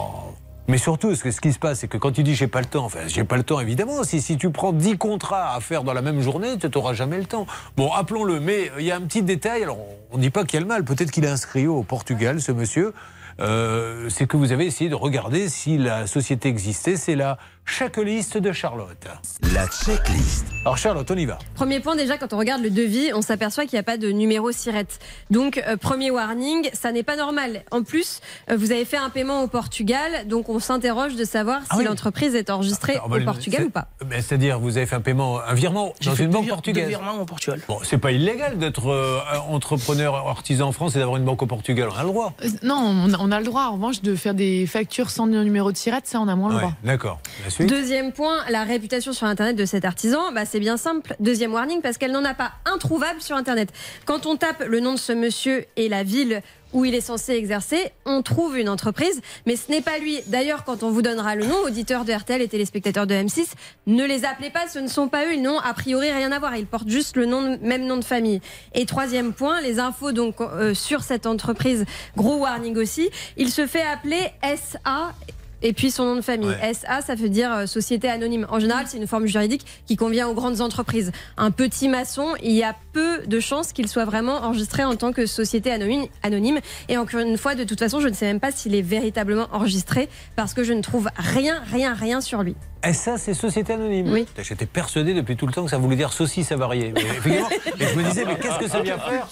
Mais 0.67 0.79
surtout, 0.79 1.13
ce, 1.15 1.23
que- 1.23 1.29
ce 1.29 1.39
qui 1.41 1.53
se 1.53 1.59
passe, 1.59 1.79
c'est 1.81 1.87
que 1.87 1.97
quand 1.97 2.11
tu 2.11 2.23
dis 2.23 2.33
j'ai 2.33 2.47
pas 2.47 2.59
le 2.59 2.65
temps, 2.65 2.85
enfin 2.85 3.01
j'ai 3.07 3.23
pas 3.23 3.37
le 3.37 3.43
temps 3.43 3.59
évidemment, 3.59 4.03
si, 4.03 4.19
si 4.19 4.35
tu 4.35 4.49
prends 4.49 4.73
10 4.73 4.97
contrats 4.97 5.53
à 5.55 5.59
faire 5.59 5.83
dans 5.83 5.93
la 5.93 6.01
même 6.01 6.21
journée, 6.21 6.57
tu 6.57 6.67
n'auras 6.73 6.93
jamais 6.93 7.17
le 7.19 7.25
temps. 7.25 7.45
Bon, 7.77 7.91
appelons-le, 7.93 8.39
mais 8.39 8.69
euh, 8.71 8.79
il 8.79 8.85
y 8.85 8.91
a 8.91 8.95
un 8.95 9.01
petit 9.01 9.21
détail, 9.21 9.61
alors 9.61 9.77
on 10.11 10.17
ne 10.17 10.21
dit 10.23 10.31
pas 10.31 10.43
qu'il 10.43 10.55
y 10.55 10.57
a 10.57 10.61
le 10.61 10.67
mal, 10.67 10.83
peut-être 10.83 11.11
qu'il 11.11 11.23
est 11.23 11.29
inscrit 11.29 11.67
au 11.67 11.83
Portugal, 11.83 12.41
ce 12.41 12.51
monsieur, 12.51 12.93
Euh, 13.41 14.07
c'est 14.09 14.27
que 14.27 14.37
vous 14.37 14.53
avez 14.53 14.65
essayé 14.65 14.89
de 14.89 14.95
regarder 14.95 15.49
si 15.49 15.77
la 15.77 16.07
société 16.07 16.47
existait, 16.47 16.95
c'est 16.95 17.15
la 17.17 17.37
checklist 17.67 18.37
de 18.37 18.51
Charlotte. 18.51 19.07
La 19.53 19.65
checklist. 19.67 20.45
Alors 20.63 20.77
Charlotte, 20.77 21.09
on 21.09 21.15
y 21.15 21.25
va. 21.25 21.39
Premier 21.55 21.79
point, 21.79 21.95
déjà, 21.95 22.17
quand 22.17 22.31
on 22.33 22.37
regarde 22.37 22.61
le 22.61 22.69
devis, 22.69 23.11
on 23.13 23.21
s'aperçoit 23.21 23.65
qu'il 23.65 23.73
n'y 23.73 23.79
a 23.79 23.83
pas 23.83 23.97
de 23.97 24.09
numéro 24.11 24.51
SIRET. 24.51 24.85
Donc, 25.31 25.61
euh, 25.67 25.75
premier 25.77 26.11
warning, 26.11 26.69
ça 26.73 26.91
n'est 26.91 27.03
pas 27.03 27.15
normal. 27.15 27.63
En 27.71 27.83
plus, 27.83 28.21
euh, 28.49 28.55
vous 28.57 28.71
avez 28.71 28.85
fait 28.85 28.97
un 28.97 29.09
paiement 29.09 29.41
au 29.43 29.47
Portugal, 29.47 30.27
donc 30.27 30.49
on 30.49 30.59
s'interroge 30.59 31.15
de 31.15 31.23
savoir 31.25 31.61
si 31.75 31.83
l'entreprise 31.83 32.35
est 32.35 32.49
enregistrée 32.49 32.97
Ah 33.03 33.07
bah, 33.09 33.17
au 33.19 33.23
Portugal 33.23 33.65
ou 33.65 33.69
pas. 33.69 33.87
Mais 34.07 34.21
C'est-à-dire, 34.21 34.59
vous 34.59 34.77
avez 34.77 34.85
fait 34.85 34.95
un 34.95 35.01
paiement, 35.01 35.39
un 35.39 35.53
virement 35.53 35.93
dans 36.03 36.15
fait 36.15 36.23
une 36.23 36.31
banque 36.31 36.47
portugaise 36.47 36.83
deux 36.83 36.89
virements 36.89 37.21
au 37.21 37.25
Portugal. 37.25 37.59
Bon, 37.67 37.79
c'est 37.83 37.97
pas 37.97 38.11
illégal 38.11 38.57
d'être 38.57 38.87
euh, 38.89 39.19
entrepreneur 39.49 40.15
artisan 40.27 40.67
en 40.67 40.71
France 40.71 40.95
et 40.95 40.99
d'avoir 40.99 41.17
une 41.17 41.25
banque 41.25 41.41
au 41.41 41.47
Portugal, 41.47 41.89
on 41.91 41.97
a 41.97 42.03
le 42.03 42.09
droit. 42.09 42.33
Euh, 42.43 42.47
Non, 42.63 42.75
on 42.77 43.13
a, 43.13 43.17
on 43.19 43.31
a 43.31 43.39
le 43.39 43.45
droit, 43.45 43.63
en 43.65 43.73
revanche, 43.73 44.01
de 44.01 44.15
faire 44.15 44.33
des 44.33 44.65
factures 44.67 45.09
sans 45.09 45.27
numéro 45.27 45.71
de 45.71 45.77
tirette, 45.77 46.07
ça, 46.07 46.19
on 46.19 46.27
a 46.27 46.35
moins 46.35 46.49
le 46.49 46.55
Ouais, 46.55 46.61
droit. 46.61 46.73
D'accord. 46.83 47.19
Deuxième 47.59 48.11
point, 48.11 48.43
la 48.49 48.63
réputation 48.63 49.13
sur 49.13 49.27
Internet 49.27 49.55
de 49.55 49.65
cet 49.65 49.85
artisan, 49.85 50.31
bah, 50.33 50.45
c'est 50.45 50.59
bien 50.59 50.77
simple. 50.77 51.15
Deuxième 51.19 51.53
warning, 51.53 51.81
parce 51.81 51.97
qu'elle 51.97 52.11
n'en 52.11 52.25
a 52.25 52.33
pas 52.33 52.51
introuvable 52.65 53.21
sur 53.21 53.35
Internet. 53.35 53.69
Quand 54.05 54.25
on 54.25 54.35
tape 54.35 54.63
le 54.67 54.79
nom 54.79 54.93
de 54.93 54.99
ce 54.99 55.13
monsieur 55.13 55.65
et 55.77 55.87
la 55.87 56.03
ville 56.03 56.41
où 56.73 56.83
il 56.83 56.93
est 56.93 57.01
censé 57.01 57.33
exercer, 57.33 57.91
on 58.05 58.21
trouve 58.21 58.57
une 58.57 58.67
entreprise, 58.67 59.21
mais 59.45 59.55
ce 59.55 59.71
n'est 59.71 59.81
pas 59.81 59.97
lui. 59.97 60.19
D'ailleurs, 60.27 60.65
quand 60.65 60.83
on 60.83 60.91
vous 60.91 61.01
donnera 61.01 61.35
le 61.35 61.45
nom, 61.45 61.55
auditeurs 61.65 62.03
de 62.03 62.11
RTL 62.11 62.41
et 62.41 62.49
téléspectateurs 62.49 63.07
de 63.07 63.13
M6, 63.13 63.53
ne 63.87 64.03
les 64.03 64.25
appelez 64.25 64.49
pas, 64.49 64.67
ce 64.67 64.79
ne 64.79 64.89
sont 64.89 65.07
pas 65.07 65.25
eux, 65.25 65.35
ils 65.35 65.41
n'ont 65.41 65.59
a 65.59 65.73
priori 65.73 66.11
rien 66.11 66.33
à 66.33 66.39
voir, 66.39 66.57
ils 66.57 66.65
portent 66.65 66.89
juste 66.89 67.15
le 67.15 67.25
nom, 67.25 67.57
même 67.61 67.85
nom 67.85 67.95
de 67.95 68.03
famille. 68.03 68.41
Et 68.73 68.85
troisième 68.85 69.31
point, 69.31 69.61
les 69.61 69.79
infos 69.79 70.11
donc 70.11 70.41
euh, 70.41 70.73
sur 70.73 71.01
cette 71.03 71.25
entreprise, 71.25 71.85
gros 72.17 72.35
warning 72.35 72.75
aussi, 72.75 73.09
il 73.37 73.51
se 73.51 73.67
fait 73.67 73.83
appeler 73.83 74.31
SA 74.43 75.13
et 75.61 75.73
puis 75.73 75.91
son 75.91 76.05
nom 76.05 76.15
de 76.15 76.21
famille. 76.21 76.55
SA, 76.73 77.01
ça 77.01 77.15
veut 77.15 77.29
dire 77.29 77.51
euh, 77.51 77.65
société 77.65 78.09
anonyme. 78.09 78.45
En 78.49 78.59
général, 78.59 78.85
c'est 78.87 78.97
une 78.97 79.07
forme 79.07 79.25
juridique 79.25 79.65
qui 79.85 79.95
convient 79.95 80.27
aux 80.27 80.33
grandes 80.33 80.61
entreprises. 80.61 81.11
Un 81.37 81.51
petit 81.51 81.89
maçon, 81.89 82.33
il 82.41 82.53
y 82.53 82.63
a 82.63 82.75
peu 82.93 83.19
de 83.25 83.39
chances 83.39 83.73
qu'il 83.73 83.87
soit 83.87 84.05
vraiment 84.05 84.37
enregistré 84.37 84.83
en 84.83 84.95
tant 84.95 85.11
que 85.11 85.25
société 85.25 85.71
anonyme. 85.71 86.05
anonyme. 86.23 86.59
Et 86.89 86.97
encore 86.97 87.19
une 87.19 87.37
fois, 87.37 87.55
de 87.55 87.63
toute 87.63 87.79
façon, 87.79 87.99
je 87.99 88.07
ne 88.07 88.13
sais 88.13 88.25
même 88.25 88.39
pas 88.39 88.51
s'il 88.51 88.75
est 88.75 88.81
véritablement 88.81 89.47
enregistré 89.51 90.09
parce 90.35 90.53
que 90.53 90.63
je 90.63 90.73
ne 90.73 90.81
trouve 90.81 91.09
rien, 91.17 91.61
rien, 91.71 91.93
rien 91.93 92.21
sur 92.21 92.43
lui. 92.43 92.55
Et 92.87 92.93
ça, 92.93 93.17
c'est 93.17 93.33
Société 93.33 93.73
Anonyme 93.73 94.11
Oui. 94.11 94.27
J'étais 94.43 94.67
persuadé 94.67 95.15
depuis 95.15 95.35
tout 95.35 95.47
le 95.47 95.53
temps 95.53 95.63
que 95.63 95.71
ça 95.71 95.79
voulait 95.79 95.95
dire 95.95 96.13
saucisse 96.13 96.51
avariée. 96.51 96.91
Mais 96.93 97.01
effectivement, 97.01 97.49
et 97.79 97.85
je 97.87 97.95
me 97.95 98.03
disais, 98.03 98.25
mais 98.25 98.37
qu'est-ce 98.37 98.59
que 98.59 98.67
ça 98.69 98.81
vient 98.81 98.99
faire 98.99 99.27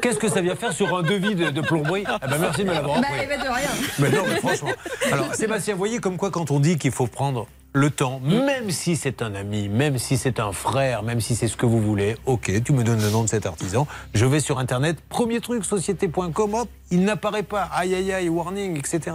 Qu'est-ce 0.00 0.18
que 0.18 0.28
ça 0.28 0.40
vient 0.40 0.56
faire 0.56 0.72
sur 0.72 0.96
un 0.96 1.02
devis 1.02 1.34
de, 1.34 1.50
de 1.50 1.60
plomberie 1.60 2.04
Ah 2.06 2.18
ben 2.26 2.38
merci 2.38 2.62
de 2.64 2.68
me 2.68 2.72
l'avoir 2.72 3.00
Bah, 3.02 3.08
eh 3.22 3.26
ben, 3.26 3.38
de 3.38 3.46
rien. 3.46 3.68
Mais 3.98 4.10
non, 4.10 4.22
mais 4.26 4.36
franchement. 4.36 4.70
Alors, 5.12 5.34
Vous 5.48 5.78
voyez 5.78 5.98
comme 5.98 6.18
quoi, 6.18 6.30
quand 6.30 6.50
on 6.50 6.60
dit 6.60 6.76
qu'il 6.76 6.90
faut 6.90 7.06
prendre 7.06 7.46
le 7.74 7.90
temps, 7.90 8.20
même 8.24 8.70
si 8.70 8.96
c'est 8.96 9.22
un 9.22 9.34
ami, 9.34 9.68
même 9.68 9.98
si 9.98 10.16
c'est 10.16 10.40
un 10.40 10.52
frère, 10.52 11.02
même 11.02 11.20
si 11.20 11.36
c'est 11.36 11.48
ce 11.48 11.56
que 11.56 11.66
vous 11.66 11.80
voulez, 11.80 12.16
ok, 12.26 12.50
tu 12.64 12.72
me 12.72 12.82
donnes 12.82 13.00
le 13.02 13.10
nom 13.10 13.22
de 13.22 13.28
cet 13.28 13.46
artisan, 13.46 13.86
je 14.14 14.24
vais 14.24 14.40
sur 14.40 14.58
Internet, 14.58 14.98
premier 15.08 15.40
truc, 15.40 15.64
société.com, 15.64 16.54
hop, 16.54 16.68
il 16.90 17.04
n'apparaît 17.04 17.42
pas. 17.42 17.68
Aïe, 17.74 17.94
aïe, 17.94 18.10
aïe, 18.12 18.28
warning, 18.30 18.78
etc. 18.78 19.14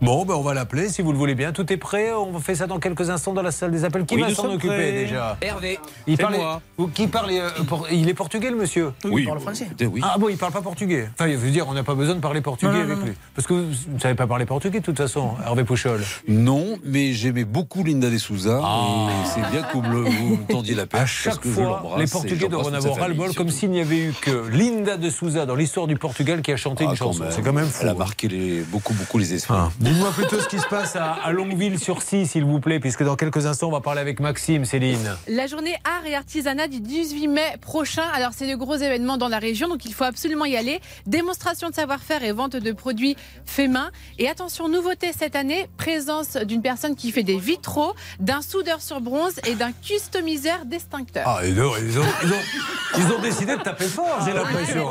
Bon, 0.00 0.24
ben 0.24 0.34
on 0.34 0.40
va 0.42 0.54
l'appeler 0.54 0.88
si 0.88 1.02
vous 1.02 1.10
le 1.10 1.18
voulez 1.18 1.34
bien. 1.34 1.50
Tout 1.50 1.70
est 1.72 1.76
prêt. 1.76 2.12
On 2.12 2.38
fait 2.38 2.54
ça 2.54 2.68
dans 2.68 2.78
quelques 2.78 3.10
instants 3.10 3.32
dans 3.32 3.42
la 3.42 3.50
salle 3.50 3.72
des 3.72 3.84
appels. 3.84 4.06
Qui 4.06 4.14
Oui, 4.14 4.20
va 4.22 4.32
s'en 4.32 4.46
occuper 4.52 4.68
prêts. 4.68 4.92
déjà 4.92 5.36
Hervé. 5.40 5.80
Il 6.06 6.16
C'est 6.16 6.22
parle, 6.22 6.36
moi. 6.36 6.62
qui 6.94 7.08
parle 7.08 7.30
euh, 7.32 7.50
pour- 7.66 7.88
Il 7.90 8.08
est 8.08 8.14
portugais, 8.14 8.50
le 8.50 8.56
monsieur 8.56 8.92
Oui, 9.04 9.22
il 9.22 9.26
parle 9.26 9.40
français. 9.40 9.66
oui. 9.90 10.00
Ah 10.04 10.14
bon, 10.16 10.28
il 10.28 10.36
parle 10.36 10.52
pas 10.52 10.62
portugais. 10.62 11.10
Enfin, 11.18 11.28
je 11.28 11.36
veux 11.36 11.50
dire, 11.50 11.66
on 11.68 11.74
n'a 11.74 11.82
pas 11.82 11.96
besoin 11.96 12.14
de 12.14 12.20
parler 12.20 12.40
portugais 12.40 12.70
Non, 12.70 12.78
non, 12.78 12.84
avec 12.84 12.98
non, 12.98 13.04
lui. 13.06 13.12
Parce 13.34 13.48
que 13.48 13.54
vous 13.54 13.92
ne 13.94 13.98
savez 13.98 14.14
pas 14.14 14.28
parler 14.28 14.46
portugais 14.46 14.78
de 14.78 14.84
toute 14.84 14.98
façon, 14.98 15.32
Hervé 15.44 15.64
Pouchol. 15.64 16.00
Non, 16.28 16.78
mais 16.84 17.14
j'aimais 17.14 17.44
beaucoup 17.44 17.82
Linda 17.88 18.10
de 18.10 18.18
Souza. 18.18 18.60
Ah. 18.62 19.08
C'est 19.34 19.40
bien 19.50 19.62
que 19.62 19.72
vous 19.72 19.82
me, 19.82 20.02
vous 20.08 20.36
me 20.36 20.46
tendiez 20.46 20.74
la 20.74 20.82
À 20.82 20.86
perche. 20.86 21.24
parce 21.24 21.36
chaque 21.36 21.42
que 21.44 21.48
fois, 21.48 21.96
les 21.98 22.06
Portugais 22.06 22.48
doivent 22.48 22.66
en 22.66 22.72
avoir 22.74 22.96
ras-le-bol, 22.98 23.34
comme 23.34 23.48
s'il 23.50 23.70
n'y 23.70 23.80
avait 23.80 23.96
eu 23.98 24.14
que 24.20 24.48
Linda 24.48 24.96
de 24.96 25.10
Souza 25.10 25.46
dans 25.46 25.54
l'histoire 25.54 25.86
du 25.86 25.96
Portugal 25.96 26.42
qui 26.42 26.52
a 26.52 26.56
chanté 26.56 26.84
Ah, 26.86 26.90
une 26.90 26.96
chanson. 26.96 27.24
C'est 27.30 27.42
quand 27.42 27.52
même 27.52 27.66
fou. 27.66 27.78
Elle 27.82 27.88
a 27.88 27.92
hein. 27.92 27.94
marqué 27.96 28.28
les, 28.28 28.60
beaucoup, 28.62 28.92
beaucoup 28.94 29.18
les 29.18 29.32
esprits. 29.34 29.54
Ah. 29.56 29.70
Dites-moi 29.80 30.10
plutôt 30.12 30.38
ce 30.40 30.48
qui 30.48 30.58
se 30.58 30.66
passe 30.66 30.96
à, 30.96 31.12
à 31.12 31.32
Longueville-sur-Scie, 31.32 32.26
s'il 32.26 32.44
vous 32.44 32.60
plaît, 32.60 32.80
puisque 32.80 33.02
dans 33.02 33.16
quelques 33.16 33.46
instants, 33.46 33.68
on 33.68 33.72
va 33.72 33.80
parler 33.80 34.00
avec 34.00 34.20
Maxime, 34.20 34.64
Céline. 34.64 35.16
La 35.28 35.46
journée 35.46 35.74
art 35.84 36.04
et 36.06 36.14
artisanat 36.14 36.68
du 36.68 36.80
18 36.80 37.28
mai 37.28 37.56
prochain. 37.60 38.04
Alors, 38.14 38.32
c'est 38.34 38.48
de 38.50 38.54
gros 38.56 38.76
événements 38.76 39.16
dans 39.16 39.28
la 39.28 39.38
région, 39.38 39.68
donc 39.68 39.84
il 39.84 39.94
faut 39.94 40.04
absolument 40.04 40.44
y 40.44 40.56
aller. 40.56 40.80
Démonstration 41.06 41.70
de 41.70 41.74
savoir-faire 41.74 42.22
et 42.22 42.32
vente 42.32 42.56
de 42.56 42.72
produits 42.72 43.16
faits 43.46 43.70
main. 43.70 43.90
Et 44.18 44.28
attention, 44.28 44.68
nouveauté 44.68 45.08
cette 45.16 45.36
année, 45.36 45.66
présence 45.78 46.36
d'une 46.36 46.62
personne 46.62 46.94
qui 46.96 47.12
fait 47.12 47.22
des 47.22 47.38
vitraux, 47.38 47.77
d'un 48.20 48.42
soudeur 48.42 48.80
sur 48.80 49.00
bronze 49.00 49.34
et 49.46 49.54
d'un 49.54 49.72
customiseur 49.72 50.64
d'extincteur. 50.64 51.24
Ah, 51.26 51.40
ils 51.44 51.60
ont, 51.60 51.72
ils 51.80 51.98
ont- 51.98 52.02
ils 52.24 52.32
ont- 52.32 52.98
ils 52.98 53.12
ont 53.12 53.20
décidé 53.20 53.56
de 53.56 53.62
taper 53.62 53.86
fort, 53.86 54.20
j'ai 54.24 54.32
l'impression. 54.32 54.88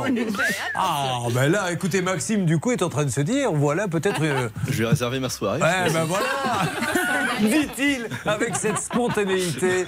Ah, 0.75 1.19
ben 1.33 1.51
là, 1.51 1.71
écoutez, 1.71 2.01
Maxime, 2.01 2.45
du 2.45 2.59
coup, 2.59 2.71
est 2.71 2.81
en 2.81 2.89
train 2.89 3.05
de 3.05 3.09
se 3.09 3.21
dire, 3.21 3.51
voilà, 3.51 3.87
peut-être... 3.87 4.21
euh, 4.21 4.49
Je 4.69 4.83
vais 4.83 4.89
réserver 4.89 5.19
ma 5.19 5.29
soirée. 5.29 5.61
Ouais, 5.61 5.89
ben 5.91 6.03
voilà 6.05 6.25
Dit-il 7.41 8.07
avec 8.25 8.55
cette 8.55 8.79
spontanéité 8.79 9.85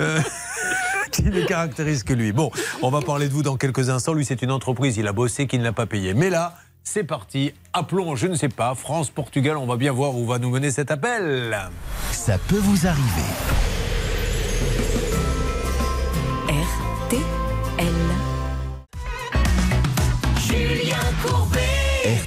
euh, 0.00 0.20
qui 1.12 1.22
ne 1.24 1.44
caractérise 1.44 2.02
que 2.02 2.12
lui. 2.12 2.32
Bon, 2.32 2.50
on 2.82 2.90
va 2.90 3.00
parler 3.00 3.28
de 3.28 3.32
vous 3.32 3.42
dans 3.42 3.56
quelques 3.56 3.88
instants. 3.90 4.14
Lui, 4.14 4.24
c'est 4.24 4.42
une 4.42 4.50
entreprise, 4.50 4.96
il 4.96 5.06
a 5.06 5.12
bossé, 5.12 5.46
qui 5.46 5.58
ne 5.58 5.64
l'a 5.64 5.72
pas 5.72 5.86
payé. 5.86 6.14
Mais 6.14 6.30
là, 6.30 6.54
c'est 6.90 7.04
parti. 7.04 7.52
Appelons, 7.74 8.16
je 8.16 8.26
ne 8.26 8.34
sais 8.34 8.48
pas, 8.48 8.74
France, 8.74 9.10
Portugal. 9.10 9.58
On 9.58 9.66
va 9.66 9.76
bien 9.76 9.92
voir 9.92 10.16
où 10.16 10.24
va 10.24 10.38
nous 10.38 10.48
mener 10.48 10.70
cet 10.70 10.90
appel. 10.90 11.54
Ça 12.12 12.38
peut 12.48 12.56
vous 12.56 12.86
arriver. 12.86 13.77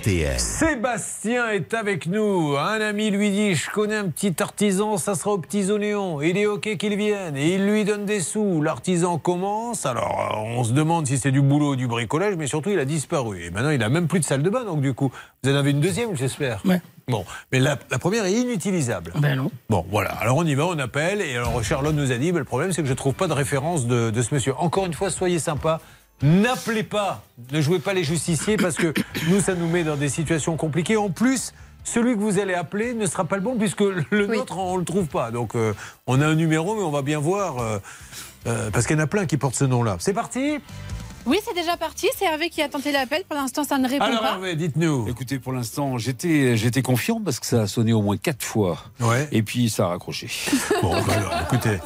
RTL. 0.02 0.40
Sébastien 0.40 1.52
est 1.52 1.76
avec 1.76 2.08
nous. 2.08 2.56
Un 2.58 2.82
ami 2.82 3.12
lui 3.12 3.30
dit 3.30 3.54
Je 3.54 3.70
connais 3.70 3.98
un 3.98 4.08
petit 4.08 4.34
artisan, 4.42 4.98
ça 4.98 5.14
sera 5.14 5.32
aux 5.32 5.38
petits 5.38 5.70
oignons. 5.70 6.22
Il 6.22 6.38
est 6.38 6.48
OK 6.48 6.76
qu'il 6.78 6.96
vienne. 6.96 7.38
Et 7.38 7.54
il 7.54 7.68
lui 7.68 7.86
donne 7.86 8.06
des 8.06 8.20
sous. 8.20 8.64
L'artisan 8.64 9.20
commence. 9.20 9.86
Alors, 9.86 10.32
euh, 10.34 10.58
on 10.58 10.64
se 10.64 10.74
demande 10.74 11.06
si 11.06 11.20
c'est 11.20 11.30
du 11.32 11.42
boulot 11.42 11.74
ou 11.74 11.76
du 11.76 11.86
bricolage, 11.88 12.36
mais 12.36 12.48
surtout, 12.48 12.72
il 12.72 12.80
a 12.80 12.86
disparu. 12.86 13.44
Et 13.46 13.52
maintenant, 13.52 13.70
il 13.70 13.84
a 13.84 13.90
même 13.90 14.08
plus 14.08 14.20
de 14.20 14.26
salle 14.26 14.42
de 14.42 14.50
bain. 14.50 14.64
Donc, 14.64 14.82
du 14.82 14.96
coup, 14.96 15.12
vous 15.44 15.52
en 15.52 15.56
avez 15.56 15.70
une 15.70 15.82
deuxième, 15.82 16.16
j'espère 16.16 16.62
Ouais. 16.66 16.82
Bon, 17.08 17.24
mais 17.52 17.60
la, 17.60 17.78
la 17.92 18.00
première 18.00 18.26
est 18.26 18.32
inutilisable. 18.34 19.12
Ben 19.18 19.36
non. 19.36 19.52
Bon, 19.70 19.86
voilà. 19.92 20.12
Alors 20.12 20.38
on 20.38 20.46
y 20.46 20.56
va, 20.56 20.66
on 20.68 20.80
appelle. 20.80 21.20
Et 21.22 21.36
alors 21.36 21.62
Charlotte 21.64 21.94
nous 21.96 22.12
a 22.12 22.18
dit, 22.18 22.32
ben, 22.32 22.40
le 22.40 22.46
problème 22.46 22.72
c'est 22.72 22.84
que 22.84 22.88
je 22.88 22.94
trouve 22.94 23.14
pas 23.16 23.28
de 23.28 23.34
référence 23.34 23.86
de, 23.86 24.12
de 24.12 24.22
ce 24.22 24.34
monsieur. 24.34 24.54
Encore 24.58 24.86
une 24.86 24.94
fois, 24.94 25.10
soyez 25.10 25.40
sympa. 25.40 25.82
N'appelez 26.24 26.84
pas, 26.84 27.24
ne 27.52 27.62
jouez 27.62 27.80
pas 27.80 27.94
les 27.94 28.04
justiciers 28.04 28.58
parce 28.58 28.76
que 28.76 28.94
nous, 29.30 29.42
ça 29.42 29.56
nous 29.56 29.68
met 29.68 29.84
dans 29.84 29.96
des 29.96 30.10
situations 30.10 30.56
compliquées. 30.58 30.98
En 30.98 31.10
plus, 31.10 31.54
celui 31.84 32.14
que 32.16 32.20
vous 32.20 32.40
allez 32.40 32.54
appeler 32.54 32.94
ne 32.94 33.06
sera 33.08 33.26
pas 33.26 33.38
le 33.38 33.42
bon 33.42 33.58
puisque 33.58 33.82
le 33.82 34.28
nôtre, 34.28 34.58
on 34.58 34.78
le 34.78 34.86
trouve 34.86 35.08
pas. 35.08 35.32
Donc 35.32 35.56
euh, 35.56 35.74
on 36.08 36.22
a 36.22 36.28
un 36.28 36.36
numéro, 36.36 36.76
mais 36.76 36.84
on 36.84 36.92
va 36.92 37.02
bien 37.02 37.20
voir. 37.20 37.60
euh, 37.60 37.80
euh, 38.48 38.72
parce 38.72 38.88
qu'il 38.88 38.98
y 38.98 39.00
en 39.00 39.04
a 39.04 39.08
plein 39.08 39.26
qui 39.26 39.38
portent 39.38 39.56
ce 39.56 39.66
nom-là. 39.66 39.98
C'est 40.00 40.14
parti 40.14 40.58
Oui, 41.26 41.38
c'est 41.46 41.54
déjà 41.54 41.78
parti. 41.78 42.08
C'est 42.18 42.26
Hervé 42.26 42.50
qui 42.50 42.62
a 42.62 42.70
tenté 42.70 42.92
l'appel. 42.92 43.24
Pour 43.28 43.38
l'instant, 43.38 43.64
ça 43.64 43.78
ne 43.78 43.88
répond 43.88 44.04
Alors 44.04 44.22
pas. 44.22 44.32
Hervé, 44.34 44.56
dites-nous. 44.56 45.08
Écoutez, 45.08 45.40
pour 45.40 45.54
l'instant, 45.54 45.98
j'étais, 45.98 46.58
j'étais 46.58 46.82
confiant 46.82 47.22
parce 47.24 47.40
que 47.40 47.46
ça 47.46 47.62
a 47.62 47.68
sonné 47.68 47.94
au 47.94 48.02
moins 48.02 48.18
quatre 48.18 48.44
fois. 48.44 48.78
Ouais. 49.00 49.28
Et 49.32 49.44
puis 49.44 49.70
ça 49.70 49.86
a 49.86 49.88
raccroché. 49.90 50.30
Bon, 50.82 50.92
bah 50.92 51.14
alors, 51.14 51.34
écoutez. 51.52 51.80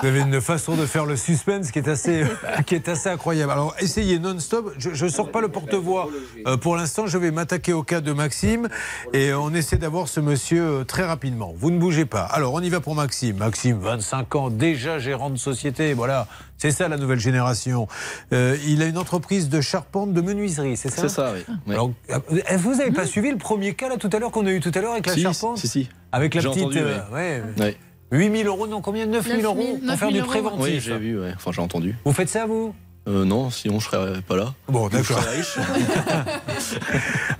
Vous 0.00 0.06
avez 0.08 0.20
une 0.20 0.40
façon 0.40 0.74
de 0.76 0.86
faire 0.86 1.06
le 1.06 1.16
suspense 1.16 1.70
qui 1.70 1.78
est 1.78 1.88
assez, 1.88 2.24
qui 2.66 2.74
est 2.74 2.88
assez 2.88 3.08
incroyable. 3.08 3.52
Alors, 3.52 3.74
essayez 3.78 4.18
non-stop. 4.18 4.74
Je 4.78 5.04
ne 5.04 5.10
sors 5.10 5.30
pas 5.30 5.40
le 5.40 5.48
porte-voix. 5.48 6.08
Euh, 6.46 6.56
pour 6.56 6.76
l'instant, 6.76 7.06
je 7.06 7.18
vais 7.18 7.30
m'attaquer 7.30 7.72
au 7.72 7.82
cas 7.82 8.00
de 8.00 8.12
Maxime 8.12 8.68
et 9.12 9.32
on 9.32 9.54
essaie 9.54 9.76
d'avoir 9.76 10.08
ce 10.08 10.20
monsieur 10.20 10.62
euh, 10.62 10.84
très 10.84 11.04
rapidement. 11.04 11.54
Vous 11.56 11.70
ne 11.70 11.78
bougez 11.78 12.04
pas. 12.04 12.22
Alors, 12.22 12.54
on 12.54 12.60
y 12.60 12.68
va 12.68 12.80
pour 12.80 12.94
Maxime. 12.94 13.36
Maxime, 13.36 13.78
25 13.78 14.34
ans, 14.34 14.50
déjà 14.50 14.98
gérant 14.98 15.30
de 15.30 15.36
société. 15.36 15.94
Voilà, 15.94 16.26
c'est 16.58 16.70
ça 16.70 16.88
la 16.88 16.96
nouvelle 16.96 17.20
génération. 17.20 17.88
Euh, 18.32 18.56
il 18.66 18.82
a 18.82 18.86
une 18.86 18.98
entreprise 18.98 19.48
de 19.48 19.60
charpente 19.60 20.12
de 20.12 20.20
menuiserie, 20.20 20.76
c'est 20.76 20.90
ça 20.90 21.02
C'est 21.02 21.08
ça, 21.08 21.32
oui. 21.34 21.44
Oui. 21.66 21.74
Alors, 21.74 21.92
euh, 22.10 22.18
vous 22.58 22.76
n'avez 22.76 22.92
pas 22.92 23.06
suivi 23.06 23.30
le 23.30 23.38
premier 23.38 23.74
cas 23.74 23.88
là 23.88 23.96
tout 23.96 24.10
à 24.12 24.18
l'heure 24.18 24.30
qu'on 24.30 24.46
a 24.46 24.52
eu 24.52 24.60
tout 24.60 24.72
à 24.74 24.80
l'heure 24.80 24.92
avec 24.92 25.06
la 25.06 25.14
Si, 25.14 25.22
charpente 25.22 25.58
si, 25.58 25.68
si. 25.68 25.88
Avec 26.12 26.34
la 26.34 26.42
petite. 26.42 26.62
entendu, 26.62 26.78
euh, 26.78 26.98
oui. 27.12 27.16
ouais. 27.16 27.42
Ouais. 27.58 27.76
8000 28.12 28.46
euros, 28.46 28.66
non, 28.68 28.80
combien? 28.80 29.04
9000 29.06 29.44
euros 29.44 29.56
9 29.56 29.66
000, 29.66 29.78
pour 29.86 29.98
faire 29.98 30.08
du 30.08 30.14
9 30.14 30.14
000 30.14 30.20
euros. 30.20 30.30
préventif. 30.56 30.74
Oui, 30.74 30.80
j'ai 30.80 30.98
vu, 30.98 31.20
ouais. 31.20 31.32
enfin 31.34 31.50
j'ai 31.52 31.60
entendu. 31.60 31.96
Vous 32.04 32.12
faites 32.12 32.28
ça, 32.28 32.46
vous? 32.46 32.74
Euh, 33.08 33.24
non, 33.24 33.50
sinon 33.50 33.78
je 33.78 33.84
serais 33.88 34.20
pas 34.22 34.36
là. 34.36 34.54
Bon, 34.68 34.88
d'accord. 34.88 35.20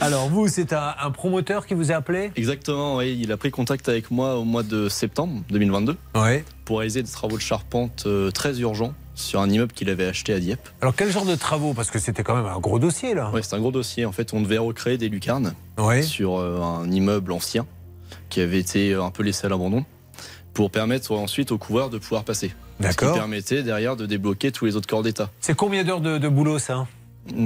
Alors, 0.01 0.29
vous, 0.29 0.49
c'est 0.49 0.73
un, 0.73 0.95
un 1.01 1.11
promoteur 1.11 1.67
qui 1.67 1.75
vous 1.75 1.93
a 1.93 1.97
appelé? 1.97 2.31
Exactement, 2.37 2.97
oui. 2.97 3.19
Il 3.21 3.33
a 3.33 3.37
pris 3.37 3.51
contact 3.51 3.89
avec 3.89 4.11
moi 4.11 4.37
au 4.37 4.45
mois 4.45 4.63
de 4.63 4.89
septembre 4.89 5.43
2022 5.51 5.97
Ouais. 6.15 6.45
pour 6.65 6.79
réaliser 6.79 7.03
des 7.03 7.11
travaux 7.11 7.37
de 7.37 7.43
charpente 7.43 8.05
euh, 8.07 8.31
très 8.31 8.59
urgents 8.61 8.95
sur 9.17 9.41
un 9.41 9.51
immeuble 9.51 9.73
qu'il 9.73 9.91
avait 9.91 10.07
acheté 10.07 10.33
à 10.33 10.39
Dieppe. 10.39 10.69
Alors, 10.81 10.95
quel 10.95 11.11
genre 11.11 11.25
de 11.25 11.35
travaux? 11.35 11.75
Parce 11.75 11.91
que 11.91 11.99
c'était 11.99 12.23
quand 12.23 12.37
même 12.37 12.47
un 12.47 12.61
gros 12.61 12.79
dossier, 12.79 13.15
là. 13.15 13.31
Ouais, 13.33 13.43
c'est 13.43 13.57
un 13.57 13.59
gros 13.59 13.73
dossier. 13.73 14.07
En 14.07 14.13
fait, 14.13 14.33
on 14.33 14.41
devait 14.41 14.59
recréer 14.59 14.99
des 14.99 15.09
lucarnes 15.09 15.55
sur 16.03 16.39
euh, 16.39 16.61
un 16.61 16.89
immeuble 16.91 17.33
ancien 17.33 17.67
qui 18.29 18.41
avait 18.41 18.61
été 18.61 18.93
euh, 18.93 19.03
un 19.03 19.11
peu 19.11 19.25
laissé 19.25 19.47
à 19.47 19.49
l'abandon 19.49 19.85
pour 20.55 20.71
permettre 20.71 21.13
ensuite 21.13 21.51
aux 21.51 21.59
couvreurs 21.59 21.91
de 21.91 21.99
pouvoir 21.99 22.25
passer. 22.25 22.53
Ce 22.79 22.83
D'accord. 22.83 23.13
qui 23.13 23.19
permettait 23.19 23.63
derrière 23.63 23.97
de 23.97 24.07
débloquer 24.07 24.53
tous 24.53 24.67
les 24.67 24.77
autres 24.77 24.87
corps 24.87 25.03
d'État. 25.03 25.31
C'est 25.41 25.57
combien 25.57 25.83
d'heures 25.83 26.01
de, 26.01 26.19
de 26.19 26.29
boulot, 26.29 26.59
ça? 26.59 26.87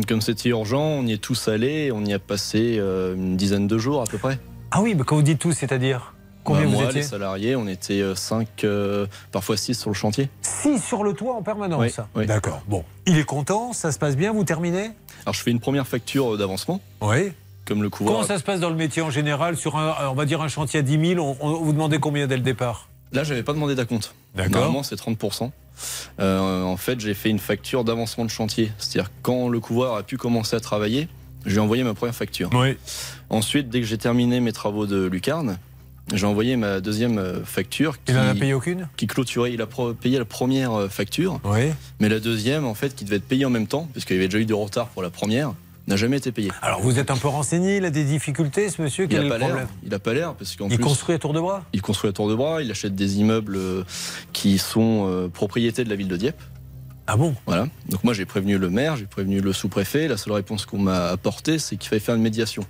Comme 0.06 0.20
c'était 0.20 0.50
urgent, 0.50 0.82
on 0.82 1.06
y 1.06 1.12
est 1.12 1.18
tous 1.18 1.48
allés, 1.48 1.90
on 1.92 2.04
y 2.04 2.12
a 2.12 2.18
passé 2.18 2.76
euh, 2.78 3.14
une 3.14 3.36
dizaine 3.36 3.66
de 3.66 3.78
jours 3.78 4.02
à 4.02 4.04
peu 4.04 4.18
près. 4.18 4.38
Ah 4.72 4.82
oui, 4.82 4.94
mais 4.94 5.04
quand 5.04 5.16
vous 5.16 5.22
dites 5.22 5.38
tout, 5.38 5.52
c'est-à-dire? 5.52 6.14
Combien 6.44 6.62
Bah, 6.62 6.68
vous 6.68 6.74
moi, 6.74 6.84
étiez 6.84 7.00
les 7.02 7.06
salariés, 7.06 7.56
on 7.56 7.66
était 7.68 8.02
5, 8.14 8.64
parfois 9.32 9.56
6 9.56 9.74
sur 9.78 9.90
le 9.90 9.94
chantier. 9.94 10.28
6 10.42 10.80
sur 10.82 11.04
le 11.04 11.12
toit 11.12 11.34
en 11.34 11.42
permanence. 11.42 11.80
Oui, 11.98 12.04
oui. 12.16 12.26
D'accord. 12.26 12.62
Bon. 12.66 12.84
Il 13.06 13.18
est 13.18 13.24
content, 13.24 13.72
ça 13.72 13.92
se 13.92 13.98
passe 13.98 14.16
bien, 14.16 14.32
vous 14.32 14.44
terminez? 14.44 14.90
Alors 15.26 15.34
je 15.34 15.42
fais 15.42 15.50
une 15.50 15.60
première 15.60 15.86
facture 15.86 16.38
d'avancement. 16.38 16.80
Oui. 17.02 17.32
Comme 17.66 17.82
le 17.82 17.90
couvreur. 17.90 18.16
Comment 18.16 18.26
ça 18.26 18.38
se 18.38 18.42
passe 18.42 18.58
dans 18.58 18.70
le 18.70 18.74
métier 18.76 19.02
en 19.02 19.10
général 19.10 19.56
Sur 19.56 19.76
un, 19.76 20.08
on 20.10 20.14
va 20.14 20.24
dire 20.24 20.40
un 20.42 20.48
chantier 20.48 20.80
à 20.80 20.82
10 20.82 21.14
000, 21.14 21.20
on, 21.24 21.36
on- 21.46 21.60
vous 21.62 21.72
demandez 21.72 21.98
combien 21.98 22.26
dès 22.26 22.36
le 22.36 22.42
départ? 22.42 22.88
Là, 23.12 23.22
j'avais 23.24 23.42
pas 23.42 23.52
demandé 23.52 23.74
d'acompte. 23.74 24.14
D'accord. 24.34 24.52
Normalement, 24.52 24.82
c'est 24.82 24.96
30%. 24.96 25.50
Euh, 26.20 26.62
en 26.62 26.76
fait, 26.76 27.00
j'ai 27.00 27.14
fait 27.14 27.30
une 27.30 27.38
facture 27.38 27.84
d'avancement 27.84 28.24
de 28.24 28.30
chantier. 28.30 28.70
C'est-à-dire, 28.78 29.10
quand 29.22 29.48
le 29.48 29.60
couvreur 29.60 29.96
a 29.96 30.02
pu 30.02 30.16
commencer 30.16 30.54
à 30.56 30.60
travailler, 30.60 31.08
j'ai 31.46 31.58
envoyé 31.60 31.82
ma 31.84 31.94
première 31.94 32.14
facture. 32.14 32.50
Oui. 32.54 32.76
Ensuite, 33.30 33.68
dès 33.68 33.80
que 33.80 33.86
j'ai 33.86 33.98
terminé 33.98 34.40
mes 34.40 34.52
travaux 34.52 34.86
de 34.86 35.06
lucarne, 35.06 35.58
j'ai 36.14 36.26
envoyé 36.26 36.56
ma 36.56 36.80
deuxième 36.80 37.18
euh, 37.18 37.44
facture. 37.44 37.96
Qui, 38.04 38.12
Il 38.12 38.14
n'en 38.14 38.28
a 38.28 38.34
payé 38.34 38.54
aucune? 38.54 38.88
Qui 38.96 39.06
clôturait. 39.06 39.52
Il 39.52 39.62
a 39.62 39.66
payé 40.00 40.18
la 40.18 40.24
première 40.24 40.72
euh, 40.72 40.88
facture. 40.88 41.40
Oui. 41.44 41.70
Mais 42.00 42.08
la 42.08 42.20
deuxième, 42.20 42.64
en 42.64 42.74
fait, 42.74 42.94
qui 42.94 43.04
devait 43.04 43.16
être 43.16 43.28
payée 43.28 43.44
en 43.44 43.50
même 43.50 43.66
temps, 43.66 43.88
puisqu'il 43.92 44.14
y 44.14 44.18
avait 44.18 44.28
déjà 44.28 44.38
eu 44.38 44.46
du 44.46 44.54
retard 44.54 44.88
pour 44.88 45.02
la 45.02 45.10
première, 45.10 45.54
n'a 45.86 45.96
jamais 45.96 46.18
été 46.18 46.32
payée. 46.32 46.50
Alors, 46.62 46.80
vous 46.80 46.98
êtes 46.98 47.10
un 47.10 47.16
peu 47.16 47.28
renseigné, 47.28 47.76
il 47.78 47.84
a 47.84 47.90
des 47.90 48.04
difficultés, 48.04 48.68
ce 48.70 48.82
monsieur 48.82 49.06
Quel 49.06 49.26
a 49.26 49.28
pas 49.28 49.38
l'air. 49.38 49.68
Il 49.84 49.94
a 49.94 49.98
pas 49.98 50.14
l'air 50.14 50.34
parce 50.34 50.56
qu'en 50.56 50.68
Il 50.68 50.76
plus, 50.76 50.84
construit 50.84 51.14
à 51.14 51.18
tour 51.18 51.32
de 51.32 51.40
bras? 51.40 51.64
il 51.72 51.82
construit 51.82 52.10
à 52.10 52.12
tour 52.12 52.28
de 52.28 52.34
bras. 52.34 52.62
Il 52.62 52.70
achète 52.70 52.94
des 52.94 53.18
immeubles 53.18 53.56
euh, 53.56 53.84
qui 54.32 54.58
sont 54.58 55.30
propriétés 55.32 55.84
de 55.84 55.88
la 55.90 55.96
ville 55.96 56.08
de 56.08 56.16
Dieppe. 56.16 56.40
Ah 57.12 57.16
bon? 57.16 57.34
Voilà. 57.44 57.66
Donc 57.88 58.04
moi 58.04 58.14
j'ai 58.14 58.24
prévenu 58.24 58.56
le 58.56 58.70
maire, 58.70 58.96
j'ai 58.96 59.06
prévenu 59.06 59.40
le 59.40 59.52
sous-préfet. 59.52 60.06
La 60.06 60.16
seule 60.16 60.32
réponse 60.32 60.64
qu'on 60.64 60.78
m'a 60.78 61.08
apportée, 61.08 61.58
c'est 61.58 61.76
qu'il 61.76 61.88
fallait 61.88 61.98
faire 61.98 62.14
une 62.14 62.22
médiation. 62.22 62.64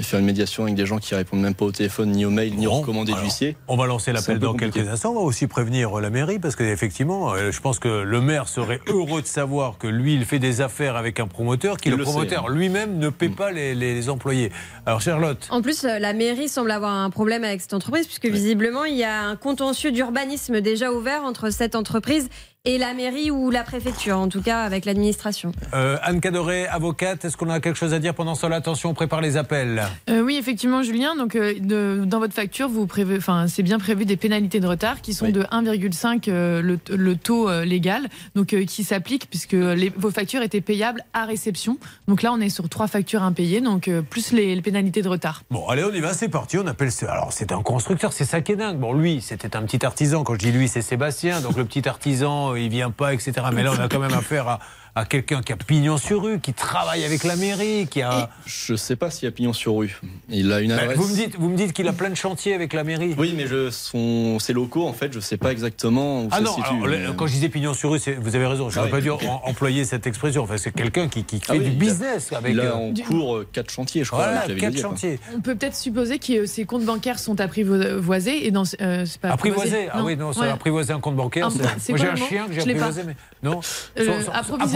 Mais 0.00 0.04
faire 0.04 0.18
une 0.18 0.24
médiation 0.24 0.62
avec 0.62 0.74
des 0.76 0.86
gens 0.86 0.96
qui 0.98 1.14
répondent 1.14 1.42
même 1.42 1.54
pas 1.54 1.66
au 1.66 1.72
téléphone, 1.72 2.12
ni 2.12 2.24
au 2.24 2.30
mail, 2.30 2.54
ni 2.56 2.66
au 2.66 2.70
Bon, 2.70 2.80
recommandé 2.80 3.12
de 3.12 3.16
alors, 3.16 3.24
l'huissier. 3.24 3.54
On 3.68 3.76
va 3.76 3.84
lancer 3.86 4.12
l'appel 4.12 4.38
dans 4.38 4.52
compliqué. 4.52 4.72
quelques 4.80 4.88
instants. 4.88 5.10
On 5.10 5.16
va 5.16 5.20
aussi 5.20 5.46
prévenir 5.46 6.00
la 6.00 6.08
mairie 6.08 6.38
parce 6.38 6.56
qu'effectivement, 6.56 7.34
je 7.36 7.60
pense 7.60 7.78
que 7.78 7.88
le 8.02 8.20
maire 8.22 8.48
serait 8.48 8.80
heureux 8.86 9.20
de 9.20 9.26
savoir 9.26 9.76
que 9.76 9.86
lui, 9.86 10.14
il 10.14 10.24
fait 10.24 10.38
des 10.38 10.62
affaires 10.62 10.96
avec 10.96 11.20
un 11.20 11.26
promoteur, 11.26 11.76
qui 11.76 11.90
le, 11.90 11.98
promoteur 11.98 12.46
hein. 12.48 12.52
lui-même 12.54 12.96
ne 12.98 13.10
paie 13.10 13.28
pas 13.28 13.50
les, 13.52 13.74
les- 13.74 13.94
les 13.94 14.08
employés. 14.08 14.50
Alors 14.86 15.02
Charlotte, 15.02 15.46
En 15.50 15.60
plus, 15.60 15.84
euh, 15.84 15.98
la 15.98 16.14
mairie 16.14 16.48
semble 16.48 16.70
avoir 16.70 16.92
un 16.94 17.10
problème 17.10 17.44
avec 17.44 17.60
cette 17.60 17.74
entreprise, 17.74 18.06
puisque 18.06 18.26
visiblement, 18.26 18.84
il 18.86 18.96
y 18.96 19.04
a 19.04 19.20
un 19.24 19.36
contentieux 19.36 19.92
d'urbanisme 19.92 20.62
déjà 20.62 20.90
ouvert 20.92 21.24
entre 21.24 21.50
cette 21.50 21.74
entreprise 21.74 22.30
et 22.66 22.76
la 22.76 22.92
mairie 22.92 23.30
ou 23.30 23.50
la 23.50 23.62
préfecture, 23.62 24.18
en 24.18 24.28
tout 24.28 24.42
cas 24.42 24.60
avec 24.64 24.84
l'administration. 24.84 25.52
Euh, 25.72 25.96
Anne 26.02 26.20
Cadoré, 26.20 26.66
avocate, 26.66 27.24
est-ce 27.24 27.38
qu'on 27.38 27.48
a 27.48 27.58
quelque 27.58 27.78
chose 27.78 27.94
à 27.94 27.98
dire 27.98 28.12
pendant 28.14 28.34
ce 28.34 28.42
temps 28.42 28.52
Attention, 28.52 28.90
on 28.90 28.94
prépare 28.94 29.22
les 29.22 29.38
appels. 29.38 29.82
Euh, 30.10 30.20
oui, 30.20 30.36
effectivement, 30.36 30.82
Julien. 30.82 31.14
Donc, 31.16 31.36
euh, 31.36 31.54
de- 31.58 32.02
dans 32.04 32.18
votre 32.18 32.34
facture, 32.34 32.68
vous 32.68 32.86
prévez, 32.86 33.16
enfin, 33.16 33.46
c'est 33.48 33.62
bien 33.62 33.78
prévu 33.78 34.04
des 34.04 34.18
pénalités 34.18 34.60
de 34.60 34.66
retard 34.66 35.00
qui 35.00 35.14
sont 35.14 35.30
de 35.30 35.42
1,5 35.50 36.28
euh, 36.28 36.60
le, 36.60 36.78
le 36.94 37.16
taux 37.16 37.48
euh, 37.48 37.64
légal, 37.64 38.08
donc 38.34 38.52
euh, 38.52 38.66
qui 38.66 38.84
s'applique 38.84 39.30
puisque 39.30 39.52
les- 39.52 39.92
vos 39.96 40.10
factures 40.10 40.42
étaient 40.42 40.60
payables 40.60 41.02
à 41.14 41.24
réception. 41.24 41.78
Donc 42.08 42.20
là, 42.20 42.30
on 42.30 42.40
est 42.42 42.50
sur 42.50 42.68
trois 42.68 42.88
factures 42.88 43.22
impayées, 43.22 43.62
donc 43.62 43.88
euh, 43.88 44.02
plus 44.02 44.32
les, 44.32 44.54
les 44.54 44.60
pénalités 44.62 45.00
de 45.00 45.08
retard. 45.08 45.44
Bon, 45.50 45.66
allez, 45.68 45.84
on 45.84 45.92
y 45.94 46.00
va, 46.00 46.12
c'est 46.12 46.28
parti. 46.28 46.58
On 46.58 46.66
appelle. 46.66 46.92
ce- 46.92 47.06
Alors, 47.06 47.32
c'est 47.32 47.52
un 47.52 47.62
constructeur, 47.62 48.12
c'est 48.12 48.26
ça 48.26 48.42
qui 48.42 48.52
est 48.52 48.56
dingue. 48.56 48.76
Bon, 48.78 48.92
lui, 48.92 49.22
c'était 49.22 49.56
un 49.56 49.62
petit 49.62 49.86
artisan. 49.86 50.24
Quand 50.24 50.34
je 50.34 50.40
dis 50.40 50.52
lui, 50.52 50.68
c'est 50.68 50.82
Sébastien. 50.82 51.40
Donc, 51.40 51.56
le 51.56 51.64
petit 51.64 51.88
artisan, 51.88 52.49
il 52.56 52.68
vient 52.68 52.90
pas, 52.90 53.14
etc. 53.14 53.32
Mais 53.52 53.62
là, 53.62 53.72
on 53.76 53.80
a 53.80 53.88
quand 53.88 53.98
même 53.98 54.14
affaire 54.14 54.48
à, 54.48 54.58
à 54.94 55.04
quelqu'un 55.04 55.40
qui 55.40 55.52
a 55.52 55.56
pignon 55.56 55.96
sur 55.98 56.22
rue, 56.22 56.40
qui 56.40 56.52
travaille 56.52 57.04
avec 57.04 57.22
la 57.24 57.36
mairie, 57.36 57.86
qui 57.88 58.02
a. 58.02 58.28
Je 58.46 58.74
sais 58.74 58.96
pas 58.96 59.10
s'il 59.10 59.24
y 59.26 59.28
a 59.28 59.30
pignon 59.32 59.52
sur 59.52 59.76
rue. 59.76 60.00
Il 60.28 60.52
a 60.52 60.60
une 60.60 60.70
Ben, 60.70 60.78
adresse. 60.80 60.98
vous 60.98 61.08
me 61.08 61.14
dites, 61.14 61.36
vous 61.38 61.48
me 61.48 61.56
dites 61.56 61.72
qu'il 61.72 61.86
a 61.88 61.92
plein 61.92 62.10
de 62.10 62.14
chantiers 62.16 62.54
avec 62.54 62.72
la 62.72 62.82
mairie. 62.84 63.14
Oui, 63.16 63.32
mais 63.36 63.46
je, 63.46 63.70
son, 63.70 64.38
ses 64.40 64.52
locaux, 64.52 64.86
en 64.86 64.92
fait, 64.92 65.12
je 65.12 65.20
sais 65.20 65.36
pas 65.36 65.52
exactement 65.52 66.22
où 66.24 66.28
Ah 66.32 66.36
ça 66.36 66.42
non, 66.42 66.50
se 66.50 66.56
situe. 66.56 66.68
alors, 66.70 66.86
mais- 66.88 66.98
le- 67.06 67.12
quand 67.12 67.26
je 67.26 67.32
disais 67.34 67.48
pignon 67.48 67.72
sur 67.74 67.92
rue, 67.92 67.98
c'est- 67.98 68.14
vous 68.14 68.34
avez 68.34 68.46
raison. 68.46 68.68
Je 68.68 68.78
Ah 68.78 68.82
n'aurais 68.86 68.92
oui. 68.92 68.98
pas 69.08 69.18
dû 69.18 69.28
en- 69.28 69.42
employer 69.44 69.84
cette 69.84 70.06
expression. 70.06 70.42
Enfin, 70.42 70.56
c'est 70.58 70.72
quelqu'un 70.74 71.08
qui, 71.08 71.24
qui 71.24 71.38
fait 71.38 71.44
Ah 71.48 71.52
oui, 71.52 71.60
du 71.60 71.66
il 71.70 71.76
a- 71.76 71.78
business 71.78 72.32
avec. 72.32 72.52
Il 72.52 72.60
a 72.60 72.64
euh, 72.64 72.74
en 72.74 72.90
Du- 72.92 73.02
cours 73.02 73.36
euh, 73.36 73.48
quatre 73.52 73.70
chantiers, 73.70 74.02
je 74.04 74.10
crois. 74.10 74.24
Voilà, 74.24 74.42
quatre 74.54 74.72
quoi. 74.72 74.82
chantiers. 74.82 75.20
On 75.36 75.40
peut 75.40 75.54
peut-être 75.54 75.76
supposer 75.76 76.18
que 76.18 76.46
ces 76.46 76.64
comptes 76.64 76.84
bancaires 76.84 77.18
sont 77.18 77.40
apprivoisés 77.40 78.46
et 78.46 78.50
dans 78.50 78.64
euh, 78.80 79.04
c'est 79.06 79.20
pas 79.20 79.30
Apprivoisé 79.30 79.88
Ah 79.92 80.02
oui, 80.04 80.16
non, 80.16 80.32
ça, 80.32 80.40
Ouais. 80.40 80.48
apprivoiser 80.48 80.92
un 80.92 81.00
compte 81.00 81.16
bancaire. 81.16 81.48
Ah, 81.48 81.54
c'est- 81.56 81.68
c'est 81.78 81.92
Moi, 81.92 81.98
j'ai 82.00 82.08
un 82.08 82.16
chien 82.28 82.46
que 82.46 82.52
j'ai 82.54 82.60
apprivoisé, 82.60 83.02
mais 83.06 83.16
non. 83.42 83.60
Euh, 83.98 84.22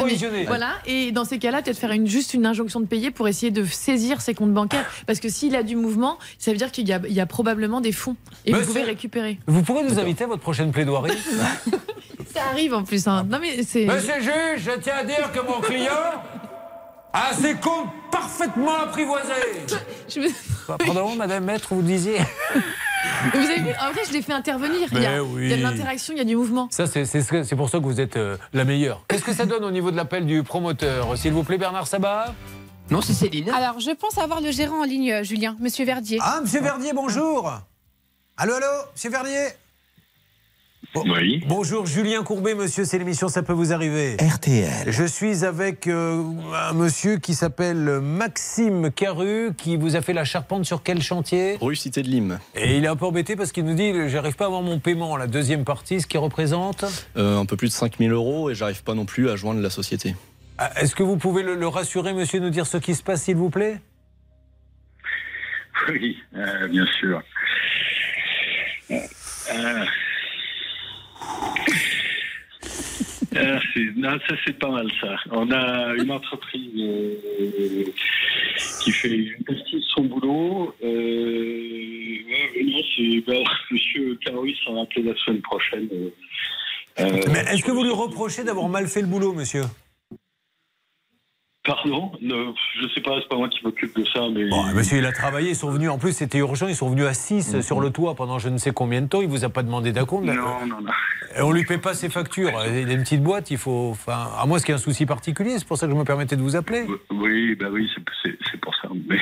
approvisionner. 0.05 0.45
Voilà. 0.45 0.73
Et 0.87 1.13
dans 1.13 1.25
ces 1.25 1.39
cas-là, 1.39 1.63
peut-être 1.63 1.79
faire 1.79 1.91
une, 1.93 2.07
juste 2.07 2.35
une 2.35 2.47
injonction 2.47 2.81
de 2.81 2.87
payer 2.87 3.11
pour 3.11 3.29
essayer 3.29 3.51
de 3.51 3.65
saisir 3.65 4.21
ses 4.21 4.35
comptes 4.35 4.53
bancaires. 4.53 4.85
Parce 5.07 5.21
que 5.21 5.29
s'il 5.29 5.55
a 5.57 5.63
du 5.63 5.77
mouvement, 5.77 6.19
ça 6.39 6.51
veut 6.51 6.57
dire 6.57 6.71
qu'il 6.73 6.89
y, 6.89 6.93
a- 6.93 7.01
il 7.09 7.13
y 7.15 7.21
a 7.21 7.27
probablement 7.27 7.81
des 7.81 7.93
fonds. 7.93 8.17
Et 8.47 8.51
Monsieur- 8.53 8.65
vous 8.67 8.73
pouvez 8.73 8.85
récupérer. 8.85 9.39
Vous 9.47 9.63
pourrez 9.63 9.83
nous 9.85 9.99
inviter 9.99 10.25
à 10.25 10.27
votre 10.27 10.43
prochaine 10.43 10.71
plaidoirie 10.73 11.17
Ça 12.35 12.41
arrive 12.51 12.75
en 12.75 12.83
plus. 12.83 13.07
hein. 13.07 13.25
Non, 13.29 13.39
mais 13.41 13.63
c'est. 13.63 13.87
Monsieur 13.87 14.15
le 14.17 14.23
juge, 14.23 14.65
je 14.65 14.81
tiens 14.81 14.95
à 15.01 15.05
dire 15.05 15.31
que 15.33 15.39
mon 15.41 15.61
client 15.61 15.91
a 17.15 17.33
ses 17.33 17.55
comptes 17.55 17.89
parfaitement 18.11 18.75
apprivoisés. 18.83 19.65
Je 20.09 20.21
me- 20.21 20.77
Pardon, 20.79 21.15
madame 21.17 21.45
maître, 21.45 21.69
vous 21.75 21.83
disiez 21.83 22.19
Vous 23.35 23.39
avez 23.39 23.61
vu 23.61 23.71
En 23.81 23.93
vrai, 23.93 24.03
je 24.09 24.13
l'ai 24.13 24.23
fait 24.23 24.33
intervenir. 24.33 24.89
Il 24.93 25.03
y, 25.03 25.07
a, 25.07 25.11
Mais 25.13 25.21
oui. 25.21 25.43
il 25.45 25.51
y 25.51 25.53
a 25.53 25.57
de 25.59 25.63
l'interaction, 25.63 26.15
il 26.15 26.19
y 26.19 26.23
a 26.23 26.25
du 26.25 26.37
mouvement. 26.37 26.69
Ça, 26.71 26.87
c'est 26.87 27.05
c'est 27.05 27.23
c'est 27.23 27.57
pour 27.57 27.69
ça 27.69 27.79
que 27.79 27.85
vous 27.85 28.01
êtes 28.01 28.17
euh, 28.17 28.37
la 28.55 28.65
meilleure. 28.65 29.05
Qu'est-ce 29.09 29.23
que 29.25 29.35
ça 29.35 29.45
donne 29.47 29.63
au 29.65 29.71
niveau 29.71 29.91
de 29.91 29.97
l'appel 29.97 30.25
du 30.27 30.43
promoteur 30.43 31.17
S'il 31.19 31.33
vous 31.33 31.43
plaît, 31.45 31.59
Bernard 31.59 31.87
Sabat? 31.87 32.35
Non, 32.91 33.01
c'est 33.03 33.13
Céline. 33.15 33.51
Alors, 33.51 33.79
je 33.81 33.91
pense 33.91 34.17
avoir 34.19 34.41
le 34.41 34.51
gérant 34.51 34.81
en 34.81 34.85
ligne, 34.85 35.13
euh, 35.13 35.23
Julien, 35.23 35.57
Monsieur 35.61 35.85
Verdier. 35.85 36.19
Ah, 36.23 36.41
monsieur 36.43 36.61
Verdier, 36.61 36.93
bonjour 36.95 37.53
Allô, 38.37 38.55
allô, 38.55 38.67
monsieur 38.95 39.11
Verdier? 39.11 39.49
Oui. 40.95 41.43
Bonjour, 41.47 41.87
Julien 41.87 42.23
Courbet, 42.23 42.55
monsieur, 42.55 42.85
c'est 42.85 42.99
l'émission 42.99 43.29
Ça 43.29 43.43
peut 43.43 43.53
vous 43.53 43.73
arriver. 43.73 44.17
RTL. 44.21 44.91
Je 44.93 45.05
suis 45.05 45.45
avec 45.45 45.87
euh, 45.87 46.23
un 46.71 46.73
monsieur 46.73 47.19
qui 47.19 47.35
s'appelle 47.35 48.01
Maxime 48.01 48.91
Caru, 48.91 49.53
qui 49.57 49.77
vous 49.77 49.97
a 49.97 50.03
fait 50.03 50.13
la 50.13 50.25
charpente 50.25 50.65
sur 50.65 50.83
quel 50.83 51.03
chantier? 51.03 51.57
Rue 51.61 51.77
Cité 51.77 52.03
de 52.03 52.09
Lim. 52.09 52.39
Et 52.55 52.77
il 52.77 52.85
est 52.85 52.89
un 52.89 52.97
peu 52.97 53.07
embêté 53.07 53.35
parce 53.37 53.51
qu'il 53.53 53.65
nous 53.65 53.75
dit 53.75 53.93
j'arrive 54.09 54.35
pas 54.37 54.45
à 54.45 54.47
avoir 54.49 54.63
mon 54.63 54.79
paiement, 54.79 55.17
la 55.17 55.27
deuxième 55.27 55.65
partie, 55.65 56.01
ce 56.01 56.07
qui 56.07 56.19
représente. 56.19 56.85
Euh, 57.17 57.39
un 57.39 57.47
peu 57.47 57.57
plus 57.57 57.69
de 57.69 57.73
5000 57.73 58.13
euros 58.13 58.51
et 58.51 58.55
j'arrive 58.55 58.83
pas 58.85 58.95
non 58.95 59.05
plus 59.05 59.29
à 59.31 59.37
joindre 59.37 59.61
la 59.61 59.71
société. 59.71 60.15
Ah, 60.59 60.71
Est-ce 60.81 60.95
que 60.95 61.03
vous 61.03 61.17
pouvez 61.17 61.43
le, 61.43 61.55
le 61.57 61.67
rassurer, 61.69 62.13
monsieur, 62.15 62.39
nous 62.41 62.51
dire 62.51 62.67
ce 62.67 62.77
qui 62.77 62.95
se 62.95 63.03
passe, 63.03 63.23
s'il 63.23 63.37
vous 63.37 63.51
plaît? 63.51 63.81
Oui, 65.89 66.17
euh, 66.37 66.69
bien 66.69 66.87
sûr. 66.99 67.21
Euh, 68.91 69.85
euh, 73.37 73.59
c'est- 73.73 74.59
pas 74.59 74.71
mal 74.71 74.87
ça. 75.01 75.17
On 75.33 75.51
a 75.51 75.95
une 75.97 76.11
entreprise 76.11 76.71
euh, 76.79 77.85
qui 78.83 78.93
fait 78.93 79.09
une 79.17 79.45
partie 79.45 79.77
de 79.77 79.81
son 79.95 80.03
boulot. 80.05 80.75
Euh, 80.85 80.89
Monsieur 83.71 84.15
Caroui 84.25 84.57
sera 84.65 84.83
appelé 84.83 85.03
la 85.03 85.17
semaine 85.17 85.43
prochaine. 85.43 85.89
euh, 87.01 87.35
est-ce 87.51 87.63
que 87.65 87.73
vous 87.73 87.83
lui 87.83 87.91
reprochez 87.91 88.45
d'avoir 88.45 88.69
mal 88.69 88.87
fait 88.87 89.01
le 89.01 89.07
boulot, 89.09 89.33
monsieur? 89.33 89.63
Pardon, 91.65 92.13
ne- 92.21 92.53
je 92.81 92.89
sais 92.95 93.01
pas, 93.01 93.13
c'est 93.23 93.29
pas 93.29 93.37
moi 93.37 93.49
qui 93.49 93.65
m'occupe 93.65 93.97
de 93.99 94.05
ça, 94.05 94.21
mais. 94.35 94.49
Bon, 94.51 94.65
monsieur, 94.75 94.99
il 94.99 95.07
a 95.07 95.13
travaillé, 95.13 95.51
ils 95.51 95.57
sont 95.57 95.71
venus, 95.71 95.89
en 95.89 95.97
plus 95.99 96.13
c'était 96.13 96.39
urgent, 96.39 96.67
ils 96.69 96.77
sont 96.77 96.91
venus 96.91 97.07
à 97.07 97.15
6 97.15 97.63
sur 97.63 97.81
le 97.81 97.89
toit 97.91 98.15
pendant 98.15 98.39
je 98.39 98.51
ne 98.51 98.59
sais 98.59 98.73
combien 98.73 99.01
de 99.01 99.07
temps, 99.07 99.23
il 99.23 99.29
vous 99.29 99.45
a 99.45 99.49
pas 99.49 99.63
demandé 99.63 99.91
d'acompte. 99.93 100.25
Non, 100.27 100.35
non, 100.35 100.81
non. 100.83 100.91
Et 101.37 101.41
on 101.41 101.53
lui 101.53 101.65
paie 101.65 101.79
pas 101.79 101.95
ses 101.95 102.11
factures. 102.11 102.51
Il 102.67 102.89
a 102.91 102.93
une 102.93 103.03
petite 103.03 103.23
boîte, 103.23 103.51
il 103.51 103.57
faut. 103.59 103.89
Enfin, 103.93 104.29
à 104.39 104.45
moins 104.47 104.59
qu'il 104.59 104.69
y 104.69 104.73
ait 104.73 104.75
un 104.75 104.79
souci 104.79 105.07
particulier, 105.07 105.59
c'est 105.59 105.67
pour 105.67 105.79
ça 105.79 105.87
que 105.87 105.93
je 105.93 105.97
me 105.99 106.05
permettais 106.05 106.37
de 106.37 106.43
vous 106.43 106.55
appeler. 106.55 106.87
Oui, 107.11 107.55
bah 107.55 107.67
oui, 107.73 107.91
c'est- 108.23 108.61
pour 108.61 108.75
ça. 108.77 108.89
Mais 109.09 109.19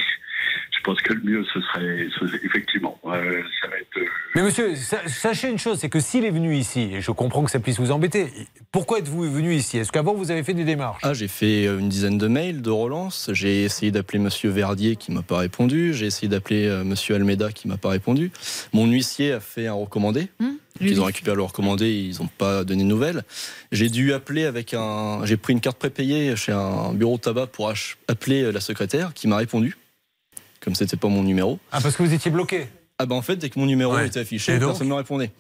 je 0.83 0.91
pense 0.91 1.01
que 1.01 1.13
le 1.13 1.21
mieux, 1.23 1.45
ce 1.55 1.61
serait, 1.61 2.09
ce 2.19 2.25
effectivement, 2.45 2.99
euh, 3.07 3.41
ça 3.61 3.69
va 3.69 3.77
être. 3.79 3.97
euh, 3.99 4.05
Mais 4.35 4.43
monsieur, 4.43 4.75
sa- 4.75 5.07
sachez 5.07 5.49
une 5.49 5.59
chose, 5.59 5.79
c'est 5.79 5.89
que 5.89 6.01
s'il 6.01 6.25
est 6.25 6.31
venu 6.31 6.57
ici, 6.57 6.91
et 6.95 7.01
je 7.01 7.13
comprends 7.13 7.45
que 7.45 7.53
ça 7.53 7.61
puisse 7.61 7.79
vous 7.79 7.93
embêter, 7.93 8.27
pourquoi 8.73 8.99
êtes-vous 8.99 9.31
venu 9.31 9.55
ici? 9.55 9.79
Est-ce 9.79 9.93
qu'avant 9.93 10.13
vous 10.15 10.33
avez 10.33 10.43
fait 10.43 10.55
des 10.55 10.65
démarches? 10.65 11.01
Ah, 11.05 11.15
j'ai 11.15 11.29
fait 11.29 11.67
euh, 11.69 11.79
une 11.79 11.89
dizaine 11.89 12.19
de 12.19 12.27
mails 12.27 12.63
de 12.63 12.71
relance. 12.71 13.31
J'ai 13.33 13.63
essayé 13.63 13.93
d'appeler 13.93 14.19
Monsieur 14.19 14.51
Verdier 14.51 14.97
qui 14.97 15.13
m'a 15.13 15.23
pas 15.23 15.39
répondu. 15.39 15.95
J'ai 15.95 16.07
essayé 16.07 16.27
d'appeler 16.27 16.69
Monsieur 16.85 17.15
Almeida 17.15 17.53
qui 17.53 17.69
m'a 17.69 17.77
pas 17.77 17.91
répondu. 17.91 18.33
Mon 18.73 18.87
huissier 18.87 19.35
a 19.35 19.41
fait 19.41 19.69
un 19.69 19.75
recommandé. 19.75 20.29
Ils 20.81 21.01
ont 21.01 21.05
récupéré 21.05 21.37
le 21.37 21.43
recommandé, 21.43 21.91
ils 21.93 22.21
n'ont 22.21 22.27
pas 22.39 22.65
donné 22.65 22.83
de 22.83 22.89
nouvelles. 22.89 23.23
J'ai 23.71 23.89
dû 23.89 24.13
appeler 24.15 24.47
avec 24.47 24.75
un. 24.75 25.21
J'ai 25.25 25.37
pris 25.37 25.53
une 25.53 25.61
carte 25.61 25.79
prépayée 25.79 26.35
chez 26.35 26.51
un 26.51 26.93
bureau 26.93 27.19
de 27.19 27.21
tabac 27.23 27.47
pour 27.49 27.73
appeler 28.09 28.51
la 28.51 28.61
secrétaire 28.61 29.13
qui 29.15 29.29
m'a 29.29 29.37
répondu. 29.37 29.77
Comme 30.63 30.75
c'était 30.75 30.97
pas 30.97 31.09
mon 31.09 31.23
numéro. 31.23 31.59
Ah, 31.73 31.81
parce 31.81 31.97
que 31.97 32.03
vous 32.03 32.13
étiez 32.15 32.31
bloqué 32.31 32.69
Ah, 32.99 33.07
bah 33.07 33.15
en 33.15 33.23
fait, 33.23 33.37
dès 33.37 33.51
que 33.51 33.59
mon 33.59 33.67
numéro 33.67 33.95
Ouais. 33.95 34.07
était 34.07 34.21
affiché, 34.21 34.59
personne 34.59 34.87
ne 34.87 34.93
me 34.93 34.97
répondait. 34.97 35.31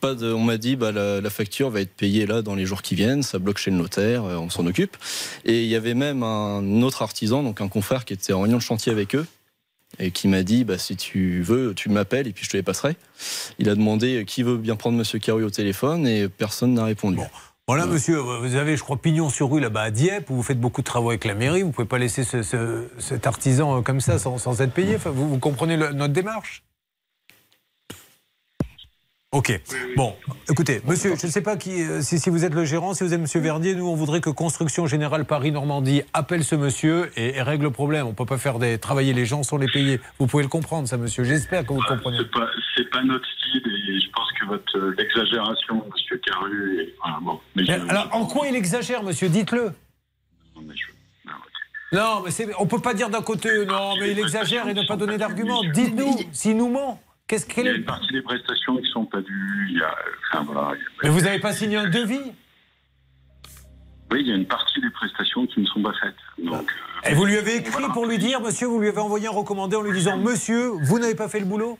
Pas 0.00 0.14
de, 0.14 0.32
on 0.32 0.42
m'a 0.42 0.56
dit 0.58 0.74
bah, 0.76 0.90
la, 0.92 1.20
la 1.20 1.30
facture 1.30 1.70
va 1.70 1.80
être 1.80 1.94
payée 1.94 2.26
là 2.26 2.42
dans 2.42 2.54
les 2.56 2.66
jours 2.66 2.82
qui 2.82 2.94
viennent, 2.96 3.22
ça 3.22 3.38
bloque 3.38 3.58
chez 3.58 3.70
le 3.70 3.76
notaire, 3.76 4.24
euh, 4.24 4.36
on 4.36 4.50
s'en 4.50 4.66
occupe. 4.66 4.96
Et 5.44 5.62
il 5.62 5.68
y 5.68 5.76
avait 5.76 5.94
même 5.94 6.22
un 6.24 6.82
autre 6.82 7.02
artisan, 7.02 7.42
donc 7.44 7.60
un 7.60 7.68
confrère 7.68 8.04
qui 8.04 8.12
était 8.12 8.32
en 8.32 8.40
réunion 8.42 8.58
de 8.58 8.62
chantier 8.62 8.90
avec 8.90 9.14
eux 9.14 9.24
et 10.00 10.10
qui 10.10 10.26
m'a 10.26 10.42
dit 10.42 10.64
bah, 10.64 10.76
si 10.76 10.96
tu 10.96 11.40
veux, 11.42 11.72
tu 11.72 11.88
m'appelles 11.88 12.26
et 12.26 12.32
puis 12.32 12.44
je 12.44 12.50
te 12.50 12.56
les 12.56 12.64
passerai. 12.64 12.96
Il 13.60 13.68
a 13.68 13.76
demandé 13.76 14.16
euh, 14.16 14.24
qui 14.24 14.42
veut 14.42 14.56
bien 14.56 14.74
prendre 14.74 14.98
Monsieur 14.98 15.20
Carouille 15.20 15.44
au 15.44 15.50
téléphone 15.50 16.04
et 16.06 16.28
personne 16.28 16.74
n'a 16.74 16.84
répondu. 16.84 17.20
Voilà, 17.68 17.86
monsieur, 17.86 18.18
vous 18.18 18.54
avez, 18.54 18.76
je 18.76 18.82
crois, 18.84 18.96
pignon 18.96 19.28
sur 19.28 19.50
rue 19.50 19.58
là-bas 19.60 19.82
à 19.82 19.90
Dieppe, 19.90 20.30
où 20.30 20.36
vous 20.36 20.42
faites 20.44 20.60
beaucoup 20.60 20.82
de 20.82 20.86
travaux 20.86 21.08
avec 21.10 21.24
la 21.24 21.34
mairie. 21.34 21.62
Vous 21.62 21.72
pouvez 21.72 21.88
pas 21.88 21.98
laisser 21.98 22.22
ce- 22.22 22.42
ce- 22.42 22.86
cet 23.00 23.26
artisan 23.26 23.78
euh, 23.78 23.82
comme 23.82 24.00
ça 24.00 24.20
sans, 24.20 24.38
sans 24.38 24.60
être 24.62 24.72
payé. 24.72 24.94
Enfin, 24.94 25.10
vous, 25.10 25.28
vous 25.28 25.38
comprenez 25.40 25.76
le- 25.76 25.90
notre 25.92 26.12
démarche? 26.14 26.62
Ok. 29.32 29.60
Bon, 29.96 30.14
écoutez, 30.48 30.80
monsieur, 30.86 31.16
je 31.20 31.26
ne 31.26 31.30
sais 31.32 31.40
pas 31.42 31.56
qui, 31.56 31.82
euh, 31.82 32.00
si, 32.02 32.20
si 32.20 32.30
vous 32.30 32.44
êtes 32.44 32.54
le 32.54 32.64
gérant, 32.64 32.94
si 32.94 33.02
vous 33.02 33.12
êtes 33.12 33.20
monsieur 33.20 33.40
Verdier, 33.40 33.74
nous, 33.74 33.86
on 33.88 33.96
voudrait 33.96 34.20
que 34.20 34.30
Construction 34.30 34.86
Générale 34.86 35.24
Paris-Normandie 35.24 36.02
appelle 36.14 36.44
ce 36.44 36.54
monsieur 36.54 37.10
et, 37.16 37.36
et 37.36 37.42
règle 37.42 37.64
le 37.64 37.70
problème. 37.72 38.06
On 38.06 38.10
ne 38.10 38.14
peut 38.14 38.24
pas 38.24 38.38
faire 38.38 38.60
des, 38.60 38.78
travailler 38.78 39.12
les 39.12 39.26
gens 39.26 39.42
sans 39.42 39.56
les 39.56 39.66
payer. 39.66 40.00
Vous 40.20 40.28
pouvez 40.28 40.44
le 40.44 40.48
comprendre, 40.48 40.86
ça, 40.86 40.96
monsieur. 40.98 41.24
J'espère 41.24 41.66
que 41.66 41.72
vous 41.72 41.80
le 41.82 41.88
comprenez. 41.88 42.18
C'est 42.76 42.88
pas, 42.88 42.98
pas 43.00 43.04
notre 43.04 43.26
et 43.58 44.00
je 44.00 44.10
pense 44.10 44.30
que 44.32 44.46
votre 44.46 44.78
euh, 44.78 44.94
l'exagération, 44.98 45.84
Monsieur 45.92 46.18
Caru, 46.18 46.80
est, 46.80 46.94
voilà, 47.02 47.18
bon. 47.22 47.40
Mais 47.54 47.62
Mais 47.68 47.78
je- 47.78 47.88
alors, 47.88 48.08
en 48.12 48.26
quoi 48.26 48.46
il 48.48 48.54
exagère, 48.56 49.02
monsieur? 49.02 49.28
Dites-le. 49.28 49.72
Non, 51.92 52.22
mais 52.24 52.30
c'est- 52.32 52.48
on 52.58 52.66
peut 52.66 52.80
pas 52.80 52.94
dire 52.94 53.08
d'un 53.10 53.22
côté, 53.22 53.64
non, 53.64 53.94
mais 54.00 54.10
il 54.10 54.18
exagère 54.18 54.66
et 54.68 54.74
ne 54.74 54.82
pas 54.86 54.96
donner 54.96 55.18
d'argument. 55.18 55.62
Dites-nous, 55.72 56.18
s'il 56.32 56.56
nous 56.56 56.68
ment. 56.68 57.00
Qu'est-ce 57.28 57.46
il 57.56 57.64
y 57.64 57.68
a 57.68 57.72
une 57.72 57.84
partie 57.84 58.12
des 58.12 58.22
prestations 58.22 58.76
qui 58.76 58.86
sont 58.92 59.04
pas 59.04 59.20
dues. 59.20 59.66
Il 59.70 59.78
y 59.78 59.82
a, 59.82 59.94
enfin 60.32 60.44
voilà. 60.44 60.72
il 60.76 60.78
y 60.80 60.84
a- 60.84 60.88
Mais 61.02 61.08
vous 61.08 61.20
n'avez 61.22 61.40
pas 61.40 61.52
signé 61.52 61.76
un 61.76 61.88
devis? 61.88 62.20
Oui, 64.12 64.20
il 64.20 64.28
y 64.28 64.32
a 64.32 64.36
une 64.36 64.46
partie 64.46 64.80
des 64.80 64.90
prestations 64.90 65.44
qui 65.48 65.60
ne 65.60 65.66
sont 65.66 65.82
pas 65.82 65.92
faites. 66.00 66.14
Donc, 66.44 66.70
Et 67.08 67.14
vous 67.14 67.24
lui 67.24 67.36
avez 67.36 67.56
écrit 67.56 67.84
pour 67.92 68.06
lui 68.06 68.18
dire, 68.18 68.40
monsieur, 68.40 68.68
vous 68.68 68.78
lui 68.80 68.88
avez 68.88 69.00
envoyé 69.00 69.26
un 69.26 69.30
recommandé 69.32 69.74
en 69.74 69.82
lui 69.82 69.92
disant, 69.92 70.16
monsieur, 70.16 70.68
vous 70.82 71.00
n'avez 71.00 71.16
pas 71.16 71.28
fait 71.28 71.40
le 71.40 71.46
boulot? 71.46 71.78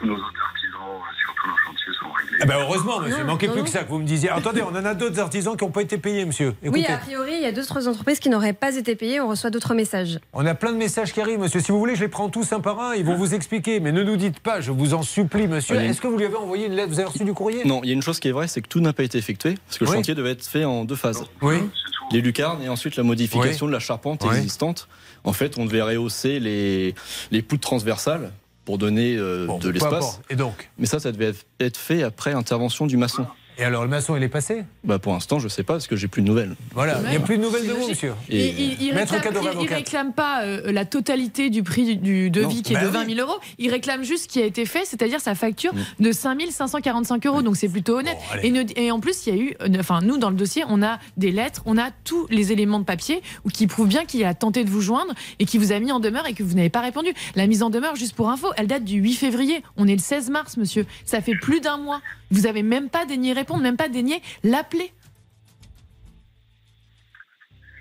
Tous 0.00 0.06
nos 0.06 0.14
autres 0.14 0.40
artisans 0.42 0.80
euh, 0.80 1.14
sur 1.20 1.34
tous 1.34 1.48
nos 1.50 1.56
chantiers 1.58 1.92
sont 2.00 2.10
réglés. 2.12 2.38
Eh 2.42 2.46
ben 2.46 2.54
heureusement, 2.60 3.00
monsieur. 3.00 3.16
Il 3.18 3.20
Non, 3.20 3.32
manquait 3.32 3.46
non, 3.46 3.52
plus 3.52 3.60
non. 3.60 3.64
que 3.66 3.70
ça 3.70 3.82
que 3.84 3.88
vous 3.90 3.98
me 3.98 4.04
disiez. 4.06 4.30
Attendez, 4.30 4.62
on 4.62 4.68
en 4.74 4.84
a 4.84 4.94
d'autres 4.94 5.18
artisans 5.20 5.56
qui 5.56 5.64
n'ont 5.64 5.70
pas 5.70 5.82
été 5.82 5.98
payés, 5.98 6.24
monsieur. 6.24 6.54
Oui, 6.64 6.84
a 6.86 6.96
priori, 6.98 7.32
il 7.34 7.42
y 7.42 7.46
a 7.46 7.52
d'autres 7.52 7.86
entreprises 7.88 8.18
qui 8.18 8.28
n'auraient 8.30 8.52
pas 8.54 8.74
été 8.76 8.96
payées. 8.96 9.20
On 9.20 9.28
reçoit 9.28 9.50
d'autres 9.50 9.74
messages. 9.74 10.18
On 10.32 10.46
a 10.46 10.54
plein 10.54 10.72
de 10.72 10.78
messages 10.78 11.12
qui 11.12 11.20
arrivent, 11.20 11.38
monsieur. 11.40 11.60
Si 11.60 11.70
vous 11.72 11.78
voulez, 11.78 11.96
je 11.96 12.00
les 12.02 12.08
prends 12.08 12.28
tous 12.30 12.52
un 12.52 12.60
par 12.60 12.80
un. 12.80 12.94
Ils 12.94 13.04
vont 13.04 13.16
vous 13.16 13.34
expliquer. 13.34 13.80
Mais 13.80 13.92
ne 13.92 14.02
nous 14.02 14.16
dites 14.16 14.40
pas, 14.40 14.60
je 14.60 14.70
vous 14.72 14.94
en 14.94 15.02
supplie, 15.02 15.46
monsieur. 15.48 15.76
Est-ce 15.76 16.00
que 16.00 16.06
vous 16.08 16.16
lui 16.16 16.24
avez 16.26 16.36
envoyé 16.36 16.66
une 16.66 16.74
lettre? 16.74 16.88
Vous 16.88 17.00
avez 17.00 17.08
reçu 17.08 17.24
du 17.24 17.34
courrier? 17.34 17.64
Non, 17.64 17.80
il 17.82 17.88
y 17.88 17.90
a 17.92 17.94
une 17.94 18.02
chose 18.02 18.20
qui 18.20 18.28
est 18.28 18.32
vraie, 18.32 18.48
c'est 18.48 18.62
que 18.62 18.68
tout 18.68 18.80
n'a 18.80 18.92
pas 18.92 19.02
été 19.02 19.18
effectué, 19.18 19.54
parce 19.66 19.78
que 19.78 19.84
le 19.84 19.90
Oui. 19.90 19.96
chantier 19.96 20.14
devait 20.14 20.30
être 20.32 20.44
fait 20.46 20.64
en 20.64 20.84
deux 20.84 20.96
phases. 20.96 21.24
Oui. 21.42 21.56
Les 22.12 22.20
lucarnes 22.20 22.62
et 22.62 22.68
ensuite 22.68 22.96
la 22.96 23.02
modification 23.04 23.66
de 23.66 23.72
la 23.72 23.78
charpente 23.78 24.24
Oui. 24.28 24.36
existante. 24.36 24.88
En 25.22 25.32
fait, 25.32 25.58
on 25.58 25.64
devait 25.66 25.82
rehausser 25.82 26.40
les, 26.40 26.94
les 27.30 27.42
poutres 27.42 27.60
transversales 27.68 28.32
pour 28.64 28.78
donner 28.78 29.16
euh, 29.16 29.46
de 29.58 29.68
l'espace. 29.70 29.92
importe. 29.92 30.22
Et 30.30 30.36
donc 30.36 30.70
Mais 30.78 30.86
ça, 30.86 31.00
ça 31.00 31.12
devait 31.12 31.32
être 31.58 31.76
fait 31.76 32.02
après 32.02 32.32
intervention 32.32 32.86
du 32.86 32.96
maçon. 32.96 33.26
Et 33.60 33.64
alors, 33.64 33.82
le 33.82 33.88
maçon, 33.90 34.16
il 34.16 34.22
est 34.22 34.28
passé? 34.30 34.64
Bah, 34.84 34.98
Pour 34.98 35.12
l'instant, 35.12 35.38
je 35.38 35.44
ne 35.44 35.48
sais 35.50 35.62
pas, 35.62 35.74
parce 35.74 35.86
que 35.86 35.94
j'ai 35.94 36.08
plus 36.08 36.22
de 36.22 36.26
nouvelles. 36.26 36.56
Voilà, 36.72 36.98
il 37.04 37.10
n'y 37.10 37.16
a 37.16 37.20
plus 37.20 37.36
de 37.36 37.42
nouvelles 37.42 37.66
de 37.66 37.72
vous, 37.72 37.88
monsieur. 37.88 38.14
Et 38.30 38.48
il, 38.48 38.82
il 38.82 38.94
Maître 38.94 39.12
réclame, 39.12 39.34
Cadoré, 39.34 39.46
il- 39.48 39.52
il 39.52 39.58
avocat. 39.58 39.74
réclame 39.76 40.12
pas 40.14 40.44
euh, 40.44 40.72
la 40.72 40.86
totalité 40.86 41.50
du 41.50 41.62
prix 41.62 41.84
du, 41.84 41.96
du 41.96 42.30
devis 42.30 42.56
Non, 42.56 42.62
qui 42.62 42.72
est 42.72 42.76
bah 42.76 42.82
de 42.84 42.86
oui. 42.86 42.92
20 42.94 43.14
000 43.16 43.28
euros. 43.28 43.38
Il 43.58 43.70
réclame 43.70 44.02
juste 44.02 44.24
ce 44.24 44.28
qui 44.28 44.40
a 44.40 44.46
été 44.46 44.64
fait, 44.64 44.86
c'est-à-dire 44.86 45.20
sa 45.20 45.34
facture 45.34 45.74
Mm. 45.74 46.04
de 46.04 46.12
5 46.12 46.40
545 46.50 47.26
euros. 47.26 47.42
Donc 47.42 47.56
c'est 47.58 47.68
plutôt 47.68 47.98
honnête. 47.98 48.16
et, 48.42 48.50
ne- 48.50 48.64
et 48.76 48.90
en 48.90 48.98
plus, 48.98 49.26
il 49.26 49.34
y 49.34 49.38
a 49.38 49.40
eu, 49.42 49.54
euh, 49.60 49.68
enfin 49.78 50.00
nous 50.02 50.16
dans 50.16 50.30
le 50.30 50.36
dossier, 50.36 50.64
on 50.68 50.82
a 50.82 50.98
des 51.18 51.30
lettres, 51.30 51.60
on 51.66 51.76
a 51.76 51.90
tous 52.04 52.26
les 52.30 52.52
éléments 52.52 52.78
de 52.78 52.84
papier 52.84 53.20
ou 53.44 53.50
qui 53.50 53.66
prouvent 53.66 53.88
bien 53.88 54.06
qu'il 54.06 54.24
a 54.24 54.32
tenté 54.32 54.64
de 54.64 54.70
vous 54.70 54.80
joindre 54.80 55.12
et 55.38 55.44
qui 55.44 55.58
vous 55.58 55.72
a 55.72 55.78
mis 55.80 55.92
en 55.92 56.00
demeure 56.00 56.26
et 56.26 56.32
que 56.32 56.42
vous 56.42 56.54
n'avez 56.54 56.70
pas 56.70 56.80
répondu. 56.80 57.10
La 57.36 57.46
mise 57.46 57.62
en 57.62 57.68
demeure, 57.68 57.94
juste 57.96 58.14
pour 58.14 58.30
info, 58.30 58.48
elle 58.56 58.68
date 58.68 58.84
du 58.84 58.96
8 59.00 59.14
février. 59.14 59.62
On 59.76 59.86
est 59.86 59.92
le 59.96 59.98
16 60.00 60.30
mars, 60.30 60.56
monsieur. 60.56 60.86
Ça 61.04 61.20
fait 61.20 61.34
plus 61.34 61.60
d'un 61.60 61.76
mois. 61.76 62.00
Vous 62.30 62.46
avez 62.46 62.62
même 62.62 62.88
pas 62.90 63.04
daigné 63.06 63.32
répondre, 63.32 63.62
même 63.62 63.76
pas 63.76 63.88
daigné 63.88 64.22
l'appeler. 64.44 64.92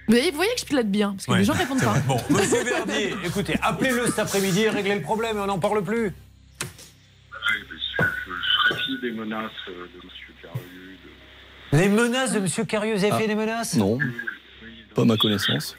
Vous 0.08 0.16
voyez, 0.16 0.32
vous 0.32 0.38
voyez 0.38 0.54
que 0.56 0.62
je 0.62 0.66
plaide 0.66 0.90
bien, 0.90 1.12
parce 1.12 1.26
que 1.28 1.32
Ouais, 1.32 1.38
les 1.40 1.44
gens 1.44 1.54
répondent 1.54 1.82
pas. 1.84 1.94
vrai. 1.94 2.02
Bon, 2.08 2.20
monsieur 2.32 2.64
Verdier, 2.64 3.16
écoutez, 3.26 3.56
appelez-le 3.62 4.08
cet 4.08 4.18
après-midi 4.20 4.62
et 4.62 4.70
réglez 4.70 4.96
le 4.96 5.02
problème 5.04 5.38
et 5.38 5.40
on 5.40 5.46
n'en 5.46 5.60
parle 5.60 5.84
plus. 5.84 6.12
Je 8.00 9.02
des 9.02 9.12
menaces 9.12 9.52
de 9.68 9.74
M. 9.74 10.10
Carieux 10.42 10.98
de- 11.72 11.78
Les 11.78 11.90
menaces 11.90 12.32
de 12.34 12.40
monsieur 12.40 12.64
Carieux, 12.66 12.96
vous 12.96 13.04
avez 13.04 13.14
Ah. 13.14 13.20
fait 13.20 13.28
des 13.28 13.36
menaces? 13.36 13.76
Non, 13.76 14.00
pas 14.96 15.04
à 15.04 15.06
ma 15.06 15.16
connaissance. 15.18 15.76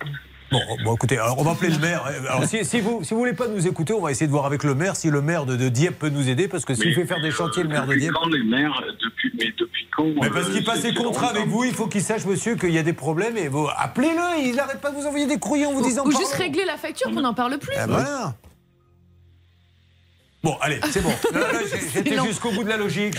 Bon, 0.50 0.60
bon, 0.84 0.94
écoutez, 0.96 1.16
alors 1.18 1.38
on 1.38 1.42
va 1.44 1.52
appeler 1.52 1.70
le 1.70 1.78
maire. 1.86 2.04
Alors 2.28 2.44
si, 2.44 2.64
si 2.64 2.80
vous 2.80 3.04
si 3.04 3.14
vous 3.14 3.20
voulez 3.20 3.32
pas 3.34 3.46
nous 3.48 3.66
écouter, 3.66 3.92
on 3.92 4.00
va 4.00 4.10
essayer 4.10 4.26
de 4.26 4.32
voir 4.32 4.46
avec 4.46 4.64
le 4.64 4.74
maire 4.74 4.96
si 4.96 5.08
le 5.10 5.20
maire 5.22 5.46
de, 5.46 5.56
de 5.56 5.68
Dieppe 5.68 5.98
peut 5.98 6.08
nous 6.08 6.28
aider 6.28 6.48
parce 6.48 6.64
que 6.64 6.74
s'il 6.74 6.94
fait 6.94 7.06
faire 7.06 7.20
des 7.20 7.30
chantiers, 7.30 7.62
le 7.62 7.68
maire 7.68 7.86
de 7.86 7.94
Dieppe. 7.94 8.12
quand 8.14 8.28
les 8.28 8.42
maires, 8.42 8.82
depuis, 9.00 9.30
mais 9.38 9.52
depuis 9.56 9.86
quand 9.96 10.04
Mais 10.20 10.28
parce 10.30 10.48
euh, 10.48 10.52
qu'il 10.52 10.64
passe 10.64 10.80
c'est- 10.80 10.88
ses 10.88 10.94
contrats 10.94 11.28
avec 11.28 11.46
vous, 11.46 11.64
il 11.64 11.72
faut 11.74 11.86
qu'il 11.86 12.02
sache, 12.02 12.24
monsieur, 12.26 12.56
qu'il 12.56 12.70
y 12.70 12.78
a 12.78 12.82
des 12.82 12.92
problèmes 12.92 13.36
et 13.36 13.48
vous 13.48 13.68
appelez-le. 13.78 14.44
Il 14.44 14.56
n'arrête 14.56 14.80
pas 14.80 14.90
de 14.90 14.96
vous 14.96 15.06
envoyer 15.06 15.26
des 15.26 15.38
courriers 15.38 15.66
en 15.66 15.72
vous 15.72 15.80
Ou, 15.80 15.86
disant. 15.86 16.04
ou 16.04 16.10
juste 16.10 16.34
régler 16.34 16.64
la 16.64 16.76
facture 16.76 17.10
qu'on 17.12 17.20
n'en 17.20 17.34
parle 17.34 17.58
plus. 17.58 17.74
Ah, 17.78 17.86
voilà. 17.86 18.34
Bon, 20.42 20.56
allez, 20.62 20.80
c'est 20.90 21.02
bon. 21.02 21.10
Là, 21.34 21.40
là, 21.52 21.58
j'ai- 21.70 22.02
J'étais 22.02 22.18
jusqu'au 22.26 22.50
bout 22.52 22.64
de 22.64 22.68
la 22.70 22.78
logique. 22.78 23.14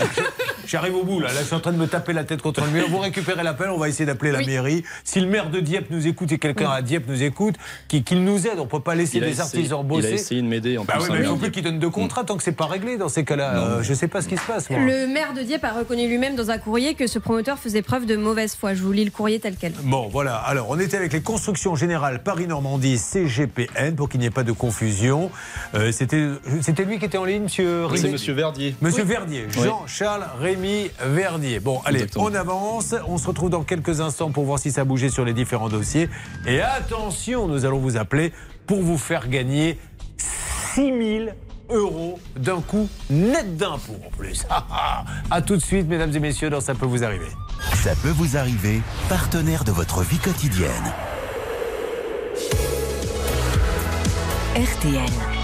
J'arrive 0.66 0.96
au 0.96 1.04
bout, 1.04 1.20
là. 1.20 1.28
Là, 1.32 1.40
je 1.40 1.44
suis 1.46 1.54
en 1.54 1.60
train 1.60 1.70
de 1.72 1.76
me 1.76 1.86
taper 1.86 2.12
la 2.12 2.24
tête 2.24 2.42
contre 2.42 2.64
le 2.64 2.70
mur. 2.70 2.86
Vous 2.88 2.98
récupérez 2.98 3.42
l'appel, 3.44 3.70
on 3.70 3.78
va 3.78 3.88
essayer 3.88 4.06
d'appeler 4.06 4.32
la 4.32 4.38
Oui. 4.38 4.46
mairie. 4.46 4.84
Si 5.04 5.20
le 5.20 5.26
maire 5.28 5.48
de 5.50 5.60
Dieppe 5.60 5.86
nous 5.90 6.06
écoute 6.08 6.32
et 6.32 6.38
quelqu'un 6.38 6.70
à 6.70 6.82
Dieppe 6.82 7.04
nous 7.06 7.22
écoute, 7.22 7.54
qu'il 7.88 8.24
nous 8.24 8.46
aide. 8.48 8.58
On 8.58 8.66
peut 8.66 8.80
pas 8.80 8.94
laisser 8.96 9.18
essayé- 9.18 9.40
artisans 9.40 9.78
il 9.80 9.84
a 9.84 9.88
bosser. 9.88 10.12
essayé 10.14 10.42
de 10.42 10.46
m'aider 10.48 10.78
en 10.78 10.84
Bah 10.84 10.94
plus. 10.94 11.04
oui, 11.04 11.08
mais 11.12 11.18
il 11.20 11.26
faut 11.26 11.36
plus 11.36 11.50
qu'il 11.52 11.62
donne 11.62 11.78
de 11.78 11.86
contrat 11.86 12.24
tant 12.24 12.36
que 12.36 12.42
c'est 12.42 12.52
pas 12.52 12.66
réglé 12.66 12.96
dans 12.96 13.08
ces 13.08 13.24
cas-là. 13.24 13.56
Euh, 13.56 13.82
je 13.82 13.94
sais 13.94 14.08
pas 14.08 14.20
ce 14.22 14.26
qui 14.28 14.36
se 14.36 14.44
passe. 14.46 14.68
moi. 14.70 14.80
Le 14.80 15.06
maire 15.06 15.32
de 15.32 15.42
Dieppe 15.42 15.64
a 15.64 15.72
reconnu 15.72 16.08
lui-même 16.08 16.34
dans 16.34 16.50
un 16.50 16.58
courrier 16.58 16.94
que 16.94 17.06
ce 17.06 17.18
promoteur 17.20 17.58
faisait 17.58 17.82
preuve 17.82 18.06
de 18.06 18.16
mauvaise 18.16 18.56
foi. 18.56 18.74
Je 18.74 18.82
vous 18.82 18.92
lis 18.92 19.04
le 19.04 19.10
courrier 19.12 19.38
tel 19.38 19.54
quel. 19.60 19.72
Bon, 19.84 20.08
voilà. 20.08 20.36
Alors, 20.36 20.70
on 20.70 20.78
était 20.80 20.96
avec 20.96 21.12
les 21.12 21.22
constructions 21.22 21.76
générales 21.76 22.22
Paris-Normandie, 22.24 22.98
CGPN, 22.98 23.94
pour 23.94 24.08
qu'il 24.08 24.18
n'y 24.20 24.26
ait 24.26 24.30
pas 24.30 24.42
de 24.44 24.52
confusion. 24.52 25.30
Euh, 25.74 25.92
C'était 25.92 26.26
c'était 26.62 26.84
lui 26.84 26.98
qui 26.98 27.04
était 27.04 27.11
en 27.18 27.24
ligne, 27.24 27.42
monsieur 27.44 27.86
C'est 27.96 28.10
Monsieur 28.10 28.32
Verdier. 28.34 28.74
Monsieur 28.80 29.04
Verdier. 29.04 29.46
Jean-Charles 29.50 30.26
Rémy 30.40 30.90
Verdier. 31.00 31.60
Bon, 31.60 31.80
allez, 31.84 32.00
Exactement. 32.02 32.24
on 32.26 32.34
avance. 32.34 32.94
On 33.06 33.18
se 33.18 33.26
retrouve 33.26 33.50
dans 33.50 33.62
quelques 33.62 34.00
instants 34.00 34.30
pour 34.30 34.44
voir 34.44 34.58
si 34.58 34.70
ça 34.70 34.82
a 34.82 34.84
bougé 34.84 35.08
sur 35.08 35.24
les 35.24 35.32
différents 35.32 35.68
dossiers. 35.68 36.08
Et 36.46 36.60
attention, 36.60 37.48
nous 37.48 37.64
allons 37.64 37.78
vous 37.78 37.96
appeler 37.96 38.32
pour 38.66 38.82
vous 38.82 38.98
faire 38.98 39.28
gagner 39.28 39.78
6 40.74 40.80
000 40.86 41.30
euros 41.70 42.18
d'un 42.36 42.60
coup 42.60 42.88
net 43.10 43.56
d'impôt 43.56 43.96
en 44.06 44.10
plus. 44.16 44.46
à 45.30 45.42
tout 45.42 45.56
de 45.56 45.62
suite, 45.62 45.88
mesdames 45.88 46.14
et 46.14 46.20
messieurs, 46.20 46.50
dans 46.50 46.60
Ça 46.60 46.74
peut 46.74 46.86
vous 46.86 47.04
arriver. 47.04 47.28
Ça 47.74 47.94
peut 48.02 48.10
vous 48.10 48.36
arriver, 48.36 48.80
partenaire 49.08 49.64
de 49.64 49.72
votre 49.72 50.02
vie 50.02 50.18
quotidienne. 50.18 50.92
RTL. 54.54 55.41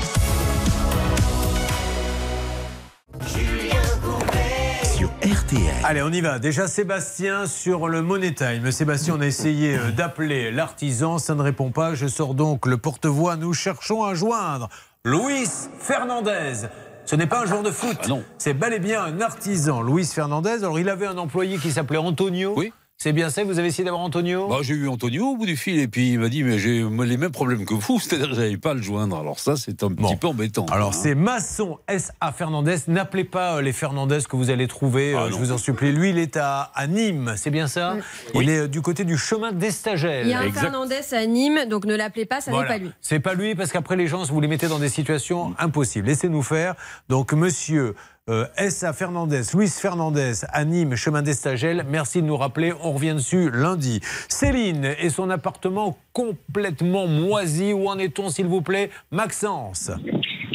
RTL. 5.29 5.75
Allez, 5.85 6.01
on 6.01 6.11
y 6.11 6.23
va. 6.23 6.39
Déjà, 6.39 6.67
Sébastien 6.67 7.47
sur 7.47 7.89
le 7.89 8.01
Money 8.01 8.33
Time. 8.33 8.71
Sébastien, 8.71 9.15
on 9.19 9.21
a 9.21 9.27
essayé 9.27 9.77
euh, 9.77 9.91
d'appeler 9.91 10.51
l'artisan, 10.51 11.19
ça 11.19 11.35
ne 11.35 11.43
répond 11.43 11.71
pas. 11.71 11.95
Je 11.95 12.07
sors 12.07 12.33
donc 12.33 12.65
le 12.65 12.79
porte-voix. 12.79 13.37
Nous 13.37 13.53
cherchons 13.53 14.05
à 14.05 14.15
joindre 14.15 14.71
Luis 15.05 15.51
Fernandez. 15.81 16.69
Ce 17.05 17.15
n'est 17.15 17.27
pas 17.27 17.43
un 17.43 17.47
joueur 17.47 17.63
de 17.63 17.71
foot. 17.71 18.11
C'est 18.39 18.55
bel 18.55 18.73
et 18.73 18.79
bien 18.79 19.03
un 19.05 19.21
artisan, 19.21 19.83
Luis 19.83 20.07
Fernandez. 20.07 20.65
Alors, 20.65 20.79
il 20.79 20.89
avait 20.89 21.07
un 21.07 21.19
employé 21.19 21.59
qui 21.59 21.73
s'appelait 21.73 21.99
Antonio. 21.99 22.55
Oui. 22.57 22.73
C'est 23.01 23.13
bien 23.13 23.31
ça, 23.31 23.45
vous 23.45 23.61
avez 23.61 23.69
essayé 23.69 23.85
d'avoir 23.85 24.03
Antonio? 24.03 24.49
Bah, 24.49 24.57
j'ai 24.63 24.75
eu 24.75 24.89
Antonio 24.89 25.27
au 25.27 25.37
bout 25.37 25.47
du 25.47 25.57
fil 25.57 25.79
et 25.79 25.87
puis 25.87 26.15
il 26.15 26.19
m'a 26.19 26.29
dit 26.29 26.43
mais 26.43 26.59
j'ai 26.59 26.83
les 26.83 27.17
mêmes 27.17 27.31
problèmes 27.31 27.65
que 27.65 27.75
vous, 27.75 28.01
c'est-à-dire 28.01 28.31
que 28.31 28.35
j'avais 28.35 28.57
pas 28.57 28.73
à 28.73 28.75
le 28.75 28.83
joindre. 28.83 29.17
Alors 29.17 29.39
ça 29.39 29.55
c'est 29.55 29.85
un 29.85 29.93
petit 29.93 30.17
peu 30.17 30.27
embêtant. 30.27 30.67
Alors, 30.67 30.89
hein. 30.89 31.01
c'est 31.01 31.15
Masson 31.15 31.79
S.A. 31.87 32.33
Fernandez. 32.33 32.75
N'appelez 32.89 33.23
pas 33.23 33.59
euh, 33.59 33.63
les 33.63 33.73
Fernandez 33.73 34.19
que 34.29 34.35
vous 34.35 34.51
allez 34.51 34.67
trouver, 34.67 35.15
Ah, 35.15 35.27
euh, 35.27 35.31
je 35.31 35.37
vous 35.37 35.53
en 35.53 35.59
supplie. 35.59 35.93
Lui, 35.93 36.11
il 36.11 36.19
est 36.19 36.37
à, 36.37 36.73
à 36.75 36.89
Nîmes, 36.89 37.35
c'est 37.37 37.51
bien 37.51 37.69
ça? 37.69 37.95
Il 38.35 38.51
est 38.51 38.63
euh, 38.63 38.67
du 38.67 38.83
côté 38.83 39.05
du 39.05 39.17
chemin 39.17 39.53
d'Estagel. 39.53 40.27
Il 40.27 40.31
y 40.31 40.35
a 40.35 40.41
un 40.41 40.51
Fernandez 40.51 40.99
à 41.13 41.25
Nîmes, 41.25 41.67
donc 41.69 41.85
ne 41.85 41.95
l'appelez 41.95 42.27
pas, 42.27 42.41
ça 42.41 42.51
n'est 42.51 42.67
pas 42.67 42.79
lui. 42.79 42.91
C'est 43.01 43.21
pas 43.21 43.35
lui 43.35 43.55
parce 43.55 43.71
qu'après 43.71 43.95
les 43.95 44.09
gens, 44.09 44.25
vous 44.25 44.41
les 44.41 44.49
mettez 44.49 44.67
dans 44.67 44.81
des 44.81 44.89
situations 44.89 45.55
impossibles. 45.61 46.09
Laissez-nous 46.09 46.43
faire. 46.43 46.75
Donc, 47.09 47.33
monsieur 47.33 47.95
euh, 48.29 48.47
S.A. 48.57 48.93
Fernandez, 48.93 49.43
Luis 49.55 49.69
Fernandez, 49.69 50.45
à 50.53 50.65
Nîmes, 50.65 50.97
chemin 50.97 51.23
d'Estagel, 51.23 51.85
merci 51.89 52.21
de 52.23 52.27
nous 52.27 52.37
rappeler. 52.37 52.73
On 52.83 52.93
revient 52.93 53.15
dessus 53.15 53.51
lundi. 53.51 54.01
Céline 54.29 54.95
et 54.99 55.11
son 55.11 55.31
appartement 55.31 55.99
complètement 56.13 57.07
moisi. 57.07 57.73
Où 57.73 57.89
en 57.89 57.99
est-on, 57.99 58.29
s'il 58.29 58.47
vous 58.47 58.63
plaît? 58.63 58.91
Maxence. 59.11 59.91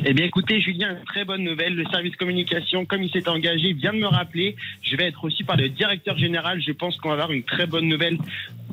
Eh 0.05 0.13
bien, 0.13 0.25
écoutez, 0.25 0.59
Julien, 0.59 0.97
très 1.05 1.23
bonne 1.23 1.43
nouvelle. 1.43 1.75
Le 1.75 1.85
service 1.85 2.15
communication, 2.17 2.85
comme 2.85 3.03
il 3.03 3.11
s'est 3.11 3.27
engagé, 3.29 3.71
vient 3.71 3.93
de 3.93 3.99
me 3.99 4.07
rappeler. 4.07 4.55
Je 4.81 4.97
vais 4.97 5.07
être 5.07 5.23
aussi 5.23 5.43
par 5.43 5.55
le 5.55 5.69
directeur 5.69 6.17
général. 6.17 6.61
Je 6.61 6.73
pense 6.73 6.97
qu'on 6.97 7.09
va 7.09 7.13
avoir 7.13 7.31
une 7.31 7.43
très 7.43 7.67
bonne 7.67 7.87
nouvelle 7.87 8.17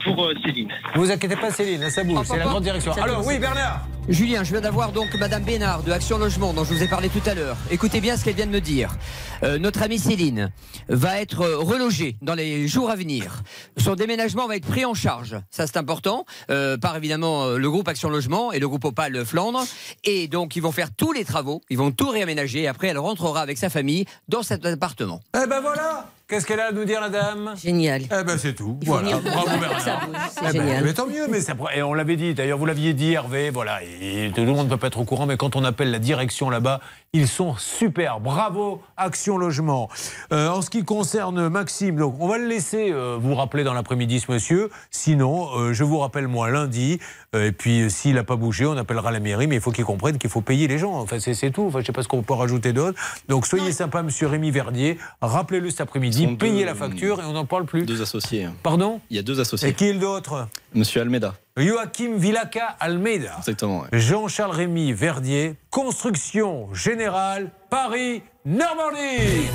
pour 0.02 0.24
euh, 0.24 0.34
Céline. 0.44 0.68
Ne 0.94 1.00
vous 1.00 1.10
inquiétez 1.10 1.36
pas, 1.36 1.50
Céline, 1.50 1.88
ça 1.88 2.02
bouge. 2.02 2.26
C'est 2.26 2.38
la 2.38 2.46
grande 2.46 2.64
direction. 2.64 2.92
Alors, 2.92 3.24
oui, 3.24 3.38
Bernard. 3.38 3.86
Julien, 4.10 4.42
je 4.42 4.50
viens 4.50 4.60
d'avoir 4.60 4.90
donc 4.90 5.14
Madame 5.14 5.44
Bénard 5.44 5.84
de 5.84 5.92
Action 5.92 6.18
Logement 6.18 6.52
dont 6.52 6.64
je 6.64 6.74
vous 6.74 6.82
ai 6.82 6.88
parlé 6.88 7.08
tout 7.08 7.22
à 7.26 7.34
l'heure. 7.34 7.56
Écoutez 7.70 8.00
bien 8.00 8.16
ce 8.16 8.24
qu'elle 8.24 8.34
vient 8.34 8.46
de 8.46 8.50
me 8.50 8.60
dire. 8.60 8.96
Euh, 9.44 9.58
notre 9.58 9.82
amie 9.82 10.00
Céline 10.00 10.50
va 10.88 11.20
être 11.20 11.42
euh, 11.42 11.58
relogée 11.58 12.16
dans 12.20 12.34
les 12.34 12.66
jours 12.66 12.90
à 12.90 12.96
venir. 12.96 13.42
Son 13.76 13.94
déménagement 13.94 14.48
va 14.48 14.56
être 14.56 14.66
pris 14.66 14.84
en 14.84 14.94
charge. 14.94 15.36
Ça 15.50 15.68
c'est 15.68 15.76
important. 15.76 16.24
Euh, 16.50 16.76
par 16.76 16.96
évidemment 16.96 17.50
le 17.50 17.70
groupe 17.70 17.86
Action 17.86 18.08
Logement 18.08 18.50
et 18.50 18.58
le 18.58 18.66
groupe 18.66 18.84
Opal 18.84 19.24
Flandre. 19.24 19.64
Et 20.02 20.26
donc 20.26 20.56
ils 20.56 20.62
vont 20.62 20.72
faire 20.72 20.92
tous 20.92 21.12
les 21.12 21.19
travaux, 21.24 21.60
ils 21.70 21.78
vont 21.78 21.90
tout 21.90 22.08
réaménager. 22.08 22.66
Après 22.68 22.88
elle 22.88 22.98
rentrera 22.98 23.40
avec 23.40 23.58
sa 23.58 23.70
famille 23.70 24.04
dans 24.28 24.42
cet 24.42 24.64
appartement. 24.66 25.20
Eh 25.34 25.46
ben 25.46 25.60
voilà 25.60 26.06
Qu'est-ce 26.30 26.46
qu'elle 26.46 26.60
a 26.60 26.68
à 26.68 26.72
nous 26.72 26.84
dire, 26.84 27.00
la 27.00 27.08
dame? 27.08 27.54
Génial. 27.60 28.02
Eh 28.04 28.22
ben 28.22 28.38
c'est 28.38 28.54
tout. 28.54 28.78
Voilà. 28.86 29.18
Bravo, 29.18 29.48
Bernard. 29.58 30.08
Eh 30.38 30.42
ben, 30.44 30.52
génial. 30.52 30.84
mais 30.84 30.92
tant 30.92 31.08
mieux, 31.08 31.26
mais 31.28 31.40
ça, 31.40 31.54
et 31.74 31.82
on 31.82 31.92
l'avait 31.92 32.14
dit, 32.14 32.34
d'ailleurs 32.34 32.56
vous 32.56 32.66
l'aviez 32.66 32.94
dit 32.94 33.14
Hervé, 33.14 33.50
voilà, 33.50 33.80
et 33.82 34.30
tout 34.32 34.42
le 34.42 34.52
monde 34.52 34.66
ne 34.66 34.70
peut 34.70 34.76
pas 34.76 34.86
être 34.86 35.00
au 35.00 35.04
courant, 35.04 35.26
mais 35.26 35.36
quand 35.36 35.56
on 35.56 35.64
appelle 35.64 35.90
la 35.90 35.98
direction 35.98 36.48
là-bas, 36.48 36.80
ils 37.12 37.26
sont 37.26 37.56
super. 37.56 38.20
Bravo, 38.20 38.80
Action 38.96 39.36
Logement. 39.38 39.88
Euh, 40.32 40.48
en 40.48 40.62
ce 40.62 40.70
qui 40.70 40.84
concerne 40.84 41.48
Maxime, 41.48 41.96
donc 41.96 42.14
on 42.20 42.28
va 42.28 42.38
le 42.38 42.46
laisser 42.46 42.92
euh, 42.92 43.18
vous 43.20 43.34
rappeler 43.34 43.64
dans 43.64 43.74
l'après-midi 43.74 44.20
ce 44.20 44.30
monsieur, 44.30 44.70
sinon 44.92 45.48
euh, 45.58 45.72
je 45.72 45.82
vous 45.82 45.98
rappelle 45.98 46.28
moi 46.28 46.48
lundi, 46.50 47.00
et 47.36 47.50
puis 47.50 47.90
s'il 47.90 48.14
n'a 48.14 48.22
pas 48.22 48.36
bougé, 48.36 48.66
on 48.66 48.76
appellera 48.76 49.10
la 49.10 49.18
mairie, 49.18 49.48
mais 49.48 49.56
il 49.56 49.60
faut 49.60 49.72
qu'il 49.72 49.84
comprenne 49.84 50.18
qu'il 50.18 50.30
faut 50.30 50.40
payer 50.40 50.68
les 50.68 50.78
gens, 50.78 50.94
enfin 50.94 51.18
c'est 51.18 51.50
tout, 51.50 51.64
enfin 51.66 51.80
je 51.80 51.86
sais 51.86 51.92
pas 51.92 52.04
ce 52.04 52.08
qu'on 52.08 52.22
peut 52.22 52.34
rajouter 52.34 52.72
d'autre. 52.72 52.98
Donc 53.28 53.46
soyez 53.46 53.72
sympa 53.72 54.02
monsieur 54.02 54.28
Rémi 54.28 54.52
Verdier, 54.52 54.96
rappelez-le 55.20 55.70
cet 55.70 55.80
après-midi, 55.80 56.19
sont 56.28 56.36
payez 56.36 56.64
la 56.64 56.74
facture 56.74 57.20
et 57.20 57.24
on 57.24 57.32
n'en 57.32 57.46
parle 57.46 57.64
plus. 57.66 57.84
Deux 57.84 58.02
associés. 58.02 58.44
hein. 58.44 58.54
Pardon 58.62 59.00
Il 59.10 59.16
y 59.16 59.18
a 59.18 59.22
deux 59.22 59.40
associés. 59.40 59.68
Et 59.68 59.74
qui 59.74 59.86
est 59.88 59.92
l'autre 59.92 60.48
Monsieur 60.74 61.00
Almeida. 61.02 61.34
Joachim 61.56 62.14
Villaca 62.16 62.64
Almeida. 62.80 63.34
Exactement. 63.38 63.80
ouais. 63.80 63.88
Jean-Charles 63.98 64.52
Rémy 64.56 64.92
Verdier, 64.92 65.56
construction 65.70 66.72
générale, 66.74 67.50
Paris, 67.68 68.22
Normandie. 68.46 69.48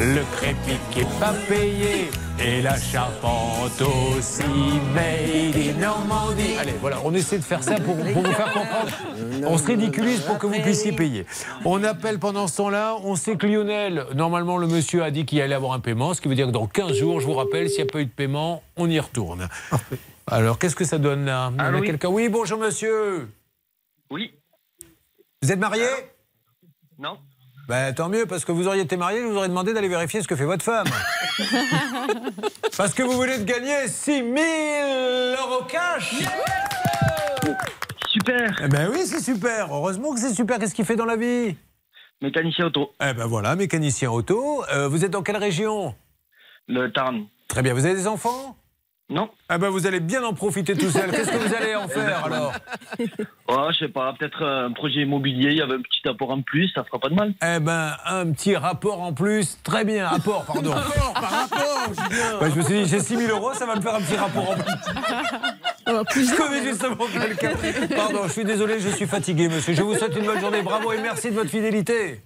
Le 0.00 0.36
crépic 0.36 0.80
qui 0.90 1.00
est 1.00 1.20
pas 1.20 1.32
payé 1.48 2.10
et 2.44 2.60
la 2.60 2.76
charpente 2.76 3.80
aussi 3.80 4.42
made 4.92 5.54
in 5.56 5.80
Normandie. 5.80 6.56
Allez, 6.58 6.72
voilà, 6.80 6.98
on 7.04 7.14
essaie 7.14 7.38
de 7.38 7.44
faire 7.44 7.62
ça 7.62 7.76
pour, 7.76 7.94
pour 7.96 8.22
vous 8.22 8.32
faire 8.32 8.52
comprendre. 8.52 8.90
On 9.46 9.56
se 9.58 9.66
ridiculise 9.66 10.22
pour 10.22 10.38
que 10.38 10.46
vous 10.48 10.60
puissiez 10.60 10.90
payer. 10.90 11.24
On 11.64 11.84
appelle 11.84 12.18
pendant 12.18 12.48
ce 12.48 12.56
temps-là, 12.56 12.96
on 13.04 13.14
sait 13.14 13.36
que 13.36 13.46
Lionel, 13.46 14.06
normalement 14.16 14.56
le 14.56 14.66
monsieur 14.66 15.04
a 15.04 15.12
dit 15.12 15.24
qu'il 15.24 15.40
allait 15.40 15.54
avoir 15.54 15.74
un 15.74 15.80
paiement, 15.80 16.14
ce 16.14 16.20
qui 16.20 16.26
veut 16.26 16.34
dire 16.34 16.46
que 16.48 16.52
dans 16.52 16.66
15 16.66 16.94
jours, 16.94 17.20
je 17.20 17.26
vous 17.26 17.34
rappelle, 17.34 17.68
s'il 17.68 17.84
n'y 17.84 17.90
a 17.90 17.92
pas 17.92 18.00
eu 18.00 18.06
de 18.06 18.10
paiement, 18.10 18.64
on 18.76 18.90
y 18.90 18.98
retourne. 18.98 19.48
Alors, 20.26 20.58
qu'est-ce 20.58 20.74
que 20.76 20.84
ça 20.84 20.98
donne 20.98 21.24
là? 21.26 21.50
Il 21.54 21.58
y 21.58 21.60
en 21.60 21.64
a 21.64 21.68
Allô, 21.68 21.78
oui. 21.78 21.86
quelqu'un? 21.86 22.08
Oui, 22.08 22.28
bonjour 22.28 22.58
monsieur. 22.58 23.28
Oui. 24.10 24.34
Vous 25.42 25.52
êtes 25.52 25.58
marié? 25.60 25.86
Non? 26.98 27.18
Ben, 27.68 27.94
tant 27.94 28.08
mieux, 28.08 28.26
parce 28.26 28.44
que 28.44 28.52
vous 28.52 28.66
auriez 28.66 28.82
été 28.82 28.96
marié, 28.96 29.20
je 29.20 29.26
vous 29.26 29.36
aurais 29.36 29.48
demandé 29.48 29.72
d'aller 29.74 29.88
vérifier 29.88 30.22
ce 30.22 30.26
que 30.26 30.34
fait 30.34 30.46
votre 30.46 30.64
femme. 30.64 30.86
parce 32.76 32.94
que 32.94 33.02
vous 33.02 33.18
venez 33.18 33.38
de 33.38 33.44
gagner 33.44 33.86
6 33.86 34.10
000 34.12 34.26
euros 35.38 35.64
cash. 35.68 36.14
Super. 38.08 38.60
Eh 38.64 38.68
ben 38.68 38.88
oui, 38.90 39.00
c'est 39.04 39.20
super. 39.20 39.72
Heureusement 39.72 40.14
que 40.14 40.20
c'est 40.20 40.34
super. 40.34 40.58
Qu'est-ce 40.58 40.74
qu'il 40.74 40.86
fait 40.86 40.96
dans 40.96 41.04
la 41.04 41.16
vie? 41.16 41.56
Mécanicien 42.22 42.66
auto. 42.66 42.90
Eh 43.00 43.12
ben 43.12 43.26
voilà, 43.26 43.54
mécanicien 43.54 44.10
auto. 44.10 44.64
Euh, 44.72 44.88
vous 44.88 45.04
êtes 45.04 45.10
dans 45.10 45.22
quelle 45.22 45.36
région? 45.36 45.94
Le 46.66 46.90
Tarn. 46.90 47.26
Très 47.48 47.62
bien. 47.62 47.74
Vous 47.74 47.84
avez 47.84 47.94
des 47.94 48.08
enfants? 48.08 48.56
Non. 49.10 49.30
Ah 49.48 49.56
ben 49.56 49.70
vous 49.70 49.86
allez 49.86 50.00
bien 50.00 50.22
en 50.22 50.34
profiter 50.34 50.74
tout 50.76 50.90
seul. 50.90 51.10
Qu'est-ce 51.10 51.30
que 51.30 51.36
vous 51.36 51.54
allez 51.54 51.74
en 51.74 51.88
faire 51.88 52.26
alors? 52.26 52.52
Oh, 53.50 53.68
je 53.72 53.78
sais 53.78 53.88
pas, 53.88 54.12
peut-être 54.18 54.44
un 54.44 54.72
projet 54.72 55.00
immobilier, 55.00 55.52
il 55.52 55.56
y 55.56 55.62
avait 55.62 55.76
un 55.76 55.80
petit 55.80 56.06
apport 56.06 56.30
en 56.30 56.42
plus, 56.42 56.68
ça 56.74 56.84
fera 56.84 56.98
pas 56.98 57.08
de 57.08 57.14
mal. 57.14 57.32
Eh 57.42 57.58
ben, 57.60 57.96
un 58.04 58.30
petit 58.32 58.54
rapport 58.54 59.00
en 59.00 59.14
plus. 59.14 59.56
Très 59.62 59.86
bien. 59.86 60.06
Apport, 60.06 60.44
pardon. 60.44 60.70
Rapport, 60.72 61.14
par 61.14 61.30
rapport, 61.30 61.88
Julien. 61.94 62.38
Ben, 62.40 62.50
je 62.50 62.56
me 62.56 62.62
suis 62.62 62.74
dit, 62.82 62.86
j'ai 62.90 63.00
6 63.00 63.16
000 63.16 63.30
euros, 63.30 63.54
ça 63.54 63.64
va 63.64 63.76
me 63.76 63.80
faire 63.80 63.94
un 63.94 64.00
petit 64.00 64.16
rapport 64.16 64.50
en 64.50 66.04
plus. 66.04 66.28
Je 66.30 66.36
connais 66.36 66.62
justement 66.62 67.06
quelqu'un. 67.10 67.52
Pardon, 67.96 68.24
je 68.26 68.32
suis 68.32 68.44
désolé, 68.44 68.80
je 68.80 68.90
suis 68.90 69.06
fatigué, 69.06 69.48
monsieur. 69.48 69.72
Je 69.72 69.82
vous 69.82 69.94
souhaite 69.94 70.14
une 70.16 70.26
bonne 70.26 70.40
journée. 70.40 70.60
Bravo 70.60 70.92
et 70.92 71.00
merci 71.00 71.30
de 71.30 71.34
votre 71.34 71.50
fidélité. 71.50 72.20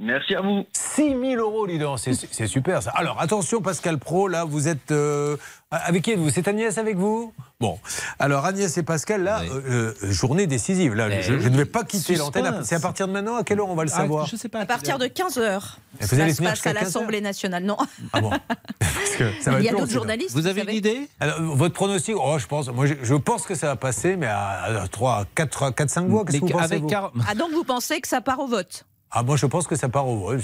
Merci 0.00 0.34
à 0.34 0.40
vous. 0.40 0.66
6 0.72 1.10
000 1.20 1.34
euros, 1.36 1.68
dis 1.68 1.78
donc. 1.78 2.00
C'est- 2.00 2.46
super 2.48 2.82
ça. 2.82 2.90
Alors, 2.96 3.20
attention, 3.20 3.62
Pascal 3.62 3.98
Pro, 3.98 4.26
là, 4.26 4.44
vous 4.44 4.66
êtes. 4.66 4.90
euh, 4.90 5.36
avec 5.70 6.02
qui 6.02 6.10
êtes-vous? 6.12 6.30
C'est 6.30 6.48
Agnès 6.48 6.76
avec 6.78 6.96
vous? 6.96 7.32
Bon. 7.60 7.78
Alors, 8.18 8.44
Agnès 8.44 8.76
et 8.76 8.82
Pascal, 8.82 9.22
là, 9.22 9.42
euh, 9.42 9.92
euh, 10.02 10.10
journée 10.10 10.48
décisive. 10.48 10.94
Là, 10.94 11.20
je, 11.20 11.32
ne 11.34 11.56
vais 11.56 11.64
pas 11.64 11.84
quitter 11.84 12.16
l'antenne. 12.16 12.62
C'est 12.64 12.74
à 12.74 12.80
partir 12.80 13.06
de 13.06 13.12
maintenant? 13.12 13.36
À 13.36 13.44
quelle 13.44 13.60
heure 13.60 13.68
on 13.68 13.76
va 13.76 13.84
le 13.84 13.88
savoir? 13.88 14.26
je 14.26 14.34
sais 14.34 14.48
pas. 14.48 14.60
À 14.60 14.66
partir 14.66 14.98
de 14.98 15.06
15h. 15.06 15.76
Et 16.00 16.04
vous 16.06 16.20
allez 16.20 16.34
Ça 16.34 16.36
se 16.36 16.42
passe 16.42 16.66
à 16.66 16.72
15 16.72 16.82
l'Assemblée 16.82 17.20
nationale. 17.20 17.62
Non. 17.62 17.76
Ah 18.12 18.20
bon 18.20 18.30
Parce 18.80 19.10
que 19.16 19.30
ça 19.40 19.52
va 19.52 19.60
Il 19.60 19.64
y 19.64 19.68
a 19.68 19.72
d'autres 19.72 19.92
journalistes, 19.92 20.32
Vous 20.34 20.48
avez 20.48 20.62
une 20.62 20.70
idée? 20.70 21.08
Alors, 21.20 21.40
Votre 21.40 21.74
pronostic 21.74 22.16
Oh, 22.18 22.36
je 22.36 22.46
pense, 22.46 22.68
moi, 22.68 22.86
je, 22.86 22.94
je 23.00 23.14
pense 23.14 23.46
que 23.46 23.54
ça 23.54 23.68
va 23.68 23.76
passer, 23.76 24.16
mais 24.16 24.26
à 24.26 24.86
3, 24.90 25.24
4, 25.36 25.70
4 25.70 25.88
5 25.90 26.08
voix. 26.08 26.24
Qu'est-ce 26.24 26.40
que 26.40 26.46
vous 26.46 26.58
pensez 26.58 26.78
vous? 26.78 26.88
Ah, 27.28 27.34
donc 27.36 27.52
vous 27.52 27.64
pensez 27.64 28.00
que 28.00 28.08
ça 28.08 28.20
part 28.20 28.40
au 28.40 28.48
vote? 28.48 28.84
Ah, 29.16 29.22
moi, 29.22 29.36
je 29.36 29.46
pense 29.46 29.68
que 29.68 29.76
ça 29.76 29.88
part 29.88 30.08
au 30.08 30.32
En 30.34 30.38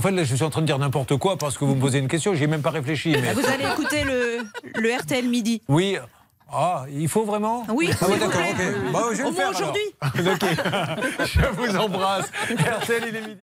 fait, 0.00 0.10
là, 0.10 0.24
je 0.24 0.34
suis 0.34 0.44
en 0.44 0.50
train 0.50 0.62
de 0.62 0.66
dire 0.66 0.78
n'importe 0.80 1.16
quoi 1.16 1.36
parce 1.36 1.56
que 1.56 1.64
vous 1.64 1.76
me 1.76 1.80
posez 1.80 1.98
une 2.00 2.08
question. 2.08 2.34
J'y 2.34 2.42
ai 2.44 2.46
même 2.48 2.60
pas 2.60 2.70
réfléchi. 2.70 3.10
Mais... 3.10 3.28
Ah, 3.30 3.34
Vous 3.34 3.46
allez 3.46 3.64
écouter 3.72 4.02
le, 4.02 4.38
le 4.80 4.96
RTL 4.98 5.28
midi. 5.28 5.62
Oui. 5.68 5.96
Ah, 6.52 6.86
il 6.90 7.08
faut 7.08 7.24
vraiment 7.24 7.64
Oui, 7.68 7.90
Ah, 8.00 8.06
vous 8.06 8.12
d'accord, 8.16 8.30
plaît. 8.30 8.50
ok. 8.52 8.92
Bah, 8.92 9.00
je 9.12 9.16
vais 9.18 9.22
Au 9.24 9.28
le 9.30 9.34
faire, 9.36 9.50
moins 9.50 9.58
aujourd'hui. 9.60 9.82
Ok. 10.02 11.24
Je 11.26 11.46
vous 11.56 11.76
embrasse. 11.76 12.30
RTL, 12.50 13.02
il 13.08 13.16
est 13.16 13.20
midi. 13.20 13.40